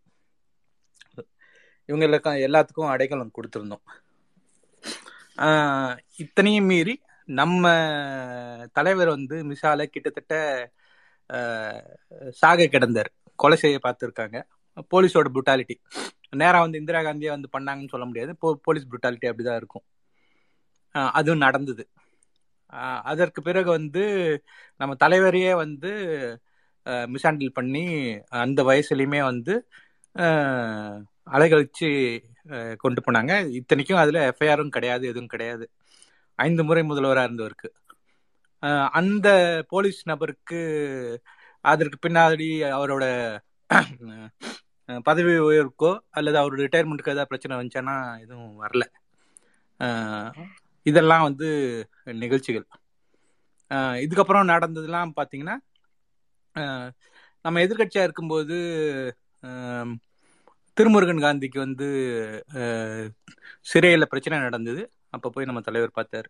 இவங்க 1.89 2.05
எல்லாத்துக்கும் 2.47 2.91
அடைக்கலம் 2.93 3.35
கொடுத்துருந்தோம். 3.37 3.85
இத்தனையும் 6.17 6.65
மீறி 6.65 6.95
நம்ம 7.27 7.65
தலைவர் 8.77 9.09
வந்து 9.15 9.35
மிசால 9.51 9.85
கிட்டத்தட்ட 9.93 10.33
சாக 12.41 12.67
கிடந்தார். 12.73 13.09
கொலை 13.39 13.57
செய்ய 13.63 13.77
பார்த்துருக்காங்க. 13.85 14.37
போலீஸோட 14.93 15.27
புட்டாலிட்டி 15.37 15.75
நேராக 16.41 16.63
வந்து 16.65 16.79
இந்திரா 16.81 16.99
காந்தியே 17.01 17.31
வந்து 17.35 17.49
பண்ணாங்கன்னு 17.55 17.93
சொல்ல 17.93 18.05
முடியாது. 18.09 18.31
போ 18.41 18.47
போலீஸ் 18.67 18.91
புட்டாலிட்டி 18.93 19.27
அப்படிதான் 19.31 19.59
இருக்கும். 19.61 19.85
அதுவும் 21.19 21.43
நடந்தது. 21.45 21.83
அதற்கு 23.11 23.39
பிறகு 23.47 23.69
வந்து 23.77 24.03
நம்ம 24.79 24.93
தலைவரையே 25.03 25.51
வந்து 25.63 25.91
மிஸ்ஹேண்டில் 27.13 27.57
பண்ணி 27.57 27.83
அந்த 28.43 28.59
வயசுலையுமே 28.69 29.21
வந்து 29.31 29.53
அலைகழிச்சு 31.27 31.89
கொண்டு 32.83 33.01
போனாங்க. 33.05 33.33
இத்தனைக்கும் 33.59 34.01
அதில் 34.03 34.19
எஃப்ஐஆரும் 34.31 34.73
கிடையாது 34.75 35.03
எதுவும் 35.11 35.31
கிடையாது. 35.33 35.65
ஐந்து 36.39 36.61
முறை 36.67 36.83
முதல்வராக 36.89 37.27
இருந்தவருக்கு. 37.27 37.69
அந்த 38.99 39.27
போலீஸ் 39.71 39.99
நபருக்கு 40.11 40.59
அதற்கு 41.65 41.97
பின்னாடி 42.05 42.47
அவரோட 42.77 43.03
பதவி 45.07 45.33
உயர்வுக்கோ 45.49 45.91
அல்லது 46.17 46.37
அவர் 46.41 46.55
ரிட்டையர்மெண்ட்டுக்கு 46.61 47.13
ஏதாவது 47.13 47.31
பிரச்சனை 47.31 47.57
வந்துச்சானா 47.59 47.95
எதுவும் 48.23 48.55
வரல. 48.63 48.83
இதெல்லாம் 50.85 51.25
வந்து 51.27 51.47
நிகழ்ச்சிகள். 52.23 52.65
இதுக்கப்புறம் 54.05 54.51
நடந்ததெல்லாம் 54.53 55.13
பார்த்தீங்கன்னா 55.17 55.55
நம்ம 57.45 57.61
எதிர்கட்சியாக 57.65 58.07
இருக்கும்போது 58.07 58.57
திருமுருகன் 60.77 61.23
காந்திக்கு 61.25 61.57
வந்து 61.65 61.87
சிறையில் 63.71 64.11
பிரச்சனை 64.11 64.37
நடந்தது. 64.39 64.83
அப்போ 65.13 65.29
போய் 65.29 65.45
நம்ம 65.45 65.61
தலைவர் 65.61 65.97
பார்த்தாரு. 65.97 66.29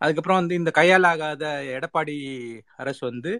அதுக்கப்புறம் 0.00 0.38
வந்து 0.38 0.54
இந்த 0.54 0.70
கையால் 0.70 1.04
ஆகாத 1.04 1.44
எடப்பாடி 1.76 2.16
அரசு 2.76 3.02
வந்து 3.06 3.32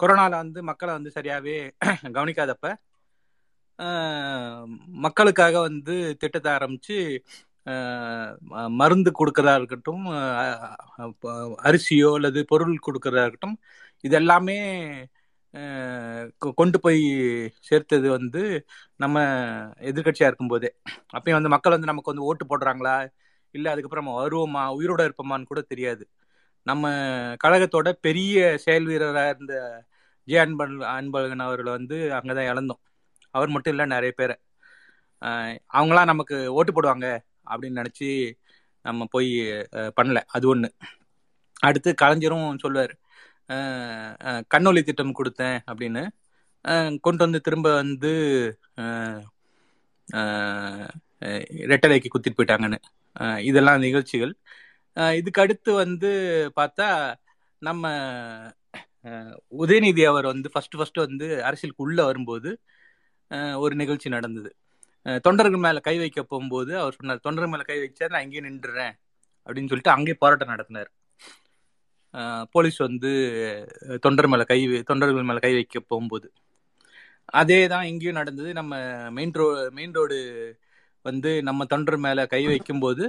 கொரோனாவில் 0.00 0.40
வந்து 0.42 0.62
மக்களை 0.62 0.94
வந்து 0.94 1.10
சரியாகவே 1.14 1.56
கவனிக்காதப்ப 2.16 2.66
மக்களுக்காக 5.04 5.60
வந்து 5.60 5.94
திட்டத்தை 6.18 6.52
ஆரம்பித்து 6.52 6.96
ம- 8.50 8.68
மருந்து 8.80 9.10
கொடுக்கறதா 9.18 9.54
இருக்கட்டும் 9.56 10.04
அரிசியோ 11.64 12.10
அல்லது 12.14 12.40
பொருள் 12.44 12.74
கொடுக்கறதா 12.86 13.22
இருக்கட்டும் 13.22 13.56
இது 14.04 14.14
எல்லாமே 14.16 14.56
கொ- 16.40 16.54
கொண்டு 16.54 16.78
போய் 16.80 17.02
சேர்த்தது 17.60 18.08
வந்து 18.10 18.42
நம்ம 18.96 19.18
எதிர்கட்சியாக 19.90 20.30
இருக்கும்போதே. 20.30 20.70
அப்பயும் 21.14 21.38
வந்து 21.38 21.52
மக்கள் 21.54 21.72
வந்து 21.72 21.90
நமக்கு 21.90 22.12
வந்து 22.12 22.26
ஓட்டு 22.26 22.44
போடுறாங்களா? 22.46 22.96
இல்ல 23.50 23.70
அதுக்கப்புறம் 23.70 24.04
நம்ம 24.04 24.16
வருவோமா? 24.22 24.62
உயிரோட 24.78 25.00
இருப்போமான்னு 25.06 25.50
கூட 25.50 25.60
தெரியாது. 25.60 26.04
நம்ம 26.66 26.90
கழகத்தோட 27.44 27.88
பெரிய 28.00 28.58
செயல் 28.58 28.86
வீரராக 28.86 29.32
இருந்த 29.34 29.54
ஜே 30.28 30.36
அன்பன் 30.36 30.74
அன்பழகன் 30.96 31.44
அவர்களை 31.46 31.72
வந்து 31.72 31.96
அங்கதான் 32.18 32.48
இழந்தோம். 32.50 32.82
அவர் 33.34 33.54
மட்டும் 33.54 33.72
இல்லை 33.72 33.86
நிறைய 33.86 34.12
பேரை. 34.16 34.36
அவங்களாம் 35.76 36.12
நமக்கு 36.12 36.36
ஓட்டு 36.54 36.72
போடுவாங்க 36.72 37.06
அப்படின்னு 37.50 37.78
நினச்சி 37.80 38.10
நம்ம 38.84 39.06
போய் 39.10 39.32
பண்ணல. 39.98 40.18
அது 40.36 40.48
ஒன்று 40.48 40.70
அடுத்து 41.60 41.90
கலைஞரும் 41.94 42.58
சொல்லுவார் 42.58 42.94
கண்ணொலி 44.46 44.82
திட்டம் 44.82 45.18
கொடுத்தேன் 45.18 45.58
அப்படின்னு. 45.70 46.02
கொண்டு 47.00 47.22
வந்து 47.24 47.40
திரும்ப 47.40 47.68
வந்து 47.74 48.12
ரெட்டலைக்கு 51.72 52.08
குத்திட்டு 52.12 52.38
போயிட்டாங்கன்னு. 52.38 52.78
இதெல்லாம் 53.48 53.84
நிகழ்ச்சிகள். 53.86 54.32
இதுக்கு 55.20 55.42
அடுத்து 55.44 55.70
வந்து 55.84 56.10
பார்த்தா 56.58 56.88
நம்ம 57.62 57.92
உதயநிதி 59.62 60.02
அவர் 60.10 60.26
வந்து 60.32 60.48
ஃபர்ஸ்ட் 60.52 60.76
ஃபர்ஸ்ட் 60.78 60.98
வந்து 61.06 61.26
அரசியலுக்கு 61.48 61.84
உள்ள 61.86 61.98
வரும்போது 62.08 62.50
ஒரு 63.64 63.74
நிகழ்ச்சி 63.82 64.08
நடந்தது. 64.16 64.50
தொண்டர்கள் 65.26 65.64
மேல 65.64 65.80
கை 65.88 65.96
வைக்க 66.02 66.20
போகும்போது 66.22 66.72
அவர் 66.82 66.96
சொன்னார் 66.98 67.24
தொண்டர்கள் 67.26 67.52
மேல 67.52 67.64
கை 67.70 67.78
வச்சா 67.82 68.08
நான் 68.12 68.24
அங்கேயே 68.24 68.42
நின்றுறேன். 68.48 68.94
அப்படின்னு 69.46 69.70
சொல்லிட்டு 69.70 69.94
அங்கேயே 69.96 70.16
போராட்டம் 70.22 70.52
நடத்தினார். 70.54 70.90
போலீஸ் 72.54 72.78
வந்து 72.86 73.10
தொண்டர் 74.04 74.30
மேல 74.32 74.44
கை 74.50 74.60
தொண்டர்கள் 74.90 75.28
மேல 75.30 75.40
கை 75.46 75.52
வைக்க 75.58 75.80
போகும்போது. 75.90 76.26
அதே 77.40 77.60
தான் 77.72 77.88
இங்கேயும் 77.90 78.18
நடந்தது. 78.20 78.50
நம்ம 78.60 78.74
மெயின் 79.18 79.34
ரோ 79.40 79.46
மெயின் 79.78 79.94
ரோடு 79.98 80.18
வந்து 81.08 81.30
நம்ம 81.42 81.64
தொண்டர் 81.66 81.98
மேல 81.98 82.26
கை 82.26 82.42
வைக்கும்போது 82.46 83.04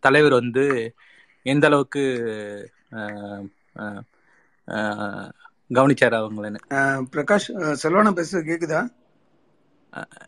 தலைவர் 0.00 0.34
வந்து 0.34 0.64
எந்த 1.46 1.66
அளவுக்கு 1.66 2.02
கவனிச்சாரு 5.70 6.16
அவங்களன்னு 6.20 6.60
பிரகாஷ் 7.12 7.48
செல்வனா 7.82 8.12
பேசுறது 8.16 8.48
கேக்குதா? 8.50 8.80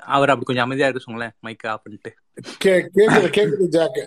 அவர் 0.09 0.31
அப்படி 0.31 0.47
கொஞ்சம் 0.47 0.67
அமைதியா 0.67 0.87
இருக்க 0.87 1.03
சொல்லுங்களேன் 1.03 1.35
மைக் 1.41 1.67
ஆஃப் 1.67 1.85
பண்ணிட்டு. 1.85 2.11
கே 2.63 2.73
கேக்குது 2.97 3.29
கேக்குது 3.37 3.67
ஜாக்கு. 3.75 4.03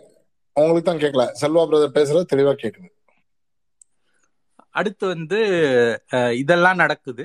உங்களுக்கு 0.56 0.88
தான் 0.88 1.01
கேட்கல 1.01 1.26
செல்வா 1.42 1.64
பிரதர் 1.68 1.95
பேசுறது 1.98 2.32
தெளிவா 2.32 2.53
கேக்குது. 2.61 2.90
அடுத்து 4.76 5.06
வந்து 5.08 5.40
அஹ், 6.11 6.34
இதெல்லாம் 6.42 6.82
நடக்குது. 6.84 7.24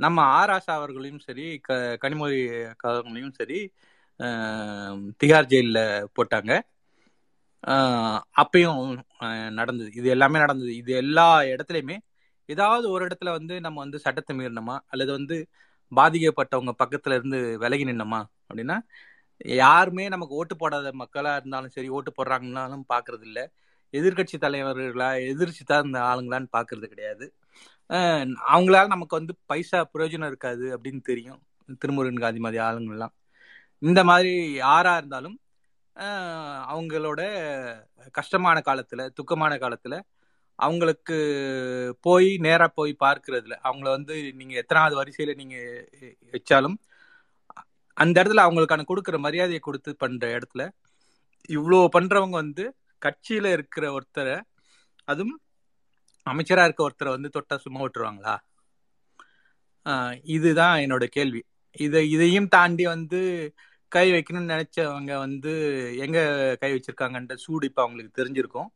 நம்ம 0.00 0.18
ஆராசா 0.36 0.72
அவர்களையும் 0.74 1.20
சரி 1.20 1.44
க 1.60 1.72
கனிமொழி 2.02 2.38
அவர்களையும் 2.84 3.34
சரி 3.34 3.58
அஹ், 3.64 3.91
திகார் 5.20 5.48
ஜெயிலில் 5.48 5.82
போட்டாங்க. 6.16 6.52
அஹ், 7.64 8.20
அப்பயும் 8.36 8.80
நடந்தது. 9.54 9.90
இது 9.94 10.08
எல்லாமே 10.08 10.38
நடந்தது. 10.38 10.72
இது 10.76 10.92
எல்லா 10.94 11.26
இடத்துலையுமே 11.52 11.96
ஏதாவது 12.48 12.86
ஒரு 12.90 13.02
இடத்துல 13.06 13.30
வந்து 13.30 13.54
நம்ம 13.60 13.78
வந்து 13.80 13.98
சட்டத்தை 13.98 14.32
மீறினோமா? 14.38 14.76
அல்லது 14.88 15.12
வந்து 15.12 15.36
பாதிக்கப்பட்டவங்க 15.92 16.72
பக்கத்துல 16.78 17.16
இருந்து 17.18 17.38
விலகி 17.58 17.84
நின்னோமா? 17.84 18.20
அப்படின்னா 18.48 18.76
யாருமே 19.58 20.04
நமக்கு 20.08 20.34
ஓட்டு 20.34 20.54
போடாத 20.56 20.92
மக்களா 20.94 21.36
இருந்தாலும் 21.36 21.70
சரி 21.70 21.88
ஓட்டு 21.88 22.10
போடுறாங்கன்னாலும் 22.18 22.84
பாக்குறது 22.88 23.24
இல்ல 23.24 23.40
எதிர்க்கட்சி 23.94 24.36
தலைவர்களா 24.38 25.08
எதிர்ச்சி 25.30 25.64
தான் 25.64 25.84
இந்த 25.84 25.98
ஆளுங்களான்னு 26.10 26.48
பாக்குறது 26.52 26.86
கிடையாது. 26.86 27.24
அவங்களால 28.48 28.86
நமக்கு 28.86 29.14
வந்து 29.16 29.34
பைசா 29.46 29.78
பிரயோஜனம் 29.94 30.26
இருக்காது 30.26 30.66
அப்படின்னு 30.76 31.02
தெரியும். 31.02 31.40
திருமுருகன் 31.82 32.24
காந்தி 32.24 32.40
மாதிரி 32.40 32.60
ஆளுங்கள்லாம். 32.64 33.14
இந்த 33.82 34.00
மாதிரி 34.04 34.32
யாரா 34.54 34.96
இருந்தாலும் 34.96 35.36
அவங்களோட 36.66 37.20
கஷ்டமான 38.10 38.58
காலத்துல 38.60 39.00
துக்கமான 39.12 39.52
காலத்துல 39.58 39.94
அவங்களுக்கு 40.58 41.16
போய் 42.00 42.36
நேரா 42.36 42.66
போய் 42.68 42.92
பார்க்கறதுல 43.00 43.54
அவங்கள 43.62 43.88
வந்து 43.88 44.14
நீங்க 44.32 44.54
எத்தனாவது 44.54 44.94
வரிசையில 44.96 45.34
நீங்க 45.34 45.56
வச்சாலும் 46.34 46.76
அந்த 47.96 48.22
இடத்துல 48.22 48.44
அவங்களுக்கான 48.44 48.84
கொடுக்குற 48.84 49.18
மரியாதையை 49.18 49.60
கொடுத்து 49.60 49.96
பண்ற 49.96 50.26
இடத்துல 50.38 50.62
இவ்வளோ 51.48 51.78
பண்றவங்க 51.92 52.36
வந்து 52.36 52.64
கட்சியில 53.02 53.46
இருக்கிற 53.52 53.84
ஒருத்தரை 53.92 54.36
அதுவும் 55.08 55.38
அமைச்சரா 56.26 56.64
இருக்க 56.64 56.88
ஒருத்தரை 56.88 57.08
வந்து 57.08 57.30
தொட்டா 57.34 57.56
சும்மா 57.56 57.80
விட்டுருவாங்களா? 57.80 58.34
ஆஹ் 59.86 60.16
இதுதான் 60.26 60.78
என்னோட 60.78 61.04
கேள்வி. 61.08 61.40
இதை 61.76 62.10
இதையும் 62.10 62.48
தாண்டி 62.48 62.86
வந்து 62.86 63.20
கை 63.94 64.06
வைக்கணும்னு 64.14 64.52
நினைச்சவங்க 64.54 65.12
வந்து 65.24 65.52
எங்க 66.04 66.18
கை 66.62 66.70
வச்சிருக்காங்கன்ற 66.74 67.34
சூடு 67.44 67.68
இப்போ 67.70 67.82
அவங்களுக்கு 67.84 68.18
தெரிஞ்சிருக்கும். 68.20 68.68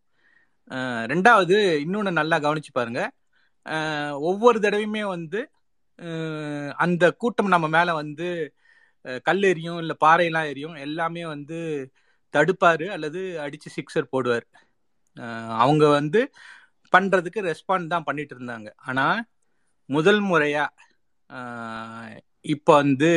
ரெண்டாவது 1.13 1.57
இன்னொன்று 1.85 2.13
நல்லா 2.21 2.37
கவனிச்சு 2.47 2.73
பாருங்க. 2.79 3.03
ஒவ்வொரு 4.31 4.59
தடவையுமே 4.65 5.05
வந்து 5.17 5.41
அந்த 6.85 7.05
கூட்டம் 7.23 7.55
நம்ம 7.55 7.67
மேல 7.77 7.91
வந்து 8.03 8.29
கல் 9.29 9.45
எரியும் 9.51 9.81
இல்லை 9.83 9.95
பாறையெல்லாம் 10.05 10.49
எரியும் 10.53 10.77
எல்லாமே 10.87 11.23
வந்து 11.35 11.59
தடுப்பாரு 12.35 12.87
அல்லது 12.97 13.21
அடிச்சு 13.45 13.69
சிக்ஸர் 13.77 14.13
போடுவார். 14.15 14.47
அவங்க 15.63 15.85
வந்து 15.99 16.21
பண்றதுக்கு 16.93 17.41
ரெஸ்பாண்ட் 17.51 17.93
தான் 17.95 18.07
பண்ணிட்டு 18.09 18.35
இருந்தாங்க. 18.37 18.69
ஆனா 18.89 19.07
முதல் 19.89 20.21
முறையா 20.31 20.65
இப்போ 22.55 22.73
வந்து 22.83 23.11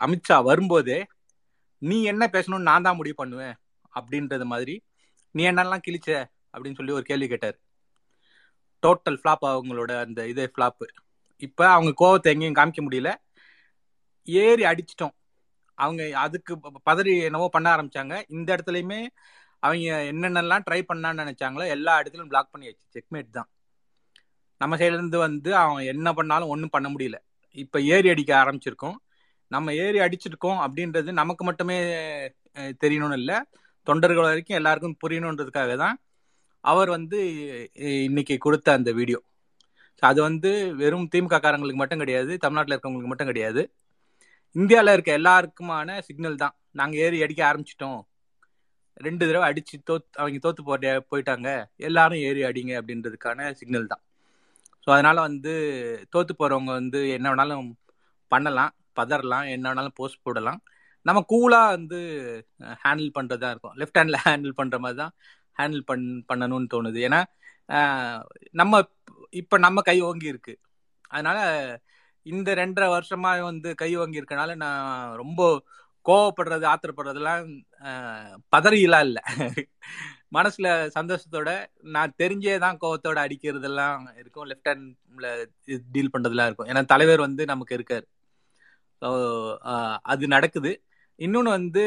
அமித்ஷா 0.00 0.42
வரும்போதே 0.42 1.06
நீ 1.78 2.02
என்ன 2.02 2.28
பேசணும்னு 2.32 2.58
நான் 2.58 2.82
தான் 2.82 2.96
முடிவு 2.96 3.14
பண்ணுவேன் 3.14 3.54
அப்படின்றது 3.94 4.44
மாதிரி 4.44 4.82
நீ 5.30 5.50
என்னெல்லாம் 5.50 5.80
கிழிச்ச? 5.88 6.24
அப்படின்னு 6.52 6.74
சொல்லி 6.74 6.92
ஒரு 6.92 7.02
கேள்வி 7.02 7.28
கேட்டார். 7.28 7.58
டோட்டல் 8.86 9.18
ஃப்ளாப் 9.22 9.44
அவங்களோட 9.46 10.00
அந்த 10.00 10.28
இதே 10.28 10.50
ஃப்ளாப்பு 10.56 10.86
இப்போ 11.36 11.68
அவங்க 11.70 11.94
கோவத்தை 12.00 12.22
எங்கேயும் 12.22 12.54
காமிக்க 12.54 12.86
முடியல. 12.90 13.14
ஏறி 14.24 14.62
அடிச்சிட்டோம். 14.62 15.10
அவங்க 15.74 16.18
அதுக்கு 16.18 16.58
ப- 16.58 16.80
பதறி 16.90 17.22
என்னவோ 17.22 17.48
பண்ண 17.48 17.76
ஆரம்பிச்சாங்க. 17.76 18.22
இந்த 18.28 18.56
இடத்துலையுமே 18.56 19.06
அவங்க 19.58 20.08
என்னென்னலாம் 20.12 20.62
ட்ரை 20.70 20.82
பண்ணான்னு 20.94 21.18
நினைச்சாங்களோ 21.18 21.68
எல்லா 21.68 22.00
இடத்துலையும் 22.00 22.26
பிளாக் 22.26 22.48
பண்ணியாச்சு. 22.56 22.98
செக்மேட் 22.98 23.30
தான். 23.30 23.48
நம்ம 24.58 24.76
சைட்லேருந்து 24.76 25.16
வந்து 25.16 25.56
அவன் 25.56 25.84
என்ன 25.84 26.12
பண்ணாலும் 26.12 26.48
ஒன்றும் 26.48 26.68
பண்ண 26.68 26.88
முடியல. 26.88 27.14
இப்போ 27.50 27.80
ஏறி 27.80 28.08
அடிக்க 28.08 28.36
ஆரம்பிச்சிருக்கோம். 28.36 28.94
நம்ம 29.54 29.74
ஏறி 29.84 29.98
அடிச்சிருக்கோம் 30.06 30.60
அப்படின்றது 30.64 31.10
நமக்கு 31.20 31.42
மட்டுமே 31.48 31.78
தெரியணும்னு 32.82 33.18
இல்லை. 33.20 33.38
தொண்டர்கள் 33.86 34.28
வரைக்கும் 34.28 34.58
எல்லாருக்கும் 34.60 35.00
புரியணுன்றதுக்காக 35.02 35.74
தான் 35.82 35.96
அவர் 36.64 36.90
வந்து 36.96 37.18
இன்னைக்கு 38.08 38.34
கொடுத்த 38.46 38.68
அந்த 38.78 38.90
வீடியோ. 38.98 39.20
அது 40.02 40.18
வந்து 40.28 40.50
வெறும் 40.80 41.08
திமுக 41.12 41.38
காரங்களுக்கு 41.44 41.80
மட்டும் 41.82 42.02
கிடையாது 42.02 42.32
தமிழ்நாட்டில் 42.44 42.74
இருக்கவங்களுக்கு 42.74 43.12
மட்டும் 43.12 43.30
கிடையாது. 43.30 43.62
இந்தியாவில் 44.56 44.94
இருக்க 44.96 45.10
எல்லாருக்குமான 45.20 45.96
சிக்னல் 46.08 46.42
தான். 46.44 46.54
நாங்கள் 46.80 47.00
ஏறி 47.04 47.18
அடிக்க 47.26 47.42
ஆரம்பிச்சிட்டோம். 47.50 48.00
ரெண்டு 49.06 49.22
தடவை 49.28 49.46
அடிச்சு 49.50 49.74
தோத்து 49.88 50.18
அவங்க 50.20 50.38
தோத்து 50.44 50.62
போட்ட 50.68 50.92
போயிட்டாங்க. 51.10 51.48
எல்லாரும் 51.88 52.22
ஏறி 52.28 52.42
அடிங்க 52.48 52.72
அப்படின்றதுக்கான 52.80 53.48
சிக்னல் 53.60 53.90
தான். 53.92 54.02
ஸோ 54.84 54.88
அதனால 54.96 55.16
வந்து 55.28 55.52
தோத்து 56.14 56.32
போகிறவங்க 56.40 56.72
வந்து 56.80 57.00
என்ன 57.16 57.26
வேணாலும் 57.32 57.68
பண்ணலாம். 58.32 58.72
பதறலாம் 59.00 59.46
என்ன 59.54 59.66
வேணாலும் 59.70 59.96
போஸ்ட் 60.00 60.24
போடலாம். 60.26 60.60
நம்ம 61.06 61.20
கூலாக 61.32 61.74
வந்து 61.76 61.98
ஹேண்டில் 62.84 63.10
பண்ணுறதா 63.18 63.50
இருக்கும். 63.50 63.74
லெஃப்ட் 63.80 63.98
ஹேண்டில் 64.00 64.20
ஹேண்டில் 64.26 64.58
பண்ணுற 64.60 64.78
மாதிரி 64.84 64.98
தான் 65.02 65.14
ஹேண்டில் 65.56 65.84
பண் 65.90 66.06
பண்ணணும்னு 66.30 66.68
தோணுது. 66.74 66.98
ஏன்னா 67.08 67.20
நம்ம 68.52 68.82
இப்போ 69.40 69.56
நம்ம 69.58 69.78
கை 69.82 69.98
ஓங்கி 70.02 70.26
இருக்கு. 70.26 70.54
அதனால 71.08 71.38
இந்த 72.26 72.50
ரெண்டரை 72.54 72.88
வருஷமா 72.96 73.30
வந்து 73.50 73.68
கை 73.74 73.90
ஓங்கி 73.96 74.20
இருக்கனால 74.20 74.54
நான் 74.56 74.82
ரொம்ப 75.16 75.40
கோவப்படுறது 76.06 76.64
ஆத்திரப்படுறதெல்லாம் 76.72 77.44
பதறியெல்லாம் 78.54 79.06
இல்லை. 79.08 79.22
மனசுல 80.36 80.68
சந்தோஷத்தோட 80.96 81.50
நான் 81.96 82.14
தெரிஞ்சே 82.22 82.54
தான் 82.64 82.78
கோவத்தோட 82.82 83.18
அடிக்கிறதெல்லாம் 83.26 84.02
இருக்கும். 84.20 84.46
லெஃப்ட் 84.50 84.70
ஹேண்ட்ல 84.70 85.28
டீல் 85.94 86.12
பண்றதெல்லாம் 86.14 86.48
இருக்கும். 86.50 86.68
ஏன்னா 86.72 86.82
தலைவர் 86.94 87.26
வந்து 87.26 87.44
நமக்கு 87.46 87.76
இருக்காரு. 87.78 88.06
அது 90.02 90.26
நடக்குது. 90.26 90.82
இன்னொன்று 91.16 91.50
வந்து 91.50 91.84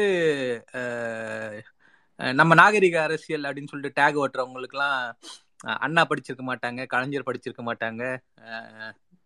நம்ம 2.16 2.54
நாகரிக 2.54 3.02
அரசியல் 3.02 3.42
அப்படின்னு 3.42 3.66
சொல்லிட்டு 3.66 4.02
டேக் 4.02 4.24
ஓட்டுறவங்களுக்குலாம் 4.24 5.12
அண்ணா 5.60 6.06
படிச்சிருக்க 6.06 6.42
மாட்டாங்க 6.50 6.86
கலைஞர் 6.86 7.22
படிச்சிருக்க 7.26 7.62
மாட்டாங்க 7.68 8.02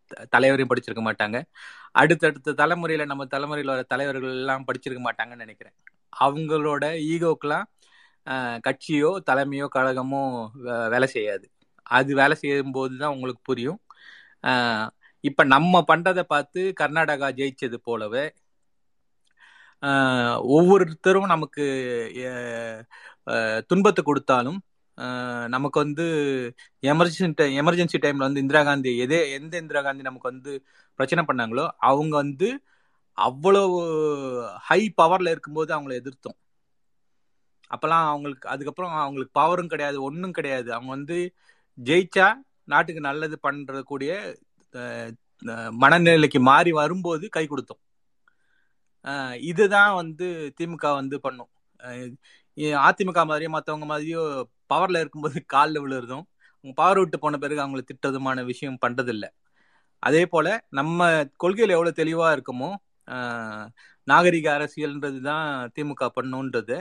த- 0.07 0.27
தலைவரையும் 0.31 0.69
படிச்சிருக்க 0.75 1.03
மாட்டாங்க. 1.09 1.43
அடுத்தடுத்த 1.93 2.53
தலைமுறையில 2.53 3.05
நம்ம 3.07 3.25
தலைமுறையில் 3.27 3.73
வர 3.73 3.83
தலைவர்கள் 3.83 4.31
எல்லாம் 4.31 4.65
படிச்சிருக்க 4.67 5.03
மாட்டாங்கன்னு 5.07 5.43
நினைக்கிறேன். 5.45 5.73
அவங்களோட 6.21 6.85
ஈகோக்கெல்லாம் 7.13 7.65
கட்சியோ 8.67 9.11
தலைமையோ 9.31 9.69
கழகமோ 9.75 10.23
வே- 10.65 10.89
வேலை 10.91 11.09
செய்யாது. 11.09 11.51
அது 11.83 12.15
வேலை 12.15 12.37
செய்யும் 12.37 12.71
போது 12.71 12.97
தான் 12.99 13.13
உங்களுக்கு 13.13 13.43
புரியும். 13.45 13.81
இப்ப 15.27 15.45
நம்ம 15.55 15.83
பண்றதை 15.91 16.25
பார்த்து 16.35 16.61
கர்நாடகா 16.81 17.29
ஜெயிச்சது 17.39 17.79
போலவே 17.89 18.25
ஒவ்வொருத்தரும் 20.57 21.29
நமக்கு 21.33 21.65
துன்பத்தை 23.71 24.03
கொடுத்தாலும் 24.05 24.59
நமக்கு 25.55 25.79
வந்து 25.85 26.05
எமர்ஜென்சி 26.83 27.47
எமர்ஜென்சி 27.63 27.99
டைம்ல 28.05 28.27
வந்து 28.29 28.43
இந்திரா 28.45 28.63
காந்தி 28.63 28.93
எதே 29.05 29.19
எந்த 29.39 29.55
இந்திரா 29.63 29.81
காந்தி 29.83 30.09
நமக்கு 30.09 30.31
வந்து 30.33 30.53
பிரச்சனை 30.99 31.23
பண்ணாங்களோ 31.29 31.65
அவங்க 31.91 32.15
வந்து 32.17 32.49
அவ்வளவு 33.19 33.77
ஹை 34.69 34.81
பவர்ல 35.01 35.33
இருக்கும்போது 35.35 35.71
அவங்கள 35.77 35.93
எதிர்த்தோம். 36.01 36.39
அப்பெல்லாம் 37.71 38.07
அவங்களுக்கு 38.11 38.47
அதுக்கப்புறம் 38.49 38.93
அவங்களுக்கு 39.05 39.33
பவரும் 39.41 39.71
கிடையாது 39.73 39.99
ஒன்றும் 40.09 40.37
கிடையாது. 40.39 40.69
அவங்க 40.77 40.91
வந்து 40.97 41.17
ஜெயிச்சா 41.79 42.27
நாட்டுக்கு 42.69 43.03
நல்லது 43.09 43.37
பண்ணுறக்கூடிய 43.47 44.13
மனநிலைக்கு 45.83 46.41
மாறி 46.51 46.71
வரும்போது 46.81 47.25
கை 47.37 47.45
கொடுத்தோம். 47.49 47.81
இதுதான் 49.51 49.93
வந்து 50.01 50.27
திமுக 50.59 50.87
வந்து 51.01 51.17
பண்ணும். 51.27 51.51
அதிமுக 52.89 53.21
மாதிரியோ 53.31 53.51
மற்றவங்க 53.57 53.87
மாதிரியோ 53.93 54.23
பவர்ல 54.73 55.01
இருக்கும்போது 55.03 55.37
காலில் 55.55 55.83
விழுறதும் 55.85 56.25
அவங்க 56.59 56.75
பவர் 56.81 57.01
விட்டு 57.01 57.19
போன 57.25 57.39
பிறகு 57.43 57.61
அவங்கள 57.65 57.83
திட்டதுமான 57.91 58.45
விஷயம் 58.51 58.79
பண்றதில்ல. 58.85 59.27
அதே 60.03 60.23
போல 60.35 60.47
நம்ம 60.79 61.01
கொள்கையில 61.43 61.77
எவ்வளவு 61.79 61.99
தெளிவா 62.01 62.29
இருக்குமோ 62.37 62.71
நாகரிக 64.09 64.47
அரசியல்ன்றது 64.57 65.21
தான் 65.31 65.47
திமுக 65.77 66.05
பண்ணுன்றது. 66.19 66.77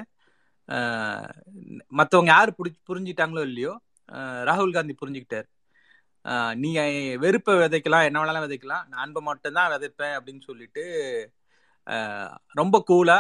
மற்றவங்க 2.00 2.32
யார் 2.36 2.52
யாரு 2.52 2.72
புரிஞ்சிட்டாங்களோ 2.90 3.44
இல்லையோ 3.50 3.74
ராகுல் 4.50 4.76
காந்தி 4.78 4.94
புரிஞ்சுக்கிட்டார். 5.02 5.48
நீங்க 6.62 6.82
வெறுப்பை 7.24 7.54
விதைக்கலாம் 7.62 8.06
என்ன 8.08 8.18
வேணாலும் 8.22 8.46
விதைக்கலாம். 8.46 8.86
நான் 8.90 9.04
அன்பை 9.04 9.22
மட்டும்தான் 9.28 9.72
விதைப்பேன் 9.74 10.16
அப்படின்னு 10.18 10.44
சொல்லிட்டு 10.50 10.84
ரொம்ப 12.60 12.76
கூலா 12.90 13.18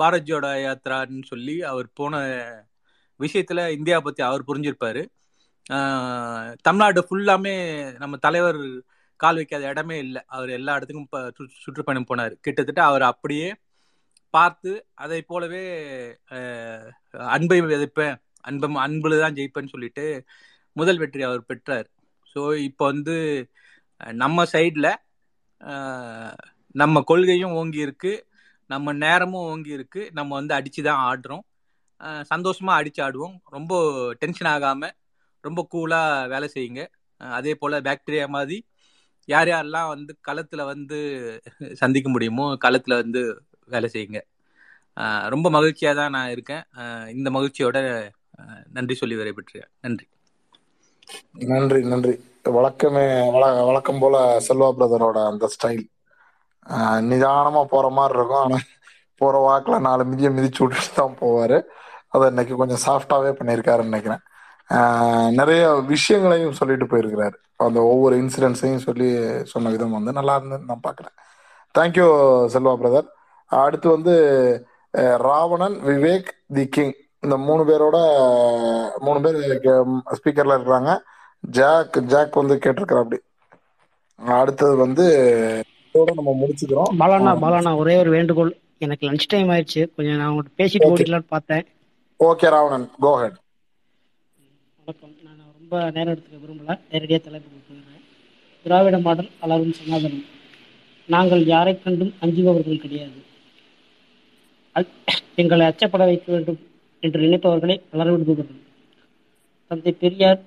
பாரத் 0.00 0.28
ஜோடோ 0.28 0.50
யாத்ரான்னு 0.64 1.24
சொல்லி 1.32 1.56
அவர் 1.70 1.88
போன 2.00 2.20
விஷயத்துல 3.20 3.62
இந்தியா 3.76 3.96
பத்தி 4.00 4.22
அவர் 4.28 4.48
புரிஞ்சிருப்பாரு. 4.50 5.02
தமிழ்நாடு 6.66 7.00
ஃபுல்லாமே 7.08 7.54
நம்ம 8.02 8.16
தலைவர் 8.26 8.60
கால் 9.20 9.38
வைக்காத 9.40 9.64
இடமே 9.72 9.96
இல்லை. 10.04 10.22
அவர் 10.34 10.50
எல்லா 10.58 10.74
இடத்துக்கும் 10.76 11.50
சுற்றுப்பயணம் 11.64 12.08
போனார். 12.10 12.34
கிட்டத்தட்ட 12.44 12.82
அவர் 12.90 13.04
அப்படியே 13.10 13.48
பார்த்து 14.34 14.72
அதை 15.04 15.20
போலவே 15.30 15.64
அன்பை 17.36 17.58
விதைப்பேன். 17.62 18.16
அன்பம் 18.48 18.78
அன்புல 18.84 19.18
தான் 19.22 19.36
ஜெயிப்பேன்னு 19.38 19.72
சொல்லிட்டு 19.74 20.04
முதல் 20.76 21.00
வெற்றி 21.02 21.22
அவர் 21.28 21.48
பெற்றார். 21.50 21.88
ஸோ 22.32 22.40
இப்போ 22.68 22.84
வந்து 22.92 23.16
நம்ம 24.22 24.44
சைடில் 24.54 24.90
நம்ம 26.74 27.02
கொள்கையும் 27.10 27.54
ஓங்கி 27.60 27.80
இருக்கு 27.86 28.12
நம்ம 28.70 28.92
நேரமும் 29.04 29.46
ஓங்கி 29.52 29.72
இருக்கு 29.78 30.02
நம்ம 30.18 30.30
வந்து 30.40 30.52
அடிச்சு 30.58 30.80
தான் 30.88 31.02
ஆடுறோம். 31.10 31.44
சந்தோஷமாக 32.00 32.28
சந்தோஷமா 32.32 32.72
அடிச்சு 32.80 33.00
ஆடுவோம். 33.06 33.34
ரொம்ப 33.56 33.72
டென்ஷன் 34.20 34.50
ஆகாம 34.54 34.82
ரொம்ப 35.44 35.60
கூலா 35.72 36.00
வேலை 36.32 36.46
செய்யுங்க. 36.54 36.82
அதே 37.20 37.52
போல 37.62 37.80
பாக்டீரியா 37.88 38.26
மாதிரி 38.36 38.58
யார் 39.28 39.48
யாரெல்லாம் 39.52 39.90
வந்து 39.94 40.12
களத்துல 40.28 40.62
வந்து 40.72 40.98
சந்திக்க 41.82 42.08
முடியுமோ 42.14 42.46
களத்துல 42.64 42.94
வந்து 43.02 43.22
வேலை 43.74 43.88
செய்யுங்க. 43.94 44.20
ரொம்ப 45.34 45.46
மகிழ்ச்சியா 45.56 45.92
தான் 46.00 46.14
நான் 46.16 46.32
இருக்கேன். 46.36 46.64
இந்த 47.16 47.28
மகிழ்ச்சியோட 47.36 47.78
நன்றி 48.76 48.94
சொல்லி 49.02 49.18
விடைபெற்றுறேன் 49.20 49.70
நன்றி. 49.86 50.06
நன்றி 51.32 51.82
நன்றி. 51.82 52.24
வழக்கமே 52.42 53.30
வழ- 53.30 53.64
வழக்கம் 53.64 53.98
போல 53.98 54.38
செல்வா 54.38 54.72
பிரதரோட 54.78 55.26
அந்த 55.26 55.48
ஸ்டைல் 55.48 55.84
நிதானமா 57.12 57.64
போற 57.64 57.88
மாதிரி 57.88 58.18
இருக்கும். 58.18 58.38
ஆனா 58.38 58.56
போற 59.16 59.58
வாக்குல 59.58 59.80
நாலு 59.80 60.04
மிதிய 60.04 60.30
மிதிச்சு 60.30 60.34
விட்டுட்டு 60.34 60.76
தான் 60.94 61.16
போவாரு. 61.20 61.62
அதை 62.08 62.28
இன்னைக்கு 62.28 62.56
கொஞ்சம் 62.56 62.78
சாஃப்டாவே 62.86 63.36
பண்ணியிருக்காருன்னு 63.38 63.82
நினைக்கிறேன். 63.82 64.18
ஆஹ் 64.70 65.32
நிறைய 65.32 65.74
விஷயங்களையும் 65.86 66.52
சொல்லிட்டு 66.52 66.84
போயிருக்கிறாரு. 66.84 67.34
அந்த 67.56 67.82
ஒவ்வொரு 67.82 68.16
இன்சிடென்ட்ஸையும் 68.16 68.76
சொல்லி 68.76 69.44
சொன்ன 69.44 69.68
விதம் 69.68 69.90
வந்து 69.90 70.12
நல்லா 70.12 70.36
இருந்து 70.36 70.58
நான் 70.58 70.80
பாக்குறேன் 70.88 71.18
தேங்க்யூ 71.78 72.06
செல்வா 72.46 72.76
பிரதர். 72.82 73.06
அடுத்து 73.46 73.90
வந்து 73.90 74.66
ராவணன் 74.92 75.80
விவேக் 75.84 76.28
தி 76.54 76.68
கிங் 76.68 76.92
இந்த 77.24 77.36
மூணு 77.46 77.62
பேரோட 77.68 77.98
மூணு 79.06 79.18
பேர் 79.24 79.36
ஸ்பீக்கர்ல 80.16 80.54
இருக்கிறாங்க. 80.58 80.92
ஜாக் 81.58 81.96
ஜாக் 82.12 82.38
வந்து 82.40 82.54
கேட்டிருக்கிறார் 82.64 83.02
அப்படி 83.04 83.18
அடுத்தது 84.38 84.76
வந்து 84.76 85.06
இதோட 85.94 86.12
நம்ம 86.18 86.32
முடிச்சுக்கிறோம். 86.40 86.90
பாலாண்ணா 86.98 87.32
பாலாண்ணா 87.44 87.76
ஒரே 87.82 87.94
ஒரு 88.02 88.10
வேண்டுகோள். 88.10 88.52
எனக்கு 88.84 89.10
லஞ்ச் 89.10 89.30
டைம் 89.32 89.50
ஆயிடுச்சு. 89.50 89.82
கொஞ்சம் 89.96 90.20
நான் 90.20 90.32
உங்கள்கிட்ட 90.32 90.60
பேசிட்டு 90.60 90.88
ஓடிடலான்னு 90.90 91.32
பார்த்தேன். 91.34 91.64
ஓகே 92.28 92.48
ராவணன் 92.54 92.86
கோ 93.00 93.12
ஹெட் 93.20 93.38
வணக்கம். 94.78 95.14
நான் 95.24 95.42
ரொம்ப 95.58 95.90
நேரம் 95.96 96.14
எடுத்துக்க 96.14 96.38
விரும்பல. 96.44 96.78
நேரடியாக 96.92 97.24
தலைப்புக்கு 97.24 97.58
போயிடுறேன். 97.66 98.04
திராவிட 98.62 98.98
மாடல் 98.98 99.30
அளவும் 99.40 99.74
சனாதனம். 99.80 100.24
நாங்கள் 101.14 101.44
யாரை 101.54 101.82
கண்டும் 101.82 102.14
அஞ்சுபவர்கள் 102.20 102.82
கிடையாது. 102.86 103.20
எங்களை 105.34 105.66
அச்சப்பட 105.66 106.04
வைக்க 106.10 106.32
வேண்டும். 106.32 106.60
என்று 107.02 107.20
நினைப்பவர்களை 107.20 107.76
வளரவிடுபவர்கள் 107.92 108.60
தந்தை 109.70 109.92
பெரியார் 109.92 110.40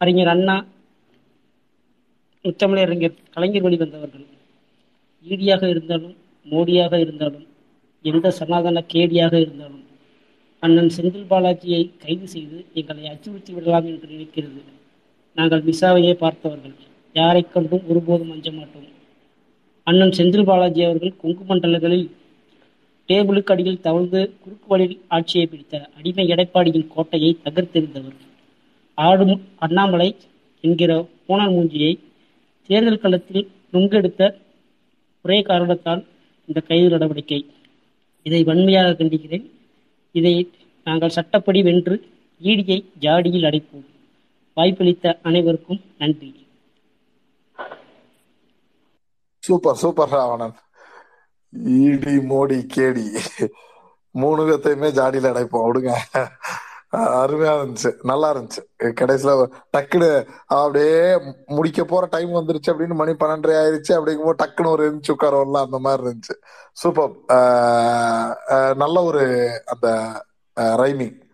அறிஞர் 0.00 0.28
அண்ணா 0.28 0.56
முத்தமிழறிஞர் 2.44 3.16
கலைஞர் 3.30 3.62
வெளிவந்தவர்கள் 3.62 4.26
ஈடியாக 5.26 5.68
இருந்தாலும் 5.68 6.14
மோடியாக 6.46 7.00
இருந்தாலும் 7.00 7.46
எந்த 8.04 8.30
சனாதன 8.30 8.82
கேடியாக 8.92 9.34
இருந்தாலும் 9.40 9.84
அண்ணன் 10.62 10.90
செந்தில் 10.96 11.30
பாலாஜியை 11.30 11.80
கைது 11.98 12.26
செய்து 12.28 12.58
எங்களை 12.72 13.08
அச்சுறுத்தி 13.08 13.52
விடலாம் 13.52 13.86
என்று 13.86 14.06
நினைக்கிறது. 14.08 14.60
நாங்கள் 15.36 15.62
மிசாவையே 15.62 16.12
பார்த்தவர்கள். 16.12 16.76
யாரை 17.14 17.42
கண்டும் 17.48 17.84
ஒருபோதும் 17.88 18.30
அஞ்ச 18.30 18.50
மாட்டோம். 18.52 18.86
அண்ணன் 19.86 20.14
செந்தில் 20.18 20.44
பாலாஜி 20.44 20.84
அவர்கள் 20.84 21.16
கொங்கு 21.16 21.44
மண்டலங்களில் 21.44 22.06
டேபிளுக்கு 23.08 23.44
அடியில் 23.44 23.80
தவழ்ந்து 23.80 24.34
குறுக்கு 24.40 24.66
வழியில் 24.66 25.00
ஆட்சியை 25.08 25.46
பிடித்த 25.46 25.90
அடிமை 25.96 26.26
எடப்பாடியின் 26.26 26.86
கோட்டையை 26.86 27.38
தகர்த்தெறிந்தவர் 27.44 28.16
ஆடும் 28.94 29.42
அண்ணாமலை 29.56 30.16
என்கிற 30.60 31.08
பூனல் 31.28 31.52
மூஞ்சியை 31.52 31.98
தேர்தல் 32.66 32.98
களத்தில் 32.98 33.50
நுங்கெடுத்த 33.72 34.40
ஒரே 35.22 35.42
காரணத்தால் 35.42 36.06
இந்த 36.46 36.60
கைது 36.60 36.88
நடவடிக்கை. 36.88 37.46
இதை 38.22 38.44
வன்மையாக 38.44 38.90
கண்டிக்கிறேன். 38.90 39.50
இதை 40.12 40.50
நாங்கள் 40.84 41.08
சட்டப்படி 41.08 41.62
வென்று 41.62 42.04
ஈடியை 42.42 42.84
ஜாடியில் 43.00 43.46
அடைப்போம். 43.46 43.86
வாய்ப்பளித்த 44.54 45.18
அனைவருக்கும் 45.22 45.80
நன்றி. 45.98 46.46
Super 49.38 49.74
super 49.74 50.08
Ravanan 50.08 50.54
ED 51.64 52.14
Modi 52.32 52.66
கேடி. 52.76 53.04
மூணு 54.10 54.42
பேர்த்தையுமே 54.46 54.90
ஜாடியில 54.98 55.28
அடைப்போம். 55.30 55.66
விடுங்க. 55.66 55.92
அருமையா 56.96 57.52
இருந்துச்சு. 57.56 57.94
நல்லா 58.02 58.28
இருந்துச்சு. 58.34 58.60
கடைசியில 58.82 59.46
டக்குனு 59.76 60.26
அப்படியே 60.46 61.18
முடிக்க 61.46 61.84
போற 61.84 62.06
டைம் 62.10 62.34
வந்துருச்சு 62.34 62.70
அப்படின்னு 62.70 62.94
மணி 62.94 63.12
பன்னெண்டரை 63.12 63.54
ஆயிருச்சு. 63.62 63.92
அப்படிங்கும்போது 63.92 64.34
டக்குன்னு 64.42 64.66
ஒரு 64.66 64.84
இருந்துச்சு 64.86 65.14
உட்காரோம்ல 65.18 65.64
அந்த 65.64 65.78
மாதிரி 65.78 66.02
இருந்துச்சு. 66.02 66.34
சூப்பர் 66.72 67.10
நல்ல 68.76 69.02
ஒரு 69.02 69.22
அந்த 69.66 69.88
ரைமிங் 70.60 71.24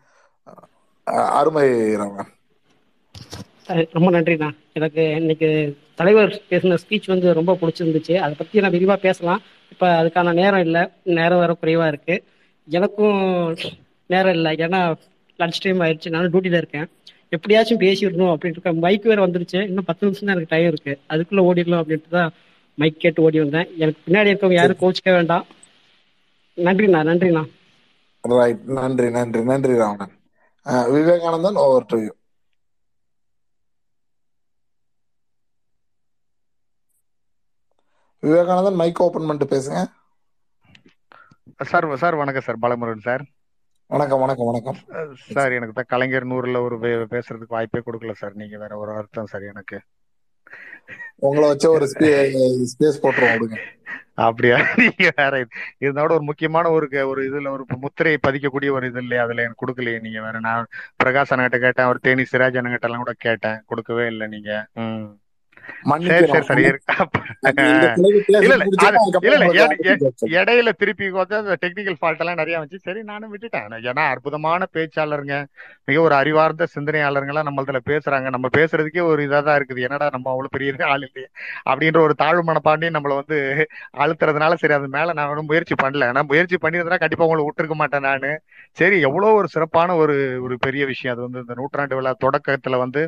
அருமை 1.39 1.68
ரவன் 1.94 2.31
ரொம்ப 3.92 4.10
நன்றிண்ணா. 4.10 4.51
எனக்கு 4.73 5.02
இன்னைக்கு 5.10 5.76
தலைவர் 5.94 6.42
பேசின 6.51 6.78
ஸ்பீச் 6.83 7.07
வந்து 7.07 7.34
ரொம்ப 7.34 7.52
பிடிச்சிருந்துச்சு. 7.60 8.15
அதை 8.18 8.34
பத்தி 8.39 8.60
நான் 8.60 8.70
விரிவா 8.70 8.97
பேசலாம். 8.97 9.41
இப்போ 9.73 9.89
அதுக்கான 10.02 10.33
நேரம் 10.33 10.60
இல்லை. 10.60 10.83
நேரம் 11.02 11.39
வேற 11.39 11.52
குறைவாக 11.55 11.89
இருக்கு. 11.89 12.17
எனக்கும் 12.68 13.20
நேரம் 14.07 14.34
இல்லை. 14.39 14.57
ஏன்னா 14.57 14.81
லஞ்ச் 15.39 15.60
டைம் 15.60 15.81
ஆயிடுச்சு. 15.81 16.09
நானும் 16.09 16.33
டியூட்டியில் 16.33 16.60
இருக்கேன். 16.60 16.89
எப்படியாச்சும் 17.28 17.81
பேசிடணும் 17.81 18.31
அப்படின்ட்டு 18.33 18.55
இருக்கேன். 18.57 18.78
மைக் 18.78 19.05
வேற 19.10 19.26
வந்துருச்சு. 19.26 19.60
இன்னும் 19.67 19.89
பத்து 19.91 20.07
நிமிஷம் 20.07 20.28
தான் 20.28 20.36
எனக்கு 20.36 20.55
டைம் 20.55 20.70
இருக்கு. 20.73 20.94
அதுக்குள்ள 21.12 21.42
ஓடிடலாம் 21.49 21.83
அப்படின்ட்டு 21.83 22.15
தான் 22.17 22.33
மைக் 22.75 23.01
கேட்டு 23.01 23.23
ஓடி 23.23 23.39
வந்தேன். 23.39 23.68
எனக்கு 23.78 24.01
பின்னாடி 24.07 24.31
இருக்கவங்க 24.33 24.59
யாரும் 24.60 24.81
கோச்சிக்க 24.81 25.12
வேண்டாம். 25.17 25.47
நன்றிண்ணா 26.57 27.01
நன்றிண்ணா. 27.10 27.44
ரைட் 28.20 28.65
நன்றி 28.78 29.10
நன்றி 29.10 29.41
நன்றி 29.44 29.76
Ravanan. 29.76 30.12
Vivekanandan 30.67 31.59
over 31.67 31.86
to 31.86 31.99
you 32.02 32.10
Vivekanandan 38.23 38.75
mike 38.75 39.02
open 39.02 39.26
பண்ணிட்டு 39.26 39.57
பேசுங்க. 39.57 39.86
சார் 41.65 41.97
சார் 41.97 42.15
வணக்கம் 42.15 42.42
சார் 42.42 42.59
பாலமுருகன் 42.62 43.01
சார். 43.01 43.25
வணக்கம் 43.86 44.20
வணக்கம் 44.20 44.47
வணக்கம். 44.47 44.76
சார் 45.15 45.52
எனக்கு 45.52 45.73
தான் 45.73 45.84
கலைஞர் 45.89 46.26
நூறுல 46.26 46.60
ஒரு 46.60 46.78
பேசுறதுக்கு 46.78 47.44
வாய்ப்பே 47.49 47.83
கொடுக்கல 47.86 48.12
சார். 48.12 48.34
நீங்க 48.34 48.59
வேற 48.59 48.76
ஒரு 48.76 48.92
அர்த்தம் 48.92 49.26
சார் 49.26 49.42
எனக்கு. 49.42 49.81
உங்களை 51.15 51.49
வச்ச 51.49 51.70
ஒரு 51.70 51.84
ஸ்பேஸ் 51.99 52.68
போட்டுருவோம் 52.78 53.39
விடுங்க. 53.39 53.57
அப்படியா? 54.15 54.57
நீங்க 54.76 55.12
வேற 55.17 55.41
இது- 55.41 55.51
இருந்தா 55.78 56.01
கூட 56.01 56.15
ஒரு 56.15 56.23
முக்கியமான 56.23 56.70
ஒரு 56.70 57.09
ஒரு 57.09 57.23
இதுல 57.23 57.49
ஒரு 57.49 57.65
முத்திரையை 57.81 58.20
பதிக்கக்கூடிய 58.26 58.70
ஒரு 58.70 58.86
இது 58.86 59.01
இல்லையா? 59.01 59.23
அதுல 59.23 59.42
எனக்கு 59.42 59.67
கொடுக்கலையே 59.67 60.01
நீங்க 60.01 60.20
வேற. 60.23 60.39
நான் 60.41 60.67
பிரகாஷ் 61.05 61.31
அண்ணகிட்ட 61.31 61.59
கேட்டேன் 61.59 61.86
ஒரு 61.86 61.99
தேனி 61.99 62.23
சிராஜ் 62.23 62.60
அண்ணகிட்ட 62.60 62.81
எல்லாம் 62.81 62.99
கூட 62.99 63.12
கேட்டேன். 63.18 63.62
கொடுக்கவே 63.67 64.07
இல்லை 64.07 64.26
நீங்க. 64.26 64.67
இடையில 70.36 70.70
திருப்பி 70.81 71.07
டெக்னிக்கல் 71.65 71.99
ஃபால்ட் 72.00 72.23
எல்லாம் 72.23 72.41
நிறைய 72.41 72.57
வந்துச்சு. 72.58 72.84
சரி 72.86 73.00
நானும் 73.10 73.32
விட்டுட்டேன். 73.34 73.68
ஏன்னா 73.91 74.05
அற்புதமான 74.15 74.66
பேச்சாளருங்க. 74.76 75.36
மிக 75.89 76.00
ஒரு 76.02 76.15
அறிவார்ந்த 76.15 76.66
சிந்தனையாளருங்கெல்லாம் 76.74 77.49
நம்மளதுல 77.49 77.81
பேசுறாங்க. 77.91 78.28
நம்ம 78.36 78.49
பேசுறதுக்கே 78.58 79.02
ஒரு 79.10 79.23
இதா 79.28 79.41
தான் 79.49 79.58
இருக்குது. 79.60 79.84
என்னடா 79.86 80.08
நம்ம 80.16 80.31
அவ்வளவு 80.32 80.55
பெரிய 80.57 80.70
ஆள் 80.92 81.05
இல்லையே? 81.08 81.28
அப்படின்ற 81.70 81.99
ஒரு 82.07 82.15
தாழ்வு 82.23 82.42
மனப்பாண்டி 82.49 82.89
நம்மள 82.97 83.15
வந்து 83.20 83.39
அழுத்துறதுனால 84.02 84.55
சரி 84.62 84.74
அது 84.78 84.89
மேல 84.97 85.12
நான் 85.18 85.31
ஒன்றும் 85.32 85.50
முயற்சி 85.50 85.74
பண்ணல. 85.82 86.10
நான் 86.16 86.31
முயற்சி 86.32 86.57
பண்ணியிருந்தா 86.65 86.99
கண்டிப்பா 87.05 87.26
உங்களை 87.28 87.44
விட்டுருக்க 87.47 87.76
மாட்டேன் 87.82 88.07
நானு. 88.08 88.32
சரி 88.78 88.97
எவ்வளவு 89.08 89.39
ஒரு 89.41 89.49
சிறப்பான 89.49 89.97
ஒரு 90.02 90.16
ஒரு 90.44 90.57
பெரிய 90.66 90.82
விஷயம். 90.92 91.15
அது 91.15 91.24
வந்து 91.26 91.42
இந்த 91.44 91.55
நூற்றாண்டு 91.60 91.97
விழா 91.99 92.12
தொடக்கத்துல 92.24 92.78
வந்து 92.84 93.02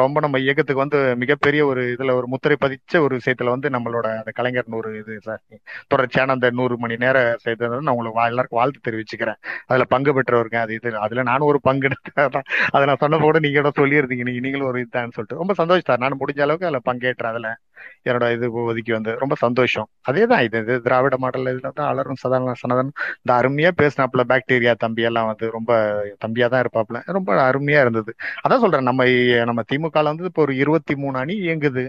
ரொம்ப 0.00 0.16
நம்ம 0.24 0.38
இயக்கத்துக்கு 0.44 0.84
வந்து 0.84 0.98
மிகப்பெரிய 1.22 1.62
ஒரு 1.66 1.82
இதுல 1.94 2.14
ஒரு 2.14 2.26
முத்திரை 2.26 2.56
பதிச்ச 2.60 3.00
ஒரு 3.00 3.14
விஷயத்துல 3.16 3.52
வந்து 3.54 3.68
நம்மளோட 3.68 4.06
அந்த 4.18 4.30
கலைஞர் 4.30 4.72
நூறு 4.74 4.90
இது 4.98 5.14
சார் 5.20 5.42
தொடர்ச்சியான 5.88 6.32
அந்த 6.32 6.50
நூறு 6.50 6.78
மணி 6.78 6.96
நேர 6.96 7.18
செய்தது 7.38 7.80
நான் 7.80 7.94
உங்களுக்கு 7.94 8.26
எல்லாருக்கும் 8.26 8.60
வாழ்த்து 8.60 8.86
தெரிவிச்சுக்கிறேன். 8.88 9.38
அதுல 9.66 9.84
பங்கு 9.84 10.12
பெற்றவருங்க 10.14 10.56
அது 10.56 10.74
இது 10.74 10.98
அதுல 10.98 11.22
நானும் 11.22 11.48
ஒரு 11.48 11.60
பங்கு 11.60 11.88
எடுத்தேன். 11.88 12.46
அதை 12.70 12.84
நான் 12.86 13.00
சொன்ன 13.00 13.18
கூட 13.18 13.38
நீங்க 13.38 13.60
கூட 13.60 13.72
சொல்லியிருந்தீங்க 13.80 14.26
நீங்க 14.30 14.40
நீங்களும் 14.40 14.68
ஒரு 14.68 14.80
இதுதான்னு 14.82 15.16
சொல்லிட்டு. 15.16 15.40
ரொம்ப 15.42 15.54
சந்தோஷம் 15.54 15.88
சார் 15.90 15.98
நான் 15.98 16.20
முடிஞ்ச 16.20 16.40
அளவுக்கு 16.40 16.68
அதுல 16.70 16.80
பங்கேற்றேன் 16.90 17.32
அதுல. 17.32 17.50
என்னோட 18.04 18.26
இது 18.32 18.46
ஒதுக்கி 18.62 18.92
வந்து 18.92 19.12
ரொம்ப 19.18 19.34
சந்தோஷம். 19.34 19.88
அதே 20.02 20.26
தான் 20.26 20.42
இது 20.42 20.58
இது 20.58 20.74
திராவிட 20.82 21.16
மாடல் 21.16 21.50
இதுல 21.52 21.70
தான் 21.72 21.88
அலரும் 21.92 22.20
சதாரண 22.22 22.54
சனதன் 22.62 22.92
இந்த 23.22 23.32
அருமையா 23.40 23.70
பேசினாப்புல 23.82 24.24
பாக்டீரியா 24.32 24.74
தம்பி 24.76 25.02
எல்லாம் 25.02 25.26
வந்து 25.26 25.48
ரொம்ப 25.50 25.72
தம்பியா 26.24 26.48
தான் 26.48 26.62
இருப்பாப்புல. 26.64 27.00
ரொம்ப 27.18 27.32
அருமையா 27.48 27.80
இருந்தது. 27.80 28.12
அதான் 28.44 28.62
சொல்றேன் 28.64 28.88
நம்ம 28.90 29.06
நம்ம 29.50 29.62
திமுக 29.72 30.04
வந்து 30.04 30.30
இப்போ 30.30 30.42
ஒரு 30.42 30.54
இருபத்தி 30.56 30.94
மூணு 30.94 31.18
அணி 31.18 31.34
இயங்குது. 31.46 31.84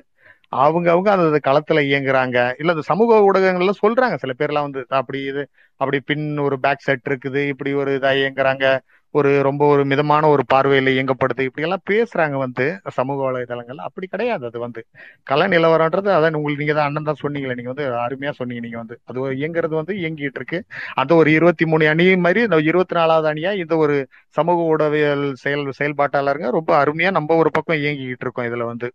அவங்க 0.63 0.87
அவங்க 0.91 1.09
அந்த 1.11 1.39
களத்துல 1.47 1.79
இயங்குறாங்க. 1.89 2.37
இல்ல 2.59 2.73
அந்த 2.75 2.83
சமூக 2.91 3.19
ஊடகங்கள்ல 3.27 3.73
சொல்றாங்க. 3.83 4.15
சில 4.23 4.33
பேர்லாம் 4.39 4.67
வந்து 4.67 4.81
அப்படி 5.01 5.19
இது 5.31 5.43
அப்படி 5.81 5.99
பின் 6.09 6.25
ஒரு 6.37 6.59
பேக் 6.59 6.85
செட் 6.87 7.07
இருக்குது. 7.09 7.41
இப்படி 7.53 7.71
ஒரு 7.73 7.91
இதா 7.99 8.11
இயங்குறாங்க. 8.21 8.65
ஒரு 9.13 9.41
ரொம்ப 9.41 9.63
ஒரு 9.67 9.85
மிதமான 9.85 10.27
ஒரு 10.27 10.43
பார்வையில 10.53 10.91
இயங்கப்படுது. 10.93 11.41
இப்படி 11.41 11.65
எல்லாம் 11.65 11.85
பேசுறாங்க 11.89 12.35
வந்து 12.37 12.65
சமூக 12.89 13.19
வலைதளங்கள் 13.23 13.79
அப்படி 13.87 14.07
கிடையாது 14.07 14.45
அது 14.45 14.59
வந்து. 14.59 14.81
கள 15.23 15.47
நிலவரம்ன்றது 15.47 16.09
அதான் 16.13 16.33
உங்களுக்கு 16.33 16.57
நீங்க 16.57 16.73
தான் 16.73 16.87
அண்ணன் 16.87 17.03
தான் 17.03 17.21
சொன்னீங்களே. 17.21 17.55
நீங்க 17.55 17.71
வந்து 17.73 17.85
அருமையா 17.97 18.31
சொன்னீங்க 18.31 18.61
நீங்க 18.61 18.77
வந்து. 18.77 18.95
அது 19.03 19.19
இயங்குறது 19.35 19.75
வந்து 19.75 19.93
இயங்கிட்டு 19.95 20.39
இருக்கு. 20.41 20.59
அந்த 20.95 21.15
ஒரு 21.15 21.31
இருபத்தி 21.31 21.65
மூணு 21.65 21.87
அணி 21.87 22.15
மாதிரி 22.17 22.41
இந்த 22.41 22.57
இருபத்தி 22.63 22.95
நாலாவது 22.95 23.29
அணியா 23.33 23.53
இந்த 23.55 23.75
ஒரு 23.77 23.95
சமூக 24.29 24.59
ஊடகவியல் 24.71 25.33
செயல் 25.35 25.65
செயல்பாட்டாளருங்க 25.79 26.49
ரொம்ப 26.51 26.71
அருமையா 26.83 27.11
நம்ம 27.11 27.35
ஒரு 27.35 27.51
பக்கம் 27.51 27.77
இயங்கிக்கிட்டு 27.77 28.25
இருக்கோம் 28.25 28.45
இதுல 28.45 28.65
வந்து. 28.65 28.89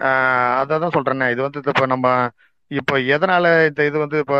ஆஹ் 0.00 0.54
அதான் 0.60 0.94
சொல்றேனே. 0.96 1.30
இது 1.32 1.42
வந்து 1.42 1.62
இப்போ 1.66 1.86
நம்ம 1.86 2.06
இப்போ 2.70 2.94
எதனால 3.14 3.44
இந்த 3.68 3.80
இது 3.88 3.96
வந்து 4.02 4.18
இப்போ 4.22 4.36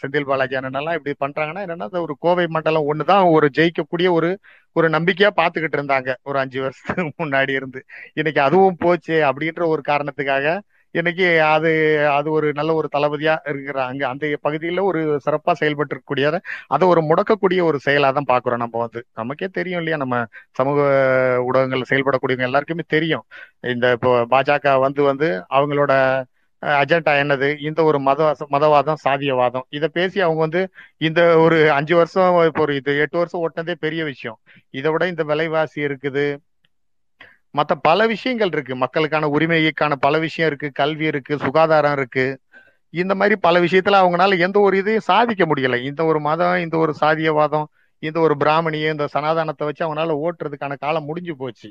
செந்தில் 0.00 0.26
பாலாஜி 0.30 0.54
அண்ணனெல்லாம் 0.58 0.96
இப்படி 0.98 1.12
பண்றாங்கன்னா 1.24 1.62
என்னன்னா 1.64 1.86
இந்த 1.90 2.00
ஒரு 2.06 2.14
கோவை 2.24 2.44
மண்டலம் 2.56 2.88
ஒண்ணுதான் 2.90 3.24
ஒரு 3.36 3.46
ஜெயிக்கக்கூடிய 3.58 4.08
ஒரு 4.18 4.30
ஒரு 4.76 4.86
நம்பிக்கையா 4.96 5.30
பாத்துக்கிட்டு 5.40 5.78
இருந்தாங்க 5.78 6.10
ஒரு 6.28 6.38
அஞ்சு 6.42 6.58
வருஷத்துக்கு 6.64 7.04
முன்னாடி 7.22 7.52
இருந்து. 7.58 7.80
இன்னைக்கு 8.20 8.40
அதுவும் 8.48 8.80
போச்சு 8.84 9.16
அப்படின்ற 9.30 9.62
ஒரு 9.74 9.82
காரணத்துக்காக 9.90 10.46
இன்னைக்கு 10.94 11.26
அது 11.54 11.70
அது 12.16 12.28
ஒரு 12.36 12.46
நல்ல 12.58 12.70
ஒரு 12.78 12.88
தளபதியா 12.94 13.34
இருக்கிறாங்க. 13.50 14.02
அந்த 14.12 14.24
பகுதியில 14.46 14.82
ஒரு 14.90 15.00
சிறப்பா 15.26 15.52
செயல்பட்டு 15.60 15.94
இருக்கக்கூடிய 15.94 16.26
அதை 16.74 16.84
ஒரு 16.92 17.02
முடக்கக்கூடிய 17.10 17.60
ஒரு 17.68 17.78
செயலா 17.86 18.08
தான் 18.18 18.30
பாக்குறோம் 18.32 18.62
நம்ம 18.64 18.78
வந்து. 18.84 19.00
நமக்கே 19.20 19.48
தெரியும் 19.58 19.80
இல்லையா? 19.82 19.98
நம்ம 20.04 20.16
சமூக 20.60 20.78
ஊடகங்கள்ல 21.48 21.88
செயல்படக்கூடியவங்க 21.92 22.48
எல்லாருக்குமே 22.50 22.86
தெரியும். 22.96 23.24
இந்த 23.74 23.86
இப்போ 23.98 24.12
பாஜக 24.34 24.74
வந்து 24.86 25.02
வந்து 25.10 25.28
அவங்களோட 25.56 25.92
அஜெண்டா 26.62 27.12
என்னது? 27.22 27.48
இந்த 27.60 27.80
ஒரு 27.82 27.98
மத 28.00 28.22
மதவாதம் 28.50 29.00
சாதியவாதம். 29.04 29.66
இதை 29.68 29.88
பேசி 29.92 30.20
அவங்க 30.20 30.40
வந்து 30.40 30.62
இந்த 30.98 31.20
ஒரு 31.38 31.58
அஞ்சு 31.72 31.96
வருஷம் 31.96 32.46
இப்போ 32.46 32.62
ஒரு 32.62 32.74
இது 32.76 32.92
எட்டு 32.98 33.18
வருஷம் 33.18 33.42
ஓட்டினதே 33.44 33.74
பெரிய 33.78 34.04
விஷயம். 34.04 34.38
இதை 34.70 34.90
விட 34.92 35.08
இந்த 35.08 35.24
விலைவாசி 35.24 35.80
இருக்குது. 35.80 36.24
மற்ற 37.54 37.74
பல 37.82 38.06
விஷயங்கள் 38.06 38.52
இருக்கு. 38.52 38.76
மக்களுக்கான 38.76 39.28
உரிமைக்கான 39.28 39.96
பல 40.00 40.18
விஷயம் 40.18 40.48
இருக்கு. 40.50 40.70
கல்வி 40.72 41.06
இருக்கு 41.06 41.38
சுகாதாரம் 41.38 41.92
இருக்கு. 41.92 42.26
இந்த 42.94 43.14
மாதிரி 43.14 43.36
பல 43.40 43.60
விஷயத்துல 43.60 43.98
அவங்களால 44.02 44.38
எந்த 44.38 44.58
ஒரு 44.60 44.76
இதையும் 44.78 45.08
சாதிக்க 45.10 45.44
முடியல. 45.46 45.76
இந்த 45.82 46.04
ஒரு 46.04 46.20
மதம் 46.20 46.58
இந்த 46.58 46.76
ஒரு 46.76 46.94
சாதியவாதம் 47.00 47.66
இந்த 48.02 48.18
ஒரு 48.20 48.34
பிராமணிய 48.36 48.90
இந்த 48.90 49.06
சனாதானத்தை 49.14 49.64
வச்சு 49.64 49.84
அவங்களால 49.86 50.16
ஓட்டுறதுக்கான 50.24 50.76
காலம் 50.78 51.04
முடிஞ்சு 51.04 51.36
போச்சு. 51.36 51.68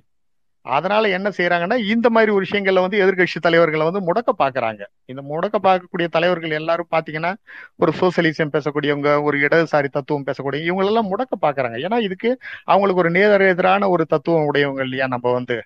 அதனால 0.70 1.10
என்ன 1.10 1.28
செய்யறாங்கன்னா 1.30 1.78
இந்த 1.86 2.08
மாதிரி 2.10 2.32
ஒரு 2.32 2.46
விஷயங்கள்ல 2.46 2.82
வந்து 2.82 3.02
எதிர்கட்சி 3.04 3.40
தலைவர்களை 3.40 3.86
வந்து 3.90 4.02
முடக்க 4.08 4.32
பாக்குறாங்க. 4.44 4.82
இந்த 5.06 5.22
முடக்க 5.22 5.58
பார்க்கக்கூடிய 5.68 6.08
தலைவர்கள் 6.08 6.52
எல்லாரும் 6.52 6.90
பாத்தீங்கன்னா 6.96 7.32
ஒரு 7.76 7.94
சோசியலிசம் 8.02 8.54
பேசக்கூடியவங்க 8.56 9.12
ஒரு 9.24 9.38
இடதுசாரி 9.40 9.90
தத்துவம் 9.90 10.28
பேசக்கூடிய 10.28 10.62
இவங்க 10.64 10.86
எல்லாம் 10.86 11.12
முடக்க 11.14 11.36
பாக்குறாங்க. 11.42 11.78
ஏன்னா 11.88 12.00
இதுக்கு 12.00 12.32
அவங்களுக்கு 12.66 13.04
ஒரு 13.06 13.12
நேர் 13.12 13.50
எதிரான 13.50 13.90
ஒரு 13.90 14.06
தத்துவம் 14.06 14.48
உடையவங்க 14.52 14.82
இல்லையா 14.82 15.08
நம்ம 15.08 15.32
வந்து? 15.32 15.58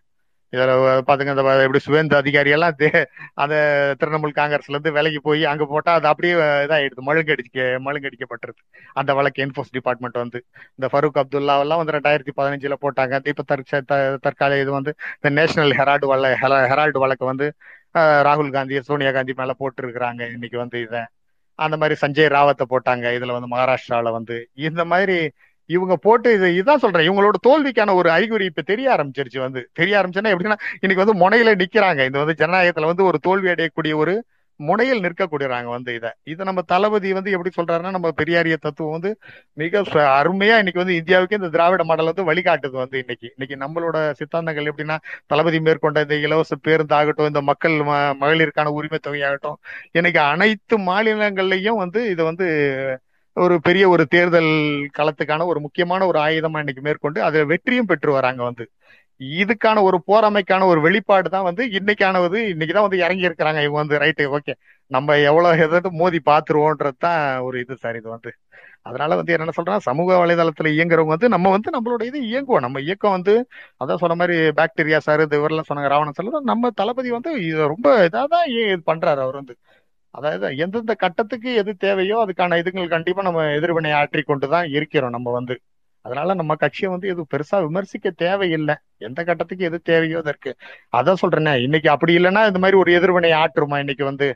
இதுல 0.53 0.71
பாத்துங்க 1.07 1.33
இந்த 1.35 1.43
எப்படி 1.65 1.79
சுவேந்த 1.85 2.15
அதிகாரி 2.15 2.49
எல்லாம் 2.55 2.73
அந்த 3.43 3.55
திரிணாமுல் 4.01 4.35
காங்கிரஸ்ல 4.39 4.75
இருந்து 4.75 4.91
விலைக்கு 4.91 5.21
போய் 5.21 5.43
அங்க 5.45 5.65
போட்டா 5.65 5.91
அது 5.93 6.07
அப்படியே 6.07 6.33
இதாயிடுது 6.65 7.07
மழுங்கடிக்க 7.09 7.57
மழுங்கடிக்கப்பட்டிருக்கு 7.87 8.63
அந்த 8.95 9.11
வழக்கு 9.13 9.43
என்போர்ஸ் 9.45 9.73
டிபார்ட்மெண்ட் 9.77 10.19
வந்து. 10.23 10.39
இந்த 10.77 10.87
ஃபரூக் 10.93 11.19
அப்துல்லா 11.21 11.55
எல்லாம் 11.63 11.81
வந்து 11.81 11.95
ரெண்டாயிரத்தி 11.97 12.33
பதினஞ்சுல 12.39 12.77
போட்டாங்க. 12.83 13.01
இப்ப 13.33 13.45
தற்ச 13.51 13.81
தற்கால 14.25 14.59
இது 14.63 14.71
வந்து 14.71 14.91
இந்த 15.17 15.31
நேஷனல் 15.39 15.73
ஹெரால்டு 15.79 16.07
வழ 16.13 16.23
ஹெரால்டு 16.71 16.99
வழக்கு 17.03 17.25
வந்து 17.31 17.47
ராகுல் 18.27 18.51
காந்தி 18.51 18.81
சோனியா 18.89 19.11
காந்தி 19.11 19.33
மேல 19.33 19.53
போட்டு 19.59 19.81
இருக்கிறாங்க 19.83 20.21
இன்னைக்கு 20.35 20.57
வந்து 20.57 20.77
இதை. 20.85 21.01
அந்த 21.59 21.75
மாதிரி 21.77 21.95
சஞ்சய் 22.01 22.33
ராவத்தை 22.35 22.65
போட்டாங்க. 22.69 23.05
இதுல 23.17 23.35
வந்து 23.37 23.51
மகாராஷ்டிரால 23.53 24.11
வந்து. 24.17 24.35
இந்த 24.67 24.81
மாதிரி 24.91 25.17
இவங்க 25.69 25.95
போட்டு 25.97 26.33
இது 26.33 26.47
இதான் 26.61 26.81
சொல்றேன். 26.83 27.07
இவங்களோட 27.09 27.37
தோல்விக்கான 27.47 27.93
ஒரு 27.93 28.09
அறிகுறி 28.11 28.45
இப்ப 28.45 28.61
தெரிய 28.61 28.87
ஆரம்பிச்சிருச்சு 28.95 29.39
வந்து. 29.39 29.69
தெரிய 29.73 29.93
ஆரம்பிச்சுன்னா 30.01 30.33
எப்படின்னா 30.35 30.59
இன்னைக்கு 30.81 31.03
வந்து 31.05 31.19
முனையில 31.23 31.55
நிக்கிறாங்க. 31.63 32.05
இந்த 32.05 32.19
வந்து 32.23 32.39
ஜனநாயகத்துல 32.43 32.85
வந்து 32.85 33.03
ஒரு 33.03 33.19
தோல்வி 33.19 33.49
அடையக்கூடிய 33.49 33.95
ஒரு 33.95 34.15
முனையில் 34.59 35.01
நிற்கக்கூடியறாங்க 35.01 35.65
வந்து 35.65 35.95
இதை. 35.95 36.09
இதை 36.23 36.45
நம்ம 36.45 36.61
தளபதி 36.61 37.13
வந்து 37.13 37.31
எப்படி 37.31 37.51
சொல்றாருன்னா 37.55 37.91
நம்ம 37.91 38.09
பெரியாரிய 38.19 38.55
தத்துவம் 38.55 38.91
வந்து 38.91 39.11
மிக 39.53 39.81
அருமையா 40.19 40.55
இன்னைக்கு 40.61 40.81
வந்து 40.83 40.95
இந்தியாவுக்கு 40.95 41.35
இந்த 41.35 41.49
திராவிட 41.49 41.83
மாடல் 41.83 42.11
வந்து 42.11 42.27
வழிகாட்டுது 42.29 42.77
வந்து 42.83 42.97
இன்னைக்கு. 42.99 43.33
இன்னைக்கு 43.37 43.55
நம்மளோட 43.63 43.97
சித்தாந்தங்கள் 44.19 44.69
எப்படின்னா 44.71 44.97
தளபதி 45.25 45.59
மேற்கொண்ட 45.59 46.01
இந்த 46.01 46.15
இலவச 46.15 46.55
பேருந்து 46.61 46.95
ஆகட்டும் 46.95 47.25
இந்த 47.25 47.41
மக்கள் 47.41 47.77
மகளிருக்கான 48.21 48.73
உரிமை 48.79 48.99
தொகையாகட்டும் 49.07 49.57
இன்னைக்கு 49.91 50.19
அனைத்து 50.19 50.77
மாநிலங்கள்லயும் 50.91 51.81
வந்து 51.83 52.09
இதை 52.09 52.25
வந்து 52.25 52.47
ஒரு 53.37 53.55
பெரிய 53.61 53.83
ஒரு 53.89 54.03
தேர்தல் 54.07 54.49
களத்துக்கான 54.97 55.45
ஒரு 55.45 55.59
முக்கியமான 55.59 56.05
ஒரு 56.07 56.19
ஆயுதமா 56.19 56.59
இன்னைக்கு 56.59 56.81
மேற்கொண்டு 56.81 57.19
அதை 57.23 57.39
வெற்றியும் 57.43 57.85
பெற்று 57.85 58.11
வராங்க 58.11 58.41
வந்து. 58.43 58.65
இதுக்கான 59.39 59.81
ஒரு 59.83 59.97
போராமைக்கான 60.07 60.65
ஒரு 60.65 60.79
வெளிப்பாடு 60.81 61.27
தான் 61.29 61.43
வந்து 61.43 61.63
இன்னைக்கானது. 61.77 62.37
இன்னைக்குதான் 62.53 62.85
வந்து 62.87 62.97
இறங்கி 62.97 63.27
இருக்கிறாங்க 63.27 63.59
இவங்க 63.63 63.79
வந்து 63.83 63.97
ரைட்டு 63.97 64.25
ஓகே 64.37 64.53
நம்ம 64.91 65.17
எவ்வளவு 65.21 65.63
எதாவது 65.65 65.89
மோதி 66.01 66.19
பாத்துருவோன்றது 66.25 66.97
தான் 66.99 67.19
ஒரு 67.39 67.57
இது 67.59 67.75
சார் 67.77 67.95
இது 67.95 68.09
வந்து. 68.09 68.31
அதனால 68.81 69.15
வந்து 69.15 69.33
என்ன 69.35 69.53
சொல்றேன் 69.57 69.85
சமூக 69.87 70.15
வலைதளத்துல 70.21 70.71
இயங்குறவங்க 70.77 71.13
வந்து 71.15 71.29
நம்ம 71.35 71.51
வந்து 71.55 71.69
நம்மளோட 71.75 72.03
இது 72.09 72.19
இயங்குவோம். 72.31 72.65
நம்ம 72.67 72.81
இயக்கம் 72.87 73.15
வந்து 73.17 73.35
அதான் 73.81 74.01
சொன்ன 74.03 74.17
மாதிரி 74.21 74.37
பாக்டீரியா 74.59 74.99
சார் 74.99 75.23
இது 75.25 75.39
இவரெல்லாம் 75.41 75.69
சொன்னாங்க 75.71 75.91
ராவணன் 75.95 76.17
சார் 76.19 76.51
நம்ம 76.51 76.71
தளபதி 76.81 77.11
வந்து 77.17 77.33
இது 77.49 77.61
ரொம்ப 77.67 77.87
இதாதான் 78.07 78.47
இது 78.55 78.81
பண்றாரு 78.91 79.21
அவர் 79.25 79.39
வந்து. 79.41 79.55
அதாவது 80.13 80.47
எந்தெந்த 80.57 80.93
கட்டத்துக்கு 80.95 81.49
எது 81.61 81.71
தேவையோ 81.77 82.17
அதுக்கான 82.23 82.57
இதுங்கள் 82.61 82.93
கண்டிப்பா 82.95 83.21
நம்ம 83.21 83.45
எதிர்வினை 83.57 83.91
ஆற்றி 84.01 84.21
கொண்டுதான் 84.23 84.67
இருக்கிறோம் 84.77 85.15
நம்ம 85.15 85.31
வந்து. 85.31 85.55
அதனால 86.05 86.33
நம்ம 86.33 86.53
கட்சியை 86.55 86.89
வந்து 86.91 87.07
எதுவும் 87.07 87.29
பெருசா 87.33 87.57
விமர்சிக்க 87.65 88.07
தேவையில்லை. 88.23 88.75
எந்த 88.99 89.19
கட்டத்துக்கு 89.23 89.67
எது 89.69 89.77
தேவையோ 89.81 90.17
அதற்கு. 90.23 90.51
அதான் 90.93 91.21
சொல்றேனே 91.23 91.53
இன்னைக்கு 91.65 91.89
அப்படி 91.89 92.13
இல்லைன்னா 92.19 92.41
இந்த 92.49 92.61
மாதிரி 92.63 92.79
ஒரு 92.83 92.91
எதிர்வினை 92.93 93.31
ஆற்றுமா 93.41 93.77
இன்னைக்கு 93.83 94.05
வந்து? 94.11 94.27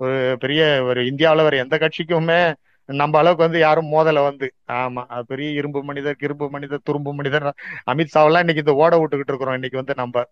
ஒரு 0.00 0.14
பெரிய 0.40 0.62
ஒரு 0.88 1.00
இந்தியாவில 1.10 1.44
வேற 1.46 1.56
எந்த 1.56 1.76
கட்சிக்குமே 1.76 2.40
நம்ம 2.88 3.18
அளவுக்கு 3.18 3.46
வந்து 3.46 3.60
யாரும் 3.60 3.90
மோதல 3.94 4.18
வந்து. 4.28 4.46
ஆமா 4.74 5.02
பெரிய 5.30 5.48
இரும்பு 5.60 5.80
மனிதர் 5.82 6.24
இரும்பு 6.26 6.46
மனிதர் 6.50 6.86
துரும்பு 6.88 7.12
மனிதர் 7.12 7.46
அமித்ஷாவெல்லாம் 7.92 8.44
இன்னைக்கு 8.44 8.64
இந்த 8.64 8.74
ஓட 8.82 8.92
விட்டுக்கிட்டு 9.00 9.32
இருக்கிறோம். 9.34 9.58
இன்னைக்கு 9.58 9.80
வந்து 9.82 9.96
நம்ம 10.02 10.24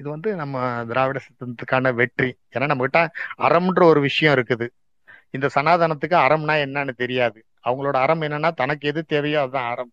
இது 0.00 0.08
வந்து 0.10 0.30
நம்ம 0.34 0.56
திராவிட 0.88 1.18
சித்தத்துக்கான 1.24 1.92
வெற்றி. 1.94 2.28
ஏன்னா 2.54 2.66
நம்ம 2.66 2.82
கிட்ட 2.86 3.00
அறம்ன்ற 3.38 3.82
ஒரு 3.84 4.00
விஷயம் 4.00 4.34
இருக்குது. 4.34 4.66
இந்த 5.30 5.46
சனாதனத்துக்கு 5.54 6.16
அறம்னா 6.26 6.54
என்னன்னு 6.64 6.94
தெரியாது. 7.02 7.38
அவங்களோட 7.64 7.96
அறம் 8.04 8.22
என்னன்னா 8.22 8.50
தனக்கு 8.52 8.84
எது 8.88 9.00
தேவையோ 9.04 9.40
அதுதான் 9.40 9.70
அறம். 9.72 9.92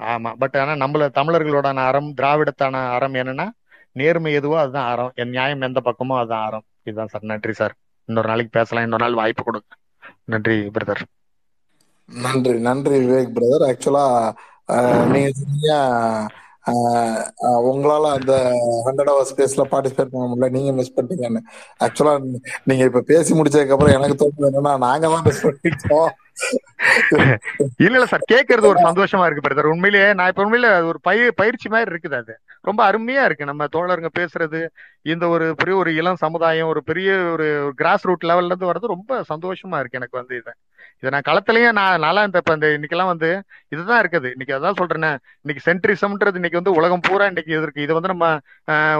ஆமா. 0.00 0.30
பட் 0.38 0.56
ஆனா 0.62 0.72
நம்மள 0.84 1.04
தமிழர்களோட 1.18 1.68
அறம் 1.88 2.10
திராவிடத்தான 2.20 2.76
அறம் 2.96 3.14
என்னன்னா 3.14 3.46
நேர்மை 3.96 4.32
எதுவோ 4.32 4.56
அதுதான் 4.60 4.90
அறம். 4.92 5.12
என் 5.14 5.28
நியாயம் 5.28 5.60
எந்த 5.60 5.80
பக்கமோ 5.84 6.16
அதுதான் 6.18 6.46
அறம். 6.46 6.64
இதுதான் 6.82 7.06
சார். 7.06 7.28
நன்றி 7.32 7.52
சார். 7.52 7.74
இன்னொரு 8.08 8.28
நாளைக்கு 8.28 8.58
பேசலாம். 8.58 8.84
இன்னொரு 8.84 9.04
நாள் 9.04 9.14
வாய்ப்பு 9.14 9.44
கொடுங்க. 9.44 9.70
நன்றி 10.24 10.56
பிரதர். 10.76 11.02
நன்றி. 12.08 12.54
நன்றி 12.60 12.96
விவேக் 13.04 13.34
பிரதர். 13.36 13.64
ஆக்சுவலா 13.70 14.06
நீங்க 15.12 15.70
உங்களால 17.70 18.04
அந்த 18.16 18.32
ஹண்ட்ரட் 18.86 19.10
ஹவர் 19.10 19.28
ஸ்பேஸ்ல 19.30 19.64
பார்ட்டிசிபேட் 19.72 20.12
பண்ண 20.12 20.26
முடியல. 20.30 20.48
நீங்க 20.50 20.72
மிஸ் 20.72 20.94
பண்ணிட்டீங்கன்னு. 20.96 21.42
ஆக்சுவலா 21.80 22.14
நீங்க 22.64 22.84
இப்ப 22.84 23.02
பேசி 23.10 23.32
முடிச்சதுக்கு 23.34 23.74
அப்புறம் 23.76 23.96
எனக்கு 23.98 24.16
தோணுது 24.22 24.48
என்னன்னா 24.50 24.74
நாங்க 24.86 25.08
தான் 25.08 25.26
மிஸ் 25.28 25.44
பண்ணிட்டோம். 25.46 26.10
இல்ல 27.80 27.96
இல்ல 27.96 28.06
சார் 28.06 28.24
கேக்குறது 28.30 28.66
ஒரு 28.70 28.80
சந்தோஷமா 28.86 29.24
இருக்கு 29.26 29.44
பிரதர் 29.44 29.68
உண்மையிலேயே 29.72 30.08
நான் 30.18 30.30
இப்ப 30.30 30.42
உண்மையில 30.44 30.68
ஒரு 30.88 30.98
பயிர் 31.02 31.36
பயிற்சி 31.40 31.68
மாதிரி 31.68 31.90
இருக்குது 31.92 32.16
அது. 32.20 32.34
ரொம்ப 32.64 32.80
அருமையா 32.88 33.22
இருக்கு. 33.26 33.50
நம்ம 33.50 33.66
தோழருங்க 33.74 34.10
பேசுறது 34.18 34.60
இந்த 35.06 35.24
ஒரு 35.34 35.46
பெரிய 35.60 35.76
ஒரு 35.76 35.90
இளம் 36.00 36.22
சமுதாயம் 36.24 36.70
ஒரு 36.72 36.80
பெரிய 36.82 37.08
ஒரு 37.34 37.46
கிராஸ் 37.80 38.06
ரூட் 38.08 38.28
லெவல்ல 38.30 38.52
இருந்து 38.52 38.70
வர்றது 38.70 38.94
ரொம்ப 38.94 39.20
சந்தோஷமா 39.32 39.78
இருக்கு 39.80 40.00
எனக்கு 40.00 40.20
வந்து 40.20 40.36
இதை. 40.40 40.54
இதை 41.02 41.10
நான் 41.14 41.26
களத்திலயும் 41.28 41.76
நான் 41.78 42.02
நல்லா 42.04 42.20
இந்த 42.26 42.40
இப்ப 42.42 42.52
இந்த 42.56 42.68
இன்னைக்கெல்லாம் 42.76 43.10
வந்து 43.12 43.28
இதுதான் 43.74 44.00
இருக்குது. 44.02 44.28
இன்னைக்கு 44.34 44.54
அதான் 44.56 44.78
சொல்றேன். 44.80 45.06
இன்னைக்கு 45.44 45.62
சென்ட்ரிசம்ன்றது 45.68 46.38
இன்னைக்கு 46.40 46.60
வந்து 46.60 46.74
உலகம் 46.78 47.04
பூரா 47.06 47.24
இன்னைக்கு 47.32 47.52
இது 47.54 47.64
இருக்கு. 47.66 47.84
இது 47.86 47.96
வந்து 47.98 48.10
நம்ம 48.12 48.26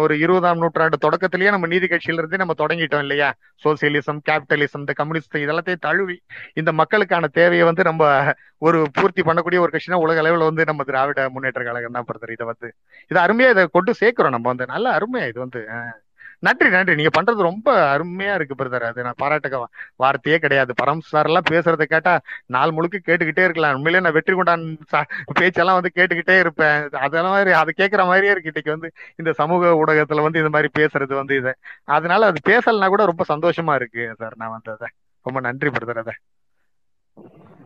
ஒரு 0.05 0.15
இருபதாம் 0.25 0.61
நூற்றாண்டு 0.63 0.99
தொடக்கத்திலேயே 1.07 1.53
நம்ம 1.57 1.69
நீதி 1.75 1.89
கட்சியில 1.93 2.23
இருந்தே 2.23 2.41
நம்ம 2.43 2.57
தொடங்கிட்டோம் 2.63 3.05
இல்லையா? 3.07 3.29
சோசியலிசம் 3.65 4.21
கேபிட்டலிசம் 4.31 4.83
இந்த 4.85 4.95
கம்யூனிஸ்ட் 5.01 5.39
இதெல்லாத்தையும் 5.45 5.85
தழுவி 5.89 6.17
இந்த 6.63 6.73
மக்களுக்கான 6.81 7.31
தேவையை 7.41 7.67
வந்து 7.71 7.85
நம்ம 7.91 8.03
ஒரு 8.67 8.79
பூர்த்தி 8.97 9.23
பண்ணக்கூடிய 9.29 9.59
ஒரு 9.65 9.73
கட்சினா 9.75 10.03
உலக 10.05 10.21
அளவில் 10.23 10.49
வந்து 10.51 10.65
நம்ம 10.71 10.83
திராவிட 10.91 11.21
முன்னேற்ற 11.35 11.63
கழகம் 11.69 11.97
தான் 11.99 12.09
பிரதர் 12.11 12.35
இதை 12.37 12.47
வந்து 12.53 12.69
இது 13.11 13.19
அருமையா 13.27 13.51
இதை 13.55 13.65
கொண்டு 13.79 13.93
சேர்க்கிறோம் 14.03 14.35
நம்ம 14.37 14.49
வந்து. 14.53 14.67
நல்ல 14.75 14.87
அருமையா 14.99 15.27
இது 15.33 15.41
வந்து 15.47 15.63
நன்றி 16.47 16.69
நன்றி. 16.75 16.95
நீங்க 16.99 17.11
பண்றது 17.17 17.43
ரொம்ப 17.49 17.69
அருமையா 17.95 18.35
இருக்கு 18.39 18.55
பிரதர் 18.61 18.85
அது 18.89 19.05
நான் 19.07 19.21
பாராட்டுக்க 19.23 19.59
வார்த்தையே 20.03 20.39
கிடையாது. 20.45 20.73
பரம் 20.83 21.03
சார் 21.11 21.29
எல்லாம் 21.31 21.49
பேசுறதை 21.51 21.87
கேட்டா 21.93 22.15
நாள் 22.47 22.75
முழுக்க 22.77 23.01
கேட்டுக்கிட்டே 23.01 23.45
இருக்கலாம். 23.47 23.77
உண்மையிலே 23.79 24.03
நான் 24.05 24.17
வெற்றி 24.19 24.35
கொண்டான் 24.35 24.65
பேச்செல்லாம் 25.41 25.79
வந்து 25.79 25.93
கேட்டுக்கிட்டே 25.99 26.37
இருப்பேன். 26.39 26.79
அதெல்லாம் 27.05 27.35
மாதிரி 27.37 27.53
அது 27.63 27.75
கேட்கற 27.77 28.05
மாதிரியே 28.11 28.35
இருக்கு. 28.35 28.53
இன்னைக்கு 28.53 28.75
வந்து 28.77 28.91
இந்த 29.17 29.33
சமூக 29.41 29.73
ஊடகத்துல 29.83 30.27
வந்து 30.27 30.43
இந்த 30.45 30.53
மாதிரி 30.57 30.71
பேசுறது 30.79 31.15
வந்து 31.21 31.37
இது. 31.43 31.55
அதனால 31.97 32.31
அது 32.33 32.41
பேசலனா 32.53 32.89
கூட 32.95 33.05
ரொம்ப 33.13 33.27
சந்தோஷமா 33.35 33.75
இருக்கு 33.81 34.05
சார் 34.19 34.37
நான் 34.37 34.55
வந்து 34.57 34.73
அதை 34.77 34.89
ரொம்ப 35.27 35.41
நன்றி 35.49 35.71
பிரதர் 35.77 36.03
அதை. 36.05 36.15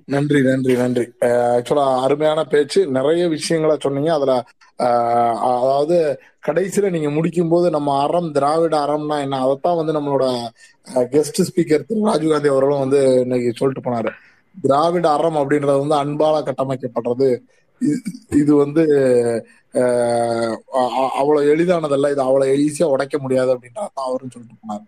நன்றி 0.08 0.42
நன்றி 0.42 0.74
நன்றி. 0.74 1.12
ஆக்சுவலா 1.20 2.00
அருமையான 2.00 2.44
பேச்சு. 2.44 2.86
நிறைய 2.86 3.28
விஷயங்களை 3.28 3.76
சொன்னீங்க. 3.80 4.14
அதுல 4.14 4.44
ஆஹ் 4.78 5.36
அதாவது 5.36 6.20
கடைசியில 6.46 6.90
நீங்க 6.90 7.10
முடிக்கும் 7.10 7.48
போது 7.48 7.70
நம்ம 7.70 8.02
அறம் 8.02 8.32
திராவிட 8.32 8.78
அறம்னா 8.78 9.20
என்ன? 9.20 9.40
அதைத்தான் 9.40 9.76
வந்து 9.76 9.92
நம்மளோட 9.92 10.48
கெஸ்ட் 10.94 11.46
ஸ்பீக்கர் 11.52 11.84
திரு 11.84 12.06
ராஜீவ்காந்தி 12.06 12.48
அவர்களும் 12.48 12.78
வந்து 12.78 13.20
இன்னைக்கு 13.20 13.52
சொல்லிட்டு 13.56 13.90
போனாரு. 13.90 14.08
திராவிட 14.62 15.10
அறம் 15.10 15.36
அப்படின்றது 15.36 15.86
வந்து 15.86 15.94
அன்பால 15.94 16.42
கட்டமைக்கப்படுறது. 16.42 17.38
இது- 18.30 18.56
வந்து 18.56 18.84
ஆஹ் 19.72 20.56
அவ்வளவு 21.08 21.56
எளிதானதல்ல. 21.56 22.10
இது 22.10 22.20
அவ்வளவு 22.20 22.52
ஈஸியா 22.52 22.84
உடைக்க 22.84 23.18
முடியாது 23.18 23.54
அப்படின்றதான் 23.54 23.88
அவரும் 23.94 24.30
சொல்லிட்டு 24.30 24.56
போனாரு. 24.68 24.84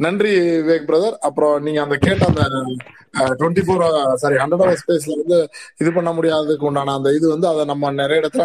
நன்றி 0.00 0.32
விவேக் 0.58 0.88
பிரதர் 0.88 1.16
அப்புறம் 1.20 1.54
நீங்க 1.62 1.80
அந்த 1.82 1.96
கேட்ட 1.96 2.26
அந்த 2.26 2.42
twenty 3.38 3.62
four 3.66 3.82
sorry 4.14 4.36
hundred 4.36 4.62
hour 4.62 4.80
ஸ்பேஸ்ல 4.82 5.16
வந்து 5.18 5.38
இது 5.78 5.90
பண்ண 5.92 6.10
முடியாததுக்கு 6.12 6.64
உண்டான 6.64 6.94
அந்த 6.94 7.10
இது 7.12 7.26
வந்து 7.28 7.48
அதை 7.48 7.62
நம்ம 7.64 7.90
நிறைய 7.92 8.20
இடத்துல 8.20 8.36